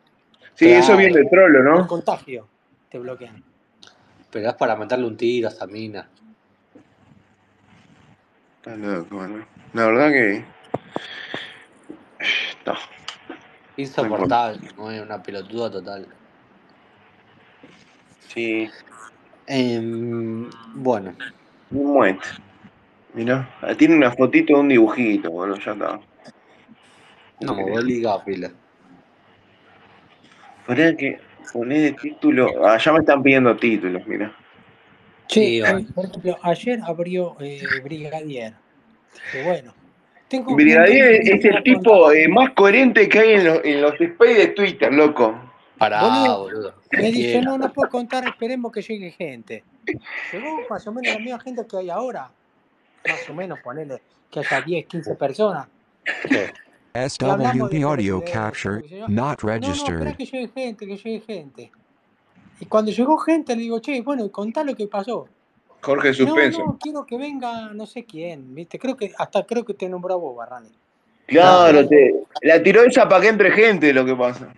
Sí, 0.55 0.71
eso 0.71 0.97
viene 0.97 1.13
Claro. 1.13 1.25
de 1.25 1.31
trolo, 1.31 1.71
Por 1.71 1.79
¿no? 1.81 1.87
contagio 1.89 2.47
te 2.91 2.99
bloquean. 2.99 3.43
Pero 4.31 4.49
es 4.51 4.55
para 4.55 4.77
meterle 4.77 5.07
un 5.07 5.17
tiro 5.17 5.49
a 5.49 5.51
esa 5.51 5.67
mina. 5.67 6.09
Está 8.61 8.77
loco, 8.77 9.17
boludo. 9.17 9.47
La 9.73 9.87
verdad 9.87 10.11
que. 10.11 10.45
No, 12.67 12.75
no. 12.75 12.79
Insoportable, 13.79 14.69
¿no? 14.77 14.91
Es 14.91 15.01
una 15.01 15.23
pelotuda 15.23 15.71
total. 15.71 16.07
Sí, 18.29 18.69
Em, 19.47 20.51
bueno, 20.75 21.15
Nimue. 21.71 22.19
Mirá, 23.15 23.49
ah, 23.63 23.75
tiene 23.75 23.97
una 23.97 24.13
fotito 24.13 24.53
de 24.53 24.61
un 24.61 24.69
dibujito, 24.69 25.31
boludo. 25.31 25.57
Ya 25.57 25.73
está. 25.73 26.01
no, 27.41 27.55
Boli 27.55 28.03
Gapila. 28.03 28.51
Poné 30.67 30.97
que. 30.99 31.19
Poné 31.51 31.79
de 31.79 31.93
título. 31.93 32.67
Ah, 32.67 32.77
ya 32.77 32.93
me 32.93 32.99
están 32.99 33.23
pidiendo 33.23 33.57
títulos, 33.57 34.07
mira. 34.07 34.31
Che, 35.31 35.41
Sí, 35.41 35.61
eh, 35.61 35.87
por 35.95 36.07
ejemplo, 36.07 36.39
ayer 36.43 36.81
abrió 36.85 37.37
eh, 37.41 37.63
Brigadier. 37.85 38.53
Que 39.31 39.45
bueno, 39.45 39.73
tengo 40.29 40.57
Brigadier 40.57 41.21
es 41.23 41.45
el 41.45 41.63
tipo 41.63 42.11
eh, 42.11 42.27
más 42.27 42.51
coherente 42.51 43.09
que 43.09 43.19
hay 43.21 43.31
en 43.35 43.45
los, 43.45 43.61
en 43.65 43.81
los 43.81 44.01
space 44.01 44.35
de 44.35 44.47
Twitter, 44.49 44.93
loco. 44.93 45.39
Pará, 45.79 46.03
Boludo, 46.03 46.39
boludo. 46.41 46.75
me 46.93 47.13
dice, 47.13 47.41
no, 47.43 47.57
no 47.57 47.73
puedo 47.73 47.89
contar, 47.89 48.27
esperemos 48.27 48.73
que 48.73 48.83
llegue 48.83 49.13
gente. 49.13 49.63
Llegó 50.33 50.63
más 50.69 50.87
o 50.87 50.93
menos 50.93 51.15
la 51.15 51.21
misma 51.21 51.41
gente 51.41 51.63
que 51.67 51.77
hay 51.79 51.91
ahora. 51.91 52.31
Más 53.07 53.31
o 53.31 53.35
menos, 53.35 53.61
ponerle 53.61 54.03
que 54.31 54.41
haya 54.41 54.61
10, 54.61 54.87
15 54.87 55.15
personas. 55.15 55.69
SWB 56.93 57.85
audio 57.85 58.21
capture 58.21 58.83
not 59.09 59.09
No, 59.09 59.17
no, 59.17 59.33
espera 59.33 59.59
registered. 59.59 60.17
que 60.17 60.27
llegue 60.27 60.49
gente, 60.53 60.87
que 60.87 60.97
llegue 60.97 61.21
gente. 61.21 61.71
Y 62.61 62.67
cuando 62.67 62.93
llegó 62.93 63.17
gente, 63.19 63.57
le 63.57 63.63
digo, 63.63 63.81
che, 63.81 64.01
bueno, 64.03 64.31
contá 64.31 64.63
lo 64.63 64.77
que 64.77 64.87
pasó. 64.87 65.27
Jorge 65.83 66.09
No, 66.09 66.15
Suspenso. 66.15 66.59
no, 66.65 66.79
quiero 66.79 67.07
que 67.07 67.17
venga 67.17 67.73
no 67.73 67.87
sé 67.87 68.05
quién, 68.05 68.55
¿viste? 68.55 68.79
Creo 68.79 68.97
que, 68.97 69.13
hasta 69.17 69.45
creo 69.45 69.65
que 69.65 69.73
te 69.75 69.89
nombró 69.89 70.15
a 70.15 70.17
vos, 70.19 70.37
Barrani. 70.37 70.69
No, 70.69 70.75
Claro, 71.27 71.79
pero 71.79 71.89
te, 71.89 72.15
la 72.43 72.63
tiró 72.63 72.83
esa 72.83 73.09
para 73.09 73.23
que 73.23 73.29
entre 73.29 73.51
gente, 73.53 73.93
lo 73.95 74.05
que 74.05 74.15
pasa. 74.15 74.53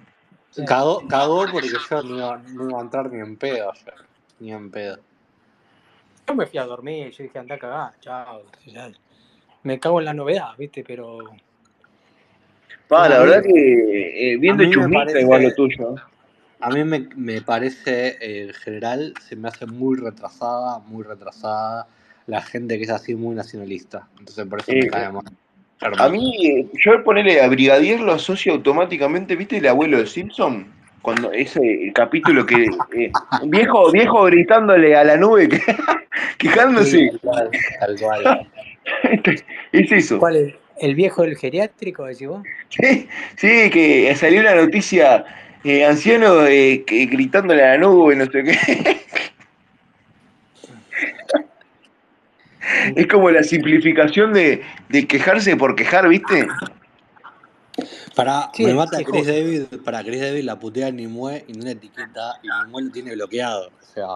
Sí. 0.50 0.64
cagó, 0.66 1.06
cagó 1.08 1.46
porque 1.50 1.68
yo 1.68 2.02
no 2.02 2.16
iba, 2.16 2.38
no 2.38 2.68
iba 2.68 2.78
a 2.78 2.82
entrar 2.82 3.10
ni 3.10 3.20
en 3.20 3.36
pedo 3.36 3.70
ayer. 3.72 3.94
Ni 4.40 4.52
en 4.52 4.70
pedo. 4.70 4.98
Yo 6.26 6.34
me 6.34 6.46
fui 6.46 6.58
a 6.58 6.64
dormir, 6.64 7.10
yo 7.12 7.22
dije, 7.24 7.38
anda 7.38 7.54
a 7.54 7.58
cagar, 7.58 7.92
chao. 8.00 8.42
ya. 8.66 8.90
Me 9.62 9.78
cago 9.78 10.00
en 10.00 10.06
la 10.06 10.14
novedad, 10.14 10.56
¿viste? 10.58 10.82
Pero 10.82 11.18
Pa, 12.88 13.08
la 13.08 13.20
verdad 13.20 13.42
que 13.42 14.32
eh, 14.32 14.38
mí 14.38 14.52
me 14.52 14.68
chumita 14.68 15.18
igual 15.18 15.44
lo 15.44 15.54
tuyo. 15.54 15.94
A 16.62 16.70
mí 16.70 16.84
me, 16.84 17.08
me 17.16 17.40
parece, 17.42 18.16
eh, 18.20 18.44
en 18.48 18.54
general, 18.54 19.14
se 19.20 19.36
me 19.36 19.48
hace 19.48 19.66
muy 19.66 19.98
retrasada, 19.98 20.78
muy 20.86 21.02
retrasada 21.04 21.86
la 22.26 22.40
gente 22.40 22.78
que 22.78 22.84
es 22.84 22.90
así 22.90 23.14
muy 23.16 23.34
nacionalista. 23.34 24.08
Entonces 24.18 24.46
por 24.46 24.60
eso 24.60 24.72
me 24.72 24.78
Eh, 24.78 24.86
cae 24.88 25.10
mal. 25.10 25.24
a 25.98 26.08
mí, 26.08 26.68
yo 26.84 27.02
ponerle 27.04 27.40
a 27.42 27.48
Brigadier 27.48 28.00
lo 28.00 28.12
asocio 28.12 28.52
automáticamente, 28.52 29.34
¿viste 29.36 29.56
el 29.58 29.66
abuelo 29.66 29.98
de 29.98 30.06
Simpson? 30.06 30.66
Cuando 31.02 31.32
ese 31.32 31.58
el 31.86 31.92
capítulo 31.92 32.46
que 32.46 32.66
eh, 32.96 33.10
viejo 33.46 33.90
viejo 33.90 34.22
gritándole 34.22 34.94
a 34.94 35.02
la 35.02 35.16
nube 35.16 35.48
que, 35.48 35.56
Sí, 36.38 36.48
quejándose. 36.48 37.08
tal 37.10 37.20
cual, 37.20 37.50
tal 37.80 37.96
cual. 38.00 38.48
Es 39.72 39.90
eso. 39.92 40.18
¿cuál 40.20 40.36
es? 40.36 40.54
¿El 40.78 40.94
viejo 40.94 41.22
del 41.22 41.36
geriátrico, 41.36 42.04
decís 42.06 42.28
vos? 42.28 42.42
Sí, 42.68 43.08
sí, 43.36 43.70
que 43.70 44.14
salió 44.16 44.40
una 44.40 44.54
noticia, 44.54 45.24
eh, 45.64 45.84
anciano 45.84 46.46
eh, 46.46 46.84
gritándole 46.86 47.62
a 47.64 47.72
la 47.72 47.78
nube, 47.78 48.16
no 48.16 48.26
sé 48.26 48.44
qué. 48.44 49.00
Es 52.96 53.06
como 53.06 53.30
la 53.30 53.42
simplificación 53.42 54.32
de, 54.32 54.62
de 54.88 55.06
quejarse 55.06 55.56
por 55.56 55.74
quejar, 55.76 56.08
¿viste? 56.08 56.46
Para, 58.14 58.50
Sí, 58.54 58.64
me 58.64 58.74
mata 58.74 59.02
Chris. 59.02 59.26
David, 59.26 59.62
para 59.84 60.02
Chris 60.02 60.20
David 60.20 60.44
la 60.44 60.58
putea 60.58 60.90
Nimue 60.90 61.44
y 61.48 61.52
no 61.52 61.64
la 61.64 61.72
etiqueta 61.72 62.40
y 62.42 62.48
Nimue 62.48 62.82
lo 62.82 62.90
tiene 62.90 63.14
bloqueado. 63.14 63.68
O 63.68 63.84
sea, 63.94 64.06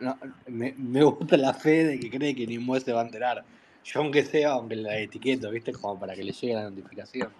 no, 0.00 0.18
me, 0.46 0.74
me 0.76 1.02
gusta 1.02 1.36
la 1.36 1.54
fe 1.54 1.84
de 1.84 2.00
que 2.00 2.10
cree 2.10 2.34
que 2.34 2.46
Nimue 2.46 2.80
se 2.80 2.92
va 2.92 3.02
a 3.02 3.04
enterar. 3.04 3.44
Yo 3.84 4.00
aunque 4.00 4.24
sea, 4.24 4.52
aunque 4.52 4.76
la 4.76 4.98
etiqueto, 4.98 5.50
¿viste? 5.50 5.72
Como 5.72 5.98
para 5.98 6.14
que 6.14 6.24
le 6.24 6.32
llegue 6.32 6.54
la 6.54 6.68
notificación. 6.68 7.30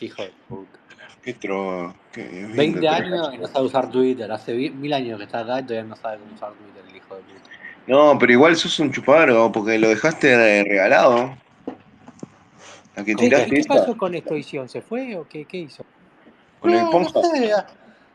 Hijo 0.00 0.22
de 0.22 0.32
puta. 0.48 0.85
Qué 1.26 1.34
tro... 1.34 1.92
Qué 2.12 2.22
bien 2.22 2.54
20 2.54 2.78
de 2.78 2.88
años 2.88 3.34
y 3.34 3.38
no 3.38 3.48
sabe 3.48 3.66
usar 3.66 3.90
Twitter. 3.90 4.30
Hace 4.30 4.54
mil 4.70 4.92
años 4.92 5.18
que 5.18 5.24
está 5.24 5.40
acá 5.40 5.58
y 5.58 5.64
todavía 5.64 5.88
no 5.88 5.96
sabe 5.96 6.18
cómo 6.18 6.32
usar 6.32 6.52
Twitter, 6.52 6.84
el 6.88 6.96
hijo 6.96 7.16
de 7.16 7.22
puta. 7.22 7.50
No, 7.88 8.16
pero 8.16 8.32
igual 8.32 8.54
sos 8.54 8.78
un 8.78 8.92
chupador, 8.92 9.50
porque 9.50 9.76
lo 9.76 9.88
dejaste 9.88 10.62
regalado. 10.62 11.36
La 12.94 13.04
que 13.04 13.16
Che, 13.16 13.26
¿y 13.26 13.28
tiraste 13.28 13.56
qué 13.56 13.64
pasó 13.64 13.96
con 13.96 14.14
Expedición? 14.14 14.68
¿Se 14.68 14.80
fue 14.82 15.16
o 15.16 15.26
qué, 15.28 15.44
qué 15.46 15.56
hizo? 15.58 15.84
con 16.60 16.70
el 16.70 16.76
No, 16.84 16.84
no 16.84 16.90
Ponja. 16.92 17.22
sé. 17.22 17.52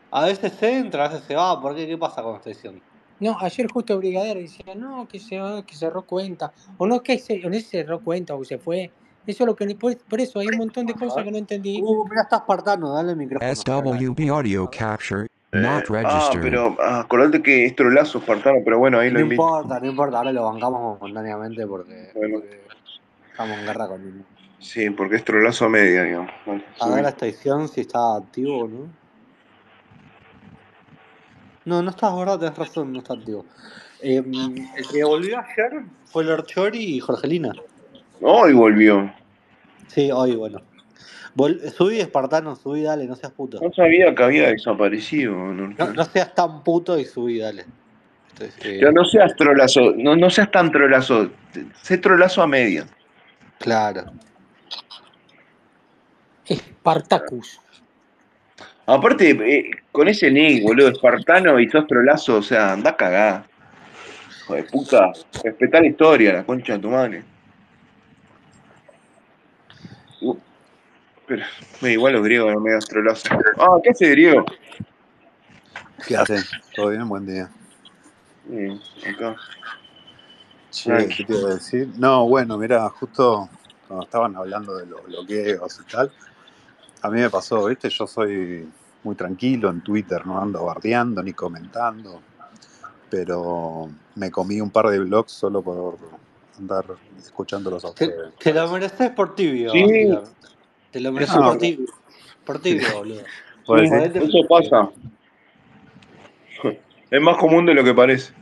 A 0.09 0.25
veces 0.25 0.53
se 0.53 0.77
entra, 0.77 1.03
a 1.03 1.09
veces 1.09 1.25
se 1.25 1.35
va. 1.35 1.61
¿Por 1.61 1.75
qué? 1.75 1.85
¿Qué 1.85 1.97
pasa 1.97 2.23
con 2.23 2.37
esta 2.37 2.49
edición? 2.49 2.81
No, 3.19 3.37
ayer 3.41 3.67
justo 3.69 3.97
Brigadier 3.97 4.37
decía, 4.37 4.73
no, 4.73 5.05
que, 5.09 5.19
se, 5.19 5.37
que 5.67 5.75
cerró 5.75 6.03
cuenta. 6.03 6.53
O 6.77 6.87
no, 6.87 7.03
que 7.03 7.19
se, 7.19 7.45
o 7.45 7.49
no 7.49 7.55
se 7.55 7.61
cerró 7.61 7.99
cuenta 7.99 8.35
o 8.35 8.45
se 8.45 8.57
fue. 8.57 8.89
Eso 9.27 9.43
es 9.43 9.47
lo 9.47 9.55
que, 9.55 9.75
por, 9.75 9.95
por 9.97 10.19
eso 10.19 10.39
hay 10.39 10.47
un 10.47 10.57
montón 10.57 10.85
de 10.87 10.93
cosas 10.93 11.23
que 11.23 11.31
no 11.31 11.37
entendí. 11.37 11.79
Uh, 11.83 12.05
mira, 12.09 12.23
está 12.23 12.37
Espartano, 12.37 12.93
dale 12.93 13.11
el 13.11 13.17
micrófono. 13.17 13.53
SWB 13.55 14.29
audio 14.31 14.69
capture 14.69 15.27
Eh, 15.53 15.59
not 15.59 15.83
ah, 15.89 15.93
registered. 15.93 16.41
pero 16.41 16.75
ah, 16.81 17.01
acordate 17.01 17.41
que 17.43 17.65
es 17.65 17.75
trolazo 17.75 18.17
Espartano, 18.19 18.59
pero 18.65 18.79
bueno, 18.79 18.99
ahí 18.99 19.09
No 19.09 19.15
lo 19.19 19.19
invito. 19.25 19.41
importa, 19.43 19.79
no 19.79 19.85
importa, 19.85 20.17
ahora 20.17 20.31
lo 20.33 20.45
bancamos 20.45 20.99
momentáneamente 20.99 21.67
porque, 21.67 22.11
Bueno, 22.15 22.39
porque 22.39 22.61
estamos 23.29 23.57
en 23.59 23.65
guerra 23.65 23.87
con 23.87 24.01
él. 24.01 24.25
sí, 24.59 24.89
porque 24.89 25.17
es 25.17 25.23
trolazo 25.25 25.65
a 25.65 25.69
media, 25.69 26.03
digamos. 26.03 26.31
Vale, 26.45 26.63
A 26.79 26.85
ver 26.89 26.97
subí. 26.99 27.07
esta 27.09 27.25
edición 27.27 27.67
si 27.67 27.81
está 27.81 28.15
activo 28.17 28.59
o 28.63 28.67
no. 28.67 29.01
No, 31.65 31.81
no 31.83 31.91
está, 31.91 32.13
verdad, 32.15 32.39
tenés 32.39 32.57
razón, 32.57 32.91
no 32.91 32.99
está 32.99 33.13
activo. 33.13 33.45
Eh, 34.01 34.23
el 34.25 34.87
que 34.91 35.03
volvió 35.03 35.37
ayer 35.37 35.83
fue 36.05 36.23
Lord 36.23 36.45
Chori 36.47 36.95
y 36.95 36.99
Jorgelina. 36.99 37.51
Hoy 38.21 38.53
volvió. 38.53 39.11
Sí, 39.87 40.11
hoy, 40.11 40.35
bueno. 40.35 40.61
Vol- 41.35 41.59
subí, 41.71 41.99
espartano, 41.99 42.55
subí, 42.55 42.81
dale, 42.83 43.05
no 43.05 43.15
seas 43.15 43.31
puto. 43.31 43.59
No 43.61 43.71
sabía 43.73 44.13
que 44.13 44.23
había 44.23 44.49
desaparecido. 44.49 45.33
No, 45.35 45.67
No, 45.93 46.05
seas 46.05 46.33
tan 46.35 46.63
puto 46.63 46.97
y 46.99 47.05
subí, 47.05 47.39
dale. 47.39 47.65
Esto 48.29 48.45
es, 48.45 48.55
eh, 48.65 48.77
Pero 48.79 48.91
no 48.91 49.05
seas 49.05 49.35
trolazo, 49.35 49.93
no, 49.95 50.15
no 50.15 50.29
seas 50.29 50.51
tan 50.51 50.71
trolazo. 50.71 51.29
Sé 51.81 51.97
trolazo 51.97 52.41
a 52.41 52.47
media. 52.47 52.85
Claro. 53.59 54.11
Spartacus. 56.49 57.59
Aparte, 58.85 59.29
eh, 59.29 59.71
con 59.91 60.07
ese 60.07 60.29
nick, 60.31 60.63
boludo, 60.63 60.89
espartano 60.89 61.59
y 61.59 61.69
sos 61.69 61.87
trolazo, 61.87 62.37
o 62.37 62.41
sea, 62.41 62.73
anda 62.73 62.91
a 62.91 62.95
cagar. 62.97 63.45
Hijo 64.41 64.55
de 64.55 64.63
puta. 64.63 65.11
Respetá 65.43 65.79
la 65.79 65.87
historia, 65.87 66.33
la 66.33 66.43
concha 66.43 66.73
de 66.73 66.79
tu 66.79 66.89
madre. 66.89 67.23
Uh, 70.21 70.37
Pero, 71.27 71.43
eh, 71.81 71.91
igual 71.91 72.13
los 72.13 72.23
griegos 72.23 72.61
medio 72.61 72.79
trolazos. 72.79 73.29
Ah, 73.57 73.77
¿qué 73.83 73.89
hace 73.89 74.09
griego? 74.09 74.45
¿Qué 76.07 76.15
hacen? 76.15 76.43
¿Todo 76.75 76.89
bien? 76.89 77.07
Buen 77.07 77.25
día. 77.25 77.49
Eh, 78.49 78.79
acá. 79.07 79.35
Tranqui. 80.83 81.15
¿qué 81.15 81.23
te 81.25 81.37
iba 81.37 81.49
a 81.49 81.53
decir? 81.55 81.89
No, 81.97 82.27
bueno, 82.27 82.57
mira, 82.57 82.87
justo 82.89 83.49
cuando 83.87 84.05
estaban 84.05 84.35
hablando 84.35 84.77
de 84.77 84.85
los 84.85 85.05
bloqueos 85.05 85.81
y 85.81 85.91
tal, 85.91 86.11
a 87.01 87.09
mí 87.09 87.19
me 87.19 87.29
pasó, 87.29 87.65
¿viste? 87.65 87.89
Yo 87.89 88.07
soy 88.07 88.69
muy 89.03 89.15
tranquilo 89.15 89.69
en 89.69 89.81
Twitter, 89.81 90.25
no 90.25 90.39
ando 90.39 90.63
bardeando 90.63 91.21
ni 91.23 91.33
comentando, 91.33 92.21
pero 93.09 93.89
me 94.15 94.31
comí 94.31 94.61
un 94.61 94.69
par 94.69 94.87
de 94.87 94.99
blogs 94.99 95.31
solo 95.31 95.61
por 95.61 95.97
andar 96.61 96.85
escuchándolos 97.17 97.83
a 97.85 97.93
Te, 97.93 98.05
ustedes. 98.05 98.35
te 98.37 98.53
lo 98.53 98.71
mereces 98.71 99.09
por 99.11 99.35
tibio, 99.35 99.71
Sí. 99.71 100.09
Te 100.91 100.99
lo 100.99 101.11
mereces 101.11 101.35
No, 101.35 101.49
por 101.49 101.57
tibio. 101.57 101.85
Por 102.45 102.59
tibio, 102.61 102.87
boludo. 102.93 103.21
¿puedo 103.65 103.83
Sí, 103.83 103.89
decir? 103.89 104.09
Jodete 104.21 104.25
eso 104.39 104.47
pasa. 104.47 104.89
Es 107.09 107.21
más 107.21 107.37
común 107.37 107.65
de 107.65 107.73
lo 107.73 107.83
que 107.83 107.93
parece. 107.93 108.33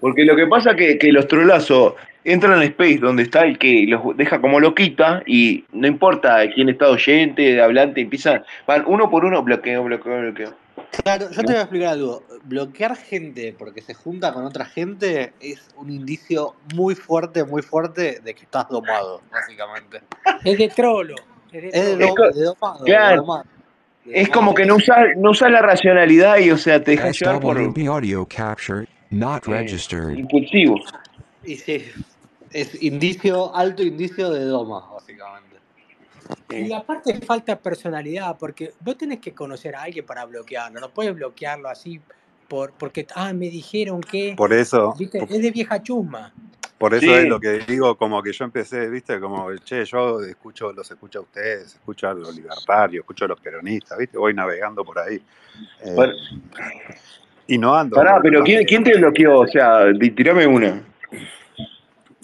Porque 0.00 0.24
lo 0.24 0.34
que 0.36 0.46
pasa 0.46 0.70
es 0.70 0.76
que, 0.76 0.98
que 0.98 1.12
los 1.12 1.28
trolazos 1.28 1.94
entran 2.24 2.54
en 2.62 2.68
Space 2.68 2.98
donde 2.98 3.22
está 3.24 3.42
el 3.44 3.58
que 3.58 3.84
los 3.86 4.16
deja 4.16 4.40
como 4.40 4.60
loquita 4.60 5.22
y 5.26 5.64
no 5.72 5.86
importa 5.86 6.38
quién 6.54 6.68
está 6.70 6.88
oyente, 6.88 7.60
hablante, 7.60 8.00
empiezan, 8.00 8.42
van 8.66 8.84
uno 8.86 9.10
por 9.10 9.24
uno, 9.26 9.42
bloqueo, 9.42 9.84
bloqueo, 9.84 10.20
bloqueo. 10.20 10.54
Claro, 11.02 11.30
yo 11.30 11.42
te 11.42 11.52
voy 11.52 11.56
a 11.56 11.60
explicar 11.60 11.88
algo. 11.88 12.22
Bloquear 12.44 12.96
gente 12.96 13.54
porque 13.58 13.82
se 13.82 13.94
junta 13.94 14.32
con 14.32 14.44
otra 14.44 14.64
gente 14.64 15.32
es 15.40 15.68
un 15.76 15.90
indicio 15.90 16.54
muy 16.74 16.94
fuerte, 16.94 17.44
muy 17.44 17.62
fuerte 17.62 18.20
de 18.20 18.34
que 18.34 18.42
estás 18.42 18.68
domado, 18.68 19.22
básicamente. 19.30 20.02
Es 20.44 20.58
de 20.58 20.68
trolo. 20.68 21.14
Es 21.52 21.62
de 21.62 21.68
Es 21.68 21.98
de. 21.98 22.04
Es, 22.04 22.34
de 22.34 22.44
domado, 22.44 22.84
de 22.84 22.90
claro, 22.90 23.16
domado. 23.22 23.44
Es 24.06 24.28
como 24.28 24.54
que 24.54 24.66
no 24.66 24.76
usas 24.76 25.16
no 25.16 25.30
usás 25.30 25.50
la 25.50 25.62
racionalidad 25.62 26.38
y, 26.38 26.50
o 26.50 26.58
sea, 26.58 26.82
te 26.82 26.92
dejas 26.92 27.18
llevar 27.18 27.40
por 27.40 27.56
SWB 27.56 27.88
audio 27.88 28.26
capture 28.26 28.86
not 29.10 29.46
eh, 29.48 29.50
registered. 29.50 30.16
impulsivo. 30.16 30.78
Y 31.44 31.56
sí, 31.56 31.84
es 32.50 32.82
indicio, 32.82 33.54
alto 33.54 33.82
indicio 33.82 34.30
de 34.30 34.44
doma, 34.44 34.84
básicamente. 34.92 35.53
Y 36.60 36.72
aparte 36.72 37.20
falta 37.20 37.58
personalidad, 37.58 38.36
porque 38.38 38.72
vos 38.80 38.96
tenés 38.96 39.20
que 39.20 39.32
conocer 39.32 39.74
a 39.76 39.82
alguien 39.82 40.04
para 40.04 40.24
bloquearlo. 40.24 40.80
No 40.80 40.90
puedes 40.90 41.14
bloquearlo 41.14 41.68
así 41.68 42.00
por 42.48 42.72
porque, 42.72 43.06
ah, 43.14 43.32
me 43.32 43.48
dijeron 43.48 44.00
que, 44.00 44.34
Por 44.36 44.52
eso, 44.52 44.94
viste, 44.98 45.18
es 45.22 45.42
de 45.42 45.50
vieja 45.50 45.82
chusma. 45.82 46.32
por 46.78 46.94
eso 46.94 47.16
es 47.16 47.26
lo 47.26 47.40
que 47.40 47.60
digo, 47.66 47.96
como 47.96 48.22
que 48.22 48.32
yo 48.32 48.44
empecé, 48.44 48.88
¿viste? 48.90 49.18
Como, 49.18 49.54
che, 49.56 49.84
yo 49.84 50.20
escucho, 50.20 50.72
los 50.72 50.90
escucho 50.90 51.20
a 51.20 51.22
ustedes, 51.22 51.74
escucho 51.74 52.08
a 52.08 52.14
los 52.14 52.34
libertarios, 52.34 53.02
escucho 53.02 53.24
a 53.24 53.28
los 53.28 53.40
peronistas, 53.40 53.98
¿viste? 53.98 54.18
Voy 54.18 54.34
navegando 54.34 54.84
por 54.84 54.98
ahí. 54.98 55.16
Eh, 55.80 55.92
Bueno, 55.94 56.14
y 57.46 57.58
no 57.58 57.74
ando 57.74 57.96
pará, 57.96 58.20
pero. 58.22 58.42
¿quién, 58.42 58.64
quién 58.64 58.84
te 58.84 58.96
bloqueó? 58.96 59.40
O 59.40 59.46
sea, 59.46 59.84
tirame 60.16 60.46
una. 60.46 60.82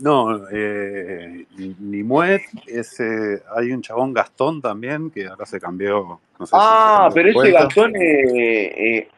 No, 0.01 0.49
eh, 0.51 1.47
Nimuet, 1.79 2.43
ese, 2.67 3.43
hay 3.55 3.71
un 3.73 3.83
chabón 3.83 4.15
Gastón 4.15 4.61
también, 4.63 5.11
que 5.11 5.27
ahora 5.27 5.45
se 5.45 5.61
cambió, 5.61 6.21
no 6.39 6.47
sé 6.47 6.57
Ah, 6.59 7.11
pero 7.13 7.29
ese. 7.29 7.53
Gastón, 7.53 7.95
eh, 7.97 7.99
eh, 8.99 9.09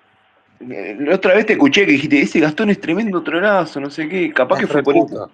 eh, 0.61 0.97
la 0.99 1.15
otra 1.15 1.35
vez 1.35 1.47
te 1.47 1.53
escuché 1.53 1.87
que 1.87 1.93
dijiste, 1.93 2.21
ese 2.21 2.41
Gastón 2.41 2.71
es 2.71 2.81
tremendo 2.81 3.23
tronazo, 3.23 3.81
no 3.81 3.91
sé 3.91 4.09
qué, 4.09 4.33
capaz 4.33 4.59
que 4.59 4.67
fue 4.67 4.83
por 4.83 4.97
eso. 4.97 5.31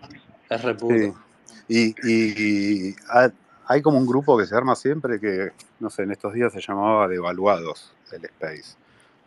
Es 0.51 0.63
reputo. 0.63 0.95
Sí. 0.95 1.13
Y, 1.69 2.11
y- 2.11 2.89
y 2.91 2.97
ha- 3.11 3.31
hay 3.67 3.81
como 3.83 3.99
un 3.99 4.07
grupo 4.07 4.37
que 4.39 4.47
se 4.47 4.55
arma 4.55 4.75
siempre 4.75 5.19
que, 5.21 5.51
no 5.81 5.89
sé, 5.91 6.03
en 6.03 6.11
estos 6.13 6.33
días 6.35 6.53
se 6.53 6.61
llamaba 6.61 7.09
Devaluados 7.09 7.95
del 8.11 8.25
Space, 8.27 8.77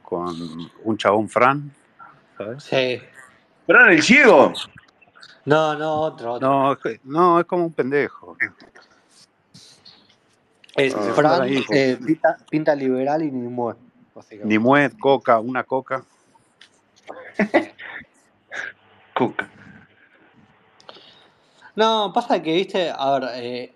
con 0.04 0.36
un 0.84 0.98
chabón 0.98 1.30
Fran, 1.30 1.72
¿sabes? 2.38 2.64
Sí. 2.64 3.02
Fran 3.66 3.92
el 3.92 4.02
ciego. 4.04 4.54
No, 5.46 5.76
no, 5.76 5.94
otro, 6.02 6.34
otro. 6.34 6.48
No, 6.48 6.72
es, 6.74 6.80
que- 6.80 7.00
no, 7.04 7.40
es 7.40 7.46
como 7.46 7.66
un 7.66 7.74
pendejo. 7.74 8.38
Es 10.76 10.96
Ah, 10.96 11.14
Fran, 11.14 11.48
eh, 11.72 11.98
pinta, 12.04 12.38
pinta 12.50 12.76
liberal 12.76 13.24
y 13.24 13.32
ni 13.32 13.48
mueve, 13.50 13.80
básicamente. 14.14 14.48
Nimuet, 14.48 14.98
Coca, 15.00 15.40
una 15.40 15.64
Coca. 15.64 16.06
Coca. 19.14 19.50
No, 21.76 22.12
pasa 22.14 22.42
que, 22.42 22.54
viste, 22.54 22.90
a 22.90 23.20
ver, 23.20 23.30
eh, 23.36 23.76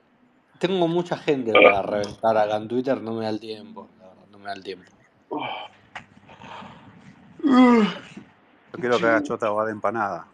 tengo 0.59 0.87
mucha 0.87 1.17
gente 1.17 1.51
para 1.53 1.81
reventar 1.81 2.37
acá 2.37 2.57
en 2.57 2.67
Twitter, 2.67 3.01
no 3.01 3.13
me 3.13 3.23
da 3.25 3.29
el 3.29 3.39
tiempo, 3.39 3.89
la 3.99 4.07
verdad, 4.07 4.25
no 4.29 4.37
me 4.39 4.45
da 4.45 4.53
el 4.53 4.63
tiempo. 4.63 4.91
Yo 8.73 8.79
quiero 8.79 8.99
que 8.99 9.05
haga 9.05 9.23
chota 9.23 9.49
va 9.49 9.65
de 9.65 9.71
empanada. 9.71 10.27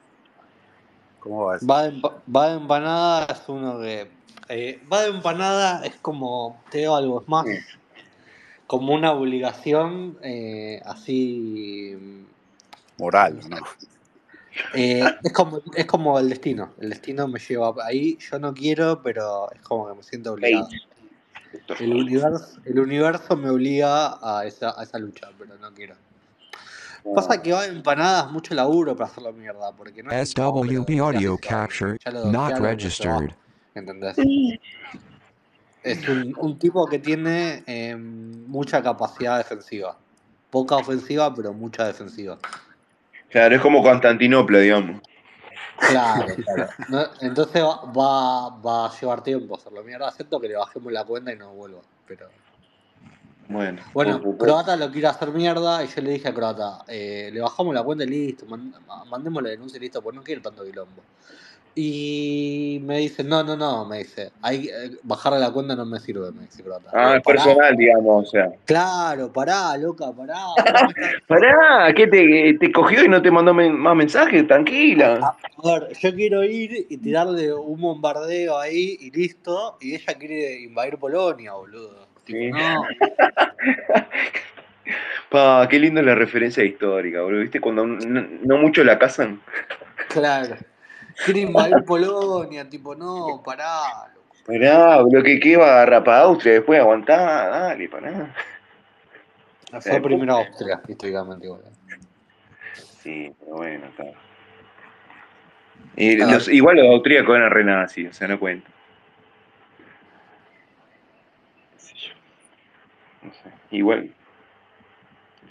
¿Cómo 1.22 1.46
va 1.46 1.56
eso? 1.56 1.66
Va 1.66 1.84
de, 1.84 2.02
va 2.36 2.50
de 2.50 2.58
empanada 2.58 3.26
es 3.26 3.42
uno 3.48 3.80
que... 3.80 4.12
eh, 4.50 4.82
va 4.92 5.04
de 5.04 5.10
empanada 5.10 5.86
es 5.86 5.96
como, 6.02 6.62
te 6.70 6.80
digo 6.80 6.96
algo, 6.96 7.22
es 7.22 7.28
más 7.30 7.46
como 8.68 8.94
una 8.94 9.14
obligación 9.14 10.18
eh, 10.24 10.82
así... 10.86 12.26
Moral, 12.98 13.40
¿no? 13.50 13.58
eh, 14.74 15.04
es, 15.24 15.34
como, 15.34 15.62
es 15.76 15.86
como 15.86 16.20
el 16.20 16.30
destino, 16.30 16.74
el 16.80 16.90
destino 16.90 17.28
me 17.28 17.40
lleva 17.40 17.74
ahí, 17.86 18.18
yo 18.20 18.40
no 18.40 18.54
quiero, 18.54 19.02
pero 19.02 19.52
es 19.52 19.62
como 19.62 19.88
que 19.88 19.96
me 19.96 20.04
siento 20.04 20.34
obligado. 20.34 20.70
El 21.80 21.94
universo, 21.94 22.60
el 22.66 22.80
universo 22.80 23.36
me 23.36 23.50
obliga 23.50 24.18
a 24.22 24.46
esa, 24.46 24.80
a 24.80 24.84
esa 24.84 24.98
lucha, 25.00 25.30
pero 25.38 25.58
no 25.58 25.74
quiero. 25.74 25.96
Pasa 27.16 27.42
que 27.42 27.52
va 27.52 27.64
de 27.64 27.70
empanadas 27.70 28.32
mucho 28.32 28.54
laburo 28.54 28.96
para 28.96 29.10
hacerlo 29.10 29.34
mierda, 29.34 29.72
porque 29.72 30.04
no 30.04 30.12
es 30.12 30.32
hace 30.32 30.42
audio 30.42 31.38
capture 31.38 31.98
not 32.26 32.52
en 32.52 32.64
registered. 32.64 33.32
¿entendés? 33.76 34.16
Es 35.84 36.08
un, 36.08 36.36
un 36.38 36.60
tipo 36.60 36.86
que 36.86 37.00
tiene 37.00 37.64
eh, 37.66 37.96
mucha 37.96 38.84
capacidad 38.84 39.38
defensiva. 39.38 39.98
Poca 40.52 40.76
ofensiva, 40.76 41.34
pero 41.34 41.54
mucha 41.54 41.88
defensiva. 41.88 42.38
Claro, 43.30 43.56
es 43.56 43.62
como 43.62 43.82
Constantinopla, 43.82 44.60
digamos. 44.60 45.02
Claro, 45.80 46.36
claro. 46.36 46.70
No, 46.90 47.06
entonces 47.22 47.64
va, 47.64 47.82
va, 47.86 48.50
va 48.62 48.86
a 48.86 49.00
llevar 49.00 49.24
tiempo 49.24 49.56
hacerlo 49.56 49.84
mierda. 49.84 50.10
Acepto 50.10 50.40
que 50.40 50.50
le 50.50 50.56
bajemos 50.56 50.92
la 50.92 51.04
cuenta 51.04 51.34
y 51.34 51.38
no 51.38 51.54
vuelva. 51.54 51.80
Pero. 52.06 52.28
Bueno, 53.52 53.82
Bueno, 53.94 54.20
pu- 54.20 54.24
pu- 54.24 54.34
pu- 54.34 54.38
Croata 54.38 54.76
lo 54.76 54.90
quiere 54.92 55.08
hacer 55.08 55.30
mierda 55.32 55.84
y 55.84 55.88
yo 55.88 56.02
le 56.02 56.12
dije 56.12 56.30
a 56.30 56.34
Croata, 56.34 56.84
eh, 56.88 57.30
le 57.34 57.42
bajamos 57.42 57.74
la 57.74 57.84
cuenta 57.84 58.04
y 58.06 58.08
listo, 58.08 58.46
mand- 58.46 58.74
ma- 58.88 59.04
mandemos 59.06 59.44
la 59.44 59.50
denuncia 59.50 59.78
y 59.78 59.82
listo, 59.82 60.02
pues 60.02 60.16
no 60.16 60.24
quiero 60.24 60.42
tanto 60.42 60.64
quilombo. 60.64 61.04
Y 61.74 62.82
me 62.84 62.98
dice, 62.98 63.24
no, 63.24 63.44
no, 63.44 63.56
no, 63.56 63.86
me 63.86 64.00
dice, 64.00 64.32
hay, 64.42 64.68
eh, 64.68 64.92
bajarle 65.04 65.40
la 65.40 65.52
cuenta 65.52 65.74
no 65.74 65.86
me 65.86 66.00
sirve, 66.00 66.30
me 66.34 66.44
dice 66.44 66.64
Croata. 66.64 66.90
Ah, 66.94 67.16
es 67.16 67.24
personal, 67.24 67.76
digamos, 67.78 68.28
o 68.28 68.30
sea. 68.30 68.52
claro, 68.66 69.32
pará, 69.32 69.78
loca, 69.78 70.12
pará. 70.12 70.44
Pará, 71.28 71.94
¿qué 71.96 72.08
te, 72.08 72.58
te 72.60 72.72
cogió 72.74 73.06
y 73.06 73.08
no 73.08 73.22
te 73.22 73.32
mandó 73.32 73.54
men- 73.54 73.78
más 73.78 73.96
mensajes? 73.96 74.46
Tranquila. 74.48 75.20
A 75.22 75.80
ver, 75.80 75.94
yo 75.98 76.14
quiero 76.14 76.44
ir 76.44 76.88
y 76.90 76.98
tirarle 76.98 77.54
un 77.54 77.80
bombardeo 77.80 78.58
ahí 78.60 78.98
y 79.00 79.12
listo, 79.12 79.78
y 79.80 79.96
ella 79.96 80.14
quiere 80.20 80.60
invadir 80.62 80.98
Polonia, 80.98 81.54
boludo. 81.54 82.11
Tipo, 82.26 82.40
Sí. 82.40 82.52
no, 82.52 82.84
Pa, 85.30 85.68
qué 85.70 85.80
lindo 85.80 86.02
la 86.02 86.14
referencia 86.16 86.64
histórica, 86.64 87.22
boludo. 87.22 87.42
¿Viste 87.42 87.62
cuando 87.62 87.86
no, 87.88 88.28
no 88.44 88.58
mucho 88.58 88.84
la 88.84 89.00
casan? 89.00 89.42
claro. 90.10 90.56
Quiere 91.26 91.40
invadir 91.48 91.84
Polonia, 91.86 92.68
tipo, 92.70 92.96
no, 92.96 93.42
pará, 93.46 94.10
loco. 94.14 94.36
Pará, 94.46 94.98
boludo, 95.02 95.24
que, 95.24 95.40
que 95.40 95.56
va 95.58 95.68
a 95.68 95.72
agarrar 95.74 96.04
para 96.04 96.20
Austria 96.22 96.54
después 96.54 96.80
aguantar, 96.80 97.50
dale, 97.52 97.88
pará. 97.90 98.34
Fue 99.80 99.96
Eh, 99.96 100.02
primero 100.02 100.34
Austria, 100.36 100.82
históricamente, 100.88 101.46
igual. 101.46 101.62
Sí, 102.74 103.32
pero 103.40 103.56
bueno, 103.56 103.86
está. 103.88 104.04
Y 105.96 106.22
A 106.22 106.26
los- 106.28 106.50
igual 106.50 106.76
los 106.78 106.88
austríacos 106.88 107.36
eran 107.38 107.52
re 107.52 107.64
nazis, 107.64 108.10
o 108.10 108.14
sea, 108.14 108.28
no 108.28 108.38
cuenta. 108.40 108.70
Igual, 113.72 114.14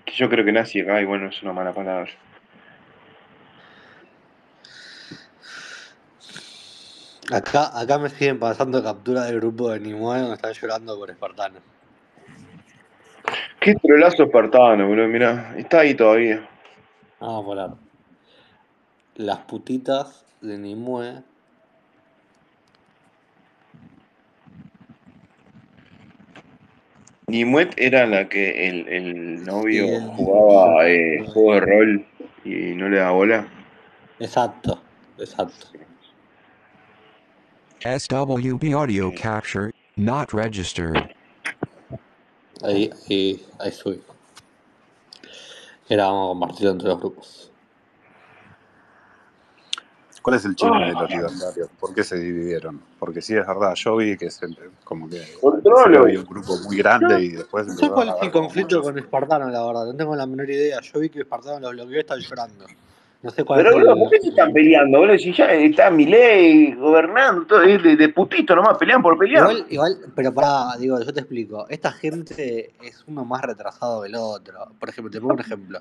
que 0.04 0.12
yo 0.12 0.28
creo 0.28 0.44
que 0.44 0.52
nazi 0.52 0.80
acá, 0.80 1.00
y 1.00 1.04
bueno, 1.04 1.28
es 1.28 1.42
una 1.42 1.52
mala 1.52 1.72
palabra. 1.72 2.10
Acá, 7.32 7.78
acá 7.78 7.98
me 7.98 8.08
siguen 8.08 8.40
pasando 8.40 8.82
captura 8.82 9.24
del 9.24 9.36
grupo 9.36 9.70
de 9.70 9.78
Nimue 9.78 10.18
donde 10.18 10.34
están 10.34 10.52
llorando 10.52 10.98
por 10.98 11.10
Espartano. 11.10 11.60
Qué 13.60 13.74
trolazo 13.74 14.24
espartano, 14.24 14.88
boludo, 14.88 15.06
mirá, 15.06 15.54
está 15.56 15.80
ahí 15.80 15.94
todavía. 15.94 16.48
Vamos 17.20 17.42
a 17.42 17.46
poner. 17.46 17.70
Las 19.16 19.38
putitas 19.40 20.24
de 20.40 20.58
Nimue. 20.58 21.22
Nimue 27.30 27.70
era 27.76 28.06
la 28.06 28.28
que 28.28 28.68
el, 28.68 28.88
el 28.88 29.44
novio 29.44 29.86
Sí, 29.86 30.06
jugaba 30.16 30.88
eh, 30.88 31.24
juego 31.32 31.54
de 31.54 31.60
rol 31.60 32.06
y 32.44 32.74
no 32.74 32.88
le 32.88 32.98
da 32.98 33.10
bola. 33.12 33.46
Exacto, 34.18 34.80
exacto. 35.18 35.66
SWB 37.84 38.74
audio 38.74 39.10
capture, 39.12 39.70
not 39.96 40.34
registered. 40.34 41.14
Ahí, 42.62 42.90
ahí, 43.08 43.40
ahí 43.58 43.72
subí. 43.72 44.02
Ahora 45.88 46.06
vamos 46.06 46.26
a 46.26 46.28
compartirlo 46.28 46.70
entre 46.72 46.88
los 46.88 47.00
grupos. 47.00 47.49
¿Cuál 50.22 50.36
es 50.36 50.44
el 50.44 50.54
chino 50.54 50.78
de 50.78 50.92
los 50.92 51.10
libertarios? 51.10 51.68
¿Por 51.78 51.94
qué 51.94 52.04
se 52.04 52.18
dividieron? 52.18 52.80
Porque 52.98 53.22
sí 53.22 53.36
es 53.36 53.46
verdad, 53.46 53.74
yo 53.74 53.96
vi 53.96 54.16
que 54.16 54.30
se, 54.30 54.46
como 54.84 55.08
que 55.08 55.24
había 55.86 56.20
un 56.20 56.26
grupo 56.26 56.56
muy 56.58 56.76
grande 56.76 57.22
y 57.22 57.28
después 57.30 57.66
No 57.66 57.74
sé 57.74 57.88
cuál 57.90 58.08
es 58.08 58.14
como 58.14 58.30
conflicto 58.30 58.82
con 58.82 58.98
Espartano, 58.98 59.48
la 59.48 59.64
verdad. 59.64 59.86
No 59.86 59.94
tengo 59.94 60.14
la 60.16 60.26
menor 60.26 60.50
idea. 60.50 60.80
Yo 60.80 61.00
vi 61.00 61.08
que 61.08 61.20
Espartano 61.20 61.60
los 61.60 61.72
bloqueó 61.72 61.96
y 61.96 62.00
están 62.00 62.20
llorando. 62.20 62.66
No 63.22 63.30
sé 63.30 63.44
cuál 63.44 63.62
Pero, 63.62 63.76
el. 63.76 63.98
¿por 63.98 64.10
qué 64.10 64.18
se 64.18 64.28
están 64.28 64.50
peleando, 64.52 64.98
boludo? 64.98 65.18
Si 65.18 65.30
ya 65.32 65.52
está 65.52 65.90
Milei 65.90 66.72
gobernando, 66.72 67.44
todo 67.46 67.60
de, 67.60 67.76
de, 67.76 67.96
de 67.96 68.08
putito 68.08 68.56
nomás, 68.56 68.78
pelean 68.78 69.02
por 69.02 69.18
pelear. 69.18 69.42
Igual, 69.42 69.66
igual, 69.68 69.96
pero 70.14 70.32
pará, 70.32 70.74
digo, 70.78 70.98
yo 70.98 71.12
te 71.12 71.20
explico. 71.20 71.66
Esta 71.68 71.92
gente 71.92 72.72
es 72.82 73.04
uno 73.06 73.26
más 73.26 73.42
retrasado 73.42 74.00
que 74.02 74.08
el 74.08 74.14
otro. 74.14 74.72
Por 74.78 74.88
ejemplo, 74.88 75.10
te 75.10 75.20
pongo 75.20 75.34
un 75.34 75.40
ejemplo. 75.40 75.80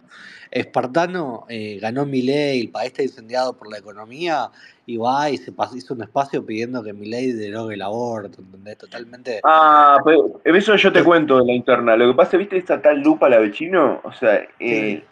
Espartano 0.51 1.45
eh, 1.47 1.79
ganó 1.81 2.05
Milei, 2.05 2.59
el 2.59 2.71
país 2.71 2.87
está 2.87 3.03
incendiado 3.03 3.53
por 3.53 3.71
la 3.71 3.77
economía, 3.77 4.49
y 4.89 4.97
va 4.97 5.29
y 5.29 5.37
se 5.37 5.51
pas- 5.53 5.75
hizo 5.75 5.93
un 5.93 6.01
espacio 6.01 6.43
pidiendo 6.43 6.81
que 6.81 6.93
Milei 6.93 7.31
derogue 7.31 7.75
el 7.75 7.81
aborto, 7.83 8.41
¿entendés? 8.41 8.77
Totalmente. 8.79 9.39
Ah, 9.43 9.97
pero 10.03 10.41
eso 10.43 10.75
yo 10.75 10.91
te 10.91 11.03
cuento 11.03 11.37
de 11.37 11.45
la 11.45 11.53
interna. 11.53 11.95
Lo 11.95 12.07
que 12.07 12.17
pasa, 12.17 12.37
¿viste 12.37 12.57
esta 12.57 12.81
tal 12.81 13.01
Lupa 13.01 13.29
la 13.29 13.37
vecino? 13.37 14.01
O 14.03 14.11
sea, 14.13 14.41
eh, 14.59 15.03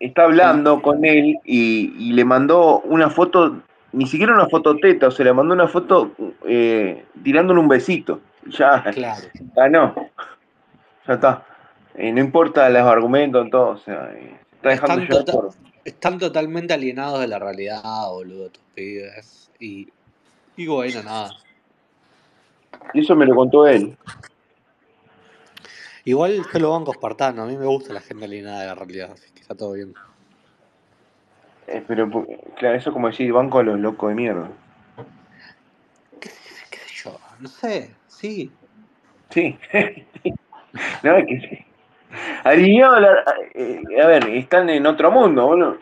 está 0.00 0.22
hablando 0.24 0.80
con 0.80 1.04
él 1.04 1.36
y, 1.44 1.92
y 1.98 2.12
le 2.14 2.24
mandó 2.24 2.80
una 2.80 3.10
foto, 3.10 3.58
ni 3.92 4.06
siquiera 4.06 4.32
una 4.32 4.48
foto 4.48 4.76
teta, 4.78 5.08
o 5.08 5.10
sea, 5.10 5.26
le 5.26 5.34
mandó 5.34 5.52
una 5.52 5.68
foto 5.68 6.12
eh, 6.46 7.04
tirándole 7.22 7.60
un 7.60 7.68
besito. 7.68 8.20
Ya 8.46 8.82
Claro. 8.94 9.22
ganó. 9.54 9.94
Ya 11.06 11.14
está. 11.14 11.44
Eh, 11.94 12.10
no 12.10 12.20
importa 12.20 12.70
los 12.70 12.82
argumentos, 12.82 13.50
todo, 13.50 13.68
o 13.70 13.76
sea, 13.76 14.10
está 14.54 14.68
dejando 14.70 15.06
tota- 15.08 15.32
por. 15.32 15.50
Están 15.86 16.18
totalmente 16.18 16.74
alienados 16.74 17.20
de 17.20 17.28
la 17.28 17.38
realidad, 17.38 18.08
boludo, 18.10 18.46
estos 18.46 18.62
pibes. 18.74 19.50
Y, 19.60 19.88
y 20.56 20.66
bueno, 20.66 21.02
nada. 21.02 21.30
Y 22.92 23.00
eso 23.00 23.14
me 23.14 23.24
lo 23.24 23.36
contó 23.36 23.66
él. 23.66 23.96
Igual 26.04 26.42
yo 26.52 26.58
lo 26.58 26.70
banco 26.70 26.92
espartano, 26.92 27.42
a 27.42 27.46
mí 27.46 27.56
me 27.56 27.66
gusta 27.66 27.92
la 27.92 28.00
gente 28.00 28.24
alienada 28.24 28.60
de 28.62 28.66
la 28.66 28.74
realidad, 28.74 29.12
así 29.12 29.30
que 29.32 29.40
está 29.40 29.54
todo 29.54 29.72
bien. 29.72 29.94
Eh, 31.68 31.82
pero, 31.86 32.26
claro, 32.56 32.76
eso 32.76 32.92
como 32.92 33.08
decir, 33.08 33.32
banco 33.32 33.58
a 33.58 33.62
los 33.62 33.78
locos 33.78 34.08
de 34.08 34.14
mierda. 34.14 34.50
¿Qué 36.20 36.28
sé 36.28 37.04
yo? 37.04 37.18
No 37.40 37.48
sé, 37.48 37.94
sí. 38.08 38.50
Sí. 39.30 39.58
no, 41.02 41.16
es 41.16 41.26
que 41.26 41.40
sí. 41.40 41.65
Alineado 42.48 42.94
a 42.96 43.00
la- 43.00 43.24
eh, 43.54 43.82
a 44.02 44.06
ver, 44.06 44.28
están 44.28 44.68
en 44.70 44.86
otro 44.86 45.10
mundo, 45.10 45.46
boludo. 45.46 45.76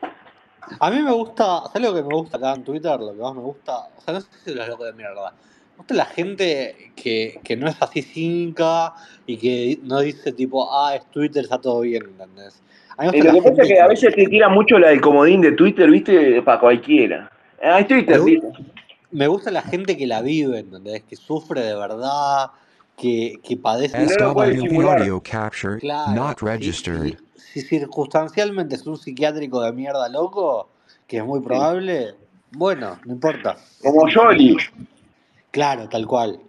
A 0.80 0.90
mí 0.90 1.00
me 1.02 1.12
gusta, 1.12 1.62
¿sabes 1.72 1.82
lo 1.82 1.94
que 1.94 2.02
me 2.02 2.14
gusta 2.14 2.36
acá 2.38 2.54
en 2.54 2.64
Twitter? 2.64 2.98
Lo 2.98 3.12
que 3.14 3.20
más 3.20 3.34
me 3.34 3.42
gusta, 3.42 3.72
o 3.96 4.00
sea, 4.00 4.14
no 4.14 4.20
sé 4.20 4.28
si 4.44 4.54
los 4.54 4.66
locos 4.68 4.86
de 4.86 4.92
mierda. 4.94 5.30
Me 5.72 5.76
gusta 5.78 5.94
la 5.94 6.04
gente 6.06 6.92
que, 6.96 7.38
que 7.44 7.56
no 7.56 7.68
es 7.68 7.76
así 7.80 8.00
cínica 8.02 8.94
y 9.26 9.36
que 9.36 9.78
no 9.82 10.00
dice 10.00 10.32
tipo, 10.32 10.68
ah, 10.72 10.94
es 10.96 11.04
Twitter, 11.10 11.42
está 11.44 11.58
todo 11.60 11.80
bien, 11.80 12.02
¿entendés? 12.04 12.62
A 12.96 13.02
mí 13.02 13.08
me 13.10 13.18
Eh, 13.18 13.22
gusta 13.22 13.32
lo 13.32 13.42
que 13.42 13.50
pasa 13.50 13.62
es 13.62 13.68
que 13.68 13.80
a 13.80 13.86
veces 13.88 14.14
te 14.14 14.26
tira 14.26 14.48
mucho 14.48 14.78
la 14.78 14.88
del 14.88 15.00
comodín 15.00 15.40
de 15.42 15.52
Twitter, 15.52 15.90
¿viste? 15.90 16.40
Para 16.42 16.60
cualquiera. 16.60 17.30
Ah, 17.62 17.80
es 17.80 17.88
Twitter, 17.88 18.18
Me, 18.20 18.24
¿viste? 18.24 18.46
gu- 18.46 18.64
me 19.10 19.26
gusta 19.26 19.50
la 19.50 19.62
gente 19.62 19.96
que 19.96 20.06
la 20.06 20.22
vive, 20.22 20.60
¿entendés? 20.60 21.02
Que 21.02 21.16
sufre 21.16 21.60
de 21.60 21.74
verdad, 21.76 22.50
que, 22.96 23.34
que 23.42 23.56
padece. 23.56 24.02
Y 24.02 24.06
no 24.06 24.16
lo 24.28 24.34
puede 24.34 24.56
SWB 24.56 24.68
simular. 24.68 24.98
audio 25.00 25.20
capture, 25.22 25.78
Claro, 25.78 26.12
not 26.12 26.38
si, 26.38 26.44
registered. 26.46 27.18
si, 27.36 27.60
si 27.60 27.62
circunstancialmente 27.62 28.74
es 28.76 28.86
un 28.86 28.96
psiquiátrico 28.98 29.60
de 29.62 29.72
mierda 29.72 30.08
loco, 30.08 30.68
que 31.06 31.18
es 31.18 31.24
muy 31.24 31.40
Sí. 31.40 31.44
probable, 31.46 32.14
bueno, 32.52 32.98
no 33.04 33.12
importa. 33.14 33.56
Como 33.82 34.06
Jolly. 34.12 34.56
Claro, 35.50 35.88
tal 35.88 36.06
cual. 36.06 36.40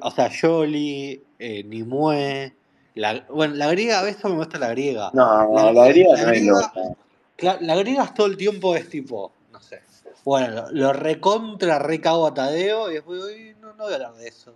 O 0.00 0.10
sea, 0.12 0.28
Yoli, 0.30 1.20
eh, 1.38 1.64
Nimue. 1.64 2.54
La, 2.94 3.26
bueno, 3.30 3.54
la 3.56 3.68
griega, 3.72 3.98
a 3.98 4.02
veces 4.04 4.24
me 4.24 4.30
gusta 4.36 4.58
la 4.58 4.68
griega. 4.68 5.10
No, 5.12 5.52
La, 5.54 5.72
la 5.72 5.88
griega 5.88 6.12
la 6.14 6.22
no 6.22 6.30
es 6.30 6.40
griega, 6.40 7.58
la 7.60 7.76
griega 7.76 8.04
es 8.04 8.14
todo 8.14 8.26
el 8.28 8.36
tiempo 8.36 8.74
es 8.76 8.88
tipo, 8.88 9.32
no 9.52 9.60
sé. 9.60 9.82
Bueno, 10.24 10.54
lo, 10.54 10.70
lo 10.70 10.92
recontra 10.92 11.78
recago 11.78 12.26
a 12.26 12.34
Tadeo 12.34 12.90
y 12.90 12.94
después, 12.94 13.22
"Uy, 13.22 13.54
no, 13.60 13.74
no 13.74 13.84
voy 13.84 13.92
a 13.92 13.96
hablar 13.96 14.14
de 14.14 14.28
eso. 14.28 14.54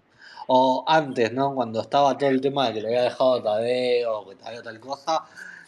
O 0.52 0.82
antes, 0.88 1.32
¿no? 1.32 1.54
Cuando 1.54 1.80
estaba 1.80 2.18
todo 2.18 2.28
el 2.28 2.40
tema 2.40 2.66
de 2.66 2.74
que 2.74 2.80
le 2.80 2.88
había 2.88 3.02
dejado 3.02 3.40
Tadeo, 3.40 4.28
que 4.28 4.34
Tadeo 4.34 4.64
tal 4.64 4.80
cosa. 4.80 5.22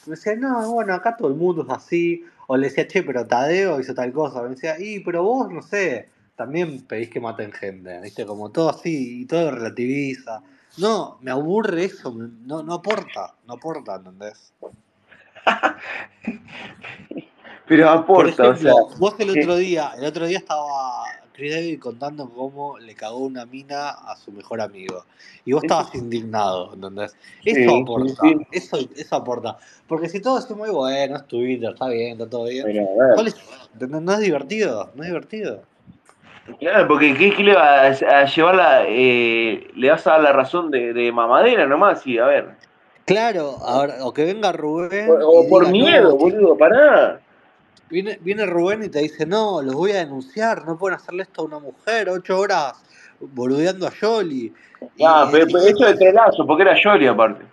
Me 0.06 0.16
decía, 0.16 0.34
no, 0.34 0.72
bueno, 0.72 0.92
acá 0.92 1.16
todo 1.16 1.28
el 1.28 1.36
mundo 1.36 1.62
es 1.62 1.70
así. 1.70 2.24
O 2.48 2.56
le 2.56 2.66
decía, 2.66 2.88
che, 2.88 3.04
pero 3.04 3.24
Tadeo 3.24 3.78
hizo 3.78 3.94
tal 3.94 4.12
cosa. 4.12 4.42
Me 4.42 4.48
decía, 4.48 4.74
y, 4.80 4.98
pero 4.98 5.22
vos, 5.22 5.52
no 5.52 5.62
sé, 5.62 6.08
también 6.34 6.82
pedís 6.82 7.10
que 7.10 7.20
maten 7.20 7.52
gente, 7.52 8.00
¿viste? 8.00 8.26
Como 8.26 8.50
todo 8.50 8.70
así, 8.70 9.22
y 9.22 9.26
todo 9.26 9.52
relativiza. 9.52 10.42
No, 10.78 11.16
me 11.20 11.30
aburre 11.30 11.84
eso, 11.84 12.12
no, 12.12 12.64
no 12.64 12.74
aporta, 12.74 13.36
no 13.46 13.54
aporta, 13.54 13.94
¿entendés? 13.94 14.52
Pero 17.68 17.86
Por 17.86 18.26
aporta, 18.26 18.48
o 18.48 18.56
sea. 18.56 18.72
vos 18.98 19.14
el 19.20 19.30
otro 19.30 19.54
día, 19.54 19.92
el 19.96 20.04
otro 20.04 20.26
día 20.26 20.38
estaba 20.38 21.04
Chris 21.32 21.54
David 21.54 21.80
contando 21.80 22.28
cómo 22.30 22.78
le 22.78 22.94
cagó 22.94 23.18
una 23.18 23.46
mina 23.46 23.90
a 23.90 24.16
su 24.16 24.30
mejor 24.32 24.60
amigo. 24.60 25.04
Y 25.44 25.52
vos 25.52 25.62
estabas 25.64 25.94
indignado, 25.94 26.74
¿entendés? 26.74 27.16
sí, 27.42 27.50
Eso 27.50 27.70
sí, 27.70 27.80
aporta, 27.82 28.14
sí. 28.22 28.36
eso, 28.52 28.78
eso 28.96 29.16
aporta. 29.16 29.56
Porque 29.86 30.08
si 30.08 30.20
todo 30.20 30.38
es 30.38 30.50
muy 30.50 30.70
bueno, 30.70 31.16
es 31.16 31.26
Twitter, 31.26 31.72
está 31.72 31.88
bien, 31.88 32.12
está 32.12 32.28
todo 32.28 32.44
bien. 32.44 32.64
A 32.64 33.22
ver. 33.22 33.90
No 33.90 34.12
es 34.12 34.20
divertido, 34.20 34.90
no 34.94 35.02
es 35.02 35.08
divertido. 35.08 35.62
Claro, 36.58 36.88
porque 36.88 37.14
¿qué, 37.14 37.32
qué 37.32 37.42
le 37.44 37.54
va 37.54 37.82
a, 37.82 37.86
a 37.86 38.24
llevar 38.26 38.54
la. 38.56 38.84
eh, 38.88 39.68
le 39.74 39.90
vas 39.90 40.06
a 40.06 40.12
dar 40.12 40.20
la 40.22 40.32
razón 40.32 40.70
de, 40.70 40.92
de 40.92 41.12
mamadera 41.12 41.66
nomás? 41.66 42.04
Y 42.06 42.18
a 42.18 42.26
ver. 42.26 42.48
Claro, 43.04 43.56
ahora, 43.62 44.04
o 44.04 44.12
que 44.12 44.24
venga 44.24 44.52
Rubén 44.52 45.08
o 45.10 45.48
por 45.48 45.66
diga, 45.70 45.90
miedo, 45.90 46.10
no, 46.10 46.16
boludo, 46.16 46.56
pará. 46.56 47.20
Viene, 47.92 48.18
viene 48.22 48.46
Rubén 48.46 48.82
y 48.82 48.88
te 48.88 49.00
dice, 49.00 49.26
no, 49.26 49.60
los 49.60 49.74
voy 49.74 49.90
a 49.90 49.96
denunciar, 49.96 50.64
no 50.64 50.78
pueden 50.78 50.96
hacerle 50.96 51.24
esto 51.24 51.42
a 51.42 51.44
una 51.44 51.58
mujer, 51.58 52.08
ocho 52.08 52.38
horas 52.38 52.72
boludeando 53.20 53.86
a 53.86 53.92
Yoli. 53.92 54.50
Ah, 55.04 55.26
y 55.28 55.32
pero, 55.32 55.58
eso 55.58 55.84
de 55.84 55.94
trolazo, 55.96 56.46
porque 56.46 56.62
era 56.62 56.74
Yori 56.74 57.06
aparte. 57.06 57.44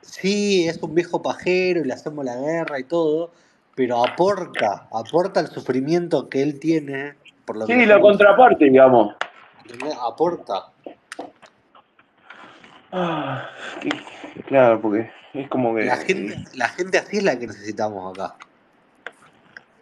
sí, 0.00 0.68
es 0.68 0.80
un 0.80 0.94
viejo 0.94 1.20
pajero 1.20 1.80
y 1.80 1.84
le 1.84 1.94
hacemos 1.94 2.24
la 2.24 2.36
guerra 2.36 2.78
y 2.78 2.84
todo, 2.84 3.32
pero 3.74 4.06
aporta, 4.06 4.86
aporta 4.92 5.40
el 5.40 5.48
sufrimiento 5.48 6.28
que 6.28 6.42
él 6.44 6.60
tiene 6.60 7.14
por 7.44 7.56
lo 7.56 7.66
que 7.66 7.72
Sí, 7.72 7.80
le 7.80 7.86
la 7.86 8.00
contraparte, 8.00 8.66
digamos. 8.66 9.16
Aporta. 10.00 10.66
Ah, 12.92 13.50
claro, 14.46 14.80
porque 14.80 15.10
es 15.34 15.48
como 15.48 15.74
que. 15.74 15.86
La 15.86 15.96
gente, 15.96 16.36
la 16.54 16.68
gente 16.68 16.98
así 16.98 17.16
es 17.16 17.24
la 17.24 17.36
que 17.36 17.48
necesitamos 17.48 18.16
acá. 18.16 18.36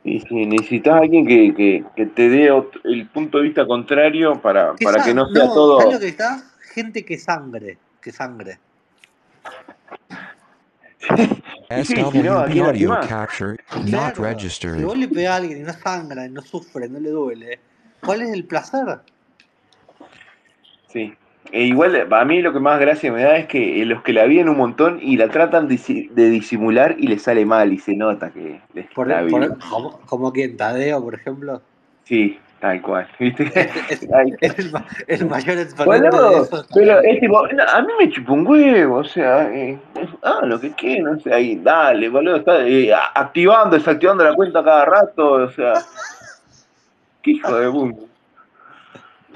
Y 0.07 0.21
si 0.21 0.47
necesitas 0.47 0.95
a 0.95 0.99
alguien 0.99 1.27
que, 1.27 1.53
que, 1.53 1.85
que 1.97 2.07
te 2.07 2.29
dé 2.29 2.49
el 2.85 3.09
punto 3.09 3.39
de 3.39 3.45
vista 3.45 3.67
contrario 3.67 4.41
para, 4.41 4.75
Que 4.77 4.85
para 4.85 5.03
que 5.03 5.13
no 5.13 5.27
sea 5.27 5.47
no, 5.47 5.53
¿sabes 5.53 5.55
todo. 5.55 5.93
lo 5.93 5.99
que 5.99 6.09
está? 6.09 6.43
Gente 6.75 7.05
que 7.05 7.19
sangre, 7.19 7.77
que 8.01 8.13
sangre. 8.13 8.59
Si 11.83 11.95
no, 12.23 12.39
¿a 12.39 12.47
SWB 12.47 12.53
quién 12.53 12.65
audio 12.65 12.89
lastimás? 12.91 13.07
capture, 13.09 13.57
not 13.87 13.89
Claro, 13.89 14.15
si 14.17 14.23
registered. 14.23 14.85
vos 14.85 14.97
le 14.97 15.09
pegás 15.09 15.33
a 15.33 15.37
alguien 15.37 15.59
y 15.59 15.63
no 15.65 15.73
sangra, 15.73 16.25
y 16.27 16.31
no 16.31 16.41
sufre, 16.41 16.89
no 16.89 17.01
le 17.01 17.11
duele, 17.11 17.59
¿cuál 18.05 18.23
es 18.23 18.31
el 18.31 18.45
placer? 18.45 19.01
Sí, 20.93 21.13
E 21.53 21.65
igual, 21.65 22.07
a 22.11 22.25
mí 22.25 22.43
lo 22.43 22.53
que 22.53 22.61
más 22.61 22.79
gracia 22.81 23.13
me 23.13 23.23
da 23.23 23.37
es 23.37 23.47
que 23.47 23.81
eh, 23.83 23.87
los 23.87 24.03
que 24.03 24.13
la 24.13 24.25
viven 24.25 24.49
un 24.49 24.57
montón 24.57 24.99
y 25.01 25.17
la 25.17 25.29
tratan 25.29 25.69
de, 25.69 26.09
de 26.11 26.31
disimular 26.31 26.97
y 26.99 27.07
les 27.07 27.23
sale 27.23 27.45
mal 27.47 27.73
y 27.73 27.79
se 27.79 27.95
nota 27.97 28.31
que 28.31 28.61
les 28.75 28.87
Por, 28.93 29.09
la 29.09 29.21
por- 29.21 29.27
viven. 29.27 29.55
como, 29.71 30.01
como 30.07 30.33
quien 30.33 30.57
Tadeo, 30.57 31.03
por 31.03 31.15
ejemplo. 31.15 31.63
Sí, 32.05 32.39
tal 32.61 32.81
cual. 32.83 33.07
¿Viste? 33.19 33.45
Es, 33.55 34.03
es- 34.03 34.09
Ay, 34.15 34.35
es 34.41 34.59
el, 34.59 34.71
ma- 34.73 34.87
el 35.07 35.27
mayor 35.27 35.59
exponente 35.59 36.09
de 36.09 36.11
Boludo, 36.11 36.43
eso. 36.45 36.61
es 36.61 36.67
pero 36.75 37.01
es 37.01 37.21
tipo, 37.21 37.39
a 37.45 37.83
mí 37.83 37.89
me 37.99 38.11
chupa 38.11 38.33
un 38.33 38.47
huevo, 38.47 38.97
o 38.99 39.05
sea, 39.05 39.53
eh, 39.55 39.79
ah, 40.23 40.41
lo 40.45 40.61
que 40.61 40.73
quieran, 40.73 41.17
o 41.17 41.21
sea, 41.21 41.37
ahí, 41.37 41.57
dale, 41.63 42.09
boludo, 42.09 42.37
está 42.37 42.67
eh, 42.67 42.93
activando, 43.15 43.77
desactivando 43.77 44.25
la 44.25 44.35
cuenta 44.35 44.63
cada 44.65 44.85
rato, 44.85 45.31
o 45.33 45.51
sea, 45.51 45.75
qué 47.23 47.31
hijo 47.33 47.55
de 47.57 47.71
puta. 47.71 48.01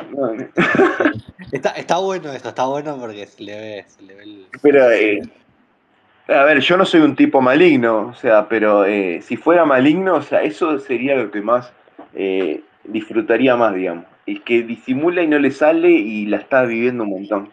Está, 1.52 1.70
está 1.70 1.98
bueno 1.98 2.32
eso, 2.32 2.48
está 2.48 2.64
bueno 2.66 2.96
porque 3.00 3.26
se 3.26 3.42
le 3.42 3.58
ve, 3.58 3.84
se 3.88 4.02
le 4.02 4.14
ve 4.14 4.22
el... 4.22 4.46
Pero, 4.62 4.90
eh, 4.92 5.20
a 6.28 6.44
ver, 6.44 6.60
yo 6.60 6.76
no 6.76 6.84
soy 6.84 7.00
un 7.00 7.16
tipo 7.16 7.40
maligno, 7.40 8.08
o 8.08 8.14
sea, 8.14 8.48
pero 8.48 8.84
eh, 8.84 9.20
si 9.20 9.36
fuera 9.36 9.64
maligno, 9.64 10.14
o 10.14 10.22
sea, 10.22 10.42
eso 10.42 10.78
sería 10.78 11.16
lo 11.16 11.30
que 11.30 11.40
más 11.40 11.72
eh, 12.14 12.62
disfrutaría 12.84 13.56
más, 13.56 13.74
digamos. 13.74 14.04
Es 14.26 14.40
que 14.42 14.62
disimula 14.62 15.22
y 15.22 15.26
no 15.26 15.40
le 15.40 15.50
sale 15.50 15.90
y 15.90 16.26
la 16.26 16.36
está 16.36 16.62
viviendo 16.62 17.02
un 17.02 17.10
montón. 17.10 17.52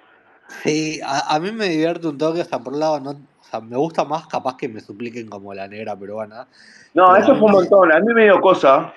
Sí, 0.64 1.00
a, 1.04 1.34
a 1.34 1.40
mí 1.40 1.52
me 1.52 1.70
divierte 1.70 2.08
un 2.08 2.20
toque, 2.20 2.42
o 2.42 2.46
sea, 2.46 2.60
por 2.60 2.74
un 2.74 2.80
lado, 2.80 3.00
no, 3.00 3.12
o 3.48 3.50
sea, 3.50 3.62
me 3.62 3.78
gusta 3.78 4.04
más 4.04 4.28
capaz 4.28 4.58
que 4.58 4.68
me 4.68 4.82
supliquen 4.82 5.28
como 5.28 5.54
la 5.54 5.68
negra 5.68 5.96
peruana, 5.96 6.48
No, 6.94 7.08
pero 7.14 7.24
eso 7.24 7.36
fue 7.36 7.46
un 7.46 7.52
montón, 7.54 7.92
a 7.92 8.00
mí 8.00 8.14
me 8.14 8.26
dio 8.26 8.40
cosa. 8.42 8.94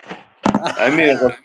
A 0.63 0.89
mí 0.91 0.97
me 0.97 1.05
dio 1.07 1.21
cosa. 1.21 1.37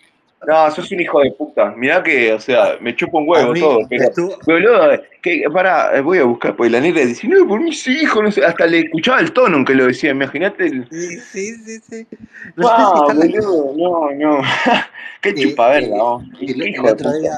No, 0.48 0.72
sos 0.72 0.92
un 0.92 1.00
hijo 1.00 1.22
de 1.22 1.32
puta. 1.32 1.74
Mirá 1.76 2.02
que, 2.04 2.34
o 2.34 2.40
sea, 2.40 2.78
me 2.80 2.96
chupa 2.96 3.18
un 3.18 3.28
huevo 3.28 3.54
mí 3.54 3.60
todo, 3.60 3.80
pero, 3.90 4.10
boludo, 4.46 5.02
que, 5.22 5.44
pará, 5.52 5.96
eh, 5.96 6.02
voy 6.02 6.20
a 6.20 6.24
buscar, 6.24 6.56
pues 6.56 6.72
la 6.72 6.80
negra 6.80 7.06
dice, 7.06 7.28
no, 7.28 7.48
por 7.48 7.60
mis 7.60 7.88
hijos, 7.88 8.24
no 8.24 8.32
sé, 8.32 8.46
hasta 8.46 8.66
le 8.66 8.80
escuchaba 8.82 9.20
el 9.20 9.32
tono 9.32 9.58
en 9.58 9.66
que 9.66 9.76
lo 9.76 9.86
decía, 9.86 10.12
imagínate 10.12 10.68
el... 10.68 10.88
Sí, 10.90 11.20
sí, 11.20 11.56
sí, 11.56 11.80
sí. 11.80 12.08
No 12.56 12.68
sé 12.68 12.76
si 12.76 12.84
¡Wow, 12.84 13.10
está 13.10 13.12
en 13.14 13.20
la... 13.20 13.48
boludo! 13.48 13.74
No, 13.78 14.12
no. 14.12 14.42
Qué 15.22 15.34
chupaverga, 15.34 15.96
vos. 15.96 16.24
y 16.40 16.46
Qué 16.46 16.52
el, 16.54 16.76
el 16.76 16.86
otro 16.86 17.12
día, 17.14 17.36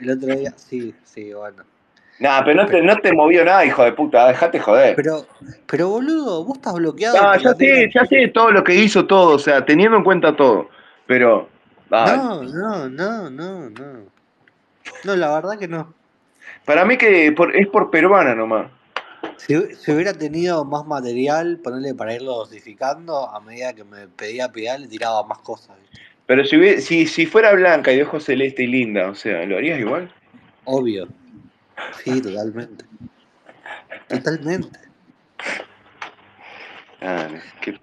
el 0.00 0.10
otro 0.10 0.36
día, 0.36 0.52
sí, 0.56 0.94
sí, 1.04 1.32
bueno. 1.32 1.64
Nah, 2.20 2.42
pero 2.42 2.62
no 2.62 2.66
te, 2.66 2.72
Pero, 2.72 2.84
no 2.84 2.96
te 2.96 3.12
movió 3.12 3.44
nada, 3.44 3.64
hijo 3.64 3.84
de 3.84 3.92
puta, 3.92 4.26
dejate 4.28 4.58
joder. 4.58 4.96
pero, 4.96 5.24
pero 5.66 5.88
boludo, 5.88 6.44
vos 6.44 6.56
estás 6.56 6.74
bloqueado 6.74 7.16
No, 7.16 7.36
ya 7.36 7.54
sé, 7.54 7.90
ya 7.94 8.04
sé 8.06 8.28
todo 8.28 8.50
lo 8.50 8.64
que 8.64 8.74
hizo 8.74 9.06
todo, 9.06 9.36
o 9.36 9.38
sea, 9.38 9.64
teniendo 9.64 9.96
en 9.96 10.04
cuenta 10.04 10.34
todo. 10.34 10.68
Pero. 11.06 11.48
No, 11.90 12.42
no, 12.42 12.88
no, 12.88 13.30
no, 13.30 13.70
no. 13.70 14.06
No, 15.04 15.16
la 15.16 15.34
verdad 15.34 15.58
que 15.58 15.68
no. 15.68 15.94
Para 16.64 16.84
mí 16.84 16.96
que 16.96 17.32
por- 17.32 17.54
es 17.56 17.66
por 17.68 17.90
peruana 17.90 18.34
nomás. 18.34 18.70
Si, 19.36 19.54
si 19.76 19.92
hubiera 19.92 20.12
tenido 20.12 20.64
más 20.64 20.86
material, 20.86 21.58
ponerle 21.62 21.94
para 21.94 22.14
irlo 22.14 22.34
dosificando, 22.34 23.28
a 23.30 23.40
medida 23.40 23.72
que 23.72 23.84
me 23.84 24.08
pedía 24.08 24.50
pedal, 24.50 24.82
le 24.82 24.88
tiraba 24.88 25.22
más 25.24 25.38
cosas, 25.38 25.76
¿viste? 25.80 26.00
Pero 26.26 26.44
si, 26.44 26.56
hubie- 26.56 26.78
si, 26.80 27.06
si 27.06 27.24
fuera 27.26 27.52
blanca 27.52 27.92
y 27.92 27.96
de 27.96 28.02
ojos 28.02 28.24
celeste 28.24 28.64
y 28.64 28.66
linda, 28.66 29.08
o 29.08 29.14
sea, 29.14 29.44
¿lo 29.46 29.56
harías 29.56 29.78
igual? 29.78 30.12
Obvio. 30.64 31.08
Sí, 32.04 32.20
totalmente. 32.20 32.84
Totalmente. 34.08 34.78
Ah, 37.00 37.28
qué. 37.60 37.78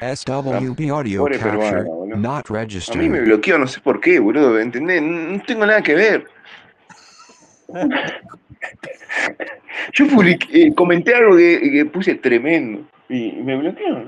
La 0.00 0.16
SWB 0.16 0.90
audio 0.90 1.24
capture 1.24 1.82
not 2.22 2.46
A 2.50 2.94
mí 2.94 3.08
me 3.08 3.20
bloqueó, 3.20 3.58
no 3.58 3.66
sé 3.66 3.80
por 3.80 4.00
qué, 4.00 4.18
boludo, 4.18 4.58
¿entendés? 4.58 5.02
No, 5.02 5.42
tengo 5.42 5.66
nada 5.66 5.82
que 5.82 5.94
ver. 5.94 6.24
Yo 9.92 10.06
publiqué, 10.06 10.66
eh, 10.66 10.74
comenté 10.74 11.14
algo 11.14 11.36
que, 11.36 11.60
que 11.60 11.84
puse 11.86 12.14
tremendo 12.14 12.86
y, 13.08 13.32
me 13.32 13.56
bloqueó. 13.56 14.04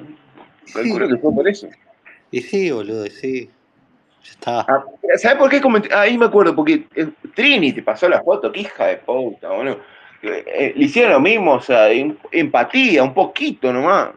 Calculo 0.72 1.06
Sí. 1.06 1.14
que 1.14 1.20
fue 1.20 1.34
por 1.34 1.48
eso. 1.48 1.68
Y 2.30 2.40
sí, 2.40 2.70
boludo, 2.70 3.06
y 3.06 3.10
sí. 3.10 3.50
Ya 4.22 4.30
está. 4.30 4.60
Ah, 4.60 4.84
¿Sabes 5.16 5.38
por 5.38 5.50
qué 5.50 5.60
comenté? 5.60 5.88
Ah, 5.92 6.02
Ahí 6.02 6.16
me 6.16 6.26
acuerdo, 6.26 6.54
porque 6.54 6.86
eh, 6.94 7.08
Trini 7.34 7.72
te 7.72 7.82
pasó 7.82 8.08
la 8.08 8.22
foto, 8.22 8.50
qué 8.52 8.60
hija 8.60 8.86
de 8.86 8.96
puta, 8.98 9.48
boludo. 9.50 9.80
Eh, 10.22 10.72
le 10.74 10.84
hicieron 10.84 11.12
lo 11.12 11.20
mismo, 11.20 11.52
o 11.54 11.60
sea, 11.60 11.90
em- 11.90 12.16
empatía, 12.32 13.02
un 13.02 13.12
poquito 13.12 13.72
nomás. 13.72 14.10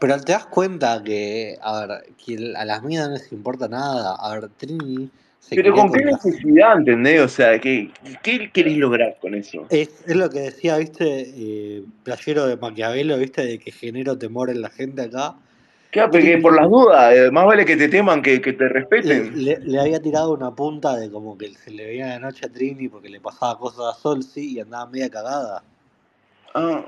Pero 0.00 0.20
te 0.20 0.32
das 0.32 0.46
cuenta 0.46 1.02
que, 1.02 1.56
a 1.62 1.86
ver, 1.86 2.04
que 2.24 2.52
a 2.56 2.64
las 2.64 2.82
minas 2.82 3.08
no 3.08 3.14
les 3.14 3.32
importa 3.32 3.68
nada. 3.68 4.16
A 4.18 4.34
ver, 4.34 4.48
Trini 4.50 5.10
se 5.40 5.56
Pero 5.56 5.74
con 5.74 5.92
qué 5.92 6.04
necesidad, 6.04 6.78
¿entendés? 6.78 7.20
O 7.20 7.28
sea, 7.28 7.58
¿qué, 7.58 7.90
qué 8.22 8.50
querés 8.50 8.76
lograr 8.76 9.16
con 9.20 9.34
eso? 9.34 9.66
Es, 9.70 10.04
es 10.06 10.16
lo 10.16 10.28
que 10.30 10.40
decía, 10.40 10.76
viste, 10.78 11.04
eh, 11.36 11.84
Playero 12.02 12.46
de 12.46 12.56
Maquiavelo, 12.56 13.18
viste, 13.18 13.44
de 13.44 13.58
que 13.58 13.70
genero 13.70 14.18
temor 14.18 14.50
en 14.50 14.60
la 14.62 14.70
gente 14.70 15.02
acá. 15.02 15.36
Claro, 15.90 16.10
porque 16.10 16.38
por 16.38 16.56
las 16.56 16.68
dudas, 16.68 17.14
eh, 17.14 17.30
más 17.30 17.46
vale 17.46 17.64
que 17.64 17.76
te 17.76 17.88
teman 17.88 18.20
que, 18.20 18.40
que 18.40 18.52
te 18.52 18.68
respeten. 18.68 19.44
le- 19.44 19.60
le 19.60 19.80
había 19.80 20.00
tirado 20.02 20.32
una 20.32 20.50
punta 20.52 20.96
de 20.96 21.08
como 21.08 21.38
que 21.38 21.54
se 21.54 21.70
le 21.70 21.86
veía 21.86 22.06
de 22.06 22.18
noche 22.18 22.46
a 22.46 22.48
Trini 22.48 22.88
porque 22.88 23.08
le 23.08 23.20
pasaba 23.20 23.56
cosas 23.58 23.96
a 23.96 24.00
Solsi 24.00 24.54
y 24.54 24.60
andaba 24.60 24.86
media 24.90 25.08
cagada. 25.08 25.62
Ah, 26.52 26.84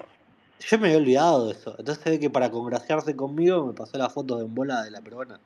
Yo 0.61 0.79
me 0.79 0.89
había 0.89 0.99
olvidado 0.99 1.47
de 1.47 1.53
eso. 1.53 1.75
Entonces 1.79 2.05
ve 2.05 2.19
que 2.19 2.31
para 2.31 2.51
congraciarse 2.51 3.15
conmigo 3.15 3.67
me 3.67 3.73
pasó 3.73 3.99
la 3.99 4.11
foto 4.11 4.37
de 4.39 4.45
en 4.45 4.55
bola 4.55 4.83
de 4.83 4.91
la 4.91 5.01
peruana. 5.01 5.39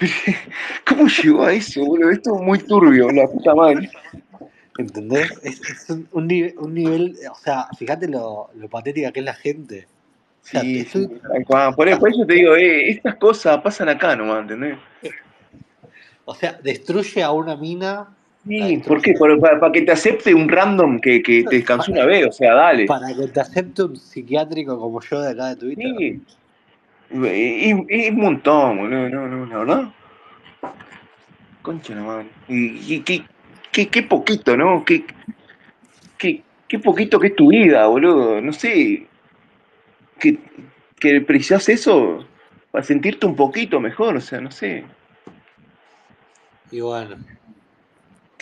¿cómo 0.86 1.06
llegó 1.06 1.44
a 1.44 1.52
eso, 1.52 1.84
boludo? 1.84 2.10
Esto 2.10 2.36
es 2.36 2.42
muy 2.42 2.58
turbio, 2.58 3.10
la 3.10 3.26
puta 3.26 3.54
madre. 3.54 3.90
¿Entendés? 4.78 5.30
Es, 5.42 5.60
es 5.60 5.90
un, 5.90 6.08
un 6.12 6.26
nivel, 6.26 6.54
un 6.58 6.74
nivel, 6.74 7.16
o 7.30 7.34
sea, 7.34 7.68
fíjate 7.78 8.08
lo, 8.08 8.50
lo 8.54 8.68
patética 8.68 9.12
que 9.12 9.20
es 9.20 9.26
la 9.26 9.34
gente. 9.34 9.86
O 10.42 10.46
sea, 10.46 10.60
Sí, 10.62 10.80
estoy, 10.80 11.04
sí, 11.04 11.20
tal 11.22 11.44
cual. 11.44 11.74
Por, 11.74 11.98
por 11.98 12.08
eso 12.08 12.26
te 12.26 12.34
digo, 12.34 12.56
eh, 12.56 12.90
estas 12.90 13.16
cosas 13.16 13.60
pasan 13.62 13.88
acá 13.88 14.16
nomás, 14.16 14.40
¿entendés? 14.42 14.78
o 16.24 16.34
sea, 16.34 16.58
destruye 16.62 17.22
a 17.22 17.32
una 17.32 17.56
mina, 17.56 18.08
Sí, 18.46 18.82
¿por 18.86 19.00
qué? 19.00 19.14
Por- 19.14 19.38
para, 19.40 19.60
para 19.60 19.72
que 19.72 19.82
te 19.82 19.92
acepte 19.92 20.34
un 20.34 20.48
random 20.48 20.98
que, 20.98 21.22
que 21.22 21.44
te 21.44 21.56
descansó 21.56 21.92
una 21.92 22.04
vez, 22.04 22.26
o 22.26 22.32
sea, 22.32 22.54
dale. 22.54 22.86
para 22.86 23.14
que 23.14 23.28
te 23.28 23.40
acepte 23.40 23.84
un 23.84 23.96
psiquiátrico 23.96 24.78
como 24.78 25.00
yo 25.00 25.20
de 25.20 25.30
acá 25.30 25.48
de 25.50 25.56
Twitter. 25.56 25.94
Sí, 25.96 26.20
es, 27.12 28.10
un 28.10 28.16
montón, 28.16 28.78
boludo, 28.78 29.08
no, 29.08 29.28
no, 29.28 29.46
la 29.46 29.58
verdad. 29.58 29.92
Concha 31.62 31.94
la 31.94 32.02
madre. 32.02 32.26
Y, 32.48 32.94
y 32.94 33.00
qué, 33.00 33.22
qué, 33.70 33.88
qué 33.88 34.02
poquito, 34.02 34.56
¿no? 34.56 34.84
Qué, 34.84 35.04
qué, 36.18 36.42
qué 36.66 36.78
poquito 36.78 37.20
que 37.20 37.28
es 37.28 37.36
tu 37.36 37.48
vida, 37.48 37.86
boludo. 37.86 38.40
No 38.40 38.52
sé. 38.52 39.06
Que, 40.18 40.38
que 40.98 41.20
precisas 41.20 41.68
eso 41.68 42.26
para 42.70 42.84
sentirte 42.84 43.26
un 43.26 43.36
poquito 43.36 43.78
mejor, 43.78 44.16
o 44.16 44.20
sea, 44.20 44.40
no 44.40 44.50
sé. 44.50 44.84
Y 46.70 46.80
bueno, 46.80 47.16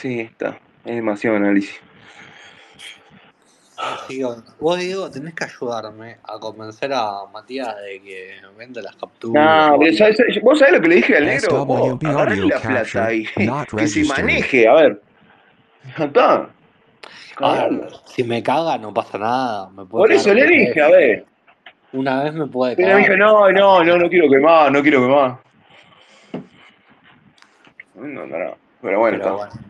Sí, 0.01 0.21
está. 0.21 0.59
Es 0.85 0.95
demasiado 0.97 1.37
análisis. 1.37 1.79
bueno. 4.09 4.43
vos 4.59 4.79
Diego 4.79 5.11
tenés 5.11 5.35
que 5.35 5.45
ayudarme 5.45 6.17
a 6.25 6.39
convencer 6.39 6.93
a 6.93 7.27
Matías 7.33 7.75
de 7.77 8.01
que 8.03 8.41
venda 8.57 8.83
las 8.83 8.97
capturas 8.97 9.71
No, 9.71 9.79
pero. 9.79 9.93
¿sabes- 9.97 10.41
vos 10.43 10.59
sabés 10.59 10.75
lo 10.75 10.81
que 10.81 10.89
le 10.89 10.95
dije 10.97 11.17
al 11.17 11.27
negro, 11.27 11.63
agarrale 11.63 12.43
audio 12.43 12.49
la 12.49 12.61
plata 12.61 13.09
not 13.39 13.69
que 13.77 13.87
se 13.87 14.05
maneje, 14.05 14.69
a 14.69 14.75
ver. 14.75 15.03
Ya 15.99 16.05
está. 16.05 16.33
A 16.35 16.39
ver, 16.39 16.51
Cagalo. 17.71 17.89
si 18.07 18.23
me 18.25 18.43
caga 18.43 18.77
no 18.79 18.93
pasa 18.93 19.17
nada, 19.19 19.71
me 19.71 19.85
puede 19.87 19.89
Por 19.89 20.09
cagar 20.09 20.21
eso 20.21 20.35
le 20.35 20.47
dije, 20.47 20.75
vez. 20.75 20.83
a 20.83 20.89
ver. 20.91 21.25
Una 21.93 22.23
vez 22.25 22.35
me 22.35 22.47
puede 22.47 22.77
Pero 22.77 22.89
me 22.89 22.95
cagar. 22.95 23.07
dije, 23.09 23.17
no, 23.19 23.51
no, 23.51 23.85
no, 23.85 23.97
no 23.99 24.09
quiero 24.11 24.29
quemar, 24.31 24.71
no 24.73 24.83
quiero 24.83 25.01
quemar. 25.01 25.39
No, 27.95 28.27
no, 28.27 28.27
no. 28.27 28.57
Pero 28.83 28.99
bueno, 28.99 29.19
Pero 29.19 29.31
está. 29.31 29.33
bueno. 29.33 29.70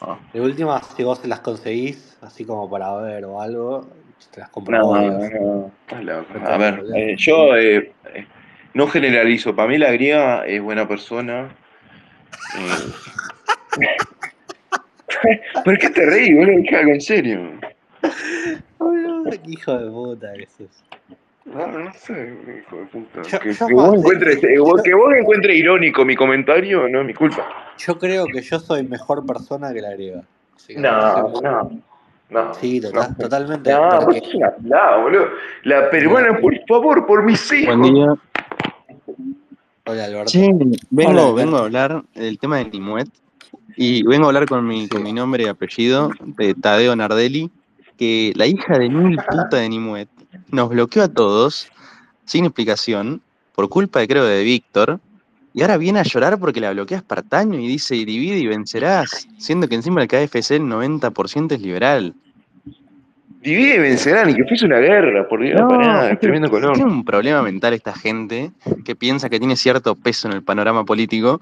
Ah. 0.00 0.18
De 0.32 0.40
última, 0.40 0.82
si 0.82 1.02
vos 1.02 1.18
se 1.18 1.28
las 1.28 1.40
conseguís, 1.40 2.18
así 2.22 2.44
como 2.44 2.68
para 2.68 2.94
ver 2.96 3.24
o 3.24 3.40
algo, 3.40 3.86
te 4.32 4.40
las 4.40 4.50
No, 4.68 5.10
no. 5.10 5.70
No 5.90 6.46
A 6.46 6.58
ver, 6.58 6.84
eh, 6.94 7.14
yo 7.16 7.56
eh, 7.56 7.92
eh, 8.14 8.26
no 8.74 8.86
generalizo. 8.86 9.54
Para 9.54 9.68
mí 9.68 9.78
la 9.78 9.92
griega 9.92 10.46
es 10.46 10.60
buena 10.62 10.86
persona. 10.86 11.54
Eh, 13.80 13.96
¿Por 15.64 15.78
qué 15.78 15.90
te 15.90 16.04
reí, 16.06 16.34
boludo? 16.34 16.62
¿Qué 16.68 16.76
hago 16.76 16.90
en 16.90 17.00
serio? 17.00 17.60
Hijo 19.46 19.78
de 19.78 19.90
puta 19.90 20.32
que 20.34 20.46
sos. 20.46 20.84
No, 21.46 21.66
no 21.66 21.92
sé, 21.92 22.36
hijo 22.58 22.76
de 22.76 22.84
puta. 22.86 23.22
Yo, 23.22 23.38
Que, 23.38 23.52
yo 23.52 23.66
que 23.66 23.74
más, 23.74 23.86
vos 23.88 23.98
encuentres, 23.98 24.40
de- 24.40 24.58
vos- 24.58 24.76
yo, 24.78 24.82
que 24.82 24.94
vos 24.94 25.14
encuentres 25.14 25.56
irónico 25.56 26.04
mi 26.04 26.16
comentario 26.16 26.88
no 26.88 27.00
es 27.02 27.06
mi 27.06 27.14
culpa. 27.14 27.46
yo 27.78 27.98
creo 27.98 28.24
que 28.26 28.40
yo 28.40 28.58
soy 28.58 28.82
mejor 28.86 29.26
persona 29.26 29.72
que 29.74 29.80
la 29.82 29.92
griega. 29.92 30.22
Que 30.66 30.76
No, 30.78 31.28
no, 31.42 31.70
no. 32.30 32.54
Sí, 32.54 32.80
No, 32.80 32.90
total- 32.90 33.16
totalmente. 33.18 33.70
no, 33.72 33.88
Porque 34.04 34.22
una 34.34 34.50
pelada, 34.52 34.96
boludo. 34.96 35.26
La 35.64 35.90
peruana, 35.90 36.38
por 36.40 36.54
favor, 36.66 37.06
por 37.06 37.22
mis 37.22 37.52
hijos. 37.52 37.76
Buen 37.76 37.94
día. 37.94 38.14
Hola 39.86 40.04
Alberto. 40.06 40.32
Vengo, 40.90 41.10
Hola, 41.10 41.22
vengo 41.32 41.32
Alberto. 41.34 41.56
a 41.56 41.60
hablar 41.64 42.04
del 42.14 42.38
tema 42.38 42.56
de 42.58 42.64
Nimuet. 42.70 43.08
Y 43.76 44.02
vengo 44.04 44.24
a 44.24 44.28
hablar 44.28 44.46
con 44.46 44.66
mi, 44.66 44.88
con 44.88 45.02
mi 45.02 45.12
nombre 45.12 45.44
y 45.44 45.46
apellido 45.48 46.10
de 46.38 46.54
Tadeo 46.54 46.94
Nardelli, 46.96 47.50
que 47.98 48.32
la 48.36 48.46
hija 48.46 48.78
de 48.78 48.88
mil 48.88 49.16
puta 49.16 49.56
de 49.58 49.68
Nimuet 49.68 50.08
nos 50.50 50.68
bloqueó 50.68 51.02
a 51.02 51.08
todos, 51.08 51.68
sin 52.24 52.44
explicación, 52.44 53.22
por 53.54 53.68
culpa 53.68 54.00
de 54.00 54.08
creo 54.08 54.24
de 54.24 54.42
Víctor, 54.42 55.00
y 55.52 55.62
ahora 55.62 55.76
viene 55.76 56.00
a 56.00 56.02
llorar 56.02 56.38
porque 56.38 56.60
la 56.60 56.72
bloquea 56.72 56.98
Espartaño 56.98 57.60
y 57.60 57.68
dice 57.68 57.94
divide 57.94 58.38
y 58.38 58.46
vencerás, 58.46 59.28
siendo 59.38 59.68
que 59.68 59.76
encima 59.76 60.02
el 60.02 60.08
KFC 60.08 60.56
el 60.56 60.62
90% 60.62 61.52
es 61.52 61.60
liberal. 61.60 62.14
Divide 63.40 63.76
y 63.76 63.78
vencerán, 63.78 64.30
y 64.30 64.34
que 64.34 64.44
fuese 64.44 64.64
una 64.64 64.78
guerra, 64.78 65.28
por 65.28 65.40
Dios, 65.42 65.60
No, 65.60 65.68
pará, 65.68 66.06
es 66.06 66.14
es 66.14 66.20
tremendo 66.20 66.50
color. 66.50 66.74
tiene 66.74 66.90
un 66.90 67.04
problema 67.04 67.42
mental 67.42 67.74
esta 67.74 67.92
gente 67.92 68.52
que 68.84 68.96
piensa 68.96 69.28
que 69.28 69.38
tiene 69.38 69.54
cierto 69.54 69.94
peso 69.94 70.28
en 70.28 70.34
el 70.34 70.42
panorama 70.42 70.84
político 70.84 71.40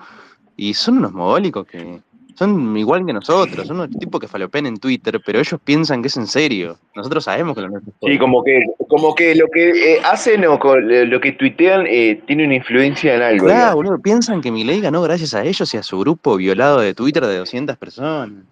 y 0.57 0.75
son 0.75 0.99
unos 0.99 1.13
mogólicos 1.13 1.67
que 1.67 2.01
son 2.35 2.77
igual 2.77 3.05
que 3.07 3.13
nosotros, 3.13 3.67
son 3.67 3.77
unos 3.77 3.91
tipos 3.99 4.21
que 4.21 4.29
falopean 4.29 4.67
en 4.67 4.77
Twitter, 4.79 5.21
pero 5.25 5.39
ellos 5.41 5.61
piensan 5.65 6.03
que 6.03 6.09
es 6.09 6.17
en 6.17 6.27
serio. 6.27 6.79
Nosotros 6.95 7.25
sabemos 7.25 7.55
que 7.55 7.63
lo 7.63 7.69
nuestro 7.69 7.93
es 8.01 8.13
Sí, 8.13 8.19
como 8.19 8.43
que, 8.43 8.61
como 8.89 9.15
que 9.15 9.35
lo 9.35 9.47
que 9.49 9.95
eh, 9.95 10.01
hacen 10.05 10.45
o 10.47 10.59
co- 10.59 10.77
lo 10.79 11.21
que 11.21 11.33
tuitean 11.33 11.87
eh, 11.87 12.21
tiene 12.27 12.45
una 12.45 12.55
influencia 12.55 13.15
en 13.15 13.23
algo. 13.23 13.47
Claro, 13.47 13.77
boludo, 13.77 13.99
piensan 14.01 14.41
que 14.41 14.51
Milei 14.51 14.81
ganó 14.81 15.03
gracias 15.03 15.35
a 15.35 15.45
ellos 15.45 15.73
y 15.75 15.77
a 15.77 15.83
su 15.83 15.99
grupo 15.99 16.37
violado 16.37 16.81
de 16.81 16.95
Twitter 16.95 17.25
de 17.27 17.39
200 17.39 17.77
personas. 17.77 18.45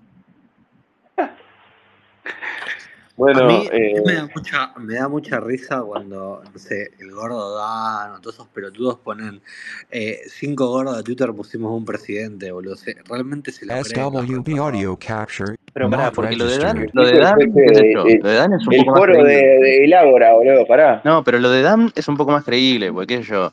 Bueno, 3.21 3.41
a 3.45 3.47
mí, 3.47 3.69
eh, 3.71 4.03
me, 4.07 4.15
da 4.15 4.29
mucha, 4.35 4.73
me 4.79 4.95
da 4.95 5.09
mucha 5.09 5.41
risa 5.41 5.83
cuando, 5.83 6.43
no 6.51 6.59
sé, 6.59 6.91
el 6.99 7.11
gordo 7.13 7.55
Dan 7.55 8.13
o 8.13 8.21
todos 8.21 8.37
esos 8.37 8.49
pelotudos 8.49 8.99
ponen 9.01 9.43
eh, 9.91 10.21
cinco 10.27 10.69
gordos 10.69 10.97
de 10.97 11.03
Twitter 11.03 11.31
pusimos 11.35 11.71
un 11.77 11.85
presidente, 11.85 12.51
boludo. 12.51 12.77
Se- 12.77 12.97
realmente 13.07 13.53
se 13.53 13.67
lo 13.67 13.75
creen. 13.83 14.11
los 14.11 14.25
SWB 14.25 14.59
audio 14.59 14.97
capture 14.97 15.55
Pero 15.75 15.91
pará, 15.91 16.11
porque 16.11 16.35
lo 16.35 16.47
de 16.47 16.59
Dan, 16.59 16.87
lo 16.95 17.05
de 17.05 17.19
Dan, 17.19 17.39
qué 17.55 17.75
sé 17.75 17.93
yo, 17.93 18.05
lo 18.05 18.29
de 18.31 18.35
Dan 18.37 18.53
es 18.55 18.67
un 18.67 18.73
el 18.73 18.79
poco 18.81 18.91
más 18.93 19.01
foro 19.01 19.13
de, 19.13 19.23
creíble. 19.23 19.59
de 19.61 19.85
el 19.85 19.93
Ágora, 19.93 20.33
boludo, 20.33 20.67
pará. 20.67 21.03
No, 21.05 21.23
pero 21.23 21.39
lo 21.39 21.51
de 21.51 21.61
Dan 21.61 21.93
es 21.95 22.09
un 22.09 22.17
poco 22.17 22.33
más 22.33 22.45
creíble, 22.45 22.91
porque 22.91 23.19
qué 23.19 23.23
sé 23.23 23.31
yo, 23.33 23.53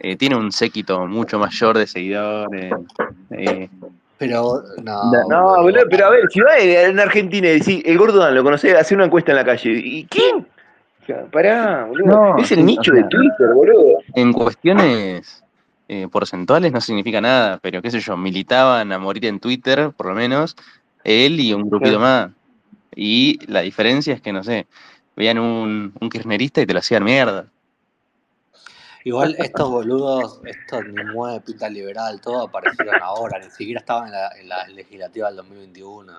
eh, 0.00 0.14
tiene 0.16 0.36
un 0.36 0.52
séquito 0.52 1.06
mucho 1.08 1.40
mayor 1.40 1.76
de 1.76 1.88
seguidores. 1.88 2.72
eh, 3.32 3.68
Pero, 4.18 4.62
no, 4.82 5.12
No, 5.28 5.62
boludo, 5.62 5.84
pero 5.88 6.06
a 6.06 6.10
ver, 6.10 6.24
si 6.30 6.40
vas 6.40 6.58
en 6.58 6.98
Argentina 6.98 7.48
y 7.48 7.60
decís, 7.60 7.82
el 7.84 7.96
gordo 7.96 8.18
Dan, 8.18 8.34
lo 8.34 8.42
conocés, 8.42 8.74
hace 8.74 8.94
una 8.94 9.04
encuesta 9.04 9.32
en 9.32 9.36
la 9.36 9.44
calle. 9.44 9.70
¿Y 9.72 10.04
quién? 10.06 10.46
O 11.02 11.06
sea, 11.06 11.24
Pará, 11.26 11.84
boludo. 11.84 12.06
No, 12.06 12.38
es 12.38 12.50
el 12.50 12.60
o 12.60 12.64
nicho 12.64 12.92
de 12.92 13.04
Twitter, 13.04 13.48
boludo. 13.54 13.98
en 14.14 14.32
cuestiones 14.32 15.44
eh, 15.86 16.08
porcentuales 16.10 16.72
no 16.72 16.80
significa 16.80 17.20
nada, 17.20 17.58
pero 17.62 17.80
qué 17.80 17.90
sé 17.90 18.00
yo, 18.00 18.16
militaban 18.16 18.90
a 18.92 18.98
morir 18.98 19.26
en 19.26 19.38
Twitter, 19.38 19.92
por 19.96 20.06
lo 20.06 20.14
menos, 20.14 20.56
él 21.04 21.38
y 21.38 21.54
un 21.54 21.68
grupito 21.68 22.00
más. 22.00 22.30
Y 22.94 23.38
la 23.46 23.60
diferencia 23.60 24.14
es 24.14 24.20
que, 24.20 24.32
no 24.32 24.42
sé, 24.42 24.66
veían 25.16 25.38
un, 25.38 25.92
un 26.00 26.10
kirchnerista 26.10 26.60
y 26.60 26.66
te 26.66 26.72
lo 26.72 26.80
hacían 26.80 27.04
mierda. 27.04 27.46
Igual 29.08 29.36
estos 29.38 29.70
boludos, 29.70 30.38
estos 30.44 30.84
ni 30.84 31.02
mueve 31.02 31.40
pinta 31.40 31.66
liberal, 31.70 32.20
todo 32.20 32.42
aparecieron 32.42 32.94
ahora, 33.02 33.38
ni 33.38 33.50
siquiera 33.50 33.80
estaban 33.80 34.08
en 34.08 34.12
la, 34.12 34.28
en 34.38 34.48
la 34.50 34.68
legislativa 34.68 35.28
del 35.28 35.36
2021. 35.36 36.12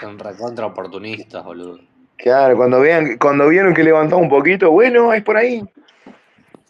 Son 0.00 0.18
recontra 0.18 0.66
oportunistas, 0.66 1.44
boludo. 1.44 1.78
Claro, 2.16 2.56
cuando 2.56 2.80
vean, 2.80 3.16
cuando 3.18 3.48
vieron 3.48 3.72
que 3.72 3.84
levantaba 3.84 4.20
un 4.20 4.28
poquito, 4.28 4.72
bueno, 4.72 5.12
es 5.12 5.22
por 5.22 5.36
ahí. 5.36 5.62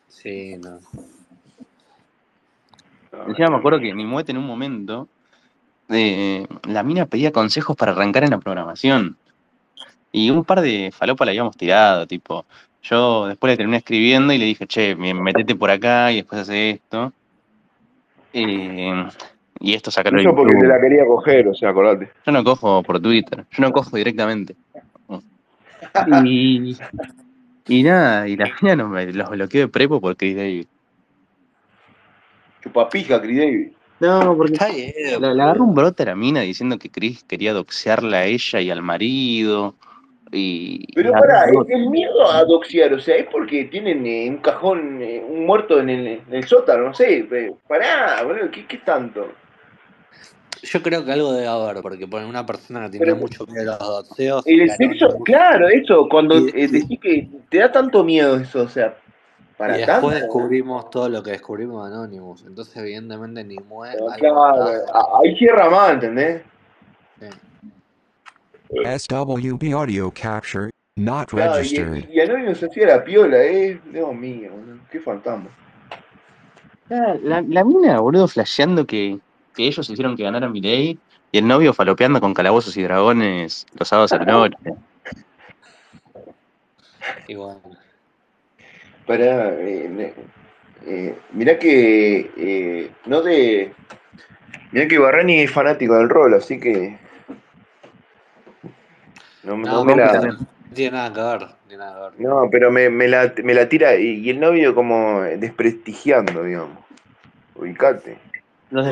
Sí, 0.07 0.59
no. 0.59 0.79
Encima 3.27 3.49
me 3.49 3.57
acuerdo 3.57 3.81
que 3.81 3.95
Nimuet 3.95 4.29
en 4.29 4.37
un 4.37 4.47
momento, 4.47 5.09
eh, 5.89 6.47
la 6.65 6.83
mina 6.83 7.07
pedía 7.07 7.33
consejos 7.33 7.75
para 7.75 7.93
arrancar 7.93 8.25
en 8.25 8.33
la 8.33 8.39
programación. 8.39 9.17
Y 10.13 10.29
un 10.29 10.45
par 10.45 10.61
de 10.61 10.93
falopas 10.93 11.25
la 11.25 11.31
habíamos 11.31 11.57
tirado, 11.57 12.07
tipo, 12.07 12.45
yo 12.83 13.27
después 13.27 13.53
le 13.53 13.57
terminé 13.57 13.79
escribiendo 13.79 14.33
y 14.33 14.39
le 14.39 14.45
dije, 14.47 14.67
che, 14.67 14.95
me- 14.97 15.15
metete 15.15 15.55
por 15.55 15.71
acá 15.71 16.11
y 16.13 16.17
después 16.17 16.41
hace 16.43 16.71
esto. 16.71 17.13
Eh, 18.33 19.07
y 19.59 19.75
esto 19.75 19.91
sacarlo 19.91 20.19
de 20.19 20.25
Eso 20.25 20.35
porque 20.37 20.57
te 20.57 20.67
la 20.67 20.81
quería 20.81 21.05
coger, 21.05 21.49
o 21.49 21.55
sea, 21.55 21.71
acordate. 21.71 22.11
Yo 22.25 22.33
no 22.33 22.43
cojo 22.45 22.83
por 22.83 23.01
Twitter, 23.01 23.45
yo 23.51 23.63
no 23.63 23.73
cojo 23.73 23.97
directamente. 23.97 24.55
Y, 26.25 26.77
y 27.67 27.83
nada, 27.83 28.29
y 28.29 28.37
la 28.37 28.51
mina 28.61 28.77
no 28.77 28.89
me, 28.89 29.13
los 29.13 29.29
bloqueó 29.31 29.63
de 29.63 29.69
prepo 29.69 30.01
por 30.01 30.17
Chris 30.17 30.37
David. 30.37 30.67
Chupapija, 32.63 33.21
Chris 33.21 33.39
David. 33.39 33.69
No, 34.01 34.35
porque 34.37 34.55
Está 34.55 34.69
bien, 34.69 34.93
la, 35.21 35.35
la 35.35 35.45
agarró 35.45 35.65
un 35.65 35.75
brote 35.75 36.05
a 36.05 36.07
la 36.07 36.17
mina 36.17 36.41
diciendo 36.41 36.79
que 36.79 36.91
Chris 36.91 37.23
quería 37.25 37.53
doxearla 37.53 38.19
a 38.19 38.25
ella 38.25 38.61
y 38.61 38.71
al 38.71 38.81
marido. 38.83 39.75
Y, 40.33 40.85
y 40.89 40.93
Pero 40.95 41.11
la 41.11 41.19
pará, 41.19 41.45
el, 41.69 41.91
miedo 41.91 42.31
a 42.31 42.45
doxear, 42.45 42.93
o 42.93 43.01
sea, 43.01 43.17
es 43.17 43.27
porque 43.27 43.65
tienen 43.65 44.07
eh, 44.07 44.29
un 44.31 44.37
cajón, 44.39 45.03
eh, 45.03 45.25
un 45.29 45.45
muerto 45.45 45.81
en 45.81 45.91
el, 45.91 46.07
en 46.07 46.25
el 46.35 46.45
sótano, 46.45 46.85
no 46.85 46.95
sé. 46.95 47.27
pero 47.29 47.59
Pará, 47.67 48.23
boludo, 48.23 48.51
¿qué, 48.51 48.65
qué 48.67 48.79
tanto? 48.79 49.33
Yo 50.63 50.83
creo 50.83 51.05
que 51.05 51.11
algo 51.13 51.33
debe 51.33 51.49
haber, 51.49 51.81
porque 51.83 52.07
ponen 52.07 52.29
una 52.29 52.45
persona 52.47 52.89
que 52.91 52.99
Pero- 52.99 53.17
mucho 53.17 53.45
miedo 53.47 53.73
a 53.75 53.79
los 53.79 54.09
doxeos. 54.09 54.47
El 54.47 54.63
y 54.63 54.69
sexo, 54.69 55.19
claro, 55.25 55.69
eso, 55.69 56.07
cuando 56.09 56.39
Y- 56.39 56.51
eh, 56.55 56.69
decís 56.69 57.01
que 57.01 57.29
te 57.49 57.59
da 57.59 57.73
tanto 57.73 58.05
miedo 58.05 58.37
eso, 58.37 58.63
o 58.63 58.69
sea, 58.69 58.95
para 59.57 59.81
y 59.81 59.85
tanto. 59.85 60.09
después 60.11 60.23
descubrimos 60.23 60.91
todo 60.91 61.09
lo 61.09 61.23
que 61.23 61.33
descubrimos 61.33 61.89
de 61.89 61.95
Anonymous. 61.97 62.45
Entonces, 62.47 62.77
evidentemente, 62.77 63.43
ni 63.43 63.57
mueve. 63.57 63.97
Claro, 64.19 64.65
ahí 65.25 65.35
cierra 65.37 65.69
más, 65.71 65.93
¿entendés? 65.95 66.43
SWB 68.71 69.73
audio 69.75 70.11
capture 70.11 70.71
not 70.97 71.29
Claro, 71.29 71.55
registered. 71.57 72.09
y, 72.09 72.17
y 72.17 72.21
Anonymous 72.21 72.63
hacía 72.63 72.87
la 72.87 73.05
piola, 73.05 73.43
eh. 73.43 73.81
Dios 73.93 74.15
mío, 74.15 74.51
boludo, 74.53 74.79
qué 74.91 75.01
fantasma. 75.01 75.49
La, 76.89 77.15
la, 77.23 77.41
la 77.43 77.65
mina, 77.65 78.01
boludo, 78.01 78.27
flasheando 78.29 78.85
que, 78.87 79.19
que 79.55 79.67
ellos 79.67 79.89
hicieron 79.89 80.17
que 80.17 80.25
ganara 80.25 80.49
Milei 80.49 80.99
y 81.33 81.39
el 81.39 81.47
novio 81.47 81.73
falopeando 81.73 82.21
con 82.21 82.35
calabozos 82.35 82.77
y 82.77 82.83
dragones 82.83 83.67
los 83.79 83.89
sábados 83.89 84.13
a 84.13 84.19
la 84.19 84.25
noche. 84.25 84.57
Bueno. 87.29 87.61
Para, 89.07 89.55
eh, 89.61 90.15
eh, 90.87 91.15
mirá 91.33 91.59
que 91.59 92.31
eh, 92.37 92.91
no 93.07 93.23
te. 93.23 93.73
Mirá 94.73 94.87
que 94.89 94.99
Barrani 94.99 95.41
es 95.41 95.51
fanático 95.51 95.97
del 95.97 96.09
rol, 96.09 96.35
así 96.35 96.59
que. 96.61 96.99
No, 99.43 99.57
me- 99.57 99.65
No, 99.65 99.73
no 99.77 99.85
me 99.85 99.93
porque 99.95 100.19
la. 100.19 100.37
tiene 100.75 100.97
nada 100.97 101.13
que 101.13 101.21
ver. 101.21 101.41
no 101.41 101.49
tiene 101.69 101.85
nada 101.85 102.11
que 102.11 102.17
ver. 102.19 102.29
No, 102.29 102.49
pero 102.51 102.71
me, 102.71 102.91
me 102.91 103.09
la, 103.09 103.33
me 103.43 103.55
la 103.55 103.69
tira 103.69 103.97
y, 103.97 104.21
y 104.21 104.31
el 104.31 104.41
novio 104.41 104.75
como 104.75 105.23
desprestigiando, 105.23 106.45
digamos. 106.45 106.79
Ubicate. 107.55 108.19
No, 108.71 108.85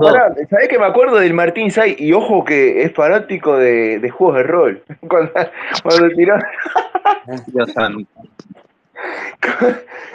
pará, 0.00 0.34
¿sabés 0.50 0.68
que 0.68 0.78
me 0.78 0.86
acuerdo 0.86 1.16
del 1.18 1.34
Martín 1.34 1.70
Say? 1.70 1.94
Y 2.00 2.12
ojo 2.12 2.44
que 2.44 2.82
es 2.82 2.92
fanático 2.92 3.56
de, 3.56 4.00
de 4.00 4.10
juegos 4.10 4.36
de 4.38 4.42
rol. 4.42 4.82
Cuando, 5.08 5.30
cuando 5.84 6.08
tiró, 6.16 6.36
Dios 7.46 7.72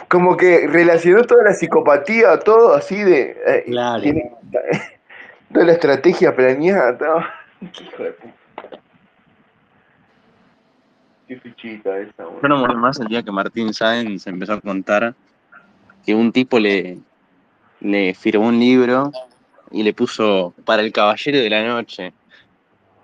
como 0.08 0.36
que 0.36 0.66
relacionó 0.66 1.24
toda 1.24 1.44
la 1.44 1.54
psicopatía, 1.54 2.38
todo 2.40 2.74
así 2.74 3.02
de. 3.02 3.36
eh, 3.46 3.64
Claro. 3.66 4.02
tiene 4.02 4.32
toda 5.52 5.66
la 5.66 5.72
estrategia 5.72 6.34
planeada, 6.34 6.98
todo. 6.98 7.22
Qué 7.72 7.84
hijo 7.84 8.02
de 8.02 8.10
puta. 8.12 8.34
Qué 11.30 11.36
fichita 11.38 11.96
esa, 11.96 12.24
Yo 12.24 12.48
no 12.48 12.58
morí 12.58 12.74
más 12.74 12.98
el 12.98 13.06
día 13.06 13.22
que 13.22 13.30
Martín 13.30 13.72
Sáenz 13.72 14.26
empezó 14.26 14.54
a 14.54 14.60
contar 14.60 15.14
que 16.04 16.12
un 16.12 16.32
tipo 16.32 16.58
le, 16.58 16.98
le 17.78 18.14
firmó 18.14 18.48
un 18.48 18.58
libro 18.58 19.12
y 19.70 19.84
le 19.84 19.94
puso 19.94 20.52
para 20.64 20.82
el 20.82 20.92
caballero 20.92 21.38
de 21.38 21.48
la 21.48 21.62
noche. 21.64 22.12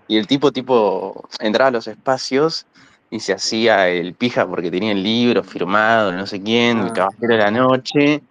Y 0.09 0.17
el 0.17 0.27
tipo, 0.27 0.51
tipo, 0.51 1.29
entraba 1.39 1.69
a 1.69 1.71
los 1.71 1.87
espacios 1.87 2.67
y 3.11 3.21
se 3.21 3.33
hacía 3.33 3.89
el 3.91 4.15
pija 4.15 4.45
porque 4.45 4.73
tenía 4.73 4.91
el 4.91 5.05
libro 5.05 5.45
firmado, 5.45 6.11
no 6.11 6.27
sé 6.27 6.43
quién, 6.43 6.79
el 6.81 6.87
Ah. 6.89 6.93
caballero 6.95 7.29
de 7.29 7.39
la 7.39 7.51
noche. 7.53 8.23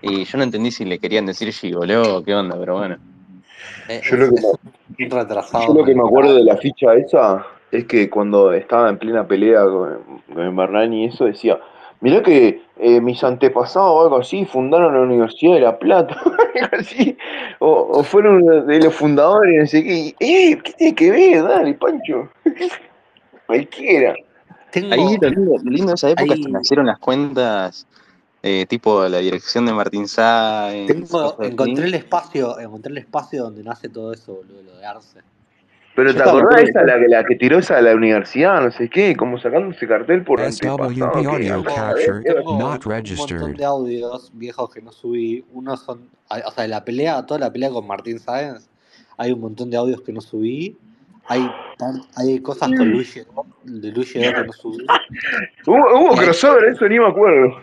Y 0.00 0.24
yo 0.24 0.38
no 0.38 0.44
entendí 0.44 0.70
si 0.70 0.86
le 0.86 0.98
querían 0.98 1.26
decir 1.26 1.52
gigoló 1.52 2.16
o 2.16 2.24
qué 2.24 2.34
onda, 2.34 2.56
pero 2.58 2.78
bueno. 2.78 2.96
Eh, 3.90 4.00
Yo 4.04 4.16
lo 4.16 4.24
que 4.34 4.40
me, 4.40 5.06
yo 5.06 5.74
lo 5.74 5.84
que 5.84 5.94
me 5.94 6.00
acuerdo 6.00 6.34
de 6.34 6.44
la 6.44 6.56
ficha 6.56 6.94
esa 6.94 7.44
es 7.70 7.84
que 7.86 8.08
cuando 8.10 8.52
estaba 8.52 8.88
en 8.88 8.98
plena 8.98 9.26
pelea 9.26 9.64
con, 9.64 10.22
con 10.34 10.56
Barrani 10.56 11.04
y 11.04 11.08
eso 11.08 11.24
decía, 11.26 11.58
mirá 12.00 12.22
que 12.22 12.62
eh, 12.78 13.00
mis 13.00 13.22
antepasados 13.24 13.90
o 13.90 14.02
algo 14.02 14.18
así 14.18 14.44
fundaron 14.44 14.94
la 14.94 15.00
Universidad 15.00 15.54
de 15.54 15.60
La 15.60 15.78
Plata, 15.78 16.16
algo 16.62 16.76
así, 16.78 17.16
o, 17.58 17.88
o 17.92 18.02
fueron 18.04 18.66
de 18.66 18.80
los 18.80 18.94
fundadores, 18.94 19.60
no 19.60 19.66
sé 19.66 19.84
qué, 19.84 20.14
y, 20.20 20.24
eh, 20.52 20.58
¿qué 20.62 20.72
tiene 20.72 20.94
que 20.94 21.10
ver? 21.10 21.42
Dale, 21.42 21.74
Pancho, 21.74 22.28
cualquiera. 23.46 24.14
Ahí 24.90 25.18
Tengo. 25.18 25.18
lo 25.20 25.30
lindo, 25.30 25.58
lo 25.62 25.70
lindo 25.70 25.88
de 25.88 25.94
esa 25.94 26.10
época 26.10 26.34
es 26.34 26.40
que 26.40 26.46
Hay. 26.46 26.52
nacieron 26.52 26.86
las 26.86 26.98
cuentas 26.98 27.86
eh, 28.42 28.66
tipo 28.68 29.08
la 29.08 29.18
dirección 29.18 29.66
de 29.66 29.72
Martín 29.72 30.06
Sáenz, 30.06 30.86
Tengo, 30.86 31.42
encontré 31.42 31.86
el 31.86 31.94
espacio, 31.94 32.58
encontré 32.60 32.92
el 32.92 32.98
espacio 32.98 33.44
donde 33.44 33.64
nace 33.64 33.88
todo 33.88 34.12
eso, 34.12 34.36
boludo, 34.36 34.62
lo 34.62 34.76
de 34.76 34.86
Arce. 34.86 35.20
Pero 35.98 36.14
¿te 36.14 36.22
acordás 36.22 36.62
de 36.62 36.70
esa, 36.70 36.84
la, 36.84 36.96
que- 37.00 37.08
la 37.08 37.24
que 37.24 37.34
tiró 37.34 37.58
esa 37.58 37.78
a 37.78 37.82
la 37.82 37.92
universidad, 37.92 38.62
no 38.62 38.70
sé 38.70 38.88
qué? 38.88 39.16
Como 39.16 39.36
sacando 39.36 39.74
ese 39.74 39.88
cartel 39.88 40.22
por. 40.22 40.38
¿qué? 40.38 40.68
audio 40.68 41.06
not 41.06 42.86
un 42.86 43.16
montón 43.16 43.52
de 43.56 43.64
audios 43.64 44.30
viejos 44.32 44.70
que 44.72 44.80
no 44.80 44.92
subí. 44.92 45.44
Uno 45.52 45.76
son, 45.76 46.08
o 46.28 46.50
sea, 46.52 46.62
de 46.62 46.68
la 46.68 46.84
pelea, 46.84 47.26
toda 47.26 47.40
la 47.40 47.52
pelea 47.52 47.70
con 47.70 47.84
Martín 47.84 48.20
Sáenz, 48.20 48.70
hay 49.16 49.32
un 49.32 49.40
montón 49.40 49.70
de 49.70 49.76
audios 49.76 50.00
que 50.02 50.12
no 50.12 50.20
subí. 50.20 50.78
Hay, 51.26 51.50
hay 52.14 52.38
cosas 52.42 52.68
con 52.70 52.90
Luis 52.92 53.12
Lledó, 53.16 53.44
de 53.64 53.92
que 53.92 54.44
no 54.46 54.52
subí. 54.52 54.86
Hubo, 55.66 55.76
hubo 55.98 56.14
crossover, 56.14 56.64
eso 56.66 56.88
ni 56.88 57.00
me 57.00 57.08
acuerdo. 57.08 57.60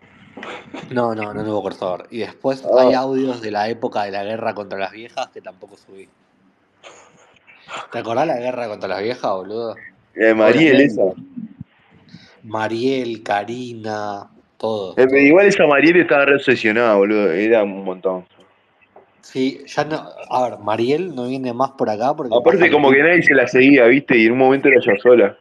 No, 0.92 1.16
no, 1.16 1.34
no 1.34 1.42
hubo 1.42 1.64
crossover. 1.64 2.06
Y 2.12 2.20
después 2.20 2.66
Ah. 2.66 2.82
hay 2.82 2.94
audios 2.94 3.42
de 3.42 3.52
la 3.52 3.70
época 3.70 4.04
de 4.04 4.12
la 4.12 4.26
guerra 4.26 4.54
contra 4.54 4.78
las 4.78 4.92
viejas 4.92 5.30
que 5.30 5.40
tampoco 5.40 5.78
subí. 5.78 6.10
¿Te 7.92 8.00
acordás 8.00 8.28
la 8.28 8.38
guerra 8.38 8.68
contra 8.68 8.90
las 8.90 9.02
viejas, 9.02 9.32
boludo? 9.32 9.76
De 10.14 10.34
Mariel, 10.34 10.82
esa. 10.82 11.04
Mariel, 12.44 13.24
Karina, 13.24 14.30
todos. 14.58 14.98
Eh. 14.98 15.08
Igual 15.28 15.48
esa 15.48 15.66
Mariel 15.66 15.98
estaba 15.98 16.26
re 16.26 16.36
obsesionada, 16.36 16.96
boludo. 16.96 17.32
Era 17.32 17.64
un 17.64 17.84
montón. 17.84 18.26
Sí, 19.22 19.64
ya 19.66 19.84
no. 19.84 20.04
A 20.30 20.50
ver, 20.50 20.60
Mariel 20.60 21.16
no 21.16 21.28
viene 21.28 21.52
más 21.52 21.72
por 21.72 21.90
acá 21.90 22.16
porque 22.16 22.34
Aparte, 22.36 22.72
como 22.72 22.92
que 22.92 23.02
nadie 23.02 23.24
se 23.24 23.34
la 23.34 23.48
seguía, 23.48 23.86
¿viste? 23.86 24.18
Y 24.18 24.28
en 24.28 24.34
un 24.34 24.38
momento 24.38 24.68
era 24.68 24.78
ella 24.80 24.94
sola. 25.02 25.38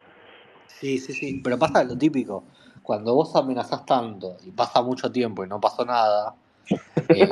Sí, 0.67 0.99
sí, 0.99 1.13
sí. 1.13 1.41
Pero 1.45 1.59
pasa 1.59 1.85
lo 1.85 1.97
típico. 1.97 2.45
Cuando 2.83 3.15
vos 3.15 3.35
amenazás 3.37 3.85
tanto 3.87 4.37
y 4.45 4.51
pasa 4.51 4.83
mucho 4.83 5.13
tiempo 5.13 5.45
y 5.45 5.49
no 5.49 5.61
pasó 5.61 5.85
nada, 5.85 6.35
eh, 6.71 6.75
eh, 7.09 7.31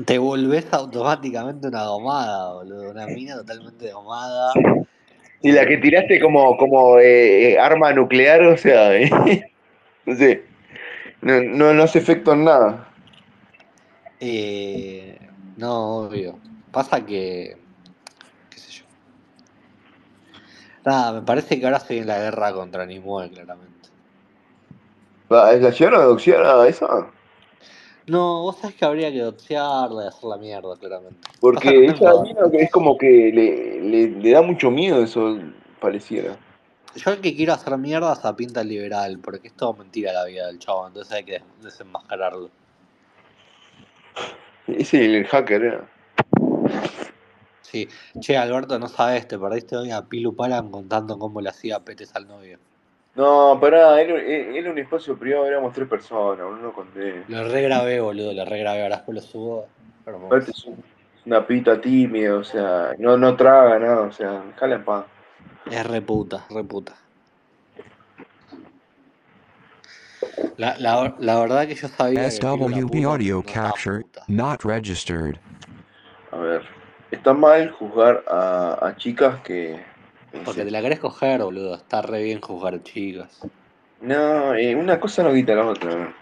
te 0.00 0.18
volvés 0.18 0.72
automáticamente 0.72 1.68
una 1.68 1.82
domada, 1.82 2.54
boludo. 2.54 2.90
Una 2.90 3.06
mina 3.06 3.36
totalmente 3.36 3.90
domada. 3.90 4.52
Y 5.42 5.52
la 5.52 5.66
que 5.66 5.76
tiraste 5.78 6.20
como, 6.20 6.56
como 6.56 6.98
eh, 6.98 7.58
arma 7.58 7.92
nuclear, 7.92 8.42
o 8.42 8.56
sea, 8.56 8.96
eh, 8.96 9.52
no 10.06 10.16
sé. 10.16 10.44
No, 11.20 11.40
no, 11.42 11.74
no 11.74 11.82
hace 11.82 11.98
efecto 11.98 12.32
en 12.32 12.44
nada. 12.44 12.88
Eh, 14.20 15.18
no, 15.56 15.98
obvio. 15.98 16.38
Pasa 16.70 17.04
que. 17.04 17.56
qué 18.50 18.58
sé 18.58 18.72
yo. 18.72 18.84
Nada, 20.84 21.12
me 21.12 21.22
parece 21.22 21.58
que 21.58 21.66
ahora 21.66 21.78
estoy 21.78 21.98
en 21.98 22.06
la 22.06 22.18
guerra 22.18 22.52
contra 22.52 22.86
Nimue, 22.86 23.30
claramente. 23.30 23.88
¿La 25.28 25.52
la 25.52 25.70
llegaron 25.70 26.00
a 26.00 26.04
doxear 26.04 26.44
a 26.44 26.66
esa? 26.66 27.06
No, 28.06 28.42
vos 28.42 28.56
sabés 28.58 28.76
que 28.76 28.84
habría 28.84 29.12
que 29.12 29.20
doxearla 29.20 30.04
y 30.04 30.08
hacer 30.08 30.24
la 30.24 30.36
mierda, 30.36 30.76
claramente. 30.76 31.28
Porque 31.40 31.86
ella 31.86 31.94
que 32.50 32.62
es 32.62 32.70
como 32.70 32.98
que 32.98 33.30
le, 33.32 33.80
le, 33.80 34.08
le 34.20 34.30
da 34.30 34.42
mucho 34.42 34.70
miedo 34.70 35.02
eso, 35.02 35.38
pareciera. 35.80 36.36
Yo 36.94 37.10
el 37.12 37.20
que 37.20 37.34
quiero 37.34 37.52
hacer 37.54 37.76
mierda 37.78 38.12
es 38.12 38.24
a 38.24 38.36
pinta 38.36 38.62
liberal, 38.64 39.18
porque 39.18 39.48
es 39.48 39.54
todo 39.54 39.74
mentira 39.74 40.12
la 40.12 40.24
vida 40.24 40.46
del 40.46 40.58
chavo, 40.58 40.86
entonces 40.86 41.12
hay 41.12 41.24
que 41.24 41.32
des- 41.32 41.42
desenmascararlo. 41.62 42.50
Ese 44.66 45.04
el 45.04 45.26
hacker 45.26 45.62
era. 45.62 45.88
Sí. 47.62 47.88
Che, 48.20 48.36
Alberto, 48.36 48.78
no 48.78 48.88
sabes, 48.88 49.26
te 49.26 49.38
perdiste 49.38 49.76
hoy 49.76 49.90
a 49.90 50.02
Pilu 50.02 50.36
Palan 50.36 50.70
contando 50.70 51.18
cómo 51.18 51.40
le 51.40 51.48
hacía 51.48 51.80
petes 51.80 52.14
al 52.14 52.26
novio. 52.28 52.58
No, 53.14 53.58
pará, 53.60 54.00
era, 54.00 54.18
era 54.20 54.70
un 54.70 54.78
espacio 54.78 55.16
privado, 55.18 55.46
éramos 55.46 55.74
tres 55.74 55.86
personas, 55.86 56.46
uno 56.48 56.56
no 56.58 56.72
conté. 56.72 57.24
Lo 57.28 57.46
regrabé, 57.46 58.00
boludo, 58.00 58.32
lo 58.32 58.44
regrabé, 58.44 58.82
ahora 58.82 58.96
después 58.96 59.16
lo 59.16 59.22
subo. 59.22 59.68
Aparte 60.06 60.50
es 60.50 60.64
un- 60.64 60.74
es 61.18 61.26
una 61.26 61.46
pita 61.46 61.80
tímida, 61.80 62.34
o 62.36 62.44
sea, 62.44 62.94
no, 62.98 63.16
no 63.18 63.36
traga 63.36 63.78
nada, 63.78 64.00
o 64.02 64.12
sea, 64.12 64.42
jala 64.56 64.76
en 64.76 64.84
paz. 64.84 65.04
Es 65.70 65.86
reputa, 65.86 66.44
reputa. 66.50 66.94
La, 70.56 70.76
la, 70.78 71.14
la 71.18 71.38
verdad 71.40 71.66
que 71.66 71.74
yo 71.74 71.88
sabía 71.88 72.26
SWB 72.26 73.04
audio 73.04 73.42
capture 73.42 74.04
not 74.28 74.62
registered. 74.64 75.36
A 76.30 76.36
ver, 76.36 76.62
está 77.10 77.32
mal 77.34 77.70
juzgar 77.70 78.22
a, 78.26 78.78
a 78.86 78.96
chicas 78.96 79.40
que... 79.42 79.91
Porque 80.44 80.64
te 80.64 80.70
la 80.70 80.80
querés 80.80 81.00
coger, 81.00 81.42
boludo. 81.42 81.74
Está 81.74 82.02
re 82.02 82.22
bien 82.22 82.40
juzgar 82.40 82.82
chicas. 82.82 83.40
No, 84.00 84.54
eh, 84.54 84.74
una 84.74 84.98
cosa 84.98 85.22
no 85.22 85.32
quita 85.32 85.54
la 85.54 85.66
otra. 85.66 86.14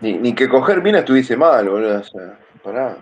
Ni, 0.00 0.14
ni 0.14 0.34
que 0.34 0.48
coger 0.48 0.80
bien 0.80 0.96
estuviese 0.96 1.36
mal, 1.36 1.68
boludo, 1.68 2.00
o 2.00 2.04
sea, 2.04 2.38
pará. 2.62 2.96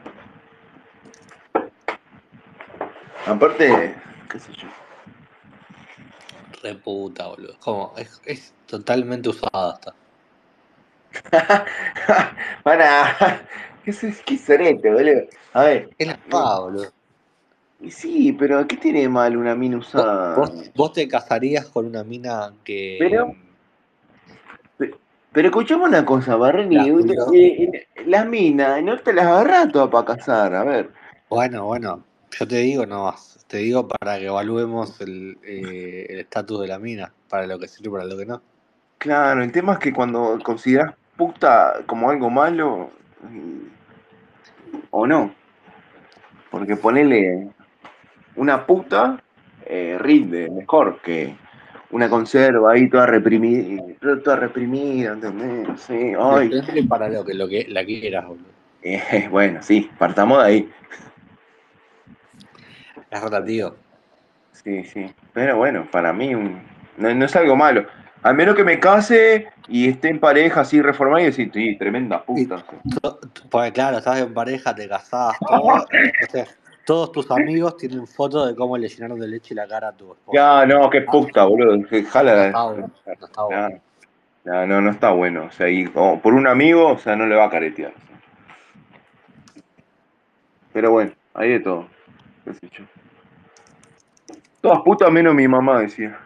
Aparte, 3.27 3.95
qué 4.29 4.39
sé 4.39 4.53
yo. 4.53 4.69
Reputa, 6.63 7.29
boludo. 7.29 7.57
Como, 7.61 7.95
es, 7.97 8.21
es 8.25 8.55
totalmente 8.67 9.29
usada 9.29 9.73
hasta. 9.73 9.95
Pará, 12.63 13.47
qué, 13.85 13.91
es- 13.91 14.23
qué 14.25 14.39
sorete, 14.39 14.91
boludo. 14.93 15.23
A 15.53 15.65
ver. 15.65 15.91
Es 15.99 16.07
la 16.07 16.13
espada, 16.15 16.61
boludo. 16.61 16.87
Y 17.81 17.91
sí, 17.91 18.33
pero 18.39 18.67
¿qué 18.69 18.77
tiene 18.77 19.01
de 19.01 19.09
mal 19.09 19.37
una 19.37 19.55
mina 19.57 19.79
usada? 19.79 20.37
¿Vos, 20.37 20.53
vos 20.75 20.93
te 20.93 21.09
casarías 21.09 21.67
con 21.67 21.87
una 21.87 22.05
mina 22.05 22.53
que. 22.63 22.97
Pero, 23.01 23.35
pe- 24.79 24.95
pero 25.33 25.49
escuchame 25.49 25.85
una 25.85 26.05
cosa, 26.05 26.37
Barreni, 26.37 26.77
eh, 27.35 27.87
las 28.07 28.27
minas, 28.27 28.83
no 28.83 28.99
te 28.99 29.13
las 29.13 29.27
agarras 29.27 29.73
todas 29.73 29.89
para 29.91 30.05
casar, 30.17 30.55
a 30.55 30.63
ver. 30.65 30.91
Bueno, 31.29 31.67
bueno. 31.67 32.05
Yo 32.39 32.47
te 32.47 32.57
digo 32.59 32.87
nomás. 32.87 33.45
Te 33.49 33.59
digo 33.59 33.87
para 33.87 34.19
que 34.19 34.27
evaluemos 34.27 35.01
el 35.01 35.37
eh, 35.43 36.07
el 36.09 36.21
estatus 36.21 36.61
de 36.63 36.69
la 36.69 36.79
mina. 36.79 37.13
Para 37.29 37.47
lo 37.47 37.59
que 37.59 37.69
sirve 37.69 37.89
y 37.89 37.93
para 37.93 38.05
lo 38.05 38.17
que 38.17 38.25
no. 38.27 38.41
Claro, 38.99 39.43
el 39.43 39.51
tema 39.53 39.75
es 39.75 39.79
que 39.81 39.93
cuando 39.93 40.39
consideras 40.43 40.95
puta 41.17 41.81
como 41.87 42.09
algo 42.09 42.31
malo, 42.31 42.91
o 44.91 45.07
no, 45.07 45.35
porque 46.51 46.77
ponele 46.77 47.49
una 48.37 48.67
puta 48.67 49.23
eh, 49.67 49.97
rinde 50.01 50.51
mejor 50.51 51.01
que 51.01 51.35
una 51.91 52.09
conserva 52.09 52.73
ahí 52.73 52.89
toda 52.89 53.07
reprimida, 53.07 53.83
toda 54.25 54.37
reprimida, 54.37 55.13
¿entendés? 55.13 55.81
Sí, 55.81 56.13
ay. 56.19 56.51
Para 56.89 57.09
lo 57.09 57.25
que, 57.25 57.35
lo 57.35 57.49
que 57.49 57.67
la 57.69 57.85
quieras, 57.85 58.27
boludo. 58.27 58.47
Eh, 58.83 59.29
bueno, 59.31 59.63
sí, 59.63 59.91
partamos 59.99 60.39
de 60.39 60.45
ahí. 60.45 60.71
Es 63.11 63.23
relativo. 63.23 63.77
Sí, 64.53 64.85
sí. 64.85 65.13
Pero 65.33 65.57
bueno, 65.57 65.87
para 65.91 66.13
mí 66.13 66.35
un- 66.35 66.63
no, 66.97 67.15
no 67.15 67.25
es 67.25 67.37
algo 67.37 67.57
malo. 67.57 67.87
A 68.23 68.33
menos 68.33 68.55
que 68.57 68.65
me 68.65 68.81
case 68.81 69.49
y 69.69 69.89
esté 69.89 70.09
en 70.09 70.21
pareja 70.21 70.63
así 70.63 70.83
reformada 70.83 71.23
y 71.23 71.27
decir, 71.27 71.51
sí, 71.53 71.77
tremenda 71.77 72.23
puta. 72.23 72.65
Porque 73.51 73.73
claro, 73.73 73.99
estás 73.99 74.21
en 74.21 74.35
pareja, 74.35 74.75
te 74.75 74.89
casás, 74.89 75.37
todo. 75.39 75.63
o 75.63 75.87
sea, 76.31 76.47
todos 76.85 77.13
tus 77.13 77.31
amigos 77.31 77.77
tienen 77.77 78.07
fotos 78.07 78.49
de 78.49 78.57
cómo 78.57 78.77
le 78.77 78.89
llenaron 78.89 79.19
de 79.21 79.29
leche 79.29 79.55
la 79.55 79.67
cara 79.67 79.89
a 79.89 79.93
tu 79.93 80.13
esposa. 80.13 80.37
Ya, 80.37 80.67
no, 80.67 80.91
qué 80.91 81.03
puta, 81.03 81.45
boludo. 81.45 81.87
que 81.89 82.05
Jala. 82.05 82.51
no 82.51 82.87
está 83.25 83.43
bueno. 83.43 83.81
No, 84.45 84.67
no, 84.67 84.81
no 84.81 84.91
está 84.91 85.11
bueno. 85.13 85.45
O 85.45 85.51
sea, 85.53 85.69
y 85.69 85.85
como 85.87 86.21
por 86.21 86.35
un 86.35 86.49
amigo, 86.49 86.89
o 86.89 86.99
sea, 86.99 87.15
no 87.15 87.27
le 87.27 87.37
va 87.37 87.45
a 87.45 87.51
caretear. 87.51 87.93
Pero 90.73 90.91
bueno, 90.91 91.13
hay 91.35 91.51
de 91.51 91.61
todo. 91.61 91.87
qué 92.45 92.55
sé 92.55 92.69
yo. 92.73 92.85
Todas 94.61 94.81
putas 94.83 95.11
menos 95.11 95.35
mi 95.35 95.47
mamá, 95.47 95.81
decía. 95.81 96.19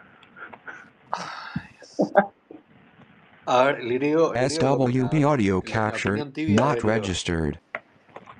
A 3.46 3.64
ver, 3.64 3.80
el 3.80 3.92
griego. 3.94 4.34
el 4.34 4.48
griego 4.48 4.76
¿qué 4.78 4.82
opina? 4.84 5.08
SWB 5.08 5.24
audio 5.24 5.62
La 5.64 5.72
capture 5.72 6.10
opinión 6.10 6.32
tibia 6.32 6.56
not 6.56 6.80
registered. 6.82 7.54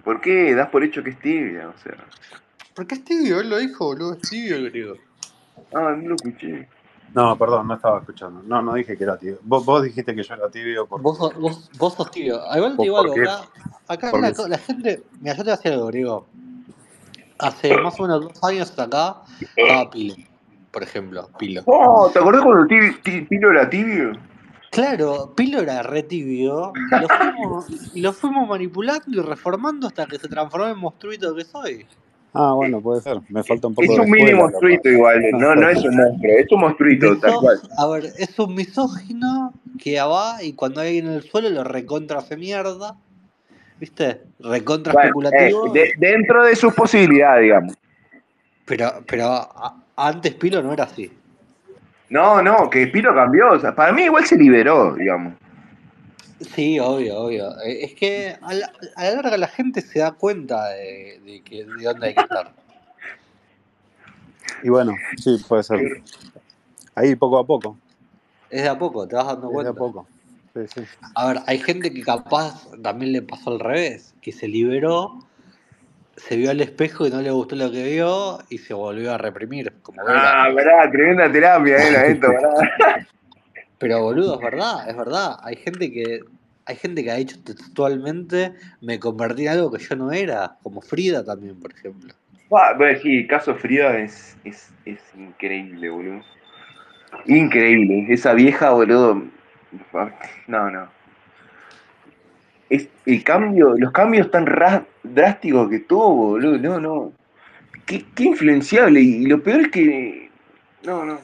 ¿Por 0.04 0.20
qué 0.20 0.54
das 0.54 0.68
por 0.70 0.82
hecho 0.84 1.02
que 1.02 1.10
es 1.10 1.18
tibia? 1.20 1.68
O 1.68 1.78
sea. 1.78 1.94
¿Por 2.74 2.86
qué 2.86 2.96
es 2.96 3.04
tibio? 3.04 3.40
Él 3.40 3.50
lo 3.50 3.58
dijo, 3.58 3.86
boludo. 3.86 4.12
Es 4.14 4.20
tibio 4.28 4.56
el 4.56 4.70
griego. 4.70 4.94
Ah, 5.74 5.94
no 5.96 6.10
lo 6.10 6.14
escuché. 6.16 6.68
No, 7.14 7.36
perdón, 7.38 7.68
no 7.68 7.74
estaba 7.74 8.00
escuchando. 8.00 8.42
No, 8.42 8.60
no 8.62 8.74
dije 8.74 8.96
que 8.96 9.04
era 9.04 9.16
tibio. 9.16 9.38
Vos, 9.42 9.64
vos 9.64 9.82
dijiste 9.82 10.14
que 10.14 10.22
yo 10.22 10.34
era 10.34 10.50
tibio 10.50 10.86
porque... 10.86 11.02
Vos, 11.02 11.16
sos- 11.18 11.34
vos, 11.34 11.70
vos 11.78 11.94
sos 11.94 12.10
tibio. 12.10 12.40
Igual 12.54 12.72
te 12.72 12.76
¿Por- 12.76 12.84
digo 12.84 12.98
algo. 12.98 13.14
qué? 13.14 13.22
Acá, 13.22 14.08
acá 14.08 14.18
la, 14.18 14.48
la 14.48 14.58
gente. 14.58 15.02
Mira, 15.20 15.34
yo 15.36 15.42
te 15.42 15.42
voy 15.44 15.52
a 15.52 15.56
decir 15.56 15.72
algo, 15.72 15.86
griego. 15.86 16.26
Hace 17.38 17.76
más 17.78 17.98
o 18.00 18.02
menos 18.02 18.22
dos 18.22 18.44
años 18.44 18.70
acá 18.78 19.16
estaba 19.40 19.90
Pilo, 19.90 20.14
por 20.70 20.82
ejemplo. 20.82 21.28
Pilo. 21.38 21.62
Oh, 21.66 22.10
¿te 22.12 22.18
acordás 22.18 22.42
cuando 22.42 22.66
Pilo 22.66 23.50
era 23.50 23.68
tibio? 23.68 24.12
Claro, 24.76 25.32
Pilo 25.34 25.60
era 25.60 25.82
re 25.82 26.02
tibio. 26.02 26.72
Y 26.92 27.00
lo 27.02 27.08
fuimos, 27.08 27.66
lo 27.94 28.12
fuimos 28.12 28.48
manipulando 28.48 29.05
y 29.08 29.20
reformando 29.20 29.86
hasta 29.86 30.06
que 30.06 30.18
se 30.18 30.28
transformó 30.28 30.68
en 30.68 30.78
monstruito 30.78 31.34
que 31.34 31.44
soy. 31.44 31.86
Ah, 32.34 32.52
bueno, 32.55 32.80
puede 32.82 33.00
ser. 33.00 33.18
Me 33.30 33.42
falta 33.42 33.66
un 33.68 33.74
poco 33.74 33.90
Es 33.90 33.96
de 33.96 34.00
un 34.05 34.10
mini 34.10 34.34
monstruito 34.34 34.88
igual, 34.90 35.22
no, 35.32 35.55
no 35.55 35.68
es 35.70 35.82
un 35.82 35.96
monstruo, 35.96 36.30
es 36.38 36.52
un 36.52 36.60
monstruito, 36.60 37.18
tal 37.18 37.36
cual. 37.40 37.60
a 37.78 37.86
ver, 37.86 38.12
es 38.18 38.38
un 38.38 38.55
misógino 38.55 39.55
que 39.82 39.98
va 40.02 40.42
y 40.42 40.52
cuando 40.52 40.82
hay 40.82 40.88
alguien 40.88 41.06
en 41.06 41.12
el 41.14 41.22
suelo 41.22 41.48
lo 41.48 41.64
recontra 41.64 42.18
hace 42.18 42.36
mierda. 42.36 42.96
¿Viste? 43.80 44.22
Recontra 44.38 44.92
Bueno, 44.92 45.06
eh, 45.08 45.08
especulativo. 45.48 45.72
de- 45.72 45.92
dentro 45.98 46.44
de 46.44 46.56
sus 46.56 46.74
posibilidades, 46.74 47.42
digamos. 47.42 47.74
Pero, 48.66 49.02
pero 49.06 49.26
a- 49.32 49.82
antes 49.96 50.34
Pilo 50.34 50.62
no 50.62 50.72
era 50.72 50.84
así. 50.84 51.10
No, 52.08 52.40
no, 52.42 52.70
que 52.70 52.86
Pilo 52.86 53.14
cambió, 53.14 53.52
o 53.52 53.58
sea, 53.60 53.74
para 53.74 53.92
mí 53.92 54.02
igual 54.02 54.24
se 54.26 54.36
liberó, 54.36 54.94
digamos. 54.94 55.34
Sí, 56.54 56.78
obvio, 56.78 57.18
obvio. 57.18 57.50
Eh, 57.62 57.84
Es 57.84 57.94
que 57.94 58.36
a 58.40 58.52
la, 58.54 58.70
a 58.94 59.04
la 59.04 59.10
larga 59.14 59.36
la 59.38 59.48
gente 59.48 59.80
se 59.80 60.00
da 60.00 60.12
cuenta 60.12 60.68
de, 60.68 61.20
de 61.24 61.42
que, 61.42 61.64
de 61.64 61.82
dónde 61.84 62.08
hay 62.08 62.14
que 62.14 62.20
estar. 62.20 62.52
Y 64.62 64.68
bueno, 64.68 64.94
sí, 65.16 65.42
puede 65.48 65.62
ser. 65.62 66.02
Ahí 66.94 67.14
poco 67.16 67.38
a 67.38 67.46
poco. 67.46 67.76
Es 68.50 68.62
de 68.62 68.68
a 68.68 68.78
poco, 68.78 69.06
te 69.08 69.16
vas 69.16 69.26
dando 69.26 69.48
Es 69.48 69.50
de 69.50 69.54
cuenta. 69.54 69.70
a 69.70 69.74
poco. 69.74 70.06
Sí, 70.54 70.60
sí. 70.74 70.80
A 71.14 71.28
ver, 71.28 71.38
hay 71.46 71.58
gente 71.58 71.92
que 71.92 72.02
capaz 72.02 72.68
también 72.82 73.12
le 73.12 73.22
pasó 73.22 73.50
al 73.50 73.60
revés, 73.60 74.14
que 74.22 74.32
se 74.32 74.48
liberó, 74.48 75.18
se 76.16 76.36
vio 76.36 76.50
al 76.50 76.60
espejo 76.60 77.06
y 77.06 77.10
no 77.10 77.20
le 77.20 77.30
gustó 77.30 77.56
lo 77.56 77.70
que 77.70 77.84
vio 77.84 78.38
y 78.48 78.58
se 78.58 78.74
volvió 78.74 79.12
a 79.12 79.18
reprimir, 79.18 79.72
como 79.82 80.00
Ah, 80.06 80.48
verdad, 80.54 80.90
tremenda 80.90 81.30
terapia 81.30 81.76
era 81.76 82.06
esto, 82.06 82.28
¿verdad? 82.32 83.06
Pero 83.78 84.02
boludo, 84.02 84.36
es 84.36 84.42
verdad, 84.42 84.88
es 84.88 84.96
verdad. 84.96 85.36
Hay 85.42 85.56
gente 85.56 85.92
que 85.92 86.20
hay 86.68 86.76
gente 86.76 87.04
que 87.04 87.10
ha 87.12 87.14
dicho 87.16 87.36
textualmente 87.44 88.54
me 88.80 88.98
convertí 88.98 89.42
en 89.46 89.52
algo 89.52 89.70
que 89.70 89.78
yo 89.78 89.94
no 89.94 90.10
era, 90.10 90.56
como 90.62 90.80
Frida 90.80 91.24
también, 91.24 91.60
por 91.60 91.72
ejemplo. 91.72 92.12
Ah, 92.50 92.72
bueno, 92.76 92.98
sí, 93.00 93.18
el 93.18 93.28
caso 93.28 93.54
Frida 93.54 93.98
es, 93.98 94.36
es, 94.44 94.72
es 94.84 94.98
increíble, 95.16 95.90
boludo. 95.90 96.22
Increíble. 97.26 98.06
Esa 98.08 98.32
vieja, 98.32 98.70
boludo. 98.70 99.22
No, 100.48 100.70
no. 100.70 100.88
Es 102.68 102.88
el 103.04 103.22
cambio, 103.22 103.74
los 103.76 103.92
cambios 103.92 104.30
tan 104.30 104.46
ra- 104.46 104.84
drásticos 105.14 105.68
que 105.70 105.80
tuvo, 105.80 106.14
boludo. 106.16 106.58
No, 106.58 106.80
no. 106.80 107.12
Qué, 107.84 108.04
qué 108.14 108.24
influenciable. 108.24 109.00
Y 109.00 109.26
lo 109.26 109.42
peor 109.42 109.60
es 109.62 109.68
que. 109.68 110.30
No, 110.84 111.04
no. 111.04 111.20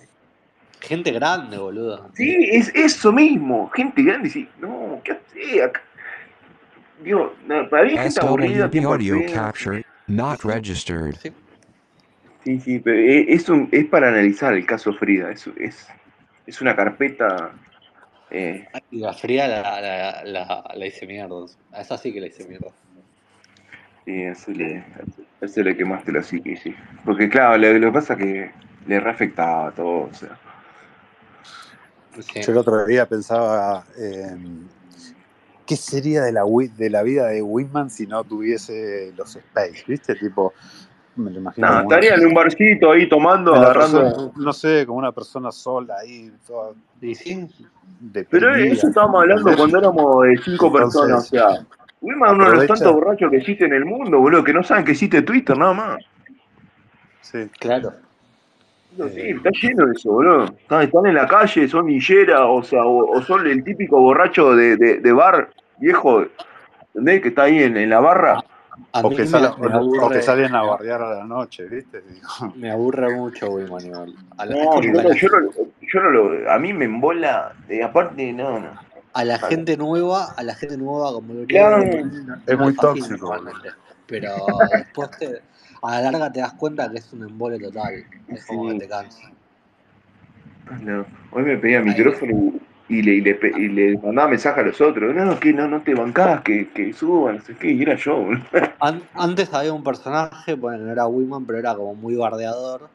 Gente 0.80 1.12
grande, 1.12 1.58
boludo. 1.58 2.10
Sí, 2.14 2.48
es 2.50 2.72
eso 2.74 3.12
mismo. 3.12 3.68
Gente 3.70 4.02
grande. 4.02 4.28
Sí. 4.30 4.48
No, 4.58 5.00
¿qué 5.04 5.12
hace 5.12 5.62
acá? 5.62 5.80
Dios, 7.02 7.32
no, 7.46 7.68
para 7.68 7.84
mí 7.84 7.90
hay 7.90 7.98
gente 7.98 8.20
aburrida. 8.20 8.70
Audio 8.84 9.20
capture 9.32 9.84
not 10.06 10.42
registered. 10.44 11.16
Sí, 12.44 12.58
sí, 12.60 12.78
pero 12.80 12.98
e- 12.98 13.32
es, 13.32 13.48
un- 13.48 13.68
es 13.72 13.84
para 13.86 14.08
analizar 14.08 14.54
el 14.54 14.66
caso 14.66 14.92
Frida. 14.92 15.30
Es, 15.30 15.46
es, 15.58 15.88
es 16.46 16.60
una 16.60 16.74
carpeta. 16.76 17.52
eh, 18.30 18.66
Y 18.90 18.98
la 19.00 19.12
fría 19.12 19.46
la, 19.48 19.80
la, 19.80 20.24
la, 20.24 20.64
la 20.74 20.86
hice 20.86 21.06
mierda. 21.06 21.36
A 21.72 21.80
esa 21.82 21.96
sí 21.98 22.12
que 22.12 22.20
la 22.20 22.26
hice 22.28 22.44
mierda. 22.48 22.68
Sí, 24.04 24.22
eso 24.22 24.50
le, 24.52 24.84
eso 25.40 25.62
le 25.62 25.76
quemaste 25.76 26.12
la 26.12 26.22
psique, 26.22 26.56
sí. 26.56 26.74
Porque, 27.04 27.28
claro, 27.28 27.56
lo, 27.58 27.78
lo 27.78 27.86
que 27.88 27.92
pasa 27.92 28.14
es 28.14 28.18
que 28.18 28.50
le 28.86 29.00
reafectaba 29.00 29.70
todo. 29.72 30.08
O 30.10 30.14
sea. 30.14 30.38
Yo 32.34 32.52
el 32.52 32.58
otro 32.58 32.84
día 32.84 33.06
pensaba, 33.06 33.84
eh, 33.98 34.36
¿qué 35.66 35.76
sería 35.76 36.22
de 36.22 36.32
la, 36.32 36.44
Wi- 36.44 36.68
de 36.68 36.90
la 36.90 37.02
vida 37.02 37.26
de 37.28 37.40
Whitman 37.40 37.88
si 37.88 38.06
no 38.06 38.22
tuviese 38.24 39.12
los 39.16 39.34
Space? 39.34 39.84
¿Viste? 39.86 40.14
Tipo, 40.16 40.52
me 41.16 41.30
lo 41.30 41.40
imagino 41.40 41.66
No, 41.68 41.72
una, 41.72 41.82
estaría 41.82 42.14
en 42.16 42.26
un 42.26 42.34
barcito 42.34 42.92
ahí 42.92 43.08
tomando, 43.08 43.54
agarrando. 43.54 44.02
persona- 44.02 44.32
no 44.44 44.52
sé, 44.52 44.84
como 44.86 44.98
una 44.98 45.12
persona 45.12 45.50
sola 45.50 45.96
ahí, 46.02 46.30
toda 46.46 46.72
Pero 47.00 47.64
deprimida, 48.00 48.74
eso 48.74 48.88
estábamos 48.88 49.22
hablando 49.22 49.56
cuando 49.56 49.78
éramos 49.78 50.24
de 50.24 50.36
cinco 50.42 50.70
personas, 50.72 51.24
o 51.24 51.28
sea. 51.28 51.66
Wilma 52.02 52.26
es 52.26 52.32
uno 52.32 52.44
de 52.44 52.50
los 52.56 52.66
tantos 52.66 52.92
borrachos 52.94 53.30
que 53.30 53.36
existe 53.38 53.64
en 53.64 53.72
el 53.72 53.84
mundo, 53.84 54.18
boludo, 54.18 54.44
que 54.44 54.52
no 54.52 54.62
saben 54.62 54.84
que 54.84 54.92
existe 54.92 55.22
Twitter, 55.22 55.56
nada 55.56 55.72
más. 55.72 56.04
Sí. 57.20 57.48
Claro. 57.58 57.92
No, 58.98 59.08
Sí, 59.08 59.20
está 59.20 59.50
lleno 59.62 59.86
de 59.86 59.92
eso, 59.94 60.10
boludo. 60.12 60.44
Están, 60.44 60.82
están 60.82 61.06
en 61.06 61.14
la 61.14 61.26
calle, 61.26 61.66
son 61.68 61.86
ninjera, 61.86 62.46
o 62.46 62.62
sea, 62.62 62.84
o, 62.84 63.10
o 63.16 63.22
son 63.22 63.46
el 63.46 63.64
típico 63.64 63.98
borracho 64.00 64.54
de, 64.54 64.76
de, 64.76 64.98
de 64.98 65.12
bar 65.12 65.48
viejo, 65.78 66.24
¿entendés? 66.88 67.22
Que 67.22 67.28
está 67.28 67.44
ahí 67.44 67.62
en, 67.62 67.76
en 67.76 67.88
la 67.88 68.00
barra. 68.00 68.42
O 68.92 69.10
que, 69.10 69.26
salen, 69.26 69.50
me 69.60 69.66
o 69.66 69.70
que 69.70 69.74
aburre, 69.74 70.22
salen 70.22 70.54
a 70.54 70.62
bardear 70.62 71.02
a 71.02 71.14
la 71.16 71.24
noche, 71.24 71.66
¿viste? 71.68 72.02
Digo, 72.02 72.28
me 72.56 72.70
aburre 72.70 73.14
mucho 73.14 73.48
Wiman 73.50 73.86
igual. 73.86 74.14
A 74.38 74.46
No, 74.46 74.80
yo 74.82 74.92
no, 74.92 75.02
la- 75.02 75.14
yo 75.14 75.28
no, 75.28 75.50
yo 75.80 76.00
no 76.02 76.10
lo. 76.10 76.50
A 76.50 76.58
mí 76.58 76.72
me 76.72 76.86
embola. 76.86 77.52
aparte, 77.84 78.32
no, 78.32 78.58
no. 78.58 78.91
A 79.14 79.24
la 79.24 79.38
gente 79.38 79.76
nueva, 79.76 80.32
a 80.36 80.42
la 80.42 80.54
gente 80.54 80.76
nueva 80.76 81.12
como 81.12 81.34
lo 81.34 81.46
Claro. 81.46 81.78
no, 81.78 81.84
Es 82.46 82.58
no 82.58 82.64
muy 82.64 82.74
fascina 82.74 82.80
tóxico, 82.80 83.16
normalmente. 83.16 83.68
Pero 84.06 84.34
después 84.72 85.10
te, 85.18 85.42
a 85.82 86.00
la 86.00 86.10
larga 86.10 86.32
te 86.32 86.40
das 86.40 86.52
cuenta 86.54 86.90
que 86.90 86.98
es 86.98 87.12
un 87.12 87.22
embole 87.22 87.58
total. 87.58 88.04
Es 88.28 88.46
como 88.46 88.68
que 88.70 88.78
te 88.78 88.88
cansa. 88.88 89.30
no. 90.80 91.04
Hoy 91.30 91.42
me 91.42 91.56
pedía 91.58 91.78
el 91.78 91.84
micrófono 91.86 92.52
y, 92.88 93.02
le, 93.02 93.12
y, 93.14 93.20
le, 93.20 93.38
y 93.56 93.68
le 93.68 93.98
mandaba 93.98 94.28
mensaje 94.28 94.60
a 94.60 94.64
los 94.64 94.80
otros. 94.80 95.14
No, 95.14 95.38
que 95.40 95.52
no, 95.52 95.68
no 95.68 95.82
te 95.82 95.94
bancás, 95.94 96.42
que, 96.42 96.68
que 96.70 96.92
suban, 96.92 97.36
no 97.36 97.42
sé 97.42 97.54
qué. 97.56 97.72
Y 97.72 97.82
era 97.82 97.94
yo, 97.96 98.26
antes 99.14 99.52
había 99.54 99.72
un 99.72 99.84
personaje, 99.84 100.54
bueno, 100.54 100.84
no 100.84 100.92
era 100.92 101.06
Wiman, 101.06 101.44
pero 101.46 101.58
era 101.58 101.74
como 101.74 101.94
muy 101.94 102.16
bardeador. 102.16 102.88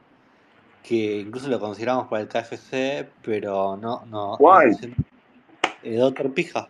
Que 0.83 1.19
incluso 1.19 1.49
lo 1.49 1.59
consideramos 1.59 2.07
para 2.07 2.21
el 2.21 2.29
KFC, 2.29 3.09
pero 3.21 3.75
no, 3.75 4.05
no. 4.05 4.35
¿Cuál? 4.37 4.71
no 4.71 5.16
sé- 5.87 5.95
eh, 5.95 5.97
Doctor 5.97 6.33
Pija. 6.33 6.67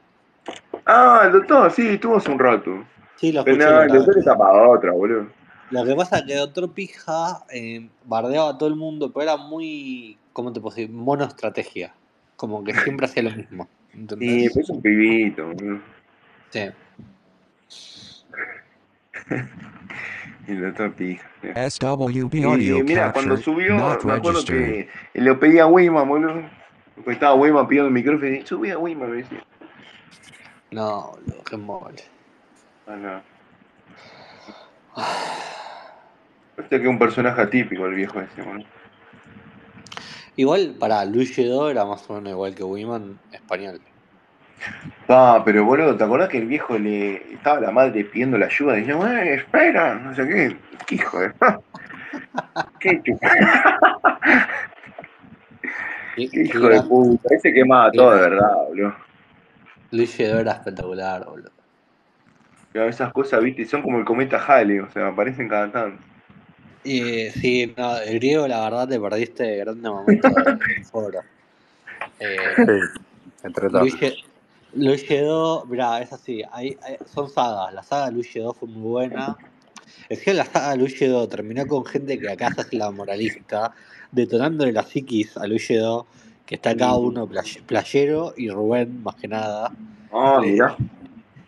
Ah, 0.85 1.23
el 1.25 1.33
doctor, 1.33 1.71
sí, 1.71 1.87
estuvo 1.89 2.17
hace 2.17 2.31
un 2.31 2.39
rato. 2.39 2.83
Sí, 3.17 3.31
lo 3.31 3.43
Pero 3.43 3.57
escuché. 3.57 3.71
no, 3.71 3.77
lo 3.77 3.83
el 3.83 3.91
doctor 3.99 4.17
está 4.19 4.37
para 4.37 4.69
otra, 4.69 4.91
boludo. 4.91 5.27
Lo 5.71 5.83
que 5.83 5.95
pasa 5.95 6.19
es 6.19 6.25
que 6.25 6.35
Doctor 6.35 6.71
Pija 6.73 7.43
eh, 7.51 7.89
bardeaba 8.05 8.51
a 8.51 8.57
todo 8.57 8.69
el 8.69 8.75
mundo, 8.77 9.11
pero 9.11 9.23
era 9.23 9.35
muy, 9.37 10.17
¿cómo 10.31 10.53
te 10.53 10.61
puedo 10.61 10.73
decir? 10.73 10.89
Monoestrategia. 10.89 11.93
Como 12.37 12.63
que 12.63 12.73
siempre 12.73 13.05
hacía 13.07 13.23
lo 13.23 13.31
mismo. 13.31 13.67
Sí, 13.91 13.97
¿entendés? 13.99 14.51
pero 14.53 14.63
es 14.63 14.69
un 14.69 14.81
pibito, 14.81 15.45
boludo. 15.47 15.79
Sí. 16.51 16.69
Y 20.47 20.51
el 20.51 20.61
doctor 20.61 20.93
pija. 20.93 21.27
SWB 21.69 22.35
Y 22.35 22.43
audio 22.43 22.83
mira, 22.85 23.11
cuando 23.11 23.35
capture 23.35 23.43
subió, 23.43 23.75
not 23.77 24.03
me 24.05 24.13
acuerdo 24.13 24.39
registered. 24.39 24.87
que 25.13 25.19
le 25.21 25.35
pedí 25.35 25.59
a 25.59 25.67
Wiman, 25.67 26.07
boludo. 26.07 26.49
Porque 26.97 27.11
estaba 27.13 27.35
Wiman 27.35 27.67
pidiendo 27.67 27.87
el 27.87 27.93
micrófono 27.93 28.27
y 28.27 28.31
dije, 28.31 28.45
subí 28.47 28.69
a 28.71 28.77
Wiman, 28.77 29.09
me 29.11 29.17
decía. 29.17 29.43
No, 30.71 31.11
boludo, 31.11 31.43
qué 31.43 31.57
mole. 31.57 32.03
Ah, 32.87 32.95
no. 32.95 33.21
Este 36.57 36.77
que 36.77 36.83
es 36.83 36.89
un 36.89 36.99
personaje 36.99 37.41
atípico 37.41 37.85
el 37.85 37.95
viejo 37.95 38.19
ese, 38.19 38.41
boludo. 38.41 38.65
Igual, 40.35 40.75
para 40.79 41.03
Luis 41.05 41.35
Lledó 41.35 41.69
era 41.69 41.85
más 41.85 42.07
o 42.09 42.13
menos 42.15 42.31
igual 42.31 42.53
que 42.55 42.63
Wiman 42.63 43.19
español. 43.31 43.79
Ah, 45.09 45.41
pero 45.45 45.63
boludo, 45.63 45.95
¿te 45.95 46.03
acordás 46.03 46.27
que 46.27 46.37
el 46.39 46.47
viejo 46.47 46.77
le 46.77 47.31
estaba 47.35 47.61
la 47.61 47.71
madre 47.71 48.03
pidiendo 48.03 48.37
la 48.37 48.47
ayuda? 48.47 48.73
Decía, 48.73 49.23
"Eh, 49.23 49.35
espera, 49.35 49.95
no 49.95 50.13
sé 50.13 50.27
qué. 50.27 50.57
¿Qué 50.85 50.95
hijo 50.95 51.19
de. 51.21 51.31
qué 52.81 53.01
chup- 53.03 53.03
Qué- 53.03 53.03
qué 53.03 53.17
qué 53.21 54.37
hijo 56.17 56.69
de 56.69 56.81
puta. 56.81 57.33
Ese 57.33 57.53
quemaba 57.53 57.91
todo 57.91 58.11
de 58.15 58.21
verdad, 58.21 58.55
boludo. 58.67 58.95
Luis 59.91 60.17
Lledó 60.17 60.39
era 60.39 60.53
espectacular, 60.53 61.25
boludo. 61.25 61.51
Pero 62.73 62.89
esas 62.89 63.11
cosas, 63.13 63.41
viste, 63.41 63.65
son 63.65 63.81
como 63.81 63.97
el 63.99 64.05
cometa 64.05 64.37
Halley, 64.45 64.79
o 64.79 64.89
sea, 64.91 65.07
aparecen 65.07 65.47
cada 65.47 65.71
tanto. 65.71 66.03
Y 66.83 67.29
sí, 67.31 67.73
no, 67.77 67.97
el 67.97 68.15
griego, 68.19 68.47
la 68.47 68.61
verdad, 68.61 68.87
te 68.87 68.99
perdiste 68.99 69.57
grandes 69.57 69.91
momentos 69.91 70.33
del 70.35 70.85
foro. 70.91 71.19
Eh, 72.19 72.37
sí, 72.55 72.99
entre 73.43 73.69
todos. 73.69 73.87
Luis 74.73 75.07
Lledó, 75.09 75.65
mirá, 75.65 76.01
es 76.01 76.13
así, 76.13 76.43
hay, 76.51 76.77
hay- 76.83 76.97
son 77.05 77.29
sagas. 77.29 77.73
La 77.73 77.83
saga 77.83 78.07
de 78.07 78.11
Luis 78.13 78.33
Lledó 78.33 78.53
fue 78.53 78.67
muy 78.67 78.81
buena. 78.89 79.37
Es 80.09 80.21
que 80.21 80.33
la 80.33 80.45
saga 80.45 80.71
de 80.71 80.77
Luis 80.77 80.99
Lledó 80.99 81.27
terminó 81.27 81.65
con 81.65 81.85
gente 81.85 82.19
que 82.19 82.29
acá 82.29 82.53
se 82.53 82.61
hace 82.61 82.75
la 82.77 82.91
moralista, 82.91 83.73
detonándole 84.11 84.71
la 84.71 84.83
psiquis 84.83 85.37
a 85.37 85.47
Luis 85.47 85.67
Lledó, 85.67 86.05
que 86.45 86.55
está 86.55 86.75
cada 86.77 86.95
uno 86.95 87.27
play- 87.27 87.61
playero 87.65 88.33
y 88.37 88.49
Rubén, 88.49 89.03
más 89.03 89.15
que 89.15 89.27
nada. 89.27 89.71
Ah, 90.11 90.39
Le- 90.41 90.51
mirá. 90.51 90.77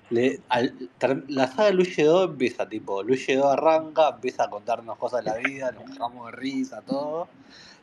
le- 0.09 0.41
al- 0.49 0.73
ter- 0.97 1.23
la 1.29 1.47
saga 1.47 1.65
de 1.65 1.73
Luis 1.73 1.95
Lledó 1.95 2.23
empieza, 2.25 2.67
tipo, 2.67 3.03
Luis 3.03 3.25
Lledó 3.27 3.49
arranca, 3.49 4.09
empieza 4.09 4.43
a 4.45 4.49
contarnos 4.49 4.97
cosas 4.97 5.23
de 5.23 5.31
la 5.31 5.37
vida, 5.37 5.71
nos 5.71 5.83
cagamos 5.83 6.25
de 6.25 6.31
risa, 6.37 6.81
todo. 6.81 7.27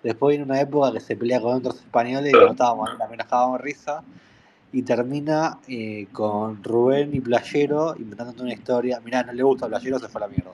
Después 0.03 0.33
viene 0.37 0.45
una 0.45 0.61
época 0.61 0.93
que 0.93 1.01
se 1.01 1.17
pelea 1.17 1.41
con 1.41 1.55
otros 1.57 1.77
españoles 1.77 2.33
y 2.33 2.37
no 2.37 2.51
estábamos, 2.51 2.97
también 2.99 3.19
nos 3.19 3.27
cagábamos 3.27 3.59
de 3.59 3.65
risa. 3.65 4.03
Y 4.73 4.83
termina 4.83 5.59
eh, 5.69 6.07
con 6.13 6.63
Rubén 6.63 7.15
y 7.15 7.21
Playero 7.21 7.95
inventándote 7.99 8.43
una 8.43 8.53
historia. 8.53 9.01
Mirá, 9.01 9.23
no 9.23 9.33
le 9.33 9.43
gusta 9.43 9.67
a 9.67 9.69
Playero, 9.69 9.99
se 9.99 10.09
fue 10.09 10.21
a 10.23 10.27
la 10.27 10.29
mierda. 10.29 10.51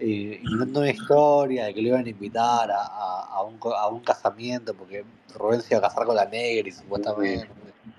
Y 0.00 0.38
contando 0.44 0.80
una 0.80 0.90
historia 0.90 1.64
de 1.66 1.74
que 1.74 1.82
lo 1.82 1.88
iban 1.88 2.06
a 2.06 2.08
invitar 2.08 2.70
a, 2.70 2.82
a- 2.82 3.24
a 3.34 3.42
un, 3.42 3.58
a 3.76 3.88
un 3.88 4.00
casamiento 4.00 4.74
porque 4.74 5.04
Rubén 5.36 5.60
se 5.60 5.74
iba 5.74 5.78
a 5.78 5.88
casar 5.88 6.04
con 6.06 6.14
la 6.16 6.24
negra 6.24 6.68
y 6.68 6.72
supuestamente. 6.72 7.48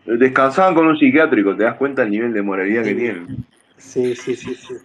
Descansaban 0.06 0.76
con 0.76 0.88
un 0.88 0.98
psiquiátrico, 0.98 1.56
¿te 1.56 1.64
das 1.64 1.76
cuenta 1.78 2.04
el 2.04 2.12
nivel 2.12 2.34
de 2.34 2.42
moralidad 2.42 2.84
que 2.84 2.96
tienen? 2.96 3.46
Sí, 3.78 4.16
sí, 4.16 4.36
sí, 4.36 4.56
sí. 4.56 4.76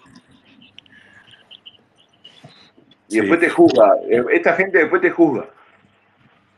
Y 3.09 3.17
después 3.21 3.41
te 3.41 3.49
juzga. 3.51 3.95
eh, 4.09 4.25
Esta 4.33 4.55
gente 4.55 4.79
después 4.79 5.01
te 5.01 5.11
juzga. 5.11 5.47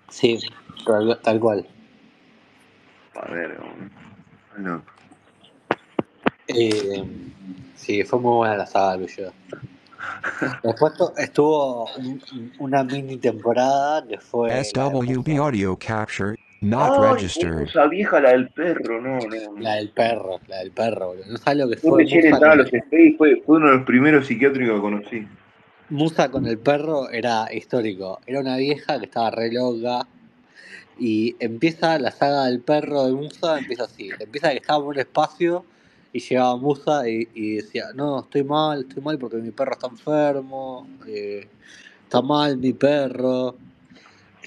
Sí, 0.09 0.39
tal, 0.87 1.19
tal 1.23 1.41
cual. 1.41 1.67
A 3.15 3.31
ver, 3.31 3.59
no. 4.59 4.83
Eh, 6.49 7.05
sí, 7.75 8.03
fue 8.05 8.21
muy 8.21 8.37
buena 8.37 8.57
la 8.57 8.67
saga 8.67 9.05
Yoda. 9.05 9.33
Después 10.63 10.93
estuvo 11.19 11.85
un- 11.97 12.23
un- 12.33 12.53
una 12.59 12.85
mini 12.85 13.17
temporada 13.19 14.07
que 14.07 14.19
fue 14.19 14.51
SWB 14.65 15.39
audio 15.39 15.77
capture 15.79 16.37
not 16.61 16.93
Ay, 16.99 17.13
registered. 17.15 17.61
esa 17.69 17.87
vieja, 17.87 18.21
la 18.21 18.31
del 18.31 18.49
perro, 18.49 19.01
no, 19.01 19.19
no. 19.19 19.53
no. 19.53 19.61
La 19.61 19.75
del 19.77 19.91
perro, 19.91 20.41
la 20.49 20.59
del 20.59 20.71
perro, 20.73 21.09
boludo. 21.09 21.25
No 21.29 21.37
sabes 21.39 21.59
lo 21.59 21.69
que 21.69 21.77
fue 21.77 22.05
Musa 22.05 22.51
a 22.53 22.55
los 22.57 22.71
fue 23.17 23.41
uno 23.47 23.67
de 23.71 23.77
los 23.77 23.85
primeros 23.87 24.27
psiquiátricos 24.27 24.75
que 24.77 24.81
conocí. 24.81 25.29
Musa 25.89 26.31
con 26.31 26.47
el 26.47 26.59
perro 26.59 27.11
era 27.11 27.47
histórico. 27.53 28.21
Era 28.27 28.41
una 28.41 28.57
vieja 28.57 28.99
que 28.99 29.05
estaba 29.05 29.31
re 29.31 29.53
loca. 29.53 30.07
Y 30.99 31.37
empieza 31.39 31.99
la 31.99 32.11
saga 32.11 32.47
del 32.47 32.61
perro 32.61 33.05
de 33.07 33.13
Musa, 33.13 33.59
empieza 33.59 33.85
así. 33.85 34.11
Empieza 34.19 34.51
que 34.51 34.57
estaba 34.57 34.79
en 34.83 34.85
un 34.89 34.99
espacio 34.99 35.65
y 36.17 36.21
llegaba 36.21 36.57
Musa 36.57 37.07
y, 37.07 37.29
y 37.35 37.57
decía, 37.57 37.89
no, 37.95 38.21
estoy 38.21 38.43
mal, 38.43 38.87
estoy 38.89 39.03
mal 39.03 39.19
porque 39.19 39.37
mi 39.37 39.51
perro 39.51 39.73
está 39.73 39.87
enfermo, 39.89 40.89
eh, 41.07 41.47
está 42.05 42.23
mal 42.23 42.57
mi 42.57 42.73
perro. 42.73 43.55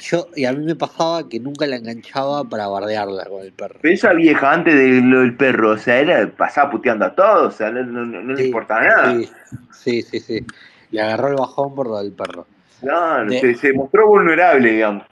Yo, 0.02 0.28
y 0.36 0.46
a 0.46 0.54
mí 0.54 0.66
me 0.66 0.76
pasaba 0.76 1.30
que 1.30 1.40
nunca 1.40 1.68
la 1.68 1.76
enganchaba 1.76 2.44
para 2.44 2.68
bardearla 2.68 3.26
con 3.26 3.44
el 3.44 3.52
perro. 3.52 3.76
Pero 3.82 3.94
esa 3.94 4.14
vieja 4.14 4.52
antes 4.52 4.74
de 4.74 5.00
lo 5.02 5.20
del 5.20 5.36
perro, 5.36 5.72
o 5.72 5.78
sea, 5.78 6.00
era 6.00 6.28
pasaba 6.36 6.72
puteando 6.72 7.06
a 7.06 7.14
todos, 7.14 7.54
o 7.54 7.58
sea, 7.58 7.70
no, 7.70 7.84
no- 7.84 8.04
no- 8.06 8.22
no 8.22 8.34
le 8.34 8.46
importaba 8.48 8.82
nada. 8.88 9.14
sí, 9.14 9.30
sí, 9.72 10.02
sí, 10.02 10.20
sí. 10.20 10.46
Le 10.90 11.02
agarró 11.02 11.28
el 11.28 11.36
bajón 11.36 11.76
por 11.76 11.88
lo 11.88 12.00
del 12.02 12.14
perro. 12.14 12.48
De- 12.82 13.40
se, 13.42 13.56
se 13.56 13.74
mostró 13.74 14.08
vulnerable, 14.08 14.72
digamos. 14.72 15.04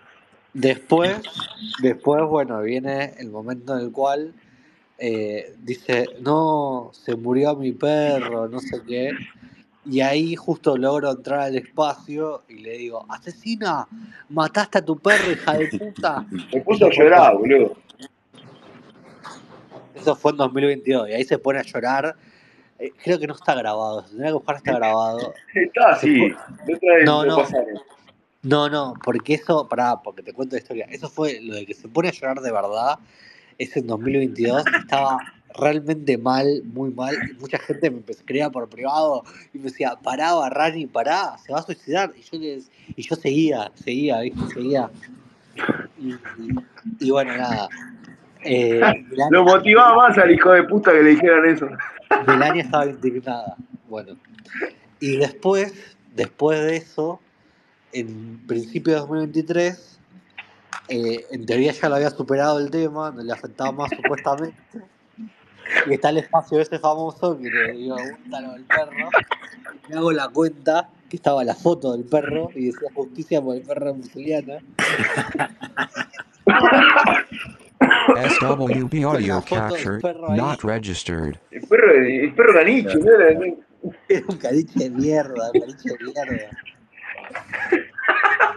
Después, 0.54 1.22
después, 1.84 2.24
bueno, 2.24 2.62
viene 2.64 3.14
el 3.20 3.30
momento 3.30 3.78
en 3.78 3.84
el 3.86 3.92
cual 3.92 4.34
eh, 4.98 5.56
dice, 5.60 6.06
no, 6.22 6.90
se 6.94 7.16
murió 7.16 7.56
mi 7.56 7.72
perro, 7.72 8.48
no 8.48 8.60
sé 8.60 8.82
qué. 8.88 9.12
Y 9.90 10.02
ahí 10.02 10.36
justo 10.36 10.76
logro 10.76 11.12
entrar 11.12 11.42
al 11.42 11.56
espacio 11.56 12.44
y 12.50 12.56
le 12.56 12.78
digo, 12.78 13.06
asesina, 13.10 13.88
mataste 14.30 14.80
a 14.80 14.86
tu 14.86 14.98
perro, 14.98 15.32
hija 15.32 15.54
de 15.54 15.68
puta. 15.68 16.26
Me 16.54 16.62
puso 16.62 16.88
a 16.88 16.90
llorar, 16.90 17.38
boludo. 17.38 17.78
Eso 19.96 20.16
fue 20.16 20.32
en 20.32 20.38
2022 20.38 21.10
y 21.10 21.14
ahí 21.14 21.24
se 21.24 21.38
pone 21.38 21.60
a 21.60 21.64
llorar. 21.64 22.16
Eh, 22.80 22.92
creo 23.04 23.18
que 23.18 23.28
no 23.28 23.34
está 23.34 23.56
grabado, 23.56 24.04
se 24.04 24.10
tendría 24.10 24.30
que 24.30 24.34
buscar 24.34 24.56
está 24.58 24.74
grabado. 24.74 25.34
Está 25.54 26.00
vez 26.02 26.36
No, 27.06 27.26
no. 27.26 27.44
No, 28.44 28.70
no, 28.70 28.94
porque 29.04 29.34
eso, 29.34 29.68
pará, 29.68 30.02
porque 30.02 30.22
te 30.22 30.32
cuento 30.32 30.56
la 30.56 30.62
historia. 30.62 30.88
Eso 30.90 31.10
fue 31.10 31.40
lo 31.42 31.56
de 31.56 31.66
que 31.66 31.74
se 31.74 31.88
pone 31.88 32.10
a 32.10 32.12
llorar 32.12 32.40
de 32.40 32.52
verdad. 32.52 33.00
Es 33.58 33.76
en 33.78 33.88
2022. 33.88 34.64
Estaba 34.80 35.18
realmente 35.58 36.18
mal, 36.18 36.62
muy 36.66 36.92
mal. 36.92 37.16
Y 37.32 37.34
mucha 37.40 37.58
gente 37.58 37.90
me 37.90 38.02
escribía 38.08 38.50
por 38.50 38.70
privado 38.70 39.24
y 39.54 39.58
me 39.58 39.66
decía, 39.66 39.96
pará, 40.04 40.34
Barrani, 40.36 40.86
pará, 40.86 41.38
se 41.44 41.52
va 41.54 41.60
a 41.60 41.64
suicidar. 41.64 42.14
Y 42.18 42.22
yo, 42.22 42.40
les- 42.40 42.70
y 42.96 43.02
yo 43.02 43.16
seguía, 43.16 43.72
seguía, 43.76 44.20
¿viste? 44.22 44.48
Seguía. 44.54 44.90
Y, 46.00 46.10
y- 46.14 46.18
y 47.00 47.10
bueno, 47.12 47.36
nada. 47.36 47.68
Eh, 48.44 48.80
Lo 49.32 49.44
motivaba 49.44 49.96
más 50.10 50.18
al 50.18 50.32
hijo 50.32 50.52
de 50.52 50.64
puta 50.64 50.92
que 50.92 51.02
le 51.04 51.10
dijeran 51.12 51.46
eso. 51.50 51.68
Melania 52.28 52.64
estaba 52.64 52.86
indignada. 52.86 53.56
Bueno. 53.90 54.16
Y 55.00 55.18
después, 55.18 55.74
después 56.16 56.60
de 56.62 56.78
eso, 56.78 57.20
en 57.94 58.38
principio 58.48 58.94
de 58.94 59.00
2023, 59.00 59.97
eh, 60.90 61.26
en 61.32 61.46
teoría 61.46 61.72
ya 61.72 61.90
lo 61.90 61.96
había 61.96 62.10
superado 62.10 62.60
el 62.60 62.70
tema, 62.72 63.12
no 63.12 63.22
le 63.24 63.32
afectaba 63.34 63.72
más 63.72 63.90
supuestamente. 63.96 64.58
Y 65.86 65.94
está 65.96 66.10
el 66.10 66.18
espacio 66.20 66.60
ese 66.62 66.80
famoso 66.80 67.38
que 67.38 67.50
le 67.50 67.72
digo 67.74 67.98
lo 67.98 68.52
del 68.54 68.64
perro. 68.66 69.10
Me 69.90 69.98
hago 69.98 70.12
la 70.14 70.30
cuenta 70.30 70.90
que 71.10 71.18
estaba 71.18 71.44
la 71.44 71.56
foto 71.56 71.92
del 71.94 72.06
perro 72.06 72.50
y 72.56 72.68
decía 72.68 72.88
justicia 72.94 73.42
por 73.42 73.56
el 73.58 73.62
perro 73.64 73.94
musuliana. 73.94 74.60
SWB 78.40 79.04
audio 79.06 79.36
la 79.36 79.42
foto 79.42 79.56
del 79.56 79.84
capture 79.84 80.00
perro 80.02 80.32
ahí. 80.32 80.38
not 80.38 80.62
registered. 80.64 81.36
El 81.52 81.62
perro, 81.68 81.92
el 81.94 82.34
perro 82.34 82.54
caniche, 82.54 82.96
¿no? 82.98 83.12
Era- 83.12 83.40
Era 84.10 84.26
un 84.28 84.38
caniche 84.38 84.80
de 84.80 84.90
mierda, 84.90 85.52
un 85.54 85.60
caniche 85.62 85.90
de 85.90 85.98
mierda. 86.06 86.50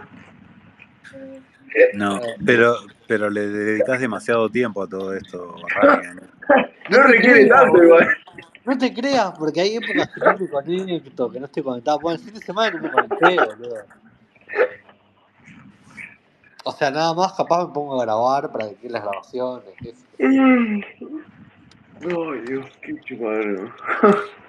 No, 1.93 2.17
Eh, 2.17 2.35
pero, 2.45 2.75
pero 3.07 3.29
le 3.29 3.47
dedicas 3.47 3.99
demasiado 3.99 4.49
tiempo 4.49 4.83
a 4.83 4.87
todo 4.87 5.13
esto, 5.13 5.55
Rani. 5.75 6.07
No 6.89 6.97
te 6.97 7.03
requiere 7.03 7.45
tanto 7.47 7.83
igual. 7.83 8.07
No 8.65 8.77
te 8.77 8.93
creas, 8.93 9.31
porque 9.37 9.61
hay 9.61 9.75
épocas 9.77 10.09
que 10.13 10.19
no 10.19 10.49
conecto, 10.51 11.31
que 11.31 11.39
no 11.39 11.45
estoy 11.45 11.63
conectado. 11.63 11.99
Bueno, 11.99 12.19
el 12.19 12.25
fin 12.25 12.33
de 12.33 12.41
semana 12.41 12.77
no 12.77 12.83
me 12.83 12.91
conecté, 12.91 13.35
boludo. 13.35 13.75
O 16.63 16.71
sea, 16.71 16.91
nada 16.91 17.13
más 17.13 17.33
capaz 17.33 17.67
me 17.67 17.73
pongo 17.73 17.99
a 17.99 18.05
grabar 18.05 18.51
para 18.51 18.69
que 18.69 18.75
queden 18.75 18.91
las 18.93 19.01
grabaciones. 19.03 19.65
qué 19.79 19.93
sé 19.95 20.05
yo. 20.19 20.43
Ay, 22.03 22.41
Dios, 22.47 22.65
qué 22.81 22.99
chupadero. 23.01 23.73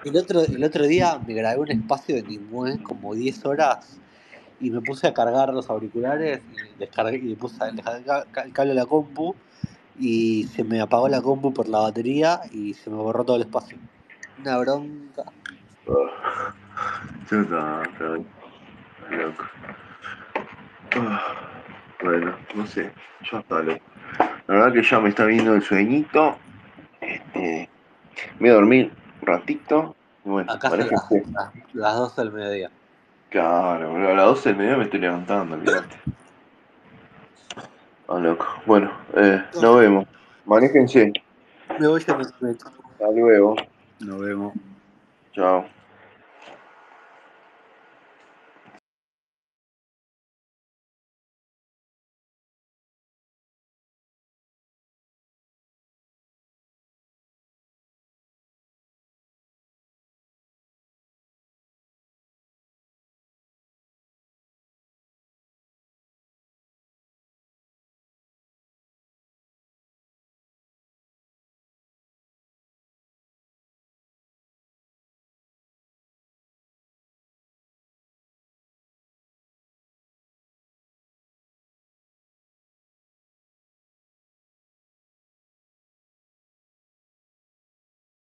El 0.05 0.17
otro, 0.17 0.41
el 0.41 0.63
otro 0.63 0.85
día 0.85 1.19
me 1.25 1.33
grabé 1.33 1.59
un 1.59 1.71
espacio 1.71 2.15
de 2.15 2.23
Ningüe 2.23 2.81
como 2.83 3.15
10 3.15 3.45
horas 3.45 3.99
y 4.59 4.69
me 4.71 4.81
puse 4.81 5.07
a 5.07 5.13
cargar 5.13 5.53
los 5.53 5.69
auriculares 5.69 6.41
y, 6.75 6.79
descargué, 6.79 7.17
y 7.17 7.21
le 7.29 7.35
puse 7.35 7.63
a- 7.63 7.67
el 7.69 8.53
cable 8.53 8.71
a 8.71 8.75
la 8.75 8.85
compu 8.85 9.35
y 9.99 10.45
se 10.45 10.63
me 10.63 10.81
apagó 10.81 11.07
la 11.09 11.21
compu 11.21 11.53
por 11.53 11.67
la 11.67 11.79
batería 11.79 12.41
y 12.51 12.73
se 12.73 12.89
me 12.89 12.95
borró 12.97 13.23
todo 13.23 13.35
el 13.37 13.43
espacio. 13.43 13.77
Una 14.39 14.57
bronca. 14.57 15.23
Chuta, 17.29 17.83
pero- 17.97 18.15
loco. 19.11 19.43
Ah, 20.95 21.21
Bueno, 22.03 22.35
no 22.55 22.67
sé, 22.67 22.91
ya 23.31 23.39
está 23.39 23.59
loco. 23.61 23.79
La 24.47 24.55
verdad 24.55 24.73
que 24.73 24.83
ya 24.83 24.99
me 24.99 25.09
está 25.09 25.25
viendo 25.25 25.53
el 25.55 25.61
sueñito. 25.61 26.35
Este, 26.99 27.69
me 28.39 28.39
voy 28.39 28.49
a 28.49 28.53
dormir 28.53 28.91
un 29.21 29.27
ratito. 29.27 29.95
Y 30.25 30.29
bueno, 30.29 30.51
Acá 30.51 30.69
son 30.69 30.79
parece 30.79 30.95
las, 30.95 31.07
que. 31.07 31.23
las, 31.31 31.73
las 31.73 31.95
12 31.95 32.21
del 32.21 32.31
mediodía. 32.31 32.71
Claro, 33.33 33.89
boludo, 33.89 34.09
a 34.09 34.13
las 34.13 34.25
12 34.27 34.49
del 34.49 34.57
mediodía 34.59 34.77
me 34.77 34.83
estoy 34.83 34.99
levantando, 34.99 35.55
olvídate. 35.55 35.95
Ah, 38.07 38.19
loco. 38.19 38.45
Bueno, 38.67 38.91
eh, 39.15 39.43
nos 39.59 39.79
vemos. 39.79 40.07
Manéjense. 40.45 41.11
Me 41.79 41.87
voy 41.87 42.03
a 42.07 42.13
Hasta 42.13 43.11
luego. 43.11 43.55
Nos 44.01 44.21
vemos. 44.21 44.53
Chao. 45.31 45.65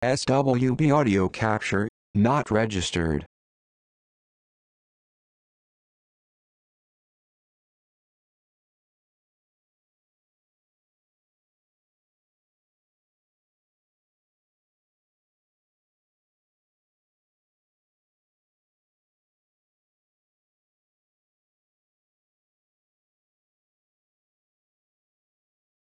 SWB 0.01 0.95
audio 0.95 1.27
capture 1.27 1.89
not 2.15 2.49
registered. 2.49 3.25